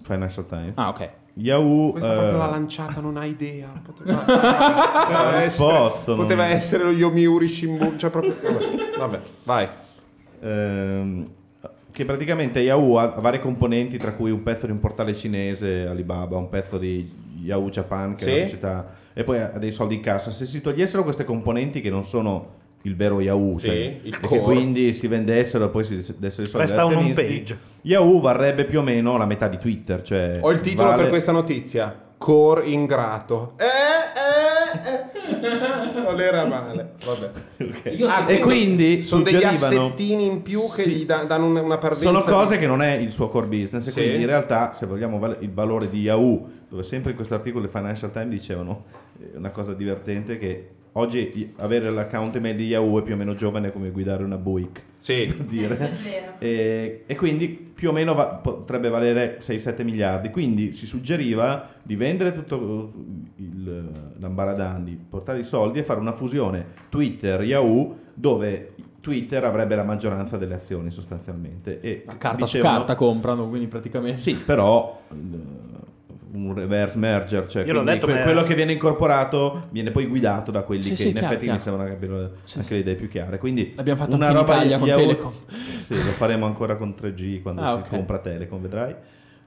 Financial 0.02 0.46
Times. 0.46 0.74
Ah, 0.76 0.90
ok. 0.90 1.10
Yahoo 1.36 1.92
Questa 1.92 2.12
eh, 2.14 2.18
proprio 2.18 2.38
l'ha 2.38 2.50
lanciata, 2.50 3.00
non 3.02 3.18
ha 3.18 3.26
idea. 3.26 3.68
Poteva, 3.86 4.18
poteva 4.20 5.40
risposto, 5.44 6.00
essere, 6.00 6.16
poteva 6.16 6.46
essere 6.46 6.84
lo 6.84 6.92
Yomiuri 6.92 7.48
Shimbun. 7.48 7.98
Cioè 8.00 8.10
proprio, 8.10 8.34
vabbè, 8.42 8.98
vabbè, 8.98 9.20
vai. 9.44 9.68
ehm, 10.42 11.30
che 11.92 12.06
praticamente 12.06 12.60
Yahoo 12.62 12.98
ha 12.98 13.08
varie 13.20 13.40
componenti, 13.40 13.98
tra 13.98 14.14
cui 14.14 14.32
un 14.32 14.44
pezzo 14.44 14.66
di 14.66 14.72
un 14.72 14.80
portale 14.80 15.14
cinese, 15.16 15.86
Alibaba, 15.88 16.38
un 16.38 16.48
pezzo 16.50 16.78
di 16.78 17.10
Yahoo 17.44 17.70
Japan, 17.70 18.16
che 18.16 18.24
è 18.24 18.28
Sì. 18.28 18.32
una 18.32 18.44
società, 18.44 18.94
e 19.14 19.24
poi 19.24 19.40
ha 19.40 19.48
dei 19.58 19.72
soldi 19.72 19.96
in 19.96 20.02
cassa. 20.02 20.32
Se 20.32 20.46
si 20.46 20.62
togliessero 20.62 21.04
queste 21.04 21.24
componenti 21.24 21.82
che 21.82 21.90
non 21.90 22.04
sono 22.04 22.60
il 22.84 22.96
vero 22.96 23.22
Yahoo, 23.22 23.58
Sì, 23.58 23.68
cioè, 23.68 24.00
il 24.04 24.18
e 24.22 24.28
che 24.28 24.40
quindi 24.40 24.92
si 24.94 25.06
vendessero 25.08 25.66
e 25.66 25.70
poi 25.70 25.84
si 25.84 25.96
dessero 26.18 26.44
i 26.44 26.48
soldi 26.50 26.66
Resta 26.68 26.86
un 26.86 26.96
home 26.96 27.14
page. 27.14 27.58
Yahoo 27.84 28.20
varrebbe 28.20 28.66
più 28.66 28.80
o 28.80 28.82
meno 28.82 29.18
la 29.18 29.26
metà 29.26 29.48
di 29.48 29.58
Twitter. 29.58 30.02
Cioè 30.02 30.40
Ho 30.42 30.52
il 30.52 30.62
titolo 30.62 30.90
vale- 30.90 31.02
per 31.04 31.10
questa 31.12 31.32
notizia. 31.32 31.96
Core 32.18 32.68
ingrato. 32.68 33.54
Eh, 33.58 33.66
eh, 33.66 34.92
eh. 34.94 36.02
Non 36.04 36.20
era 36.20 36.46
male. 36.46 36.94
Vabbè. 37.04 37.90
Io 37.92 38.08
Ah, 38.08 38.28
E 38.28 38.40
quindi 38.40 39.02
sono 39.02 39.24
degli 39.24 39.44
assettini 39.44 40.26
in 40.26 40.42
più 40.44 40.62
che 40.74 40.84
Sì. 40.84 40.90
gli 40.92 41.06
da- 41.06 41.24
danno 41.24 41.48
una, 41.48 41.78
parvenza. 41.78 42.06
Sono 42.06 42.22
cose 42.22 42.54
di- 42.56 42.60
che 42.60 42.68
non 42.68 42.82
è 42.82 42.94
il 42.96 43.12
suo 43.12 43.28
core 43.28 43.48
business 43.48 43.88
e 43.88 43.92
Sì. 43.92 44.00
quindi 44.02 44.22
in 44.22 44.28
realtà 44.28 44.74
se 44.74 44.86
vogliamo 44.86 45.20
il 45.40 45.52
valore 45.52 45.90
di 45.90 46.02
Yahoo 46.02 46.48
dove 46.72 46.84
sempre 46.84 47.10
in 47.12 47.18
questo 47.18 47.34
articolo 47.36 47.64
del 47.64 47.70
Financial 47.72 48.10
Times 48.12 48.30
dicevano 48.30 48.86
eh, 49.22 49.32
una 49.36 49.50
cosa 49.50 49.74
divertente 49.74 50.38
che 50.38 50.70
oggi 50.94 51.54
avere 51.58 51.90
l'account 51.92 52.36
email 52.38 52.56
di 52.56 52.68
Yahoo 52.68 53.00
è 53.00 53.04
più 53.04 53.14
o 53.14 53.18
meno 53.18 53.36
giovane 53.36 53.74
come 53.74 53.90
guidare 53.92 54.24
una 54.24 54.38
Buick 54.38 54.82
Sì. 54.98 55.26
per 55.26 55.46
dire 55.46 55.92
e, 56.40 57.04
e 57.06 57.16
quindi 57.16 57.50
più 57.50 57.90
o 57.90 57.92
meno 57.92 58.14
va- 58.14 58.28
potrebbe 58.28 58.88
valere 58.88 59.38
6-7 59.40 59.84
miliardi 59.84 60.30
quindi 60.30 60.72
si 60.74 60.86
suggeriva 60.86 61.68
di 61.84 61.98
vendere 61.98 62.34
tutto 62.34 62.94
il, 63.36 63.90
l'ambaradan 64.18 64.86
di 64.86 64.98
portare 65.10 65.40
i 65.40 65.44
soldi 65.44 65.80
e 65.80 65.84
fare 65.84 66.00
una 66.00 66.14
fusione 66.14 66.66
Twitter 66.88 67.42
Yahoo 67.44 67.98
dove 68.14 68.74
Twitter 69.02 69.44
avrebbe 69.44 69.76
la 69.76 69.84
maggioranza 69.84 70.38
delle 70.38 70.54
azioni 70.56 70.90
sostanzialmente 70.92 71.82
e 71.82 72.04
La 72.06 72.18
carta 72.18 72.46
su 72.46 72.56
dicevano- 72.58 72.78
carta 72.78 72.96
comprano, 72.96 73.50
quindi 73.50 73.68
praticamente. 73.68 74.20
sì, 74.20 74.36
però 74.36 75.02
eh, 75.10 75.81
un 76.34 76.54
reverse 76.54 76.98
merger, 76.98 77.46
cioè 77.48 77.66
Io 77.66 77.74
l'ho 77.74 77.84
detto, 77.84 78.06
que- 78.06 78.16
ma- 78.16 78.22
quello 78.24 78.44
che 78.44 78.56
viene 78.56 78.72
incorporato 78.72 79.68
viene 79.72 79.92
poi 79.92 80.06
guidato 80.06 80.50
da 80.52 80.64
quelli 80.64 80.84
Sì, 80.84 80.92
che 80.92 80.96
sì, 80.98 81.08
in 81.08 81.12
chiaro, 81.14 81.26
effetti 81.28 81.44
chiaro. 81.44 81.58
mi 81.58 81.64
sembrano 81.64 81.90
capire 81.90 82.32
Sì, 82.46 82.58
anche 82.58 82.68
sì. 82.68 82.74
le 82.74 82.80
idee 82.80 82.96
più 82.96 83.10
chiare. 83.10 83.38
Quindi 83.38 83.74
L'abbiamo 83.76 84.00
fatto 84.00 84.16
una 84.16 84.28
anche 84.28 84.40
in 84.40 84.46
roba 84.46 84.56
Italia 84.60 84.78
con 84.78 84.88
Telecom. 84.88 85.34
Sì, 85.82 85.94
lo 85.96 86.12
faremo 86.12 86.46
ancora 86.46 86.76
con 86.78 86.94
3G 87.00 87.42
quando 87.42 87.62
Ah, 87.64 87.72
si 87.72 87.78
ok. 87.80 87.88
compra 87.90 88.20
Telecom, 88.20 88.62
vedrai. 88.62 88.96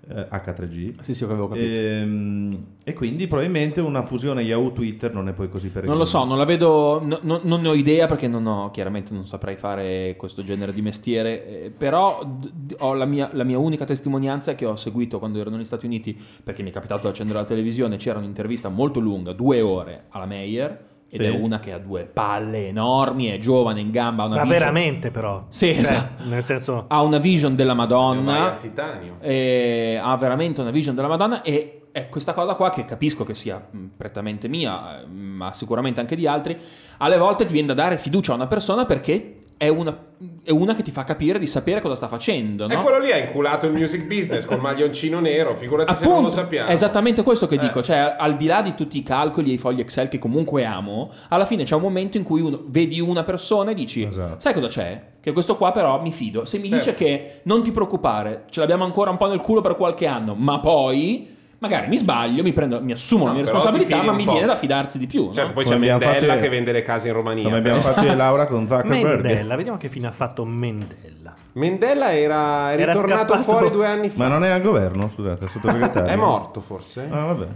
Eh, 0.08 0.26
H3G. 0.30 1.00
Sì, 1.00 1.14
sì, 1.14 1.24
avevo 1.24 1.48
capito. 1.48 1.80
Ehm, 1.80 2.64
E, 2.84 2.92
quindi 2.92 3.26
probabilmente 3.26 3.80
una 3.80 4.02
fusione 4.02 4.42
Yahoo-Twitter 4.42 5.14
non 5.14 5.28
è 5.28 5.32
poi 5.32 5.48
così 5.48 5.68
peregrina. 5.68 5.92
Non 5.94 5.98
lo 6.02 6.04
so, 6.04 6.24
non 6.24 6.36
la 6.36 6.44
vedo, 6.44 7.00
no- 7.02 7.18
no- 7.22 7.40
non 7.42 7.62
ne 7.62 7.68
ho 7.68 7.74
idea 7.74 8.06
perché 8.06 8.28
non 8.28 8.46
ho, 8.46 8.70
chiaramente 8.70 9.14
non 9.14 9.26
saprei 9.26 9.56
fare 9.56 10.14
questo 10.18 10.44
genere 10.44 10.72
di 10.74 10.82
mestiere, 10.82 11.64
eh, 11.64 11.70
però 11.70 12.22
d- 12.24 12.76
la 12.78 13.04
mia, 13.06 13.30
la 13.32 13.44
mia 13.44 13.58
unica 13.58 13.84
testimonianza 13.86 14.54
che 14.54 14.66
ho 14.66 14.76
seguito 14.76 15.18
quando 15.18 15.38
ero 15.38 15.48
negli 15.50 15.64
Stati 15.64 15.86
Uniti, 15.86 16.14
perché 16.42 16.62
mi 16.62 16.68
è 16.68 16.72
capitato 16.72 17.02
di 17.02 17.08
accendere 17.08 17.38
la 17.38 17.44
televisione, 17.46 17.96
c'era 17.96 18.18
un'intervista 18.18 18.68
molto 18.68 19.00
lunga, 19.00 19.32
due 19.32 19.62
ore, 19.62 20.04
alla 20.10 20.26
Meyer, 20.26 20.92
ed 21.14 21.20
Sì. 21.20 21.26
è 21.26 21.30
una 21.30 21.60
che 21.60 21.72
ha 21.72 21.78
due 21.78 22.02
palle 22.04 22.68
enormi, 22.68 23.26
è 23.26 23.38
giovane, 23.38 23.80
in 23.80 23.90
gamba, 23.90 24.24
ha 24.24 24.26
una 24.26 24.34
Ma 24.36 24.42
vision- 24.42 24.58
veramente 24.58 25.10
però. 25.10 25.44
Sì, 25.48 25.72
Cioè, 25.72 25.80
esatto. 25.80 26.24
Nel 26.28 26.42
senso... 26.44 26.84
ha 26.88 27.02
una 27.02 27.18
vision 27.18 27.54
della 27.54 27.74
Madonna, 27.74 28.52
al 28.52 28.58
titanio. 28.58 29.16
e 29.20 29.98
ha 30.02 30.16
veramente 30.16 30.60
una 30.60 30.70
vision 30.70 30.94
della 30.94 31.08
Madonna 31.08 31.42
e 31.42 31.82
è 31.92 32.08
questa 32.08 32.32
cosa 32.34 32.54
qua 32.56 32.70
che 32.70 32.84
capisco 32.84 33.22
che 33.24 33.36
sia 33.36 33.64
prettamente 33.96 34.48
mia, 34.48 35.00
eh, 35.02 35.06
ma 35.06 35.52
sicuramente 35.52 36.00
anche 36.00 36.16
di 36.16 36.26
altri, 36.26 36.58
alle 36.98 37.18
volte 37.18 37.44
ti 37.44 37.52
viene 37.52 37.68
da 37.68 37.74
dare 37.74 37.98
fiducia 37.98 38.32
a 38.32 38.34
una 38.34 38.48
persona 38.48 38.84
perché 38.84 39.43
è 39.56 39.68
una, 39.68 39.96
è 40.42 40.50
una 40.50 40.74
che 40.74 40.82
ti 40.82 40.90
fa 40.90 41.04
capire 41.04 41.38
di 41.38 41.46
sapere 41.46 41.80
cosa 41.80 41.94
sta 41.94 42.08
facendo, 42.08 42.64
E 42.68 42.74
no? 42.74 42.82
quello 42.82 42.98
lì 42.98 43.12
ha 43.12 43.16
inculato 43.16 43.66
il 43.66 43.72
music 43.72 44.02
business 44.04 44.44
col 44.46 44.60
maglioncino 44.60 45.20
nero, 45.20 45.54
figurati 45.56 45.94
se 45.94 46.06
non 46.06 46.22
lo 46.22 46.30
sappiamo. 46.30 46.68
è 46.68 46.72
esattamente 46.72 47.22
questo 47.22 47.46
che 47.46 47.54
Eh. 47.54 47.58
dico, 47.58 47.80
cioè 47.82 48.16
al 48.18 48.34
di 48.36 48.46
là 48.46 48.60
di 48.62 48.74
tutti 48.74 48.96
i 48.98 49.02
calcoli 49.02 49.50
e 49.50 49.54
i 49.54 49.58
fogli 49.58 49.80
Excel 49.80 50.08
che 50.08 50.18
comunque 50.18 50.64
amo, 50.64 51.10
alla 51.28 51.46
fine 51.46 51.64
c'è 51.64 51.74
un 51.76 51.82
momento 51.82 52.16
in 52.16 52.24
cui 52.24 52.40
uno, 52.40 52.62
vedi 52.66 53.00
una 53.00 53.22
persona 53.24 53.70
e 53.70 53.74
dici, 53.74 54.02
Esatto. 54.02 54.40
sai 54.40 54.52
cosa 54.54 54.68
c'è? 54.68 55.02
Che 55.20 55.32
questo 55.32 55.56
qua 55.56 55.70
però 55.70 56.00
mi 56.02 56.12
fido, 56.12 56.44
se 56.44 56.58
mi 56.58 56.68
Certo. 56.68 56.84
dice 56.90 56.94
che 56.94 57.40
non 57.44 57.62
ti 57.62 57.70
preoccupare, 57.70 58.44
ce 58.50 58.60
l'abbiamo 58.60 58.84
ancora 58.84 59.10
un 59.10 59.16
po' 59.16 59.28
nel 59.28 59.40
culo 59.40 59.60
per 59.60 59.76
qualche 59.76 60.06
anno, 60.06 60.34
ma 60.34 60.58
poi 60.60 61.28
magari 61.58 61.88
mi 61.88 61.96
sbaglio, 61.96 62.42
mi, 62.42 62.52
prendo, 62.52 62.80
mi 62.82 62.92
assumo 62.92 63.24
la 63.24 63.30
No, 63.30 63.36
mia 63.36 63.44
però 63.44 63.58
ti 63.58 63.64
responsabilità, 63.66 64.10
ma 64.10 64.16
mi 64.16 64.24
po'. 64.24 64.32
viene 64.32 64.46
da 64.46 64.56
fidarsi 64.56 64.98
di 64.98 65.06
più. 65.06 65.26
no? 65.26 65.32
Certo, 65.32 65.52
poi 65.52 65.64
Come 65.64 65.76
c'è 65.76 65.80
Mendella 65.98 66.12
fatto- 66.32 66.40
che 66.40 66.48
vende 66.48 66.72
le 66.72 66.82
case 66.82 67.08
in 67.08 67.14
Romania. 67.14 67.44
Come 67.44 67.56
abbiamo 67.58 67.80
fatto 67.80 68.00
io 68.02 68.12
e 68.12 68.16
Laura 68.16 68.46
con 68.46 68.66
Zuckerberg. 68.68 69.22
Mendella, 69.24 69.56
vediamo 69.56 69.78
che 69.78 69.88
fine 69.88 70.06
ha 70.06 70.12
fatto 70.12 70.44
Mendella. 70.44 71.32
Mendella 71.54 72.12
era, 72.12 72.70
è 72.72 72.80
Era 72.80 72.92
ritornato 72.92 73.32
scappato- 73.34 73.42
fuori 73.42 73.70
due 73.70 73.86
anni 73.86 74.10
fa. 74.10 74.22
Ma 74.24 74.28
non 74.28 74.44
è 74.44 74.48
al 74.50 74.62
governo, 74.62 75.10
scusate, 75.14 75.44
è 75.44 75.48
sottosegretario. 75.50 76.10
È 76.12 76.16
morto 76.16 76.60
forse? 76.60 77.06
Ah, 77.10 77.24
vabbè. 77.26 77.46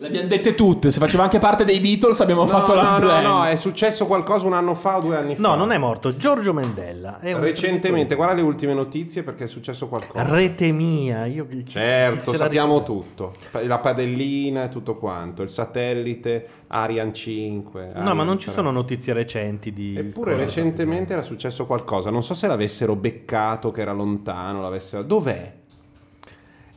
Le 0.00 0.06
abbiamo 0.06 0.28
dette 0.28 0.54
tutte, 0.54 0.92
se 0.92 1.00
faceva 1.00 1.24
anche 1.24 1.40
parte 1.40 1.64
dei 1.64 1.80
Beatles 1.80 2.20
abbiamo 2.20 2.42
No, 2.42 2.46
fatto 2.48 2.72
no, 2.72 2.80
la 2.82 2.90
no, 2.92 2.98
plan. 3.00 3.22
no, 3.24 3.44
è 3.46 3.56
successo 3.56 4.06
qualcosa 4.06 4.46
un 4.46 4.52
anno 4.52 4.74
fa 4.74 4.98
o 4.98 5.00
due 5.00 5.16
anni 5.16 5.34
fa. 5.34 5.42
No, 5.42 5.56
non 5.56 5.72
è 5.72 5.78
morto. 5.78 6.16
Giorgio 6.16 6.52
Mendella. 6.52 7.18
È 7.18 7.32
un 7.32 7.40
Recentemente, 7.40 8.14
guarda 8.14 8.34
le 8.34 8.42
ultime 8.42 8.74
notizie 8.74 9.24
perché 9.24 9.44
è 9.44 9.46
successo 9.48 9.88
qualcosa. 9.88 10.22
Rete 10.22 10.70
mia. 10.70 11.26
Io, 11.26 11.48
chi- 11.48 11.66
Certo, 11.66 12.32
sappiamo 12.32 12.84
tutto. 12.84 13.32
La 13.62 13.78
padellina 13.80 14.64
e 14.64 14.68
tutto 14.68 14.96
quanto. 14.98 15.42
Il 15.42 15.48
satellite, 15.48 16.46
Ariane 16.68 17.12
5. 17.12 17.90
No, 17.96 18.14
ma 18.14 18.22
non 18.22 18.38
ci 18.38 18.44
3. 18.46 18.54
sono 18.54 18.70
notizie 18.70 19.12
recenti 19.12 19.72
di... 19.72 19.96
Eppure 19.96 20.36
recentemente 20.36 21.12
era 21.12 21.22
successo 21.22 21.66
qualcosa. 21.66 22.10
Non 22.10 22.22
so 22.22 22.34
se 22.34 22.46
l'avessero 22.46 22.94
beccato, 22.94 23.72
che 23.72 23.80
era 23.80 23.92
lontano. 23.92 24.62
L'avessero... 24.62 25.02
Dov'è? 25.02 25.57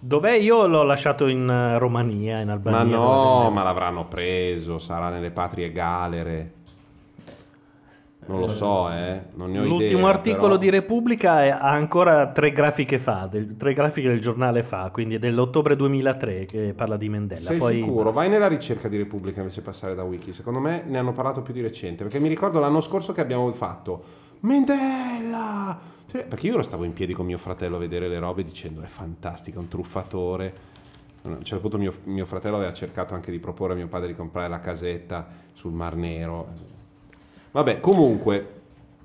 Dov'è? 0.03 0.31
Io 0.33 0.65
l'ho 0.65 0.81
lasciato 0.83 1.27
in 1.27 1.47
eh, 1.47 1.77
Romania, 1.77 2.39
in 2.39 2.47
Ma 2.47 2.53
Albania. 2.53 2.95
no, 2.97 3.41
dove- 3.43 3.49
ma 3.53 3.61
l'avranno 3.63 4.05
preso. 4.07 4.79
Sarà 4.79 5.09
nelle 5.09 5.29
patrie 5.29 5.71
galere. 5.71 6.53
Non 8.23 8.39
lo 8.39 8.47
so, 8.47 8.89
eh. 8.91 9.19
Non 9.33 9.51
ne 9.51 9.59
ho 9.59 9.63
L'ultimo 9.65 9.99
idea, 10.01 10.09
articolo 10.09 10.47
però. 10.49 10.57
di 10.57 10.69
Repubblica 10.69 11.43
è- 11.43 11.49
ha 11.49 11.69
ancora 11.71 12.27
tre 12.31 12.51
grafiche 12.51 12.97
fa, 12.99 13.27
del- 13.29 13.57
tre 13.57 13.73
grafiche 13.73 14.07
del 14.07 14.21
giornale 14.21 14.63
fa, 14.63 14.89
quindi 14.91 15.15
è 15.15 15.19
dell'ottobre 15.19 15.75
2003 15.75 16.45
che 16.45 16.73
parla 16.75 16.97
di 16.97 17.09
Mendella. 17.09 17.41
Sei 17.41 17.57
Poi 17.57 17.73
sicuro? 17.81 18.11
Vai 18.11 18.29
nella 18.29 18.47
ricerca 18.47 18.87
di 18.87 18.97
Repubblica 18.97 19.39
invece 19.41 19.59
di 19.59 19.65
passare 19.65 19.95
da 19.95 20.03
Wiki. 20.03 20.33
Secondo 20.33 20.59
me 20.59 20.83
ne 20.85 20.97
hanno 20.97 21.11
parlato 21.13 21.41
più 21.41 21.53
di 21.53 21.61
recente. 21.61 22.03
Perché 22.03 22.19
mi 22.19 22.29
ricordo 22.29 22.59
l'anno 22.59 22.79
scorso 22.81 23.11
che 23.11 23.21
abbiamo 23.21 23.51
fatto 23.51 24.03
Mendella! 24.41 25.90
Cioè, 26.11 26.25
Perché 26.25 26.47
io 26.47 26.53
ero 26.53 26.61
stavo 26.61 26.83
in 26.83 26.91
piedi 26.91 27.13
con 27.13 27.25
mio 27.25 27.37
fratello 27.37 27.77
a 27.77 27.79
vedere 27.79 28.09
le 28.09 28.19
robe 28.19 28.43
dicendo 28.43 28.81
è 28.81 28.85
fantastico, 28.85 29.59
è 29.59 29.61
un 29.61 29.69
truffatore. 29.69 30.53
A 31.23 31.29
un 31.29 31.43
certo 31.43 31.61
punto 31.61 31.77
mio, 31.77 31.93
mio 32.03 32.25
fratello 32.25 32.57
aveva 32.57 32.73
cercato 32.73 33.13
anche 33.13 33.31
di 33.31 33.39
proporre 33.39 33.71
a 33.73 33.75
mio 33.77 33.87
padre 33.87 34.09
di 34.09 34.15
comprare 34.15 34.49
la 34.49 34.59
casetta 34.59 35.25
sul 35.53 35.71
Mar 35.71 35.95
Nero. 35.95 36.47
Vabbè, 37.51 37.79
comunque, 37.79 38.60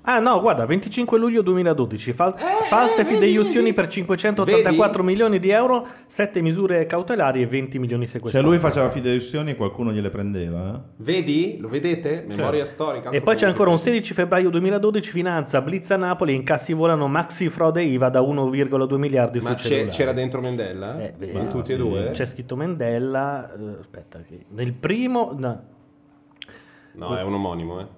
Ah 0.09 0.19
no, 0.19 0.39
guarda, 0.39 0.65
25 0.65 1.19
luglio 1.19 1.41
2012, 1.41 2.13
fal- 2.13 2.33
Eh, 2.37 2.63
false 2.69 3.03
fideiussioni 3.03 3.73
per 3.73 3.87
584 3.87 5.03
milioni 5.03 5.37
di 5.37 5.49
euro, 5.49 5.85
7 6.05 6.39
misure 6.41 6.85
cautelari 6.85 7.41
e 7.41 7.45
20 7.45 7.77
milioni 7.77 8.05
Se 8.05 8.13
sequestrati. 8.13 8.47
lui 8.47 8.57
faceva 8.57 8.87
fideiussioni 8.87 9.51
e 9.51 9.55
qualcuno 9.57 9.91
gliele 9.91 10.09
prendeva, 10.09 10.75
eh? 10.75 10.79
vedi? 11.03 11.57
Lo 11.59 11.67
vedete? 11.67 12.23
Memoria 12.25 12.63
storica. 12.63 13.09
E 13.09 13.19
poi 13.19 13.35
c'è 13.35 13.47
ancora 13.47 13.69
un 13.69 13.79
16 13.79 14.13
febbraio 14.13 14.49
2012, 14.49 15.11
finanza, 15.11 15.59
blitz 15.59 15.91
a 15.91 15.97
Napoli, 15.97 16.33
incassi 16.35 16.71
volano, 16.71 17.09
maxi 17.09 17.49
frode 17.49 17.83
IVA 17.83 18.07
da 18.07 18.21
1,2 18.21 18.95
miliardi 18.97 19.41
Ma 19.41 19.55
c'è- 19.55 19.87
c'era 19.87 20.13
dentro 20.13 20.39
Mendella? 20.39 21.01
Eh, 21.03 21.11
beh, 21.17 21.31
Ma 21.33 21.43
tutti 21.47 21.65
sì. 21.65 21.73
e 21.73 21.75
due? 21.75 22.09
C'è 22.11 22.25
scritto 22.25 22.55
Mendella, 22.55 23.51
eh, 23.53 23.75
aspetta, 23.81 24.21
che 24.21 24.45
nel 24.51 24.71
primo... 24.71 25.35
no, 25.37 25.63
No, 26.93 27.15
è 27.17 27.21
un 27.23 27.33
omonimo, 27.33 27.79
eh. 27.81 27.96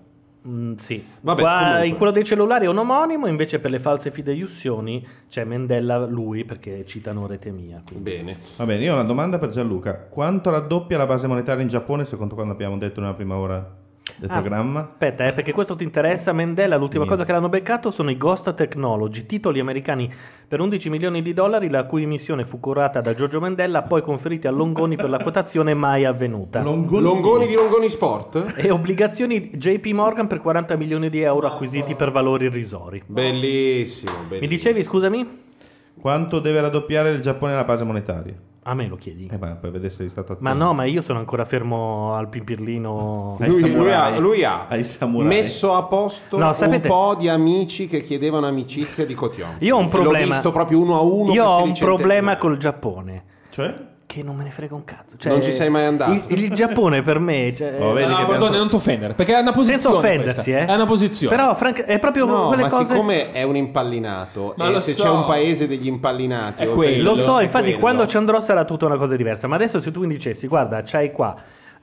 Mm, 0.50 0.74
sì, 0.76 1.06
Vabbè, 1.22 1.42
Qua 1.42 1.84
in 1.84 1.96
quello 1.96 2.12
dei 2.12 2.24
cellulari 2.24 2.66
è 2.66 2.70
un 2.70 2.78
omonimo, 2.78 3.28
invece 3.28 3.60
per 3.60 3.72
le 3.72 3.80
false 3.80 4.12
fideiussioni 4.12 5.06
c'è 5.30 5.44
Mendella 5.44 6.06
lui 6.06 6.46
perché 6.46 6.86
citano 6.86 7.28
rete 7.28 7.52
mia. 7.52 7.82
quindi. 7.86 8.10
Bene. 8.10 8.38
Va 8.58 8.66
bene, 8.66 8.84
io 8.84 8.92
ho 8.92 8.96
una 8.96 9.04
domanda 9.04 9.38
per 9.38 9.50
Gianluca. 9.50 9.96
Quanto 9.96 10.50
raddoppia 10.50 10.98
la 10.98 11.06
base 11.06 11.28
monetaria 11.28 11.64
in 11.64 11.70
Giappone 11.70 12.04
secondo 12.04 12.36
quanto 12.36 12.54
abbiamo 12.54 12.78
detto 12.78 13.00
nella 13.00 13.14
prima 13.14 13.36
ora 13.36 13.88
del 14.20 14.30
Ah, 14.30 14.40
programma? 14.40 14.80
Aspetta, 14.82 15.26
eh, 15.28 15.34
perché 15.34 15.52
questo 15.54 15.76
ti 15.76 15.84
interessa. 15.84 16.34
Mendella, 16.34 16.76
l'ultima 16.76 17.04
Niente. 17.04 17.16
cosa 17.24 17.26
che 17.26 17.32
l'hanno 17.36 17.50
beccato 17.50 17.90
sono 17.92 18.10
i 18.12 18.18
Ghost 18.18 18.54
Technology, 18.54 19.26
titoli 19.26 19.60
americani 19.60 20.12
per 20.48 20.60
11 20.60 20.90
milioni 20.90 21.22
di 21.22 21.34
dollari, 21.34 21.70
la 21.70 21.86
cui 21.86 22.04
emissione 22.04 22.46
fu 22.46 22.60
curata 22.60 23.02
da 23.02 23.14
Giorgio 23.14 23.40
Mendella, 23.40 23.84
poi 23.84 24.02
conferiti 24.02 24.48
a 24.48 24.52
Longoni 24.52 24.96
per 24.96 25.10
la 25.10 25.18
quotazione 25.20 25.74
mai 25.74 26.06
avvenuta. 26.06 26.62
Longoni 26.62 27.48
di 27.48 27.54
Longoni 27.56 27.90
Sport? 27.90 28.54
e 28.58 28.70
obbligazioni 28.70 29.52
JP 29.52 29.86
Morgan 29.88 30.28
per 30.28 30.40
40 30.40 30.76
milioni 30.76 31.10
di 31.10 31.22
euro 31.22 31.48
acquisiti 31.48 31.96
per 31.96 32.12
valori 32.12 32.46
irrisori. 32.46 33.02
Bellissimo, 33.06 34.12
bellissimo. 34.28 34.40
Mi 34.42 34.48
dicevi, 34.48 34.84
scusami? 34.84 35.28
Quanto 36.00 36.40
deve 36.40 36.62
raddoppiare 36.62 37.12
il 37.12 37.20
Giappone 37.22 37.54
la 37.54 37.64
base 37.64 37.84
monetaria? 37.84 38.34
A 38.70 38.76
me 38.76 38.88
lo 38.88 38.98
chiedi. 38.98 39.28
Eh, 39.32 39.38
ma 39.38 39.56
per 39.56 39.72
vedere 39.72 39.90
se 39.90 39.96
sei 39.98 40.10
stato 40.10 40.38
Ma 40.42 40.52
attento. 40.52 40.66
no, 40.66 40.74
ma 40.76 40.84
io 40.84 41.02
sono 41.02 41.18
ancora 41.18 41.44
fermo 41.44 42.14
al 42.14 42.30
pimpirlino. 42.30 43.38
Lui, 43.40 43.74
lui 43.74 43.92
ha, 43.92 44.20
lui 44.20 44.44
ha 44.44 44.68
messo 45.24 45.74
a 45.74 45.84
posto 45.84 46.38
No, 46.38 46.54
sapete- 46.54 46.88
un 46.88 46.94
po' 46.94 47.16
di 47.18 47.28
amici 47.28 47.88
che 47.88 48.04
chiedevano 48.04 48.46
amicizia 48.46 49.08
di 49.08 49.16
Cotion. 49.16 49.56
Io 49.60 49.76
ho 49.76 49.80
un 49.80 49.88
problema. 49.88 50.20
L'ho 50.20 50.26
visto 50.26 50.52
proprio 50.52 50.80
uno 50.80 50.96
a 50.98 51.02
uno. 51.02 51.34
Io 51.34 51.46
ho 51.46 51.64
un 51.64 51.74
problema 51.74 52.38
col 52.38 52.58
Giappone. 52.58 53.24
Cioè? 53.50 53.74
Che 54.10 54.24
non 54.24 54.36
me 54.36 54.44
ne 54.44 54.50
frega 54.50 54.74
un 54.74 54.84
cazzo. 54.86 55.18
Cioè, 55.18 55.32
Non 55.32 55.40
ci 55.44 55.52
sei 55.52 55.70
mai 55.70 55.86
andato? 55.86 56.14
Il, 56.14 56.24
il 56.46 56.50
Giappone 56.52 57.04
per 57.04 57.20
me. 57.20 57.54
Cioè, 57.56 57.78
Oh, 57.80 57.94
vedi 57.94 58.10
No, 58.10 58.16
che 58.18 58.22
abbiamo- 58.24 58.48
non 58.50 58.68
ti 58.68 58.76
offendere, 58.76 59.14
perché 59.14 59.36
è 59.36 59.40
una 59.40 59.52
posizione. 59.52 59.82
senza 59.84 59.96
offendersi, 59.98 60.52
eh. 60.52 60.66
È 60.66 60.74
una 60.74 60.86
posizione. 60.86 61.36
Però, 61.36 61.54
franca- 61.54 61.86
è 61.86 62.00
proprio 62.00 62.26
No, 62.26 62.48
quelle 62.48 62.64
ma 62.64 62.70
cose. 62.70 62.86
siccome 62.86 63.32
è 63.32 63.44
un 63.44 63.56
impallinato 63.56 64.56
Ma 64.58 64.70
e 64.72 64.80
se 64.80 64.94
so. 64.94 65.04
c'è 65.04 65.10
un 65.10 65.26
paese 65.26 65.68
degli 65.68 65.86
impallinati 65.86 66.64
È 66.64 66.70
quello. 66.70 67.12
Lo 67.12 67.16
so, 67.18 67.40
infatti, 67.40 67.66
quello. 67.66 67.80
quando 67.80 68.08
ci 68.08 68.18
andrò 68.18 68.42
sarà 68.42 68.66
tutta 68.66 68.88
una 68.88 68.98
cosa 68.98 69.16
diversa. 69.16 69.46
Ma 69.48 69.54
adesso, 69.58 69.80
se 69.80 69.92
tu 69.92 70.00
mi 70.02 70.08
dicessi, 70.08 70.48
guarda, 70.48 70.82
c'hai 70.84 71.12
qua 71.12 71.36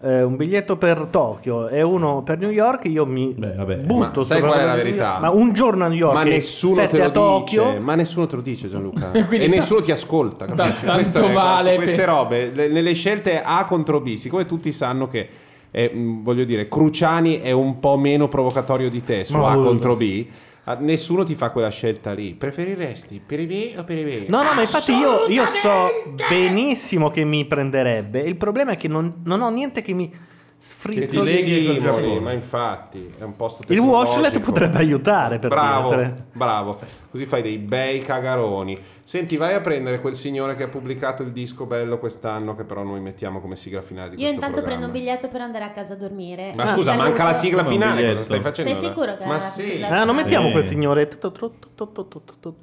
eh, 0.02 0.22
un 0.22 0.36
biglietto 0.36 0.76
per 0.76 1.06
Tokyo 1.10 1.68
e 1.68 1.80
uno 1.82 2.22
per 2.22 2.38
New 2.38 2.50
York, 2.50 2.84
io 2.84 3.06
mi 3.06 3.34
Beh, 3.36 3.54
vabbè. 3.54 3.76
butto. 3.84 4.18
Ma 4.20 4.24
sai 4.24 4.40
qual 4.40 4.58
è 4.58 4.64
la 4.64 4.74
verità? 4.74 5.18
Ma 5.20 5.30
un 5.30 5.52
giorno 5.52 5.84
a 5.84 5.88
New 5.88 5.96
York, 5.96 6.14
Ma 6.14 6.22
e 6.22 6.28
nessuno 6.28 6.86
te 6.86 6.98
lo 6.98 7.10
Tokyo. 7.10 7.64
dice, 7.64 7.78
ma 7.80 7.94
nessuno 7.94 8.26
te 8.26 8.36
lo 8.36 8.42
dice 8.42 8.68
Gianluca. 8.68 9.10
E 9.30 9.48
nessuno 9.48 9.80
ti 9.80 9.90
ascolta, 9.92 10.44
capisci? 10.46 10.84
tanto 10.84 10.92
Queste 10.94 11.20
è- 11.30 11.32
vale 11.32 11.74
queste 11.76 11.94
per- 11.96 12.04
robe, 12.08 12.50
le- 12.54 12.68
nelle 12.68 12.92
scelte 12.92 13.42
A 13.42 13.64
contro 13.64 14.00
B, 14.00 14.14
siccome 14.14 14.44
tutti 14.46 14.70
sanno 14.72 15.08
che 15.08 15.28
eh, 15.70 15.90
voglio 15.94 16.44
dire, 16.44 16.68
Cruciani 16.68 17.40
è 17.40 17.50
un 17.50 17.78
po' 17.80 17.96
meno 17.98 18.28
provocatorio 18.28 18.88
di 18.90 19.02
te 19.04 19.24
su 19.24 19.36
Ma 19.36 19.50
A 19.50 19.54
contro 19.54 19.96
B. 19.96 20.26
Nessuno 20.74 21.22
ti 21.22 21.34
fa 21.36 21.50
quella 21.50 21.70
scelta 21.70 22.12
lì. 22.12 22.34
Preferiresti 22.34 23.22
per 23.24 23.38
i 23.38 23.46
B 23.46 23.74
o 23.78 23.84
per 23.84 23.98
i 23.98 24.02
B? 24.02 24.28
No, 24.28 24.42
no, 24.42 24.52
ma 24.52 24.60
infatti 24.60 24.92
io, 24.92 25.26
io 25.28 25.46
so 25.46 25.88
benissimo 26.28 27.08
che 27.10 27.22
mi 27.24 27.44
prenderebbe. 27.44 28.20
Il 28.20 28.36
problema 28.36 28.72
è 28.72 28.76
che 28.76 28.88
non, 28.88 29.20
non 29.24 29.42
ho 29.42 29.48
niente 29.50 29.80
che 29.80 29.92
mi 29.92 30.10
Che 30.10 30.16
sfrizzo. 30.58 31.20
ti 31.20 31.24
leghi 31.24 32.18
ma 32.20 32.32
infatti 32.32 33.12
è 33.16 33.22
un 33.22 33.36
posto 33.36 33.62
Il 33.72 33.78
washlet 33.78 34.40
potrebbe 34.40 34.78
aiutare 34.78 35.38
per 35.38 35.50
Bravo, 35.50 35.90
dire. 35.90 36.26
bravo. 36.32 36.78
Così 37.10 37.26
fai 37.26 37.42
dei 37.42 37.58
bei 37.58 38.00
cagaroni. 38.00 38.76
Senti, 39.06 39.36
vai 39.36 39.54
a 39.54 39.60
prendere 39.60 40.00
quel 40.00 40.16
signore 40.16 40.56
che 40.56 40.64
ha 40.64 40.66
pubblicato 40.66 41.22
il 41.22 41.30
disco 41.30 41.64
bello 41.64 41.96
quest'anno, 42.00 42.56
che 42.56 42.64
però 42.64 42.82
noi 42.82 42.98
mettiamo 42.98 43.40
come 43.40 43.54
sigla 43.54 43.80
finale 43.80 44.08
di 44.10 44.16
Io 44.16 44.22
questo 44.22 44.34
intanto 44.34 44.62
prendo 44.62 44.86
programma. 44.86 44.86
un 44.86 44.92
biglietto 44.92 45.28
per 45.28 45.40
andare 45.42 45.64
a 45.64 45.70
casa 45.70 45.92
a 45.94 45.96
dormire. 45.96 46.52
Ma 46.56 46.66
scusa, 46.66 46.90
Saluto. 46.90 47.06
manca 47.08 47.22
la 47.22 47.32
sigla 47.32 47.62
Come 47.62 47.74
finale, 47.76 48.08
cosa 48.08 48.22
stai 48.24 48.40
facendo? 48.40 48.72
Sei 48.72 48.82
sicuro 48.82 49.16
che 49.16 49.24
Ma 49.24 49.34
la 49.34 49.38
sì. 49.38 49.62
sigla- 49.62 49.88
Ah, 49.90 50.02
non 50.04 50.16
mettiamo 50.16 50.46
Sì. 50.46 50.52
quel 50.52 50.64
signore. 50.64 51.08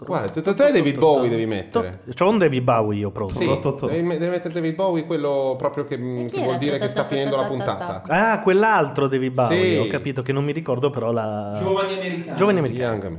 Guarda, 0.05 0.41
te, 0.41 0.71
David 0.73 0.97
Bowie 0.97 1.29
devi 1.29 1.45
mettere. 1.45 2.01
C'ho 2.13 2.27
un 2.27 2.37
David 2.37 2.63
Bowie 2.63 2.99
io 2.99 3.11
proprio. 3.11 3.37
Sì, 3.37 3.85
devi, 3.87 4.01
me- 4.01 4.17
devi 4.17 4.31
mettere 4.31 4.53
David 4.53 4.75
Bowie, 4.75 5.05
quello 5.05 5.55
proprio 5.57 5.85
che, 5.85 5.95
vuol 5.97 6.57
dire 6.57 6.77
che 6.77 6.89
sta 6.89 7.05
finendo 7.05 7.37
la 7.37 7.43
puntata. 7.45 8.01
Ah, 8.05 8.39
quell'altro 8.39 9.07
David 9.07 9.33
Bowie, 9.33 9.71
Sì. 9.71 9.77
ho 9.77 9.87
capito 9.87 10.21
che 10.21 10.33
non 10.33 10.43
mi 10.43 10.51
ricordo 10.51 10.89
però 10.89 11.13
la... 11.13 11.57
Giovani 11.57 11.93
americani. 11.93 12.35
Giovani 12.35 12.57
americani. 12.59 13.17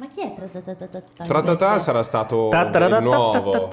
Ma 0.00 0.06
chi 0.06 0.22
è 0.22 0.32
Tra-ta-ta-ta-ta? 0.34 1.24
Tratatà 1.24 1.78
sarà 1.78 2.02
stato 2.02 2.48
Ta- 2.50 2.70
ta- 2.70 2.88
ta- 2.88 2.96
il 2.96 3.02
nuovo. 3.02 3.68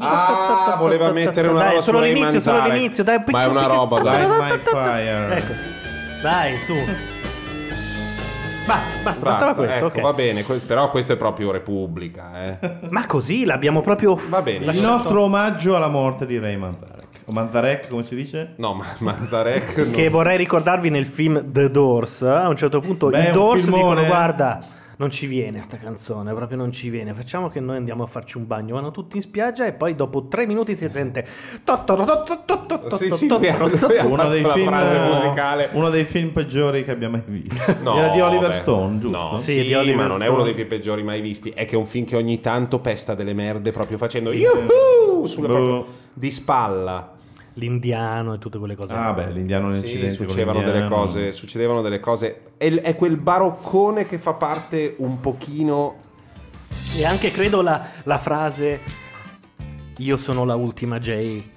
Ah, 0.00 0.76
voleva 0.78 1.10
mettere 1.10 1.48
una 1.48 1.70
roba 1.70 1.80
solo 1.80 2.00
l'inizio, 2.00 2.38
solo 2.38 2.66
l'inizio, 2.66 3.02
dai, 3.02 3.22
Ma 3.30 3.44
è 3.44 3.46
una 3.46 3.64
roba, 3.64 3.98
dai. 4.00 4.26
My 4.26 4.58
fire. 4.58 5.36
Ecco. 5.38 5.52
Dai, 6.20 6.56
su. 6.58 6.74
Basta, 8.66 8.66
basta, 8.66 9.00
Basta, 9.02 9.24
bastava 9.24 9.54
questo, 9.54 9.86
ecco, 9.86 9.96
ok. 9.96 10.00
va 10.02 10.12
bene, 10.12 10.44
que- 10.44 10.56
però 10.58 10.90
questo 10.90 11.14
è 11.14 11.16
proprio 11.16 11.50
Repubblica, 11.50 12.30
eh. 12.44 12.58
Ma 12.90 13.06
così 13.06 13.46
l'abbiamo 13.46 13.80
proprio 13.80 14.18
Va 14.28 14.42
bene. 14.42 14.66
Il 14.66 14.80
nostro 14.82 15.22
omaggio 15.22 15.74
alla 15.76 15.88
morte 15.88 16.26
di 16.26 16.38
Ray 16.38 16.56
Manzarek. 16.56 17.20
O 17.24 17.32
Manzarek, 17.32 17.88
come 17.88 18.02
si 18.02 18.14
dice? 18.14 18.52
No, 18.58 18.74
ma 18.74 18.84
Manzarek. 18.98 19.90
Che 19.92 20.08
vorrei 20.10 20.36
ricordarvi 20.36 20.90
nel 20.90 21.06
film 21.06 21.50
The 21.50 21.70
Doors. 21.70 22.20
A 22.20 22.48
un 22.48 22.56
certo 22.56 22.80
punto 22.80 23.08
Beh, 23.08 23.30
i 23.30 23.32
Doors 23.32 23.62
filmone. 23.62 23.82
dicono: 24.02 24.06
Guarda, 24.06 24.58
non 25.02 25.10
ci 25.10 25.26
viene 25.26 25.60
sta 25.62 25.78
canzone, 25.78 26.32
proprio 26.32 26.56
non 26.56 26.70
ci 26.70 26.88
viene. 26.88 27.12
Facciamo 27.12 27.48
che 27.48 27.58
noi 27.58 27.76
andiamo 27.76 28.04
a 28.04 28.06
farci 28.06 28.36
un 28.36 28.46
bagno. 28.46 28.74
Vanno 28.74 28.92
tutti 28.92 29.16
in 29.16 29.22
spiaggia 29.22 29.66
e 29.66 29.72
poi 29.72 29.96
dopo 29.96 30.28
tre 30.28 30.46
minuti 30.46 30.76
si 30.76 30.88
sente. 30.92 31.26
Sì, 32.96 33.10
sì, 33.10 33.26
Uno 34.06 34.28
dei, 34.28 34.44
film, 34.44 34.66
frase 34.68 34.98
musicale. 34.98 35.68
uno 35.72 35.90
dei 35.90 36.04
film 36.04 36.28
peggiori 36.30 36.84
che 36.84 36.92
abbiamo 36.92 37.16
mai 37.16 37.40
visto. 37.40 37.76
No, 37.82 37.96
Era 37.96 38.08
di 38.10 38.20
Oliver 38.20 38.50
beh, 38.50 38.54
Stone, 38.60 38.98
giusto? 39.00 39.18
No, 39.18 39.36
Sì, 39.38 39.52
sì, 39.54 39.62
di 39.62 39.74
Oliver 39.74 39.96
ma 39.96 40.06
non 40.06 40.22
è 40.22 40.28
uno 40.28 40.44
dei 40.44 40.54
film 40.54 40.68
peggiori 40.68 41.02
mai 41.02 41.20
visti. 41.20 41.50
È 41.50 41.64
che 41.64 41.74
è 41.74 41.78
un 41.78 41.86
film 41.86 42.06
che 42.06 42.14
ogni 42.14 42.40
tanto 42.40 42.78
pesta 42.78 43.14
delle 43.16 43.32
merde 43.34 43.72
proprio 43.72 43.98
facendo 43.98 44.30
yuhu 44.32 45.26
sulle 45.26 45.48
Boh. 45.48 45.52
proprio 45.54 45.86
di 46.12 46.30
spalla. 46.30 47.14
L'indiano 47.54 48.34
e 48.34 48.38
tutte 48.38 48.58
quelle 48.58 48.74
cose. 48.74 48.94
Ah, 48.94 49.12
beh, 49.12 49.30
l'indiano 49.30 49.70
Sì, 49.70 49.76
nell'incidente 49.76 50.16
con 50.16 50.26
succedevano 50.26 50.62
delle 50.62 50.86
cose, 50.86 51.32
succedevano 51.32 51.82
delle 51.82 52.00
cose. 52.00 52.42
È, 52.56 52.72
è 52.72 52.96
quel 52.96 53.16
baroccone 53.16 54.06
che 54.06 54.18
fa 54.18 54.32
parte 54.32 54.94
un 54.98 55.20
pochino 55.20 55.96
E 56.96 57.04
anche 57.04 57.30
credo 57.30 57.60
la, 57.60 57.86
la 58.04 58.18
frase 58.18 58.80
Io 59.98 60.16
sono 60.16 60.44
la 60.44 60.54
ultima 60.54 60.98
Jay 60.98 61.50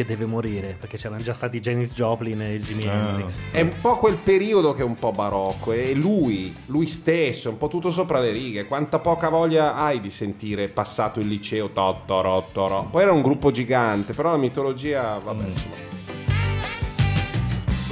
che 0.00 0.06
deve 0.06 0.24
morire, 0.24 0.76
perché 0.80 0.96
c'erano 0.96 1.22
già 1.22 1.34
stati 1.34 1.60
Janis 1.60 1.92
Joplin 1.92 2.40
e 2.40 2.58
Jimi 2.60 2.88
Ah. 2.88 2.92
Hendrix. 2.94 3.38
È 3.52 3.60
un 3.60 3.72
po' 3.80 3.98
quel 3.98 4.16
periodo 4.16 4.72
che 4.72 4.80
è 4.80 4.84
un 4.84 4.98
po' 4.98 5.12
barocco. 5.12 5.72
E 5.72 5.92
lui, 5.94 6.54
lui 6.66 6.86
stesso, 6.86 7.48
è 7.48 7.52
un 7.52 7.58
po' 7.58 7.68
tutto 7.68 7.90
sopra 7.90 8.18
le 8.18 8.30
righe. 8.32 8.64
Quanta 8.64 8.98
poca 8.98 9.28
voglia 9.28 9.74
hai 9.74 10.00
di 10.00 10.08
sentire 10.10 10.68
passato 10.68 11.20
il 11.20 11.28
liceo 11.28 11.68
Totoro, 11.70 12.46
Toro. 12.52 12.88
Poi 12.90 13.02
era 13.02 13.12
un 13.12 13.20
gruppo 13.20 13.50
gigante, 13.50 14.14
però 14.14 14.30
la 14.30 14.36
mitologia, 14.38 15.20
vabbè, 15.22 15.44
insomma. 15.44 15.98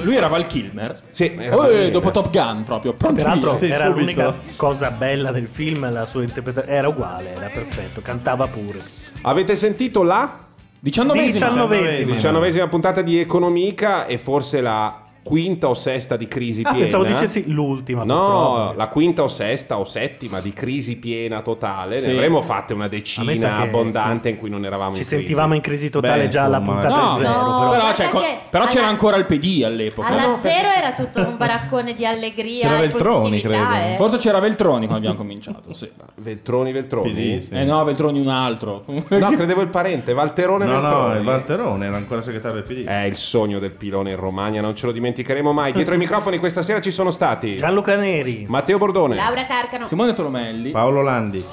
Lui 0.03 0.15
era 0.15 0.29
Val 0.29 0.47
Kilmer. 0.47 1.01
Sì, 1.11 1.35
era 1.37 1.57
Val 1.57 1.69
Kilmer. 1.71 1.91
dopo 1.91 2.11
Top 2.13 2.31
Gun 2.31 2.65
proprio. 2.65 2.95
Peraltro 2.95 3.57
Sì, 3.57 3.67
era 3.67 3.87
subito. 3.87 3.99
l'unica 4.01 4.35
cosa 4.57 4.91
bella 4.93 5.33
del 5.33 5.49
film, 5.49 5.91
la 5.93 6.07
sua 6.07 6.23
interpretazione 6.23 6.77
era 6.79 6.89
uguale, 6.89 7.35
era 7.35 7.49
perfetto, 7.53 8.01
cantava 8.01 8.47
pure. 8.47 8.81
Avete 9.23 9.57
sentito 9.57 10.05
la 10.05 10.47
Diciannovesima. 10.81 11.47
Diciannovesima. 11.49 12.15
diciannovesima 12.15 12.69
puntata 12.69 13.03
di 13.03 13.19
Economica 13.19 14.07
e 14.07 14.19
forse 14.19 14.61
la 14.61 15.07
quinta 15.23 15.69
o 15.69 15.75
sesta 15.75 16.17
di 16.17 16.27
crisi 16.27 16.63
Ah, 16.65 16.71
piena? 16.71 16.85
pensavo 16.85 17.05
dicessi 17.05 17.45
l'ultima. 17.51 18.03
No, 18.05 18.15
purtroppo. 18.15 18.73
la 18.77 18.89
quinta 18.89 19.23
o 19.23 19.29
sesta 19.29 19.79
o 19.79 19.85
settima 19.85 20.41
di 20.41 20.53
crisi 20.53 20.97
piena 20.97 21.43
totale. 21.43 22.01
Sì. 22.01 22.07
Ne 22.07 22.13
avremmo 22.15 22.41
fatte 22.43 22.73
una 22.75 22.89
decina 22.89 23.33
che- 23.33 23.47
abbondante 23.47 24.29
in 24.31 24.39
cui 24.39 24.49
non 24.51 24.65
eravamo 24.65 24.95
Ci 24.95 25.01
in 25.03 25.07
crisi. 25.07 25.23
sentivamo 25.23 25.55
in 25.55 25.61
crisi 25.61 25.91
totale 25.91 26.23
Beh, 26.25 26.29
già 26.29 26.45
alla 26.45 26.61
puntata 26.61 26.89
No, 26.89 27.17
zero. 27.19 27.29
no. 27.31 27.71
però. 27.71 27.93
Cioè, 27.93 28.09
co- 28.09 28.21
che 28.21 28.39
però 28.49 28.67
c'era 28.67 28.81
alla- 28.83 28.91
ancora 28.91 29.17
il 29.17 29.27
PD 29.27 29.63
all'epoca. 29.65 30.09
Alla 30.09 30.27
no, 30.27 30.39
zero 30.41 30.69
era 30.69 30.93
tutto 30.95 31.27
un 31.29 31.37
baraccone 31.37 31.93
di 31.93 32.07
allegria 32.07 32.61
C'era 32.63 32.79
Veltroni, 32.79 33.41
credo. 33.41 33.73
eh. 33.75 33.95
Forse 33.97 34.17
c'era 34.19 34.39
Veltroni 34.39 34.87
quando 34.87 34.97
abbiamo 35.09 35.17
cominciato. 35.17 35.75
Sì. 35.75 35.91
Veltroni, 36.17 36.73
Veltroni. 36.73 37.13
PD, 37.13 37.41
sì. 37.47 37.55
Eh 37.55 37.65
no, 37.65 37.83
Veltroni 37.85 38.19
un 38.21 38.29
altro. 38.29 38.85
No, 38.87 39.31
credevo 39.33 39.61
il 39.61 39.69
parente, 39.69 40.13
Valterone 40.15 40.65
No, 40.65 40.73
no, 40.75 40.81
Veltroni. 40.81 41.19
il 41.19 41.25
Valterone 41.25 41.87
era 41.87 41.97
ancora 41.97 42.23
segretario 42.23 42.63
del 42.63 42.65
PD. 42.65 42.87
È 42.87 43.03
il 43.03 43.17
sogno 43.17 43.59
del 43.59 43.73
pilone 43.73 44.11
in 44.11 44.17
Romagna, 44.17 44.61
non 44.61 44.75
ce 44.75 44.87
lo 44.87 44.93
dimenticheremo 45.09 45.53
mai. 45.53 45.73
Dietro 45.73 45.95
i 45.95 45.99
microfoni 45.99 46.39
questa 46.39 46.63
sera 46.63 46.81
ci 46.81 46.91
sono 46.91 47.11
stati 47.11 47.57
Gianluca 47.57 47.97
Neri. 47.97 48.47
Matteo 48.49 48.79
Bordone. 48.79 49.15
Laura 49.15 49.47
Carcano. 49.47 49.87
Simone 49.87 50.13
Tolomelli. 50.13 50.71
Paolo 50.71 51.03
Landi. 51.03 51.45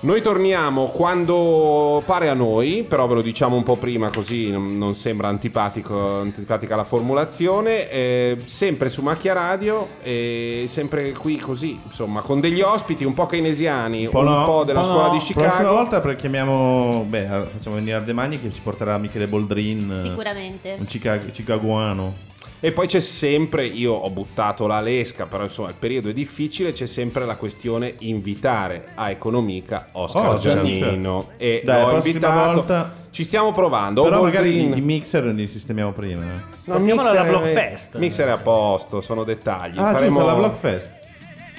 Noi 0.00 0.22
torniamo 0.22 0.84
quando 0.84 2.00
pare 2.06 2.28
a 2.28 2.32
noi, 2.34 2.84
però 2.88 3.08
ve 3.08 3.14
lo 3.14 3.20
diciamo 3.20 3.56
un 3.56 3.64
po' 3.64 3.74
prima 3.74 4.10
così 4.10 4.48
non, 4.48 4.94
sembra 4.94 5.26
antipatico, 5.26 6.20
antipatica 6.20 6.76
la 6.76 6.84
formulazione. 6.84 7.90
eh, 7.90 8.36
sempre 8.44 8.90
su 8.90 9.02
Macchia 9.02 9.32
Radio 9.32 9.88
e 10.04 10.66
sempre 10.68 11.10
qui 11.10 11.36
così, 11.38 11.80
insomma, 11.84 12.20
con 12.20 12.38
degli 12.38 12.60
ospiti 12.60 13.02
un 13.04 13.12
po' 13.12 13.26
keynesiani, 13.26 14.04
un 14.04 14.10
po', 14.12 14.22
no, 14.22 14.62
della 14.62 14.82
un 14.82 14.86
po' 14.86 14.92
scuola 14.92 15.08
no. 15.08 15.12
di 15.14 15.18
Prossima 15.18 15.50
Chicago. 15.50 15.74
volta 15.74 16.00
perché 16.00 16.20
chiamiamo, 16.20 17.04
beh, 17.08 17.26
facciamo 17.52 17.74
venire 17.74 17.96
Ardemagni 17.96 18.40
che 18.40 18.52
ci 18.52 18.60
porterà 18.60 18.98
Michele 18.98 19.26
Boldrin, 19.26 20.02
Sicuramente. 20.04 20.76
un 20.78 20.86
Chica- 20.86 21.18
chicagoano. 21.18 22.26
E 22.60 22.72
poi 22.72 22.88
c'è 22.88 22.98
sempre, 22.98 23.64
io 23.66 23.92
ho 23.92 24.10
buttato 24.10 24.66
la 24.66 24.80
lesca, 24.80 25.26
però 25.26 25.44
insomma 25.44 25.68
il 25.68 25.76
periodo 25.78 26.08
è 26.08 26.12
difficile, 26.12 26.72
c'è 26.72 26.86
sempre 26.86 27.24
la 27.24 27.36
questione 27.36 27.94
invitare 27.98 28.86
a 28.96 29.10
Economica 29.10 29.88
Oscar 29.92 30.24
Oh, 30.34 30.38
certo, 30.40 30.64
Giannino. 30.68 31.28
E 31.36 31.62
Dai, 31.64 31.80
l'ho 31.82 31.88
prossima 31.90 32.08
invitato. 32.14 32.52
volta- 32.54 32.92
Ci 33.10 33.22
stiamo 33.24 33.52
provando. 33.52 34.02
Però 34.02 34.22
magari 34.22 34.50
Boldrin- 34.50 34.76
i, 34.76 34.80
mixer 34.80 35.24
li 35.26 35.46
sistemiamo 35.46 35.92
prima. 35.92 36.22
eh. 36.22 36.26
No, 36.64 36.74
Portiamola 36.76 36.82
mixer 36.94 37.16
alla 37.16 37.24
è- 37.24 37.28
Blockfest. 37.30 37.96
Mixer 37.96 38.26
è 38.26 38.30
a 38.30 38.38
posto, 38.38 39.00
sono 39.00 39.24
dettagli. 39.24 39.78
Ah, 39.78 39.92
Faremo 39.92 40.18
giusto, 40.18 40.26
la 40.26 40.34
Blockfest. 40.34 40.88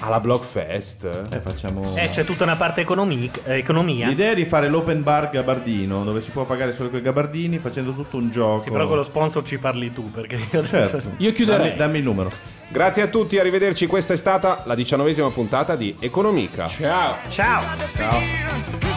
Alla 0.00 0.20
Blockfest. 0.20 1.28
Eh, 1.30 1.40
facciamo... 1.40 1.82
Eh, 1.96 2.08
c'è 2.10 2.24
tutta 2.24 2.44
una 2.44 2.56
parte 2.56 2.80
economi- 2.82 3.30
eh, 3.44 3.58
economia. 3.58 4.06
L'idea 4.06 4.32
è 4.32 4.34
di 4.34 4.44
fare 4.44 4.68
l'open 4.68 5.02
bar 5.02 5.30
gabardino, 5.30 6.04
dove 6.04 6.20
si 6.20 6.30
può 6.30 6.44
pagare 6.44 6.74
solo 6.74 6.90
con 6.90 6.98
i 6.98 7.02
gabardini, 7.02 7.58
facendo 7.58 7.92
tutto 7.92 8.16
un 8.16 8.30
gioco. 8.30 8.64
Sì, 8.64 8.70
però 8.70 8.86
con 8.86 8.96
lo 8.96 9.04
sponsor 9.04 9.44
ci 9.44 9.58
parli 9.58 9.92
tu, 9.92 10.10
perché 10.10 10.36
io 10.36 10.58
adesso... 10.58 10.88
Certo. 10.88 11.12
Io 11.18 11.32
chiuderei. 11.32 11.68
Dammi, 11.68 11.76
dammi 11.76 11.98
il 11.98 12.04
numero. 12.04 12.30
Grazie 12.68 13.02
a 13.02 13.06
tutti, 13.08 13.38
arrivederci. 13.38 13.86
Questa 13.86 14.12
è 14.12 14.16
stata 14.16 14.62
la 14.64 14.74
diciannovesima 14.74 15.30
puntata 15.30 15.76
di 15.76 15.96
Economica. 15.98 16.66
Ciao. 16.68 17.16
Ciao. 17.28 17.62
Ciao. 17.96 18.89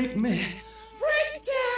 break 0.00 0.16
me. 0.16 0.46
Break 0.98 1.42
down! 1.42 1.77